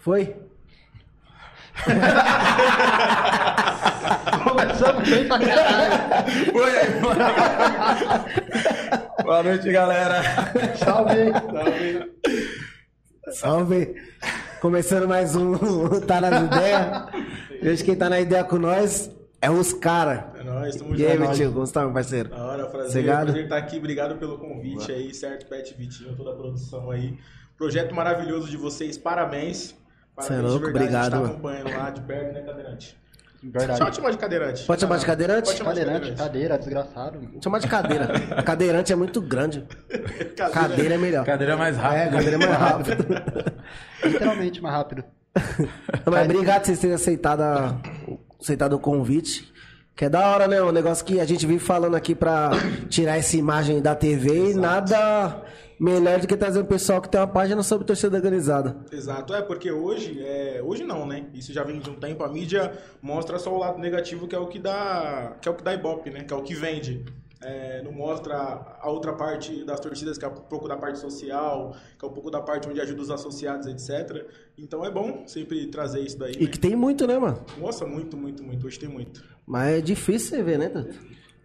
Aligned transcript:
Foi? 0.00 0.34
Começamos 4.44 5.08
bem 5.08 5.26
pra 5.28 5.38
caralho. 5.38 5.92
Oi. 6.54 6.72
Boa 9.22 9.42
noite, 9.42 9.72
galera. 9.72 10.22
Salve. 10.76 11.32
Salve. 11.52 12.12
Salve! 13.32 13.94
Começando 14.60 15.08
mais 15.08 15.34
um 15.36 15.54
Tá 16.06 16.20
nas 16.20 16.42
Ideias. 16.44 17.06
Hoje 17.62 17.82
quem 17.84 17.96
tá 17.96 18.10
na 18.10 18.20
ideia 18.20 18.44
com 18.44 18.58
nós 18.58 19.10
é 19.40 19.50
os 19.50 19.72
cara. 19.72 20.32
É 20.38 20.42
nóis, 20.42 20.76
tamo 20.76 20.94
E 20.96 21.06
aí, 21.06 21.12
junto. 21.12 21.20
meu 21.28 21.32
tio, 21.32 21.52
como 21.52 21.64
você 21.66 21.72
tá, 21.72 21.80
meu 21.82 21.92
parceiro? 21.92 22.28
Da 22.30 22.44
hora, 22.44 22.66
prazer, 22.66 23.04
prazer 23.04 23.44
estar 23.44 23.56
aqui. 23.56 23.78
Obrigado 23.78 24.16
pelo 24.16 24.36
convite 24.38 24.90
aí, 24.92 25.14
certo? 25.14 25.46
Pet 25.46 25.72
Vitinho, 25.74 26.14
toda 26.16 26.32
a 26.32 26.34
produção 26.34 26.90
aí. 26.90 27.16
Projeto 27.56 27.94
maravilhoso 27.94 28.50
de 28.50 28.56
vocês, 28.56 28.98
parabéns. 28.98 29.74
Cê 30.20 30.34
é 30.34 30.36
louco, 30.38 30.68
obrigado, 30.68 31.14
A 31.14 31.18
gente 31.18 31.26
tá 31.26 31.30
acompanhando 31.32 31.70
lá 31.76 31.90
de 31.90 32.00
perto, 32.02 32.32
né, 32.34 32.40
cadeirante? 32.42 33.00
Verdade. 33.42 33.78
Só 33.78 33.90
chamar 33.92 34.10
de 34.10 34.18
cadeirante. 34.18 34.64
Pode 34.66 34.80
chamar 34.82 34.98
de 34.98 35.06
cadeirante? 35.06 35.44
Pode 35.46 35.56
chamar 35.58 35.72
de 35.72 35.80
Cadeirante, 35.80 36.12
cadeira, 36.14 36.58
desgraçado. 36.58 37.18
Vou 37.32 37.42
chamar 37.42 37.58
de 37.58 37.68
cadeira. 37.68 38.08
Cadeirante 38.44 38.92
é 38.92 38.96
muito 38.96 39.20
grande. 39.22 39.64
Cadeira. 40.36 40.50
Cadeira 40.50 40.94
é 40.94 40.98
melhor. 40.98 41.24
Cadeira 41.24 41.56
mais 41.56 41.74
É, 41.76 41.80
rápida. 41.80 42.10
cadeira 42.10 42.36
é 42.36 42.38
mais 42.38 42.58
rápido. 42.58 43.06
Literalmente 44.04 44.60
mais 44.62 44.74
rápido. 44.74 45.04
Mas 46.04 46.24
obrigado 46.26 46.60
por 46.60 46.66
vocês 46.66 46.78
terem 46.80 46.94
aceitado, 46.94 47.40
a- 47.40 47.80
aceitado 48.38 48.74
o 48.74 48.78
convite. 48.78 49.50
Que 49.96 50.04
é 50.04 50.08
da 50.10 50.28
hora, 50.28 50.46
né? 50.46 50.62
Um 50.62 50.72
negócio 50.72 51.02
que 51.04 51.18
a 51.20 51.24
gente 51.24 51.46
vive 51.46 51.58
falando 51.64 51.94
aqui 51.94 52.14
pra 52.14 52.50
tirar 52.90 53.16
essa 53.16 53.36
imagem 53.38 53.80
da 53.82 53.94
TV 53.94 54.50
e 54.50 54.54
nada 54.54 55.42
melhor 55.80 56.20
do 56.20 56.26
que 56.26 56.36
trazer 56.36 56.60
um 56.60 56.66
pessoal 56.66 57.00
que 57.00 57.08
tem 57.08 57.18
uma 57.18 57.26
página 57.26 57.62
sobre 57.62 57.86
torcida 57.86 58.14
organizada. 58.14 58.76
Exato, 58.92 59.32
é 59.32 59.40
porque 59.40 59.72
hoje, 59.72 60.22
é, 60.22 60.60
hoje 60.62 60.84
não, 60.84 61.06
né? 61.06 61.24
Isso 61.32 61.54
já 61.54 61.64
vem 61.64 61.80
de 61.80 61.88
um 61.88 61.94
tempo. 61.94 62.22
A 62.22 62.28
mídia 62.28 62.78
mostra 63.00 63.38
só 63.38 63.54
o 63.54 63.58
lado 63.58 63.78
negativo, 63.78 64.28
que 64.28 64.34
é 64.34 64.38
o 64.38 64.46
que 64.46 64.58
dá, 64.58 65.38
que 65.40 65.48
é 65.48 65.50
o 65.50 65.54
que 65.54 65.64
dá 65.64 65.72
ibope, 65.72 66.10
né? 66.10 66.22
Que 66.24 66.34
é 66.34 66.36
o 66.36 66.42
que 66.42 66.54
vende. 66.54 67.02
É, 67.42 67.80
não 67.82 67.92
mostra 67.92 68.36
a 68.78 68.90
outra 68.90 69.14
parte 69.14 69.64
das 69.64 69.80
torcidas, 69.80 70.18
que 70.18 70.24
é 70.26 70.28
um 70.28 70.34
pouco 70.34 70.68
da 70.68 70.76
parte 70.76 70.98
social, 70.98 71.74
que 71.98 72.04
é 72.04 72.08
um 72.08 72.12
pouco 72.12 72.30
da 72.30 72.42
parte 72.42 72.68
onde 72.68 72.78
ajuda 72.78 73.00
os 73.00 73.10
associados, 73.10 73.66
etc. 73.66 74.26
Então 74.58 74.84
é 74.84 74.90
bom 74.90 75.26
sempre 75.26 75.66
trazer 75.68 76.00
isso 76.00 76.18
daí. 76.18 76.34
E 76.34 76.44
né? 76.44 76.50
que 76.50 76.58
tem 76.58 76.76
muito, 76.76 77.06
né, 77.06 77.18
mano? 77.18 77.42
Nossa, 77.58 77.86
muito, 77.86 78.14
muito, 78.14 78.44
muito. 78.44 78.66
Hoje 78.66 78.78
tem 78.78 78.90
muito. 78.90 79.24
Mas 79.46 79.78
é 79.78 79.80
difícil 79.80 80.36
você 80.36 80.42
ver, 80.42 80.58
né, 80.58 80.68
Tato? 80.68 80.94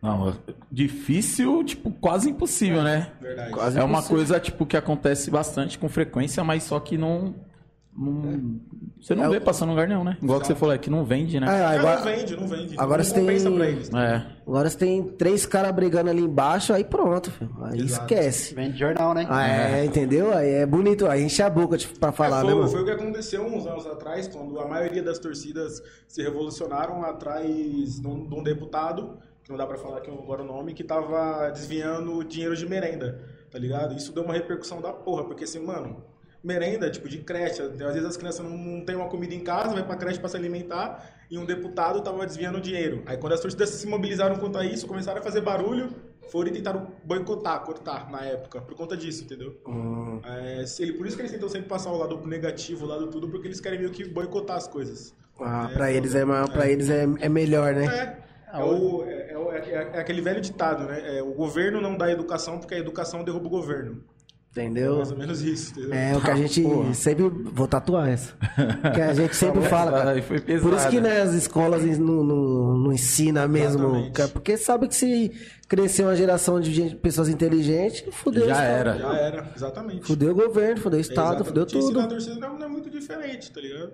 Não, 0.06 0.34
difícil, 0.72 1.64
tipo, 1.64 1.92
quase 1.92 2.30
impossível, 2.30 2.84
né? 2.84 3.12
Verdade. 3.20 3.52
Quase 3.52 3.78
É 3.80 3.84
uma 3.84 3.94
impossível. 4.00 4.16
coisa, 4.18 4.40
tipo, 4.40 4.66
que 4.66 4.78
acontece 4.78 5.30
bastante 5.32 5.78
com 5.80 5.90
frequência, 5.90 6.44
mas 6.44 6.64
só 6.64 6.80
que 6.80 6.98
não... 6.98 7.34
não- 7.98 8.60
Você 9.02 9.14
não 9.16 9.26
É 9.26 9.30
vê 9.30 9.40
passando 9.40 9.70
em 9.70 9.72
lugar 9.72 9.88
nenhum, 9.88 10.04
né? 10.04 10.18
Igual 10.22 10.40
que 10.42 10.48
você 10.48 10.56
falou, 10.56 10.74
é 10.74 10.78
que 10.78 10.90
não 10.90 11.06
vende, 11.06 11.40
né? 11.40 11.48
É, 11.48 11.66
agora, 11.78 11.96
não 11.98 12.04
vende, 12.04 12.36
não 12.36 12.48
vende. 12.48 12.76
agora 12.78 12.98
não 13.04 13.10
você 13.10 13.14
tem- 13.14 13.30
eles. 13.30 13.94
É. 13.94 14.26
agora 14.48 14.70
você 14.70 14.78
tem 14.78 15.04
três 15.04 15.46
caras 15.46 15.72
brigando 15.74 16.10
ali 16.10 16.22
embaixo, 16.24 16.74
aí 16.74 16.84
pronto, 16.84 17.30
filho. 17.32 17.56
Aí 17.64 17.80
Exato. 17.82 18.12
esquece. 18.14 18.56
Vem 18.56 18.72
de 18.72 18.80
jornal, 18.80 19.14
né? 19.14 19.26
Ah, 19.30 19.48
é, 19.48 19.86
entendeu? 19.86 20.36
Aí 20.36 20.50
é 20.50 20.66
bonito, 20.66 21.06
aí 21.08 21.24
enche 21.24 21.42
a 21.44 21.50
boca 21.50 21.78
tipo, 21.78 21.98
pra 22.00 22.12
falar, 22.12 22.40
É, 22.40 22.44
né, 22.44 22.50
foi, 22.52 22.56
mano? 22.60 22.72
foi 22.72 22.82
o 22.82 22.86
que 22.86 22.92
aconteceu 22.92 23.46
uns 23.46 23.66
anos 23.68 23.86
atrás, 23.86 24.28
quando 24.28 24.60
a 24.60 24.68
maioria 24.68 25.04
das 25.04 25.20
torcidas 25.20 25.82
se 26.08 26.22
revolucionaram 26.24 27.04
atrás 27.04 28.02
de 28.02 28.08
um, 28.08 28.28
de 28.28 28.34
um 28.36 28.42
deputado, 28.44 29.18
que 29.46 29.52
não 29.52 29.58
dá 29.58 29.66
pra 29.68 29.78
falar 29.78 30.00
aqui 30.00 30.10
agora 30.10 30.42
o 30.42 30.46
nome, 30.46 30.74
que 30.74 30.84
tava 30.84 31.52
desviando 31.52 32.24
dinheiro 32.24 32.56
de 32.56 32.68
merenda, 32.68 33.22
tá 33.52 33.60
ligado? 33.60 33.96
Isso 33.96 34.12
deu 34.12 34.24
uma 34.24 34.34
repercussão 34.34 34.82
da 34.82 34.92
porra, 34.92 35.24
porque 35.24 35.44
assim, 35.44 35.64
mano, 35.64 36.04
merenda, 36.44 36.90
tipo, 36.90 37.08
de 37.08 37.20
creche, 37.20 37.62
às 37.62 37.78
vezes 37.78 38.06
as 38.06 38.18
crianças 38.18 38.44
não, 38.44 38.58
não 38.58 38.84
têm 38.84 38.96
uma 38.96 39.08
comida 39.08 39.36
em 39.36 39.42
casa, 39.42 39.76
vai 39.76 39.86
pra 39.86 39.96
creche 39.96 40.20
pra 40.20 40.28
se 40.28 40.36
alimentar, 40.36 41.16
e 41.30 41.38
um 41.38 41.46
deputado 41.46 42.02
tava 42.02 42.26
desviando 42.26 42.60
dinheiro. 42.60 43.04
Aí 43.06 43.18
quando 43.18 43.34
as 43.34 43.40
torcidas 43.40 43.70
se 43.70 43.86
mobilizaram 43.86 44.36
contra 44.38 44.66
isso, 44.66 44.88
começaram 44.88 45.20
a 45.20 45.24
fazer 45.24 45.42
barulho, 45.42 45.94
foram 46.32 46.50
e 46.50 46.54
tentaram 46.54 46.88
boicotar, 47.04 47.64
cortar 47.64 48.10
na 48.10 48.26
época, 48.26 48.60
por 48.62 48.76
conta 48.76 48.98
disso, 48.98 49.26
entendeu? 49.26 49.62
Hum. 49.68 50.22
É, 50.26 50.66
ele, 50.80 50.94
por 50.94 51.06
isso 51.06 51.16
que 51.16 51.22
eles 51.22 51.32
tentam 51.32 51.48
sempre 51.48 51.70
passar 51.70 51.92
o 51.92 51.98
lado 51.98 52.26
negativo, 52.26 52.84
o 52.84 52.88
lado 52.88 53.08
tudo, 53.12 53.30
porque 53.30 53.48
eles 53.48 53.62
querem 53.62 53.78
meio 53.78 53.92
que 53.92 54.06
boicotar 54.06 54.58
as 54.58 54.68
coisas. 54.68 55.14
Ah, 55.40 55.70
pra 55.72 55.92
eles 55.92 56.16
é, 56.16 56.26
maior, 56.26 56.50
pra 56.50 56.68
eles 56.68 56.90
é, 56.90 57.04
é 57.20 57.30
melhor, 57.30 57.76
né? 57.76 57.86
É, 57.86 58.25
é, 58.62 58.64
o- 58.64 59.04
é- 59.04 59.32
é 59.32 59.74
é- 59.74 59.92
é 59.96 60.00
aquele 60.00 60.22
velho 60.22 60.42
ditado, 60.42 60.86
né? 60.86 61.18
É, 61.18 61.24
o 61.24 61.34
governo 61.34 61.80
não 61.82 61.98
dá 61.98 62.12
educação 62.12 62.58
porque 62.60 62.76
a 62.76 62.80
educação 62.80 63.24
derruba 63.24 63.48
o 63.48 63.50
governo. 63.50 64.04
É 64.58 64.62
Entendeu? 64.62 64.96
mais 64.96 65.12
ou 65.12 65.18
menos 65.18 65.42
isso, 65.42 65.72
entendeu? 65.78 65.94
É 65.94 66.16
o 66.16 66.22
que 66.22 66.32
a 66.32 66.36
gente 66.38 66.96
sempre. 66.96 67.28
Vou 67.28 67.68
tatuar 67.68 68.08
essa. 68.08 68.34
Que 68.94 69.02
a 69.02 69.14
gente 69.14 69.36
sempre 69.36 69.62
fala, 69.64 69.92
cara. 69.92 70.12
Aí 70.12 70.22
foi 70.22 70.40
Por 70.40 70.74
isso 70.74 70.90
que 70.90 71.02
né, 71.02 71.22
as 71.24 71.34
escolas 71.34 71.84
não, 72.00 72.24
não, 72.24 72.78
não 72.78 72.94
ensinam 72.94 73.46
mesmo. 73.50 74.10
Cara, 74.14 74.30
Porque 74.30 74.56
sabe 74.56 74.88
que 74.88 74.96
se 74.96 75.30
crescer 75.68 76.04
uma 76.04 76.16
geração 76.16 76.62
de 76.62 76.74
gente- 76.74 76.96
pessoas 76.96 77.28
inteligentes, 77.28 78.06
fudeu 78.14 78.46
o 78.46 78.48
Já 78.48 78.64
era. 78.64 78.98
Já 78.98 79.18
era, 79.18 79.52
exatamente. 79.54 80.06
Fudeu 80.08 80.32
o 80.32 80.36
governo, 80.36 80.80
fudeu 80.80 81.00
o 81.00 81.02
Estado, 81.02 81.44
fudeu 81.44 81.64
E 81.64 81.78
ensinar 81.78 82.00
a 82.00 82.04
tudo. 82.04 82.10
torcida 82.16 82.36
não 82.40 82.64
é 82.64 82.68
muito 82.70 82.90
diferente, 82.90 83.52
tá 83.52 83.60
ligado? 83.60 83.92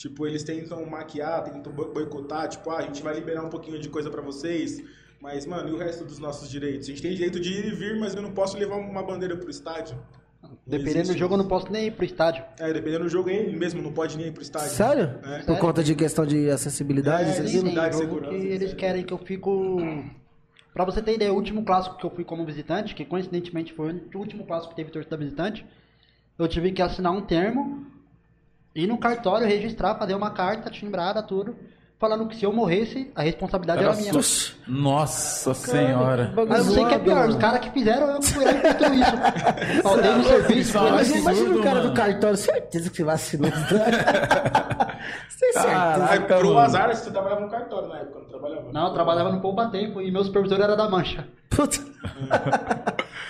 Tipo, 0.00 0.26
eles 0.26 0.42
tentam 0.42 0.86
maquiar, 0.86 1.44
tentam 1.44 1.70
boi- 1.70 1.92
boicotar, 1.92 2.48
tipo, 2.48 2.70
ah, 2.70 2.78
a 2.78 2.82
gente 2.82 3.02
vai 3.02 3.14
liberar 3.14 3.44
um 3.44 3.50
pouquinho 3.50 3.78
de 3.78 3.86
coisa 3.90 4.08
pra 4.08 4.22
vocês, 4.22 4.82
mas, 5.20 5.44
mano, 5.44 5.68
e 5.68 5.72
o 5.72 5.76
resto 5.76 6.06
dos 6.06 6.18
nossos 6.18 6.48
direitos? 6.48 6.86
A 6.88 6.90
gente 6.90 7.02
tem 7.02 7.12
direito 7.12 7.38
de 7.38 7.52
ir 7.52 7.66
e 7.66 7.74
vir, 7.74 8.00
mas 8.00 8.14
eu 8.14 8.22
não 8.22 8.32
posso 8.32 8.56
levar 8.56 8.76
uma 8.76 9.02
bandeira 9.02 9.36
pro 9.36 9.50
estádio. 9.50 9.98
Não 10.42 10.56
Dependendo 10.66 10.94
do 10.94 11.00
existe 11.00 11.18
jogo, 11.18 11.34
eu 11.34 11.38
não 11.38 11.46
posso 11.46 11.70
nem 11.70 11.88
ir 11.88 11.90
pro 11.90 12.06
estádio. 12.06 12.42
É, 12.58 12.72
dependendo 12.72 13.04
do 13.04 13.10
jogo, 13.10 13.28
ele 13.28 13.54
mesmo 13.54 13.82
não 13.82 13.92
pode 13.92 14.16
nem 14.16 14.28
ir 14.28 14.32
pro 14.32 14.40
estádio. 14.42 14.70
Sério? 14.70 15.20
É. 15.22 15.40
Por 15.42 15.58
conta 15.58 15.84
de 15.84 15.94
questão 15.94 16.24
de 16.24 16.48
acessibilidade, 16.48 17.28
É, 17.28 17.32
isso 17.32 17.46
sim, 17.46 17.58
aqui? 17.58 17.68
sim. 17.68 17.74
Dá 17.74 17.88
de 17.90 17.92
jogo 17.98 18.04
segurança, 18.06 18.38
que 18.38 18.46
eles 18.46 18.72
querem 18.72 19.04
que 19.04 19.12
eu 19.12 19.18
fico... 19.18 19.76
Pra 20.72 20.86
você 20.86 21.02
ter 21.02 21.14
ideia, 21.16 21.30
o 21.30 21.36
último 21.36 21.62
clássico 21.62 21.98
que 21.98 22.06
eu 22.06 22.10
fui 22.10 22.24
como 22.24 22.46
visitante, 22.46 22.94
que 22.94 23.04
coincidentemente 23.04 23.74
foi 23.74 23.92
o 24.14 24.18
último 24.18 24.46
clássico 24.46 24.70
que 24.70 24.76
teve 24.76 24.90
torcida 24.90 25.14
visitante, 25.18 25.66
eu 26.38 26.48
tive 26.48 26.72
que 26.72 26.80
assinar 26.80 27.12
um 27.12 27.20
termo, 27.20 27.84
ir 28.74 28.86
no 28.86 28.98
cartório, 28.98 29.46
registrar, 29.46 29.94
fazer 29.96 30.14
uma 30.14 30.30
carta 30.30 30.70
timbrada, 30.70 31.22
tudo, 31.22 31.56
falando 31.98 32.26
que 32.28 32.36
se 32.36 32.44
eu 32.44 32.52
morresse, 32.52 33.10
a 33.14 33.22
responsabilidade 33.22 33.82
era, 33.82 33.92
Era 33.92 34.00
minha. 34.00 34.22
sua. 34.22 34.54
Nossa 34.66 35.52
senhora. 35.54 36.32
bagulho 36.34 36.48
Mas 36.48 36.66
eu 36.66 36.72
sei 36.74 36.84
que 36.86 36.94
é 36.94 36.98
pior, 36.98 37.28
os 37.28 37.36
caras 37.36 37.60
que 37.60 37.70
fizeram, 37.70 38.08
eu 38.10 38.22
fui 38.22 38.44
lá 38.44 38.52
e 38.52 39.00
isso. 39.00 39.82
Faltei 39.82 40.10
no 40.12 40.24
serviço, 40.24 40.72
fui 40.78 40.90
lá 40.90 41.02
e 41.02 41.18
Imagina, 41.18 41.56
o 41.56 41.62
cara 41.62 41.78
do 41.80 41.84
mano. 41.88 41.94
cartório, 41.94 42.36
certeza 42.36 42.90
que 42.90 42.96
você 42.96 43.04
vacinou. 43.04 43.50
Você. 45.28 45.52
Caraca. 45.54 46.36
Pro 46.38 46.58
azar, 46.58 46.94
você 46.94 47.10
trabalhava 47.10 47.40
no 47.40 47.48
cartório 47.50 47.88
na 47.88 47.98
época, 47.98 48.18
não 48.18 48.26
trabalhava? 48.26 48.72
Não, 48.72 48.86
eu 48.88 48.92
trabalhava 48.92 49.32
no 49.32 49.40
Poupa 49.40 49.66
Tempo 49.68 50.00
e 50.02 50.10
meu 50.12 50.22
supervisor 50.22 50.60
era 50.60 50.76
da 50.76 50.88
Mancha. 50.88 51.26
Puta. 51.48 51.78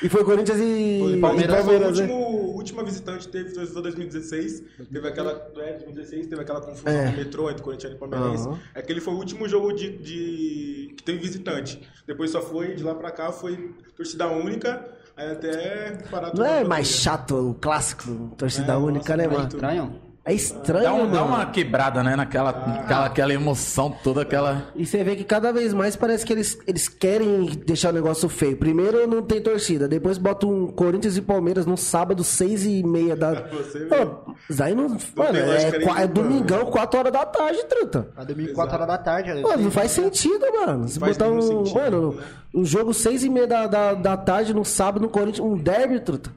E 0.03 0.09
foi 0.09 0.25
Corinthians 0.25 0.59
e 0.59 0.99
Foi, 1.03 1.13
e 1.17 1.21
Palmeiras 1.21 1.65
foi 1.65 1.77
o 1.77 1.81
Palmeiras, 1.81 1.99
né? 1.99 2.05
último, 2.15 2.57
última 2.57 2.85
visitante 2.85 3.29
teve, 3.29 3.51
foi 3.55 3.83
2016. 3.83 4.63
Teve 4.93 5.09
aquela. 5.09 5.33
É, 5.59 5.73
2016, 5.73 6.27
teve 6.29 6.41
aquela 6.43 6.61
confusão 6.61 6.93
É. 6.93 7.11
no 7.11 7.17
metrô 7.17 7.51
entre 7.51 7.63
Corinthians 7.63 7.93
e 7.95 7.97
Palmeirense. 7.97 8.49
Aham. 8.49 8.59
Aquele 8.75 9.01
foi 9.01 9.15
o 9.15 9.17
último 9.17 9.49
jogo 9.49 9.73
de, 9.73 9.91
de- 9.99 10.95
que 10.97 11.03
teve 11.03 11.19
visitante. 11.19 11.83
Depois 12.07 12.31
só 12.31 12.41
foi, 12.41 12.75
de 12.75 12.83
lá 12.83 12.95
pra 12.95 13.11
cá, 13.11 13.31
foi 13.33 13.75
torcida 13.97 14.27
única. 14.29 14.89
Aí 15.17 15.31
até 15.33 15.99
parar 16.11 16.35
Não 16.35 16.47
é 16.47 16.65
mais 16.65 16.87
chato 16.89 17.51
o 17.51 17.55
clássico, 17.55 18.33
torcida 18.39 18.73
É, 18.73 18.77
única, 18.77 19.17
nossa, 19.17 19.29
né, 19.29 19.37
mano? 19.37 19.49
Estranho? 19.49 20.10
É 20.31 20.35
estranho, 20.35 20.85
Dá, 20.85 20.95
um- 20.95 20.99
mano. 20.99 21.13
dá 21.13 21.25
uma 21.25 21.47
quebrada, 21.47 22.05
né? 22.05 22.15
Naquela 22.15 22.51
aquela, 22.51 23.07
aquela 23.07 23.35
emoção 23.35 23.91
toda, 24.05 24.23
aquela. 24.23 24.69
E 24.77 24.87
você 24.87 25.03
vê 25.03 25.17
que 25.17 25.25
cada 25.25 25.53
vez 25.53 25.75
mais 25.75 25.97
parece 25.97 26.25
que 26.25 26.33
eles, 26.33 26.57
eles 26.69 26.89
querem 26.89 27.47
deixar 27.67 27.91
o 27.91 27.93
negócio 27.93 28.29
feio. 28.29 28.57
Primeiro 28.57 29.09
não 29.09 29.23
tem 29.23 29.41
torcida, 29.41 29.89
depois 29.89 30.19
bota 30.19 30.47
um 30.47 30.69
Corinthians 30.69 31.17
e 31.17 31.23
Palmeiras 31.23 31.67
no 31.67 31.77
sábado, 31.77 32.23
seis 32.23 32.65
e 32.65 32.81
meia 32.85 33.17
da... 33.17 33.43
Você. 33.51 33.81
Pô, 33.87 34.63
aí 34.63 34.73
não... 34.73 34.89
Mano, 35.17 35.37
é, 35.37 35.63
é 35.63 35.79
nenhuma, 35.79 36.07
domingão, 36.07 36.67
quatro 36.67 37.01
horas 37.01 37.13
da 37.13 37.27
tarde, 37.27 37.65
truta. 37.65 38.09
A 38.17 38.23
domingo, 38.23 38.53
4 38.53 38.75
horas 38.77 38.87
da 38.87 38.99
tarde. 38.99 39.43
Pô, 39.43 39.49
sei. 39.49 39.57
não 39.65 39.71
faz 39.73 39.91
sentido, 39.91 40.47
mano. 40.65 40.87
Se 40.87 41.01
botar 41.01 41.29
um, 41.29 41.43
sentido, 41.43 41.75
mano, 41.75 42.13
né? 42.13 42.23
um 42.55 42.65
jogo 42.65 42.95
seis 42.95 43.25
e 43.25 43.29
meia 43.29 43.49
da, 43.49 43.67
da, 43.67 43.95
da 43.95 44.17
tarde 44.17 44.55
no 44.55 44.65
sábado 44.65 45.03
no 45.03 45.09
Corinthians, 45.09 45.45
um 45.45 45.57
derby, 45.57 45.99
truta. 45.99 46.31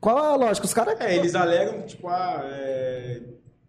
Qual 0.00 0.16
a 0.16 0.36
lógica? 0.36 0.66
Os 0.66 0.74
caras... 0.74 1.00
É, 1.00 1.16
eles 1.16 1.34
alegam, 1.34 1.82
tipo, 1.82 2.08
ah, 2.08 2.40
é. 2.44 3.20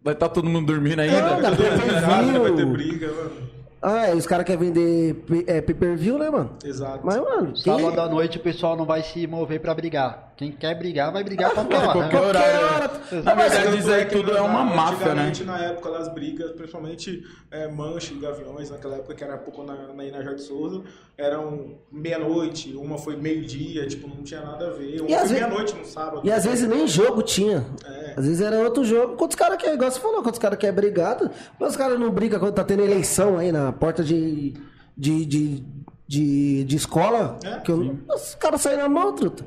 Vai 0.02 0.14
estar 0.14 0.28
todo 0.30 0.48
mundo 0.48 0.66
dormindo 0.66 1.00
ainda. 1.00 1.20
Não, 1.20 1.40
Vai 1.42 1.56
ter 1.56 2.38
vai 2.38 2.52
ter 2.52 2.66
briga, 2.66 3.12
mano. 3.12 3.50
Ah, 3.80 4.06
é, 4.06 4.14
os 4.14 4.26
caras 4.26 4.46
querem 4.46 4.72
vender 4.72 5.24
é, 5.46 5.60
pay-per-view, 5.60 6.16
né, 6.16 6.30
mano? 6.30 6.56
Exato. 6.64 7.00
Mas, 7.04 7.16
mano, 7.16 7.52
quem... 7.52 7.80
Sábado 7.80 8.00
à 8.00 8.08
noite 8.08 8.38
o 8.38 8.40
pessoal 8.40 8.76
não 8.76 8.84
vai 8.84 9.02
se 9.02 9.26
mover 9.26 9.60
pra 9.60 9.74
brigar. 9.74 10.31
Quem 10.36 10.50
quer 10.50 10.76
brigar, 10.76 11.12
vai 11.12 11.22
brigar 11.22 11.50
a 11.50 11.54
qualquer 11.54 11.76
hora. 11.88 12.08
Qualquer 12.08 12.32
né? 12.32 12.58
hora. 12.58 12.88
né? 12.88 13.22
Na 13.22 13.34
verdade, 13.34 13.78
isso 13.78 13.90
aí 13.92 14.06
que 14.06 14.16
tudo 14.16 14.36
é 14.36 14.40
uma 14.40 14.64
máfia, 14.64 15.14
né? 15.14 15.32
na 15.44 15.58
época 15.58 15.90
das 15.90 16.08
brigas, 16.08 16.52
principalmente 16.52 17.24
é, 17.50 17.68
Mancha 17.68 18.14
e 18.14 18.18
Gaviões, 18.18 18.70
naquela 18.70 18.96
época 18.96 19.14
que 19.14 19.24
era 19.24 19.36
pouco 19.36 19.62
na, 19.62 19.92
na 19.92 20.04
Ina 20.04 20.22
Jorge 20.22 20.42
Souza, 20.42 20.82
eram 21.16 21.78
meia-noite, 21.90 22.74
uma 22.74 22.98
foi 22.98 23.16
meio-dia, 23.16 23.86
tipo, 23.86 24.08
não 24.08 24.22
tinha 24.22 24.40
nada 24.40 24.68
a 24.68 24.70
ver. 24.70 25.00
Uma 25.00 25.10
E 25.10 25.14
às 25.14 25.28
foi 25.28 25.40
meia-noite 25.40 25.74
no 25.74 25.84
sábado. 25.84 26.20
E 26.24 26.32
às 26.32 26.44
vezes 26.44 26.68
nem 26.68 26.86
jogo 26.88 27.22
tinha. 27.22 27.64
É. 27.84 28.14
Às 28.16 28.26
vezes 28.26 28.40
era 28.40 28.58
outro 28.60 28.84
jogo. 28.84 29.16
Quando 29.16 29.30
os 29.30 29.36
caras 29.36 29.56
querem, 29.58 29.74
igual 29.74 29.90
você 29.90 30.00
falou, 30.00 30.22
quando 30.22 30.34
os 30.34 30.38
caras 30.38 30.58
querem 30.58 30.74
brigado, 30.74 31.30
mas 31.58 31.70
os 31.70 31.76
caras 31.76 31.98
não 31.98 32.10
brigam 32.10 32.40
quando 32.40 32.54
tá 32.54 32.64
tendo 32.64 32.82
eleição 32.82 33.38
aí 33.38 33.52
na 33.52 33.72
porta 33.72 34.02
de. 34.02 34.54
de, 34.96 35.24
de, 35.26 35.64
de, 36.06 36.64
de 36.64 36.76
escola. 36.76 37.38
É, 37.44 37.60
que 37.60 37.70
eu- 37.70 37.98
os 38.14 38.34
caras 38.34 38.60
saem 38.60 38.78
na 38.78 38.88
mão, 38.88 39.14
truta. 39.14 39.44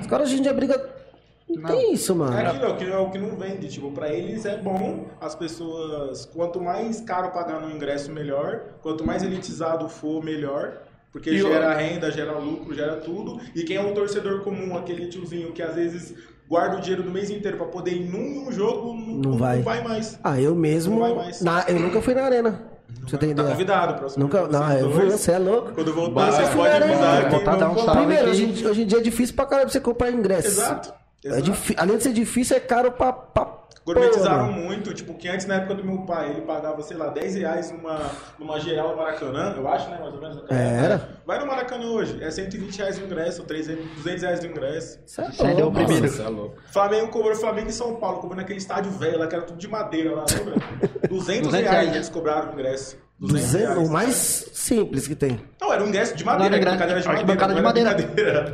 Os 0.00 0.06
caras 0.06 0.28
hoje 0.28 0.38
em 0.38 0.42
dia 0.42 0.52
brigam. 0.52 0.80
Não, 1.48 1.68
tem 1.68 1.92
isso, 1.92 2.14
mano. 2.14 2.36
É 2.36 2.46
aquilo, 2.46 2.64
é 2.64 2.68
o 2.68 2.76
que, 2.76 2.84
é 2.84 2.96
o 2.98 3.10
que 3.10 3.18
não 3.18 3.36
vende. 3.36 3.68
Tipo, 3.68 3.90
pra 3.90 4.08
eles 4.08 4.44
é 4.46 4.56
bom 4.56 5.06
as 5.20 5.34
pessoas. 5.34 6.24
Quanto 6.26 6.60
mais 6.60 7.00
caro 7.00 7.30
pagar 7.32 7.60
no 7.60 7.70
ingresso, 7.74 8.12
melhor. 8.12 8.60
Quanto 8.82 9.04
mais 9.04 9.22
elitizado 9.24 9.88
for, 9.88 10.22
melhor. 10.24 10.82
Porque 11.12 11.30
E 11.30 11.38
gera 11.42 11.74
o- 11.74 11.76
renda, 11.76 12.08
gera 12.12 12.38
lucro, 12.38 12.72
gera 12.72 12.96
tudo. 12.96 13.40
E 13.54 13.64
quem 13.64 13.76
é 13.76 13.80
um 13.82 13.92
torcedor 13.92 14.42
comum, 14.42 14.76
aquele 14.76 15.08
tiozinho 15.08 15.50
que 15.52 15.60
às 15.60 15.74
vezes 15.74 16.14
guarda 16.48 16.76
o 16.76 16.80
dinheiro 16.80 17.02
do 17.02 17.10
mês 17.10 17.30
inteiro 17.30 17.56
pra 17.56 17.66
poder 17.66 17.94
ir 17.94 18.08
num, 18.08 18.50
jogo, 18.52 18.94
não, 18.94 19.32
Não 19.32 19.36
vai. 19.36 19.60
mais. 19.60 20.20
Ah, 20.22 20.40
eu 20.40 20.54
mesmo. 20.54 20.94
Não 20.94 21.00
vai 21.00 21.14
mais. 21.16 21.40
na- 21.40 21.64
eu 21.68 21.80
nunca 21.80 22.00
fui 22.00 22.14
na 22.14 22.22
arena. 22.22 22.69
Você 23.06 23.18
Tá 23.18 23.26
entender. 23.26 23.42
convidado, 23.50 23.94
próximo. 23.98 24.22
Nunca. 24.24 24.46
Não, 24.48 24.72
eu 24.72 24.88
vou, 24.90 25.00
dois. 25.00 25.12
você 25.14 25.32
é 25.32 25.38
louco. 25.38 25.72
Quando 25.72 25.92
voltar, 25.92 26.14
Bah, 26.14 26.32
vocês 26.32 26.48
eu 26.50 26.56
podem 26.56 26.70
fui 26.72 26.80
na 26.80 26.86
avisar 26.86 27.08
arena. 27.14 27.24
que 27.24 27.34
Voltar 27.34 27.52
a 27.52 27.56
dar 27.56 27.70
um. 27.70 27.74
Primeiro, 27.96 28.30
hoje, 28.30 28.44
em- 28.44 28.66
hoje 28.68 28.82
em 28.82 28.86
dia 28.86 28.98
é 28.98 29.02
difícil 29.02 29.34
pra 29.34 29.46
caramba 29.46 29.68
você 29.70 29.80
comprar 29.80 30.10
ingresso. 30.10 30.48
Exato. 30.48 30.92
É 31.24 31.30
Além 31.76 31.96
de 31.96 32.02
ser 32.02 32.12
difícil, 32.12 32.56
é 32.56 32.60
caro 32.60 32.92
pra. 32.92 33.12
pra 33.12 33.60
Gourmetizaram 33.84 34.46
porra, 34.46 34.52
mano. 34.52 34.64
muito, 34.66 34.92
tipo, 34.92 35.14
que 35.14 35.26
antes 35.26 35.46
na 35.46 35.54
época 35.54 35.74
do 35.74 35.84
meu 35.84 36.02
pai, 36.02 36.30
ele 36.30 36.42
pagava, 36.42 36.80
sei 36.82 36.96
lá, 36.98 37.08
10 37.08 37.34
reais 37.36 37.72
numa, 37.72 37.98
numa 38.38 38.60
geral 38.60 38.90
no 38.90 38.98
Maracanã, 38.98 39.54
eu 39.56 39.66
acho, 39.66 39.88
né, 39.88 39.98
mais 39.98 40.14
ou 40.14 40.20
menos. 40.20 40.36
naquela 40.36 40.60
Era. 40.60 40.94
época. 40.94 41.08
Vai 41.26 41.38
no 41.40 41.46
Maracanã 41.46 41.86
hoje, 41.86 42.22
é 42.22 42.30
120 42.30 42.76
reais 42.76 42.98
o 42.98 43.04
ingresso, 43.04 43.42
300, 43.42 43.84
200 43.96 44.22
reais 44.22 44.40
o 44.40 44.46
ingresso. 44.46 44.98
Isso 45.06 45.20
é 45.22 45.28
Isso 45.30 45.42
aí 45.44 45.56
deu 45.56 45.66
o 45.66 45.70
louco, 45.70 45.78
primeiro. 45.78 46.06
Nossa, 46.06 46.22
é 46.22 46.28
louco. 46.28 46.56
Flamengo 46.70 47.08
cobrou, 47.08 47.34
Flamengo 47.34 47.70
e 47.70 47.72
São 47.72 47.96
Paulo, 47.96 48.18
cobrou 48.20 48.36
naquele 48.36 48.58
estádio 48.58 48.92
velho 48.92 49.18
lá, 49.18 49.26
que 49.26 49.34
era 49.34 49.44
tudo 49.44 49.58
de 49.58 49.66
madeira 49.68 50.14
lá, 50.14 50.24
lembra? 50.30 50.54
200, 51.08 51.48
200 51.48 51.50
reais 51.50 51.70
reais. 51.70 51.94
eles 51.94 52.08
cobraram 52.10 52.50
o 52.50 52.52
ingresso. 52.52 52.98
200 53.20 53.52
200, 53.52 53.68
reais. 53.68 53.88
o 53.88 53.92
mais 53.92 54.50
simples 54.54 55.06
que 55.06 55.14
tem. 55.14 55.38
Não, 55.60 55.70
era 55.70 55.84
um 55.84 55.88
ingresso 55.88 56.16
de 56.16 56.24
madeira, 56.24 56.56
era 56.56 56.70
arquibancada 56.70 57.00
de 57.00 57.06
madeira. 57.06 57.20
arquibancada 57.20 57.54
de 57.54 57.60
não 57.60 57.68
era 57.68 57.92
madeira. 57.92 58.52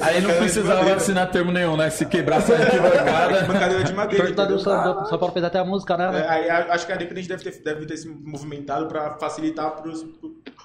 Aí 0.04 0.20
não 0.20 0.30
de 0.30 0.36
precisava 0.36 0.74
madeira. 0.74 0.96
assinar 0.96 1.30
termo 1.30 1.50
nenhum, 1.50 1.78
né? 1.78 1.88
Se 1.88 2.04
quebrasse 2.04 2.52
a 2.52 2.58
arquibancada. 2.58 3.10
Arquibancada 3.36 3.84
de 3.84 3.94
madeira. 3.94 4.58
São 4.58 5.06
São 5.06 5.18
Paulo 5.18 5.32
fez 5.32 5.44
até 5.46 5.58
a 5.58 5.64
música, 5.64 5.96
né? 5.96 6.20
É, 6.20 6.28
aí, 6.28 6.50
acho 6.50 6.84
que 6.84 6.92
a 6.92 6.96
Independente 6.96 7.28
deve 7.28 7.42
ter, 7.42 7.62
deve 7.62 7.86
ter 7.86 7.96
se 7.96 8.06
movimentado 8.06 8.86
pra 8.86 9.16
facilitar 9.18 9.70
pros, 9.80 10.04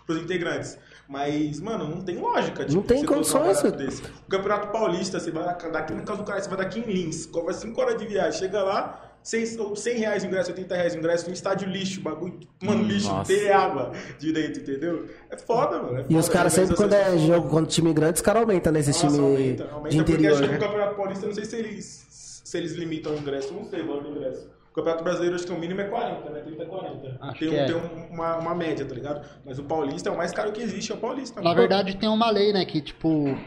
pros 0.05 0.21
integrantes. 0.21 0.77
Mas, 1.07 1.61
mano, 1.61 1.87
não 1.87 2.01
tem 2.01 2.17
lógica. 2.17 2.65
Não 2.69 2.81
tem 2.81 3.03
um 3.03 3.05
condições, 3.05 3.61
desse. 3.61 4.01
O 4.01 4.29
Campeonato 4.29 4.67
Paulista, 4.69 5.19
você 5.19 5.31
vai 5.31 5.43
daqui 5.43 5.93
na 5.93 6.01
casa 6.03 6.17
do 6.17 6.23
cara, 6.25 6.41
você 6.41 6.49
vai 6.49 6.57
daqui 6.57 6.79
em 6.79 6.83
Lins, 6.83 7.25
cobra 7.25 7.53
5 7.53 7.79
horas 7.79 7.97
de 7.97 8.05
viagem, 8.07 8.39
chega 8.39 8.61
lá, 8.61 9.10
100, 9.23 9.75
100 9.75 9.97
reais 9.99 10.23
o 10.23 10.27
ingresso, 10.27 10.49
80 10.51 10.75
reais 10.75 10.95
o 10.95 10.97
ingresso, 10.97 11.29
um 11.29 11.33
estádio 11.33 11.67
lixo, 11.69 12.01
bagulho, 12.01 12.39
mano, 12.61 12.83
lixo, 12.83 13.07
Nossa. 13.07 13.31
tem 13.31 13.49
água 13.51 13.91
direito, 14.19 14.59
entendeu? 14.59 15.07
É 15.29 15.37
foda, 15.37 15.81
mano. 15.81 15.99
é 15.99 16.05
E 16.09 16.15
os 16.15 16.25
foda, 16.27 16.37
caras 16.37 16.53
a 16.53 16.61
sempre, 16.61 16.75
quando 16.75 16.93
é 16.93 17.17
jogo 17.19 17.49
contra 17.49 17.65
time 17.71 17.93
grande, 17.93 18.15
os 18.15 18.21
caras 18.21 18.41
aumentam 18.41 18.73
nesses 18.73 18.95
nossa, 18.95 19.07
times 19.15 19.19
aumenta, 19.19 19.63
aumenta, 19.71 19.89
de 19.89 19.97
porque 19.97 20.11
interior, 20.13 20.31
acho 20.33 20.41
que 20.43 20.47
né? 20.47 20.53
no 20.57 20.59
Campeonato 20.63 20.95
Paulista, 20.95 21.25
eu 21.25 21.27
não 21.27 21.35
sei 21.35 21.45
se 21.45 21.55
eles, 21.55 22.07
se 22.43 22.57
eles 22.57 22.71
limitam 22.73 23.13
o 23.13 23.17
ingresso, 23.17 23.53
não 23.53 23.65
sei 23.65 23.81
o 23.81 23.87
valor 23.87 24.03
do 24.03 24.09
ingresso. 24.09 24.49
O 24.71 24.73
Campeonato 24.73 25.03
Brasileiro, 25.03 25.35
acho 25.35 25.45
que 25.45 25.51
o 25.51 25.59
mínimo 25.59 25.81
é 25.81 25.83
40, 25.83 26.29
né? 26.29 26.39
30 26.39 26.63
é 26.63 26.65
40. 26.65 27.17
Acho 27.21 27.39
tem 27.39 27.49
que 27.49 27.55
um- 27.55 27.59
é. 27.59 27.65
tem 27.65 27.75
um- 27.75 28.13
uma, 28.13 28.37
uma 28.37 28.55
média, 28.55 28.85
tá 28.85 28.95
ligado? 28.95 29.27
Mas 29.45 29.59
o 29.59 29.63
Paulista 29.63 30.09
é 30.09 30.11
o 30.13 30.17
mais 30.17 30.31
caro 30.31 30.51
que 30.53 30.61
existe, 30.61 30.91
é 30.93 30.95
o 30.95 30.97
Paulista. 30.97 31.41
Na 31.41 31.53
verdade, 31.53 31.97
tem 31.97 32.07
uma 32.07 32.31
lei, 32.31 32.53
né? 32.53 32.63
Que, 32.63 32.79
tipo, 32.81 33.37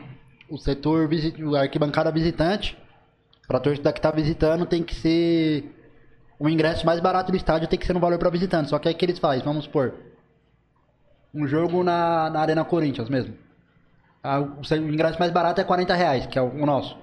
o 0.51 0.59
setor, 0.59 1.09
visi- 1.09 1.35
a 1.57 1.61
arquibancada 1.63 2.13
visitante, 2.13 2.77
pra 3.47 3.61
torcida 3.61 3.93
que 3.93 4.01
tá 4.01 4.11
visitando, 4.11 4.67
tem 4.67 4.83
que 4.83 4.95
ser. 4.95 5.71
O 6.39 6.49
ingresso 6.49 6.85
mais 6.85 7.01
barato 7.01 7.31
do 7.31 7.37
estádio 7.37 7.69
tem 7.69 7.79
que 7.79 7.87
ser 7.87 7.93
no 7.93 8.01
valor 8.01 8.19
pra 8.19 8.31
visitante. 8.31 8.71
Só 8.71 8.79
que 8.79 8.89
aí 8.89 8.95
o 8.95 8.97
que 8.97 9.05
eles 9.05 9.19
fazem? 9.19 9.45
Vamos 9.45 9.65
supor. 9.65 9.95
Um 11.33 11.47
jogo 11.47 11.83
na, 11.83 12.31
na 12.31 12.41
Arena 12.41 12.65
Corinthians 12.65 13.09
mesmo. 13.09 13.35
Ah, 14.23 14.41
o, 14.41 14.75
ingresso 14.75 15.19
mais 15.19 15.31
barato 15.31 15.61
é 15.61 15.65
40 15.65 15.95
reais, 15.95 16.27
que 16.27 16.39
é 16.39 16.43
o, 16.43 16.47
o 16.47 16.67
nosso. 16.67 16.97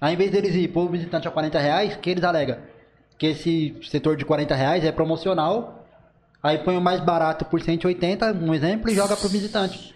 Aí, 0.00 0.14
em 0.14 0.16
vez 0.16 0.30
deles 0.30 0.54
ir 0.54 0.68
pro 0.68 0.88
visitante 0.88 1.28
a 1.28 1.30
40 1.30 1.58
reais, 1.58 1.96
que 1.96 2.10
eles 2.10 2.24
alegam? 2.24 2.58
Que 3.18 3.26
esse 3.26 3.78
setor 3.82 4.16
de 4.16 4.24
40 4.24 4.54
reais 4.54 4.84
é 4.84 4.90
promocional. 4.90 5.86
Aí 6.42 6.58
põe 6.58 6.76
o 6.76 6.80
mais 6.80 7.00
barato 7.00 7.44
por 7.44 7.60
180, 7.60 8.32
um 8.32 8.54
exemplo, 8.54 8.90
e 8.90 8.94
joga 8.94 9.16
pro 9.16 9.28
visitante. 9.28 9.94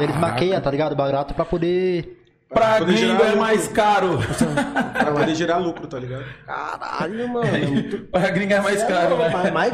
Eles 0.00 0.16
maqueiam, 0.16 0.60
tá 0.60 0.70
ligado? 0.70 0.96
Barato 0.96 1.34
pra 1.34 1.44
poder. 1.44 2.23
Pra 2.54 2.78
poder 2.78 2.92
gringo 2.96 3.22
é 3.22 3.34
mais 3.34 3.68
caro. 3.68 4.18
Pra 4.92 5.12
poder 5.12 5.34
gerar 5.34 5.58
lucro, 5.58 5.86
tá 5.86 5.98
ligado? 5.98 6.24
Caralho, 6.46 7.28
mano. 7.32 7.46
é 7.46 7.66
muito- 7.66 7.98
Pra 8.06 8.30
gringo 8.30 8.52
é 8.52 8.60
mais 8.60 8.82
caro, 8.84 9.16
né? 9.18 9.28
Mas, 9.30 9.52
mas 9.52 9.72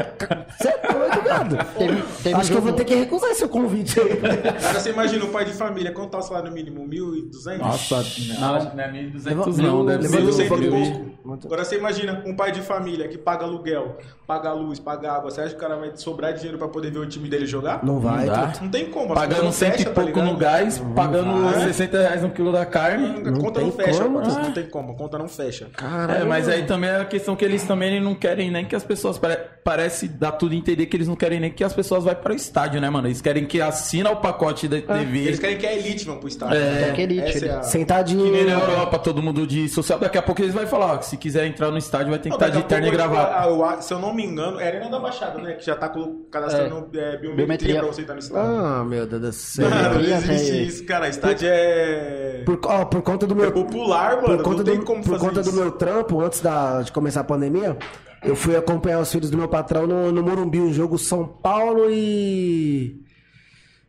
você 0.57 0.67
é 0.67 0.91
doido, 0.93 1.21
viado. 1.23 1.57
Teve, 1.77 2.01
teve 2.23 2.35
Acho 2.35 2.51
que 2.51 2.57
eu 2.57 2.61
vou 2.61 2.73
ter 2.73 2.85
que 2.85 2.95
recusar 2.95 3.29
esse 3.31 3.47
convite 3.47 3.99
aí. 3.99 4.17
Cara, 4.17 4.79
você 4.79 4.89
imagina 4.91 5.23
um 5.25 5.31
pai 5.31 5.45
de 5.45 5.53
família, 5.53 5.91
quanto 5.91 6.09
tá 6.11 6.17
o 6.17 6.21
salário 6.21 6.51
mínimo? 6.51 6.87
1.200? 6.87 7.57
Nossa, 7.59 7.95
não, 7.95 8.55
acho 8.55 8.69
que 8.71 8.75
não 8.77 8.83
é 8.83 8.91
1.200 8.91 9.25
Levou- 9.25 9.57
não, 9.57 9.85
deve 9.85 10.07
ser 10.07 10.15
levou- 10.19 10.31
1.200 10.31 10.41
e 10.43 10.47
pouco. 10.49 11.11
Agora 11.45 11.63
você 11.63 11.77
imagina 11.77 12.23
um 12.25 12.35
pai 12.35 12.51
de 12.51 12.61
família 12.61 13.07
que 13.07 13.17
paga 13.17 13.45
aluguel, 13.45 13.97
paga 14.31 14.53
luz, 14.53 14.79
paga 14.79 15.11
água. 15.11 15.29
Você 15.29 15.41
acha 15.41 15.49
que 15.49 15.55
o 15.57 15.59
cara 15.59 15.75
vai 15.75 15.91
sobrar 15.95 16.33
dinheiro 16.33 16.57
pra 16.57 16.67
poder 16.69 16.89
ver 16.89 16.99
o 16.99 17.05
time 17.05 17.27
dele 17.27 17.45
jogar? 17.45 17.83
Não 17.83 17.99
vai, 17.99 18.25
dá. 18.27 18.43
truta. 18.47 18.59
Não 18.61 18.69
tem 18.69 18.85
como. 18.85 19.13
Pagando 19.13 19.43
não 19.43 19.51
cento 19.51 19.73
e 19.75 19.77
fecha, 19.79 19.89
tá 19.89 19.93
pouco 20.01 20.09
ligado? 20.19 20.31
no 20.31 20.37
gás, 20.37 20.81
pagando 20.95 21.43
vai. 21.51 21.59
60 21.63 21.97
reais 21.97 22.21
no 22.21 22.29
quilo 22.29 22.51
da 22.51 22.65
carne. 22.65 23.07
A 23.27 23.31
conta 23.33 23.59
não, 23.59 23.71
fecha, 23.73 24.03
como, 24.03 24.19
mano. 24.21 24.33
né? 24.33 24.41
Não 24.43 24.51
tem 24.53 24.65
como, 24.67 24.91
a 24.93 24.95
conta 24.95 25.17
não 25.17 25.27
fecha. 25.27 25.67
Caralho. 25.75 26.21
É, 26.21 26.23
mas 26.25 26.47
aí 26.47 26.63
também 26.63 26.89
é 26.89 27.01
a 27.01 27.05
questão 27.05 27.35
que 27.35 27.43
eles 27.43 27.63
também 27.63 27.99
não 27.99 28.15
querem 28.15 28.49
nem 28.49 28.63
que 28.63 28.75
as 28.75 28.83
pessoas. 28.83 29.17
pare- 29.17 29.37
Parece 29.63 30.07
dar 30.07 30.31
tudo 30.31 30.53
a 30.53 30.55
entender 30.55 30.87
que 30.87 30.97
eles 30.97 31.07
não 31.07 31.15
querem 31.15 31.39
nem 31.39 31.51
que 31.51 31.63
as 31.63 31.71
pessoas 31.71 32.03
vão 32.03 32.15
para 32.15 32.33
o 32.33 32.35
estádio, 32.35 32.81
né, 32.81 32.89
mano? 32.89 33.07
Eles 33.07 33.21
querem 33.21 33.45
que 33.45 33.61
assina 33.61 34.09
o 34.09 34.15
pacote 34.15 34.67
da 34.67 34.81
TV. 34.81 35.19
Eles 35.19 35.39
querem 35.39 35.55
que 35.57 35.67
a 35.67 35.73
elite 35.73 36.03
vão 36.03 36.17
pro 36.17 36.27
estádio. 36.27 36.57
É, 36.57 36.85
Quer 36.85 36.93
que 36.95 37.01
elite, 37.03 37.21
é 37.27 37.37
ele- 37.37 37.49
a... 37.49 37.61
Sentadinho. 37.61 38.23
Que 38.25 38.31
nem 38.31 38.45
na 38.45 38.53
Europa, 38.53 38.97
todo 38.97 39.21
mundo 39.21 39.45
de 39.45 39.69
social. 39.69 39.99
Daqui 39.99 40.17
a 40.17 40.21
pouco 40.23 40.41
eles 40.41 40.53
vão 40.55 40.65
falar, 40.65 40.93
ó, 40.93 40.97
que 40.97 41.05
se 41.05 41.15
quiser 41.15 41.45
entrar 41.45 41.69
no 41.69 41.77
estádio 41.77 42.09
vai 42.09 42.17
ter 42.17 42.31
que 42.31 42.39
Não, 42.39 42.47
estar 42.47 42.49
de 42.49 42.63
terno 42.65 42.87
e 42.87 42.91
gravata. 42.91 43.35
ah, 43.39 43.47
eu 43.47 43.81
se 43.83 43.93
eu 43.93 43.99
não 43.99 44.13
me 44.15 44.20
engano, 44.25 44.59
é 44.59 44.63
a 44.63 44.67
Arena 44.67 44.89
da 44.89 44.99
Baixada, 44.99 45.39
né? 45.39 45.53
Que 45.53 45.65
já 45.65 45.75
tá 45.75 45.91
cadastrando 46.31 46.75
é, 46.97 47.17
biometria, 47.17 47.35
Biometria. 47.35 47.79
pra 47.79 47.87
você 47.87 48.01
entrar 48.01 48.13
no 48.13 48.19
estádio. 48.19 48.41
Ah, 48.59 48.83
meu 48.83 49.05
Deus 49.05 49.21
do 49.21 49.31
céu. 49.33 49.69
Não 49.69 49.77
Biometria, 49.99 50.15
existe 50.15 50.51
é- 50.51 50.61
isso, 50.63 50.85
cara. 50.85 51.09
Estádio 51.09 51.47
é... 51.51 52.43
Por, 52.45 52.59
ó, 52.65 52.85
por 52.85 53.01
conta 53.01 53.27
do 53.27 53.33
é 53.33 53.37
meu. 53.37 53.51
popular, 53.51 54.15
mano. 54.21 54.37
por 54.37 54.43
conta, 54.43 54.57
não 54.57 54.63
tem 54.63 54.79
do, 54.79 54.85
como 54.85 55.03
por 55.03 55.11
fazer 55.13 55.25
conta 55.27 55.41
isso. 55.41 55.51
do 55.51 55.55
meu 55.57 55.71
trampo, 55.71 56.21
antes 56.21 56.41
da, 56.41 56.81
de 56.81 56.91
começar 56.91 57.21
a 57.21 57.23
pandemia, 57.23 57.77
eu 58.23 58.35
fui 58.35 58.55
acompanhar 58.55 58.99
os 58.99 59.11
filhos 59.11 59.29
do 59.29 59.37
meu 59.37 59.47
patrão 59.47 59.87
no, 59.87 60.11
no 60.11 60.23
Morumbi, 60.23 60.59
um 60.59 60.73
jogo 60.73 60.97
São 60.97 61.25
Paulo 61.27 61.89
e. 61.89 63.01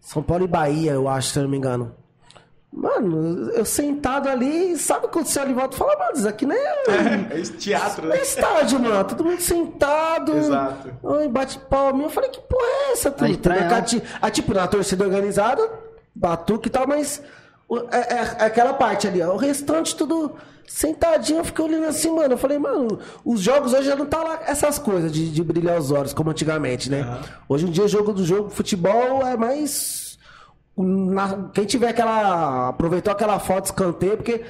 São 0.00 0.23
Paulo 0.23 0.45
e 0.45 0.49
Bahia, 0.49 0.92
eu 0.92 1.09
acho, 1.09 1.28
se 1.30 1.38
eu 1.38 1.45
não 1.45 1.50
me 1.50 1.57
engano. 1.57 1.95
Mano, 2.73 3.50
eu 3.50 3.67
sentado 3.67 4.29
ali, 4.31 4.79
sabe 4.79 5.07
quando 5.09 5.26
você 5.26 5.38
olha 5.41 5.50
em 5.50 5.55
volta 5.55 5.76
e 5.76 5.79
fala, 5.79 5.95
mano, 5.99 6.12
isso 6.14 6.26
aqui 6.29 6.47
não 6.47 6.57
é. 6.57 6.75
É 7.31 7.38
esse 7.38 7.52
teatro, 7.52 8.07
né? 8.09 8.17
é 8.17 8.23
estádio, 8.23 8.81
mano. 8.81 9.05
Todo 9.05 9.25
mundo 9.25 9.41
sentado. 9.41 10.35
Exato. 10.37 10.88
Oi, 11.02 11.29
bate 11.29 11.59
palminha. 11.59 12.07
Eu 12.07 12.11
falei, 12.11 12.31
que 12.31 12.41
porra 12.41 12.64
é 12.64 12.93
essa, 12.93 13.11
tudo? 13.11 13.26
né? 13.29 13.69
Ah, 14.23 14.31
tipo, 14.31 14.55
na 14.55 14.67
torcida 14.67 15.05
organizada, 15.05 15.69
batuque 16.14 16.69
e 16.69 16.71
tal, 16.71 16.87
mas 16.87 17.23
o- 17.69 17.76
é, 17.91 17.99
é- 18.14 18.37
é 18.41 18.45
aquela 18.47 18.73
parte 18.73 19.07
ali, 19.07 19.21
ó. 19.21 19.35
O 19.35 19.37
restante 19.37 19.95
tudo 19.95 20.33
sentadinho, 20.67 21.41
eu 21.41 21.45
fiquei 21.45 21.62
olhando 21.67 21.87
assim, 21.88 22.11
mano. 22.11 22.33
Eu 22.35 22.38
falei, 22.38 22.59
mano, 22.59 22.99
os 23.23 23.41
jogos 23.43 23.75
hoje 23.75 23.85
já 23.88 23.97
não 23.97 24.07
tá 24.07 24.23
lá 24.23 24.41
essas 24.47 24.79
coisas 24.79 25.12
de, 25.12 25.31
de 25.31 25.45
brilhar 25.45 25.79
os 25.79 25.91
olhos, 25.91 26.14
como 26.14 26.31
antigamente, 26.31 26.91
né? 26.91 27.19
Hoje 27.47 27.67
em 27.67 27.71
dia, 27.71 27.85
o 27.85 27.88
jogo 27.88 28.14
do 28.14 28.25
jogo, 28.25 28.49
futebol 28.49 29.26
é 29.26 29.37
mais. 29.37 30.01
Na- 30.76 31.49
quem 31.52 31.64
tiver 31.64 31.88
aquela. 31.88 32.69
aproveitou 32.69 33.12
aquela 33.12 33.38
foto 33.38 33.67
escanteio, 33.67 34.17
porque 34.17 34.43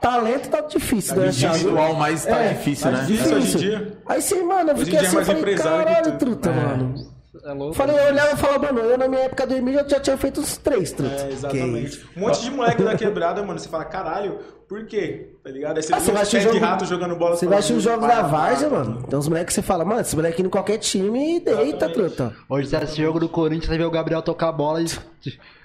talento 0.00 0.48
tá 0.48 0.60
difícil, 0.62 1.16
né? 1.16 1.28
achar, 1.28 1.52
viu? 1.54 1.70
Visual 1.70 1.94
mais 1.94 2.24
tá 2.24 2.36
É, 2.38 2.52
difícil, 2.54 2.84
tá 2.90 2.98
né? 2.98 3.04
difícil. 3.04 3.36
hoje 3.36 3.56
em 3.56 3.60
dia. 3.60 3.98
Aí 4.06 4.22
sim, 4.22 4.42
mano, 4.44 4.70
eu 4.70 4.76
fiquei 4.76 4.94
é 4.96 4.98
assim, 5.00 5.08
eu 5.08 5.14
mais 5.14 5.26
falei, 5.26 5.54
caralho, 5.56 6.04
tudo." 6.04 6.18
truta, 6.18 6.52
mano. 6.52 7.18
É 7.44 7.52
louco. 7.52 7.74
Falei, 7.74 7.96
eu 7.98 8.04
olhava 8.06 8.32
e 8.32 8.36
falava, 8.36 8.72
mano, 8.72 8.80
eu 8.80 8.98
na 8.98 9.06
minha 9.06 9.22
época 9.22 9.46
do 9.46 9.54
Emílio 9.54 9.80
eu 9.80 9.88
já 9.88 10.00
tinha 10.00 10.16
feito 10.16 10.40
uns 10.40 10.56
três 10.56 10.90
trutas. 10.92 11.22
É, 11.22 11.30
exatamente. 11.30 12.04
Um 12.16 12.20
monte 12.20 12.42
de 12.42 12.50
moleque 12.50 12.82
da 12.82 12.96
quebrada, 12.96 13.42
mano. 13.42 13.58
Você 13.58 13.68
fala, 13.68 13.84
caralho, 13.84 14.38
por 14.68 14.84
quê? 14.86 15.30
Tá 15.44 15.48
ligado? 15.50 15.76
Aí 15.76 15.82
você 15.82 15.92
Ah, 15.94 15.98
vai 15.98 16.24
de 16.26 16.40
jogo- 16.40 16.58
rato 16.58 16.84
jogando 16.84 17.14
bola. 17.14 17.36
Você 17.36 17.46
vai 17.46 17.58
assistir 17.58 17.74
os 17.76 17.82
jogos 17.84 18.06
da 18.08 18.22
Várzea, 18.22 18.68
mano. 18.68 19.02
Tem 19.04 19.18
uns 19.18 19.28
moleques 19.28 19.54
que 19.54 19.62
você 19.62 19.66
fala, 19.66 19.84
mano, 19.84 20.00
esse 20.00 20.16
moleque 20.16 20.42
em 20.42 20.48
qualquer 20.48 20.78
time 20.78 21.38
deita, 21.40 21.88
truta. 21.88 22.34
Hoje 22.48 22.68
você 22.68 22.76
assiste 22.76 23.02
jogo 23.02 23.20
do 23.20 23.28
Corinthians, 23.28 23.66
você 23.70 23.78
vê 23.78 23.84
o 23.84 23.90
Gabriel 23.90 24.20
tocar 24.20 24.48
a 24.48 24.52
bola 24.52 24.82
e. 24.82 24.86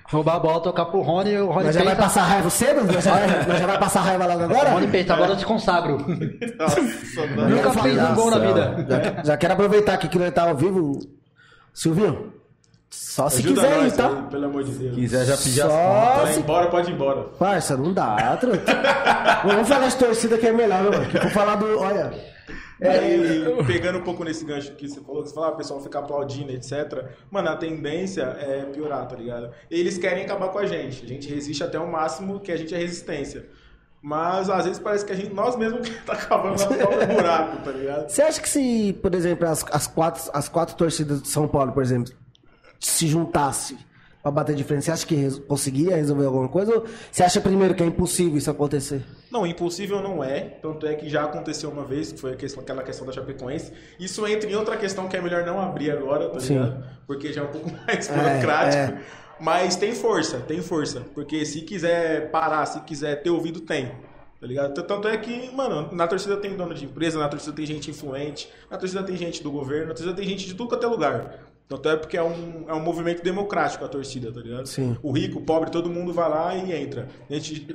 Roubar 0.05 0.36
a 0.36 0.39
bola, 0.39 0.60
tocar 0.60 0.86
pro 0.86 1.01
Rony 1.01 1.31
e 1.31 1.39
o 1.39 1.48
Rony 1.48 1.65
Nós 1.65 1.75
já 1.75 1.83
vai 1.83 1.95
passar 1.95 2.24
raiva 2.24 2.50
cedo? 2.50 2.86
Nós 2.86 3.03
já 3.03 3.12
vai, 3.12 3.48
nós 3.48 3.60
já 3.60 3.67
vai 3.67 3.79
passar 3.79 4.01
raiva 4.01 4.25
logo 4.25 4.41
o 4.41 4.43
agora? 4.43 4.69
Rony 4.72 4.88
pensa, 4.88 5.13
agora 5.13 5.31
eu 5.31 5.38
te 5.38 5.45
consagro. 5.45 5.98
Nossa. 6.60 6.81
Nunca 7.48 7.72
fez 7.72 8.01
um 8.01 8.15
gol 8.15 8.31
na 8.31 8.39
vida. 8.39 8.86
Já, 8.89 9.24
já 9.24 9.38
quero 9.38 9.53
aproveitar 9.53 9.93
aqui 9.93 10.07
que 10.07 10.19
nós 10.19 10.33
tá 10.33 10.43
ao 10.43 10.55
vivo. 10.55 11.00
Silvinho, 11.74 12.31
só 12.93 13.27
se 13.27 13.39
Ajuda 13.39 13.62
quiser 13.62 13.77
nós, 13.77 13.93
ir, 13.93 13.98
tá? 13.98 14.07
aí, 14.07 14.24
pelo 14.29 14.45
amor 14.45 14.63
de 14.63 14.72
Deus. 14.72 14.95
Quiser 14.95 15.25
já 15.25 15.38
pedir 15.38 15.62
as 15.63 15.72
Só. 15.72 16.22
Vai 16.22 16.33
se... 16.33 16.39
embora, 16.39 16.67
pode 16.67 16.91
ir 16.91 16.93
embora. 16.93 17.24
Parça, 17.39 17.75
não 17.75 17.91
dá, 17.91 18.38
truta. 18.38 18.81
Vamos 19.43 19.67
falar 19.67 19.88
de 19.88 19.95
torcida 19.95 20.38
que 20.38 20.45
é 20.45 20.51
melhor, 20.51 20.83
meu 20.83 20.91
mano. 20.91 21.05
Vou 21.12 21.31
falar 21.31 21.55
do... 21.55 21.79
Olha... 21.79 22.32
É, 22.83 23.15
E 23.15 23.65
pegando 23.65 23.99
um 23.99 24.01
pouco 24.01 24.23
nesse 24.23 24.43
gancho 24.43 24.73
que 24.73 24.87
você 24.87 24.99
falou, 24.99 25.23
que 25.23 25.29
você 25.29 25.35
falou, 25.35 25.49
ah, 25.49 25.53
o 25.53 25.57
pessoal 25.57 25.81
fica 25.81 25.99
aplaudindo, 25.99 26.51
etc. 26.51 27.05
Mano, 27.31 27.49
a 27.49 27.55
tendência 27.55 28.23
é 28.23 28.65
piorar, 28.65 29.07
tá 29.07 29.15
ligado? 29.15 29.51
Eles 29.71 29.97
querem 29.97 30.25
acabar 30.25 30.49
com 30.49 30.59
a 30.59 30.65
gente. 30.65 31.05
A 31.05 31.07
gente 31.07 31.33
resiste 31.33 31.63
até 31.63 31.79
o 31.79 31.89
máximo 31.89 32.39
que 32.39 32.51
a 32.51 32.57
gente 32.57 32.75
é 32.75 32.77
resistência. 32.77 33.45
Mas 34.01 34.49
às 34.49 34.65
vezes 34.65 34.79
parece 34.79 35.05
que 35.05 35.13
a 35.13 35.15
gente, 35.15 35.33
nós 35.33 35.55
mesmos 35.55 35.87
que 35.87 36.05
tá 36.05 36.13
acabando 36.13 36.51
nosso 36.51 36.67
próprio 36.67 37.07
buraco, 37.07 37.63
tá 37.63 37.71
ligado? 37.71 38.09
Você 38.09 38.21
acha 38.21 38.41
que 38.41 38.49
se, 38.49 38.99
por 39.01 39.15
exemplo, 39.15 39.47
as, 39.47 39.65
as, 39.71 39.87
quatro, 39.87 40.29
as 40.33 40.49
quatro 40.49 40.75
torcidas 40.75 41.21
de 41.21 41.29
São 41.29 41.47
Paulo, 41.47 41.71
por 41.71 41.81
exemplo, 41.81 42.13
se 42.81 43.07
juntasse 43.07 43.77
pra 44.24 44.32
bater 44.32 44.56
de 44.56 44.63
frente, 44.63 44.86
você 44.86 44.92
acha 44.92 45.06
que 45.06 45.13
res- 45.15 45.38
conseguiria 45.38 45.98
resolver 45.98 46.25
alguma 46.25 46.48
coisa? 46.48 46.74
Ou 46.75 46.86
você 47.12 47.22
acha 47.24 47.42
primeiro 47.42 47.75
que 47.75 47.84
é 47.84 47.86
impossível 47.86 48.38
isso 48.38 48.50
acontecer? 48.50 49.03
Não, 49.30 49.46
impossível 49.46 50.01
não 50.01 50.24
é. 50.24 50.39
Tanto 50.39 50.88
é 50.88 50.96
que 50.96 51.10
já 51.10 51.25
aconteceu 51.25 51.70
uma 51.70 51.84
vez, 51.84 52.13
que 52.13 52.20
foi 52.20 52.36
questão- 52.38 52.63
aquela 52.63 52.82
questão 52.82 53.06
da 53.06 53.12
Chapecoense. 53.12 53.74
Isso 54.00 54.25
entra 54.25 54.50
em 54.50 54.56
outra 54.56 54.77
questão 54.77 55.08
que 55.10 55.18
é 55.18 55.22
melhor 55.22 55.46
não 55.46 55.60
abrir 55.62 55.92
agora, 55.92 56.30
tá 56.30 56.39
Sim. 56.39 56.53
ligado? 56.53 56.84
Porque 57.06 57.34
já 57.34 57.42
é 57.42 57.44
um 57.44 57.48
pouco 57.51 57.70
mais 57.86 58.08
burocrático. 58.08 58.98
Mas 59.39 59.75
tem 59.75 59.94
força, 59.94 60.38
tem 60.39 60.62
força. 60.62 61.01
Porque 61.13 61.46
se 61.46 61.62
quiser 61.62 62.32
parar, 62.32 62.65
se 62.65 62.80
quiser 62.82 63.22
ter 63.22 63.30
ouvido, 63.30 63.60
tem. 63.60 63.92
Tá 64.39 64.48
ligado? 64.48 64.74
Tanto 64.84 65.08
é 65.08 65.18
que, 65.18 65.50
mano, 65.56 65.89
na 65.94 66.06
torcida 66.08 66.36
tem 66.38 66.56
dono 66.56 66.74
de 66.74 66.86
empresa, 66.86 67.18
na 67.18 67.27
torcida 67.30 67.53
tem 67.56 67.65
gente 67.65 67.89
influente, 67.89 68.50
na 68.70 68.77
torcida 68.77 69.01
tem 69.01 69.15
gente 69.15 69.42
do 69.42 69.50
governo, 69.50 69.88
na 69.88 69.94
torcida 69.94 70.13
tem 70.13 70.27
gente 70.27 70.46
de 70.46 70.53
tudo 70.53 70.68
quanto 70.70 70.86
é 70.86 70.89
lugar. 70.89 71.39
Tanto 71.67 71.89
é 71.89 71.96
porque 71.96 72.17
é 72.17 72.22
um, 72.24 72.65
é 72.67 72.74
um 72.74 72.79
movimento 72.82 73.24
democrático 73.24 73.84
a 73.84 73.88
torcida, 73.88 74.32
tá 74.32 74.41
ligado? 74.41 74.67
Sim. 74.67 74.98
O 75.01 75.12
rico, 75.12 75.39
o 75.39 75.41
pobre, 75.41 75.72
todo 75.72 75.89
mundo 75.89 76.13
vai 76.13 76.29
lá 76.29 76.55
e 76.55 76.72
entra. 76.74 77.08
A 77.29 77.34
gente, 77.34 77.67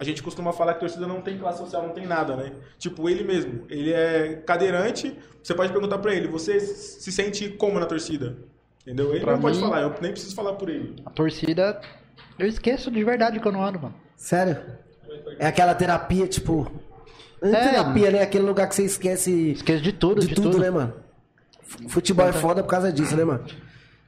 a 0.00 0.02
gente 0.04 0.22
costuma 0.22 0.52
falar 0.52 0.74
que 0.74 0.80
torcida 0.80 1.06
não 1.06 1.20
tem 1.20 1.38
classe 1.38 1.58
social, 1.58 1.82
não 1.86 1.90
tem 1.94 2.06
nada, 2.06 2.34
né? 2.36 2.52
Tipo, 2.78 3.08
ele 3.08 3.22
mesmo, 3.22 3.64
ele 3.68 3.92
é 3.92 4.42
cadeirante, 4.46 5.16
você 5.42 5.54
pode 5.54 5.70
perguntar 5.72 5.98
pra 5.98 6.14
ele, 6.14 6.26
você 6.26 6.58
se 6.58 7.12
sente 7.12 7.48
como 7.50 7.78
na 7.78 7.86
torcida? 7.86 8.36
Entendeu? 8.82 9.12
Ele 9.14 9.20
Pra 9.20 9.34
não 9.34 9.40
pode 9.40 9.56
mim- 9.56 9.62
falar, 9.62 9.82
eu 9.82 9.94
nem 10.00 10.10
preciso 10.10 10.34
falar 10.34 10.54
por 10.54 10.68
ele. 10.68 10.96
A 11.06 11.10
torcida, 11.10 11.80
eu 12.38 12.46
esqueço 12.46 12.90
de 12.90 13.04
verdade 13.04 13.38
que 13.38 13.46
eu 13.46 13.52
não 13.52 13.62
ando, 13.64 13.78
mano. 13.78 13.94
Sério? 14.16 14.56
É 15.38 15.46
aquela 15.46 15.74
terapia, 15.74 16.26
tipo. 16.26 16.70
Não 17.40 17.54
é 17.54 17.60
É. 17.62 17.68
terapia, 17.70 18.10
né? 18.10 18.22
Aquele 18.22 18.44
lugar 18.44 18.68
que 18.68 18.74
você 18.74 18.84
esquece 18.84 19.50
Esqueço 19.52 19.82
de 19.82 19.92
tudo, 19.92 20.20
de, 20.22 20.28
de, 20.28 20.34
tudo, 20.34 20.50
tudo. 20.52 20.60
né, 20.62 20.70
mano? 20.70 20.94
Futebol 21.88 22.28
é 22.28 22.32
foda 22.32 22.62
por 22.62 22.68
causa 22.70 22.92
disso, 22.92 23.16
né, 23.16 23.24
mano? 23.24 23.44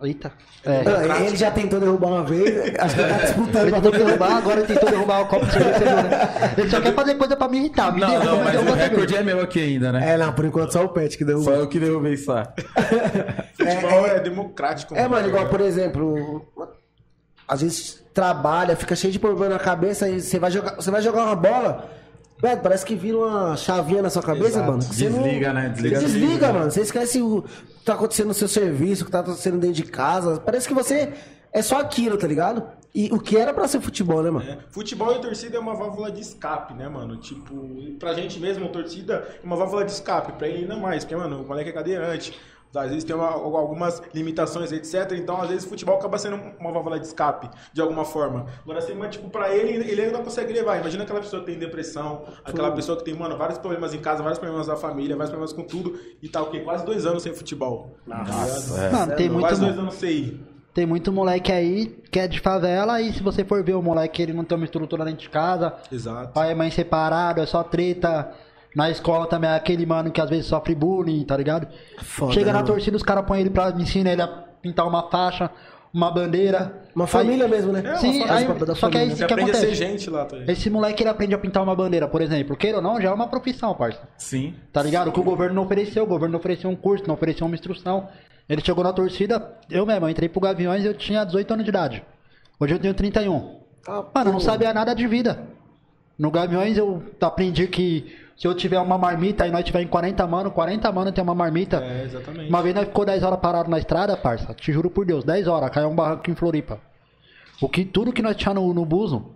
Eita. 0.03 0.31
É. 0.63 0.83
Ah, 1.11 1.23
Ele 1.23 1.37
já 1.37 1.51
tentou 1.51 1.81
derrubar 1.81 2.09
uma 2.09 2.23
vez, 2.25 2.75
acho 2.79 2.95
que 2.97 3.03
tá 3.03 3.17
disputando 3.19 3.63
Ele 3.63 3.73
tentou 3.73 3.93
derrubar, 3.93 4.37
agora 4.37 4.59
ele 4.61 4.67
tentou 4.67 4.91
derrubar 4.91 5.21
o 5.23 5.27
copo 5.27 5.47
de 5.47 5.53
cerveja. 5.53 6.03
né? 6.03 6.55
Ele 6.59 6.69
só 6.71 6.81
quer 6.83 6.93
fazer 6.95 7.15
coisa 7.15 7.35
pra 7.37 7.49
me 7.49 7.59
irritar. 7.59 7.93
Me 7.95 8.01
Não, 8.01 8.09
derruba, 8.11 8.31
não, 8.31 8.45
mas 8.45 8.57
o 8.61 8.75
recorde 8.75 9.15
também. 9.15 9.33
é 9.33 9.35
meu 9.35 9.41
aqui 9.45 9.59
ainda, 9.63 9.93
né? 9.93 10.13
É, 10.13 10.19
não, 10.19 10.33
por 10.35 10.45
enquanto 10.45 10.73
só 10.73 10.85
o 10.85 10.89
Pet 10.91 11.17
que 11.17 11.25
Só 11.25 11.29
derrubou. 11.31 11.55
eu 11.55 11.67
que 11.69 11.79
derrubei 11.79 12.13
isso 12.13 12.31
lá. 12.31 12.53
Futebol 13.57 14.07
é, 14.07 14.21
democrático. 14.21 14.95
É, 14.95 15.09
mano, 15.09 15.29
igual, 15.29 15.47
por 15.49 15.61
exemplo, 15.63 16.47
às 17.49 17.63
vezes 17.63 18.03
trabalha, 18.13 18.77
fica 18.77 18.95
cheio 18.95 19.13
de 19.13 19.19
problema 19.19 19.55
na 19.55 19.61
cabeça 19.61 20.09
e 20.09 20.21
você 20.21 20.39
vai 20.39 20.51
jogar, 20.51 20.75
você 20.77 20.91
vai 20.91 21.01
jogar 21.01 21.25
uma 21.25 21.37
bola, 21.37 21.89
velho, 22.41 22.61
parece 22.61 22.85
que 22.85 22.95
vira 22.95 23.19
uma 23.19 23.57
chavinha 23.57 24.03
na 24.03 24.11
sua 24.11 24.23
cabeça, 24.23 24.59
Exato. 24.59 24.67
mano. 24.67 24.79
Desliga, 24.83 25.53
né? 25.53 25.69
Desliga 25.71 25.99
Desliga, 25.99 26.47
né? 26.49 26.53
mano. 26.59 26.71
Você 26.71 26.81
esquece 26.83 27.21
o 27.23 27.43
que 27.43 27.85
tá 27.85 27.95
acontecendo 27.95 28.29
no 28.29 28.35
seu 28.35 28.49
serviço, 28.49 29.03
o 29.03 29.07
que 29.07 29.13
tá 29.13 29.21
acontecendo 29.21 29.59
dentro 29.59 29.77
de 29.77 29.85
casa. 29.85 30.41
Parece 30.41 30.67
que 30.69 30.75
você 30.75 31.13
é 31.53 31.63
só 31.63 31.81
aquilo, 31.81 32.17
tá 32.17 32.27
ligado? 32.27 32.63
E 32.95 33.11
o 33.13 33.19
que 33.21 33.37
era 33.37 33.53
pra 33.53 33.69
ser 33.69 33.81
futebol, 33.81 34.23
né, 34.23 34.31
mano? 34.31 34.49
É, 34.51 34.59
Futebol 34.71 35.13
e 35.15 35.21
torcida 35.21 35.57
é 35.59 35.61
uma 35.61 35.75
válvula 35.75 36.11
de 36.11 36.21
escape, 36.23 36.73
né, 36.73 36.89
mano? 36.89 37.19
Tipo, 37.19 37.55
pra 37.99 38.15
gente 38.15 38.41
mesmo, 38.41 38.69
torcida 38.71 39.29
é 39.43 39.45
uma 39.47 39.55
válvula 39.55 39.85
de 39.85 39.93
escape, 39.93 40.33
pra 40.33 40.49
ele 40.49 40.63
ainda 40.63 40.77
mais, 40.77 41.05
porque, 41.05 41.15
mano, 41.15 41.43
o 41.43 41.47
moleque 41.47 41.69
é 41.69 41.73
cadeirante, 41.75 42.33
às 42.85 42.89
vezes 42.91 43.05
tem 43.05 43.15
uma- 43.17 43.31
algumas 43.33 44.03
limitações, 44.15 44.73
etc. 44.73 45.13
Então, 45.13 45.41
às 45.41 45.49
vezes, 45.49 45.65
o 45.65 45.69
futebol 45.69 45.97
acaba 45.97 46.19
sendo 46.19 46.39
uma 46.61 46.71
válvula 46.73 46.99
de 47.01 47.07
escape, 47.07 47.49
de 47.73 47.81
alguma 47.81 48.05
forma. 48.05 48.47
Agora, 48.63 48.79
assim, 48.79 48.95
mas, 48.95 49.11
tipo, 49.11 49.29
pra 49.31 49.55
ele, 49.55 49.91
ele 49.91 50.03
ainda 50.03 50.19
consegue 50.19 50.53
levar. 50.53 50.79
Imagina 50.81 51.05
aquela 51.05 51.21
pessoa 51.21 51.41
que 51.41 51.47
tem 51.51 51.59
depressão, 51.59 52.23
aquela 52.45 52.71
pessoa 52.73 52.97
que 52.99 53.05
tem, 53.05 53.15
mano, 53.15 53.37
vários 53.37 53.59
problemas 53.59 53.95
em 53.95 53.99
casa, 53.99 54.23
vários 54.23 54.39
problemas 54.39 54.67
da 54.67 54.77
família, 54.77 55.17
vários 55.17 55.31
problemas 55.31 55.53
com 55.53 55.63
tudo, 55.63 55.99
e 56.23 56.29
tá 56.29 56.43
o 56.43 56.47
quê? 56.51 56.61
Quase 56.61 56.85
dois 56.85 57.07
anos 57.07 57.23
sem 57.23 57.33
futebol. 57.35 57.97
tá 58.09 58.23
ligado? 58.23 58.79
é. 58.79 58.91
Mano, 58.91 59.17
tem 59.17 59.29
muito, 59.29 59.47
Quase 59.47 59.61
dois 59.61 59.79
anos 59.79 59.95
sem 59.95 60.11
ir. 60.11 60.41
tem 60.75 60.85
muito 60.87 61.11
moleque 61.13 61.51
aí 61.53 61.87
que 62.11 62.19
é 62.21 62.27
de 62.29 62.39
favela 62.41 63.01
e 63.01 63.13
se 63.13 63.23
você 63.23 63.45
for 63.45 63.63
ver 63.65 63.75
o 63.75 63.83
moleque, 63.83 64.23
ele 64.23 64.33
não 64.33 64.45
tem 64.45 64.57
uma 64.57 64.65
estrutura 64.65 65.05
dentro 65.05 65.21
de 65.23 65.31
casa. 65.31 65.75
Exato. 65.91 66.33
Pai 66.33 66.53
e 66.53 66.55
mãe 66.55 66.71
separado, 66.71 67.41
é 67.41 67.47
só 67.47 67.63
treta. 67.63 68.31
Na 68.77 68.91
escola 68.91 69.27
também 69.27 69.49
é 69.49 69.55
aquele 69.55 69.87
mano 69.87 70.11
que 70.11 70.21
às 70.21 70.29
vezes 70.29 70.45
sofre 70.47 70.75
bullying, 70.75 71.25
tá 71.25 71.35
ligado? 71.35 71.67
Foda, 72.03 72.35
Chega 72.35 72.47
né, 72.47 72.53
na 72.53 72.59
mano? 72.59 72.67
torcida, 72.75 72.95
os 72.95 73.03
caras 73.03 73.25
põem 73.25 73.41
ele 73.41 73.49
pra 73.49 73.71
ensinar 73.71 74.13
ele 74.13 74.21
a 74.21 74.29
pintar 74.61 74.87
uma 74.87 75.09
faixa, 75.11 75.51
uma 75.95 76.11
bandeira. 76.11 76.83
Uma 76.95 77.07
família 77.07 77.49
mesmo, 77.49 77.73
né? 77.73 77.81
É, 77.85 77.97
Sim, 77.97 78.21
família. 78.27 78.35
aí, 78.35 78.77
só 78.77 78.91
que 78.91 78.99
aí 78.99 79.09
família. 79.09 79.15
o 79.15 79.17
Você 79.17 79.27
que 79.27 79.33
aprende 79.33 79.51
a 79.51 79.55
ser 79.55 79.61
acontece? 79.69 79.75
gente 79.75 80.11
lá, 80.11 80.27
tá? 80.27 80.37
Esse 80.47 80.69
moleque 80.69 81.03
ele 81.03 81.09
aprende 81.09 81.35
a 81.35 81.39
pintar 81.39 81.63
uma 81.63 81.75
bandeira, 81.75 82.07
por 82.07 82.21
exemplo. 82.21 82.55
Queira 82.55 82.77
ou 82.77 82.83
não, 82.83 83.01
já 83.01 83.09
é 83.09 83.13
uma 83.15 83.29
profissão, 83.29 83.75
parça. 83.75 84.07
Sim. 84.19 84.55
Tá 84.71 84.83
ligado? 84.83 85.09
O 85.09 85.13
que 85.13 85.21
o 85.21 85.25
governo 85.25 85.55
não 85.55 85.63
ofereceu, 85.65 86.05
o 86.05 86.07
governo 86.07 86.33
não 86.33 86.39
ofereceu 86.39 86.69
um 86.69 86.77
curso, 86.77 87.07
não 87.09 87.15
ofereceu 87.15 87.47
uma 87.47 87.55
instrução. 87.57 88.09
Ele 88.47 88.61
chegou 88.63 88.85
na 88.85 88.93
torcida, 88.93 89.57
eu 89.71 89.87
mesmo, 89.87 90.05
eu 90.05 90.11
entrei 90.11 90.29
pro 90.29 90.39
Gaviões 90.41 90.85
e 90.85 90.87
eu 90.87 90.93
tinha 90.95 91.25
18 91.25 91.51
anos 91.55 91.65
de 91.65 91.71
idade. 91.71 92.05
Hoje 92.61 92.75
eu 92.75 92.79
tenho 92.79 92.93
31. 92.93 93.57
Ah, 93.89 94.05
Mano, 94.15 94.29
eu 94.29 94.33
não 94.33 94.33
pô. 94.35 94.41
sabia 94.41 94.75
nada 94.75 94.95
de 94.95 95.07
vida. 95.07 95.47
No 96.19 96.31
Gaviões 96.31 96.77
eu 96.77 97.03
aprendi 97.23 97.67
que 97.69 98.15
se 98.37 98.47
eu 98.47 98.55
tiver 98.55 98.79
uma 98.79 98.99
marmita 98.99 99.47
e 99.47 99.51
nós 99.51 99.65
tiver 99.65 99.81
em 99.81 99.87
40 99.87 100.27
mano, 100.27 100.51
40 100.51 100.93
mano 100.93 101.11
tem 101.11 101.25
uma 101.25 101.35
marmita. 101.35 101.83
É, 101.83 102.05
exatamente. 102.05 102.49
Uma 102.49 102.63
vez 102.63 102.75
nós 102.75 102.85
ficou 102.85 103.05
10 103.05 103.23
horas 103.23 103.41
parado 103.41 103.71
na 103.71 103.79
estrada, 103.79 104.17
parça. 104.17 104.53
Te 104.53 104.73
juro 104.73 104.91
por 104.91 105.07
Deus, 105.07 105.25
10 105.25 105.49
horas, 105.49 105.71
caiu 105.71 105.89
um 105.89 105.95
barranco 105.95 106.31
em 106.31 106.35
Floripa. 106.35 106.79
O 107.61 107.69
que 107.69 107.85
tudo 107.85 108.13
que 108.13 108.21
nós 108.21 108.37
tinha 108.37 108.53
no, 108.53 108.75
no 108.75 108.85
buzo 108.85 109.31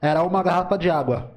era 0.00 0.22
uma 0.22 0.42
garrafa 0.42 0.78
de 0.78 0.88
água. 0.88 1.32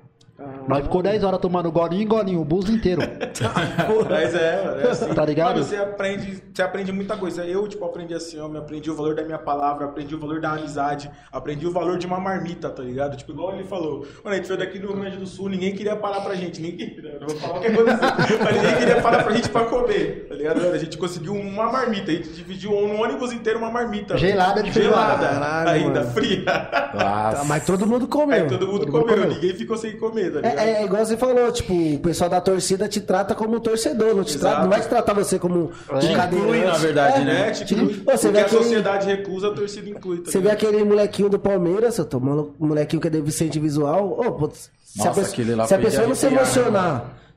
Nós 0.67 0.83
ficou 0.83 1.01
10 1.01 1.23
horas 1.23 1.39
tomando 1.39 1.71
golinho 1.71 2.03
em 2.03 2.07
golinho, 2.07 2.41
o 2.41 2.45
buzo 2.45 2.71
inteiro. 2.71 3.01
Mas 4.09 4.35
é, 4.35 4.81
é 4.83 4.89
assim. 4.89 5.13
Tá 5.13 5.25
ligado? 5.25 5.55
Mano, 5.55 5.63
você 5.63 5.77
aprende, 5.77 6.43
você 6.53 6.61
aprende 6.61 6.91
muita 6.91 7.15
coisa. 7.15 7.45
Eu, 7.45 7.67
tipo, 7.67 7.85
aprendi 7.85 8.13
assim, 8.13 8.39
ó, 8.39 8.47
me 8.47 8.57
aprendi 8.57 8.89
o 8.89 8.95
valor 8.95 9.15
da 9.15 9.23
minha 9.23 9.37
palavra, 9.37 9.85
aprendi 9.85 10.13
o 10.15 10.19
valor 10.19 10.41
da 10.41 10.51
amizade, 10.51 11.09
aprendi 11.31 11.65
o 11.65 11.71
valor 11.71 11.97
de 11.97 12.05
uma 12.05 12.19
marmita, 12.19 12.69
tá 12.69 12.83
ligado? 12.83 13.15
Tipo, 13.15 13.31
igual 13.31 13.53
ele 13.53 13.63
falou. 13.63 14.05
Mano, 14.23 14.33
a 14.33 14.35
gente 14.35 14.47
veio 14.47 14.59
daqui 14.59 14.79
do 14.79 14.87
Rio 14.87 14.97
Grande 14.97 15.17
do 15.17 15.27
Sul, 15.27 15.49
ninguém 15.49 15.73
queria 15.73 15.95
parar 15.95 16.21
pra 16.21 16.35
gente. 16.35 16.61
Ninguém 16.61 16.89
queria, 16.89 17.19
não 17.19 17.27
vou 17.27 17.37
falar 17.37 17.57
o 17.57 17.61
que 17.61 17.67
aconteceu, 17.67 18.39
mas 18.43 18.55
ninguém 18.55 18.75
queria 18.77 19.01
parar 19.01 19.23
pra 19.23 19.33
gente 19.33 19.49
pra 19.49 19.65
comer, 19.65 20.25
tá 20.27 20.35
ligado? 20.35 20.67
A 20.67 20.77
gente 20.77 20.97
conseguiu 20.97 21.33
uma 21.33 21.71
marmita, 21.71 22.11
a 22.11 22.15
gente 22.15 22.29
dividiu 22.29 22.71
no 22.71 23.01
ônibus 23.01 23.31
inteiro 23.31 23.59
uma 23.59 23.71
marmita. 23.71 24.17
Gelada 24.17 24.61
de 24.61 24.71
Gelada, 24.71 25.27
Caralho, 25.27 25.69
ainda, 25.69 25.99
mano. 26.01 26.11
fria. 26.11 26.43
Tá, 26.45 27.43
mas 27.45 27.65
todo 27.65 27.85
mundo 27.87 28.07
comeu. 28.07 28.43
Aí 28.43 28.47
todo 28.47 28.67
mundo 28.67 28.87
comeu, 28.87 29.27
ninguém 29.27 29.53
ficou 29.53 29.77
sem 29.77 29.97
comer, 29.97 30.31
tá 30.31 30.41
ligado? 30.41 30.56
É, 30.57 30.81
é 30.81 30.85
igual 30.85 31.05
você 31.05 31.15
falou, 31.17 31.51
tipo, 31.51 31.73
o 31.73 31.99
pessoal 31.99 32.29
da 32.29 32.41
torcida 32.41 32.87
te 32.87 32.99
trata 33.01 33.33
como 33.35 33.57
um 33.57 33.59
torcedor, 33.59 34.15
não, 34.15 34.23
te 34.23 34.35
Exato. 34.35 34.39
trata, 34.39 34.61
não 34.63 34.69
vai 34.69 34.81
te 34.81 34.87
tratar 34.87 35.13
você 35.13 35.37
como 35.39 35.65
um 35.65 35.99
Te 35.99 36.13
cadeirante. 36.13 36.35
inclui, 36.35 36.59
na 36.65 36.77
verdade, 36.77 37.21
É, 37.21 37.25
né? 37.25 37.47
É, 37.49 37.51
tipo, 37.51 37.87
Tipo, 37.87 38.11
você 38.11 38.31
vê 38.31 38.39
a 38.39 38.41
aquele- 38.45 38.63
sociedade 38.63 39.07
recusa, 39.07 39.47
a 39.47 39.51
torcida 39.53 39.89
inclui. 39.89 40.17
Tá 40.19 40.31
Você 40.31 40.39
vê 40.39 40.49
aquele 40.51 40.83
molequinho 40.83 41.29
do 41.29 41.39
Palmeiras, 41.39 41.97
eu 41.97 42.05
tô 42.05 42.19
molequinho 42.19 43.01
que 43.01 43.07
é 43.07 43.11
deficiente 43.11 43.59
visual, 43.59 44.11
ô, 44.19 44.31
pô, 44.33 44.49
se 44.49 44.69
a, 45.01 45.05
Nossa, 45.05 45.09
pessoa, 45.21 45.33
aquele 45.33 45.55
lá 45.55 45.67
se 45.67 45.73
a 45.75 45.79
pessoa 45.79 46.07
não 46.07 46.15
se 46.15 46.25
arrepiar, 46.25 46.45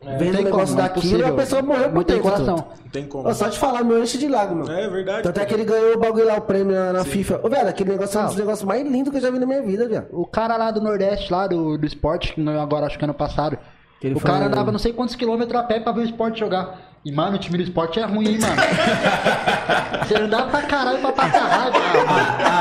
emocionar 0.02 0.18
vendo 0.18 0.40
o 0.40 0.44
negócio 0.44 0.66
como, 0.68 0.78
é 0.78 0.82
daquilo, 0.82 1.02
possível. 1.02 1.26
a 1.26 1.36
pessoa 1.36 1.62
morreu 1.62 1.90
por 1.90 2.04
dentro, 2.04 2.22
coração. 2.22 2.56
truta. 2.56 2.74
Não 2.82 2.90
tem 2.90 3.06
como. 3.06 3.34
Só 3.34 3.48
de 3.48 3.58
falar, 3.58 3.84
meu 3.84 4.02
enche 4.02 4.18
de 4.18 4.28
lágrimas. 4.28 4.68
É 4.68 4.88
verdade. 4.88 5.22
Tanto 5.22 5.40
é 5.40 5.44
que 5.44 5.54
ele 5.54 5.64
ganhou 5.64 5.94
o 5.94 5.98
bagulho 5.98 6.26
lá, 6.26 6.36
o 6.36 6.40
prêmio 6.40 6.74
na, 6.74 6.92
na 6.92 7.04
FIFA. 7.04 7.40
Ô, 7.42 7.48
velho, 7.48 7.68
aquele 7.68 7.90
negócio 7.90 8.18
é 8.18 8.22
um 8.22 8.26
dos 8.26 8.36
negócios 8.36 8.66
mais 8.66 8.86
lindos 8.86 9.10
que 9.10 9.18
eu 9.18 9.22
já 9.22 9.30
vi 9.30 9.38
na 9.38 9.46
minha 9.46 9.62
vida, 9.62 9.88
velho. 9.88 10.06
O 10.10 10.26
cara 10.26 10.56
lá 10.56 10.70
do 10.70 10.80
Nordeste, 10.80 11.32
lá 11.32 11.46
do, 11.46 11.76
do 11.76 11.86
esporte, 11.86 12.34
que 12.34 12.40
não 12.40 12.52
é 12.52 12.60
agora 12.60 12.86
acho 12.86 12.98
que 12.98 13.04
ano 13.04 13.14
passado. 13.14 13.58
Ele 14.02 14.14
o 14.14 14.20
cara 14.20 14.46
andava 14.46 14.72
não 14.72 14.78
sei 14.78 14.92
quantos 14.94 15.14
quilômetros 15.14 15.60
a 15.60 15.62
pé 15.62 15.78
pra 15.78 15.92
ver 15.92 16.00
o 16.00 16.04
esporte 16.04 16.40
jogar. 16.40 16.89
E, 17.02 17.10
mano, 17.10 17.36
o 17.36 17.38
time 17.38 17.56
do 17.56 17.64
esporte 17.64 17.98
é 17.98 18.04
ruim, 18.04 18.28
hein, 18.32 18.38
mano. 18.40 18.56
Você 20.06 20.14
andava 20.16 20.50
pra 20.50 20.62
caralho 20.62 20.98
pra 20.98 21.12
passar 21.12 21.46
raiva. 21.46 21.78
ah, 21.78 22.06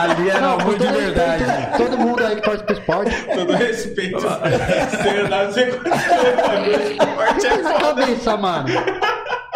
mano. 0.05 0.13
Ali 0.13 0.29
era 0.29 0.39
Não, 0.41 0.53
amor 0.60 0.77
de 0.79 0.88
verdade. 0.88 1.43
respeito, 1.43 1.77
Todo 1.77 1.98
mundo 1.98 2.25
aí 2.25 2.36
que 2.38 2.41
torce 2.43 2.63
pro 2.63 2.74
esporte. 2.74 3.12
Todo 3.36 3.53
respeito. 3.53 4.19
Você 4.19 5.10
andar, 5.19 5.46
você 5.48 5.65
continua. 5.65 5.98
O 6.62 6.91
esporte 6.91 7.48
é 7.48 7.58
Na 7.62 7.69
foda. 7.74 7.86
cabeça, 8.01 8.38
mano. 8.38 8.69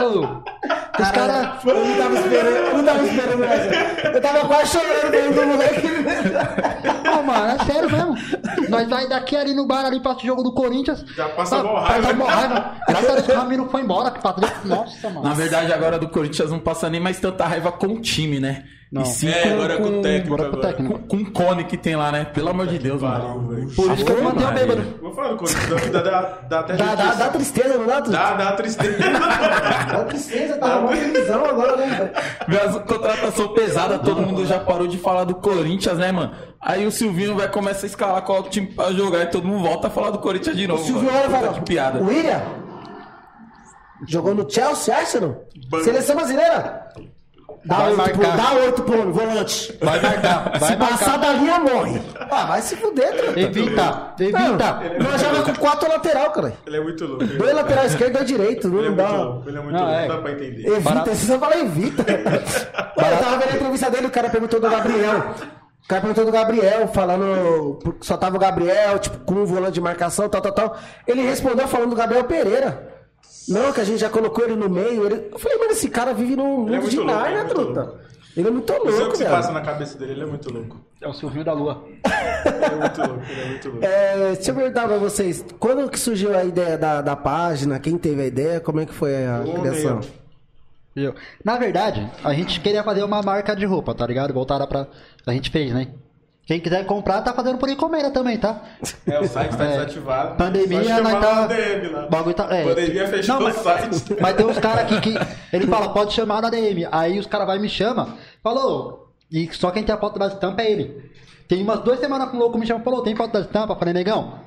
Ô, 0.01 1.01
Os 1.01 1.11
caras. 1.11 1.63
Eu 1.65 1.85
não 1.85 1.97
tava 1.97 2.15
esperando, 2.15 2.55
eu 2.55 2.77
não 2.77 2.83
tava 2.85 3.03
esperando 3.03 3.43
essa. 3.43 4.07
Eu 4.09 4.21
tava 4.21 4.47
quase 4.47 4.71
chorando 4.71 5.11
dentro 5.11 5.33
do 5.33 5.47
moleque. 5.47 5.87
Não, 7.03 7.23
mano, 7.23 7.45
é 7.61 7.65
sério 7.65 7.89
mesmo. 7.91 8.15
Nós 8.69 8.89
vai 8.89 9.07
daqui 9.07 9.35
ali 9.35 9.53
no 9.53 9.65
bar 9.67 9.85
ali 9.85 9.99
pra 10.01 10.13
esse 10.13 10.25
jogo 10.25 10.41
do 10.43 10.53
Corinthians. 10.53 11.03
Já 11.15 11.29
passa 11.29 11.57
Tá- 11.57 11.63
mó 11.63 11.79
raiva. 11.79 12.01
passa 12.07 12.13
mó 12.15 12.25
raiva. 12.25 12.75
Graças 12.87 13.09
a 13.09 13.13
Deus 13.13 13.25
que 13.25 13.31
o 13.31 13.35
Ramiro 13.35 13.69
foi 13.69 13.81
embora. 13.81 14.11
Que 14.11 14.21
Patrick... 14.21 14.67
Nossa, 14.67 15.09
mano. 15.09 15.23
Na 15.27 15.33
verdade, 15.33 15.71
agora 15.73 15.99
do 15.99 16.09
Corinthians 16.09 16.49
não 16.51 16.59
passa 16.59 16.89
nem 16.89 16.99
mais 16.99 17.19
tanta 17.19 17.45
raiva 17.45 17.71
com 17.71 17.87
o 17.87 18.01
time, 18.01 18.39
né? 18.39 18.63
Não. 18.93 19.01
E 19.01 19.05
sim 19.07 19.27
É, 19.27 19.41
com, 19.41 19.53
agora 19.55 19.77
com 19.77 19.83
o 19.83 20.01
técnico. 20.03 20.33
Agora 20.35 20.49
com 20.51 20.55
o 20.55 20.59
agora. 20.59 20.73
técnico. 20.75 20.99
com, 20.99 21.07
com 21.07 21.17
o 21.17 21.31
cone 21.31 21.63
que 21.63 21.75
tem 21.75 21.95
lá, 21.95 22.11
né? 22.11 22.25
Pelo 22.25 22.49
amor 22.49 22.67
de 22.67 22.77
Deus, 22.77 23.01
mano. 23.01 23.49
Por 23.75 23.91
isso 23.91 24.05
que 24.05 24.11
eu 24.11 24.23
mantenho 24.23 24.51
bêbado. 24.53 24.83
Vou 25.01 25.11
falar 25.15 25.29
do 25.29 25.37
Corinthians, 25.37 25.89
dá, 25.89 26.01
dá, 26.03 26.21
dá 26.47 26.59
até 26.59 26.75
Dá, 26.75 26.93
dá, 26.93 27.13
dá 27.15 27.29
tristeza, 27.29 27.75
não 27.75 27.87
dá? 27.87 27.99
Dá, 28.01 28.33
dá 28.35 28.51
tristeza. 28.51 28.97
Dá 29.93 30.03
tristeza, 30.05 30.57
tá 30.57 30.79
uma 30.79 30.95
felizão 30.95 31.43
agora, 31.45 31.75
né? 31.77 32.11
Vê 32.47 32.59
as 32.59 32.75
contratação 32.83 33.47
pesada, 33.53 33.97
todo 33.97 34.21
mundo 34.21 34.45
já 34.45 34.59
parou 34.59 34.85
de 34.87 34.97
falar 34.99 35.23
do 35.23 35.35
Corinthians, 35.35 35.97
né, 35.97 36.11
mano? 36.11 36.31
Aí 36.61 36.85
o 36.85 36.91
Silvinho 36.91 37.35
vai 37.35 37.47
começar 37.49 37.83
a 37.83 37.87
escalar, 37.87 38.21
coloca 38.21 38.47
o 38.47 38.51
time 38.51 38.67
pra 38.67 38.91
jogar 38.91 39.23
e 39.23 39.25
todo 39.27 39.47
mundo 39.47 39.63
volta 39.63 39.87
a 39.87 39.89
falar 39.89 40.11
do 40.11 40.19
Corinthians 40.19 40.55
de 40.55 40.67
novo. 40.67 40.83
Silvio 40.83 41.11
mano. 41.11 41.17
olha 41.17 41.27
e 41.27 41.31
fala, 41.31 41.53
que 41.53 41.61
piada. 41.61 41.99
o 41.99 42.05
William 42.07 42.41
jogou 44.07 44.35
no 44.35 44.49
Chelsea, 44.49 44.95
Arsenal? 44.95 45.43
Seleção 45.83 46.15
brasileira? 46.15 46.87
Dá 47.65 47.75
Vai 47.77 47.91
oito, 47.93 48.19
pro, 48.19 48.21
dá 48.37 48.53
oito 48.53 48.83
pro 48.83 49.01
homem, 49.01 49.11
volante. 49.13 49.77
Vai 49.81 50.01
marcar, 50.01 50.59
vai 50.59 50.71
se 50.71 50.77
passar 50.77 51.09
marcar. 51.11 51.17
da 51.17 51.33
linha, 51.33 51.59
morre. 51.59 52.01
Ah, 52.29 52.45
vai 52.45 52.61
se 52.61 52.75
fuder, 52.75 53.15
truta. 53.15 53.39
Evita, 53.39 54.13
evita. 54.19 54.79
Não, 54.99 55.11
nós 55.11 55.21
joga 55.21 55.43
com 55.43 55.55
quatro 55.55 55.89
lateral, 55.89 56.31
cara. 56.31 56.53
Ele 56.67 56.77
é 56.77 56.81
muito 56.81 57.05
louco. 57.05 57.25
Dois 57.25 57.53
lateral 57.53 57.85
esquerdo 57.85 58.09
e 58.11 58.13
dois 58.13 58.27
direito. 58.27 58.67
ele 58.67 58.75
é 58.75 58.79
Não 58.81 58.83
muito 58.83 58.95
dá. 58.97 59.09
louco. 59.09 59.49
Ele 59.49 59.57
é 59.57 59.61
muito 59.61 59.73
Não, 59.75 59.81
louco. 59.85 59.95
é. 59.95 60.07
Não 60.07 60.15
dá 60.15 60.21
pra 60.21 60.31
entender. 60.31 60.67
Evita, 60.67 60.81
Barato. 60.81 61.09
você 61.09 61.25
só 61.25 61.39
fala 61.39 61.57
evita. 61.57 62.03
Olha, 62.97 63.07
eu 63.13 63.17
tava 63.19 63.37
vendo 63.37 63.51
a 63.51 63.55
entrevista 63.55 63.89
dele, 63.89 64.07
o 64.07 64.11
cara 64.11 64.29
perguntou 64.29 64.59
do 64.59 64.69
Gabriel. 64.69 65.19
O 65.83 65.87
cara 65.87 66.01
perguntou 66.01 66.25
do 66.25 66.31
Gabriel, 66.31 66.87
falando. 66.87 67.79
Só 68.01 68.15
tava 68.17 68.37
o 68.37 68.39
Gabriel, 68.39 68.99
tipo, 68.99 69.17
com 69.25 69.33
um 69.35 69.45
volante 69.45 69.73
de 69.73 69.81
marcação, 69.81 70.29
tal, 70.29 70.41
tal, 70.41 70.51
tal. 70.53 70.77
Ele 71.07 71.21
respondeu 71.23 71.67
falando 71.67 71.89
do 71.89 71.95
Gabriel 71.95 72.23
Pereira. 72.23 72.92
Não, 73.47 73.73
que 73.73 73.81
a 73.81 73.83
gente 73.83 73.99
já 73.99 74.09
colocou 74.09 74.45
ele 74.45 74.55
no 74.55 74.69
meio. 74.69 75.05
Ele... 75.05 75.29
Eu 75.31 75.37
falei, 75.39 75.57
mano, 75.57 75.71
esse 75.71 75.89
cara 75.89 76.13
vive 76.13 76.35
num 76.35 76.45
é 76.73 76.79
mundo 76.79 76.89
de 76.89 76.95
muito 76.95 76.95
louco, 76.97 77.11
Narnia, 77.11 77.29
ele 77.29 77.37
é 77.39 77.43
muito 77.43 77.55
truta. 77.55 77.81
louco. 77.83 77.99
Ele 78.35 78.47
é 78.47 78.51
muito 78.51 78.73
Não 78.73 78.79
sei 78.79 78.89
o 78.91 78.95
louco, 78.97 79.11
que 79.11 79.17
se 79.17 79.25
passa 79.25 79.47
velho. 79.49 79.53
na 79.53 79.61
cabeça 79.61 79.97
dele, 79.97 80.11
ele 80.13 80.21
é 80.23 80.25
muito 80.25 80.51
louco. 80.51 80.77
É 81.01 81.07
o 81.07 81.13
Silvinho 81.13 81.45
da 81.45 81.53
Lua. 81.53 81.83
Ele 81.85 82.65
é 82.65 82.75
muito 82.75 83.01
louco, 83.01 83.23
ele 83.29 83.41
é 83.41 83.45
muito 83.45 83.69
louco. 83.69 83.85
É, 83.85 84.33
deixa 84.35 84.51
eu 84.51 84.55
perguntar 84.55 84.87
pra 84.87 84.97
vocês, 84.97 85.45
quando 85.59 85.89
que 85.89 85.99
surgiu 85.99 86.35
a 86.35 86.43
ideia 86.43 86.77
da, 86.77 87.01
da 87.01 87.15
página? 87.15 87.79
Quem 87.79 87.97
teve 87.97 88.21
a 88.23 88.25
ideia? 88.25 88.59
Como 88.59 88.79
é 88.79 88.85
que 88.87 88.93
foi 88.93 89.25
a 89.27 89.41
Ô, 89.45 89.59
criação? 89.59 89.99
meu. 89.99 90.09
Viu? 90.95 91.15
Na 91.43 91.57
verdade, 91.57 92.09
a 92.23 92.33
gente 92.33 92.59
queria 92.59 92.83
fazer 92.83 93.03
uma 93.03 93.21
marca 93.21 93.55
de 93.55 93.65
roupa, 93.65 93.93
tá 93.93 94.05
ligado? 94.07 94.33
Voltada 94.33 94.65
pra. 94.65 94.87
A 95.27 95.31
gente 95.33 95.49
fez, 95.51 95.71
né? 95.73 95.87
Quem 96.45 96.59
quiser 96.59 96.85
comprar, 96.85 97.21
tá 97.21 97.31
fazendo 97.33 97.57
por 97.57 97.69
encomenda 97.69 98.11
também, 98.11 98.37
tá? 98.37 98.61
É, 99.07 99.17
o 99.19 99.27
site 99.27 99.55
tá 99.55 99.63
É. 99.63 99.67
desativado. 99.77 100.35
Pandemia, 100.35 101.01
nós 101.01 101.13
tá- 101.13 101.35
na 101.35 101.47
DM 101.47 101.87
lá. 101.87 102.07
Bagulho 102.07 102.35
tá- 102.35 102.47
é. 102.53 102.63
Pandemia 102.65 103.07
fechou 103.07 103.35
Não, 103.35 103.41
o 103.41 103.43
mas- 103.45 103.55
site. 103.55 104.17
Mas 104.19 104.33
tem 104.35 104.45
uns 104.45 104.57
caras 104.59 104.79
aqui 104.83 104.99
que. 104.99 105.15
Ele 105.55 105.67
fala, 105.67 105.93
pode 105.93 106.11
chamar 106.13 106.41
na 106.41 106.49
DM. 106.49 106.85
Aí 106.91 107.17
os 107.17 107.25
caras 107.25 107.47
vai 107.47 107.57
e 107.57 107.61
me 107.61 107.69
chama. 107.69 108.17
Falou. 108.43 109.07
E 109.31 109.49
só 109.53 109.71
quem 109.71 109.83
tem 109.83 109.95
a 109.95 109.97
foto 109.97 110.19
das 110.19 110.33
estampas 110.33 110.65
é 110.65 110.69
ele. 110.71 111.11
Tem 111.47 111.61
umas 111.63 111.79
duas 111.79 111.99
semanas 111.99 112.29
que 112.29 112.35
o 112.35 112.39
louco 112.39 112.57
me 112.57 112.65
chama 112.67 112.83
falou, 112.83 113.01
tem 113.03 113.15
foto 113.15 113.31
das 113.31 113.45
estampas? 113.45 113.77
Falei, 113.79 113.93
negão. 113.93 114.39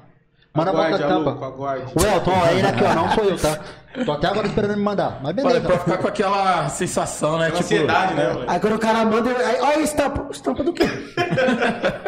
Manda 0.56 0.70
a 0.70 0.74
foto 0.74 0.86
Aguarde, 0.86 1.04
das 1.04 1.24
louco, 1.24 1.44
aguarde. 1.44 1.92
O 1.94 2.06
Elton, 2.06 2.32
ó, 2.32 2.50
ele 2.50 2.66
aqui, 2.66 2.84
ó, 2.84 2.94
não 2.94 3.10
sou 3.10 3.24
eu, 3.24 3.38
tá? 3.38 3.60
Tô 4.04 4.12
até 4.12 4.26
agora 4.26 4.46
esperando 4.46 4.76
me 4.76 4.82
mandar. 4.82 5.20
Mas 5.22 5.34
beleza. 5.34 5.60
pra 5.60 5.78
ficar 5.78 5.98
com 5.98 6.08
aquela 6.08 6.68
sensação, 6.68 7.38
né? 7.38 7.46
Aquela 7.46 7.60
ansiedade, 7.60 8.14
né, 8.14 8.32
moleque? 8.32 8.52
Aí 8.52 8.60
quando 8.60 8.74
o 8.74 8.78
cara 8.78 9.04
manda, 9.04 9.30
aí, 9.30 9.60
olha 9.60 9.76
a 9.76 9.80
estampa. 9.80 10.28
Estampa 10.30 10.62
do 10.62 10.72
quê? 10.72 10.84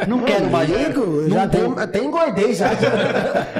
Não 0.06 0.20
quero 0.22 0.50
mais. 0.50 0.70
Amigo, 0.72 1.28
já 1.28 1.48
tem, 1.48 1.74
até 1.78 1.98
engordei 1.98 2.54
já. 2.54 2.70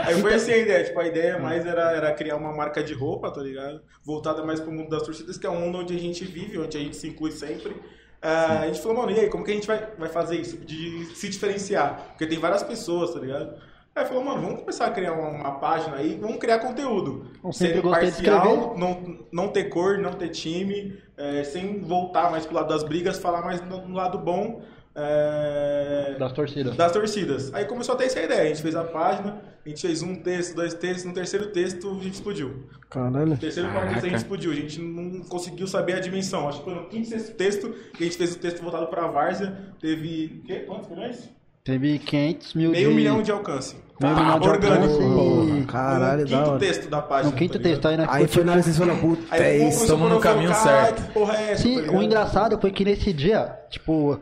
Aí 0.05 0.21
foi 0.21 0.35
assim 0.35 0.53
a 0.53 0.57
ideia, 0.59 0.85
tipo, 0.85 1.01
a 1.01 1.07
ideia 1.07 1.39
mais 1.39 1.65
era, 1.65 1.93
era 1.93 2.13
criar 2.13 2.37
uma 2.37 2.53
marca 2.53 2.83
de 2.83 2.93
roupa, 2.93 3.31
tá 3.31 3.41
ligado? 3.41 3.81
Voltada 4.05 4.45
mais 4.45 4.61
pro 4.61 4.73
mundo 4.73 4.91
das 4.91 5.03
torcidas, 5.03 5.39
que 5.39 5.47
é 5.47 5.51
um 5.51 5.61
mundo 5.61 5.79
onde 5.79 5.95
a 5.95 5.99
gente 5.99 6.25
vive, 6.25 6.59
onde 6.59 6.77
a 6.77 6.81
gente 6.81 6.97
se 6.97 7.09
inclui 7.09 7.33
sempre. 7.33 7.75
Ah, 8.21 8.61
a 8.63 8.67
gente 8.67 8.81
falou, 8.81 8.99
mano, 8.99 9.13
e 9.13 9.21
aí, 9.21 9.29
como 9.29 9.45
que 9.45 9.53
a 9.53 9.55
gente 9.55 9.67
vai, 9.67 9.87
vai 9.97 10.09
fazer 10.09 10.37
isso? 10.37 10.57
De 10.59 11.07
se 11.15 11.29
diferenciar? 11.29 12.09
Porque 12.11 12.27
tem 12.27 12.39
várias 12.39 12.63
pessoas, 12.63 13.13
tá 13.13 13.21
ligado? 13.21 13.55
Aí 13.99 14.07
falou, 14.07 14.25
mano, 14.25 14.41
vamos 14.43 14.61
começar 14.61 14.87
a 14.87 14.91
criar 14.91 15.13
uma, 15.13 15.29
uma 15.29 15.59
página 15.59 15.97
aí, 15.97 16.17
vamos 16.21 16.37
criar 16.39 16.61
conteúdo. 16.61 17.27
Eu 17.43 17.53
sempre 17.53 17.81
Ser 17.83 17.83
parcial, 17.83 18.77
não, 18.79 19.19
não 19.33 19.49
ter 19.49 19.65
cor, 19.65 19.99
não 19.99 20.13
ter 20.13 20.29
time, 20.29 20.97
é, 21.17 21.43
sem 21.43 21.81
voltar 21.81 22.31
mais 22.31 22.47
pro 22.47 22.55
lado 22.55 22.69
das 22.69 22.83
brigas, 22.85 23.19
falar 23.19 23.43
mais 23.43 23.61
no, 23.61 23.89
no 23.89 23.95
lado 23.97 24.17
bom. 24.19 24.63
é, 24.95 26.17
Das 26.19 26.33
torcidas. 26.33 26.77
das 26.77 26.93
torcidas. 26.93 27.55
Aí 27.55 27.65
começou 27.65 27.95
a 27.95 27.99
ter 27.99 28.05
essa 28.05 28.21
ideia. 28.23 28.43
A 28.43 28.47
gente 28.47 28.63
fez 28.63 28.77
a 28.77 28.85
página, 28.85 29.41
a 29.65 29.69
gente 29.69 29.81
fez 29.83 30.03
um 30.03 30.15
texto, 30.17 30.55
dois 30.55 30.75
textos, 30.75 31.05
no 31.05 31.13
terceiro 31.13 31.47
texto 31.49 31.91
a 31.91 32.03
gente 32.03 32.15
explodiu. 32.15 32.65
Caralho. 32.91 33.27
No 33.31 33.37
terceiro 33.37 33.69
quarto 33.71 33.89
texto 33.91 34.05
a 34.05 34.09
gente 34.09 34.19
explodiu. 34.19 34.53
A 34.53 34.55
gente 34.55 34.81
não 34.81 35.21
conseguiu 35.25 35.67
saber 35.67 35.95
a 35.95 36.01
dimensão. 36.01 36.49
Acho 36.49 36.59
que 36.59 36.65
foi 36.65 36.75
no 36.75 36.87
quinto 36.89 37.09
sexto 37.09 37.35
texto 37.37 37.71
que 37.97 38.03
a 38.05 38.07
gente 38.07 38.17
fez 38.17 38.35
o 38.35 38.39
texto 38.39 38.63
voltado 38.63 38.87
para 38.87 39.05
a 39.05 39.09
Várzea. 39.09 39.75
Teve. 39.81 40.43
quê? 40.47 40.61
Quantos 40.61 40.89
milhões? 40.89 41.31
Teve 41.69 41.99
500 41.99 42.55
mil 42.55 42.71
Meio 42.71 42.89
de... 42.89 42.95
milhão 42.95 43.21
de 43.21 43.31
alcance. 43.31 43.77
Meio 44.01 44.17
milhão 44.17 44.41
de 44.41 44.49
orgânico. 44.49 44.85
alcance. 44.85 44.99
Porra, 44.99 45.65
caralho, 45.67 46.21
no 46.25 46.31
da 46.31 46.37
quinto 46.39 46.51
hora. 46.51 46.59
texto 46.59 46.89
da 46.89 47.03
página. 47.03 47.31
No 47.31 47.37
quinto 47.37 47.59
tá 47.59 47.63
texto 47.63 47.89
aí, 47.89 47.97
né? 47.99 48.07
Aí 48.09 48.27
foi 48.27 48.43
na 48.43 48.63
falaram, 48.63 48.97
puta, 48.99 49.23
Aí 49.31 49.61
é 49.61 49.65
o 49.67 49.69
isso. 49.69 49.95
a 49.95 49.97
no 50.09 50.19
caminho 50.19 50.55
certo. 50.55 51.03
Que 51.03 51.13
porra 51.13 51.37
é 51.37 51.53
essa? 51.53 51.63
Sim, 51.63 51.83
tá 51.85 51.93
o 51.93 52.03
engraçado 52.03 52.59
foi 52.59 52.71
que 52.71 52.87
nesse 52.87 53.13
dia, 53.13 53.55
tipo, 53.69 54.19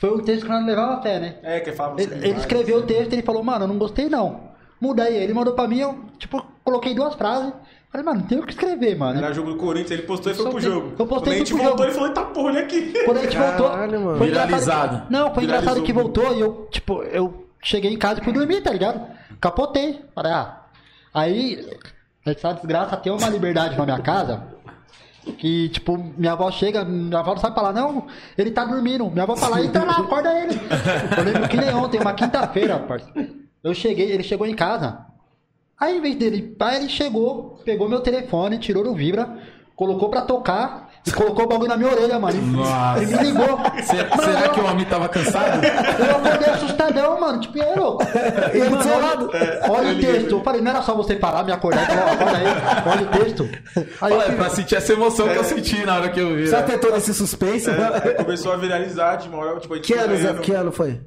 foi 0.00 0.10
um 0.10 0.18
texto 0.18 0.46
que 0.46 0.48
nós 0.48 0.66
levava 0.66 1.00
fé, 1.00 1.20
né? 1.20 1.36
É, 1.44 1.60
que 1.60 1.70
falava 1.70 2.02
Ele, 2.02 2.12
ele 2.26 2.40
escreveu 2.40 2.78
o 2.78 2.82
texto 2.82 3.12
e 3.12 3.14
ele 3.14 3.22
falou, 3.22 3.44
mano, 3.44 3.62
eu 3.62 3.68
não 3.68 3.78
gostei 3.78 4.08
não. 4.08 4.48
Muda 4.80 5.04
aí. 5.04 5.14
Ele 5.16 5.32
mandou 5.32 5.54
pra 5.54 5.68
mim, 5.68 5.78
eu, 5.78 5.96
tipo, 6.18 6.44
coloquei 6.64 6.92
duas 6.92 7.14
frases. 7.14 7.52
Falei, 7.90 8.04
mano, 8.04 8.20
não 8.20 8.26
tem 8.26 8.38
o 8.38 8.42
que 8.44 8.52
escrever, 8.52 8.96
mano. 8.98 9.18
Era 9.18 9.32
jogo 9.32 9.52
do 9.52 9.56
Corinthians, 9.56 9.92
ele 9.92 10.02
postou 10.02 10.30
e 10.30 10.34
foi 10.34 10.44
pro 10.50 10.60
tem- 10.60 10.70
jogo. 10.70 10.92
eu 10.98 11.06
postei 11.06 11.08
Quando 11.08 11.28
a 11.32 11.38
gente 11.38 11.48
e 11.48 11.52
voltou, 11.56 11.70
jogo. 11.70 11.82
ele 11.84 11.92
falou, 11.92 12.08
eita 12.08 12.22
porra, 12.22 12.46
olha 12.48 12.60
aqui. 12.60 12.92
Quando 13.04 13.16
a 13.16 13.22
gente 13.22 13.36
voltou. 13.38 13.70
Caralho, 13.70 14.00
mano. 14.00 14.18
Foi 14.18 14.26
engraçado 14.28 14.46
Viralizado. 14.48 15.06
que- 15.06 15.12
não, 15.12 15.34
foi 15.34 15.44
engraçado 15.44 15.62
Viralizou 15.64 15.84
que 15.86 15.92
muito. 15.94 16.20
voltou 16.20 16.36
e 16.36 16.40
eu, 16.40 16.68
tipo, 16.70 17.02
eu 17.04 17.46
cheguei 17.62 17.92
em 17.92 17.96
casa 17.98 18.20
e 18.20 18.24
fui 18.24 18.32
dormir, 18.32 18.60
tá 18.60 18.70
ligado? 18.70 19.00
Capotei. 19.40 20.00
Falei, 20.14 20.32
ah. 20.32 20.60
Aí, 21.14 21.66
essa 22.26 22.52
desgraça 22.52 22.96
tem 22.98 23.10
uma 23.10 23.28
liberdade 23.30 23.76
na 23.78 23.84
minha 23.84 24.00
casa. 24.00 24.42
Que, 25.38 25.68
tipo, 25.70 25.96
minha 26.16 26.32
avó 26.32 26.50
chega, 26.50 26.84
minha 26.84 27.18
avó 27.18 27.32
não 27.34 27.40
sabe 27.40 27.54
falar, 27.54 27.72
não, 27.72 28.06
ele 28.36 28.50
tá 28.50 28.64
dormindo. 28.64 29.10
Minha 29.10 29.24
avó 29.24 29.36
fala, 29.36 29.62
entra 29.62 29.84
lá, 29.84 29.92
acorda 29.98 30.30
ele. 30.42 30.58
Eu 31.16 31.24
lembro 31.24 31.48
que 31.48 31.56
nem 31.56 31.74
ontem, 31.74 32.00
uma 32.00 32.12
quinta-feira, 32.14 32.78
parceiro. 32.78 33.34
Eu 33.62 33.74
cheguei, 33.74 34.10
ele 34.10 34.22
chegou 34.22 34.46
em 34.46 34.54
casa. 34.54 35.06
Aí, 35.80 35.96
em 35.96 36.00
vez 36.00 36.16
dele, 36.16 36.56
aí 36.60 36.76
ele 36.76 36.88
chegou, 36.88 37.60
pegou 37.64 37.88
meu 37.88 38.00
telefone, 38.00 38.58
tirou 38.58 38.82
do 38.82 38.94
Vibra, 38.94 39.28
colocou 39.76 40.08
pra 40.10 40.22
tocar 40.22 40.88
e 41.06 41.12
colocou 41.12 41.44
o 41.44 41.48
bagulho 41.48 41.68
na 41.68 41.76
minha 41.76 41.90
orelha, 41.92 42.18
mano. 42.18 42.42
Nossa. 42.48 43.00
Ele 43.00 43.16
me 43.16 43.22
ligou. 43.22 43.58
Será, 43.84 44.08
Mano, 44.16 44.22
será 44.24 44.46
eu- 44.46 44.50
que 44.50 44.60
o 44.60 44.64
homem 44.66 44.84
tava 44.86 45.08
cansado? 45.08 45.60
eu 45.64 46.16
acordei 46.16 46.48
assustadão, 46.50 47.20
mano. 47.20 47.40
Tipo, 47.40 47.62
é 47.62 47.74
louco. 47.76 48.02
E 48.52 48.58
Mano, 48.58 48.92
olha-? 48.92 49.70
Olha 49.70 49.92
o 49.96 50.00
texto. 50.00 50.30
Eu 50.32 50.42
falei, 50.42 50.60
não 50.60 50.70
era 50.72 50.82
só 50.82 50.94
você 50.96 51.14
parar, 51.14 51.44
me 51.44 51.52
acordar 51.52 51.84
e 51.84 51.86
falar, 51.86 52.12
acorda 52.12 52.36
aí, 52.38 52.46
olha 52.92 53.02
o 53.06 53.24
texto. 53.24 53.48
Aí 54.02 54.12
Olha, 54.12 54.32
pra 54.32 54.50
sentir 54.50 54.74
essa 54.74 54.92
emoção 54.92 55.28
que 55.28 55.36
eu 55.36 55.44
senti 55.44 55.86
na 55.86 55.94
hora 55.94 56.08
que 56.10 56.18
eu 56.20 56.34
vi. 56.34 56.48
Já 56.48 56.58
né? 56.60 56.66
tentou 56.66 56.90
nesse 56.92 57.14
suspense? 57.14 57.70
É, 57.70 58.14
começou 58.14 58.52
a 58.52 58.56
viralizar 58.56 59.14
de 59.16 59.28
uma 59.28 59.38
hora, 59.38 59.60
tipo, 59.60 59.72
a 59.74 59.76
gente 59.76 59.86
Que 59.86 59.94
foi 59.94 60.02
ano, 60.04 60.16
ganhando- 60.16 60.40
que 60.42 60.52
ano 60.52 60.72
foi? 60.72 61.00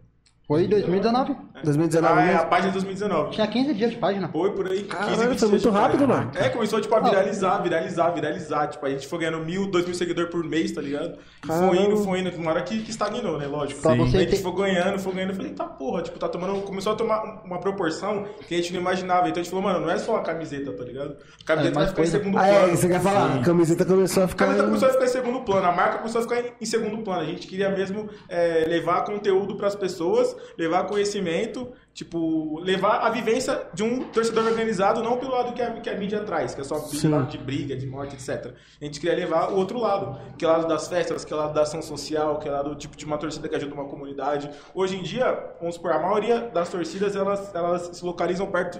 Foi 0.47 0.63
em 0.65 0.67
2019. 0.67 1.33
2019 1.63 2.13
Ah, 2.19 2.21
é, 2.25 2.29
a 2.29 2.33
mesmo? 2.33 2.49
página 2.49 2.67
de 2.69 2.73
2019. 2.73 3.31
Tinha 3.31 3.47
15 3.47 3.73
dias 3.73 3.91
de 3.91 3.97
página. 3.97 4.27
Foi 4.27 4.51
por 4.51 4.65
aí, 4.67 4.79
15, 4.79 4.87
Caralho, 4.87 5.15
20 5.15 5.19
foi 5.21 5.35
dias 5.37 5.49
muito 5.51 5.61
de 5.61 5.69
rápido, 5.69 6.07
página. 6.07 6.17
mano. 6.17 6.31
É, 6.35 6.49
começou 6.49 6.81
tipo, 6.81 6.93
a 6.95 6.99
viralizar, 6.99 7.57
viralizar, 7.63 8.09
viralizar. 8.09 8.67
Tipo, 8.67 8.85
a 8.85 8.89
gente 8.89 9.07
foi 9.07 9.19
ganhando 9.19 9.45
mil, 9.45 9.67
dois 9.67 9.85
mil 9.85 9.95
seguidores 9.95 10.29
por 10.29 10.43
mês, 10.43 10.71
tá 10.73 10.81
ligado? 10.81 11.17
E 11.43 11.47
foi 11.47 11.55
Caramba. 11.55 11.75
indo, 11.77 11.97
foi 11.97 12.19
indo. 12.19 12.35
Uma 12.35 12.51
hora 12.51 12.61
que, 12.63 12.81
que 12.81 12.89
estagnou, 12.91 13.37
né? 13.37 13.47
Lógico. 13.47 13.81
Pra 13.81 13.91
Aí 13.93 13.97
você 13.99 14.17
a 14.17 14.19
gente 14.21 14.29
ter- 14.31 14.37
foi 14.41 14.51
ganhando, 14.53 14.99
foi 14.99 15.13
ganhando. 15.13 15.29
Eu 15.29 15.35
falei, 15.37 15.51
tá 15.53 15.63
porra, 15.65 16.01
tipo, 16.01 16.19
tá 16.19 16.27
tomando. 16.27 16.59
Começou 16.63 16.91
a 16.91 16.95
tomar 16.95 17.41
uma 17.45 17.59
proporção 17.59 18.25
que 18.45 18.53
a 18.53 18.57
gente 18.57 18.73
não 18.73 18.81
imaginava. 18.81 19.29
Então 19.29 19.39
a 19.39 19.43
gente 19.43 19.51
falou, 19.51 19.63
mano, 19.63 19.79
não 19.79 19.89
é 19.89 19.97
só 19.99 20.17
a 20.17 20.21
camiseta, 20.21 20.73
tá 20.73 20.83
ligado? 20.83 21.15
A 21.41 21.45
camiseta 21.45 21.71
É, 21.71 21.71
vai 21.71 21.83
mais 21.83 21.89
ficar 21.91 21.91
em 21.91 21.95
coisa. 21.95 22.11
segundo 22.17 22.37
Ah, 22.37 22.41
plano. 22.41 22.57
é, 22.67 22.75
você 22.75 22.87
quer 22.89 22.99
falar? 23.01 23.35
A 23.35 23.41
camiseta 23.41 23.85
começou 23.85 24.23
a 24.23 24.25
A 24.25 24.27
ficar. 24.27 24.45
camiseta 24.45 24.67
começou 24.67 24.89
a 24.89 24.91
ficar 24.91 25.05
em 25.05 25.07
segundo 25.07 25.39
plano, 25.41 25.67
a 25.67 25.71
marca 25.71 25.97
começou 25.99 26.19
a 26.19 26.23
ficar 26.23 26.39
em, 26.41 26.51
em 26.59 26.65
segundo 26.65 26.97
plano. 27.03 27.21
A 27.21 27.25
gente 27.25 27.47
queria 27.47 27.69
mesmo 27.69 28.09
é, 28.27 28.65
levar 28.67 29.05
conteúdo 29.05 29.55
para 29.55 29.67
as 29.67 29.75
pessoas, 29.75 30.30
levar 30.57 30.85
conhecimento, 30.85 31.71
tipo, 31.93 32.59
levar 32.59 32.99
a 32.99 33.09
vivência 33.09 33.67
de 33.73 33.83
um 33.83 34.03
torcedor 34.09 34.45
organizado, 34.45 35.03
não 35.03 35.17
pelo 35.17 35.31
lado 35.31 35.53
que 35.53 35.61
a, 35.61 35.71
que 35.73 35.89
a 35.89 35.97
mídia 35.97 36.21
traz, 36.21 36.53
que 36.53 36.61
é 36.61 36.63
só 36.63 36.75
lado 37.07 37.27
de 37.27 37.37
briga, 37.37 37.75
de 37.75 37.85
morte, 37.85 38.15
etc. 38.15 38.53
A 38.81 38.85
gente 38.85 38.99
queria 38.99 39.15
levar 39.15 39.51
o 39.51 39.57
outro 39.57 39.79
lado, 39.79 40.19
que 40.37 40.45
é 40.45 40.47
o 40.47 40.51
lado 40.51 40.67
das 40.67 40.87
festas, 40.87 41.25
que 41.25 41.33
é 41.33 41.35
o 41.35 41.39
lado 41.39 41.53
da 41.53 41.61
ação 41.61 41.81
social, 41.81 42.39
que 42.39 42.47
é 42.47 42.51
o 42.51 42.53
lado 42.53 42.75
tipo 42.75 42.95
de 42.95 43.05
uma 43.05 43.17
torcida 43.17 43.47
que 43.47 43.55
ajuda 43.55 43.73
uma 43.73 43.85
comunidade. 43.85 44.49
Hoje 44.73 44.97
em 44.97 45.03
dia, 45.03 45.53
vamos 45.59 45.75
supor, 45.75 45.91
a 45.91 45.99
maioria 45.99 46.41
das 46.53 46.69
torcidas 46.69 47.15
elas, 47.15 47.53
elas 47.53 47.97
se 47.97 48.05
localizam 48.05 48.47
perto 48.47 48.79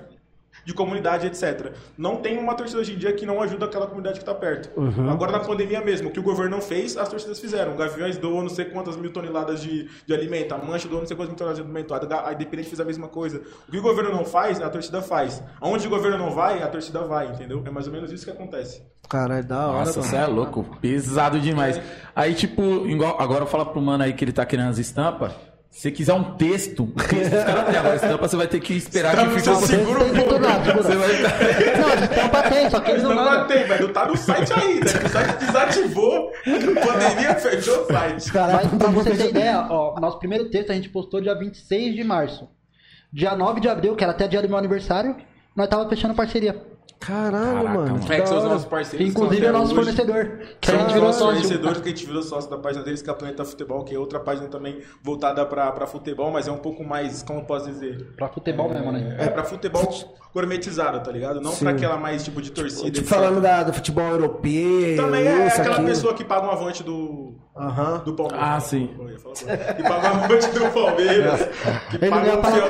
de 0.66 0.74
comunidade, 0.74 1.28
etc. 1.28 1.74
Não 1.98 2.18
tem 2.18 2.38
uma 2.38 2.54
torcida 2.56 2.80
hoje 2.80 2.94
em 2.94 2.98
dia 2.98 3.12
que 3.14 3.26
não 3.26 3.42
ajuda 3.42 3.66
aquela 3.66 3.88
comunidade 3.88 4.20
que 4.20 4.26
tá 4.26 4.34
perto. 4.34 4.70
Uhum. 4.80 5.10
Agora, 5.10 5.32
na 5.32 5.40
pandemia 5.40 5.82
mesmo, 5.82 6.10
o 6.10 6.12
que 6.12 6.20
o 6.20 6.24
governo 6.24 6.52
não 6.52 6.62
fez, 6.62 6.98
as 6.98 7.10
torcidas 7.10 7.40
fizeram. 7.40 7.74
O 7.74 7.78
Gaviões 7.78 8.18
doou 8.18 8.42
não 8.42 8.50
sei 8.50 8.66
quantas 8.66 8.96
mil 8.96 9.12
toneladas 9.12 9.62
de, 9.62 9.90
de 10.06 10.14
alimento, 10.14 10.54
a 10.54 10.58
Mancha 10.58 10.88
doou 10.88 11.02
não 11.02 11.08
sei 11.08 11.16
quantas 11.18 11.30
mil 11.30 11.38
toneladas 11.38 11.64
de 11.64 11.70
alimento, 11.70 11.94
a 11.94 12.34
Independente 12.34 12.68
fez 12.70 12.80
a 12.80 12.86
mesma 12.86 13.08
coisa. 13.08 13.42
O 13.68 13.72
que 13.72 13.78
o 13.78 13.82
governo 13.82 14.12
não 14.12 14.26
faz, 14.26 14.62
a 14.62 14.70
torcida 14.70 15.02
faz. 15.02 15.42
Aonde 15.60 15.88
o 15.88 15.90
governo 15.90 16.18
não 16.18 16.32
vai, 16.32 16.62
a 16.62 16.68
torcida 16.68 17.02
vai, 17.02 17.28
entendeu? 17.28 17.62
É 17.66 17.70
mais 17.70 17.88
ou 17.88 17.94
menos 17.94 18.12
isso 18.12 18.26
que 18.26 18.32
acontece. 18.32 18.84
Caralho, 19.10 19.44
da 19.46 19.68
hora, 19.68 19.80
Nossa, 19.80 20.02
você 20.02 20.16
é 20.16 20.26
louco. 20.26 20.64
Pesado 20.80 21.40
demais. 21.40 21.82
Aí, 22.16 22.34
tipo, 22.34 22.62
igual- 22.88 23.18
agora 23.20 23.46
fala 23.46 23.66
pro 23.66 23.82
mano 23.82 24.04
aí 24.04 24.14
que 24.14 24.24
ele 24.24 24.32
tá 24.32 24.46
querendo 24.46 24.70
as 24.70 24.78
estampas. 24.78 25.34
Se 25.72 25.84
você 25.84 25.92
quiser 25.92 26.14
um 26.14 26.36
texto, 26.36 26.84
um 26.84 26.88
texto 26.92 27.34
os 27.34 27.44
caras 27.46 27.66
têm. 27.66 27.78
Agora, 27.78 27.96
estampa 27.96 28.28
você 28.28 28.36
vai 28.36 28.48
ter 28.48 28.60
que 28.60 28.74
esperar 28.74 29.16
que 29.16 29.38
Estampa 29.38 29.40
fique 29.40 29.68
você 29.68 29.78
segura 29.78 30.04
um 30.04 30.14
segura. 30.14 30.50
Você 30.74 30.96
vai... 30.98 31.22
Não, 31.80 32.04
estampa 32.04 32.44
tem, 32.50 32.70
só 32.70 32.80
que 32.82 32.92
eles 32.92 33.04
não 33.04 33.16
Não 33.16 33.24
mandam. 33.24 33.48
tem, 33.48 33.68
mas 33.70 33.80
não 33.80 33.94
tá 33.94 34.06
no 34.06 34.18
site 34.18 34.52
ainda. 34.54 34.86
O 34.86 35.10
site 35.10 35.38
desativou, 35.46 36.32
pandemia 36.44 37.36
fechou 37.36 37.84
o 37.84 37.88
site. 37.88 38.32
Caralho, 38.34 38.70
Mas 38.70 38.78
pra 38.80 38.88
você 38.90 39.12
ter 39.16 39.30
ideia, 39.30 39.66
ó, 39.70 39.98
nosso 40.00 40.20
primeiro 40.20 40.50
texto 40.50 40.72
a 40.72 40.76
gente 40.76 40.90
postou 40.90 41.22
dia 41.22 41.34
26 41.34 41.96
de 41.96 42.04
março. 42.04 42.50
Dia 43.14 43.34
9 43.34 43.62
de 43.62 43.70
abril, 43.70 43.96
que 43.96 44.04
era 44.04 44.12
até 44.12 44.28
dia 44.28 44.42
do 44.42 44.50
meu 44.50 44.58
aniversário, 44.58 45.16
nós 45.56 45.70
tava 45.70 45.88
fechando 45.88 46.14
parceria. 46.14 46.62
Caralho, 47.02 47.56
Caraca, 47.64 47.70
mano. 47.80 48.00
que 48.00 48.14
É 48.14 48.22
que 48.22 48.28
são 48.28 48.38
os 48.38 48.44
nossos 48.44 48.66
parceiros. 48.68 49.10
Inclusive 49.10 49.44
é 49.46 49.52
nosso 49.52 49.74
fornecedor. 49.74 50.40
Que 50.62 50.70
a 50.72 50.74
gente 50.78 50.86
os 50.88 50.94
virou 50.94 51.08
nossos 51.08 51.22
sócio. 51.22 51.34
fornecedores 51.42 51.82
que 51.82 51.88
a 51.88 51.92
gente 51.92 52.06
virou 52.06 52.22
sócio 52.22 52.50
da 52.50 52.58
página 52.60 52.84
deles, 52.84 53.02
que 53.02 53.10
é 53.10 53.12
a 53.14 53.16
Planeta 53.16 53.44
Futebol, 53.44 53.84
que 53.84 53.96
é 53.96 53.98
outra 54.00 54.20
página 54.20 54.48
também 54.48 54.80
voltada 55.02 55.44
pra, 55.46 55.72
pra 55.72 55.88
futebol, 55.88 56.30
mas 56.32 56.48
é 56.48 56.52
um 56.52 56.58
pouco 56.60 56.84
mais, 56.84 57.24
como 57.24 57.40
eu 57.40 57.44
posso 57.46 57.66
dizer? 57.66 58.14
Pra 58.16 58.30
futebol 58.30 58.70
mesmo, 58.70 58.92
né? 58.92 59.16
É 59.20 59.28
pra 59.30 59.44
futebol 59.44 59.84
gourmetizado, 60.34 61.00
tá 61.04 61.12
ligado? 61.12 61.42
Não 61.42 61.56
pra 61.56 61.72
aquela 61.72 61.98
mais 61.98 62.24
tipo 62.24 62.42
de 62.42 62.52
torcida. 62.52 62.90
Tipo, 62.92 63.08
falando 63.08 63.42
da, 63.42 63.64
do 63.64 63.74
futebol 63.74 64.06
europeu. 64.08 64.96
Também 64.96 65.28
é 65.28 65.48
isso, 65.48 65.58
aquela 65.60 65.76
aquilo. 65.76 65.88
pessoa 65.90 66.14
que 66.14 66.24
paga 66.24 66.48
um 66.48 66.52
avante 66.52 66.84
do, 66.84 67.36
Aham. 67.56 67.98
do 68.06 68.14
Palmeiras. 68.14 68.48
Ah, 68.48 68.60
sim. 68.60 68.90
Que 69.76 69.84
paga 69.84 70.14
um 70.14 70.24
avante 70.24 70.48
do 70.52 70.70
Palmeiras. 70.72 71.42
Que 71.90 71.96
Ele 71.98 72.10
paga 72.10 72.38
um 72.38 72.42
pagar 72.42 72.52
fiel 72.56 72.68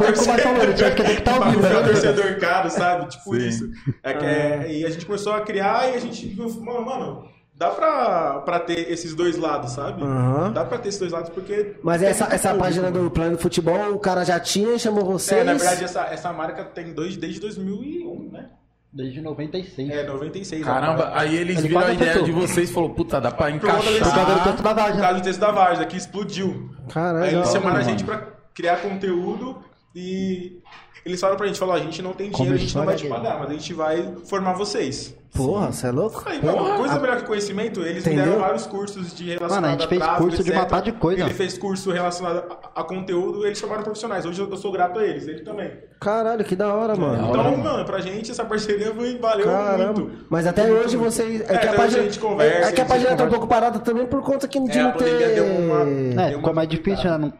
tinha 0.74 0.91
que 0.91 1.04
que 1.24 1.30
ao 1.30 1.39
paga 1.39 1.58
um 1.58 1.62
fiel 1.62 1.82
né? 1.82 1.88
torcedor 1.88 2.39
caro, 2.39 2.69
sabe? 2.69 3.06
Tipo 3.10 3.36
Sim. 3.36 3.47
isso. 3.47 3.69
É 4.04 4.13
que 4.13 4.26
é- 4.26 4.65
e 4.71 4.86
a 4.86 4.89
gente 4.89 5.06
começou 5.06 5.34
a 5.34 5.41
criar 5.41 5.89
e 5.91 5.95
a 5.95 6.00
gente 6.00 6.28
viu, 6.28 6.50
mano, 6.62 6.86
mano, 6.86 7.24
dá 7.62 7.69
pra, 7.69 8.39
pra 8.41 8.60
ter 8.60 8.91
esses 8.91 9.13
dois 9.13 9.38
lados, 9.38 9.71
sabe? 9.74 10.02
Aham. 10.04 10.52
Dá 10.52 10.65
pra 10.65 10.80
ter 10.80 10.89
esses 10.89 11.00
dois 11.00 11.12
lados 11.12 11.30
porque. 11.30 11.76
Mas 11.84 12.02
essa, 12.02 12.26
essa 12.26 12.50
público, 12.50 12.63
página 12.65 12.89
mano. 12.89 13.04
do 13.04 13.12
plano 13.12 13.36
de 13.38 13.41
futebol, 13.41 13.93
o 13.93 14.00
cara 14.00 14.24
já 14.26 14.39
tinha 14.39 14.74
e 14.74 14.80
chamou 14.80 15.06
vocês. 15.06 15.39
É, 15.39 15.43
na 15.43 15.54
verdade, 15.54 15.84
essa, 15.84 16.02
essa 16.06 16.34
marca 16.34 16.63
tem 16.65 16.91
dois 16.93 17.15
desde 17.17 17.39
2001, 17.39 18.30
né? 18.32 18.50
Desde 18.91 19.21
96. 19.21 19.89
É, 19.89 20.04
96. 20.06 20.65
Caramba, 20.65 21.04
a 21.06 21.21
aí 21.21 21.38
eles 21.38 21.60
Ele 21.60 21.67
viram 21.69 21.82
a 21.82 21.93
ideia 21.93 22.12
acertou. 22.12 22.24
de 22.26 22.32
vocês 22.34 22.69
e 22.69 22.74
falou, 22.74 22.89
puta, 22.89 23.21
dá 23.21 23.32
pra 23.32 23.45
Por 23.45 23.54
desse- 23.54 23.60
Por 23.62 23.67
causa 23.69 23.84
do 23.86 23.95
encaixar. 23.95 24.26
texto 24.43 24.63
da 24.63 24.69
Por 24.74 24.76
Várzea. 24.82 25.02
causa 25.02 25.19
do 25.19 25.24
texto 25.24 25.39
da 25.39 25.52
Várzea, 25.52 25.86
que 25.86 25.97
explodiu. 25.97 26.69
Caralho, 26.89 27.24
Aí 27.24 27.36
eles 27.36 27.52
chamaram 27.52 27.78
a 27.78 27.84
gente 27.84 28.04
pra 28.04 28.28
criar 28.54 28.78
conteúdo 28.82 29.63
e 29.95 30.60
eles 31.06 31.19
falaram 31.21 31.38
pra 31.38 31.47
gente, 31.47 31.58
falou, 31.60 31.74
a 31.76 31.80
gente 31.80 32.02
não 32.02 32.12
tem 32.13 32.30
dinheiro, 32.32 32.56
a 32.56 32.58
gente 32.58 32.76
não 32.76 32.84
vai 32.86 32.95
te 32.95 33.08
pagar, 33.08 33.39
mas 33.39 33.50
a 33.50 33.54
gente 33.54 33.74
vai 33.74 34.13
formar 34.26 34.54
vocês. 34.54 35.15
Porra, 35.33 35.71
você 35.71 35.87
é 35.87 35.91
louco? 35.91 36.21
Aí, 36.25 36.39
coisa 36.41 36.99
melhor 36.99 37.17
que 37.21 37.23
conhecimento, 37.25 37.79
eles 37.81 38.05
me 38.05 38.11
Entendeu? 38.13 38.25
deram 38.33 38.39
vários 38.41 38.65
cursos 38.67 39.15
de 39.15 39.29
relacionado 39.29 39.61
Mano, 39.61 39.67
a 39.67 39.71
gente 39.71 39.85
a 39.85 39.87
fez 39.87 40.01
tráfego, 40.01 40.23
curso 40.27 40.43
de 40.43 40.51
etc. 40.51 40.67
par 40.67 40.81
de 40.81 40.91
coisa. 40.91 41.21
Ele 41.23 41.33
fez 41.33 41.57
curso 41.57 41.91
relacionado 41.91 42.43
a, 42.75 42.81
a 42.81 42.83
conteúdo, 42.83 43.45
eles 43.45 43.57
chamaram 43.57 43.81
profissionais. 43.81 44.25
Hoje 44.25 44.41
eu, 44.41 44.49
eu 44.49 44.57
sou 44.57 44.71
grato 44.73 44.99
a 44.99 45.05
eles, 45.05 45.27
ele 45.27 45.39
também. 45.41 45.71
Caralho, 46.01 46.43
que 46.43 46.53
da 46.55 46.73
hora, 46.73 46.95
mano. 46.97 47.29
Então, 47.29 47.57
mano, 47.57 47.85
pra 47.85 47.99
gente 48.01 48.29
essa 48.29 48.43
parceria 48.43 48.93
foi, 48.93 49.17
valeu 49.19 49.45
Caramba. 49.45 50.01
muito. 50.01 50.25
Mas 50.29 50.45
até 50.45 50.69
hoje 50.69 50.97
vocês. 50.97 51.41
É, 51.49 51.53
É, 51.53 51.57
que 51.59 51.67
a 51.67 51.73
página. 51.75 52.01
a 52.01 52.03
gente 52.03 52.19
conversa, 52.19 52.69
é 52.69 52.71
que 52.73 52.81
a 52.81 52.85
página 52.85 53.15
tá 53.15 53.23
um 53.23 53.29
pouco 53.29 53.47
parada 53.47 53.79
também 53.79 54.05
por 54.07 54.21
conta 54.21 54.47
que 54.49 54.59
de 54.59 54.77
É, 54.79 54.83
não 54.83 54.91
ter. 54.93 55.35
deu 55.35 55.45
uma- 55.45 55.81
É, 56.23 56.29
Deu 56.29 56.37
ficou 56.39 56.49
uma 56.49 56.53
mais 56.55 56.67
difícil, 56.67 57.09
né? 57.09 57.17
Não 57.17 57.33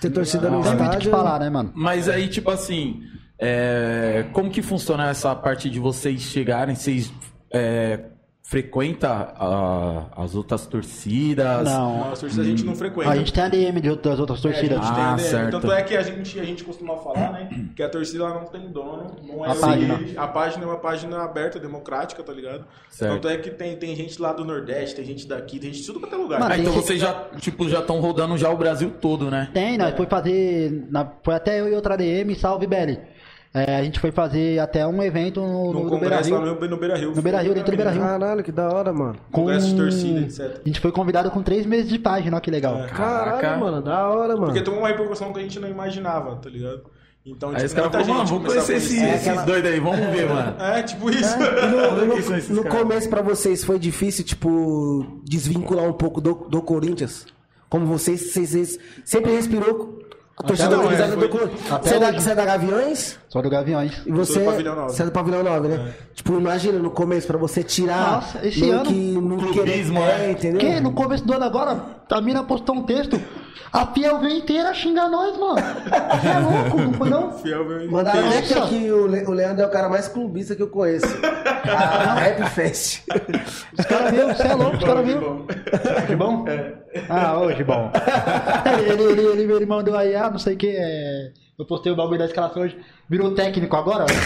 Ter 0.00 0.10
torcida 0.10 0.48
no 0.48 0.62
tem 0.62 0.70
muito 0.70 0.74
o 0.74 0.78
que 0.78 0.84
estádio. 0.90 1.10
falar, 1.10 1.40
né, 1.40 1.50
mano? 1.50 1.72
Mas 1.74 2.08
aí, 2.08 2.28
tipo 2.28 2.50
assim, 2.50 3.00
é, 3.38 4.26
como 4.32 4.48
que 4.50 4.62
funciona 4.62 5.08
essa 5.10 5.34
parte 5.34 5.68
de 5.68 5.80
vocês 5.80 6.20
chegarem, 6.20 6.74
vocês 6.76 7.10
é, 7.52 8.00
frequenta 8.44 9.08
a- 9.38 10.06
as 10.16 10.34
outras 10.34 10.66
torcidas? 10.66 11.64
Não. 11.64 11.98
Nossa, 12.10 12.26
isso 12.26 12.40
a 12.40 12.44
gente 12.44 12.64
não 12.64 12.74
frequenta. 12.74 13.08
A 13.10 13.16
gente 13.16 13.32
tem 13.32 13.42
ADM 13.44 13.80
de 13.80 13.88
outras, 13.88 14.20
outras 14.20 14.44
É, 14.44 14.48
a 14.48 14.52
torcidas. 14.52 14.78
gente 14.84 14.94
tem 14.94 15.04
Ah, 15.04 15.12
ideia. 15.14 15.30
certo. 15.30 15.50
Tanto 15.52 15.72
é 15.72 15.82
que 15.82 15.96
a 15.96 16.02
gente, 16.02 16.40
a 16.40 16.44
gente 16.44 16.64
costuma 16.64 16.96
falar, 16.96 17.32
né? 17.32 17.68
Que 17.74 17.82
a 17.82 17.88
torcida 17.88 18.28
não 18.28 18.44
tem 18.44 18.68
dono, 18.70 19.16
não 19.26 19.46
é 19.46 19.50
A 19.52 19.54
página. 19.54 20.00
A 20.16 20.28
página 20.28 20.64
é 20.64 20.66
uma 20.66 20.76
página 20.78 21.22
aberta, 21.24 21.58
democrática, 21.58 22.22
tá 22.22 22.32
ligado? 22.32 22.64
Certo. 22.90 23.12
Tanto 23.14 23.28
é 23.28 23.36
que 23.38 23.50
tem, 23.50 23.76
tem 23.76 23.94
gente 23.96 24.20
lá 24.20 24.32
do 24.32 24.44
Nordeste, 24.44 24.96
tem 24.96 25.04
gente 25.04 25.26
daqui, 25.26 25.58
tem 25.58 25.72
gente 25.72 25.80
de 25.80 25.86
tudo 25.86 26.00
quanto 26.00 26.14
é 26.14 26.18
lugar. 26.18 26.40
Mano, 26.40 26.52
Ah, 26.52 26.58
então 26.58 26.72
tem- 26.72 26.82
vocês 26.82 27.00
já, 27.00 27.12
tipo, 27.38 27.68
já 27.68 27.78
estão 27.80 28.00
rodando 28.00 28.36
já 28.36 28.50
o 28.50 28.56
Brasil 28.56 28.90
todo, 29.00 29.30
né? 29.30 29.48
Tem, 29.54 29.78
nós 29.78 29.94
foi 29.96 30.06
fazer. 30.06 30.86
na- 30.90 31.08
foi 31.22 31.34
até 31.34 31.60
eu 31.60 31.68
e 31.68 31.74
outra 31.74 31.94
ADM, 31.94 32.34
salve 32.34 32.66
Belly. 32.66 32.98
É, 33.54 33.76
a 33.76 33.84
gente 33.84 34.00
foi 34.00 34.10
fazer 34.10 34.58
até 34.60 34.86
um 34.86 35.02
evento 35.02 35.40
no, 35.42 35.46
no 35.46 35.72
no, 35.72 35.72
no 35.72 35.90
Beira 35.90 35.90
congresso 36.16 36.30
lá 36.30 36.38
Rio. 36.42 36.54
no, 36.54 36.68
no 36.68 36.76
Beira 36.78 36.96
Rio. 36.96 37.14
No 37.14 37.20
Beira 37.22 37.40
Rio, 37.42 37.52
dentro 37.54 37.70
do 37.72 37.76
Beira 37.76 37.90
Rio. 37.90 38.00
Caralho, 38.02 38.42
que 38.42 38.50
da 38.50 38.68
hora, 38.70 38.92
mano. 38.94 39.16
Congresso 39.30 39.66
de 39.68 39.76
torcida, 39.76 40.20
etc. 40.20 40.60
A 40.64 40.66
gente 40.68 40.80
foi 40.80 40.90
convidado 40.90 41.30
com 41.30 41.42
três 41.42 41.66
meses 41.66 41.88
de 41.90 41.98
página, 41.98 42.36
ó 42.36 42.40
que 42.40 42.50
legal. 42.50 42.82
É. 42.82 42.86
Caralho, 42.86 43.40
Caraca. 43.42 43.56
mano, 43.58 43.82
da 43.82 44.08
hora, 44.08 44.34
mano. 44.34 44.46
Porque 44.46 44.62
tomou 44.62 44.80
uma 44.80 44.88
repercussão 44.88 45.32
que 45.34 45.38
a 45.38 45.42
gente 45.42 45.60
não 45.60 45.68
imaginava, 45.68 46.34
tá 46.36 46.48
ligado? 46.48 46.80
Então, 47.26 47.50
Aí 47.50 47.56
tipo, 47.56 47.66
os 47.66 47.72
caras 47.74 47.92
falaram, 47.92 48.08
mano, 48.14 48.20
gente 48.26 48.30
vamos 48.38 48.48
conhecer 48.52 48.76
esse- 48.76 48.96
conhecer. 48.96 49.14
esses 49.16 49.28
aquela- 49.28 49.44
dois 49.46 49.64
aí, 49.66 49.78
vamos 49.80 49.98
ver, 50.06 50.28
mano. 50.28 50.54
É, 50.58 50.82
tipo 50.82 51.10
isso. 51.10 51.36
E 51.36 51.66
no, 51.68 51.90
no- 52.06 52.56
no 52.56 52.62
caras? 52.64 52.78
começo 52.80 53.08
pra 53.10 53.20
vocês 53.22 53.62
foi 53.62 53.78
difícil, 53.78 54.24
tipo, 54.24 55.20
desvincular 55.24 55.84
um 55.86 55.92
pouco 55.92 56.20
do, 56.22 56.34
do 56.48 56.62
Corinthians? 56.62 57.26
Como 57.68 57.84
vocês, 57.86 58.32
vocês, 58.32 58.48
vocês 58.50 58.78
sempre 59.04 59.30
respirou 59.32 59.98
a 60.38 60.42
torcida 60.42 60.76
organizada 60.78 61.12
é, 61.12 61.16
do 61.16 61.28
Corinthians. 61.28 61.72
até 61.72 61.88
Você 61.90 61.94
é, 61.94 61.98
da, 62.00 62.12
você 62.12 62.30
é 62.30 62.34
da 62.34 62.44
Gaviões? 62.44 63.18
Só 63.28 63.42
do 63.42 63.50
Gaviões. 63.50 64.02
E 64.06 64.10
você, 64.12 64.38
do 64.40 64.44
Pavilhão 64.46 64.74
Nove. 64.76 64.92
você 64.92 65.02
é 65.02 65.04
do 65.04 65.12
Pavilhão 65.12 65.42
9, 65.42 65.68
né? 65.68 65.94
Tipo, 66.14 66.32
imagina 66.38 66.78
no 66.78 66.90
começo, 66.90 67.26
pra 67.26 67.38
você 67.38 67.62
tirar. 67.62 68.12
Nossa, 68.16 68.46
esse 68.46 68.68
ano, 68.70 68.84
que 68.84 69.12
não 69.12 69.36
clubismo, 69.38 70.00
querer, 70.00 70.10
é. 70.20 70.26
é, 70.26 70.30
entendeu? 70.32 70.60
Que 70.60 70.80
no 70.80 70.92
começo 70.92 71.24
do 71.26 71.32
ano 71.34 71.44
agora, 71.44 71.80
a 72.10 72.20
mina 72.20 72.42
postou 72.44 72.76
um 72.76 72.82
texto. 72.82 73.20
A 73.72 73.86
Fiel 73.86 74.18
veio 74.20 74.36
inteira 74.38 74.74
xingar 74.74 75.08
nós, 75.08 75.34
mano. 75.38 75.54
Você 75.56 76.28
é 76.28 76.38
louco, 76.38 76.76
não 76.82 76.92
foi 76.92 77.08
não? 77.08 77.32
Fiel, 77.38 77.64
meu 77.64 77.90
Mandaram 77.90 78.28
Deus. 78.28 78.52
aqui 78.52 78.68
que 78.80 78.92
o, 78.92 79.06
Le- 79.06 79.24
o 79.24 79.30
Leandro 79.30 79.62
é 79.62 79.66
o 79.66 79.70
cara 79.70 79.88
mais 79.88 80.08
clubista 80.08 80.54
que 80.54 80.62
eu 80.62 80.68
conheço. 80.68 81.06
A 81.64 82.14
Rap 82.14 82.48
Fest. 82.50 83.02
Os 83.78 83.84
caras 83.86 84.10
viram, 84.10 84.34
você 84.34 84.42
é 84.46 84.54
louco, 84.54 84.76
os 84.76 84.84
caras 84.84 85.06
viram. 85.06 85.20
Bom, 85.20 85.46
Gibão? 86.08 86.44
Ah, 87.08 87.38
ô 87.38 87.52
Gibão. 87.52 87.90
ele, 88.88 89.02
ele, 89.02 89.22
ele, 89.42 89.52
ele 89.54 89.66
mandou 89.66 89.96
aí, 89.96 90.14
ah, 90.14 90.30
não 90.30 90.38
sei 90.38 90.54
o 90.54 90.56
que, 90.58 90.68
é... 90.76 91.32
eu 91.58 91.64
postei 91.66 91.90
o 91.92 91.96
bagulho 91.96 92.18
da 92.18 92.26
escalação 92.26 92.62
hoje, 92.62 92.78
virou 93.08 93.34
técnico 93.34 93.76
agora? 93.76 94.06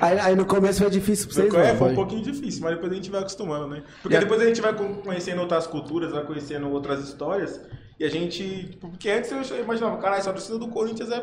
Aí, 0.00 0.16
aí 0.20 0.36
no 0.36 0.44
começo 0.46 0.80
foi 0.80 0.90
difícil 0.90 1.26
pra 1.26 1.34
vocês, 1.34 1.54
é, 1.54 1.74
foi 1.74 1.90
um 1.90 1.94
pouquinho 1.96 2.22
difícil, 2.22 2.62
mas 2.62 2.74
depois 2.74 2.92
a 2.92 2.94
gente 2.94 3.10
vai 3.10 3.18
acostumando, 3.20 3.66
né? 3.66 3.82
Porque 4.00 4.14
E 4.14 4.16
a- 4.16 4.20
depois 4.20 4.40
a 4.40 4.46
gente 4.46 4.60
vai 4.60 4.72
con- 4.72 4.94
conhecendo 5.02 5.40
outras 5.40 5.66
culturas, 5.66 6.12
vai 6.12 6.22
conhecendo 6.24 6.70
outras 6.70 7.02
histórias, 7.02 7.60
e 7.98 8.04
a 8.04 8.08
gente. 8.08 8.68
tipo, 8.68 8.88
Porque 8.90 9.10
antes 9.10 9.30
eu 9.50 9.58
imaginava, 9.60 9.96
caralho, 9.98 10.20
essa 10.20 10.30
torcida 10.32 10.56
do 10.56 10.68
Corinthians 10.68 11.10
é, 11.10 11.20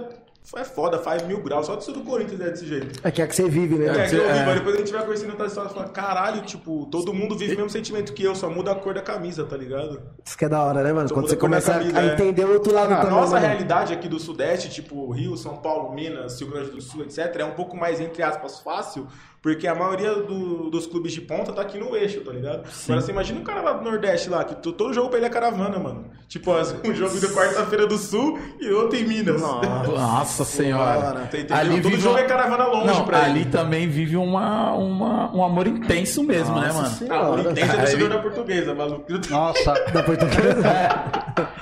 é 0.56 0.64
foda, 0.64 1.00
faz 1.00 1.26
mil 1.26 1.42
graus, 1.42 1.66
só 1.66 1.74
a 1.74 1.76
torcida 1.76 1.98
do 1.98 2.06
Corinthians 2.06 2.40
é 2.42 2.50
desse 2.50 2.66
jeito. 2.68 3.00
É 3.04 3.10
que 3.10 3.22
é 3.22 3.28
que 3.28 3.36
você 3.36 3.50
vive, 3.50 3.76
né? 3.76 3.86
É, 3.86 4.10
que 4.10 4.16
eu 4.16 4.30
é. 4.30 4.34
vivo, 4.34 4.50
aí 4.50 4.56
depois 4.56 4.76
a 4.76 4.78
gente 4.80 4.92
vai 4.92 5.06
conhecendo 5.06 5.32
outras 5.32 5.52
histórias 5.52 5.72
e 5.72 5.76
fala, 5.76 5.90
caralho, 5.90 6.42
tipo, 6.44 6.86
todo 6.92 7.14
mundo 7.14 7.36
vive 7.36 7.54
o 7.54 7.58
mesmo 7.58 7.70
sentimento 7.70 8.14
que 8.14 8.24
eu, 8.24 8.36
só 8.36 8.50
muda 8.50 8.72
a 8.72 8.76
cor 8.76 8.94
da 8.94 9.02
camisa, 9.02 9.44
tá 9.46 9.58
ligado? 9.58 10.02
Isso 10.24 10.38
que 10.38 10.46
é 10.46 10.50
da 10.50 10.64
hora, 10.64 10.84
né, 10.84 10.94
mano? 10.94 11.08
Só 11.10 11.16
Quando 11.16 11.30
você 11.30 11.36
a 11.36 11.40
começa 11.40 11.74
camisa, 11.74 12.00
a 12.00 12.04
é. 12.04 12.14
entender 12.14 12.46
o 12.46 12.54
outro 12.54 12.74
lado 12.74 12.94
A 12.94 12.98
também. 12.98 13.12
nossa 13.12 13.40
né? 13.40 13.48
realidade 13.48 13.94
aqui 13.94 14.08
do 14.08 14.20
Sudeste, 14.20 14.70
tipo 14.70 15.12
Rio, 15.12 15.36
São 15.36 15.58
Paulo, 15.58 15.94
Minas, 15.94 16.40
Rio 16.40 16.52
Grande 16.52 16.72
do 16.72 16.82
Sul, 16.82 17.04
etc., 17.04 17.36
é 17.38 17.46
um 17.46 17.52
pouco 17.52 17.76
mais, 17.76 18.00
entre 18.00 18.22
aspas, 18.22 18.60
fácil, 18.60 19.08
porque 19.46 19.68
a 19.68 19.76
maioria 19.76 20.12
do- 20.16 20.72
dos 20.72 20.88
clubes 20.88 21.14
de 21.14 21.22
ponta 21.22 21.54
tá 21.54 21.62
aqui 21.62 21.78
no 21.78 21.96
eixo, 21.96 22.20
tá 22.22 22.32
ligado? 22.32 22.64
Agora 22.86 23.00
você 23.02 23.12
imagina 23.12 23.40
um 23.40 23.44
cara 23.44 23.62
lá 23.62 23.74
do 23.74 23.84
Nordeste 23.84 24.28
lá, 24.28 24.44
que 24.44 24.56
to- 24.56 24.72
todo 24.72 24.92
jogo 24.92 25.08
pra 25.10 25.18
ele 25.20 25.28
é 25.28 25.30
caravana, 25.30 25.78
mano. 25.78 26.06
Tipo, 26.28 26.52
um 26.84 26.94
jogo 26.96 27.20
da 27.20 27.28
quarta-feira 27.28 27.86
do 27.86 27.96
Sul 27.96 28.40
e 28.60 28.72
outro 28.72 28.98
em 28.98 29.04
Minas. 29.04 29.40
Nossa 29.40 30.44
senhora. 30.44 31.28
Você 31.30 31.42
entendeu? 31.42 31.82
Todo 31.84 31.98
jogo 32.00 32.18
é 32.18 32.24
caravana 32.24 32.66
longe 32.66 32.88
Não, 32.88 33.06
pra 33.06 33.24
ali 33.26 33.42
ele. 33.42 33.50
também 33.52 33.88
vive 33.88 34.18
uma, 34.18 34.74
uma, 34.74 35.32
um 35.36 35.44
amor 35.44 35.68
intenso 35.68 36.24
mesmo, 36.24 36.60
né, 36.60 36.70
mano? 36.70 36.80
Nossa 36.82 37.06
Ah, 37.14 37.30
o 37.30 37.36
senhora. 37.38 37.52
Intenso 37.52 37.72
é 37.72 37.78
torcedor 37.78 38.10
da 38.10 38.18
portuguesa, 38.18 38.74
maluco. 38.74 39.06
Nossa, 39.30 39.74
Da 39.94 40.02
portuguesa. 40.02 40.64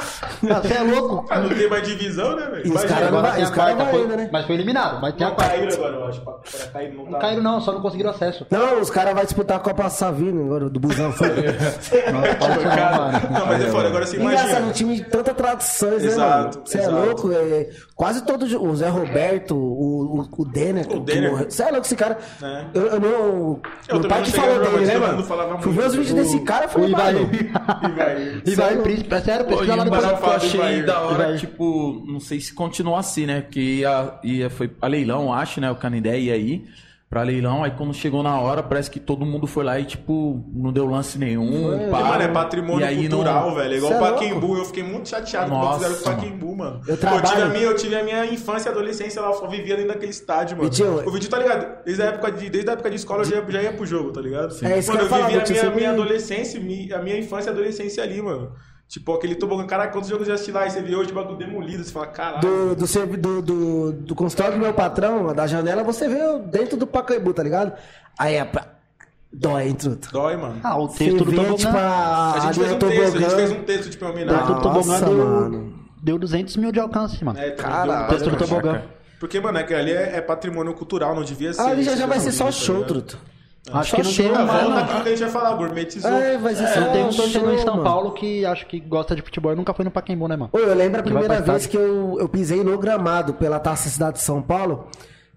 Ah, 0.50 0.60
Você 0.62 0.74
é 0.74 0.82
louco? 0.84 1.26
Ah, 1.30 1.40
não 1.40 1.50
tem 1.50 1.70
mais 1.70 1.88
divisão, 1.88 2.36
né, 2.36 2.46
velho? 2.48 2.76
Os 2.76 2.84
caras 2.84 3.12
não 3.12 3.20
a 3.20 3.52
quarta, 3.52 3.76
vai 3.76 3.92
foi- 3.92 4.02
ainda, 4.02 4.18
né? 4.18 4.30
Mas 4.32 4.46
foi 4.46 4.56
eliminado. 4.56 5.02
Mas 5.02 5.14
tem 5.14 5.26
a 5.26 5.30
Não 5.30 5.36
quarta. 5.38 5.54
caíram 5.56 5.74
agora, 5.74 5.96
eu 5.96 6.06
acho. 6.08 6.22
Pra, 6.22 6.34
pra 6.34 6.68
cair, 6.68 6.94
não, 6.94 7.04
Não 7.06 7.12
tá. 7.14 7.20
caíram 7.20 7.44
não, 7.44 7.62
só 7.62 7.73
não 7.74 7.82
conseguiram 7.82 8.10
acesso. 8.12 8.46
Não, 8.50 8.80
os 8.82 8.90
caras 8.90 9.14
vão 9.14 9.24
disputar 9.24 9.58
a 9.58 9.60
Copa 9.60 9.90
Savino 9.90 10.46
agora, 10.46 10.70
do 10.70 10.80
Busão. 10.80 11.12
Foi. 11.12 11.28
Não, 13.32 13.46
mas 13.46 13.64
é 13.64 13.68
foda, 13.70 13.88
agora 13.88 14.06
você 14.06 14.18
Engraçado, 14.18 14.46
um 14.48 14.50
imagina. 14.50 14.72
time 14.74 14.96
de 14.96 15.04
tanta 15.06 15.34
tradições, 15.34 16.02
né, 16.04 16.08
Exato, 16.08 16.58
mano? 16.58 16.66
Você 16.68 16.78
é 16.78 16.88
louco, 16.88 17.32
é, 17.32 17.70
quase 17.96 18.24
todo 18.26 18.48
jo- 18.48 18.62
o 18.64 18.76
Zé 18.76 18.90
Roberto, 18.90 19.56
o, 19.56 20.20
o, 20.22 20.28
o 20.38 20.46
Denner. 20.46 20.86
O 20.92 21.00
Denner. 21.00 21.46
Você 21.50 21.64
é 21.64 21.72
louco, 21.72 21.86
esse 21.86 21.96
cara. 21.96 22.18
É. 22.42 22.66
Eu, 22.74 22.82
eu 22.88 23.00
não. 23.00 23.62
Eu 23.88 24.00
meu 24.00 24.10
pai 24.10 24.20
não 24.20 24.26
que 24.26 24.32
falou 24.32 24.60
dele, 24.60 24.86
né, 24.86 24.98
mano? 24.98 25.24
Fui 25.24 25.72
ver 25.74 25.82
muito. 25.84 25.88
os 25.88 25.96
vídeos 25.96 26.14
desse 26.14 26.40
cara, 26.42 26.66
O 26.68 26.70
falei, 26.70 26.90
mano. 26.90 27.30
E 27.34 27.92
vai. 27.92 28.42
E 28.46 28.56
vai, 28.56 28.78
príncipe, 28.78 29.14
é 29.16 29.22
sério, 29.22 29.46
pesquisa 29.46 29.74
e 29.74 29.76
lá 29.76 29.86
no 29.86 29.92
que 29.92 29.98
eu 29.98 30.32
achei 30.32 30.84
da 30.84 31.00
hora, 31.02 31.38
tipo, 31.38 32.04
não 32.08 32.20
sei 32.20 32.40
se 32.40 32.54
continua 32.54 33.00
assim, 33.00 33.26
né? 33.26 33.42
Porque 33.42 33.60
ia, 33.60 34.20
ia, 34.24 34.50
foi 34.50 34.72
a 34.82 34.88
leilão, 34.88 35.34
acho, 35.34 35.60
né? 35.62 35.70
O 35.72 35.76
Canindé 35.76 36.20
ia 36.20 36.34
aí 36.34 36.66
pra 37.14 37.22
leilão, 37.22 37.64
aí 37.64 37.70
quando 37.70 37.94
chegou 37.94 38.24
na 38.24 38.40
hora, 38.40 38.64
parece 38.64 38.90
que 38.90 39.00
todo 39.00 39.24
mundo 39.24 39.46
foi 39.46 39.64
lá 39.64 39.80
e, 39.80 39.86
tipo, 39.86 40.44
não 40.52 40.74
deu 40.74 40.88
lance 40.88 41.20
nenhum. 41.20 41.70
Pá. 41.92 41.98
Porque, 42.00 42.10
mano, 42.10 42.24
é 42.24 42.28
patrimônio 42.28 42.82
E 42.82 42.84
aí 42.84 43.08
cultural, 43.08 43.50
não- 43.50 43.56
velho. 43.56 43.74
É 43.76 43.78
igual 43.78 43.92
o 43.92 43.96
é 43.96 44.00
Paquembu. 44.00 44.58
Eu 44.58 44.66
fiquei 44.66 44.82
muito 44.84 45.10
chateado 45.10 45.52
quando 45.52 45.74
fizeram 45.76 45.94
com 45.96 46.02
o 46.02 46.04
Paquembu, 46.04 46.56
mano. 46.56 46.82
Eu 46.88 46.98
Pô, 46.98 47.06
tive, 47.06 47.06
a 47.16 47.22
trabalho- 47.22 47.52
minha, 47.52 47.64
eu 47.66 47.76
tive 47.76 47.96
a 47.96 48.04
minha 48.04 48.26
infância 48.26 48.70
e 48.70 48.72
adolescência 48.72 49.22
lá, 49.22 49.28
eu 49.28 49.34
só 49.36 49.46
vivia 49.48 49.76
dentro 49.76 49.94
daquele 49.94 50.12
estádio, 50.12 50.58
mano. 50.58 50.70
Vitinho, 50.72 51.08
o 51.08 51.12
vídeo, 51.12 51.30
tá 51.30 51.38
ligado? 51.38 51.84
Desde 51.86 52.02
a 52.02 52.06
época 52.08 52.32
de, 52.32 52.50
desde 52.50 52.70
a 52.72 52.74
época 52.74 52.90
de 52.90 52.96
escola 52.96 53.22
eu 53.22 53.26
já, 53.26 53.36
ia- 53.36 53.46
já 53.48 53.62
ia 53.62 53.74
pro 53.74 53.86
jogo, 53.86 54.12
tá 54.12 54.20
ligado? 54.20 54.56
É 54.66 54.80
isso 54.80 54.90
que 54.90 54.98
mano, 54.98 55.06
eu 55.06 55.10
falar, 55.10 55.28
vivi 55.28 55.40
a 55.40 55.44
minha, 55.70 55.76
minha 55.76 55.92
adolescência, 55.92 56.60
a 56.60 57.00
minha 57.04 57.20
infância 57.20 57.52
e 57.52 57.54
adolescência 57.54 58.04
ali, 58.04 58.20
mano. 58.24 58.52
Tipo, 58.88 59.14
aquele 59.14 59.36
tobogã. 59.36 59.66
Caraca, 59.66 59.92
quantos 59.92 60.10
jogos 60.10 60.28
eu 60.28 60.34
já 60.34 60.36
assisti 60.36 60.52
lá? 60.52 60.68
E 60.68 60.70
você 60.72 60.82
vê 60.82 60.96
hoje 60.96 61.12
o 61.12 61.16
bagulho 61.16 61.38
demolido. 61.38 61.84
Você 61.84 61.92
fala, 61.92 62.08
caralho. 62.08 62.42
Do, 62.42 62.76
do, 62.76 63.18
do, 63.18 63.42
do, 63.42 63.92
do 63.94 64.16
consultório 64.16 64.54
do 64.54 64.60
meu 64.60 64.74
patrão, 64.74 65.34
da 65.34 65.48
janela, 65.48 65.84
você 65.84 66.08
vê 66.08 66.20
dentro 66.52 66.78
do 66.78 66.86
Pacaembu, 66.86 67.34
tá 67.34 67.42
ligado? 67.42 67.74
Aí 68.20 68.36
é 68.36 68.46
pra... 68.46 68.68
Dói, 69.32 69.68
hein, 69.68 69.74
truta? 69.74 70.10
Dói, 70.12 70.38
mano. 70.38 70.60
Ah, 70.64 70.78
o 70.78 70.88
texto 70.88 71.26
do 71.26 71.32
tobogã. 71.32 71.56
tipo, 71.56 71.76
a, 71.76 72.34
a 72.34 72.40
gente 72.42 72.60
fez 72.60 72.72
um 72.72 72.78
texto, 72.78 72.94
a 72.94 73.06
gente 73.06 73.12
tobogã. 73.12 73.36
fez 73.36 73.52
um 73.52 73.64
texto, 73.64 73.90
tipo, 73.90 74.06
homenagem. 74.06 74.38
texto 74.38 74.54
do 74.54 74.62
tobogã 74.62 74.92
Nossa, 74.92 75.06
deu, 75.06 75.18
mano. 75.18 75.74
deu 76.04 76.20
200 76.20 76.58
mil 76.58 76.72
de 76.72 76.80
alcance, 76.80 77.26
mano. 77.26 77.40
É, 77.40 77.50
Caralho. 77.50 78.06
O 78.06 78.10
texto 78.10 78.30
do 78.30 78.38
tobogã. 78.38 78.84
Porque, 79.20 79.40
mano, 79.40 79.58
é 79.58 79.64
que 79.64 79.74
ali 79.74 79.92
é, 79.92 80.18
é 80.18 80.22
patrimônio 80.22 80.74
cultural, 80.76 81.16
não 81.16 81.24
devia 81.24 81.52
ser. 81.52 81.62
Ah, 81.62 81.70
ali 81.70 81.82
já, 81.82 81.96
já 81.96 82.06
vai 82.06 82.20
ser 82.20 82.32
só 82.32 82.46
tá 82.46 82.52
show, 82.52 82.84
truta. 82.84 83.18
Acho 83.72 83.92
Só 83.92 83.96
que 83.96 84.04
não 84.04 84.12
show, 84.12 84.26
tem 84.26 84.36
Ah, 84.36 84.42
um 84.42 84.46
volta 84.46 84.80
aquilo 84.82 85.02
que 85.04 85.08
a 85.08 85.12
gente 85.16 85.20
vai 85.22 85.30
falar, 85.32 85.56
gourmetizou. 85.56 86.12
É, 86.12 86.38
vai 86.38 86.54
ser 86.54 86.68
só 86.68 86.80
Não 86.82 86.92
tem 86.92 87.06
um 87.06 87.10
torcedor 87.14 87.54
em 87.54 87.58
São. 87.60 87.82
Paulo 87.84 88.12
que 88.12 88.46
acho 88.46 88.66
que 88.68 88.80
gosta 88.80 89.16
de 89.16 89.22
futebol 89.22 89.54
e 89.54 89.56
nunca 89.56 89.74
foi 89.74 89.86
no 89.86 89.92
Pacaembu, 89.92 90.28
né, 90.28 90.36
mano? 90.36 90.50
Ô, 90.52 90.58
eu 90.60 90.76
lembro 90.76 91.00
a 91.00 91.04
primeira 91.04 91.40
vez 91.40 91.66
que 91.66 91.78
eu, 91.78 92.18
eu 92.20 92.28
pisei 92.28 92.62
no 92.62 92.78
gramado 92.78 93.34
pela 93.36 93.60
Taça 93.60 93.88
Cidade 93.88 94.18
de 94.18 94.24
São 94.24 94.42
Paulo, 94.42 94.88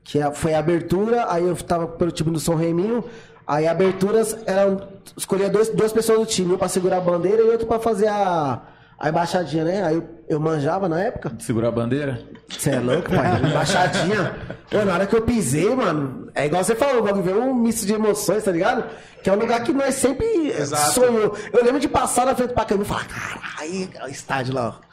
que 0.02 0.20
a- 0.20 0.32
foi 0.32 0.54
a 0.54 0.58
abertura, 0.58 1.26
aí 1.28 1.46
eu 1.46 1.54
tava 1.56 1.86
pelo 1.86 2.10
time 2.10 2.32
do 2.32 2.40
São 2.40 2.56
Reminho, 2.56 3.04
aí 3.46 3.66
aberturas 3.68 4.36
eram. 4.44 4.80
Escolhia 5.16 5.48
dois, 5.48 5.68
duas 5.68 5.92
pessoas 5.92 6.18
do 6.18 6.26
time, 6.26 6.54
um 6.54 6.58
pra 6.58 6.66
segurar 6.68 6.96
a 6.96 7.00
bandeira 7.00 7.40
e 7.42 7.48
outro 7.50 7.66
pra 7.66 7.78
fazer 7.78 8.08
a, 8.08 8.60
a 8.98 9.08
embaixadinha, 9.08 9.64
né? 9.64 9.84
Aí 9.84 10.02
eu, 10.28 10.40
manjava 10.40 10.88
na 10.88 11.00
época. 11.00 11.32
Segurar 11.38 11.68
a 11.68 11.72
bandeira? 11.72 12.22
Você 12.48 12.70
é 12.70 12.80
louco, 12.80 13.10
pai? 13.10 13.40
Embaixadinha. 13.44 14.34
Pô, 14.70 14.84
na 14.84 14.94
hora 14.94 15.06
que 15.06 15.14
eu 15.14 15.22
pisei, 15.22 15.74
mano, 15.74 16.30
é 16.34 16.46
igual 16.46 16.64
você 16.64 16.74
falou, 16.74 17.00
o 17.00 17.04
bagulho 17.04 17.22
veio 17.22 17.42
um 17.42 17.54
misto 17.54 17.84
de 17.86 17.92
emoções, 17.92 18.44
tá 18.44 18.50
ligado? 18.50 18.84
Que 19.22 19.28
é 19.28 19.32
um 19.32 19.38
lugar 19.38 19.62
que 19.62 19.72
nós 19.72 19.94
sempre 19.94 20.26
Exato. 20.48 20.92
sonhou. 20.92 21.36
Eu 21.52 21.64
lembro 21.64 21.80
de 21.80 21.88
passar 21.88 22.26
na 22.26 22.34
frente 22.34 22.50
do 22.50 22.54
Pacaembu 22.54 22.84
e 22.84 22.86
falar, 22.86 23.06
caralho, 23.06 23.90
o 24.06 24.08
estádio 24.08 24.54
lá, 24.54 24.80
ó. 24.80 24.86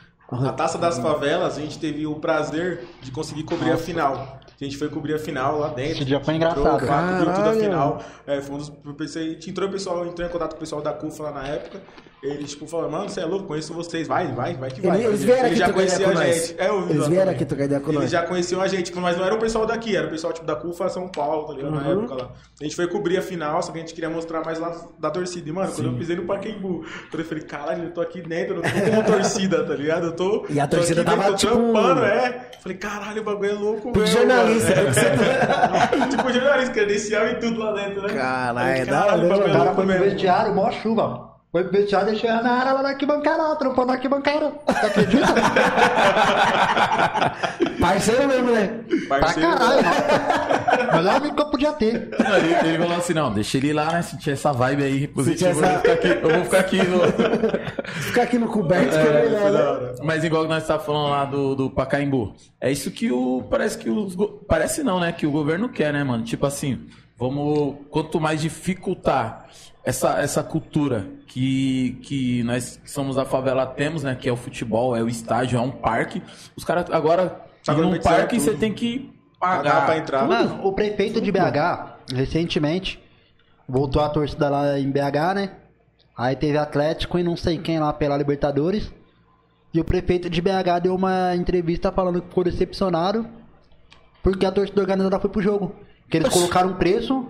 A 0.47 0.51
Taça 0.51 0.77
das 0.77 0.97
Favelas, 0.97 1.57
a 1.57 1.61
gente 1.61 1.77
teve 1.77 2.07
o 2.07 2.15
prazer 2.15 2.85
de 3.01 3.11
conseguir 3.11 3.43
cobrir 3.43 3.71
a 3.71 3.77
final. 3.77 4.39
A 4.59 4.63
gente 4.63 4.77
foi 4.77 4.89
cobrir 4.89 5.13
a 5.13 5.19
final 5.19 5.59
lá 5.59 5.67
dentro. 5.67 5.93
Esse 5.93 6.05
dia 6.05 6.19
foi 6.19 6.35
Entrou, 6.35 6.51
engraçado. 6.51 7.17
cobriu 7.17 7.33
tudo 7.33 7.49
a 7.49 7.53
final. 7.53 8.03
É, 8.25 8.41
foi 8.41 8.55
um 8.55 8.57
dos, 8.57 8.71
pensei, 8.97 9.31
a 9.31 9.33
gente 9.33 9.49
entrou, 9.49 9.67
o 9.67 9.71
pessoal, 9.71 10.05
entrou 10.05 10.27
em 10.27 10.31
contato 10.31 10.51
com 10.51 10.57
o 10.57 10.59
pessoal 10.59 10.81
da 10.81 10.93
CUFA 10.93 11.23
lá 11.23 11.31
na 11.31 11.47
época. 11.47 11.81
Eles, 12.23 12.51
tipo, 12.51 12.65
falaram, 12.67 12.89
mano, 12.91 13.09
você 13.09 13.19
é 13.19 13.25
louco, 13.25 13.47
conheço 13.47 13.73
vocês, 13.73 14.07
vai, 14.07 14.31
vai, 14.31 14.53
vai 14.55 14.71
que 14.71 14.79
vai. 14.79 14.95
Eles, 15.03 15.07
eles 15.07 15.23
vieram 15.25 15.45
aqui 15.47 15.55
já 15.57 15.65
trocar 15.65 15.83
ideia 15.83 15.97
conheciam 15.99 16.11
com 16.13 16.17
a 16.17 16.23
nós. 16.23 16.35
gente. 16.47 16.55
É, 16.61 16.69
eu 16.69 16.89
Eles 16.89 17.07
vieram 17.07 17.31
aqui 17.33 17.45
trocar 17.45 17.63
ideia 17.65 17.81
com 17.81 17.89
Eles 17.89 18.01
nós. 18.01 18.11
já 18.11 18.21
conheciam 18.23 18.61
a 18.61 18.67
gente, 18.69 18.95
mas 18.95 19.17
não 19.17 19.25
era 19.25 19.35
o 19.35 19.39
pessoal 19.39 19.65
daqui, 19.65 19.97
era 19.97 20.07
o 20.07 20.09
pessoal 20.09 20.31
tipo 20.31 20.45
da 20.45 20.55
CUFA 20.55 20.87
São 20.87 21.09
Paulo, 21.09 21.47
tá 21.47 21.53
ligado? 21.53 21.71
Na 21.75 21.81
Uhum. 21.81 21.99
época 22.03 22.15
lá. 22.23 22.29
A 22.61 22.63
gente 22.63 22.75
foi 22.77 22.87
cobrir 22.87 23.17
a 23.17 23.21
final, 23.21 23.61
só 23.61 23.73
que 23.73 23.77
a 23.77 23.81
gente 23.81 23.93
queria 23.93 24.09
mostrar 24.09 24.41
mais 24.45 24.57
lá 24.57 24.73
da 24.97 25.11
torcida. 25.11 25.49
E, 25.49 25.51
mano, 25.51 25.69
quando 25.73 25.87
eu 25.87 25.93
pisei 25.97 26.15
no 26.15 26.23
Pacaembu, 26.23 26.85
quando 27.11 27.19
eu 27.19 27.25
falei, 27.25 27.43
caralho, 27.43 27.83
eu 27.83 27.91
tô 27.91 27.99
aqui 27.99 28.21
dentro, 28.21 28.55
eu 28.55 28.61
não 28.61 28.69
tô 28.71 28.79
como 28.89 29.03
torcida, 29.03 29.63
tá 29.65 29.73
ligado? 29.75 30.05
Eu 30.05 30.15
tô. 30.15 30.45
E 30.49 30.59
a 30.61 30.65
tô 30.67 30.77
torcida 30.77 31.01
aqui 31.01 31.09
tava, 31.09 31.23
dentro, 31.31 31.49
tô 31.49 31.55
tipo, 31.55 31.73
trampando, 31.73 32.05
é. 32.05 32.51
Falei, 32.61 32.77
caralho, 32.77 33.21
o 33.21 33.25
bagulho 33.25 33.49
é 33.49 33.53
louco, 33.53 33.91
Pique 33.91 33.99
mesmo, 33.99 34.17
jornalista, 34.17 34.73
você- 34.85 36.07
tipo 36.09 36.31
jornalista, 36.31 36.73
credencial 36.73 37.27
e 37.27 37.35
tudo 37.35 37.59
lá 37.59 37.73
dentro, 37.73 38.01
né? 38.01 38.13
Caralho, 38.13 38.81
é 38.81 38.85
da 38.85 39.05
hora, 39.07 39.17
o 39.17 39.27
bagulho 39.27 39.47
né, 39.47 39.53
é 39.53 39.57
cara 39.57 39.73
foi 39.75 39.85
vestiário, 39.85 40.55
mó 40.55 40.71
chuva. 40.71 41.32
Foi 41.53 41.63
vestiário, 41.65 42.07
deixou 42.09 42.31
a 42.31 42.41
Nara 42.41 42.73
lá 42.73 42.81
na 42.81 42.89
arquibancada, 42.89 43.55
trampou 43.57 43.85
na 43.85 43.93
arquibancada. 43.93 44.53
Você 44.65 44.85
acredita? 44.87 45.27
Parceiro 47.79 48.27
mesmo, 48.27 48.49
né? 48.51 48.79
pra 49.07 49.19
Parceiro, 49.19 49.49
caralho, 49.49 49.83
nossa. 49.83 50.97
Melhor 50.97 51.15
amigo 51.17 51.35
que 51.35 51.41
eu 51.43 51.49
podia 51.51 51.71
ter. 51.73 51.93
Ele, 51.93 52.69
ele 52.69 52.77
falou 52.79 52.97
assim, 52.97 53.13
não, 53.13 53.31
deixa 53.31 53.57
ele 53.57 53.67
ir 53.67 53.73
lá, 53.73 53.91
né? 53.91 54.01
Sentir 54.01 54.31
essa 54.31 54.51
vibe 54.51 54.83
aí 54.83 55.07
positiva. 55.07 55.51
essa- 55.51 55.63
Eu, 55.63 55.69
vou 55.69 55.79
ficar 55.83 55.93
aqui, 55.93 56.07
eu 56.07 56.29
vou 56.33 56.43
ficar 56.43 56.59
aqui 56.59 56.77
no... 56.83 56.99
Ficar 58.01 58.23
aqui 58.23 58.37
no 58.39 58.47
coberto 58.47 58.89
que 58.89 58.95
é 58.97 59.21
melhor, 59.23 59.41
Foi 59.41 59.51
da 59.51 59.79
né? 59.79 59.95
Mas 60.03 60.23
igual 60.23 60.41
que 60.43 60.49
nós 60.49 60.63
estávamos 60.63 60.85
falando 60.87 61.09
lá 61.11 61.25
do, 61.25 61.53
do 61.55 61.69
Pacaembu. 61.69 62.33
É 62.59 62.71
isso 62.71 62.89
que 62.89 63.11
o. 63.11 63.43
Parece 63.47 63.77
que 63.77 63.89
os. 63.91 64.15
Parece 64.47 64.81
não, 64.83 64.99
né? 64.99 65.11
Que 65.11 65.27
o 65.27 65.31
governo 65.31 65.69
quer, 65.69 65.93
né, 65.93 66.03
mano? 66.03 66.23
Tipo 66.23 66.47
assim, 66.47 66.87
vamos. 67.17 67.75
Quanto 67.91 68.19
mais 68.19 68.41
dificultar 68.41 69.45
essa, 69.83 70.19
essa 70.19 70.43
cultura 70.43 71.07
que, 71.27 71.99
que 72.03 72.43
nós 72.43 72.77
que 72.77 72.89
somos 72.89 73.15
da 73.15 73.25
favela 73.25 73.65
temos, 73.65 74.03
né? 74.03 74.15
Que 74.15 74.29
é 74.29 74.31
o 74.31 74.37
futebol, 74.37 74.95
é 74.95 75.03
o 75.03 75.09
estádio, 75.09 75.57
é 75.57 75.61
um 75.61 75.71
parque. 75.71 76.21
Os 76.55 76.63
caras 76.63 76.85
agora. 76.91 77.41
Tá 77.65 77.73
num 77.73 77.97
parque 77.99 78.37
tudo. 78.37 78.45
você 78.45 78.57
tem 78.57 78.73
que 78.73 79.13
Pagar 79.43 79.85
pra 79.85 79.97
entrar. 79.97 80.25
Mano, 80.25 80.65
o 80.65 80.71
prefeito 80.71 81.19
de 81.19 81.29
BH, 81.29 82.13
recentemente, 82.15 83.03
voltou 83.67 84.01
a 84.01 84.07
torcida 84.07 84.49
lá 84.49 84.79
em 84.79 84.89
BH, 84.89 85.35
né? 85.35 85.51
Aí 86.17 86.33
teve 86.33 86.57
Atlético 86.57 87.19
e 87.19 87.23
não 87.23 87.35
sei 87.35 87.57
quem 87.57 87.77
lá 87.77 87.91
pela 87.91 88.15
Libertadores. 88.15 88.89
E 89.73 89.81
o 89.81 89.83
prefeito 89.83 90.29
de 90.29 90.41
BH 90.41 90.83
deu 90.83 90.95
uma 90.95 91.35
entrevista 91.35 91.91
falando 91.91 92.21
que 92.21 92.29
ficou 92.29 92.45
decepcionado 92.45 93.27
porque 94.21 94.45
a 94.45 94.51
torcida 94.51 94.79
organizada 94.79 95.19
foi 95.19 95.29
pro 95.29 95.41
jogo. 95.41 95.75
Que 96.09 96.17
eles 96.17 96.29
colocaram 96.29 96.69
um 96.69 96.75
preço 96.75 97.27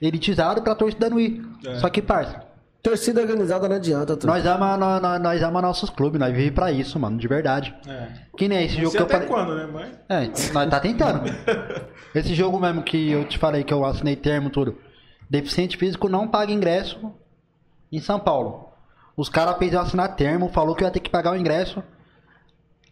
elitizado 0.00 0.62
pra 0.62 0.74
torcida 0.74 1.08
não 1.10 1.18
ir. 1.20 1.42
É. 1.66 1.76
Só 1.76 1.88
que, 1.88 2.00
parça, 2.02 2.42
Torcida 2.82 3.22
organizada 3.22 3.66
não 3.66 3.76
adianta, 3.76 4.14
truta. 4.14 4.26
nós 4.26 4.44
ama, 4.44 4.76
nós, 4.76 5.00
nós, 5.00 5.18
nós 5.22 5.42
ama 5.42 5.62
nossos 5.62 5.88
clubes, 5.88 6.20
nós 6.20 6.30
vivemos 6.32 6.54
pra 6.54 6.70
isso, 6.70 7.00
mano, 7.00 7.16
de 7.16 7.26
verdade. 7.26 7.74
É. 7.88 8.08
Que 8.36 8.46
nem 8.46 8.66
esse 8.66 8.74
Não 8.76 8.82
jogo 8.84 8.90
sei 8.98 8.98
que 9.00 9.06
eu 9.06 9.08
falei. 9.08 9.28
quando, 9.28 9.54
né, 9.56 9.66
mãe? 9.66 9.92
É, 10.06 10.26
nós 10.52 10.68
tá 10.70 10.78
tentando. 10.80 11.22
Esse 12.14 12.34
jogo 12.34 12.60
mesmo 12.60 12.82
que 12.82 13.10
eu 13.10 13.26
te 13.26 13.38
falei 13.38 13.64
que 13.64 13.72
eu 13.72 13.84
assinei 13.86 14.14
termo 14.16 14.50
tudo. 14.50 14.78
Deficiente 15.30 15.76
físico 15.78 16.08
não 16.10 16.28
paga 16.28 16.52
ingresso 16.52 17.10
em 17.90 18.00
São 18.00 18.20
Paulo. 18.20 18.68
Os 19.16 19.28
caras 19.30 19.56
fez 19.56 19.72
eu 19.72 19.80
assinar 19.80 20.14
termo, 20.14 20.48
falou 20.50 20.74
que 20.76 20.84
eu 20.84 20.86
ia 20.86 20.92
ter 20.92 21.00
que 21.00 21.08
pagar 21.10 21.32
o 21.32 21.36
ingresso. 21.36 21.82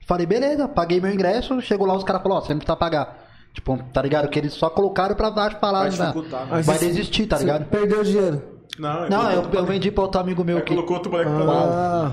Falei, 0.07 0.25
beleza, 0.27 0.67
paguei 0.67 1.01
meu 1.01 1.13
ingresso, 1.13 1.61
chegou 1.61 1.87
lá 1.87 1.95
os 1.95 2.03
caras 2.03 2.23
falaram, 2.23 2.41
ó, 2.41 2.45
você 2.45 2.53
não 2.55 2.59
precisa 2.61 2.77
pagar. 2.77 3.22
Tipo, 3.53 3.79
tá 3.93 4.01
ligado? 4.01 4.29
Que 4.29 4.39
eles 4.39 4.53
só 4.55 4.71
colocaram 4.71 5.15
pra 5.15 5.29
dar 5.31 5.59
falar, 5.61 5.81
Vai 5.81 5.91
né? 5.91 5.97
dificultar, 5.97 6.47
né? 6.47 6.63
Vai 6.63 6.79
desistir, 6.79 7.27
tá 7.27 7.39
ligado? 7.39 7.65
Perdeu 7.67 8.03
dinheiro. 8.03 8.43
Não, 8.79 9.09
Não, 9.09 9.31
eu, 9.31 9.43
eu 9.53 9.67
vendi 9.67 9.91
pra 9.91 10.05
outro 10.05 10.19
amigo 10.21 10.43
meu 10.43 10.57
Aí 10.57 10.63
que. 10.63 10.73
colocou 10.75 10.97
outro 10.97 11.13
moleque 11.13 11.31
pra 11.31 11.45
lá. 11.45 11.63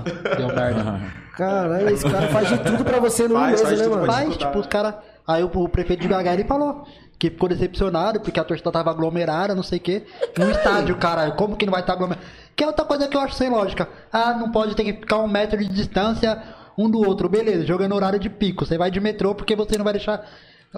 Ah, 0.04 0.34
Deu 0.36 0.48
merda. 0.48 1.00
caralho, 1.34 1.88
esse 1.88 2.08
cara 2.08 2.28
faz 2.28 2.48
de 2.50 2.58
tudo 2.58 2.84
pra 2.84 2.98
você 3.00 3.24
ir 3.24 3.30
Faz, 3.30 3.62
faz 3.62 3.80
né, 3.80 3.88
mano? 3.88 4.06
disputar, 4.06 4.28
tipo, 4.36 4.58
os 4.58 4.66
caras. 4.66 4.94
Aí 5.26 5.42
o, 5.42 5.46
o 5.46 5.68
prefeito 5.68 6.02
de 6.02 6.08
BH 6.08 6.26
ele 6.34 6.44
falou 6.44 6.84
que 7.18 7.30
ficou 7.30 7.48
decepcionado 7.48 8.20
porque 8.20 8.38
a 8.38 8.44
torcida 8.44 8.70
tava 8.70 8.90
aglomerada, 8.90 9.54
não 9.54 9.62
sei 9.62 9.78
o 9.78 9.80
quê. 9.80 10.04
No 10.38 10.50
estádio, 10.50 10.96
caralho. 10.96 11.32
Como 11.36 11.56
que 11.56 11.64
não 11.64 11.70
vai 11.72 11.80
estar 11.80 11.94
aglomerado? 11.94 12.26
Que 12.54 12.64
é 12.64 12.66
outra 12.66 12.84
coisa 12.84 13.08
que 13.08 13.16
eu 13.16 13.20
acho 13.22 13.34
sem 13.34 13.48
lógica. 13.48 13.88
Ah, 14.12 14.34
não 14.34 14.50
pode 14.50 14.74
ter 14.76 14.84
que 14.84 14.92
ficar 14.92 15.16
um 15.18 15.28
metro 15.28 15.56
de 15.58 15.68
distância 15.68 16.42
um 16.76 16.90
do 16.90 16.98
outro. 17.06 17.26
Beleza, 17.28 17.64
jogando 17.66 17.94
horário 17.94 18.18
de 18.18 18.28
pico. 18.28 18.66
Você 18.66 18.76
vai 18.76 18.90
de 18.90 19.00
metrô 19.00 19.34
porque 19.34 19.56
você 19.56 19.78
não 19.78 19.84
vai 19.84 19.94
deixar. 19.94 20.22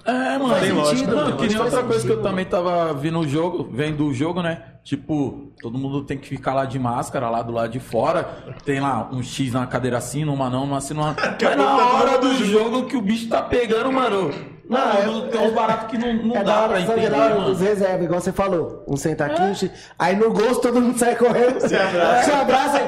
É, 0.06 0.38
mano. 0.38 0.58
Tem 0.58 0.72
lógica, 0.72 1.10
Não, 1.14 1.36
que 1.36 1.46
nem 1.46 1.58
outra 1.58 1.82
coisa 1.82 2.06
que 2.06 2.12
eu 2.12 2.22
também 2.22 2.46
tava 2.46 2.94
vendo 2.94 3.18
o 3.18 3.28
jogo, 3.28 3.68
vendo 3.70 4.06
o 4.06 4.14
jogo, 4.14 4.40
né? 4.40 4.62
Tipo, 4.82 5.52
todo 5.60 5.76
mundo 5.76 6.02
tem 6.02 6.16
que 6.16 6.26
ficar 6.26 6.54
lá 6.54 6.64
de 6.64 6.78
máscara, 6.78 7.28
lá 7.28 7.42
do 7.42 7.52
lado 7.52 7.70
de 7.70 7.78
fora. 7.78 8.24
Tem 8.64 8.80
lá 8.80 9.10
um 9.12 9.22
X 9.22 9.52
na 9.52 9.66
cadeira 9.66 9.98
assim, 9.98 10.24
numa 10.24 10.48
não, 10.48 10.66
numa 10.66 10.78
assim, 10.78 10.94
numa. 10.94 11.14
Mas 11.42 11.56
na 11.56 11.92
hora 11.92 12.18
do 12.18 12.34
jogo 12.44 12.86
que 12.86 12.96
o 12.96 13.02
bicho 13.02 13.28
tá 13.28 13.42
pegando, 13.42 13.92
mano. 13.92 14.30
Não, 14.72 15.28
tem 15.28 15.40
uns 15.40 15.52
baratos 15.52 15.86
que 15.90 15.98
não, 15.98 16.12
não 16.14 16.36
É 16.36 16.42
dá 16.44 16.60
hora 16.60 16.68
pra 16.74 16.86
só 16.86 16.92
entender, 16.96 17.50
os 17.50 17.60
reservas, 17.60 18.04
igual 18.04 18.20
você 18.20 18.32
falou. 18.32 18.84
Um 18.88 18.96
senta 18.96 19.26
aqui, 19.26 19.54
chi- 19.54 19.70
aí 19.98 20.16
no 20.16 20.32
gosto 20.32 20.60
todo 20.62 20.80
mundo 20.80 20.98
sai 20.98 21.14
correndo. 21.16 21.60
Se 21.60 21.76
abraça. 21.76 22.22
Se 22.24 22.30
abraça. 22.32 22.78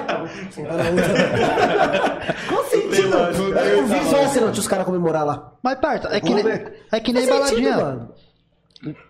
Senta. 0.51 0.75
Qual 2.49 2.65
sentido? 2.65 3.09
não 3.11 3.59
Eu 3.59 3.87
vi 3.87 4.05
só 4.11 4.23
assim, 4.23 4.41
não, 4.41 4.51
tinha 4.53 4.61
os 4.61 4.69
caras 4.69 4.85
comemorar 4.85 5.25
lá. 5.25 5.53
Mas, 5.63 5.79
parça, 5.79 6.09
é 6.11 6.21
que, 6.21 6.29
Vamos 6.31 6.45
nem, 6.45 6.53
ver. 6.55 6.85
é 6.93 7.01
que 7.01 7.13
nem 7.13 7.27
Faz 7.27 7.49
sentido, 7.49 7.65
baladinha. 7.71 7.85
mano. 7.85 8.09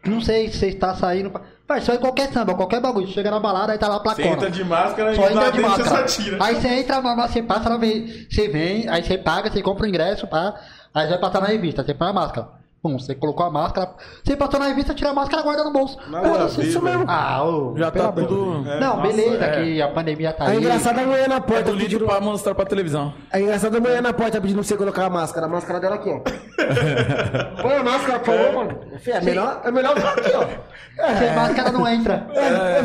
Não 0.07 0.21
sei 0.21 0.51
se 0.51 0.59
você 0.59 0.67
está 0.69 0.95
saindo. 0.95 1.31
pra- 1.31 1.41
Parça, 1.67 1.93
vai 1.93 1.99
qualquer 1.99 2.31
samba, 2.31 2.55
qualquer 2.55 2.79
bagulho. 2.81 3.07
Chega 3.09 3.31
na 3.31 3.41
balada, 3.41 3.73
aí 3.73 3.79
tá 3.79 3.89
lá 3.89 3.97
a 3.97 3.99
Você 3.99 4.21
entra 4.23 4.25
placona. 4.37 4.51
de 4.51 4.65
máscara 4.65 5.15
Só 5.15 5.23
e 5.23 5.33
entra 5.33 5.51
de 5.51 5.61
você 5.63 5.67
máscara. 5.83 6.09
só 6.09 6.23
tira. 6.23 6.37
Aí 6.45 6.55
você 6.57 6.69
entra, 6.69 7.01
mas 7.01 7.31
você 7.33 7.43
passa, 7.43 7.71
você 7.79 8.49
vem, 8.49 8.87
aí 8.89 9.03
você 9.03 9.17
paga, 9.17 9.51
você 9.51 9.63
compra 9.63 9.87
o 9.87 9.89
ingresso, 9.89 10.27
pá. 10.27 10.55
Aí 10.93 11.09
vai 11.09 11.19
passar 11.19 11.41
na 11.41 11.47
revista, 11.49 11.83
você 11.83 11.95
põe 11.95 12.09
a 12.09 12.13
máscara. 12.13 12.49
Pum, 12.85 12.99
você 12.99 13.15
colocou 13.15 13.47
a 13.47 13.51
máscara. 13.51 13.93
Você 14.23 14.37
passou 14.37 14.61
na 14.61 14.67
revista, 14.67 14.93
tira 14.93 15.09
a 15.09 15.15
máscara 15.15 15.41
e 15.41 15.43
guarda 15.43 15.65
no 15.65 15.73
bolso. 15.73 15.97
Nada 16.11 16.29
Pô, 16.29 16.45
isso, 16.61 16.83
mesmo. 16.83 17.07
Ah, 17.09 17.43
ô, 17.43 17.75
Já 17.79 17.91
pelo 17.91 18.05
tá 18.09 18.13
tudo-. 18.13 18.69
É, 18.69 18.79
Não, 18.79 18.97
nossa, 18.99 19.09
beleza, 19.09 19.43
é. 19.43 19.65
que 19.65 19.81
a 19.81 19.89
pandemia 19.89 20.33
tá 20.35 20.45
É 20.45 20.49
aí. 20.51 20.59
engraçado 20.59 20.99
a 20.99 21.03
mulher 21.03 21.27
na 21.27 21.37
É 21.37 21.41
porta 21.41 21.65
bonito 21.71 21.81
pedindo. 21.81 22.05
pra 22.05 22.21
mostrar 22.21 22.55
pra 22.55 22.67
televisão. 22.67 23.15
É 23.33 23.41
engraçado 23.41 23.75
a 23.75 23.81
mulher 23.81 24.03
na 24.03 24.13
porta 24.13 24.39
pedindo 24.39 24.57
pra 24.59 24.65
você 24.65 24.77
colocar 24.77 25.07
a 25.07 25.09
máscara. 25.09 25.47
A 25.47 25.49
máscara 25.49 25.81
dela 25.81 25.95
aqui, 25.95 26.11
ó. 26.11 27.63
Põe 27.63 27.73
a 27.75 27.83
máscara, 27.83 28.19
por 28.19 28.35
favor, 28.37 28.53
mano. 28.53 28.79
Fih, 28.99 29.13
É 29.13 29.21
melhor, 29.23 29.63
é 29.65 29.71
melhor 29.71 29.95
ficar 29.97 30.11
aqui, 30.13 30.33
ó. 30.37 31.15
Sem 31.19 31.35
máscara 31.35 31.73
não 31.73 31.89
entra. 31.89 32.27
É. 32.35 32.83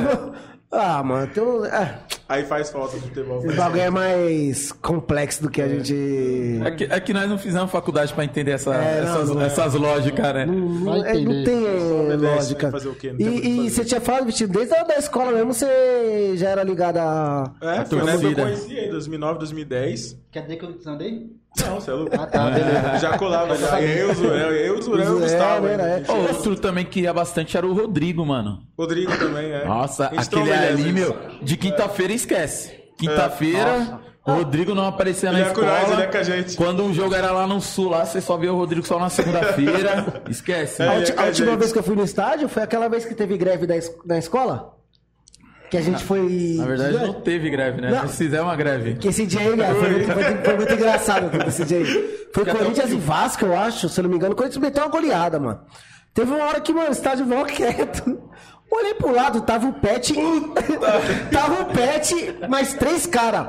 Ah, 0.72 1.04
mano, 1.04 1.30
um- 1.40 1.66
é, 1.66 1.96
Aí 2.30 2.46
faz 2.46 2.70
falta 2.70 2.96
do 2.96 3.02
futebol. 3.02 3.44
esse 3.44 3.56
bagulho 3.56 3.82
é 3.82 3.90
mais 3.90 4.72
complexo 4.72 5.42
do 5.42 5.50
que 5.50 5.60
a 5.60 5.68
gente. 5.68 5.96
É 6.64 6.70
que, 6.72 6.84
é 6.84 7.00
que 7.00 7.12
nós 7.12 7.28
não 7.28 7.40
fizemos 7.40 7.72
faculdade 7.72 8.14
pra 8.14 8.24
entender 8.24 8.52
essa- 8.52 8.76
É, 8.76 9.02
não, 9.02 9.10
essas, 9.16 9.30
não 9.32 9.42
é. 9.42 9.46
essas 9.48 9.74
lógicas, 9.74 10.34
né? 10.36 10.46
Não, 10.46 11.04
é, 11.06 11.14
não 11.16 11.44
tem 11.44 11.66
é, 11.66 12.16
lógica. 12.16 12.68
o 12.68 12.94
quê? 12.96 13.10
Não 13.12 13.18
tem 13.18 13.28
o 13.30 13.42
que 13.42 13.48
E, 13.48 13.66
e 13.66 13.70
você 13.72 13.84
tinha 13.84 14.00
falado, 14.00 14.28
Vitinho, 14.28 14.48
desde 14.48 14.76
a 14.76 14.84
da 14.84 14.98
escola 14.98 15.32
mesmo 15.32 15.54
você 15.56 16.34
já 16.36 16.50
era 16.50 16.62
ligado 16.64 16.98
a. 16.98 17.52
É, 17.62 17.78
A 17.80 17.86
foi 17.86 17.98
eu 18.00 18.36
conheci 18.36 18.78
aí, 18.78 18.90
2009, 18.92 19.40
2010. 19.40 20.16
Quer 20.32 20.44
dizer 20.44 20.56
que 20.58 20.66
eu 20.66 20.72
desandei? 20.74 21.32
Não, 21.66 21.82
você 21.82 21.90
é 21.90 21.94
louco. 21.96 22.12
Ah, 22.16 22.28
tá, 22.28 22.52
beleza. 22.52 23.00
Já 23.02 23.18
colava 23.18 23.58
já. 23.58 23.82
Eu, 23.82 24.12
o 24.12 24.14
Zurel, 24.14 24.52
eu, 24.52 24.78
o 24.78 24.82
Zurel 24.84 25.06
e 25.06 25.10
o 25.14 25.18
É, 25.18 25.22
Gustavo. 25.22 25.66
era, 25.68 25.84
é. 25.84 26.04
Outro 26.12 26.56
também 26.56 26.86
que 26.86 27.02
ia 27.02 27.12
bastante 27.12 27.58
era 27.58 27.66
o 27.66 27.74
Rodrigo, 27.74 28.24
mano. 28.24 28.62
Rodrigo 28.78 29.12
também, 29.18 29.52
é. 29.52 29.66
Nossa, 29.66 30.06
aquele 30.16 30.54
ali, 30.54 30.94
meu, 30.94 31.18
de 31.42 31.58
quinta-feira 31.58 32.14
esquece. 32.20 32.72
Quinta-feira, 32.98 34.00
o 34.26 34.32
Rodrigo 34.34 34.76
não 34.76 34.86
aparecia 34.88 35.32
na 35.32 35.40
Ele 35.40 35.50
é 35.50 35.54
com 35.54 35.62
escola. 35.62 35.80
nós, 35.82 35.92
ele 35.92 36.02
é 36.02 36.08
com 36.08 36.18
a 36.18 36.24
gente. 36.24 36.56
Quando 36.58 36.84
o 36.86 36.94
jogo 36.94 37.16
era 37.16 37.32
lá 37.32 37.48
no 37.48 37.60
sul, 37.62 37.90
lá 37.90 38.06
você 38.06 38.22
só 38.22 38.38
via 38.38 38.54
o 38.54 38.58
Rodrigo 38.58 38.86
só 38.86 39.00
na 39.00 39.10
segunda-feira. 39.10 40.22
Esquece. 40.30 40.82
É, 40.82 40.88
A, 40.88 40.92
ele 40.94 41.00
ulti- 41.02 41.14
com 41.14 41.20
a 41.20 41.24
a 41.24 41.28
última 41.28 41.56
vez 41.58 41.72
que 41.72 41.80
eu 41.80 41.84
fui 41.84 41.96
no 41.96 42.04
estádio 42.04 42.48
foi 42.50 42.62
aquela 42.64 42.88
vez 42.90 43.06
que 43.06 43.16
teve 43.16 43.38
greve 43.38 43.66
da, 43.66 43.76
es- 43.78 43.92
da 44.06 44.18
escola? 44.18 44.76
Que 45.72 45.78
a 45.78 45.82
gente 45.82 46.04
foi. 46.04 46.56
Na 46.58 46.66
verdade, 46.66 46.94
não 46.98 47.14
teve 47.14 47.48
greve, 47.50 47.80
né? 47.80 47.92
Não. 47.92 48.02
Nós 48.02 48.18
fizemos 48.18 48.46
uma 48.48 48.56
greve. 48.56 48.96
Que 48.96 49.08
esse 49.10 49.26
dia 49.28 49.40
aí, 49.42 49.56
cara, 49.56 49.76
foi, 49.76 49.90
muito, 49.92 50.12
foi 50.12 50.24
foi 50.44 50.56
muito 50.58 50.74
engraçado 50.74 51.48
esse 51.48 51.64
dia 51.64 51.78
aí. 51.78 52.20
Foi 52.34 52.42
até 52.44 52.54
Corinthians 52.56 52.90
e 52.92 52.96
Vasco, 52.96 53.46
eu 53.46 53.56
acho, 53.58 53.88
se 53.88 54.00
eu 54.00 54.04
não 54.04 54.10
me 54.10 54.16
engano. 54.16 54.34
O 54.34 54.36
Corinthians 54.36 54.62
meteu 54.62 54.84
uma 54.84 54.90
goleada, 54.90 55.40
mano. 55.40 55.60
Teve 56.12 56.32
uma 56.34 56.44
hora 56.46 56.60
que, 56.60 56.74
mano, 56.74 56.90
o 56.90 56.92
estádio 56.92 57.24
mó 57.26 57.44
quieto. 57.46 58.20
Olhei 58.72 58.94
pro 58.94 59.12
lado, 59.14 59.42
tava 59.42 59.68
o 59.68 59.74
Pet. 59.74 60.14
tava 61.32 61.62
o 61.62 61.66
Pet, 61.66 62.38
mais 62.48 62.74
três 62.74 63.06
caras. 63.06 63.48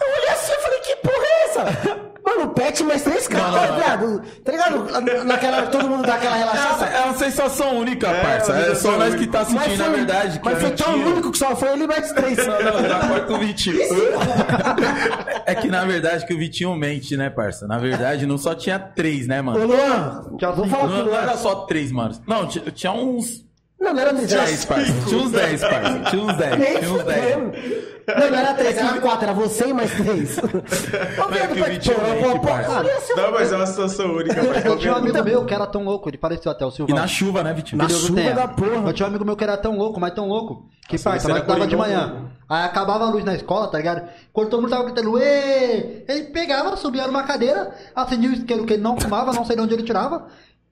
Eu 0.00 0.08
olhei 0.16 0.28
assim 0.30 0.52
e 0.52 0.62
falei, 0.62 0.80
que 0.80 0.96
porra 0.96 1.24
é 1.26 1.44
essa? 1.44 2.03
Mano, 2.24 2.44
o 2.44 2.48
Pet 2.54 2.82
mais 2.84 3.02
três 3.02 3.28
caras, 3.28 3.74
viado. 3.76 4.22
Tá 4.42 4.52
ligado? 4.52 5.24
Naquela, 5.24 5.62
todo 5.66 5.88
mundo 5.88 6.06
dá 6.06 6.14
aquela 6.14 6.36
relaxada. 6.36 6.86
É 6.86 7.00
uma 7.04 7.14
sensação 7.18 7.78
única, 7.78 8.06
parça. 8.14 8.52
uma 8.52 8.60
É 8.62 8.74
só 8.74 8.92
nós 8.96 9.14
que 9.14 9.26
tá 9.26 9.44
sentindo, 9.44 9.76
na 9.76 9.88
verdade. 9.90 10.40
mas 10.42 10.58
foi 10.58 10.68
gente 10.70 10.82
tão 10.82 10.94
tinha- 10.94 11.06
único 11.06 11.30
que 11.30 11.38
só 11.38 11.54
foi 11.54 11.72
ele 11.74 11.86
mais 11.86 12.10
três. 12.12 12.36
Não, 12.46 12.62
não, 12.62 12.88
já 12.88 13.08
corta 13.08 13.32
o 13.34 13.38
Vitinho. 13.38 13.78
É 15.46 15.54
que 15.54 15.68
na 15.68 15.84
verdade 15.84 16.24
que 16.26 16.32
o 16.32 16.38
Vitinho 16.38 16.74
mente, 16.74 17.16
né, 17.16 17.28
parça? 17.28 17.66
Na 17.66 17.76
verdade, 17.78 18.26
não 18.26 18.38
só 18.38 18.54
tinha 18.54 18.78
três, 18.78 19.26
né, 19.26 19.40
Ô, 19.40 19.44
mano? 19.44 19.66
Luan, 19.66 20.24
Tchau, 20.38 20.54
vou 20.56 20.66
falar 20.66 20.86
Não, 20.88 20.96
com 20.96 21.02
o 21.02 21.04
não 21.12 21.16
era 21.20 21.36
só 21.36 21.54
três, 21.66 21.92
mano. 21.92 22.14
Não, 22.26 22.46
tinha 22.46 22.92
uns 22.92 23.44
Não, 23.80 23.92
não 23.92 24.00
era 24.00 24.14
três. 24.14 24.32
era 24.32 24.44
10, 24.44 24.64
parça. 24.64 24.92
Tinha 25.06 25.20
uns 25.20 25.30
10, 25.30 25.60
parça. 25.60 26.00
Tinha 26.10 26.22
uns 26.22 26.36
10. 26.36 26.58
Nem 26.58 26.78
Tinha 26.78 26.92
uns 26.92 27.04
10. 27.04 27.20
fudendo. 27.34 27.84
Não, 28.06 28.30
não 28.30 28.38
era 28.38 28.52
três, 28.54 28.76
era 28.76 29.00
quatro, 29.00 29.24
era 29.24 29.32
você 29.32 29.66
e 29.68 29.72
mais 29.72 29.90
três. 29.92 30.36
Ô, 30.38 31.34
É 31.34 31.46
que 31.46 31.60
o 31.60 31.64
Vitinho 31.64 31.96
mente, 32.02 32.40
parça. 32.46 32.84
Não, 33.16 33.32
mas 33.32 33.50
é 33.50 33.56
uma 33.56 33.66
situação 33.66 34.06
única. 34.14 34.42
Mas 34.42 34.64
Eu 34.64 34.78
tinha 34.78 34.92
um 34.92 34.96
amigo 34.96 35.22
meu 35.24 35.44
que 35.46 35.54
era 35.54 35.66
tão 35.66 35.84
louco, 35.84 36.08
ele 36.10 36.18
pareceu 36.18 36.52
até 36.52 36.66
o 36.66 36.68
E 36.68 36.72
Silvão. 36.72 36.94
na 36.96 37.06
chuva, 37.06 37.42
né, 37.42 37.54
Vitinho? 37.54 37.80
Na 37.80 37.88
chuva 37.88 38.20
da 38.34 38.48
porra. 38.48 38.88
Eu 38.88 38.92
tinha 38.92 39.06
um 39.06 39.08
amigo 39.08 39.24
meu 39.24 39.34
que 39.36 39.44
era 39.44 39.56
tão 39.56 39.76
louco, 39.78 39.98
mas 39.98 40.12
tão 40.12 40.28
louco, 40.28 40.66
que 40.86 40.98
parça, 40.98 41.28
nós 41.28 41.46
tava 41.46 41.66
de 41.66 41.76
manhã. 41.76 42.06
mano. 42.08 42.30
Aí 42.46 42.62
acabava 42.64 43.04
a 43.06 43.08
luz 43.10 43.24
na 43.24 43.34
escola, 43.34 43.68
tá 43.68 43.78
ligado? 43.78 44.06
Quando 44.34 44.50
todo 44.50 44.60
mundo 44.60 44.70
tava 44.70 44.84
gritando, 44.84 45.18
Ê! 45.18 46.04
ele 46.06 46.24
pegava, 46.24 46.76
subia 46.76 47.06
numa 47.06 47.22
cadeira, 47.22 47.70
acendia 47.96 48.28
o 48.28 48.34
isqueiro 48.34 48.66
que 48.66 48.74
ele 48.74 48.82
não 48.82 49.00
fumava, 49.00 49.32
não 49.32 49.46
sei 49.46 49.56
de 49.56 49.62
onde 49.62 49.72
ele 49.72 49.82
tirava. 49.82 50.26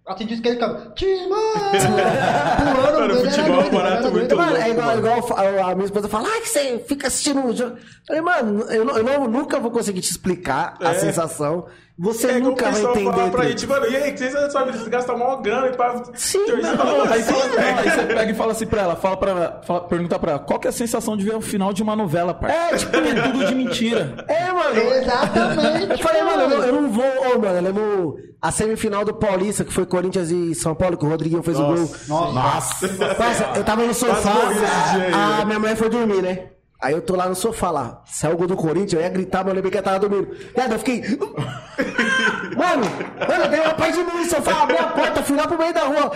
Acendia 0.07 0.35
o 0.35 0.39
isqueiro 0.39 0.59
e 0.59 0.61
ficava, 0.61 0.91
Timão! 0.95 1.53
Pulando, 2.75 3.01
Mano, 3.01 3.05
ele 3.05 3.13
era 3.13 3.31
futebol 3.31 3.55
é 3.55 3.59
um 3.59 3.63
doido, 3.63 3.71
ele 3.71 3.83
barato 3.83 4.11
muito 4.11 4.29
doido. 4.29 4.37
Mano, 4.37 4.57
é 4.57 4.59
louco, 4.59 4.71
igual, 4.73 4.87
mano. 4.87 4.99
igual 4.99 5.39
a 5.39 5.71
a 5.71 5.75
minha 5.75 5.85
esposa 5.87 6.09
fala, 6.09 6.29
ah, 6.29 6.41
que 6.41 6.49
você 6.49 6.79
fica 6.89 7.07
assistindo 7.07 7.41
um 7.41 7.55
jogo. 7.57 7.77
Eu 7.77 7.81
falei, 8.07 8.23
mano, 8.23 8.63
eu, 8.71 8.85
não- 8.85 8.97
eu 8.97 9.05
não- 9.05 9.29
nunca 9.29 9.61
vou 9.61 9.71
conseguir 9.71 10.01
te 10.01 10.11
explicar 10.11 10.75
a 10.81 10.91
É. 10.91 10.95
sensação. 10.95 11.67
Você 12.03 12.27
É 12.33 12.39
nunca 12.41 12.69
vai 12.69 12.83
entender. 12.83 13.13
falar 13.13 13.31
pra 13.31 13.45
gente, 13.45 13.67
mano, 13.67 13.87
e 13.87 13.97
aí, 13.97 14.11
que 14.13 14.19
vocês 14.19 14.33
vida, 14.33 14.53
vocês 14.73 14.89
gastam 14.89 15.17
maior 15.17 15.41
grana 15.41 15.69
e 15.69 15.77
pra... 15.77 16.03
Sim, 16.15 16.45
torcer. 16.47 16.63
não, 16.77 17.03
Aí, 17.13 17.23
fala- 17.23 17.47
não, 17.47 17.79
aí 17.79 17.91
você 17.91 18.03
pega 18.07 18.31
e 18.33 18.35
fala 18.35 18.53
assim 18.53 18.67
pra 18.67 18.83
ela, 18.83 18.97
fala 18.97 19.17
pra 19.17 19.31
ela, 19.31 19.61
fala- 19.65 19.81
pergunta 19.83 20.19
pra 20.19 20.31
ela, 20.33 20.41
qual 20.41 20.59
que 20.59 20.67
é 20.67 20.71
a 20.71 20.73
sensação 20.73 21.17
de 21.17 21.25
ver 21.25 21.37
o 21.37 21.41
final 21.41 21.73
de 21.73 21.81
uma 21.81 21.95
novela, 21.95 22.35
parça? 22.35 22.57
É, 22.57 22.77
tipo, 22.77 22.97
É 22.97 23.23
tudo 23.31 23.47
de 23.47 23.55
mentira. 23.55 24.17
É, 24.27 24.51
mano. 24.53 24.81
Exatamente. 24.81 25.91
Eu 25.93 25.99
falei, 25.99 26.23
mano, 26.25 26.43
eu 26.43 26.49
não, 26.49 26.65
eu 26.65 26.73
não 26.83 26.91
vou. 26.91 27.05
Ô, 27.05 27.39
mano, 27.39 27.57
eu 27.57 27.63
lembro 27.63 28.17
a 28.41 28.51
semifinal 28.51 29.05
do 29.05 29.15
Paulista, 29.15 29.65
que 29.65 29.73
foi 29.73 29.87
Corinthians 29.87 30.31
e 30.33 30.55
São 30.57 30.75
Paulo, 30.75 30.97
que 30.97 31.05
o 31.05 31.09
Rodriguinho 31.09 31.43
fez 31.45 31.57
o 31.61 31.65
gol. 31.65 31.89
Nossa. 32.09 32.89
Nossa, 32.89 33.53
eu 33.55 33.63
tava 33.63 33.85
no 33.85 33.95
sofá, 33.95 34.31
a, 34.31 34.49
velho. 35.37 35.47
minha 35.47 35.59
mãe 35.61 35.77
foi 35.77 35.89
dormir, 35.89 36.21
né? 36.21 36.47
Aí 36.83 36.95
eu 36.95 37.01
tô 37.01 37.15
lá 37.15 37.29
no 37.29 37.35
sofá 37.37 37.71
lá. 37.71 38.03
Saiu 38.07 38.35
o 38.35 38.37
gol 38.37 38.49
do 38.49 38.57
Corinthians, 38.57 38.95
eu 38.95 39.01
ia 39.01 39.09
gritar, 39.09 39.45
mas 39.45 39.49
eu 39.51 39.55
lembrei 39.55 39.71
que 39.71 39.79
ela 39.79 39.85
tava 39.85 40.01
dormindo. 40.01 40.35
Viado, 40.55 40.73
eu 40.73 40.79
fiquei. 40.81 41.03
Mano, 42.57 42.85
mano, 42.85 43.45
eu 43.45 43.49
dei 43.49 43.61
uma 43.61 43.75
paz 43.75 43.95
de 43.97 44.05
mim 44.05 44.13
no 44.13 44.25
sofá, 44.27 44.63
abri 44.63 44.77
a 44.77 44.85
porta, 44.85 45.23
fui 45.23 45.37
lá 45.37 45.47
pro 45.47 45.57
meio 45.59 45.73
da 45.73 45.81
rua. 45.81 46.13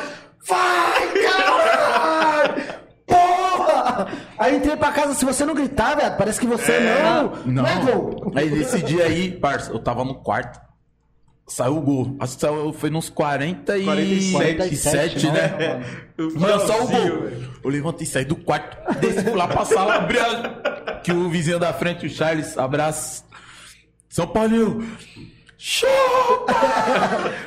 Vai, 0.46 1.08
caralho! 1.24 2.64
Porra! 3.06 4.08
Aí 4.38 4.56
entrei 4.56 4.76
pra 4.76 4.92
casa, 4.92 5.14
se 5.14 5.24
você 5.24 5.44
não 5.46 5.54
gritar, 5.54 5.96
velho, 5.96 6.14
parece 6.16 6.38
que 6.38 6.46
você 6.46 6.78
não. 6.78 7.32
Não, 7.46 7.66
é 7.66 7.74
gol. 7.80 8.32
Aí 8.34 8.50
nesse 8.50 8.82
dia 8.82 9.04
aí, 9.04 9.32
parça, 9.32 9.72
eu 9.72 9.78
tava 9.78 10.04
no 10.04 10.16
quarto. 10.16 10.60
Saiu 11.48 11.76
o 11.76 11.80
gol. 11.80 12.16
Acho 12.18 12.34
que 12.34 12.40
saiu, 12.40 12.72
foi 12.72 12.90
nos 12.90 13.08
40 13.08 13.78
e... 13.78 14.32
47, 14.32 15.26
né? 15.30 15.84
O 16.18 16.40
Mano, 16.40 16.60
só 16.66 16.82
o 16.82 16.88
gol. 16.88 17.28
Eu 17.62 17.70
levantei, 17.70 18.06
saí 18.06 18.24
do 18.24 18.34
quarto, 18.36 18.76
desci 18.98 19.30
lá 19.30 19.46
pra 19.46 19.64
sala, 19.64 19.94
abri 19.94 20.18
a... 20.18 21.00
Que 21.04 21.12
o 21.12 21.28
vizinho 21.30 21.58
da 21.60 21.72
frente, 21.72 22.06
o 22.06 22.10
Charles, 22.10 22.58
abraço. 22.58 23.24
São 24.08 24.26
Paulo. 24.26 24.82
Chupa! 25.56 26.52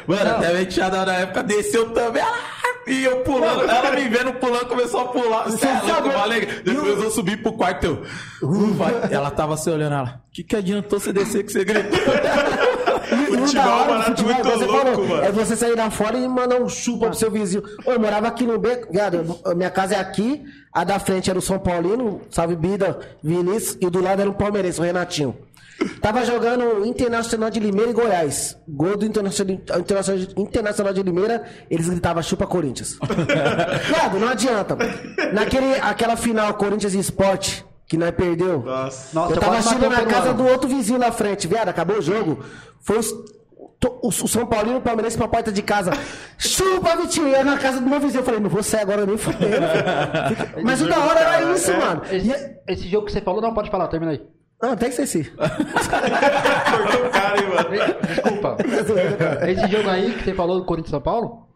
Mano, 0.08 0.30
até 0.32 0.48
a 0.48 0.62
enteada 0.62 1.06
na 1.06 1.14
época 1.16 1.44
desceu 1.44 1.90
também. 1.92 2.22
ah, 2.24 2.36
E 2.88 3.04
eu 3.04 3.18
pulando, 3.22 3.70
ela 3.70 3.92
me 3.92 4.08
vendo 4.08 4.34
pulando, 4.34 4.66
começou 4.68 5.02
a 5.02 5.06
pular. 5.10 5.44
Você 5.44 5.68
é 5.68 5.82
louco, 5.82 6.10
valeu. 6.10 6.42
Depois 6.64 7.04
eu 7.04 7.12
subi 7.12 7.36
pro 7.38 7.54
quarto, 7.54 7.84
eu. 7.86 8.04
"Uh, 8.42 8.74
vai." 8.74 8.94
Ela 9.12 9.30
tava 9.30 9.58
se 9.58 9.70
olhando, 9.70 9.94
ela. 9.96 10.22
Que 10.32 10.44
que 10.44 10.56
adiantou 10.56 11.00
você 11.00 11.12
descer 11.14 11.44
que 11.44 11.52
você 11.52 11.64
gritou? 11.66 12.00
E 13.12 13.36
o 13.36 13.40
Futebol 13.40 13.54
da 13.54 13.76
hora 13.76 13.84
é 13.84 13.88
barato 13.88 14.10
futebol, 14.10 14.34
muito 14.34 14.50
você 14.50 14.66
louco, 14.66 14.92
falou, 14.92 15.08
mano. 15.08 15.24
É 15.24 15.32
você 15.32 15.56
sair 15.56 15.76
lá 15.76 15.90
fora 15.90 16.18
e 16.18 16.28
mandar 16.28 16.62
um 16.62 16.70
chupa 16.70 17.08
pro 17.08 17.16
seu 17.16 17.32
vizinho. 17.32 17.64
Ô, 17.86 17.92
eu 17.92 18.00
morava 18.00 18.28
aqui 18.28 18.46
no 18.46 18.60
beco, 18.60 18.92
viado, 18.92 19.40
minha 19.56 19.70
casa 19.70 19.96
é 19.96 20.00
aqui, 20.00 20.44
a 20.72 20.84
da 20.84 21.00
frente 21.00 21.30
era 21.30 21.40
o 21.40 21.42
São 21.42 21.60
Paulino, 21.60 22.22
salve 22.30 22.56
Bida, 22.56 23.00
Vinícius, 23.24 23.78
e 23.82 23.90
do 23.90 24.02
lado 24.02 24.22
era 24.22 24.30
o 24.30 24.34
Palmeirense, 24.34 24.80
o 24.80 24.84
Renatinho. 24.84 25.36
Tava 26.02 26.26
jogando 26.26 26.86
Internacional 26.86 27.50
de 27.50 27.60
Limeira 27.60 27.92
e 27.92 27.94
Goiás. 27.94 28.58
Gol 28.68 28.98
do 28.98 29.06
Internacional, 29.06 30.94
de 30.94 31.04
Limeira, 31.04 31.44
eles 31.70 31.88
gritavam 31.88 32.22
chupa 32.22 32.46
Corinthians. 32.46 32.98
Viado, 33.88 34.20
não 34.20 34.28
adianta. 34.28 34.78
Naquele, 35.34 35.76
aquela 35.76 36.16
final 36.16 36.54
Corinthians 36.56 36.94
e 36.94 37.00
Sport, 37.00 37.62
que 37.90 37.98
nós 37.98 38.12
perdeu. 38.12 38.60
Nossa. 38.62 39.10
Nossa, 39.20 39.34
eu 39.34 39.40
tava 39.40 39.58
assistindo 39.58 39.90
na 39.90 40.06
casa 40.06 40.34
do 40.34 40.46
outro 40.48 40.70
vizinho 40.70 41.00
na 41.00 41.12
frente, 41.12 41.48
viado, 41.48 41.68
acabou 41.70 41.98
o 41.98 42.02
jogo. 42.02 42.46
Foi 42.80 43.00
os, 43.00 43.12
to- 43.80 44.00
o, 44.02 44.08
o 44.10 44.12
São 44.12 44.46
Paulino 44.46 44.76
e 44.76 44.80
o 44.80 44.82
Palmeirense 44.82 45.18
pra 45.18 45.28
porta 45.28 45.52
de 45.52 45.62
casa. 45.64 45.92
Chupa, 46.38 46.96
Vitinho! 46.96 47.28
Eu 47.28 47.44
na 47.44 47.58
casa 47.58 47.82
do 47.82 47.90
meu 47.90 48.00
vizinho. 48.00 48.22
Eu 48.22 48.26
falei, 48.26 48.40
não 48.40 48.50
vou 48.50 48.62
sair 48.64 48.82
agora 48.82 49.06
nem 49.06 49.18
fudendo. 49.18 49.66
Mas 50.64 50.82
o 50.82 50.88
da 50.88 51.00
hora 51.00 51.20
era 51.20 51.52
isso, 51.54 51.76
mano. 51.76 52.04
Esse, 52.12 52.30
E- 52.30 52.56
esse 52.68 52.88
jogo 52.88 53.08
que 53.08 53.12
você 53.12 53.22
falou, 53.22 53.42
não 53.42 53.54
pode 53.56 53.72
falar, 53.72 53.88
termina 53.88 54.12
aí. 54.14 54.22
Não, 54.62 54.74
até 54.74 54.90
esqueci. 54.90 55.24
Cortou 55.34 57.06
o 57.06 57.10
cara, 57.10 57.38
hein, 57.42 57.48
mano. 57.50 57.70
Desculpa. 58.08 58.58
Esse 59.48 59.68
jogo 59.68 59.90
aí 59.90 60.14
que 60.14 60.24
você 60.26 60.34
falou 60.34 60.60
do 60.60 60.66
Corinthians 60.66 60.90
e 60.90 60.92
São 60.92 61.02
Paulo, 61.02 61.48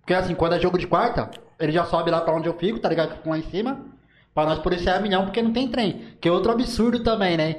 porque 0.00 0.12
assim, 0.14 0.34
quando 0.34 0.54
é 0.54 0.60
jogo 0.60 0.76
de 0.78 0.86
quarta, 0.86 1.30
ele 1.58 1.72
já 1.72 1.84
sobe 1.84 2.10
lá 2.10 2.20
pra 2.20 2.34
onde 2.34 2.48
eu 2.48 2.54
fico, 2.54 2.78
tá 2.78 2.88
ligado? 2.88 3.16
Lá 3.24 3.38
em 3.38 3.42
cima. 3.50 3.80
Pra 4.36 4.44
nós 4.44 4.58
policiar 4.58 4.98
a 4.98 5.00
milhão, 5.00 5.24
porque 5.24 5.40
não 5.40 5.50
tem 5.50 5.66
trem. 5.66 6.02
Que 6.20 6.28
é 6.28 6.30
outro 6.30 6.52
absurdo 6.52 7.00
também, 7.02 7.38
né? 7.38 7.56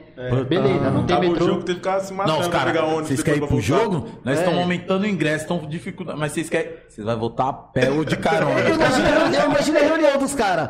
Beleza, 0.47 0.91
não 0.91 1.07
tem 1.07 1.17
o 1.17 1.19
metrô. 1.21 1.45
jogo, 1.47 1.63
tem 1.63 1.73
que 1.73 1.81
ficar 1.81 1.99
se 2.01 2.13
matando 2.13 2.35
Não, 2.35 2.41
os 2.43 2.47
pra 2.49 2.59
pegar 2.59 2.73
caras, 2.73 2.89
ônibus. 2.89 3.07
vocês 3.07 3.23
querem 3.23 3.43
ir 3.43 3.47
pro 3.47 3.59
jogo? 3.59 4.07
Nós 4.23 4.37
É. 4.37 4.41
estamos 4.41 4.59
aumentando 4.61 5.01
o 5.01 5.07
ingresso, 5.07 5.41
estão 5.45 5.57
dificultando. 5.67 6.19
Mas 6.19 6.33
vocês 6.33 6.47
querem. 6.51 6.71
Vocês 6.87 7.03
vão 7.03 7.17
voltar 7.17 7.49
a 7.49 7.53
pé 7.53 7.89
ou 7.89 8.05
de 8.05 8.15
carona? 8.15 8.59
Imagina, 8.59 9.37
eu 9.39 9.49
imagino 9.49 9.77
a 9.79 9.81
reunião 9.81 10.17
dos 10.19 10.35
caras. 10.35 10.69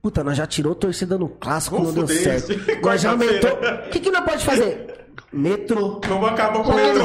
Puta, 0.00 0.22
nós 0.22 0.36
já 0.36 0.46
tirou 0.46 0.76
torcida 0.76 1.18
no 1.18 1.28
clássico, 1.28 1.76
Vamos 1.76 1.92
não 1.92 2.04
deu 2.04 2.16
certo. 2.16 2.52
Nós 2.80 3.00
já 3.00 3.10
aumentou. 3.10 3.50
O 3.50 3.90
que, 3.90 3.98
que 3.98 4.10
nós 4.12 4.24
pode 4.24 4.44
fazer? 4.44 5.07
Metrô. 5.32 6.00
Vamos 6.06 6.28
acabar 6.28 6.62
com 6.62 6.70
o 6.70 6.74
metrô. 6.74 7.04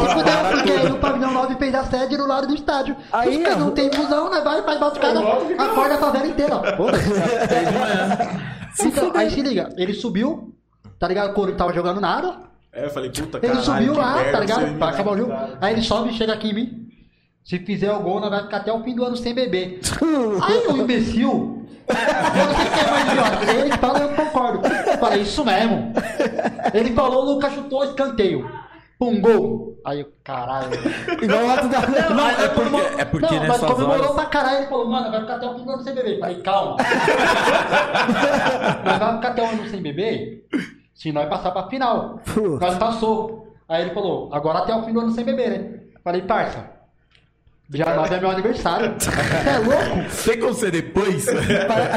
porque 0.51 0.71
aí 0.71 0.91
o 0.91 0.97
pavilhão 0.97 1.31
9 1.33 1.55
fez 1.55 1.75
a 1.75 1.83
sede 1.85 2.17
do 2.17 2.27
lado 2.27 2.47
do 2.47 2.55
estádio. 2.55 2.95
Aí, 3.11 3.43
Os 3.45 3.57
não 3.57 3.71
tem 3.71 3.91
fusão, 3.91 4.29
né? 4.29 4.41
Vai, 4.41 4.61
faz 4.63 4.79
bate 4.79 4.99
cara, 4.99 5.19
acorda 5.19 5.95
a 5.95 5.97
favela 5.97 6.27
inteira. 6.27 6.55
Manhã. 6.77 8.17
Então, 8.79 9.11
aí 9.15 9.29
se 9.29 9.41
liga, 9.41 9.69
ele 9.77 9.93
subiu, 9.93 10.53
tá 10.99 11.07
ligado? 11.07 11.31
O 11.31 11.33
Corinthians 11.33 11.57
tava 11.59 11.73
jogando 11.73 12.01
nada. 12.01 12.37
É, 12.71 12.85
eu 12.85 12.89
falei, 12.89 13.11
puta, 13.11 13.37
Ele 13.37 13.47
caralho, 13.47 13.63
subiu 13.63 13.93
lá, 13.93 14.15
merda, 14.15 14.31
tá 14.31 14.39
ligado? 14.39 14.67
você 14.67 14.77
Pra 14.77 14.89
acabar 14.89 15.11
o 15.11 15.17
jogo. 15.17 15.33
Aí 15.61 15.73
ele 15.73 15.81
sobe 15.83 16.09
e 16.09 16.13
chega 16.13 16.33
aqui 16.33 16.49
em 16.49 16.53
mim. 16.53 16.87
Se 17.43 17.59
fizer 17.59 17.91
o 17.91 17.99
gol, 17.99 18.19
nós 18.19 18.29
vai 18.31 18.43
ficar 18.43 18.57
até 18.57 18.71
o 18.71 18.81
fim 18.83 18.95
do 18.95 19.03
ano 19.03 19.15
sem 19.15 19.33
beber. 19.33 19.79
Aí 20.41 20.67
o 20.67 20.77
imbecil. 20.77 21.52
Você 21.87 23.51
é. 23.51 23.59
Ele 23.59 23.77
fala, 23.77 23.99
eu 23.99 24.09
concordo. 24.09 24.67
Eu 24.67 24.97
falei, 24.97 25.21
isso 25.21 25.43
mesmo. 25.45 25.93
Ele 26.73 26.93
falou, 26.93 27.23
o 27.23 27.33
Lucas 27.33 27.53
chutou 27.53 27.83
escanteio. 27.83 28.49
Pum, 28.97 29.19
gol. 29.19 29.77
Aí, 29.85 29.99
eu, 29.99 30.07
caralho. 30.23 30.69
Igual 31.21 31.43
o 31.43 31.51
ato 31.51 31.67
da. 31.67 31.81
Não, 31.81 32.29
é 32.29 32.35
Aí 32.35 32.49
porque, 32.49 33.01
é 33.01 33.05
porque 33.05 33.35
não, 33.35 33.47
mas 33.47 33.59
comemorou 33.59 34.03
horas. 34.03 34.15
pra 34.15 34.25
caralho. 34.25 34.57
Ele 34.59 34.67
falou, 34.67 34.87
mano, 34.87 35.11
vai 35.11 35.21
ficar 35.21 35.35
até 35.35 35.45
o 35.45 35.55
fim 35.55 35.65
do 35.65 35.71
ano 35.71 35.83
sem 35.83 35.93
beber. 35.93 36.13
Eu 36.13 36.19
falei, 36.19 36.41
calma. 36.41 36.77
nós 38.85 38.99
vamos 38.99 39.15
ficar 39.15 39.27
até 39.29 39.41
o 39.41 39.49
ano 39.49 39.69
sem 39.69 39.81
beber 39.81 40.47
se 40.93 41.11
nós 41.11 41.27
passar 41.27 41.51
pra 41.51 41.67
final. 41.67 42.21
Nós 42.61 42.77
passou. 42.77 43.53
Aí 43.67 43.81
ele 43.81 43.93
falou, 43.93 44.29
agora 44.31 44.59
até 44.59 44.73
o 44.75 44.83
fim 44.83 44.93
do 44.93 45.01
ano 45.01 45.11
sem 45.11 45.25
beber, 45.25 45.49
né? 45.49 45.79
Falei, 46.03 46.21
parça. 46.21 46.72
Dia 47.73 47.85
9 47.95 48.15
é 48.15 48.19
meu 48.19 48.29
aniversário. 48.29 48.93
Você 48.99 49.09
é 49.49 49.57
louco? 49.57 50.23
Tem 50.25 50.39
como 50.39 50.53
ser 50.53 50.71
depois? 50.71 51.25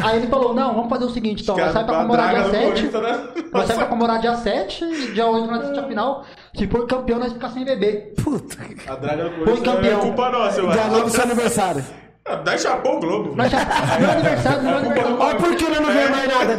Aí 0.05 0.17
ele 0.17 0.27
falou, 0.29 0.55
não, 0.55 0.75
vamos 0.75 0.89
fazer 0.89 1.05
o 1.05 1.11
seguinte, 1.11 1.43
então, 1.43 1.57
nós 1.57 1.73
sai 1.73 1.85
pra 1.85 1.93
pra 1.95 1.97
comemorar 1.97 2.35
dia 2.35 2.43
do 2.45 2.51
7. 2.51 2.65
Corinthians, 2.65 3.03
né? 3.03 3.29
Nós 3.53 3.67
sai 3.67 3.77
pra 3.77 3.87
comemorar 3.87 4.19
dia 4.21 4.37
7 4.37 4.85
e 4.85 5.13
dia 5.13 5.27
8 5.27 5.47
nós 5.47 5.59
assistimos 5.59 5.85
a 5.85 5.89
final. 5.89 6.25
Se 6.57 6.67
for 6.67 6.87
campeão, 6.87 7.19
nós 7.19 7.33
ficamos 7.33 7.55
sem 7.55 7.65
beber. 7.65 8.15
Puta. 8.23 8.57
A 8.89 8.97
draga 8.97 9.25
do 9.25 9.31
Foi 9.31 9.45
Corinthians 9.45 9.65
não 9.67 9.73
é 9.73 9.77
campeão. 9.77 10.01
culpa 10.01 10.31
nossa, 10.31 10.61
eu 10.61 10.71
Dia 10.71 10.81
acho. 10.81 10.91
9 10.91 11.05
do 11.05 11.11
seu 11.11 11.23
aniversário. 11.25 11.85
Ah, 12.29 12.37
Dá 12.37 12.59
chapou 12.59 12.97
o 12.97 13.01
Globo. 13.01 13.37
Nós 13.37 13.51
já... 13.51 13.59
Meu 14.01 14.11
aniversário, 14.11 14.63
meu 14.63 14.77
aniversário. 14.79 15.21
Olha 15.21 15.37
por 15.37 15.57
que 15.57 15.65
nós 15.65 15.81
não 15.81 15.93
vemos 15.93 16.11
mais 16.11 16.29
nada. 16.29 16.57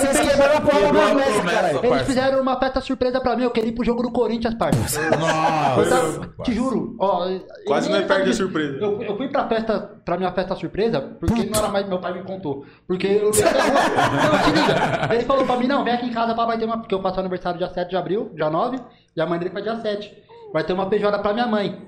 Vocês 0.00 0.20
quebraram 0.20 0.56
a 0.56 0.60
porra 0.60 0.80
da 0.80 0.88
promessa, 0.88 1.42
caralho. 1.42 1.80
Eles 1.86 2.02
fizeram 2.02 2.42
uma 2.42 2.60
festa 2.60 2.80
surpresa 2.82 3.20
pra 3.20 3.34
mim, 3.36 3.44
eu 3.44 3.50
queria 3.50 3.70
ir 3.70 3.72
pro 3.72 3.84
jogo 3.84 4.02
do 4.02 4.12
Corinthians, 4.12 4.54
parça. 4.54 5.00
Eu 5.00 5.18
Nossa. 5.18 6.20
te 6.44 6.52
juro, 6.52 6.94
ó. 7.00 7.26
Quase 7.66 7.90
não 7.90 8.02
perde 8.06 8.30
a 8.30 8.34
surpresa. 8.34 8.78
Eu, 8.80 9.02
eu 9.02 9.16
fui 9.16 9.28
pra 9.28 9.48
festa, 9.48 9.80
pra 10.04 10.18
minha 10.18 10.32
festa 10.32 10.54
surpresa, 10.54 11.00
porque 11.00 11.44
não 11.44 11.58
era 11.58 11.68
mais 11.68 11.88
meu 11.88 11.98
pai 11.98 12.12
me 12.12 12.22
contou. 12.22 12.66
Porque 12.86 13.06
eu. 13.06 13.30
Não, 13.38 14.38
se 14.44 14.50
liga. 14.50 15.14
Ele 15.14 15.24
falou 15.24 15.44
pra 15.46 15.56
mim, 15.56 15.66
não, 15.66 15.84
vem 15.84 15.94
aqui 15.94 16.06
em 16.06 16.12
casa 16.12 16.34
pra 16.34 16.44
vai 16.44 16.58
ter 16.58 16.64
uma. 16.64 16.78
Porque 16.78 16.94
eu 16.94 17.00
faço 17.00 17.20
aniversário 17.20 17.58
dia 17.58 17.68
7 17.68 17.88
de 17.90 17.96
abril, 17.96 18.30
dia 18.34 18.50
9, 18.50 18.78
e 19.16 19.20
a 19.20 19.26
mãe 19.26 19.38
dele 19.38 19.50
faz 19.50 19.64
dia 19.64 19.76
7. 19.76 20.12
Vai 20.52 20.64
ter 20.64 20.72
uma 20.72 20.86
PJ 20.86 21.18
pra 21.18 21.32
minha 21.32 21.46
mãe. 21.46 21.78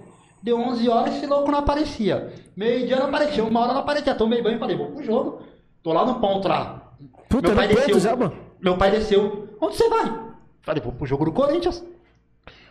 Deu 0.42 0.58
11 0.58 0.88
horas 0.88 1.14
e 1.14 1.18
esse 1.18 1.26
louco 1.26 1.50
não 1.50 1.58
aparecia. 1.58 2.32
Meio 2.56 2.86
dia 2.86 2.96
não 2.96 3.06
aparecia, 3.06 3.44
uma 3.44 3.60
hora 3.60 3.72
não 3.74 3.80
aparecia. 3.80 4.14
Tomei 4.14 4.42
banho 4.42 4.56
e 4.56 4.58
falei, 4.58 4.76
vou 4.76 4.92
pro 4.92 5.02
jogo. 5.02 5.42
Tô 5.82 5.92
lá 5.92 6.04
no 6.04 6.20
ponto 6.20 6.48
lá. 6.48 6.92
Puta, 7.28 7.48
meu 7.48 7.56
pai 7.56 7.68
desceu. 7.68 8.00
já, 8.00 8.16
mano. 8.16 8.36
Meu 8.60 8.76
pai 8.76 8.90
desceu. 8.90 9.48
Onde 9.60 9.76
você 9.76 9.88
vai? 9.88 10.30
Falei, 10.62 10.82
vou 10.82 10.92
pro 10.92 11.06
jogo 11.06 11.24
do 11.24 11.32
Corinthians. 11.32 11.84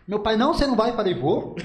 Meu 0.07 0.19
pai, 0.19 0.35
não, 0.35 0.53
você 0.53 0.65
não 0.65 0.75
vai? 0.75 0.91
Falei, 0.93 1.13
vou. 1.13 1.55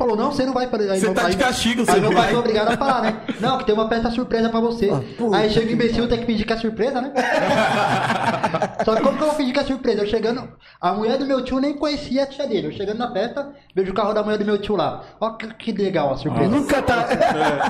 Falou, 0.00 0.16
não, 0.16 0.32
você 0.32 0.46
não 0.46 0.54
vai. 0.54 0.64
Aí 0.64 0.98
Você 0.98 1.04
meu 1.04 1.14
tá 1.14 1.20
pai- 1.20 1.30
de 1.32 1.36
castigo, 1.36 1.80
Aí 1.82 1.86
você 1.86 2.00
meu 2.00 2.10
não 2.10 2.16
pai 2.16 2.30
foi 2.30 2.38
obrigado 2.38 2.68
a 2.72 2.76
falar, 2.78 3.02
né? 3.02 3.20
Não, 3.38 3.58
que 3.58 3.66
tem 3.66 3.74
uma 3.74 3.86
festa 3.86 4.10
surpresa 4.10 4.48
pra 4.48 4.58
você. 4.58 4.88
Ah, 4.90 5.36
aí 5.36 5.50
chega 5.50 5.68
o 5.68 5.72
imbecil, 5.72 6.08
tem 6.08 6.20
que 6.20 6.24
fingir 6.24 6.46
que 6.46 6.52
é 6.54 6.56
surpresa, 6.56 7.02
né? 7.02 7.12
Só 8.82 8.96
que 8.96 9.02
como 9.02 9.18
que 9.18 9.22
eu 9.22 9.26
vou 9.26 9.36
fingir 9.36 9.52
que 9.52 9.60
é 9.60 9.64
surpresa? 9.64 10.00
Eu 10.00 10.06
chegando. 10.06 10.48
A 10.80 10.94
mulher 10.94 11.18
do 11.18 11.26
meu 11.26 11.44
tio 11.44 11.60
nem 11.60 11.74
conhecia 11.74 12.22
a 12.22 12.26
tia 12.26 12.46
dele. 12.46 12.68
Eu 12.68 12.72
chegando 12.72 12.96
na 12.96 13.12
festa, 13.12 13.50
vejo 13.76 13.90
o 13.90 13.94
carro 13.94 14.14
da 14.14 14.22
mulher 14.22 14.38
do 14.38 14.44
meu 14.46 14.56
tio 14.56 14.74
lá. 14.74 15.04
Ó, 15.20 15.32
que, 15.32 15.46
que 15.52 15.72
legal 15.72 16.14
a 16.14 16.16
surpresa. 16.16 16.48
Nunca 16.48 16.80
tá. 16.80 17.06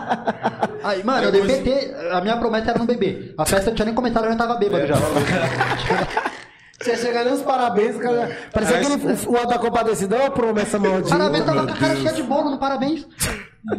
Aí, 0.84 1.02
mano, 1.02 1.24
eu 1.24 1.32
DPT, 1.32 1.96
a 2.12 2.20
minha 2.20 2.36
promessa 2.36 2.70
era 2.70 2.78
não 2.78 2.86
beber. 2.86 3.34
A 3.36 3.44
festa 3.44 3.70
não 3.70 3.74
tinha 3.74 3.86
nem 3.86 3.94
começado, 3.94 4.26
eu 4.26 4.30
já 4.30 4.36
tava 4.38 4.54
bêbado 4.54 4.86
já. 4.86 4.94
Você 6.82 6.96
chega 6.96 7.20
ali 7.20 7.30
uns 7.30 7.42
parabéns, 7.42 7.96
cara. 7.98 8.36
Parecia 8.52 8.78
Parece- 8.78 8.94
aquele 8.96 9.26
o 9.38 9.46
da 9.46 9.58
Compadecida, 9.58 10.16
uma 10.16 10.30
promessa 10.30 10.78
maldita. 10.78 11.10
Parabéns, 11.16 11.44
tava 11.44 11.66
com 11.66 11.72
a 11.72 11.76
cara 11.76 11.96
cheia 11.96 12.12
de 12.12 12.22
bolo 12.22 12.50
no 12.50 12.58
parabéns. 12.58 13.06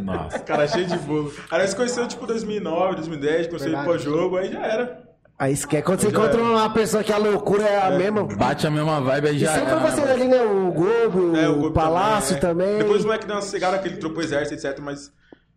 Nossa. 0.04 0.38
Cara, 0.46 0.68
cheio 0.68 0.86
de 0.86 0.98
bolo. 1.00 1.34
Aí 1.50 1.60
nós 1.62 1.74
conheceu 1.74 2.08
tipo 2.08 2.28
2009, 2.28 2.96
2010, 2.98 3.48
conheceu 3.48 3.70
ele 3.70 3.76
Verdade. 3.78 4.04
pro 4.04 4.12
jogo, 4.12 4.38
aí 4.38 4.52
já 4.54 4.60
era. 4.64 5.02
Aí 5.40 5.56
você 5.56 5.66
quer, 5.66 5.82
quando 5.82 6.02
você 6.02 6.10
encontra 6.10 6.40
uma 6.40 6.70
pessoa 6.70 7.04
que 7.04 7.12
a 7.12 7.18
loucura 7.18 7.64
é 7.64 7.82
a 7.82 7.90
mesma. 7.90 8.24
Bate 8.26 8.68
a 8.68 8.70
mesma 8.70 9.02
vibe 9.02 9.30
aí 9.30 9.36
E 9.38 9.40
já. 9.40 9.54
sempre 9.56 9.72
era, 9.72 9.82
foi 9.82 9.90
né, 9.90 9.96
você 9.96 10.12
ali, 10.12 10.28
né? 10.28 10.44
O 10.44 10.72
Globo, 10.72 11.36
É, 11.36 11.50
o, 11.50 11.56
Globo 11.56 11.72
Palácio 11.72 12.36
é. 12.38 12.40
também. 12.40 12.78
Depois 12.78 13.00
os 13.00 13.06
moleques 13.06 13.26
deu 13.26 13.36
uma 13.36 13.42
cegada 13.42 13.80
que 13.80 13.88
ele 13.88 13.98
trocou 13.98 14.22
exército, 14.22 14.54
etc, 14.54 14.80
mas 14.80 15.12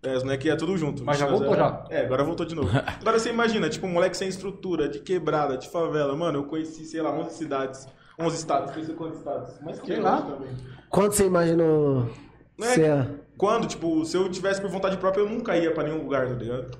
é, 0.04 0.16
os 0.16 0.22
moleques 0.22 0.46
iam 0.46 0.56
tudo 0.56 0.76
junto. 0.76 1.02
Mas 1.04 1.18
já 1.18 1.26
voltou, 1.26 1.56
já? 1.56 1.84
É, 1.90 2.00
agora 2.04 2.22
voltou 2.22 2.44
de 2.46 2.54
novo. 2.54 2.68
Agora 3.00 3.18
você 3.18 3.30
imagina, 3.30 3.68
tipo, 3.68 3.86
um 3.86 3.90
moleque 3.90 4.16
sem 4.16 4.28
estrutura, 4.28 4.88
de 4.88 4.98
quebrada, 5.00 5.56
de 5.56 5.68
favela. 5.68 6.14
Mano, 6.14 6.40
eu 6.40 6.44
conheci, 6.44 6.84
sei 6.84 7.00
lá, 7.00 7.10
11 7.10 7.34
cidades. 7.36 7.88
11 8.18 8.36
estados, 8.36 8.72
conheci 8.72 8.92
quantos 8.92 9.18
estados? 9.18 9.54
Mas 9.62 9.80
que 9.80 9.86
Sei 9.86 10.00
lá 10.00 10.22
também. 10.22 10.50
Quando 10.88 11.12
você 11.12 11.26
imaginou 11.26 12.08
Não 12.56 12.68
é- 12.68 12.74
ser... 12.74 13.10
Quando, 13.36 13.66
tipo, 13.66 14.04
se 14.04 14.16
eu 14.16 14.30
tivesse 14.30 14.60
por 14.60 14.70
vontade 14.70 14.96
própria, 14.96 15.22
eu 15.22 15.28
nunca 15.28 15.56
ia 15.56 15.72
pra 15.72 15.82
nenhum 15.82 16.02
lugar, 16.04 16.28
tá 16.28 16.34
ligado? 16.34 16.78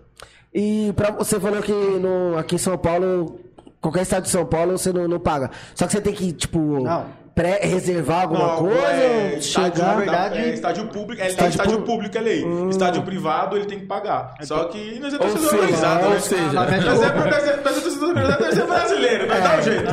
E 0.54 0.92
pra, 0.94 1.10
você 1.10 1.40
falou 1.40 1.60
que 1.60 1.72
no, 1.72 2.38
aqui 2.38 2.54
em 2.54 2.58
São 2.58 2.78
Paulo, 2.78 3.40
qualquer 3.80 4.02
estado 4.02 4.22
de 4.22 4.28
São 4.28 4.46
Paulo, 4.46 4.78
você 4.78 4.92
não, 4.92 5.08
não 5.08 5.18
paga. 5.18 5.50
Só 5.74 5.84
que 5.86 5.92
você 5.92 6.00
tem 6.00 6.14
que, 6.14 6.32
tipo, 6.32 6.58
Não. 6.80 7.06
Pré-reservar 7.34 8.22
alguma 8.22 8.46
Não, 8.46 8.56
coisa, 8.58 8.78
é, 8.78 9.30
ou 9.32 9.38
estádio, 9.38 9.74
chegar... 9.76 9.86
na 9.88 9.94
verdade- 9.96 10.38
é, 10.38 10.48
estádio 10.54 10.86
público, 10.86 11.22
é, 11.22 11.26
Estádio 11.28 11.50
estádio, 11.50 11.72
público. 11.72 11.92
público 11.92 12.18
é 12.18 12.20
lei. 12.20 12.44
Estádio 12.70 13.02
privado 13.02 13.56
ele 13.56 13.66
tem 13.66 13.80
que 13.80 13.86
pagar. 13.86 14.34
Só 14.42 14.64
que 14.64 14.98
nós 15.00 15.12
é 15.14 15.18
torcedor 15.18 15.48
seja, 15.50 15.56
organizado, 15.56 16.04
ou 16.04 16.10
né? 16.10 16.20
seja- 16.20 16.52
Na 16.52 16.66
mete 16.66 16.84
Nós 16.84 17.02
é, 17.02 17.04
é, 17.04 17.08
é 17.08 17.52
torcedor 17.58 18.08
organizado, 18.10 18.44
nós 18.44 18.58
é 18.58 18.66
brasileiro, 18.66 19.26
nós 19.26 19.42
dá 19.42 19.56
um 19.58 19.62
jeito. 19.62 19.84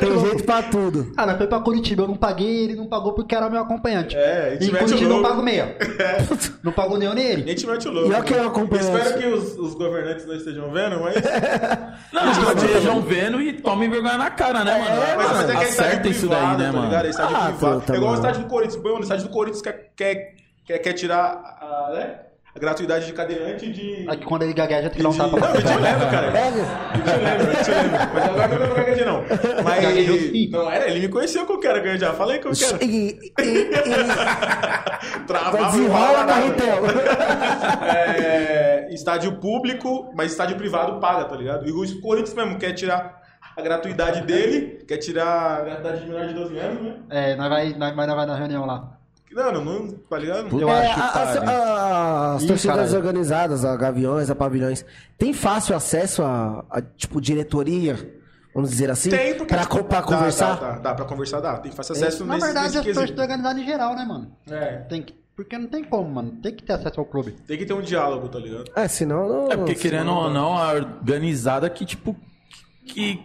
Tem 0.00 0.20
jeito 0.20 0.44
pra 0.44 0.62
tudo. 0.62 1.12
Ah, 1.16 1.26
nós 1.26 1.36
foi 1.36 1.46
pra 1.46 1.60
Curitiba, 1.60 2.02
eu 2.04 2.08
não 2.08 2.16
paguei, 2.16 2.64
ele 2.64 2.76
não 2.76 2.86
pagou 2.86 3.12
porque 3.12 3.34
era 3.34 3.50
meu 3.50 3.60
acompanhante. 3.60 4.16
É, 4.16 4.58
o 4.60 4.78
Curitiba 4.78 5.14
eu 5.14 5.22
pago 5.22 5.42
meia. 5.42 5.76
Não 6.62 6.70
pagou 6.70 6.96
nem 6.96 7.08
eu 7.08 7.14
nem 7.14 7.26
ele. 7.26 7.44
Mete 7.44 7.88
o 7.88 7.90
louco. 7.90 8.08
E 8.10 8.14
olha 8.14 8.22
quem 8.22 8.36
é 8.36 8.42
o 8.42 8.46
acompanhante. 8.46 8.96
Espero 8.96 9.18
que 9.20 9.26
os, 9.26 9.58
os 9.58 9.74
governantes 9.74 10.24
não 10.26 10.34
estejam 10.36 10.70
vendo, 10.70 11.00
mas. 11.00 11.14
Não, 12.12 12.30
estejam 12.54 13.00
vendo 13.02 13.40
e 13.40 13.54
tomem 13.54 13.90
vergonha 13.90 14.16
na 14.16 14.30
cara, 14.30 14.62
né, 14.64 14.78
mano? 14.78 15.02
mas 15.16 15.28
você 15.38 15.44
tem 15.46 15.56
que 15.56 15.64
é 15.64 15.68
estádio 15.68 15.90
Acerta 15.90 16.08
isso 16.08 16.28
daí, 16.28 16.56
né, 16.62 16.66
tá 16.66 16.72
mano? 16.72 16.84
ligado? 16.86 17.06
É 17.06 17.10
estádio 17.10 17.36
Ah, 17.36 17.46
privado. 17.46 17.80
puta, 17.80 17.92
é 17.92 17.96
igual 17.96 18.12
o 18.12 18.14
estádio 18.14 18.40
do 18.42 18.48
Corinthians. 18.48 18.82
Mano, 18.82 18.96
o 18.96 19.00
estádio 19.02 19.24
do 19.26 19.30
Corinthians 19.30 19.62
quer, 19.62 19.90
quer, 19.96 20.34
quer, 20.64 20.78
quer 20.78 20.92
tirar 20.94 21.58
a, 21.60 21.90
né? 21.94 22.16
a 22.54 22.58
gratuidade 22.58 23.06
de 23.06 23.12
cadeirante 23.14 23.72
de. 23.72 24.06
Aqui 24.08 24.24
quando 24.26 24.42
ele 24.42 24.52
gagueja, 24.52 24.90
tem 24.90 24.98
que 24.98 25.02
dar 25.02 25.08
um 25.08 25.16
tapa. 25.16 25.40
Não, 25.40 25.48
eu 25.54 25.62
te 25.62 25.68
lembro, 25.80 26.10
cara. 26.10 26.38
É, 26.38 26.48
Eu 26.48 27.02
te 27.02 27.24
lembro, 27.24 27.52
eu 27.58 27.64
te 27.64 27.70
lembro. 27.70 27.90
Mas 28.14 28.24
agora 28.28 28.48
não 28.48 28.58
lembro 28.58 28.74
gaguejei, 28.76 29.04
não. 29.06 29.24
Mas. 29.64 30.50
Não, 30.50 30.70
era, 30.70 30.88
ele 30.90 31.00
me 31.00 31.08
conheceu 31.08 31.46
que 31.46 31.52
eu 31.52 31.58
quero 31.60 31.82
gaguejar. 31.82 32.14
Falei 32.14 32.38
que 32.40 32.46
eu 32.48 32.52
quero. 32.52 32.78
Travava 35.26 35.70
desenrola 35.70 36.24
carretel. 36.26 36.82
é, 37.86 38.88
estádio 38.92 39.32
público, 39.40 40.12
mas 40.14 40.32
estádio 40.32 40.56
privado 40.56 41.00
paga, 41.00 41.24
tá 41.24 41.36
ligado? 41.36 41.66
E 41.66 41.72
o 41.72 42.00
Corinthians 42.00 42.34
mesmo 42.34 42.58
quer 42.58 42.72
tirar 42.72 43.21
a 43.56 43.62
gratuidade 43.62 44.22
dele, 44.22 44.84
quer 44.86 44.98
tirar 44.98 45.60
a 45.60 45.62
gratuidade 45.62 46.00
de 46.00 46.06
menor 46.06 46.26
de 46.26 46.34
12 46.34 46.58
anos, 46.58 46.82
né? 46.82 46.96
É, 47.10 47.36
nós 47.36 47.48
vai, 47.48 47.72
nós, 47.74 47.94
nós 47.96 48.06
vai 48.06 48.26
na 48.26 48.36
reunião 48.36 48.64
lá. 48.66 48.98
Não, 49.30 49.50
não, 49.50 49.64
não 49.64 49.88
tá 49.92 50.18
ligado? 50.18 50.60
Eu 50.60 50.68
É, 50.68 50.86
acho 50.86 50.94
que 50.94 51.00
a- 51.00 51.06
as, 51.22 51.34
tá. 51.40 52.34
as 52.36 52.42
Ih, 52.42 52.46
torcidas 52.48 52.76
caralho. 52.76 52.96
organizadas, 52.96 53.64
a 53.64 53.74
Gaviões, 53.76 54.28
a 54.30 54.34
Pavilhões, 54.34 54.84
tem 55.16 55.32
fácil 55.32 55.74
acesso 55.74 56.22
a, 56.22 56.62
a, 56.70 56.82
tipo, 56.82 57.18
diretoria, 57.18 57.96
vamos 58.54 58.68
dizer 58.68 58.90
assim? 58.90 59.08
Tem, 59.08 59.34
porque. 59.34 59.54
Pra, 59.54 59.62
tipo, 59.62 59.84
pra 59.84 60.00
dá, 60.00 60.06
conversar? 60.06 60.60
Dá, 60.60 60.70
dá, 60.72 60.78
dá 60.78 60.94
pra 60.94 61.04
conversar, 61.06 61.40
dá. 61.40 61.56
Tem 61.56 61.72
fácil 61.72 61.94
acesso 61.94 62.26
Na 62.26 62.34
nesse, 62.34 62.44
verdade, 62.46 62.76
nesse 62.76 62.92
torcidas 62.92 63.18
organizadas 63.20 63.62
em 63.62 63.64
geral, 63.64 63.96
né, 63.96 64.04
mano? 64.04 64.36
É, 64.50 64.76
Tem 64.90 65.00
que, 65.02 65.14
porque 65.34 65.56
não 65.56 65.66
tem 65.66 65.82
como, 65.82 66.10
mano. 66.10 66.32
Tem 66.42 66.54
que 66.54 66.62
ter 66.62 66.74
acesso 66.74 67.00
ao 67.00 67.06
clube. 67.06 67.32
tem 67.46 67.56
que 67.56 67.64
ter 67.64 67.72
um 67.72 67.80
diálogo, 67.80 68.28
tá 68.28 68.38
ligado? 68.38 68.64
É, 68.76 68.86
senão 68.86 69.26
não... 69.30 69.50
É 69.50 69.56
porque, 69.56 69.74
querendo 69.76 70.12
ou 70.12 70.28
não, 70.28 70.58
a 70.58 70.72
organizada 70.72 71.70
que, 71.70 71.86
tipo, 71.86 72.14
que 72.84 73.18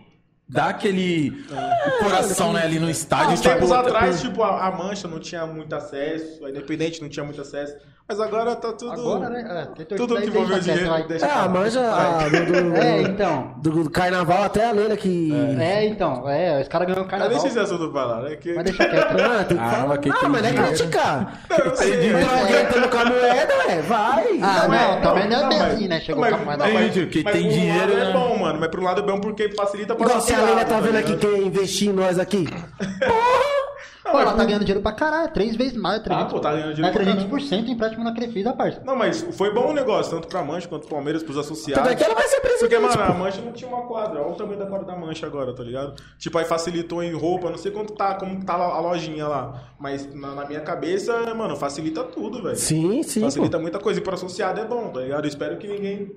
dá 0.47 0.67
aquele 0.67 1.45
o 1.49 2.03
coração, 2.03 2.53
né, 2.53 2.63
ali 2.63 2.79
no 2.79 2.89
estádio. 2.89 3.41
Tempos 3.41 3.69
tipo, 3.69 3.73
atrás, 3.73 4.21
tipo, 4.21 4.43
a, 4.43 4.67
a 4.67 4.71
Mancha 4.71 5.07
não 5.07 5.19
tinha 5.19 5.45
muito 5.45 5.73
acesso, 5.75 6.45
a 6.45 6.49
Independente 6.49 7.01
não 7.01 7.09
tinha 7.09 7.25
muito 7.25 7.41
acesso. 7.41 7.75
Mas 8.09 8.21
agora 8.21 8.55
tá 8.55 8.71
tudo. 8.71 8.89
Agora, 8.93 9.29
né? 9.29 9.67
É, 9.77 9.83
Tudo 9.95 10.15
que 10.15 10.27
envolveu 10.27 10.59
dinheiro. 10.59 10.87
vai. 10.89 11.01
É, 11.01 11.15
a 11.15 11.19
pra 11.19 11.27
lá. 11.35 11.47
manja 11.49 11.81
do, 11.81 12.45
do, 12.71 12.75
É, 12.79 13.01
então. 13.01 13.53
do- 13.57 13.83
do 13.83 13.89
carnaval 13.89 14.43
até 14.43 14.69
a 14.69 14.71
Leila 14.71 14.95
que. 14.95 15.29
É, 15.59 15.85
então. 15.85 16.29
É, 16.29 16.61
os 16.61 16.69
caras 16.69 16.87
ganham 16.87 17.01
Mas 17.01 17.09
carnaval. 17.11 17.33
deixa 17.33 17.47
esse 17.47 17.59
assunto 17.59 17.91
pra 17.91 18.05
lá, 18.05 18.21
né? 18.21 18.37
Que... 18.37 18.53
Mas 18.53 18.63
deixa 18.63 18.85
quieto. 18.87 19.11
Ah, 19.21 19.43
tem 19.43 19.57
que 19.57 19.63
Ah, 19.63 19.69
falar. 19.71 19.87
mas 19.87 19.99
quem 19.99 20.11
Ah, 20.13 20.15
tem 20.15 20.29
mas 20.29 20.41
não 20.41 20.49
é 20.49 20.53
criticar. 20.53 21.41
Não, 21.49 21.57
eu 21.57 21.75
sei, 21.75 22.13
mas- 22.13 22.25
Não 22.27 22.39
adiantando 22.45 22.89
com 22.89 22.97
a 22.97 23.05
moeda, 23.05 23.53
ué, 23.67 23.81
vai. 23.81 24.39
Ah, 24.41 24.67
não, 24.69 24.73
é, 24.75 25.01
também 25.01 25.27
não 25.29 25.39
é 25.39 25.43
mas- 25.43 25.61
assim, 25.73 25.87
né? 25.89 25.99
Chegou 25.99 26.21
mas- 26.21 26.33
com 26.33 26.41
a 26.41 26.45
moeda. 26.45 26.65
não, 26.65 26.73
mas- 26.73 26.93
Gente, 26.93 27.07
quem 27.07 27.23
mas 27.23 27.33
tem 27.33 27.49
dinheiro, 27.49 27.79
lado 27.93 27.93
né? 27.93 28.09
é 28.09 28.13
bom, 28.13 28.37
mano. 28.37 28.59
Mas 28.61 28.69
por 28.69 28.79
um 28.79 28.83
lado 28.83 29.01
é 29.01 29.03
bom 29.05 29.19
porque 29.19 29.49
facilita 29.53 29.93
pra 29.95 30.05
Igual 30.05 30.21
se 30.21 30.33
a 30.33 30.41
Leila 30.43 30.63
tá 30.63 30.79
vendo 30.79 30.95
ligado? 30.95 31.13
aqui 31.13 31.17
quer 31.27 31.37
investir 31.41 31.89
em 31.89 31.93
nós 31.93 32.17
aqui. 32.17 32.47
Pô, 34.11 34.19
ela 34.19 34.33
tá 34.33 34.43
ganhando 34.45 34.61
dinheiro 34.65 34.81
pra 34.81 34.91
caralho, 34.91 35.31
três 35.33 35.55
vezes 35.55 35.77
mais. 35.77 36.01
300, 36.01 36.25
Ah, 36.25 36.29
pô, 36.33 36.39
tá 36.39 36.51
ganhando 36.51 36.71
é 36.71 36.73
dinheiro 36.73 36.93
pra 36.95 37.05
300% 37.05 37.67
empréstimo 37.69 38.03
na 38.03 38.13
Crefisa, 38.13 38.53
parça. 38.53 38.81
Não, 38.85 38.95
mas 38.95 39.21
foi 39.31 39.53
bom 39.53 39.69
o 39.69 39.73
negócio, 39.73 40.11
tanto 40.15 40.27
pra 40.27 40.43
Mancha 40.43 40.67
quanto 40.67 40.87
pro 40.87 40.95
Palmeiras, 40.95 41.23
pros 41.23 41.37
associados. 41.37 41.91
É 41.91 41.95
que 41.95 42.03
ela 42.03 42.15
vai 42.15 42.27
ser 42.27 42.39
Porque, 42.41 42.57
presidente. 42.75 42.97
mano, 42.97 43.11
a 43.11 43.15
Mancha 43.15 43.41
não 43.41 43.51
tinha 43.51 43.69
uma 43.69 43.85
quadra. 43.85 44.21
Olha 44.21 44.31
o 44.31 44.35
tamanho 44.35 44.59
da 44.59 44.65
quadra 44.65 44.85
da 44.87 44.95
Mancha 44.95 45.25
agora, 45.25 45.53
tá 45.53 45.63
ligado? 45.63 45.93
Tipo, 46.17 46.37
aí 46.37 46.45
facilitou 46.45 47.03
em 47.03 47.13
roupa, 47.13 47.49
não 47.49 47.57
sei 47.57 47.71
quanto 47.71 47.93
tá, 47.93 48.15
como 48.15 48.43
tá 48.43 48.53
a 48.53 48.79
lojinha 48.79 49.27
lá. 49.27 49.61
Mas 49.79 50.11
na, 50.13 50.33
na 50.35 50.45
minha 50.45 50.61
cabeça, 50.61 51.33
mano, 51.35 51.55
facilita 51.55 52.03
tudo, 52.03 52.41
velho. 52.43 52.55
Sim, 52.55 53.03
sim. 53.03 53.21
Facilita 53.21 53.57
pô. 53.57 53.61
muita 53.61 53.79
coisa. 53.79 53.99
E 53.99 54.03
pro 54.03 54.13
associado 54.13 54.59
é 54.59 54.65
bom, 54.65 54.89
tá 54.89 55.01
ligado? 55.01 55.25
Eu 55.25 55.29
espero 55.29 55.57
que 55.57 55.67
ninguém 55.67 56.11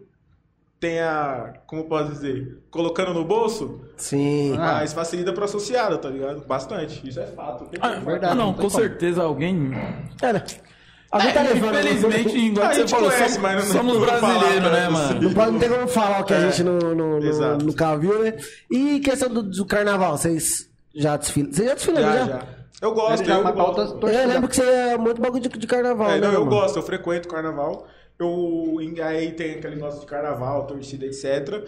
tenha, 0.80 1.52
como 1.66 1.84
posso 1.84 2.10
dizer, 2.12 2.58
colocando 2.70 3.12
no 3.12 3.24
bolso, 3.24 3.80
Sim. 3.98 4.54
Ah. 4.54 4.78
mas 4.80 4.92
facilita 4.94 5.32
pro 5.32 5.44
associado, 5.44 5.98
tá 5.98 6.08
ligado? 6.08 6.44
Bastante. 6.46 7.06
Isso 7.06 7.20
é 7.20 7.26
fato. 7.26 7.66
Ah, 7.80 7.90
verdade, 7.96 8.34
não, 8.34 8.46
não 8.46 8.52
com 8.54 8.62
como. 8.62 8.70
certeza 8.70 9.22
alguém. 9.22 9.72
É, 10.22 10.32
né? 10.32 10.42
Alguém 11.10 11.32
tá 11.32 11.40
É, 11.44 11.52
levando. 11.52 11.74
Infelizmente, 11.80 12.38
igual 12.38 12.66
a 12.68 12.72
você 12.74 12.88
falou, 12.88 13.10
conhece, 13.10 13.34
somos, 13.34 13.38
mas 13.42 13.68
não- 13.68 13.72
somos 13.74 13.94
falar 14.06 14.20
brasileiros, 14.20 14.70
né, 14.72 14.80
tanto 14.80 14.92
mano? 14.92 15.22
Não, 15.22 15.34
pode, 15.34 15.50
não 15.52 15.58
tem 15.58 15.68
como 15.68 15.88
falar 15.88 16.20
o 16.20 16.24
que 16.24 16.32
a 16.32 16.36
É. 16.36 16.50
gente 16.50 16.62
não, 16.64 16.78
não, 16.78 17.20
não, 17.20 17.58
nunca 17.58 17.96
viu, 17.96 18.22
né? 18.22 18.34
E 18.70 19.00
questão 19.00 19.28
do, 19.28 19.42
do 19.42 19.66
carnaval, 19.66 20.16
vocês 20.16 20.70
já 20.94 21.16
desfilam? 21.16 21.52
Vocês 21.52 21.68
já 21.68 21.74
desfilam, 21.74 22.02
Já, 22.02 22.16
já? 22.16 22.26
já. 22.26 22.42
Eu 22.80 22.94
gosto, 22.94 23.28
eu 23.28 23.42
pra 23.42 23.50
gosto. 23.52 24.06
Eu 24.08 24.28
lembro 24.28 24.48
que 24.48 24.56
você 24.56 24.62
é 24.64 24.96
muito 24.98 25.20
bagulho 25.20 25.42
de, 25.42 25.48
de 25.50 25.66
carnaval, 25.66 26.10
É, 26.10 26.14
né? 26.20 26.26
não, 26.26 26.32
eu 26.32 26.40
mano? 26.40 26.50
gosto, 26.50 26.76
eu 26.78 26.82
frequento 26.82 27.28
carnaval. 27.28 27.86
Eu, 28.18 28.76
aí 29.04 29.32
tem 29.32 29.54
aquele 29.56 29.76
negócio 29.76 30.00
de 30.00 30.06
carnaval, 30.06 30.66
torcida, 30.66 31.04
etc. 31.06 31.64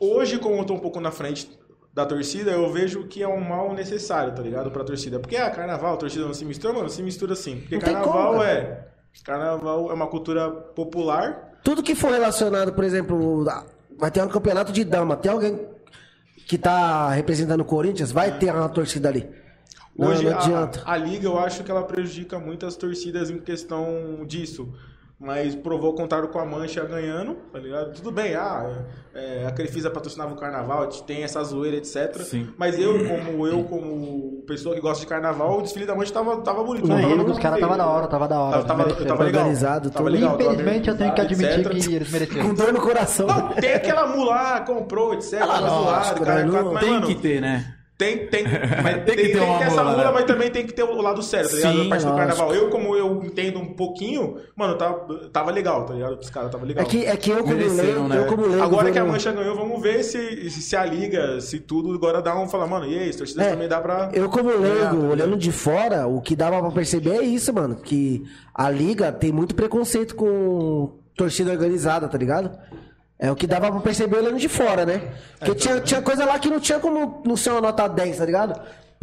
Hoje, 0.00 0.38
como 0.38 0.56
eu 0.56 0.64
tô 0.64 0.74
um 0.74 0.78
pouco 0.78 1.00
na 1.00 1.10
frente 1.10 1.50
da 1.94 2.04
torcida, 2.04 2.50
eu 2.50 2.70
vejo 2.70 3.06
que 3.06 3.22
é 3.22 3.28
um 3.28 3.40
mal 3.40 3.72
necessário, 3.72 4.34
tá 4.34 4.42
ligado? 4.42 4.70
Pra 4.70 4.84
torcida. 4.84 5.18
Porque, 5.18 5.36
ah, 5.36 5.50
carnaval, 5.50 5.96
torcida 5.96 6.26
não 6.26 6.34
se 6.34 6.44
mistura, 6.44 6.74
mano, 6.74 6.90
se 6.90 7.02
mistura 7.02 7.34
sim. 7.34 7.60
Porque 7.60 7.78
carnaval 7.78 8.32
como, 8.32 8.42
é. 8.42 8.86
Carnaval 9.24 9.90
é 9.90 9.94
uma 9.94 10.06
cultura 10.06 10.50
popular. 10.50 11.58
Tudo 11.64 11.82
que 11.82 11.94
for 11.94 12.12
relacionado, 12.12 12.74
por 12.74 12.84
exemplo, 12.84 13.48
a- 13.48 13.64
vai 13.98 14.10
ter 14.10 14.22
um 14.22 14.28
campeonato 14.28 14.70
de 14.72 14.84
dama, 14.84 15.16
tem 15.16 15.32
alguém 15.32 15.58
que 16.46 16.58
tá 16.58 17.08
representando 17.10 17.62
o 17.62 17.64
Corinthians, 17.64 18.12
vai 18.12 18.38
ter 18.38 18.52
uma 18.54 18.68
torcida 18.68 19.08
ali. 19.08 19.26
Não, 19.98 20.08
Hoje, 20.08 20.24
não 20.24 20.32
a- 20.32 20.40
adianta. 20.40 20.82
A, 20.84 20.96
liga, 20.96 21.26
eu 21.26 21.38
acho 21.38 21.64
que 21.64 21.70
ela 21.70 21.82
prejudica 21.82 22.38
muitas 22.38 22.76
torcidas 22.76 23.30
em 23.30 23.38
questão 23.38 24.24
disso. 24.26 24.68
Mas 25.18 25.54
provou 25.54 25.92
o 25.92 25.94
contrário 25.94 26.28
com 26.28 26.38
a 26.38 26.44
Mancha 26.44 26.84
ganhando, 26.84 27.36
tá 27.50 27.58
ligado? 27.58 27.94
Tudo 27.94 28.12
bem, 28.12 28.34
ah, 28.34 28.84
é, 29.14 29.46
a 29.46 29.50
Crefisa 29.50 29.88
patrocinava 29.88 30.34
o 30.34 30.36
carnaval, 30.36 30.86
tem 30.88 31.22
essa 31.22 31.42
zoeira, 31.42 31.78
etc. 31.78 32.20
Sim. 32.20 32.50
Mas 32.58 32.78
eu, 32.78 32.92
como 33.08 33.46
eu, 33.46 33.64
como 33.64 34.42
pessoa 34.46 34.74
que 34.74 34.80
gosta 34.82 35.00
de 35.00 35.06
carnaval, 35.06 35.58
o 35.58 35.62
desfile 35.62 35.86
da 35.86 35.94
Mancha 35.94 36.12
tava, 36.12 36.36
tava 36.42 36.62
bonito. 36.62 36.84
O 36.84 36.88
não 36.88 37.00
tava 37.00 37.24
dos 37.24 37.38
caras 37.38 37.58
tava 37.58 37.78
da 37.78 37.86
hora, 37.86 38.06
tava 38.08 38.28
da 38.28 38.38
hora. 38.38 38.62
Tava, 38.64 38.84
tava, 38.84 39.04
tava 39.06 39.24
legal. 39.24 39.40
Organizado, 39.40 39.90
tava 39.90 40.10
legal. 40.10 40.36
tava 40.36 40.52
Infelizmente, 40.52 40.88
eu 40.90 40.98
tenho 40.98 41.14
que 41.14 41.20
admitir 41.22 41.60
etc. 41.60 41.70
que 41.70 41.94
eles 41.94 42.12
mereceram. 42.12 42.48
Com 42.48 42.54
dor 42.54 42.72
no 42.74 42.80
coração. 42.82 43.26
Não, 43.26 43.48
tem 43.54 43.72
aquela 43.72 44.06
mula, 44.08 44.60
comprou, 44.66 45.14
etc. 45.14 45.40
Aquela 45.40 45.60
lógico, 45.60 45.82
zoada, 45.82 46.20
cara, 46.26 46.44
né? 46.44 46.80
Tem 46.80 46.90
mano, 46.90 47.06
que 47.06 47.14
ter, 47.14 47.40
né? 47.40 47.74
Tem, 47.98 48.26
tem, 48.26 48.44
mas 48.82 49.04
Tem 49.04 49.16
que 49.16 49.28
ter 49.30 49.40
uma 49.40 49.64
essa 49.64 49.82
mula 49.82 50.04
né? 50.04 50.10
mas 50.12 50.24
também 50.24 50.50
tem 50.50 50.66
que 50.66 50.72
ter 50.74 50.82
o 50.82 51.00
lado 51.00 51.22
sério, 51.22 51.48
tá 51.48 51.56
ligado? 51.56 51.72
Sim, 51.74 51.86
a 51.86 51.88
parte 51.88 52.04
do 52.04 52.10
lógico. 52.10 52.16
carnaval. 52.16 52.54
Eu, 52.54 52.68
como 52.70 52.94
eu 52.94 53.22
entendo 53.24 53.58
um 53.58 53.74
pouquinho, 53.74 54.36
mano, 54.54 54.76
tava, 54.76 55.28
tava 55.32 55.50
legal, 55.50 55.86
tá 55.86 55.94
ligado? 55.94 56.18
Os 56.20 56.28
caras 56.28 56.50
tava 56.50 56.66
legal. 56.66 56.84
É 56.84 56.88
que, 56.88 57.06
é 57.06 57.16
que 57.16 57.30
eu 57.30 57.42
como 57.42 57.56
leigo, 57.56 58.08
né? 58.08 58.18
eu 58.18 58.26
como 58.26 58.46
leigo... 58.46 58.62
Agora 58.62 58.90
que 58.90 58.98
a 58.98 59.04
Mancha 59.04 59.32
ganhou, 59.32 59.56
vamos 59.56 59.80
ver 59.80 60.02
se, 60.02 60.50
se 60.50 60.76
a 60.76 60.84
liga, 60.84 61.40
se 61.40 61.58
tudo 61.60 61.94
agora 61.94 62.20
dá 62.20 62.38
um 62.38 62.48
falar, 62.48 62.66
mano, 62.66 62.86
e 62.86 62.98
aí, 62.98 63.08
as 63.08 63.16
torcidas 63.16 63.46
É, 63.46 63.50
também 63.50 63.68
dá 63.68 63.80
pra. 63.80 64.10
Eu, 64.12 64.28
como 64.28 64.50
leigo, 64.50 64.66
tá 64.66 64.74
ligado? 64.74 65.10
olhando 65.10 65.36
de 65.36 65.50
fora, 65.52 66.06
o 66.06 66.20
que 66.20 66.36
dava 66.36 66.60
pra 66.60 66.70
perceber 66.70 67.16
é 67.16 67.22
isso, 67.22 67.52
mano. 67.52 67.76
Que 67.76 68.22
a 68.54 68.68
liga 68.70 69.10
tem 69.10 69.32
muito 69.32 69.54
preconceito 69.54 70.14
com 70.14 70.98
torcida 71.16 71.50
organizada, 71.50 72.06
tá 72.08 72.18
ligado? 72.18 72.50
É 73.18 73.30
o 73.30 73.36
que 73.36 73.46
dava 73.46 73.70
pra 73.70 73.80
perceber 73.80 74.18
olhando 74.18 74.38
de 74.38 74.48
fora, 74.48 74.84
né? 74.84 75.14
Porque 75.38 75.54
tinha, 75.54 75.80
tinha 75.80 76.02
coisa 76.02 76.24
lá 76.24 76.38
que 76.38 76.50
não 76.50 76.60
tinha 76.60 76.78
como 76.78 77.22
não 77.24 77.36
ser 77.36 77.50
uma 77.50 77.62
nota 77.62 77.88
10, 77.88 78.18
tá 78.18 78.24
ligado? 78.26 78.60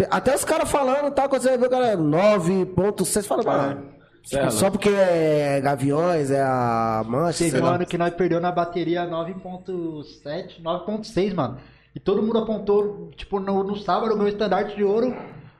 Até 0.09 0.36
os 0.36 0.45
caras 0.45 0.70
falando, 0.70 1.11
tá? 1.11 1.28
Quando 1.28 1.41
você 1.41 1.57
vê 1.57 1.66
o 1.66 1.70
cara 1.70 1.97
9.6, 1.97 3.26
fala, 3.26 3.43
mano. 3.43 3.93
É, 4.32 4.38
tipo, 4.38 4.51
só 4.51 4.70
porque 4.70 4.89
é 4.89 5.59
Gaviões, 5.61 6.32
é 6.32 6.41
a 6.41 7.03
Mancha, 7.05 7.43
Teve 7.43 7.61
um 7.61 7.66
ano 7.66 7.86
que 7.86 7.97
nós 7.97 8.14
perdeu 8.14 8.39
na 8.39 8.51
bateria 8.51 9.05
9.7, 9.05 10.61
9.6, 10.64 11.34
mano. 11.34 11.57
E 11.93 11.99
todo 11.99 12.24
mundo 12.24 12.39
apontou, 12.39 13.11
tipo, 13.16 13.39
no, 13.39 13.64
no 13.64 13.76
sábado, 13.76 14.16
o 14.16 14.18
meu 14.18 14.28
estandarte 14.28 14.76
de 14.76 14.84
ouro, 14.84 15.16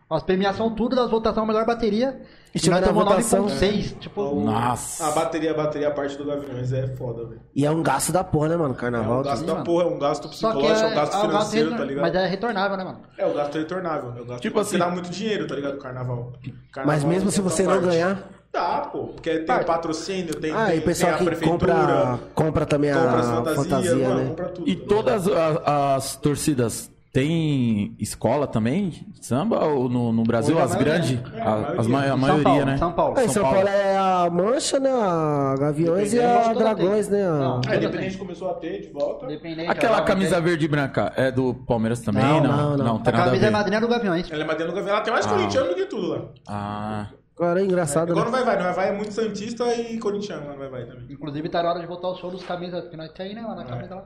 as 0.10 0.24
premiação 0.24 0.74
tudo 0.74 0.96
das 0.96 1.12
votações, 1.12 1.44
a 1.44 1.48
melhor 1.48 1.66
bateria. 1.66 2.22
E 2.54 2.60
chegou 2.60 2.80
na 2.80 2.92
votação- 2.92 3.48
9.6. 3.48 3.96
Tipo, 4.00 4.36
Nossa. 4.42 5.08
A 5.08 5.12
bateria, 5.12 5.52
a 5.52 5.54
bateria, 5.56 5.88
a 5.88 5.92
parte 5.92 6.16
do 6.18 6.24
Gaviões 6.26 6.72
é 6.72 6.88
foda, 6.96 7.26
velho. 7.26 7.42
E 7.56 7.66
é 7.66 7.72
um 7.72 7.82
gasto 7.82 8.12
da 8.12 8.24
porra, 8.24 8.50
né, 8.50 8.56
mano? 8.58 8.74
É 8.74 8.78
Carnaval. 8.78 9.20
um 9.20 9.24
gasto 9.24 9.40
sim, 9.42 9.46
da 9.48 9.54
mano. 9.54 9.66
porra, 9.66 9.84
é 9.84 9.88
um 9.88 9.98
gasto 10.00 10.30
psicológico, 10.30 10.66
é, 10.68 10.70
é 10.70 10.74
um 10.74 10.96
gasto 10.96 11.14
é 11.14 11.18
um 11.18 11.22
gasto 11.22 11.30
financeiro, 11.30 11.66
retor- 11.70 11.80
tá 11.80 11.86
ligado? 11.86 12.02
Mas 12.04 12.16
é 12.16 12.28
retornável, 12.28 12.78
né, 12.78 12.84
mano? 12.84 13.00
É 13.18 13.26
o 13.26 13.34
gasto 13.34 13.58
retornável. 13.58 14.14
É 14.18 14.22
o 14.22 14.26
gasto 14.26 14.42
Tipo 14.42 14.60
assim- 14.60 14.78
dá 14.78 14.88
muito 14.90 15.10
dinheiro, 15.10 15.48
tá 15.48 15.56
ligado? 15.56 15.76
O 15.76 15.80
carnaval. 15.80 16.34
Carnaval 16.72 16.86
Mas 16.86 17.04
mesmo 17.04 17.30
é 17.30 17.32
se 17.32 17.40
essa 17.40 17.50
você 17.50 17.64
não 17.64 17.72
parte. 17.74 17.86
ganhar. 17.88 18.30
Dá, 18.54 18.82
pô. 18.82 19.06
Porque 19.08 19.40
tem 19.40 19.56
o 19.56 19.66
patrocínio, 19.66 20.36
tem, 20.36 20.54
Ah, 20.54 20.68
tem, 20.68 20.76
e 20.76 20.80
o 20.80 20.82
pessoal 20.84 21.14
tem 21.14 21.16
a 21.16 21.18
que 21.18 21.26
prefeitura, 21.26 21.74
compra, 21.76 22.20
compra 22.36 22.66
também 22.68 22.94
compra 22.94 23.10
a 23.10 23.20
as 23.20 23.26
fantasias, 23.26 23.56
fantasia, 23.66 24.08
mano, 24.08 24.20
né? 24.22 24.30
compra 24.30 24.46
tudo. 24.50 24.70
E 24.70 24.76
todas 24.76 25.28
a- 25.28 25.96
as 25.96 26.16
torcidas 26.18 26.92
têm 27.14 27.96
escola 28.00 28.48
também? 28.48 28.90
de 28.90 29.26
Samba 29.26 29.64
ou 29.64 29.88
no, 29.88 30.12
no 30.12 30.24
Brasil? 30.24 30.56
Hoje 30.56 30.62
a 30.62 30.66
As 30.66 30.72
maioria. 30.72 30.94
grandes? 30.94 31.34
É, 31.34 31.42
a 31.42 31.44
a, 31.44 31.56
maioria. 31.56 31.80
as 31.82 31.88
ma- 31.88 32.00
a 32.04 32.08
São 32.08 32.18
maioria, 32.18 32.44
Paulo, 32.44 32.66
né? 32.66 32.78
São 32.78 32.92
Paulo. 32.92 33.18
É, 33.20 33.24
em 33.24 33.28
São 33.28 33.34
São 33.34 33.44
Paulo. 33.44 33.58
Paulo 33.58 33.70
é 33.70 33.98
a 33.98 34.30
Mancha, 34.30 34.80
né? 34.80 34.90
A 34.92 35.56
Gaviões 35.60 36.14
e 36.14 36.20
a 36.20 36.54
Dragões, 36.54 37.08
tem. 37.08 37.20
né? 37.20 37.26
a- 37.26 37.32
Não. 37.32 37.62
É, 37.70 37.78
independente 37.78 38.18
começou 38.18 38.50
a 38.50 38.56
ter 38.56 38.82
de 38.82 38.90
volta. 38.92 39.26
Independente, 39.28 39.70
Aquela 39.70 40.02
camisa 40.02 40.36
tem- 40.36 40.44
verde 40.44 40.66
e 40.66 40.68
branca 40.68 41.14
é 41.16 41.32
do 41.32 41.54
Palmeiras 41.54 42.02
também? 42.02 42.24
Não, 42.24 42.42
Não, 42.44 42.78
não, 42.78 42.86
não. 42.86 43.00
tem 43.00 43.14
A 43.14 43.18
nada 43.18 43.24
a 43.24 43.26
camisa 43.32 43.46
é 43.46 43.50
madrinha 43.52 43.80
do 43.80 43.88
Gaviões. 43.88 44.32
Ela 44.32 44.44
é 44.44 44.46
Madeira 44.48 44.72
no 44.72 44.76
Gavião, 44.76 44.96
ela 44.96 45.04
tem 45.04 45.14
mais 45.14 45.26
Ah. 45.26 45.30
corintiano 45.30 45.70
do 45.70 45.76
que 45.76 45.86
tudo 45.86 46.08
lá. 46.08 46.22
Ah, 46.48 47.08
Agora 47.36 47.62
é 47.62 47.66
engraçado, 47.66 48.10
Igual 48.12 48.26
né? 48.26 48.32
no 48.32 48.38
Vai 48.38 48.44
Vai, 48.46 48.58
no 48.58 48.64
Vai 48.64 48.74
Vai 48.74 48.90
é 48.90 48.92
muito 48.98 49.12
Santista 49.12 49.66
e 49.74 49.98
corintiano 49.98 50.52
no 50.52 50.58
Vai 50.58 50.70
Vai 50.70 50.86
também. 50.86 51.08
Inclusive, 51.10 51.50
tá 51.50 51.64
na 51.64 51.70
hora 51.72 51.80
de 51.80 51.88
voltar 51.88 52.10
o 52.10 52.16
show 52.16 52.30
dos 52.30 52.44
camisas 52.44 52.88
que 52.90 52.96
nós 52.98 53.12
tem, 53.12 53.34
né? 53.34 53.42
Lá 53.42 53.56
na 53.56 53.64
camisa 53.66 53.96
lá. 53.96 54.04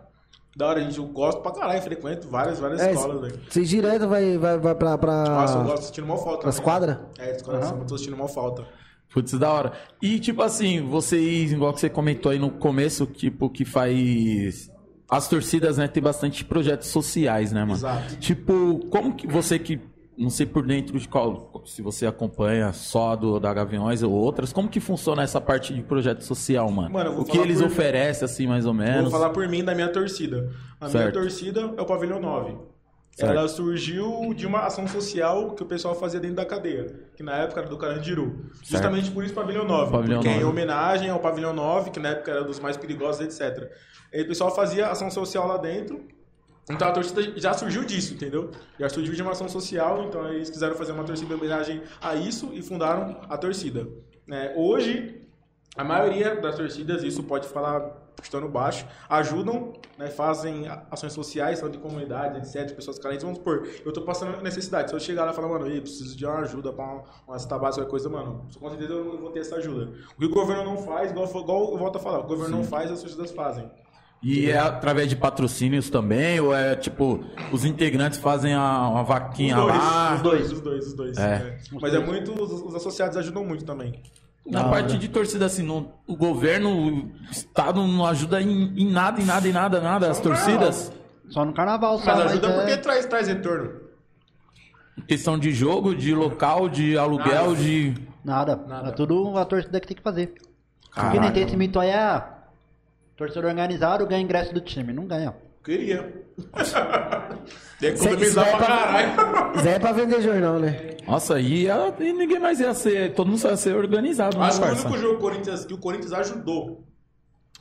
Da 0.57 0.69
hora, 0.69 0.81
gente, 0.81 0.97
eu 0.97 1.05
gosto 1.05 1.39
pra 1.41 1.51
caralho, 1.51 1.79
frequento 1.83 2.27
várias, 2.27 2.59
várias 2.59 2.81
É, 2.81 2.91
escolas, 2.91 3.21
velho. 3.21 3.39
Vocês 3.47 3.69
direto 3.69 4.07
vai, 4.07 4.39
vai, 4.39 4.57
vai 4.57 4.73
pra. 4.73 4.97
pra... 4.97 5.23
Nossa, 5.23 5.59
eu 5.59 5.63
gosto 5.65 5.79
assistindo 5.81 6.07
mal 6.07 6.17
falta. 6.17 6.41
Pras 6.41 6.55
também. 6.55 6.65
quadras? 6.65 6.97
É, 7.19 7.35
escola 7.35 7.59
de 7.59 7.67
samba, 7.67 7.85
tô 7.85 7.93
assistindo 7.93 8.17
mal 8.17 8.27
falta. 8.27 8.65
putz, 9.13 9.33
da 9.33 9.51
hora. 9.53 9.73
E 10.01 10.19
tipo 10.19 10.41
assim, 10.41 10.81
vocês, 10.81 11.51
igual 11.51 11.73
que 11.75 11.79
você 11.79 11.91
comentou 11.91 12.31
aí 12.31 12.39
no 12.39 12.49
começo, 12.49 13.05
tipo, 13.05 13.51
que 13.51 13.63
faz. 13.63 14.71
As 15.07 15.29
torcidas, 15.29 15.77
né, 15.77 15.87
tem 15.87 16.01
bastante 16.01 16.43
projetos 16.43 16.87
sociais, 16.87 17.51
né, 17.51 17.61
mano? 17.61 17.73
Exato. 17.75 18.17
Tipo, 18.17 18.79
como 18.89 19.15
que 19.15 19.27
você 19.27 19.59
que. 19.59 19.79
Não 20.17 20.29
sei 20.31 20.45
por 20.47 20.65
dentro 20.65 20.97
de 20.99 21.07
qual. 21.07 21.61
Se 21.65 21.81
você 21.81 22.07
acompanha 22.07 22.73
só 22.73 23.15
do 23.15 23.39
da 23.39 23.53
Gaviões 23.53 24.01
ou 24.01 24.11
outras, 24.11 24.51
como 24.51 24.67
que 24.67 24.79
funciona 24.79 25.21
essa 25.21 25.39
parte 25.39 25.73
de 25.73 25.81
projeto 25.83 26.23
social, 26.23 26.71
mano? 26.71 26.89
Mano, 26.91 27.21
o 27.21 27.23
que 27.25 27.37
eles 27.37 27.59
por- 27.59 27.67
oferecem, 27.67 28.25
assim, 28.25 28.47
mais 28.47 28.65
ou 28.65 28.73
menos? 28.73 29.11
Vou 29.11 29.19
falar 29.19 29.29
por 29.29 29.47
mim 29.47 29.63
da 29.63 29.75
minha 29.75 29.89
torcida. 29.89 30.49
A 30.81 30.89
Certo. 30.89 31.03
minha 31.03 31.21
torcida 31.23 31.73
é 31.77 31.81
o 31.81 31.85
Pavilhão 31.85 32.19
9. 32.19 32.55
Certo. 33.11 33.31
Ela 33.31 33.47
surgiu 33.47 34.31
de 34.35 34.45
uma 34.45 34.59
ação 34.61 34.87
social 34.87 35.51
que 35.55 35.63
o 35.63 35.65
pessoal 35.65 35.95
fazia 35.95 36.19
dentro 36.19 36.35
da 36.37 36.45
cadeia, 36.45 36.85
que 37.15 37.23
na 37.23 37.33
época 37.37 37.61
era 37.61 37.69
do 37.69 37.77
Carandiru. 37.77 38.45
Justamente 38.63 39.09
por 39.11 39.23
isso 39.23 39.33
Pavilhão 39.33 39.65
9, 39.65 39.91
Pavilhão 39.91 40.17
porque 40.19 40.29
9. 40.29 40.41
em 40.41 40.45
homenagem 40.47 41.09
ao 41.09 41.19
Pavilhão 41.19 41.51
9, 41.53 41.89
que 41.91 41.99
na 41.99 42.09
época 42.09 42.29
era 42.31 42.43
dos 42.43 42.59
mais 42.59 42.77
perigosos, 42.77 43.21
etc. 43.21 43.71
E 44.13 44.21
o 44.21 44.27
pessoal 44.27 44.53
fazia 44.55 44.87
ação 44.89 45.09
social 45.09 45.47
lá 45.47 45.57
dentro. 45.57 45.99
Então 46.69 46.87
a 46.87 46.91
torcida 46.91 47.39
já 47.39 47.53
surgiu 47.53 47.83
disso, 47.85 48.13
entendeu? 48.13 48.51
Já 48.79 48.89
surgiu 48.89 49.13
de 49.13 49.21
uma 49.21 49.31
ação 49.31 49.47
social, 49.47 50.03
então 50.03 50.27
eles 50.31 50.49
quiseram 50.49 50.75
fazer 50.75 50.91
uma 50.91 51.03
torcida 51.03 51.33
em 51.33 51.37
homenagem 51.37 51.81
a 52.01 52.15
isso 52.15 52.49
e 52.53 52.61
fundaram 52.61 53.21
a 53.29 53.37
torcida. 53.37 53.87
né? 54.27 54.53
hoje 54.55 55.21
A 55.77 55.83
maioria 55.83 56.35
das 56.41 56.55
torcidas, 56.55 57.03
isso 57.03 57.23
pode 57.23 57.47
falar 57.47 58.07
estando 58.23 58.49
baixo, 58.49 58.85
ajudam, 59.07 59.73
né, 59.97 60.07
fazem 60.07 60.67
ações 60.89 61.13
sociais, 61.13 61.59
são 61.59 61.69
de 61.69 61.77
comunidade, 61.77 62.39
etc, 62.39 62.75
pessoas 62.75 62.97
carentes. 62.97 63.23
Vamos 63.23 63.37
supor, 63.37 63.67
eu 63.85 63.93
tô 63.93 64.01
passando 64.01 64.41
necessidade. 64.41 64.89
Se 64.89 64.95
eu 64.95 64.99
chegar 64.99 65.25
lá 65.25 65.31
e 65.31 65.35
falar, 65.35 65.47
mano, 65.47 65.67
eu 65.67 65.81
preciso 65.81 66.17
de 66.17 66.25
uma 66.25 66.39
ajuda 66.39 66.73
pra 66.73 66.83
uma, 66.83 67.03
uma 67.27 67.39
cesta 67.39 67.57
básica, 67.59 67.85
coisa, 67.85 68.09
mano, 68.09 68.47
com 68.59 68.69
certeza 68.69 68.91
eu 68.91 69.05
não 69.05 69.17
vou 69.19 69.29
ter 69.31 69.41
essa 69.41 69.57
ajuda. 69.57 69.91
O 70.15 70.19
que 70.19 70.25
o 70.25 70.29
governo 70.29 70.63
não 70.63 70.77
faz, 70.77 71.11
igual, 71.11 71.27
igual 71.27 71.71
eu 71.71 71.77
volto 71.77 71.97
a 71.97 71.99
falar, 71.99 72.19
o 72.19 72.23
governo 72.23 72.57
não 72.57 72.63
faz, 72.63 72.91
as 72.91 72.99
torcidas 73.01 73.31
fazem. 73.31 73.69
E 74.21 74.49
é 74.49 74.57
através 74.57 75.07
de 75.09 75.15
patrocínios 75.15 75.89
também? 75.89 76.39
Ou 76.39 76.55
é 76.55 76.75
tipo, 76.75 77.23
os 77.51 77.63
integrantes 77.63 78.17
fazem 78.19 78.53
a, 78.53 78.89
uma 78.89 79.03
vaquinha 79.03 79.55
Os 79.57 79.63
dois, 79.65 79.77
lá? 79.77 80.15
os 80.15 80.21
dois, 80.21 80.51
os 80.51 80.61
dois, 80.61 80.87
os 80.87 80.93
dois. 80.93 81.17
É. 81.17 81.21
é. 81.23 81.57
Mas 81.79 81.93
é 81.93 81.99
muito, 81.99 82.31
os, 82.33 82.51
os 82.63 82.75
associados 82.75 83.15
ajudam 83.17 83.45
muito 83.45 83.63
também. 83.63 84.01
Na 84.45 84.63
parte 84.63 84.97
de 84.97 85.07
torcida, 85.09 85.45
assim, 85.45 85.61
não- 85.61 85.91
o 86.07 86.15
governo, 86.15 86.69
o 86.69 87.11
Estado 87.29 87.85
não 87.85 88.05
ajuda 88.05 88.41
em, 88.41 88.73
em 88.81 88.89
nada, 88.89 89.21
em 89.21 89.25
nada, 89.25 89.47
em 89.47 89.51
nada, 89.51 89.81
nada, 89.81 90.09
as 90.09 90.19
torcidas. 90.21 90.91
Só 91.29 91.43
no 91.43 91.53
carnaval, 91.53 91.99
só. 91.99 92.15
Mas 92.15 92.31
ajuda 92.31 92.47
é- 92.47 92.53
porque 92.59 92.77
traz, 92.77 93.05
traz 93.05 93.27
retorno. 93.27 93.71
Questão 95.07 95.37
de 95.37 95.51
jogo, 95.51 95.93
de 95.95 96.13
local, 96.15 96.67
de 96.69 96.97
aluguel, 96.97 97.51
Nada. 97.51 97.55
de. 97.55 97.93
Nada. 98.25 98.55
Nada. 98.67 98.89
É 98.89 98.91
tudo 98.91 99.37
a 99.37 99.45
torcida 99.45 99.79
que 99.79 99.87
tem 99.87 99.97
que 99.97 100.03
fazer. 100.03 100.33
Caraca. 100.91 101.11
Porque 101.11 101.19
nem 101.19 101.31
tem 101.31 101.43
esse 101.43 101.55
mito 101.55 101.79
aí, 101.79 101.89
é 101.89 102.23
torcedor 103.17 103.49
organizado 103.49 104.05
ganha 104.05 104.21
ingresso 104.21 104.53
do 104.53 104.61
time. 104.61 104.93
Não 104.93 105.05
ganha. 105.05 105.33
Queria. 105.63 106.23
Tem 107.79 107.93
que 107.93 107.99
economizar 108.01 108.45
pra 108.45 108.55
é 108.55 108.57
pra- 108.57 108.67
caralho. 108.67 109.59
Zé 109.59 109.71
é 109.71 109.79
pra 109.79 109.91
vender 109.91 110.21
jornal, 110.21 110.59
né? 110.59 110.91
Nossa, 111.05 111.39
e, 111.39 111.67
e 111.67 112.13
ninguém 112.13 112.39
mais 112.39 112.59
ia 112.59 112.73
ser. 112.73 113.13
Todo 113.13 113.27
mundo 113.27 113.39
só 113.39 113.49
ia 113.49 113.57
ser 113.57 113.75
organizado, 113.75 114.37
né, 114.37 114.45
Acho 114.45 114.61
que 114.61 114.67
o 114.67 114.71
único 114.71 114.97
jogo 114.97 115.19
Corinthians, 115.19 115.65
que 115.65 115.73
o 115.73 115.77
Corinthians 115.77 116.13
ajudou 116.13 116.87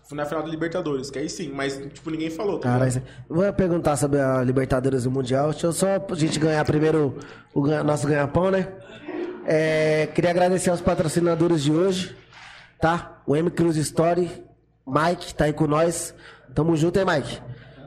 foi 0.08 0.16
na 0.16 0.24
final 0.24 0.42
da 0.44 0.48
Libertadores, 0.48 1.10
que 1.10 1.18
aí 1.18 1.28
sim, 1.28 1.50
mas 1.52 1.76
tipo, 1.92 2.10
ninguém 2.10 2.30
falou. 2.30 2.60
tá 2.60 2.68
Cara, 2.78 2.86
vou 3.28 3.52
perguntar 3.52 3.96
sobre 3.96 4.20
a 4.20 4.40
Libertadores 4.42 5.04
e 5.04 5.08
o 5.08 5.10
Mundial. 5.10 5.50
Deixa 5.50 5.66
eu 5.66 5.72
só 5.72 5.86
a 5.96 6.14
gente 6.14 6.38
ganhar 6.38 6.64
primeiro 6.64 7.18
o 7.52 7.66
nosso 7.82 8.06
ganha-pão, 8.06 8.52
né? 8.52 8.68
É, 9.44 10.08
queria 10.14 10.30
agradecer 10.30 10.70
aos 10.70 10.80
patrocinadores 10.80 11.60
de 11.62 11.72
hoje, 11.72 12.16
tá? 12.80 13.20
O 13.26 13.34
M 13.34 13.50
Cruz 13.50 13.76
Story, 13.76 14.30
Mike, 14.86 15.34
tá 15.34 15.46
aí 15.46 15.52
com 15.52 15.66
nós. 15.66 16.14
Tamo 16.54 16.76
junto, 16.76 16.98
hein, 16.98 17.04
Mike? 17.04 17.40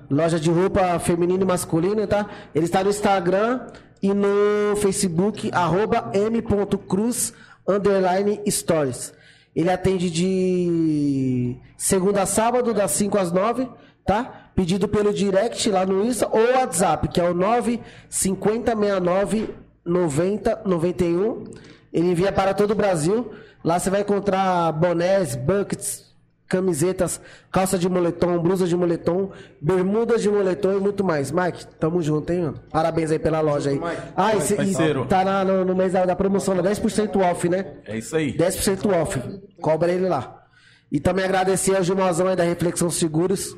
Loja 0.10 0.38
de 0.40 0.50
roupa 0.50 1.00
feminina 1.00 1.44
e 1.44 1.48
masculina, 1.48 2.06
tá? 2.06 2.28
Ele 2.54 2.66
está 2.66 2.84
no 2.84 2.90
Instagram 2.90 3.68
e 4.02 4.14
no 4.14 4.76
Facebook, 4.78 5.50
arroba 5.54 6.12
m.cruz, 6.14 7.34
underline 7.68 8.42
stories. 8.48 9.14
Ele 9.56 9.70
atende 9.70 10.10
de 10.10 11.56
segunda 11.78 12.24
a 12.24 12.26
sábado, 12.26 12.74
das 12.74 12.92
5 12.92 13.18
às 13.18 13.32
9, 13.32 13.70
tá? 14.06 14.50
Pedido 14.56 14.88
pelo 14.88 15.14
direct 15.14 15.70
lá 15.70 15.86
no 15.86 16.04
Insta 16.04 16.28
ou 16.32 16.54
WhatsApp, 16.54 17.08
que 17.08 17.22
é 17.22 17.30
o 17.30 17.34
95069 17.34 19.56
90 19.86 20.62
91. 20.66 21.44
Ele 21.92 22.12
envia 22.12 22.32
para 22.32 22.54
todo 22.54 22.72
o 22.72 22.76
Brasil. 22.76 23.32
Lá 23.64 23.80
você 23.80 23.90
vai 23.90 24.02
encontrar 24.02 24.72
bonés, 24.72 25.36
buckets, 25.36 26.09
camisetas, 26.50 27.22
calça 27.52 27.78
de 27.78 27.88
moletom, 27.88 28.40
blusa 28.40 28.66
de 28.68 28.76
moletom, 28.76 29.30
bermudas 29.62 30.22
de 30.22 30.30
moletom 30.30 30.74
e 30.74 30.80
muito 30.80 31.04
mais. 31.04 31.32
Mike, 31.32 31.66
tamo 31.80 32.02
junto, 32.02 32.32
hein, 32.34 32.42
mano? 32.42 32.60
Parabéns 32.72 33.12
aí 33.12 33.20
pela 33.20 33.40
loja 33.40 33.70
aí. 33.70 33.80
Ah, 34.16 34.36
e, 34.36 34.42
cê- 34.42 34.56
e 34.62 35.06
tá 35.08 35.24
na- 35.24 35.46
no, 35.46 35.64
no 35.64 35.76
mês 35.76 35.94
da, 35.94 36.06
da 36.06 36.16
promoção, 36.16 36.56
né? 36.56 36.62
10% 36.64 37.16
off, 37.22 37.48
né? 37.48 37.76
É 37.86 37.98
isso 38.00 38.16
aí. 38.16 38.36
10% 38.36 38.86
off. 39.02 39.22
Cobra 39.62 39.92
ele 39.92 40.10
lá. 40.10 40.44
E 40.92 41.00
também 41.00 41.24
agradecer 41.24 41.76
ao 41.78 41.84
Gilmazão 41.84 42.28
aí 42.28 42.36
da 42.36 42.44
Reflexão 42.44 42.90
Seguros. 42.90 43.56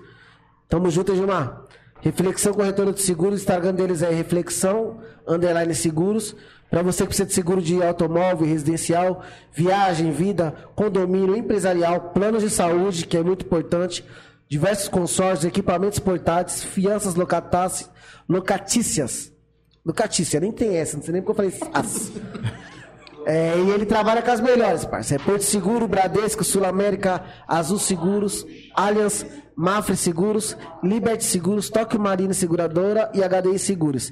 Tamo 0.68 0.90
junto, 0.90 1.16
Gilmar. 1.16 1.62
Reflexão 2.02 2.54
Corretora 2.54 2.92
de 2.92 3.00
Seguros. 3.02 3.40
O 3.40 3.42
Instagram 3.42 3.74
deles 3.74 4.02
é 4.02 4.10
Reflexão 4.10 5.00
Underline 5.26 5.74
Seguros. 5.74 6.36
Para 6.72 6.82
você 6.82 7.04
que 7.04 7.08
precisa 7.08 7.28
de 7.28 7.34
seguro 7.34 7.62
de 7.62 7.84
automóvel, 7.84 8.48
residencial, 8.48 9.22
viagem, 9.52 10.10
vida, 10.10 10.56
condomínio, 10.74 11.36
empresarial, 11.36 12.12
planos 12.14 12.42
de 12.42 12.50
saúde, 12.50 13.06
que 13.06 13.18
é 13.18 13.22
muito 13.22 13.46
importante, 13.46 14.06
diversos 14.50 14.88
consórcios, 14.88 15.44
equipamentos 15.44 16.00
portáteis, 16.00 16.64
fianças 16.64 17.14
locatícias. 18.28 19.34
Locatícia, 19.86 20.40
nem 20.40 20.54
tem 20.54 20.78
essa, 20.78 20.96
não 20.96 21.04
sei 21.04 21.12
nem 21.12 21.22
porque 21.22 21.42
eu 21.42 21.52
falei 21.52 21.72
as. 21.74 22.12
É, 23.24 23.56
e 23.56 23.70
ele 23.70 23.86
trabalha 23.86 24.20
com 24.20 24.32
as 24.32 24.40
melhores, 24.40 24.84
parceiro. 24.84 25.22
É 25.22 25.26
Porto 25.28 25.44
Seguro, 25.44 25.88
Bradesco, 25.88 26.44
Sul 26.44 26.66
América, 26.66 27.24
Azul 27.48 27.78
Seguros, 27.78 28.44
Allianz, 28.74 29.24
Mafre 29.56 29.96
Seguros, 29.96 30.58
Liberty 30.82 31.24
Seguros, 31.24 31.70
Tóquio 31.70 32.00
Marina 32.00 32.34
Seguradora 32.34 33.12
e 33.14 33.20
HDI 33.22 33.60
Seguros. 33.60 34.12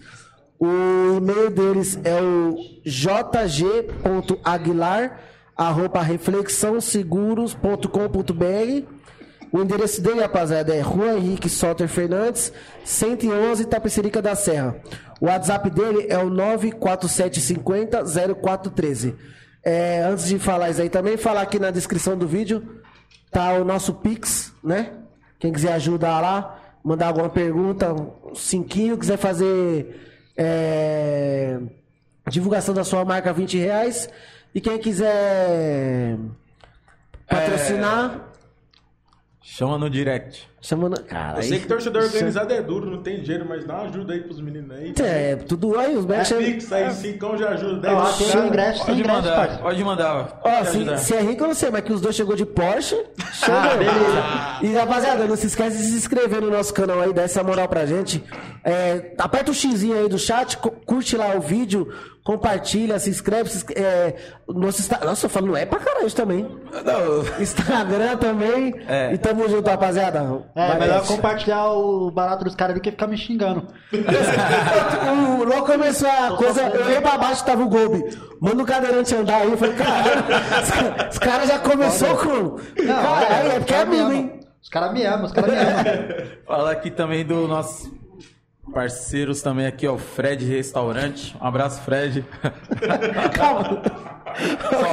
O 0.59 1.17
e-mail 1.17 1.49
deles 1.49 1.97
é 2.03 2.21
o 2.21 2.55
jg.aguilar, 2.83 5.17
arroba 5.55 6.01
reflexãoseguros.com.br. 6.01 8.83
O 9.51 9.61
endereço 9.61 9.99
dele, 10.01 10.19
rapaziada, 10.19 10.75
é 10.75 10.81
Rua 10.81 11.13
Henrique 11.13 11.49
Soter 11.49 11.87
Fernandes, 11.87 12.51
111, 12.83 13.63
Tapecerica 13.65 14.21
da 14.21 14.35
Serra. 14.35 14.75
O 15.21 15.27
WhatsApp 15.27 15.69
dele 15.69 16.07
é 16.09 16.17
o 16.17 16.29
94750-0413. 16.29 19.15
É, 19.63 20.03
antes 20.03 20.27
de 20.27 20.37
falar 20.37 20.69
isso 20.69 20.81
aí, 20.81 20.89
também 20.89 21.15
falar 21.15 21.39
aqui 21.41 21.57
na 21.57 21.71
descrição 21.71 22.17
do 22.17 22.27
vídeo, 22.27 22.81
tá 23.31 23.53
o 23.53 23.63
nosso 23.63 23.93
Pix, 23.93 24.51
né? 24.63 24.91
Quem 25.39 25.53
quiser 25.53 25.71
ajudar 25.73 26.19
lá, 26.19 26.59
mandar 26.83 27.07
alguma 27.07 27.29
pergunta, 27.29 27.93
um 27.93 28.35
cinquinho, 28.35 28.97
quiser 28.97 29.17
fazer 29.17 30.08
é, 30.41 31.59
divulgação 32.29 32.73
da 32.73 32.85
sua 32.85 33.03
marca, 33.03 33.33
20 33.33 33.57
reais. 33.57 34.09
E 34.55 34.61
quem 34.61 34.79
quiser 34.79 36.17
patrocinar... 37.27 38.25
Chama 39.41 39.77
no 39.77 39.89
direct. 39.89 40.49
Chamando. 40.61 41.01
Cara, 41.03 41.39
Eu 41.39 41.43
sei 41.43 41.53
aí- 41.53 41.59
que 41.61 41.67
torcedor 41.67 42.03
organizado 42.03 42.51
é 42.53 42.61
duro, 42.61 42.85
não 42.91 43.01
tem 43.01 43.21
dinheiro, 43.21 43.45
mas 43.47 43.65
dá 43.65 43.75
uma 43.75 43.83
ajuda 43.89 44.13
aí 44.13 44.19
pros 44.19 44.41
meninos 44.41 44.71
aí. 44.77 44.93
É, 45.01 45.35
tudo 45.37 45.79
aí, 45.79 45.95
os 45.95 46.03
É 46.03 46.07
becos. 46.07 46.33
Pix 46.33 46.73
aí, 46.73 46.91
cincão 46.91 47.37
já 47.37 47.49
ajuda. 47.49 47.91
Ó, 47.93 48.03
10 48.03 48.17
tem 48.17 48.27
cara. 48.27 48.47
ingresso, 48.47 48.77
tem 48.77 48.85
Pode 48.85 48.99
ingresso, 48.99 49.15
mandar, 49.21 49.35
parça. 49.37 49.57
pode 49.59 49.83
mandar. 49.85 50.39
Ó, 50.43 50.49
Pode 50.49 50.69
se, 50.69 50.97
se 51.05 51.13
é 51.15 51.21
rico 51.21 51.43
eu 51.43 51.47
não 51.47 51.53
sei, 51.55 51.69
mas 51.71 51.81
que 51.81 51.93
os 51.93 52.01
dois 52.01 52.13
chegou 52.15 52.35
de 52.35 52.45
Porsche, 52.45 52.95
chegou. 53.33 53.55
Ah, 53.57 53.75
beleza. 53.77 54.59
E 54.63 54.73
rapaziada, 54.77 55.25
não 55.25 55.35
se 55.37 55.47
esquece 55.47 55.77
de 55.77 55.83
se 55.83 55.97
inscrever 55.97 56.41
no 56.41 56.51
nosso 56.51 56.73
canal 56.73 56.99
aí, 56.99 57.13
dá 57.13 57.21
essa 57.21 57.41
moral 57.41 57.67
pra 57.69 57.85
gente. 57.85 58.21
É, 58.61 59.13
aperta 59.17 59.51
o 59.51 59.53
xizinho 59.53 59.97
aí 59.97 60.09
do 60.09 60.19
chat, 60.19 60.57
cu- 60.57 60.71
curte 60.85 61.15
lá 61.15 61.33
o 61.35 61.39
vídeo, 61.39 61.87
compartilha, 62.25 62.99
se 62.99 63.09
inscreve. 63.09 63.49
Se, 63.49 63.65
é, 63.73 64.13
nosso 64.47 64.81
Insta- 64.81 64.99
Nossa, 65.05 65.25
eu 65.25 65.29
falo, 65.29 65.47
não 65.47 65.55
é 65.57 65.65
pra 65.65 65.79
caralho 65.79 66.11
também. 66.11 66.43
Não, 66.85 67.41
Instagram 67.41 68.17
também. 68.17 68.75
É. 68.87 69.13
E 69.13 69.17
tamo 69.17 69.47
junto, 69.47 69.69
rapaziada. 69.69 70.43
É, 70.55 70.77
melhor 70.79 71.05
compartilhar 71.05 71.69
o 71.71 72.09
barato 72.11 72.43
dos 72.43 72.55
caras 72.55 72.75
do 72.75 72.81
que 72.81 72.91
ficar 72.91 73.07
me 73.07 73.17
xingando. 73.17 73.67
O 75.39 75.43
logo 75.43 75.65
começou 75.65 76.09
a 76.09 76.35
coisa, 76.37 76.61
eu 76.69 76.89
ia 76.91 77.01
pra 77.01 77.17
baixo, 77.17 77.45
tava 77.45 77.63
o 77.63 77.69
Golbe. 77.69 78.03
Manda 78.41 78.61
o 78.63 78.65
cadeirante 78.65 79.15
andar 79.15 79.37
aí. 79.41 79.51
Eu 79.51 79.57
falei, 79.57 79.75
caralho, 79.75 80.23
os 80.63 80.71
ca- 80.71 81.09
os 81.11 81.17
caras 81.17 81.47
já 81.47 81.59
começou 81.59 82.15
com. 82.17 82.57
Caralho, 82.85 83.51
é 83.51 83.59
porque 83.59 83.73
é 83.73 83.77
os 83.77 83.85
caras 83.85 83.87
me 83.89 83.99
amigo, 83.99 84.01
amam. 84.01 84.13
hein? 84.13 84.39
Os 84.61 84.69
caras 84.69 84.93
me 84.93 85.03
amam, 85.05 85.25
os 85.25 85.31
caras 85.31 85.51
me 85.51 85.57
amam. 85.57 85.83
Falar 86.45 86.71
aqui 86.71 86.91
também 86.91 87.25
do 87.25 87.47
nossos 87.47 87.89
parceiros 88.73 89.41
também 89.41 89.65
aqui, 89.65 89.87
ó, 89.87 89.93
o 89.93 89.97
Fred 89.97 90.45
Restaurante. 90.45 91.35
Um 91.39 91.45
abraço, 91.45 91.81
Fred. 91.81 92.25
Calma. 93.33 93.81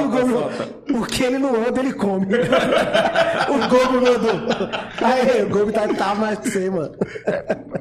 o, 0.01 0.09
Golbe, 0.09 0.93
o 0.93 1.05
que 1.05 1.23
ele 1.23 1.37
não 1.37 1.55
anda, 1.55 1.79
ele 1.79 1.93
come. 1.93 2.25
o 3.47 3.69
Golbe 3.69 3.97
mandou. 3.97 4.69
Aí, 5.01 5.43
o 5.43 5.49
Golbe 5.49 5.71
tá, 5.71 5.87
tá 5.87 6.15
mais 6.15 6.39
que 6.39 6.49
você, 6.49 6.69
mano. 6.69 6.95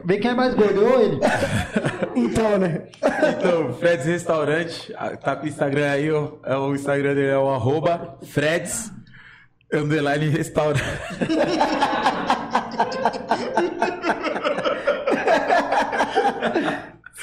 Vê 0.04 0.18
quem 0.18 0.30
é 0.30 0.34
mais 0.34 0.54
gordo, 0.54 0.80
eu 0.80 0.92
ou 0.92 1.00
ele? 1.00 1.20
Então, 2.16 2.56
né? 2.56 2.84
Então, 3.28 3.74
Freds 3.74 4.06
Restaurante, 4.06 4.90
tá 5.22 5.36
com 5.36 5.44
o 5.44 5.48
Instagram 5.48 5.90
aí, 5.90 6.10
ó. 6.10 6.30
É 6.44 6.56
o 6.56 6.74
Instagram 6.74 7.14
dele 7.14 7.28
é 7.28 7.36
o 7.36 7.50
arroba 7.50 8.16
Freds 8.22 8.90
underline 9.72 10.28
restaurante. 10.28 10.82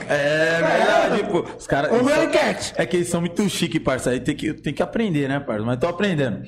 é 0.07 0.61
verdade, 0.61 1.30
pô. 1.30 1.47
Os 1.57 1.66
caras. 1.66 1.91
É 2.76 2.84
que 2.84 2.99
eles 2.99 3.09
são 3.09 3.20
muito 3.20 3.49
chique, 3.49 3.80
parça. 3.80 4.11
Aí 4.11 4.20
tem 4.20 4.36
que, 4.36 4.53
tem 4.53 4.74
que 4.74 4.82
aprender, 4.82 5.28
né, 5.28 5.41
parça? 5.41 5.64
Mas 5.64 5.78
tô 5.78 5.86
aprendendo. 5.86 6.43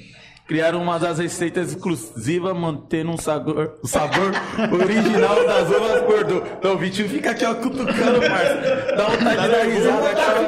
Criaram 0.46 0.82
uma 0.82 0.98
das 0.98 1.18
receitas 1.18 1.70
exclusivas, 1.72 2.54
mantendo 2.56 3.10
um 3.12 3.16
sabor, 3.16 3.78
o 3.82 3.86
sabor 3.86 4.32
original 4.72 5.46
das 5.46 5.68
uvas 5.70 6.02
Bordeaux. 6.04 6.46
Então 6.58 6.74
o 6.74 6.78
Vitinho 6.78 7.08
fica 7.08 7.30
aqui, 7.30 7.44
ó, 7.44 7.54
cutucando, 7.54 8.20
parça. 8.20 8.92
Dá 8.96 9.06
vontade 9.08 9.42
de 9.42 9.48
dar 9.48 9.64
risada, 9.64 10.10
acaba, 10.10 10.40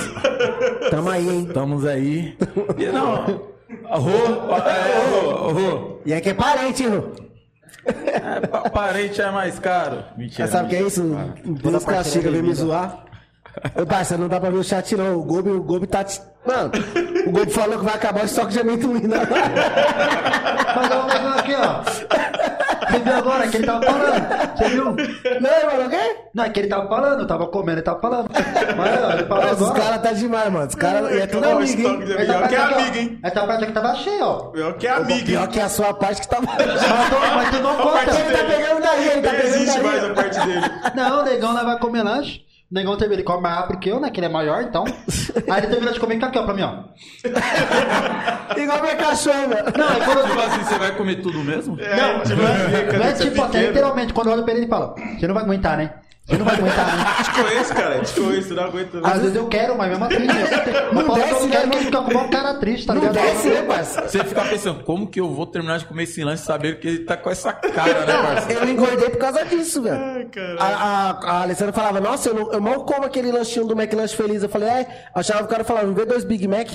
tamo 0.91 1.11
aí, 1.11 1.29
hein? 1.29 1.45
Estamos 1.49 1.85
aí. 1.85 2.37
E 2.79 2.87
não. 2.87 3.53
Rô, 3.91 4.11
é, 4.57 5.11
Rô, 5.11 5.53
Rô. 5.53 5.99
E 6.07 6.13
aí 6.15 6.21
que 6.21 6.31
é 6.31 6.35
parente, 6.35 6.85
hein, 6.85 6.91
Rô? 6.91 7.03
É, 7.87 8.41
pa- 8.47 8.71
parente 8.71 9.21
é 9.21 9.31
mais 9.31 9.59
caro. 9.59 10.05
Mentira. 10.17 10.45
Mas 10.45 10.51
sabe 10.51 10.67
o 10.67 10.69
que 10.71 10.77
é 10.77 10.83
isso? 10.83 11.03
Deus 11.45 11.85
parceria 11.85 11.85
castiga, 11.85 12.31
vem 12.31 12.43
me 12.43 12.55
zoar. 12.55 13.05
Ô, 13.81 13.87
parça, 13.87 14.17
não 14.19 14.29
dá 14.29 14.41
pra 14.41 14.51
ver 14.51 14.59
o 14.59 14.65
chat, 14.65 14.97
não. 14.97 15.17
O 15.17 15.23
Gobi, 15.25 15.51
o 15.51 15.63
Gobi 15.63 15.87
tá. 15.87 16.03
te- 16.05 16.21
Mano, 16.47 16.71
o 17.27 17.31
Gobi 17.31 17.51
falou 17.51 17.79
que 17.79 17.85
vai 17.85 17.95
acabar 17.95 18.23
o 18.23 18.27
estoque 18.27 18.53
de 18.53 18.61
amendoim, 18.61 19.07
né? 19.07 19.17
Mas 20.77 20.91
eu 20.91 21.03
vou 21.23 21.33
aqui, 21.39 21.55
ó. 21.55 21.83
Você 22.91 22.99
viu 23.01 23.15
agora 23.17 23.49
que 23.49 23.57
ele 23.57 23.67
tava 23.67 23.83
falando? 23.87 24.57
Você 24.57 24.69
viu? 24.69 24.85
Não, 24.85 24.95
mano, 25.73 25.87
o 25.87 25.91
quê? 25.91 26.17
Não, 26.35 26.45
é 26.45 26.51
que 26.51 26.61
ele 26.61 26.69
tava 26.69 26.89
falando, 26.89 27.21
eu 27.21 27.27
tava 27.27 27.47
comendo, 27.47 27.79
ele 27.79 27.83
tava 27.83 28.01
falando. 28.01 28.29
Mas 28.77 29.03
ó, 29.05 29.13
ele 29.13 29.25
falou 29.27 29.45
Mas 29.45 29.61
os 29.61 29.71
caras 29.71 30.03
tá 30.03 30.13
demais, 30.13 30.53
mano. 30.53 30.67
Os 30.67 30.75
caras. 30.75 31.11
E 31.13 31.21
é 31.21 31.27
tudo 31.27 31.45
amigo, 31.49 31.81
hein? 31.81 31.85
tá 32.27 32.35
amigo. 32.35 32.49
Que 32.49 32.55
é 32.55 32.59
amigo, 32.61 32.97
hein? 32.99 33.19
Essa 33.23 33.47
parte 33.47 33.65
aqui 33.65 33.73
tava 33.73 33.95
cheia, 33.95 34.25
ó. 34.27 34.35
Pior 34.51 34.73
que 34.75 34.87
é 34.87 34.91
amigo, 34.91 35.13
hein? 35.13 35.25
Pior 35.25 35.49
que 35.49 35.61
a 35.61 35.69
sua 35.69 35.95
parte 35.95 36.21
que 36.21 36.29
tá. 36.29 36.39
Mas 36.43 36.57
tu, 36.57 37.17
mas 37.35 37.51
tu 37.51 37.63
não 37.63 37.77
conta. 37.77 38.21
Ele 38.21 38.37
tá 38.37 38.45
pegando 38.45 38.81
daí, 38.83 39.09
ele 39.09 39.23
tá 39.23 39.31
pegando 39.31 39.47
existe 39.47 39.81
mais 39.81 40.03
daí. 40.03 40.11
a 40.11 40.15
parte 40.15 40.41
dele. 40.41 40.61
Não, 40.95 41.21
o 41.21 41.25
negão 41.25 41.55
lá 41.55 41.65
vai 41.65 41.79
comer 41.79 42.03
lanche. 42.03 42.44
O 42.75 42.77
negão 42.77 42.97
teve, 42.97 43.15
ele 43.15 43.23
come 43.23 43.41
mais 43.41 43.55
rápido 43.55 43.79
que 43.79 43.89
eu, 43.89 44.01
né? 44.01 44.11
Que 44.11 44.19
ele 44.19 44.27
é 44.27 44.29
maior, 44.29 44.61
então. 44.65 44.83
Aí 45.49 45.59
ele 45.61 45.69
terminou 45.69 45.95
de 45.95 46.01
comer 46.01 46.19
com 46.19 46.27
aqui, 46.27 46.39
ó, 46.41 46.43
pra 46.43 46.55
mim, 46.55 46.63
ó. 46.63 46.83
Igual 48.59 48.83
minha 48.83 48.97
cachorra. 48.97 49.47
Não, 49.47 49.89
é 49.89 50.05
quando 50.05 50.19
eu 50.19 50.27
Tipo 50.27 50.41
assim, 50.41 50.65
você 50.65 50.79
vai 50.81 50.91
comer 50.97 51.23
tudo 51.23 51.39
mesmo? 51.45 51.77
Não, 51.77 52.23
tipo, 52.25 52.43
não 52.43 52.53
assim, 52.53 52.75
é, 52.75 52.83
quando 52.83 52.99
não 52.99 53.07
é 53.07 53.11
é 53.11 53.13
tipo 53.13 53.43
até 53.43 53.47
pequeno. 53.53 53.69
literalmente, 53.69 54.13
quando 54.13 54.27
eu 54.27 54.33
olho 54.33 54.43
pra 54.43 54.53
ele, 54.55 54.63
ele 54.63 54.69
fala: 54.69 54.93
Você 54.97 55.25
não 55.29 55.35
vai 55.37 55.45
aguentar, 55.45 55.77
né? 55.77 55.93
Você 56.27 56.39
não 56.39 56.45
vai 56.47 56.55
aguentar, 56.55 56.87
né? 56.97 57.05
Te 57.23 57.31
conheço, 57.43 57.75
cara. 57.75 58.01
Te 58.01 58.21
conheço, 58.21 58.55
não 58.55 58.65
aguenta. 58.65 58.99
Às 59.05 59.21
vezes 59.21 59.37
eu 59.37 59.47
quero, 59.47 59.77
mas 59.77 59.91
mesmo 59.91 60.05
assim, 60.07 60.15
eu, 60.17 60.23
eu 60.87 60.95
Não 60.95 61.03
eu 61.03 61.15
desce, 61.15 61.33
não 61.43 61.49
quero 61.51 61.67
né? 61.67 61.71
que 61.71 61.77
ele 61.77 61.85
fica 61.85 62.03
com 62.03 62.11
uma 62.13 62.29
cara 62.29 62.55
triste, 62.55 62.87
tá 62.87 62.95
Não 62.95 63.01
ligado? 63.03 63.15
desce, 63.23 63.49
né, 63.49 63.63
parça? 63.63 64.09
Você 64.09 64.25
fica 64.25 64.41
pensando, 64.47 64.85
como 64.85 65.07
que 65.07 65.21
eu 65.21 65.29
vou 65.35 65.47
terminar 65.47 65.79
de 65.79 65.85
comer 65.85 66.05
esse 66.05 66.25
lanche 66.25 66.43
e 66.43 66.47
saber 66.47 66.81
que 66.81 66.89
ele 66.89 66.99
tá 67.01 67.15
com 67.19 67.29
essa 67.31 67.53
cara, 67.53 68.07
né, 68.07 68.13
parceiro? 68.23 68.65
Eu 68.65 68.69
engordei 68.71 69.11
por 69.11 69.19
causa 69.19 69.45
disso, 69.45 69.83
velho. 69.83 70.31
A, 70.59 70.65
a, 70.67 71.11
a 71.11 71.43
Alessandra 71.43 71.75
falava, 71.75 72.01
nossa, 72.01 72.31
eu, 72.31 72.35
não, 72.35 72.53
eu 72.55 72.61
mal 72.61 72.85
como 72.87 73.05
aquele 73.05 73.31
lanchinho 73.31 73.67
do 73.67 73.75
McLanche 73.79 74.17
Feliz. 74.17 74.43
Eu 74.43 74.49
falei, 74.49 74.69
é, 74.71 75.05
achava 75.15 75.41
que 75.41 75.45
o 75.45 75.49
cara 75.49 75.63
falava, 75.63 75.93
vê 75.93 76.07
dois 76.07 76.25
Big 76.25 76.49
Mac. 76.49 76.69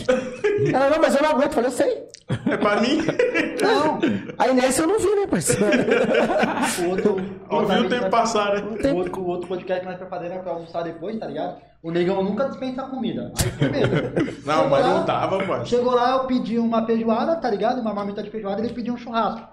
Ela, 0.72 0.91
não, 0.91 1.00
mas 1.02 1.16
eu 1.16 1.24
não 1.24 1.30
aguento. 1.32 1.47
Eu 1.47 1.54
falei, 1.54 1.70
eu 1.70 1.74
sei. 1.74 2.04
É 2.45 2.58
pra 2.58 2.80
mim? 2.80 3.00
Não. 3.60 4.00
Aí 4.38 4.54
nessa 4.54 4.84
eu 4.84 4.88
não 4.88 5.00
vi, 5.00 5.16
né, 5.16 5.26
parceiro? 5.26 5.66
O 6.80 6.89
outro, 6.91 7.22
Ouviu 7.50 7.82
o 7.82 7.89
tempo 7.89 8.10
passar, 8.12 8.54
né? 8.54 8.62
O 8.91 8.95
outro, 8.95 9.20
o 9.22 9.26
outro 9.28 9.39
podcast 9.48 9.82
que 9.82 9.88
nós 9.88 9.98
vamos 9.98 10.10
fazer, 10.14 10.30
né, 10.30 10.38
pra 10.40 10.52
almoçar 10.54 10.84
depois, 10.84 11.18
tá 11.20 11.26
ligado? 11.28 11.58
O 11.82 11.92
negão 11.92 12.22
nunca 12.24 12.48
dispensa 12.50 12.84
comida. 12.84 13.32
Não, 14.46 14.70
mas 14.70 14.86
lá- 14.86 14.94
não 14.94 15.06
dava, 15.06 15.44
parça. 15.46 15.66
Chegou 15.66 15.94
lá, 15.96 16.12
eu 16.12 16.20
pedi 16.26 16.60
uma 16.60 16.86
feijoada, 16.86 17.36
tá 17.38 17.50
ligado? 17.50 17.80
Uma 17.80 17.94
marmita 17.94 18.22
de 18.22 18.30
feijoada, 18.30 18.62
ele 18.62 18.74
pediu 18.74 18.94
um 18.94 18.98
churrasco. 18.98 19.48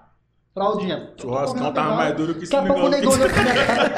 Fraldinha. 0.53 1.11
Churrascão 1.21 1.53
Comeu 1.53 1.69
a 1.69 1.71
tava 1.71 1.95
mais 1.95 2.15
duro 2.15 2.33
que 2.33 2.43
esse 2.43 2.51
Daqui 2.51 2.65
a 2.67 2.73
pouco 2.73 2.85
o 2.87 2.89
negão 2.89 3.11
negão 3.11 3.27
olhou 3.27 3.29
pra 3.29 3.43
minha 3.43 3.65
cara. 3.65 3.89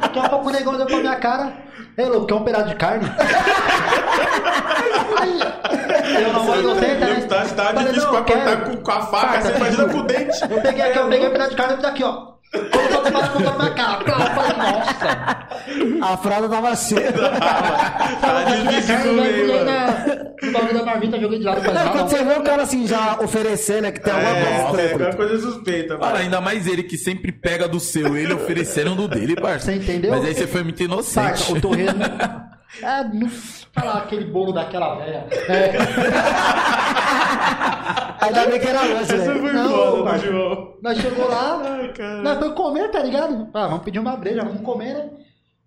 Daqui 0.00 0.18
a 0.18 0.28
pouco 0.28 0.48
o 0.48 0.50
negão 0.50 0.74
olhou 0.74 0.86
pra 0.86 0.96
minha 0.96 1.16
cara. 1.16 1.52
Ei, 1.98 2.06
louco, 2.06 2.26
quer 2.26 2.34
um 2.34 2.44
pedaço 2.44 2.68
de 2.68 2.74
carne? 2.76 3.04
Eu 6.20 6.32
não 6.32 6.44
vou 6.44 6.60
inocente, 6.60 6.94
né? 7.00 7.20
Tá, 7.28 7.44
tá 7.44 7.72
difícil 7.72 8.02
não, 8.12 8.22
pra 8.24 8.34
cortar 8.34 8.64
com, 8.64 8.76
com 8.76 8.90
a 8.90 9.00
faca, 9.02 9.26
Faca, 9.26 9.40
você 9.42 9.56
imagina 9.56 9.88
com 9.88 9.98
o 9.98 10.02
dente. 10.02 10.42
Eu 10.50 10.60
peguei 10.60 10.82
aqui, 10.82 10.98
eu 10.98 11.08
peguei 11.08 11.28
um 11.28 11.32
pedaço 11.32 11.50
de 11.50 11.56
carne 11.56 11.72
e 11.74 11.76
fiz 11.76 11.84
aqui, 11.84 12.04
ó. 12.04 12.31
Quando 12.52 13.06
eu 13.06 13.12
faço 13.12 13.32
com 13.32 13.48
a 13.48 13.58
minha 13.58 13.70
cara. 13.74 14.04
Pá, 14.04 14.12
eu 14.12 14.34
falei, 14.34 14.56
nossa. 14.56 16.12
A 16.12 16.16
fralda 16.18 16.48
tava 16.48 16.76
cedo. 16.76 17.00
Difícil 18.70 19.16
Carne, 19.16 19.42
no 19.44 19.64
na- 19.64 20.52
bagulho 20.52 20.74
da 20.78 20.84
marmita, 20.84 21.18
joguei 21.20 21.38
de 21.38 21.44
lado 21.44 21.62
quando 21.62 21.74
não. 21.74 22.08
você 22.08 22.24
vê 22.24 22.32
o 22.34 22.42
cara 22.42 22.62
assim 22.62 22.86
já 22.86 23.16
oferecendo, 23.20 23.86
é 23.86 23.92
que 23.92 24.00
tem 24.00 24.12
alguma 24.12 24.36
É, 24.36 24.64
coisa 24.70 24.82
é 24.82 24.96
uma 25.06 25.14
coisa 25.14 25.38
suspeita, 25.38 25.96
Cara, 25.98 26.18
ainda 26.18 26.40
mais 26.40 26.66
ele 26.66 26.82
que 26.82 26.98
sempre 26.98 27.32
pega 27.32 27.66
do 27.68 27.78
seu, 27.80 28.16
ele 28.16 28.34
oferecendo 28.34 28.94
do 28.94 29.08
dele, 29.08 29.34
parça. 29.36 29.66
Você 29.66 29.74
entendeu? 29.76 30.10
Mas 30.10 30.24
aí 30.24 30.34
você 30.34 30.46
foi 30.46 30.62
muito 30.62 30.82
inocente. 30.82 31.24
Parça, 31.24 31.52
o 31.52 31.60
torresmo. 31.60 32.00
É, 32.80 33.04
não 33.04 33.28
falar 33.28 33.98
aquele 33.98 34.24
bolo 34.24 34.52
daquela 34.52 34.94
velha. 34.94 35.26
É, 35.48 35.72
Ainda 38.20 38.46
bem 38.46 38.60
que 38.60 38.68
era 38.68 38.82
lanche, 38.82 39.14
Essa 39.14 39.34
né? 39.34 39.40
foi 39.40 39.52
Não, 39.52 40.04
mas- 40.04 40.22
do 40.22 40.28
João. 40.28 40.74
nós 40.80 40.98
chegou 40.98 41.28
lá, 41.28 41.60
Ai, 41.64 41.92
nós 42.22 42.38
foi 42.38 42.52
comer, 42.52 42.88
tá 42.90 43.00
ligado? 43.02 43.48
Ah, 43.52 43.66
vamos 43.66 43.82
pedir 43.84 43.98
uma 43.98 44.16
breja, 44.16 44.44
vamos 44.44 44.60
comer, 44.62 44.94
né? 44.94 45.10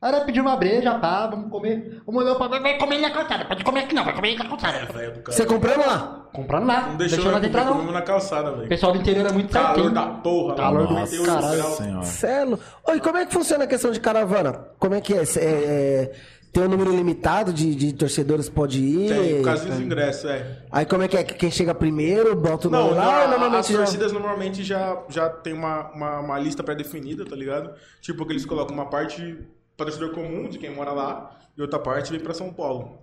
Aí 0.01 0.11
nós 0.11 0.23
pedimos 0.23 0.51
uma 0.51 0.57
breja, 0.57 0.93
pá, 0.99 1.25
vamos 1.27 1.49
comer. 1.49 2.01
O 2.05 2.11
mulher 2.11 2.37
falou, 2.37 2.61
vai 2.61 2.77
comer 2.77 2.99
na 2.99 3.09
calçada, 3.09 3.45
pode 3.45 3.63
comer 3.63 3.81
aqui 3.85 3.95
não, 3.95 4.03
vai 4.05 4.13
comer 4.13 4.37
na 4.37 4.45
calçada. 4.47 4.85
Cara. 4.85 5.13
Você 5.25 5.45
comprando 5.45 5.85
lá? 5.87 6.25
Comprando 6.31 6.67
lá, 6.67 6.81
Não 6.89 6.97
deixou 6.97 7.23
deixou 7.23 7.43
entrar 7.43 7.65
não. 7.65 7.91
na 7.91 8.01
calçada, 8.01 8.51
O 8.51 8.57
velho. 8.57 8.69
pessoal 8.69 8.91
do 8.91 8.99
interior 8.99 9.25
é 9.25 9.31
muito 9.31 9.51
Calor 9.51 9.67
certinho. 9.73 9.93
da 9.93 10.05
porra. 10.07 10.55
Calor 10.55 10.87
do 10.87 10.93
98 10.93 11.25
caralho. 11.25 12.03
Celo. 12.03 12.59
Oi, 12.87 12.99
como 12.99 13.17
é 13.17 13.25
que 13.25 13.33
funciona 13.33 13.63
a 13.63 13.67
questão 13.67 13.89
de 13.91 13.99
caravana? 13.99 14.67
Como 14.77 14.93
é 14.93 15.01
que 15.01 15.13
é? 15.13 15.23
É, 15.23 15.39
é, 15.39 16.11
tem 16.55 16.63
um 16.63 16.69
número 16.69 16.89
limitado 16.95 17.51
de, 17.53 17.75
de 17.75 17.91
torcedores 17.93 18.47
que 18.49 18.55
pode 18.55 18.79
ir? 18.81 19.09
Tem, 19.09 19.35
por 19.37 19.43
causa 19.45 19.65
dos 19.65 19.79
ingressos, 19.79 20.25
é. 20.25 20.63
Aí 20.71 20.85
como 20.85 21.03
é 21.03 21.07
que 21.07 21.17
é? 21.17 21.23
Quem 21.23 21.51
chega 21.51 21.75
primeiro, 21.75 22.35
bota 22.35 22.67
o 22.67 22.71
Não, 22.71 22.79
nome 22.85 22.95
não, 22.95 23.05
lá, 23.05 23.27
normalmente 23.27 23.59
as 23.59 23.67
já- 23.67 23.77
torcidas 23.77 24.11
normalmente 24.13 24.63
já, 24.63 25.03
já 25.09 25.29
tem 25.29 25.53
uma, 25.53 25.91
uma, 25.91 26.19
uma 26.21 26.39
lista 26.39 26.63
pré-definida, 26.63 27.25
tá 27.25 27.35
ligado? 27.35 27.71
Tipo 28.01 28.25
que 28.25 28.31
eles 28.31 28.45
colocam 28.45 28.73
uma 28.73 28.89
parte 28.89 29.37
para 29.75 29.87
torcedor 29.87 30.11
comum, 30.15 30.47
de 30.47 30.57
quem 30.57 30.73
mora 30.73 30.91
lá, 30.93 31.37
e 31.57 31.61
outra 31.61 31.77
parte 31.77 32.09
vem 32.11 32.19
pra 32.21 32.33
São 32.33 32.51
Paulo. 32.53 32.97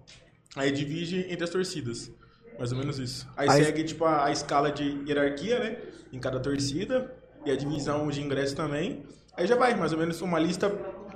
Aí 0.57 0.73
divide 0.73 1.27
entre 1.31 1.45
as 1.45 1.51
torcidas. 1.51 2.11
Mais 2.59 2.73
ou 2.73 2.79
menos 2.79 2.99
isso. 2.99 3.29
Aí, 3.37 3.49
Aí- 3.49 3.65
segue 3.65 3.85
tipo 3.85 4.05
a, 4.05 4.25
a 4.27 4.33
escala 4.33 4.71
de 4.73 5.03
hierarquia, 5.07 5.59
né? 5.59 5.77
Em 6.13 6.19
cada 6.19 6.41
torcida. 6.41 7.13
E 7.45 7.51
a 7.51 7.57
divisão 7.57 8.09
de 8.09 8.21
ingresso 8.23 8.55
também. 8.57 9.03
Aí 9.37 9.47
já 9.47 9.57
vai, 9.57 9.75
mais 9.75 9.93
ou 9.93 9.99
menos 9.99 10.21
uma 10.21 10.39
lista 10.39 10.71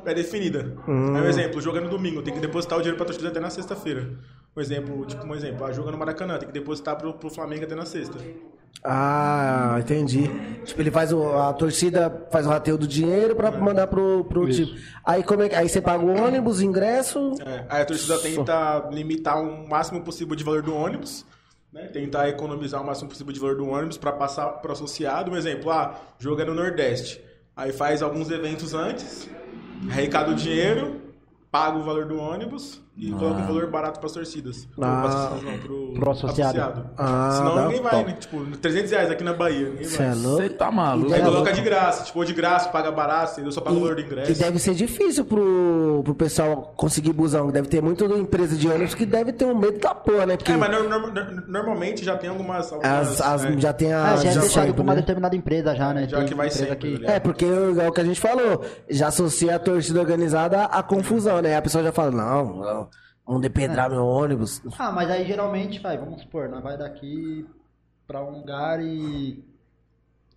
pré-definida. 0.07 0.73
Hum. 0.87 1.17
Aí, 1.17 1.23
um 1.23 1.29
exemplo, 1.29 1.61
joga 1.61 1.81
no 1.81 1.91
domingo, 1.91 2.23
tem 2.23 2.33
que 2.33 2.39
depositar 2.39 2.79
o 2.79 2.81
dinheiro 2.81 2.97
pra 2.97 3.05
torcida 3.05 3.29
até 3.29 3.41
na 3.41 3.51
sexta-feira. 3.51 4.09
Um 4.57 4.61
exemplo, 4.61 5.05
tipo 5.05 5.27
um 5.27 5.35
exemplo, 5.35 5.67
ah, 5.67 5.73
joga 5.73 5.91
no 5.91 5.99
Maracanã, 5.99 6.39
tem 6.39 6.47
que 6.47 6.55
depositar 6.55 6.97
pro, 6.97 7.13
pro 7.15 7.29
Flamengo 7.29 7.65
até 7.65 7.75
na 7.75 7.85
sexta. 7.85 8.17
Ah, 8.85 9.77
entendi. 9.81 10.31
Tipo, 10.65 10.81
ele 10.81 10.93
faz 10.93 11.13
o, 11.13 11.33
a 11.37 11.53
torcida 11.53 12.29
faz 12.31 12.47
o 12.47 12.51
rateio 12.51 12.79
do 12.79 12.87
dinheiro 12.87 13.35
pra 13.35 13.51
mandar 13.51 13.89
pro, 13.89 14.25
pro 14.25 14.49
time. 14.49 14.81
Aí 15.05 15.25
como 15.25 15.43
é 15.43 15.49
que 15.49 15.57
aí 15.57 15.69
você 15.69 15.81
paga 15.81 16.05
o 16.05 16.09
ônibus, 16.09 16.61
ingresso? 16.61 17.33
É, 17.45 17.67
aí 17.69 17.83
a 17.83 17.85
torcida 17.85 18.17
tenta 18.19 18.89
limitar 18.93 19.43
o 19.43 19.69
máximo 19.69 20.03
possível 20.03 20.37
de 20.37 20.45
valor 20.45 20.63
do 20.63 20.73
ônibus, 20.73 21.25
né? 21.73 21.89
Tentar 21.89 22.29
economizar 22.29 22.81
o 22.81 22.87
máximo 22.87 23.09
possível 23.09 23.33
de 23.33 23.41
valor 23.41 23.57
do 23.57 23.67
ônibus 23.67 23.99
para 23.99 24.13
passar 24.13 24.47
para 24.47 24.69
o 24.69 24.73
associado. 24.73 25.33
Um 25.33 25.37
exemplo, 25.37 25.71
ah, 25.71 25.97
o 26.21 26.23
jogo 26.23 26.41
é 26.41 26.45
no 26.45 26.55
Nordeste. 26.55 27.21
Aí 27.57 27.73
faz 27.73 28.03
alguns 28.03 28.31
eventos 28.31 28.75
antes, 28.75 29.29
arrecada 29.89 30.31
o 30.31 30.35
dinheiro, 30.35 31.01
paga 31.51 31.79
o 31.79 31.83
valor 31.83 32.07
do 32.07 32.19
ônibus 32.19 32.81
e 32.97 33.11
coloca 33.13 33.41
um 33.43 33.47
valor 33.47 33.71
barato 33.71 33.99
para 33.99 34.07
as 34.07 34.13
torcidas. 34.13 34.67
Ou 34.77 34.85
Ah. 34.85 35.01
pras 35.03 35.15
torcidas 35.15 35.45
não, 35.53 35.59
pro, 35.59 35.87
Pro 36.01 36.11
associado. 36.13 36.87
Ah, 36.97 37.31
Senão 37.37 37.63
ninguém 37.67 37.83
vai, 37.83 37.91
top. 37.93 38.07
né? 38.11 38.17
Tipo, 38.19 38.57
300 38.59 38.91
reais 38.91 39.11
aqui 39.11 39.23
na 39.25 39.33
Bahia, 39.35 39.69
ninguém 39.71 39.85
Cê 39.85 39.99
vai. 39.99 40.07
é 40.09 40.15
louco. 40.15 40.43
Você 40.43 40.49
tá 40.51 40.71
maluco. 40.71 41.13
Aí 41.13 41.23
coloca 41.23 41.53
de 41.53 41.61
graça, 41.63 42.05
tipo, 42.05 42.19
ou 42.19 42.25
de 42.25 42.33
graça, 42.33 42.69
paga 42.71 42.91
barato, 42.91 43.33
entendeu? 43.33 43.53
Só 43.53 43.61
paga 43.61 43.77
o 43.77 43.81
valor 43.81 43.95
do 43.97 44.01
ingresso. 44.03 44.33
E 44.33 44.35
deve 44.35 44.59
ser 44.59 44.75
difícil 44.75 45.25
pro, 45.25 46.01
pro 46.05 46.15
pessoal 46.15 46.73
conseguir 46.77 47.13
busão. 47.13 47.51
Deve 47.51 47.69
ter 47.69 47.83
muita 47.83 48.05
empresa 48.07 48.57
de 48.57 48.69
ônibus 48.69 48.95
que 48.95 49.05
deve 49.05 49.33
ter 49.33 49.45
um 49.45 49.55
medo 49.57 49.79
da 49.79 49.95
porra, 49.95 50.27
né? 50.27 50.37
Porque 50.37 50.53
É, 50.53 50.57
mas 50.57 50.71
no- 50.71 50.89
no- 50.89 51.09
no- 51.09 51.43
normalmente 51.49 52.05
já 52.05 52.17
tem 52.17 52.31
algumas. 52.31 52.73
algumas 52.73 53.21
as, 53.21 53.21
as- 53.21 53.45
é, 53.45 53.59
já 53.59 53.73
tem 53.73 53.93
a. 53.93 54.13
Ah, 54.13 54.17
já 54.17 54.31
é 54.31 54.35
deixado 54.39 54.73
pra 54.75 54.83
uma 54.83 54.95
né? 54.95 55.01
determinada 55.01 55.37
empresa 55.37 55.75
já, 55.75 55.93
né? 55.93 56.09
Já 56.09 56.19
Tem 56.19 56.27
que 56.29 56.35
vai 56.35 56.49
que- 56.49 56.59
tá 56.67 56.75
ligado? 56.75 57.11
É, 57.11 57.21
porque 57.21 57.45
é 57.45 57.89
o 57.89 57.93
que 57.93 58.01
a 58.01 58.05
gente 58.05 58.21
falou, 58.21 58.63
já 58.89 59.09
associa 59.09 59.57
a 59.57 59.59
torcida 59.59 60.01
organizada 60.01 60.65
à 60.65 60.83
confusão, 60.83 61.41
né? 61.43 61.57
A 61.57 61.63
pessoa 61.63 61.83
já 61.85 61.93
fala, 61.93 62.11
não, 62.11 62.45
não 62.57 62.86
vão 63.27 63.41
depedrar 63.41 63.91
meu 63.91 64.05
ônibus. 64.07 64.63
Ah, 64.79 64.93
mas 64.93 65.11
aí 65.11 65.27
geralmente, 65.27 65.79
vai, 65.81 65.99
vamos 65.99 66.23
supor, 66.23 66.49
nós 66.49 66.63
vai 66.63 66.77
daqui 66.79 67.47
pra 68.07 68.23
um 68.23 68.31
lugar 68.39 68.81
e. 68.81 69.45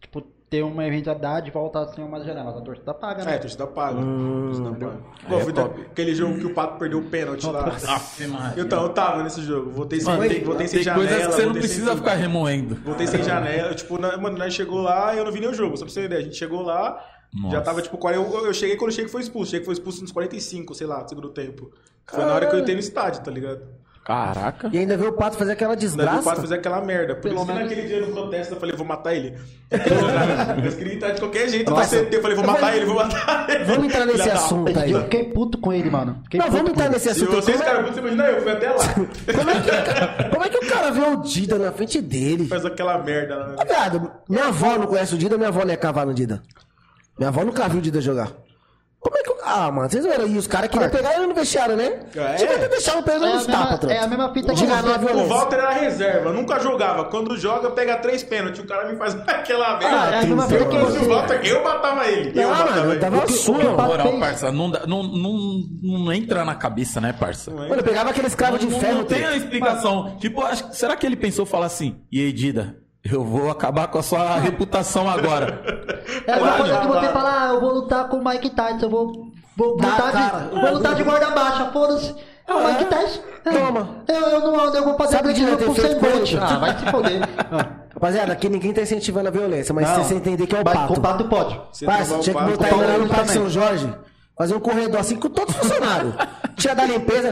Tipo, 0.02 0.22
ter 0.50 0.64
uma 0.64 0.84
eventualidade 0.88 1.50
e 1.50 1.52
volta 1.52 1.80
assim 1.82 2.02
umas 2.02 2.26
janelas. 2.26 2.56
A 2.58 2.62
torcida 2.62 2.92
paga, 2.94 3.22
É, 3.22 3.26
né? 3.26 3.36
a 3.36 3.40
torcida 3.40 3.68
paga. 3.68 4.00
a 4.00 4.04
torcida 4.04 4.72
paga. 4.72 5.40
É 5.50 5.52
top. 5.52 5.82
aquele 5.92 6.16
jogo 6.16 6.40
que 6.40 6.46
o 6.48 6.54
Pato 6.56 6.80
perdeu 6.80 7.00
o 7.00 7.04
pênalti 7.04 7.46
lá. 7.46 7.68
Aff, 7.68 8.26
Maria. 8.26 8.54
Eu, 8.60 8.68
tava- 8.68 8.84
eu 8.84 8.90
tava 8.90 9.22
nesse 9.24 9.42
jogo. 9.44 9.70
Voltei 9.70 10.00
sem, 10.00 10.12
Mano, 10.18 10.28
tem, 10.28 10.44
voltei 10.44 10.68
sem 10.68 10.78
tem 10.78 10.84
janela. 10.86 11.06
coisas 11.08 11.26
que 11.28 11.34
você 11.34 11.46
não 11.46 11.54
sem 11.54 11.62
precisa 11.62 11.96
ficar 11.96 12.14
remoendo. 12.16 12.76
Voltei 12.78 13.06
sem 13.06 13.22
janela. 13.22 13.76
Tipo, 13.76 14.00
na- 14.00 14.18
mano, 14.18 14.38
nós 14.40 14.52
chegou 14.54 14.82
lá 14.82 15.14
e 15.14 15.20
eu 15.20 15.26
não 15.26 15.32
vi 15.32 15.40
nem 15.40 15.50
o 15.50 15.54
jogo. 15.54 15.78
Só 15.78 15.84
pra 15.86 15.94
você 15.94 16.00
ter 16.00 16.06
ideia. 16.08 16.22
A 16.22 16.24
gente 16.24 16.38
chegou 16.38 16.64
lá, 16.64 17.00
Nossa. 17.34 17.56
já 17.56 17.62
tava 17.62 17.82
tipo 17.82 17.98
40. 17.98 18.28
Eu, 18.38 18.46
eu 18.48 18.54
cheguei 18.54 18.76
quando 18.76 18.90
o 18.92 18.94
Sheik 18.94 19.10
foi 19.10 19.22
expulso. 19.22 19.48
O 19.48 19.52
Sheik 19.52 19.66
foi 19.66 19.74
expulso 19.74 20.02
nos 20.02 20.12
45, 20.12 20.74
sei 20.76 20.88
lá, 20.88 21.04
do 21.04 21.10
segundo 21.10 21.30
tempo. 21.30 21.72
Foi 22.08 22.26
na 22.26 22.34
hora 22.34 22.48
que 22.48 22.56
eu 22.56 22.60
entrei 22.60 22.74
no 22.76 22.80
estádio, 22.82 23.22
tá 23.22 23.30
ligado? 23.30 23.62
Caraca. 24.04 24.72
E 24.74 24.78
ainda 24.80 24.98
vê 24.98 25.06
o 25.06 25.14
Pato 25.14 25.38
fazer 25.38 25.52
aquela 25.52 25.76
Daí 25.76 25.78
o 25.78 25.80
desgraça. 25.88 26.24
Pato 26.24 26.42
fazer 26.42 26.56
aquela 26.56 26.82
merda. 26.82 27.14
Por 27.14 27.22
Pelo 27.24 27.36
isso 27.36 27.46
que 27.46 27.52
menos- 27.54 27.70
naquele 27.70 27.88
dia 27.88 28.02
no 28.08 28.12
protesto 28.12 28.56
eu 28.56 28.60
falei, 28.60 28.76
vou 28.76 28.86
matar 28.88 29.14
ele. 29.14 29.38
eu 30.66 30.72
queria 30.78 30.94
entrar 30.96 31.12
de 31.12 31.20
qualquer 31.20 31.48
jeito 31.48 31.66
pra 31.66 31.76
Nossa. 31.84 32.04
CT. 32.06 32.16
Eu 32.16 32.22
falei, 32.24 32.36
vou 32.38 32.46
matar 32.48 32.76
ele, 32.76 32.86
vou 32.86 32.96
matar 32.96 33.48
ele. 33.50 33.64
Vamos 33.66 33.86
entrar 33.86 34.06
nesse 34.08 34.30
assunto 34.32 34.80
aí. 34.80 34.92
eu 34.92 35.04
fiquei 35.04 35.26
puto 35.26 35.60
com 35.60 35.72
ele, 35.72 35.92
mano. 35.92 36.20
Fiquei 36.24 36.40
Não, 36.40 36.50
vamos 36.50 36.72
entrar 36.72 36.86
ele. 36.86 36.94
nesse 36.94 37.04
Se 37.14 37.24
assunto. 37.24 37.32
vocês 37.34 37.58
Como 37.58 37.70
é, 37.70 37.70
ficaram 37.70 37.84
putos, 37.84 37.94
você 37.94 38.00
imagina 38.02 38.24
eu, 38.32 38.42
fui 38.42 38.52
até 38.52 38.70
lá. 38.72 38.78
como, 39.36 39.50
é 39.52 39.62
que, 39.62 40.30
como 40.32 40.44
é 40.46 40.50
que 40.50 40.58
o 40.58 40.68
cara 40.70 40.92
vê 40.92 41.02
o 41.02 41.16
Dida 41.18 41.60
na 41.60 41.72
frente 41.72 42.02
dele? 42.02 42.48
Faz 42.48 42.66
aquela 42.66 42.98
merda 43.04 43.56
viado, 43.68 44.12
minha 44.28 44.46
avó 44.48 44.76
não 44.78 44.88
conhece 44.88 45.14
o 45.14 45.18
Dida, 45.20 45.38
minha 45.38 45.50
avó 45.50 45.64
não 45.64 45.72
é 45.72 45.78
cavar 45.78 46.08
no 46.08 46.14
Dida. 46.16 46.42
Minha 47.20 47.28
avó 47.30 47.44
nunca 47.44 47.68
viu 47.68 47.78
o 47.78 47.82
Dida 47.82 48.02
jogar. 48.02 48.32
Como 49.00 49.16
é 49.18 49.22
que. 49.24 49.30
Ah, 49.46 49.72
mano, 49.72 49.90
vocês 49.90 50.06
viram? 50.06 50.28
E 50.28 50.38
os 50.38 50.46
caras 50.46 50.70
queriam 50.70 50.90
pegar 50.90 51.16
ele 51.16 51.26
no 51.28 51.34
vestiário, 51.34 51.76
né? 51.76 52.02
É? 52.14 52.38
Você 52.38 52.46
vai 52.46 52.68
deixar 52.70 52.98
o 52.98 53.04
peso 53.04 53.24
É 53.26 53.34
nos 53.34 53.46
tapas, 53.48 53.90
é 53.90 53.98
a 54.00 54.08
mesma 54.08 54.34
fita 54.34 54.54
que 54.54 54.66
você- 54.66 55.14
O. 55.14 55.28
Walter 55.28 55.56
era 55.56 55.70
reserva, 55.72 56.34
nunca 56.34 56.60
jogava. 56.60 57.06
Quando 57.06 57.38
joga, 57.38 57.72
pega 57.72 57.96
três 57.98 58.22
pênaltis. 58.24 58.60
O 58.62 58.68
cara 58.68 58.92
me 58.92 58.98
faz 58.98 59.16
aquela 59.26 59.78
merda. 59.80 60.02
Ah, 60.02 60.12
é 60.16 60.20
a 60.20 60.22
mesma 60.24 60.48
fita 60.48 60.66
que 60.66 60.76
o. 60.78 61.10
Walter, 61.10 61.40
eu 61.46 61.64
matava 61.64 62.08
ele. 62.08 62.40
Eu 62.40 62.50
Ah, 62.50 62.52
matava 62.52 62.70
mano, 62.72 62.84
eu 62.88 62.92
ele. 62.92 63.00
tava 63.00 63.22
que- 63.26 63.34
sua. 63.34 63.58
que 63.60 63.66
Moral, 63.68 64.20
parça, 64.20 64.52
não, 64.52 64.70
dá- 64.70 64.86
não, 64.86 65.02
não, 65.04 65.34
não 65.82 66.14
entra 66.14 66.44
na 66.44 66.56
cabeça, 66.56 67.00
né, 67.00 67.14
parça? 67.14 67.50
Mano, 67.52 67.74
eu 67.74 67.84
pegava 67.84 68.10
aquele 68.10 68.28
escravo 68.28 68.60
de 68.60 68.68
não, 68.68 68.80
ferro. 68.82 68.98
não 69.00 69.04
tem 69.06 69.24
a 69.26 69.36
explicação. 69.36 70.18
Tipo, 70.20 70.42
acho, 70.44 70.66
que- 70.68 70.76
será 70.76 70.96
que 70.98 71.06
ele 71.06 71.16
pensou 71.16 71.46
falar 71.46 71.68
assim? 71.68 72.02
E 72.12 72.20
aí, 72.20 72.34
Dida, 72.34 72.76
eu 73.12 73.24
vou 73.24 73.50
acabar 73.50 73.88
com 73.88 74.00
a 74.00 74.04
sua 74.04 74.38
reputação 74.40 75.10
agora. 75.10 75.62
É 76.26 76.34
a 76.34 76.36
mesma 76.36 76.58
coisa 76.58 76.78
que 76.80 76.88
vai. 76.88 77.06
você 77.06 77.14
falar, 77.14 77.50
ah, 77.50 77.54
eu 77.54 77.62
vou 77.62 77.74
lutar 77.74 78.08
com 78.08 78.18
o 78.18 78.26
Mike 78.26 78.50
Tyson, 78.52 78.86
eu 78.86 78.90
vou, 78.90 79.28
vou 79.56 79.78
Dá, 79.78 79.88
lutar, 79.88 80.12
cara. 80.12 80.40
de, 80.40 80.62
vou 80.62 80.74
lutar 80.74 80.96
de 80.96 81.04
guarda 81.04 81.30
baixa, 81.32 81.66
foda-se. 81.72 82.16
É 82.48 82.54
o 82.54 82.68
Mike 82.68 82.86
Tyson. 82.86 83.22
É. 83.46 83.52
Toma. 83.52 83.90
Eu, 84.08 84.16
eu 84.16 84.40
não 84.42 84.76
eu 84.76 84.84
vou 84.84 84.98
fazer 84.98 85.18
Sabe 85.18 85.30
o 85.30 85.34
que 85.34 85.42
com 85.96 86.06
ele? 86.08 86.40
Ah, 86.42 86.58
vai 86.58 86.78
se 86.78 86.86
foder. 86.86 87.22
Rapaziada, 87.94 88.34
aqui 88.34 88.50
ninguém 88.50 88.74
tá 88.74 88.82
incentivando 88.82 89.28
a 89.28 89.32
violência, 89.32 89.74
mas 89.74 89.88
Não. 89.88 89.96
se 89.96 90.10
você 90.10 90.16
entender 90.16 90.48
que 90.48 90.56
é 90.56 90.62
o 90.62 90.64
pato. 90.64 90.88
Com 90.88 91.00
o 91.00 91.02
pato 91.02 91.26
pode. 91.26 91.60
Você 91.72 91.86
o 91.86 92.20
tinha 92.20 92.36
que 92.36 92.52
botar 92.52 92.70
ele 92.70 92.86
lá 92.86 92.96
o 92.96 93.00
no 93.00 93.10
Parque. 93.10 93.32
São 93.32 93.50
Jorge. 93.50 93.94
Fazer 94.40 94.56
um 94.56 94.60
corredor 94.62 95.02
assim 95.02 95.18
com 95.18 95.30
todos 95.30 95.54
os 95.54 95.60
funcionários. 95.60 96.14
Tinha 96.56 96.74
da 96.74 96.86
limpeza, 96.86 97.30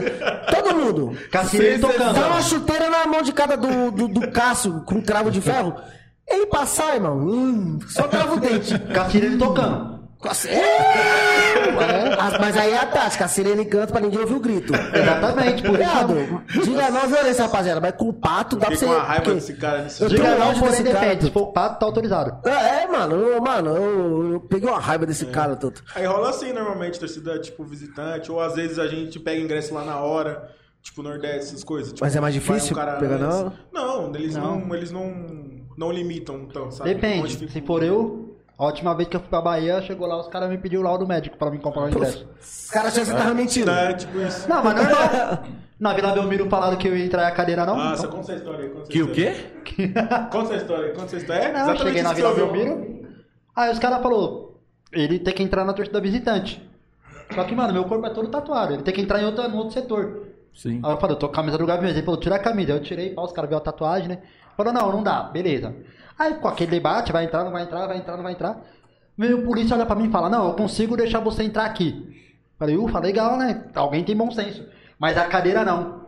todo 0.50 0.76
mundo. 0.76 1.18
Cacilheiro 1.32 1.80
tocando. 1.80 2.12
Dá 2.12 2.26
uma 2.28 2.42
chuteira 2.42 2.90
na 2.90 3.06
mão 3.06 3.22
de 3.22 3.32
cada 3.32 3.56
do, 3.56 3.90
do, 3.90 4.08
do 4.08 4.30
Cássio 4.30 4.82
com 4.84 5.00
cravo 5.00 5.30
de 5.30 5.40
ferro. 5.40 5.74
Ele 6.28 6.44
passar, 6.44 6.96
irmão, 6.96 7.16
hum, 7.16 7.78
só 7.88 8.02
crava 8.02 8.34
o 8.34 8.38
dente. 8.38 8.78
Cacilheiro 8.92 9.38
tocando. 9.38 9.97
É. 10.48 12.38
Mas 12.40 12.56
aí 12.56 12.72
é 12.72 12.78
a 12.78 12.86
tática, 12.86 13.24
a 13.24 13.28
sirene 13.28 13.64
canta 13.64 13.92
pra 13.92 14.00
ninguém 14.00 14.20
ouvir 14.20 14.34
o 14.34 14.40
grito. 14.40 14.72
Exatamente, 14.74 15.62
por 15.62 15.70
isso. 15.70 15.78
Viado, 15.78 16.42
diga 16.64 16.90
não 16.90 17.06
violência, 17.08 17.44
rapaziada, 17.44 17.80
mas 17.80 17.92
com 17.92 18.08
o 18.08 18.12
pato 18.12 18.56
dá 18.56 18.66
pra 18.66 18.76
você. 18.76 18.86
com 18.86 18.92
a 18.92 19.02
raiva 19.02 19.34
desse 19.34 19.54
cara 19.54 19.82
nesse 19.82 20.02
Eu 20.02 20.08
Diga 20.08 20.36
não, 20.36 20.58
porém. 20.58 21.20
Se 21.20 21.30
for 21.30 21.42
o 21.42 21.52
pato, 21.52 21.78
tá 21.78 21.86
autorizado. 21.86 22.48
É, 22.48 22.86
mano, 22.86 23.14
eu- 23.16 23.40
mano, 23.40 23.76
eu, 23.76 24.32
eu 24.34 24.40
peguei 24.40 24.68
uma 24.68 24.80
raiva 24.80 25.06
desse 25.06 25.26
cara, 25.26 25.54
Tuto. 25.56 25.82
Aí 25.94 26.04
rola 26.04 26.30
assim 26.30 26.52
normalmente, 26.52 26.98
torcida 26.98 27.38
tipo 27.38 27.64
visitante, 27.64 28.30
ou 28.30 28.40
às 28.40 28.54
vezes 28.54 28.78
a 28.78 28.86
gente 28.86 29.18
pega 29.18 29.40
ingresso 29.40 29.72
lá 29.74 29.84
na 29.84 29.96
hora, 30.00 30.48
tipo 30.82 31.02
Nordeste, 31.02 31.50
essas 31.50 31.64
coisas. 31.64 31.92
Tipo, 31.92 32.04
Mas 32.04 32.14
é 32.16 32.20
mais 32.20 32.34
difícil 32.34 32.74
pegar 32.74 33.18
na 33.18 33.26
antes. 33.26 33.38
hora? 33.38 33.52
Não, 33.72 34.14
eles 34.14 34.34
não, 34.36 34.58
Não. 34.60 34.74
eles 34.74 34.90
não, 34.90 35.12
não 35.76 35.90
limitam 35.92 36.46
tão, 36.46 36.70
sabe? 36.70 36.94
Depende. 36.94 37.50
Se 37.50 37.60
for 37.62 37.82
eu, 37.82 38.27
a 38.58 38.64
última 38.66 38.94
vez 38.94 39.08
que 39.08 39.16
eu 39.16 39.20
fui 39.20 39.28
pra 39.28 39.40
Bahia, 39.40 39.80
chegou 39.82 40.06
lá, 40.08 40.18
os 40.20 40.26
caras 40.28 40.50
me 40.50 40.58
pediram 40.58 40.82
o 40.82 40.84
laudo 40.84 41.06
médico 41.06 41.36
pra 41.38 41.50
mim 41.50 41.58
comprar 41.58 41.84
o 41.84 41.88
ingresso. 41.88 42.26
Os 42.40 42.70
caras 42.70 42.92
acham 42.92 43.04
que 43.04 43.10
você 43.10 43.16
tava 43.16 43.34
mentindo. 43.34 43.70
É, 43.70 43.92
tipo 43.94 44.18
isso. 44.18 44.48
Não, 44.48 44.62
mas 44.64 44.74
normal. 44.74 45.44
Na 45.78 45.92
Vila 45.94 46.10
Belmiro 46.12 46.48
falaram 46.50 46.76
que 46.76 46.88
eu 46.88 46.96
ia 46.96 47.04
entrar 47.04 47.22
na 47.22 47.30
cadeira, 47.30 47.64
não? 47.64 47.76
Nossa, 47.76 48.06
Então- 48.06 48.18
conta 48.18 48.32
essa 48.32 48.40
história 48.40 48.64
aí. 48.64 48.70
Conta 48.70 48.82
essa 48.82 48.90
Que 48.90 49.02
o 49.02 49.06
história. 49.10 49.34
quê? 49.62 49.92
Conta 50.32 50.54
essa 50.54 50.56
história 50.56 50.84
aí, 50.86 50.90
conta 50.90 51.04
essa 51.04 51.16
história. 51.18 51.40
É, 51.40 51.52
Não, 51.52 51.58
eu 51.60 51.64
exatamente 51.64 51.84
cheguei 51.86 52.02
na 52.02 52.08
que 52.10 52.14
Vila. 52.16 52.34
Belmiro. 52.34 53.08
Aí 53.54 53.70
os 53.72 53.78
caras 53.78 54.02
falaram, 54.02 54.48
ele 54.92 55.18
tem 55.20 55.34
que 55.34 55.42
entrar 55.44 55.64
na 55.64 55.72
torcida 55.72 56.00
visitante. 56.00 56.68
Só 57.32 57.44
que, 57.44 57.54
mano, 57.54 57.72
meu 57.72 57.84
corpo 57.84 58.06
é 58.06 58.10
todo 58.10 58.28
tatuado. 58.28 58.72
Ele 58.74 58.82
tem 58.82 58.92
que 58.94 59.00
entrar 59.00 59.20
em 59.22 59.26
outro, 59.26 59.46
no 59.48 59.56
outro 59.56 59.72
setor. 59.74 60.26
Sim. 60.54 60.80
Aí 60.82 60.90
eu 60.92 60.96
falei, 60.98 61.14
eu 61.14 61.18
tô 61.20 61.28
com 61.28 61.32
a 61.34 61.36
camisa 61.36 61.58
do 61.58 61.66
Gaviões. 61.66 61.94
Ele 61.94 62.04
falou, 62.04 62.18
tira 62.18 62.34
a 62.34 62.38
camisa. 62.40 62.72
Eu 62.72 62.80
tirei, 62.80 63.10
pá, 63.10 63.22
os 63.22 63.30
caras 63.32 63.48
viram 63.48 63.58
a 63.60 63.64
tatuagem, 63.64 64.08
né? 64.08 64.18
Falou, 64.56 64.72
não, 64.72 64.90
não 64.90 65.02
dá, 65.04 65.22
beleza. 65.24 65.72
Aí 66.18 66.34
com 66.34 66.48
aquele 66.48 66.70
debate, 66.70 67.12
vai 67.12 67.24
entrar, 67.24 67.44
não 67.44 67.52
vai 67.52 67.62
entrar, 67.62 67.86
vai 67.86 67.98
entrar, 67.98 68.16
não 68.16 68.24
vai 68.24 68.32
entrar. 68.32 68.60
Veio 69.16 69.40
o 69.40 69.44
polícia 69.44 69.76
olha 69.76 69.86
pra 69.86 69.96
mim 69.96 70.08
e 70.08 70.10
fala, 70.10 70.28
não, 70.28 70.48
eu 70.48 70.54
consigo 70.54 70.96
deixar 70.96 71.20
você 71.20 71.42
entrar 71.42 71.64
aqui. 71.64 72.34
Falei, 72.58 72.76
ufa, 72.76 72.98
legal, 72.98 73.36
né? 73.36 73.64
Alguém 73.74 74.04
tem 74.04 74.16
bom 74.16 74.30
senso. 74.30 74.66
Mas 74.98 75.16
a 75.16 75.26
cadeira 75.26 75.64
não. 75.64 76.06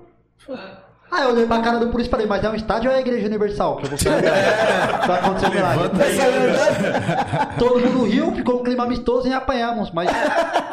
Aí 1.11 1.24
eu 1.24 1.30
olhei 1.30 1.46
pra 1.46 1.61
cara 1.61 1.78
do 1.80 1.88
polícia 1.88 2.08
e 2.08 2.11
falei, 2.12 2.26
mas 2.26 2.44
é 2.44 2.48
um 2.50 2.54
estádio 2.54 2.88
ou 2.88 2.94
é 2.94 2.98
a 2.98 3.00
igreja 3.00 3.26
universal? 3.26 3.76
Que 3.78 3.86
eu 3.86 3.88
vou 3.90 3.98
sair 3.98 4.22
Vai 5.06 5.18
acontecer 5.18 5.46
um 5.46 5.50
milagre. 5.50 5.90
Todo 7.58 7.80
mundo 7.80 8.04
riu, 8.04 8.32
ficou 8.34 8.61
um 8.61 8.62
clima 8.62 8.84
amistoso 8.84 9.26
e 9.28 9.32
apanhamos, 9.32 9.90
mas. 9.90 10.08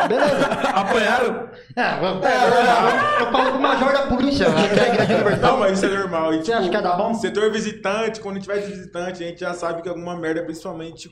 Beleza. 0.08 0.46
Apanharam? 0.74 1.50
É, 1.76 1.98
eu, 2.00 2.08
eu, 2.08 3.26
eu 3.26 3.32
falo 3.32 3.52
com 3.52 3.58
o 3.58 3.62
major 3.62 3.94
da 3.94 4.04
polícia, 4.04 4.46
que 4.46 4.80
é 4.80 4.84
a 4.84 4.88
igreja 4.94 5.08
Não, 5.14 5.16
universal. 5.22 5.58
mas 5.58 5.72
isso 5.78 5.86
é 5.86 5.98
normal. 5.98 6.34
E, 6.34 6.46
Você 6.46 6.54
acha 6.54 6.70
que 6.70 6.76
ia 6.76 6.82
dar 6.82 6.98
bom? 6.98 7.14
Setor 7.16 7.52
visitante, 7.52 8.20
quando 8.20 8.40
tiver 8.40 8.58
de 8.60 8.68
visitante, 8.68 9.24
a 9.24 9.28
gente 9.28 9.40
já 9.40 9.54
sabe 9.54 9.82
que 9.82 9.90
alguma 9.90 10.16
merda, 10.16 10.44
principalmente 10.44 11.10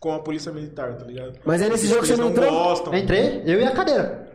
com 0.00 0.12
a 0.12 0.18
polícia 0.18 0.52
militar, 0.52 0.92
tá 0.98 1.04
ligado? 1.06 1.32
Mas 1.46 1.62
aí 1.62 1.70
nesse 1.70 1.86
jogo 1.86 2.00
Eles 2.00 2.08
você 2.10 2.16
não 2.16 2.24
não 2.24 2.30
entrou? 2.32 2.50
gostam. 2.50 2.94
Entrei, 2.94 3.42
eu 3.46 3.58
e 3.60 3.64
a 3.64 3.70
cadeira. 3.70 4.28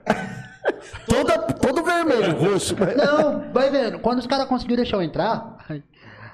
Toda, 1.07 1.37
todo 1.53 1.83
vermelho, 1.83 2.37
roxo. 2.37 2.75
Não, 2.97 3.51
vai 3.53 3.69
vendo. 3.69 3.99
Quando 3.99 4.19
os 4.19 4.27
caras 4.27 4.45
conseguiram 4.47 4.81
deixar 4.83 4.97
eu 4.97 5.03
entrar, 5.03 5.57
aí, 5.69 5.83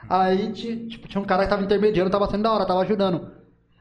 aí 0.10 0.52
ti- 0.54 0.88
tipo, 0.88 1.08
tinha 1.08 1.22
um 1.22 1.26
cara 1.26 1.44
que 1.44 1.50
tava 1.50 1.64
intermediando, 1.64 2.10
tava 2.10 2.30
sendo 2.30 2.44
da 2.44 2.52
hora, 2.52 2.66
tava 2.66 2.82
ajudando. 2.82 3.32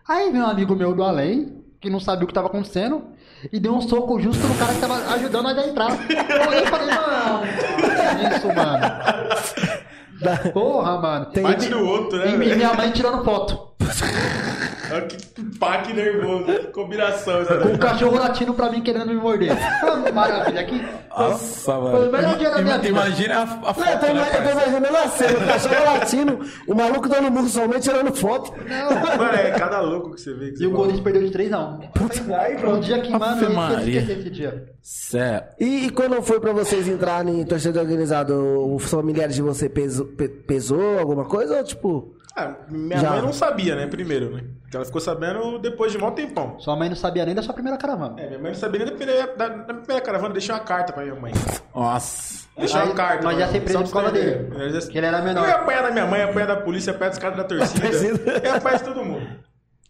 Aí 0.09 0.31
veio 0.31 0.45
um 0.45 0.49
amigo 0.49 0.75
meu 0.77 0.95
do 0.95 1.03
além, 1.03 1.63
que 1.81 1.89
não 1.91 2.01
sabia 2.01 2.25
o 2.25 2.27
que 2.27 2.35
tava 2.35 2.49
acontecendo, 2.49 3.05
e 3.53 3.59
deu 3.61 3.75
um 3.75 3.81
soco 3.81 4.19
justo 4.21 4.47
no 4.47 4.55
cara 4.57 4.73
que 4.75 4.81
tava 4.81 4.95
ajudando 5.15 5.43
nós 5.45 5.59
a 5.59 5.67
entrar. 5.67 5.91
Eu 5.91 6.49
olhei 6.49 6.63
e 6.63 6.67
falei, 6.67 6.87
não, 6.87 7.41
que 7.43 8.37
isso, 8.37 8.47
mano. 8.49 8.85
Porra, 10.53 10.99
mano. 11.01 11.27
Tem- 11.27 11.43
Bate 11.43 11.69
no 11.69 11.85
outro, 11.87 12.19
né? 12.19 12.31
E 12.31 12.37
mi- 12.39 12.55
minha 12.55 12.73
mãe 12.73 12.91
tirando 12.91 13.23
foto. 13.25 13.75
Olha 14.93 15.03
que 15.07 15.17
paque 15.59 15.93
nervoso, 15.93 16.45
que 16.45 16.67
combinação. 16.69 17.41
essa 17.43 17.57
Com 17.59 17.69
um 17.69 17.79
cachorro 17.79 18.19
latindo 18.19 18.55
pra 18.55 18.71
mim 18.71 18.83
querendo 18.83 19.07
me 19.09 19.15
morder. 19.15 19.53
Ah, 19.53 20.13
Maravilha, 20.13 20.61
aqui. 20.61 20.85
Nossa, 21.17 21.73
Foi 21.73 21.75
o 21.81 21.83
mano. 21.85 22.13
melhor 22.13 22.37
dia 22.39 22.51
da 22.51 22.63
minha 22.63 22.77
vida. 22.79 22.89
Imagina 22.89 23.35
a, 23.39 23.43
a 23.43 23.47
Não, 23.47 23.75
foto, 23.75 23.89
eu 23.89 23.99
tô 24.01 24.07
né, 24.15 24.29
eu 24.35 24.43
tô 24.45 24.51
imaginando 24.51 24.97
a 24.97 25.09
cena, 25.09 25.39
o 25.39 25.47
cachorro 25.47 25.85
latindo, 25.85 26.41
o 26.67 26.75
maluco 26.75 27.09
dando 27.09 27.31
murro 27.31 27.49
somente 27.49 27.83
tirando 27.83 28.13
foto. 28.15 28.53
Mano, 29.17 29.35
é 29.37 29.51
cada 29.53 29.81
louco 29.81 30.15
que 30.15 30.21
você 30.21 30.35
vê. 30.35 30.51
Que 30.53 30.65
E 30.65 30.67
o 30.67 30.71
você 30.71 30.77
Corinthians 30.77 31.01
perdeu 31.03 31.23
de 31.23 31.31
3x1. 31.39 32.35
Aí, 32.39 32.59
Foi 32.59 32.69
um 32.71 32.81
dia 32.81 33.01
que, 33.01 33.11
mano, 33.13 33.43
eu 33.43 33.53
Maria. 33.53 33.77
esqueci 33.79 33.99
esquecer 33.99 34.19
esse 34.21 34.31
dia. 34.31 34.65
Sério. 34.83 35.45
E, 35.61 35.87
e 35.87 35.91
quando 35.91 36.21
foi 36.23 36.41
pra 36.41 36.53
vocês 36.53 36.89
entrarem 36.89 37.41
em 37.41 37.45
torcida 37.45 37.81
organizada, 37.81 38.35
os 38.37 38.85
familiares 38.85 39.35
de 39.37 39.43
você 39.43 39.69
pesou, 39.69 40.07
pe- 40.07 40.29
pesou 40.29 40.99
alguma 40.99 41.25
coisa 41.25 41.57
ou 41.59 41.65
tipo... 41.65 42.15
Ah, 42.37 42.55
minha 42.69 42.99
Já. 42.99 43.11
mãe 43.11 43.23
não 43.23 43.33
sabia, 43.33 43.77
né, 43.77 43.87
primeiro, 43.87 44.35
né? 44.35 44.43
Porque 44.63 44.77
ela 44.77 44.85
ficou 44.85 45.01
sabendo 45.01 45.59
depois 45.61 45.93
de 45.93 45.99
mó 45.99 46.11
tempão. 46.11 46.59
Sua 46.59 46.75
mãe 46.75 46.89
não 46.89 46.97
sabia 46.97 47.25
nem 47.25 47.35
da 47.35 47.43
sua 47.43 47.55
primeira 47.55 47.79
caravana. 47.79 48.21
É, 48.21 48.27
minha 48.27 48.39
mãe 48.41 48.51
não 48.53 48.59
sabia 48.59 48.81
nem 48.85 48.89
da 48.91 48.97
primeira, 48.97 49.37
da, 49.37 49.49
da 49.49 49.75
primeira 49.75 50.01
caravana, 50.05 50.33
deixou 50.35 50.55
uma 50.57 50.61
carta 50.63 50.93
pra 50.93 51.05
minha 51.05 51.15
mãe. 51.15 51.33
Nossa. 51.73 52.49
Deixou 52.57 52.81
Aí 52.81 52.87
uma 52.89 52.95
carta. 52.95 53.33
ia 53.33 53.47
mim, 53.47 53.53
ser 53.53 53.61
preso 53.61 53.85
por 53.85 53.93
causa 53.93 54.11
dele. 54.11 54.49
ia- 54.73 54.81
Que 54.91 54.99
ele 54.99 55.07
era 55.07 55.23
menor. 55.23 55.45
Eu 55.45 55.49
ia 55.49 55.55
apanhar 55.57 55.83
da 55.83 55.91
minha 55.93 56.07
mãe, 56.07 56.23
apanhar 56.23 56.47
da 56.47 56.57
polícia, 56.57 56.91
apanhar 56.93 57.11
dos 57.11 57.19
caras 57.21 57.37
da 57.37 57.45
torcida. 57.45 57.87
Eu 58.43 58.55
apanhar 58.55 58.79
de 58.79 58.85
todo 58.85 59.05
mundo. 59.05 59.27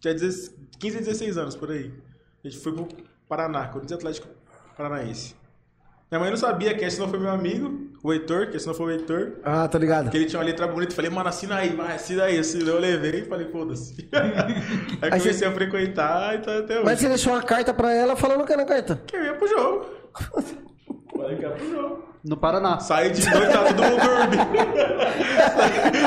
Tinha 0.01 0.13
16 0.13 0.55
15, 0.79 0.99
16 0.99 1.39
anos, 1.39 1.57
por 1.57 1.71
aí. 1.71 1.91
A 2.45 2.49
gente 2.49 2.61
foi 2.63 2.73
pro 2.75 2.87
Paraná, 3.27 3.69
Corinthians 3.69 3.99
Atlético 3.99 4.29
Paranaense. 4.77 5.35
Minha 6.11 6.21
mãe 6.21 6.31
não 6.31 6.37
sabia 6.37 6.75
que 6.75 6.85
esse 6.85 7.01
não 7.01 7.09
foi 7.09 7.19
meu 7.19 7.31
amigo, 7.31 7.89
o 8.03 8.13
Heitor, 8.13 8.49
que 8.49 8.57
esse 8.57 8.67
não 8.67 8.75
foi 8.75 8.87
o 8.87 8.91
Heitor. 8.99 9.33
Ah, 9.43 9.67
tô 9.67 9.79
ligado. 9.79 10.11
Que 10.11 10.17
ele 10.17 10.27
tinha 10.27 10.39
uma 10.39 10.45
letra 10.47 10.69
bonita. 10.69 10.95
Falei, 10.95 11.11
mano, 11.11 11.29
assina 11.29 11.57
aí, 11.57 11.71
vai, 11.75 11.95
assina 11.97 12.25
aí. 12.25 12.39
Assim, 12.39 12.65
eu 12.67 12.79
levei 12.79 13.23
e 13.23 13.25
falei, 13.25 13.49
foda-se. 13.51 14.09
aí 15.03 15.11
comecei 15.11 15.33
você- 15.33 15.45
a 15.47 15.53
frequentar 15.53 16.35
e 16.37 16.39
tá 16.39 16.59
até 16.59 16.75
hoje. 16.77 16.85
Mas 16.85 17.01
você 17.01 17.09
deixou 17.09 17.33
uma 17.33 17.43
carta 17.43 17.75
pra 17.75 17.93
ela 17.93 18.15
falando 18.15 18.45
que 18.45 18.53
era 18.53 18.65
carta. 18.65 19.01
Que 19.07 19.17
eu 19.17 19.25
ia 19.25 19.35
pro 19.35 19.49
jogo. 19.49 19.87
Falei 21.17 21.37
que 21.37 21.43
ia 21.43 21.51
pro 21.51 21.69
jogo. 21.71 22.05
No 22.25 22.37
Paraná. 22.37 22.79
Saí 22.81 23.11
de 23.11 23.29
noite, 23.29 23.53
tá 23.53 23.65
todo 23.65 23.83
mundo 23.83 24.01
dormindo. 24.01 24.45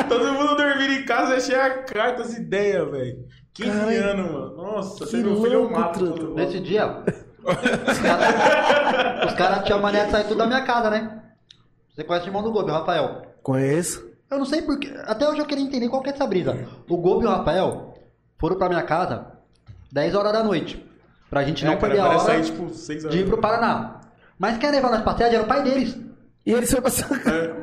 todo 0.09 0.33
mundo 0.33 0.55
dormindo 0.55 0.93
em 0.93 1.05
casa, 1.05 1.35
achei 1.35 1.55
a 1.55 1.83
carta, 1.83 2.21
as 2.23 2.35
ideias, 2.37 2.89
velho. 2.89 3.17
15 3.53 3.71
Caralho. 3.71 4.03
anos, 4.11 4.31
mano. 4.31 4.55
Nossa, 4.55 5.05
você 5.05 5.17
meu 5.17 5.35
filho 5.41 5.53
eu 5.53 5.69
mato. 5.69 6.33
Nesse 6.35 6.59
dia, 6.59 7.03
os 7.47 7.99
caras 7.99 9.35
cara 9.35 9.59
tinham 9.63 9.81
mané 9.81 10.05
de 10.05 10.11
sair 10.11 10.23
tudo 10.25 10.37
da 10.39 10.47
minha 10.47 10.61
casa, 10.63 10.89
né? 10.89 11.21
Você 11.95 12.03
conhece 12.03 12.25
o 12.25 12.29
irmão 12.29 12.43
do 12.43 12.51
Gobi, 12.51 12.71
o 12.71 12.73
Rafael. 12.73 13.21
Conheço. 13.41 14.05
Eu 14.29 14.37
não 14.39 14.45
sei 14.45 14.61
porquê. 14.61 14.93
Até 15.05 15.27
hoje 15.27 15.39
eu 15.39 15.45
queria 15.45 15.63
entender 15.63 15.87
qual 15.89 16.01
que 16.01 16.09
é 16.09 16.13
essa 16.13 16.27
brisa. 16.27 16.67
O 16.89 16.97
Gobi 16.97 17.23
e 17.23 17.27
o 17.27 17.31
Rafael 17.31 17.93
foram 18.37 18.57
pra 18.57 18.67
minha 18.69 18.83
casa 18.83 19.27
10 19.91 20.15
horas 20.15 20.33
da 20.33 20.43
noite. 20.43 20.85
Pra 21.29 21.43
gente 21.43 21.63
não 21.65 21.73
É, 21.73 21.75
cara, 21.77 21.87
perder 21.87 22.01
a 22.01 22.07
parece 22.07 22.25
hora 22.25 22.33
sair, 22.43 22.45
tipo, 22.45 22.69
6 22.73 23.05
horas. 23.05 23.15
de 23.17 23.23
ir 23.23 23.27
pro 23.27 23.37
Paraná. 23.39 24.01
Mas 24.37 24.57
quem 24.57 24.69
levar 24.71 24.91
nós 24.91 25.01
pra 25.01 25.15
sede 25.17 25.35
era 25.35 25.43
o 25.43 25.47
pai 25.47 25.63
deles. 25.63 25.97
E 26.45 26.51
eles 26.53 26.69
foram 26.71 26.83
pra. 26.83 27.33
É. 27.33 27.53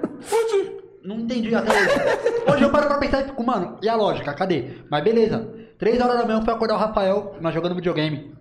Não 1.05 1.17
entendi 1.21 1.55
até 1.55 1.71
hoje. 1.71 2.53
Hoje 2.53 2.63
eu 2.65 2.71
paro 2.71 2.87
pra 2.87 2.99
pensar 2.99 3.21
e 3.21 3.25
fico, 3.25 3.45
mano, 3.45 3.79
e 3.83 3.89
a 3.89 3.95
lógica? 3.95 4.33
Cadê? 4.35 4.79
Mas 4.91 5.05
beleza. 5.05 5.49
Três 5.79 6.01
horas 6.01 6.17
da 6.19 6.25
manhã 6.25 6.39
eu 6.39 6.45
fui 6.45 6.53
acordar 6.53 6.75
o 6.75 6.79
Rafael, 6.79 7.37
nós 7.41 7.53
jogando 7.55 7.75
videogame. 7.75 8.35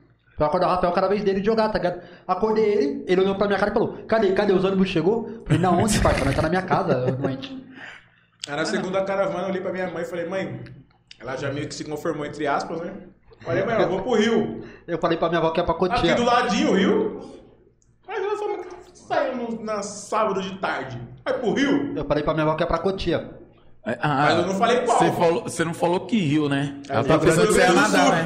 Fui 0.43 0.47
acordar 0.47 0.67
o 0.67 0.69
Rafael 0.71 0.93
cada 0.93 1.07
vez 1.07 1.23
dele 1.23 1.39
de 1.39 1.45
jogar, 1.45 1.69
tá 1.69 1.77
ligado? 1.77 2.01
Acordei 2.27 2.65
ele, 2.65 3.05
ele 3.07 3.21
olhou 3.21 3.35
pra 3.35 3.47
minha 3.47 3.57
cara 3.57 3.71
e 3.71 3.73
falou, 3.73 3.97
cadê? 4.07 4.31
Cadê? 4.33 4.53
Os 4.53 4.63
ônibus 4.63 4.89
chegou? 4.89 5.43
Falei, 5.45 5.61
na 5.61 5.71
onde, 5.71 5.99
parça? 5.99 6.25
Nós 6.25 6.35
tá 6.35 6.41
na 6.41 6.49
minha 6.49 6.61
casa, 6.61 7.11
doente. 7.13 7.65
Aí 8.47 8.55
na 8.55 8.65
segunda 8.65 9.03
caravana 9.05 9.43
eu 9.43 9.49
olhei 9.49 9.61
pra 9.61 9.71
minha 9.71 9.89
mãe 9.89 10.03
e 10.03 10.05
falei, 10.05 10.27
mãe, 10.27 10.59
ela 11.19 11.35
já 11.37 11.51
meio 11.51 11.67
que 11.67 11.73
se 11.73 11.85
conformou 11.85 12.25
entre 12.25 12.45
aspas, 12.45 12.81
né? 12.81 12.93
Falei, 13.41 13.63
mãe, 13.65 13.81
eu 13.81 13.89
vou 13.89 14.01
pro 14.01 14.13
Rio. 14.15 14.63
Eu 14.85 14.97
falei 14.97 15.17
pra 15.17 15.29
minha 15.29 15.39
avó 15.39 15.51
que 15.51 15.59
ia 15.59 15.63
pra 15.63 15.73
Aqui 15.73 15.87
Cotia. 15.89 16.15
do 16.15 16.23
ladinho, 16.23 16.71
o 16.71 16.75
Rio. 16.75 17.19
Mas 18.07 18.21
nós 18.21 18.39
fomos 18.39 18.67
sair 18.93 19.35
no, 19.35 19.63
na 19.63 19.81
sábado 19.81 20.41
de 20.41 20.57
tarde. 20.59 20.99
Vai 21.23 21.37
pro 21.39 21.53
Rio? 21.53 21.95
Eu 21.95 22.05
falei 22.05 22.23
pra 22.23 22.33
minha 22.33 22.45
avó 22.45 22.55
que 22.55 22.63
ia 22.63 22.67
pra 22.67 22.77
Cotia. 22.77 23.42
Ah, 23.85 23.97
Mas 24.29 24.37
eu 24.39 24.47
não 24.47 24.55
falei 24.55 24.79
qual. 24.81 24.97
Você, 24.97 25.11
falou, 25.11 25.43
você 25.43 25.65
não 25.65 25.73
falou 25.73 25.99
que 26.01 26.17
rio, 26.17 26.47
né? 26.47 26.75
Ela 26.87 27.01
eu 27.01 27.05
tá 27.05 27.19
pensando 27.19 27.47
que 27.47 27.53
você 27.53 27.59
ia 27.61 27.67
do 27.67 27.75
nadar, 27.75 28.11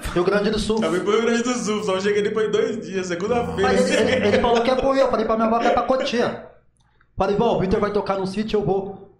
Rio 0.14 0.24
Grande 0.24 0.50
do 0.50 0.58
Sul. 0.58 0.82
Eu 0.82 0.90
vim 0.90 1.00
pro 1.00 1.10
Rio 1.12 1.22
Grande 1.22 1.42
do 1.42 1.52
Sul, 1.52 1.84
só 1.84 2.00
cheguei 2.00 2.22
depois 2.22 2.46
de 2.46 2.52
dois 2.52 2.80
dias, 2.86 3.06
segunda-feira. 3.08 3.60
Mas 3.62 3.90
ele, 3.90 4.12
ele- 4.12 4.26
ele 4.28 4.38
falou 4.40 4.62
que 4.62 4.68
ia 4.70 4.76
pro 4.76 4.92
Rio, 4.92 5.02
eu 5.02 5.10
falei 5.10 5.26
pra 5.26 5.36
minha 5.36 5.48
avó 5.48 5.58
que 5.58 5.64
ia 5.66 5.72
pra 5.72 5.82
Cotia. 5.82 6.46
Falei, 7.18 7.36
vó, 7.36 7.56
o 7.56 7.60
Victor 7.60 7.78
vai 7.80 7.90
tocar 7.90 8.16
num 8.16 8.24
sítio, 8.24 8.60
eu 8.60 8.64
vou. 8.64 9.10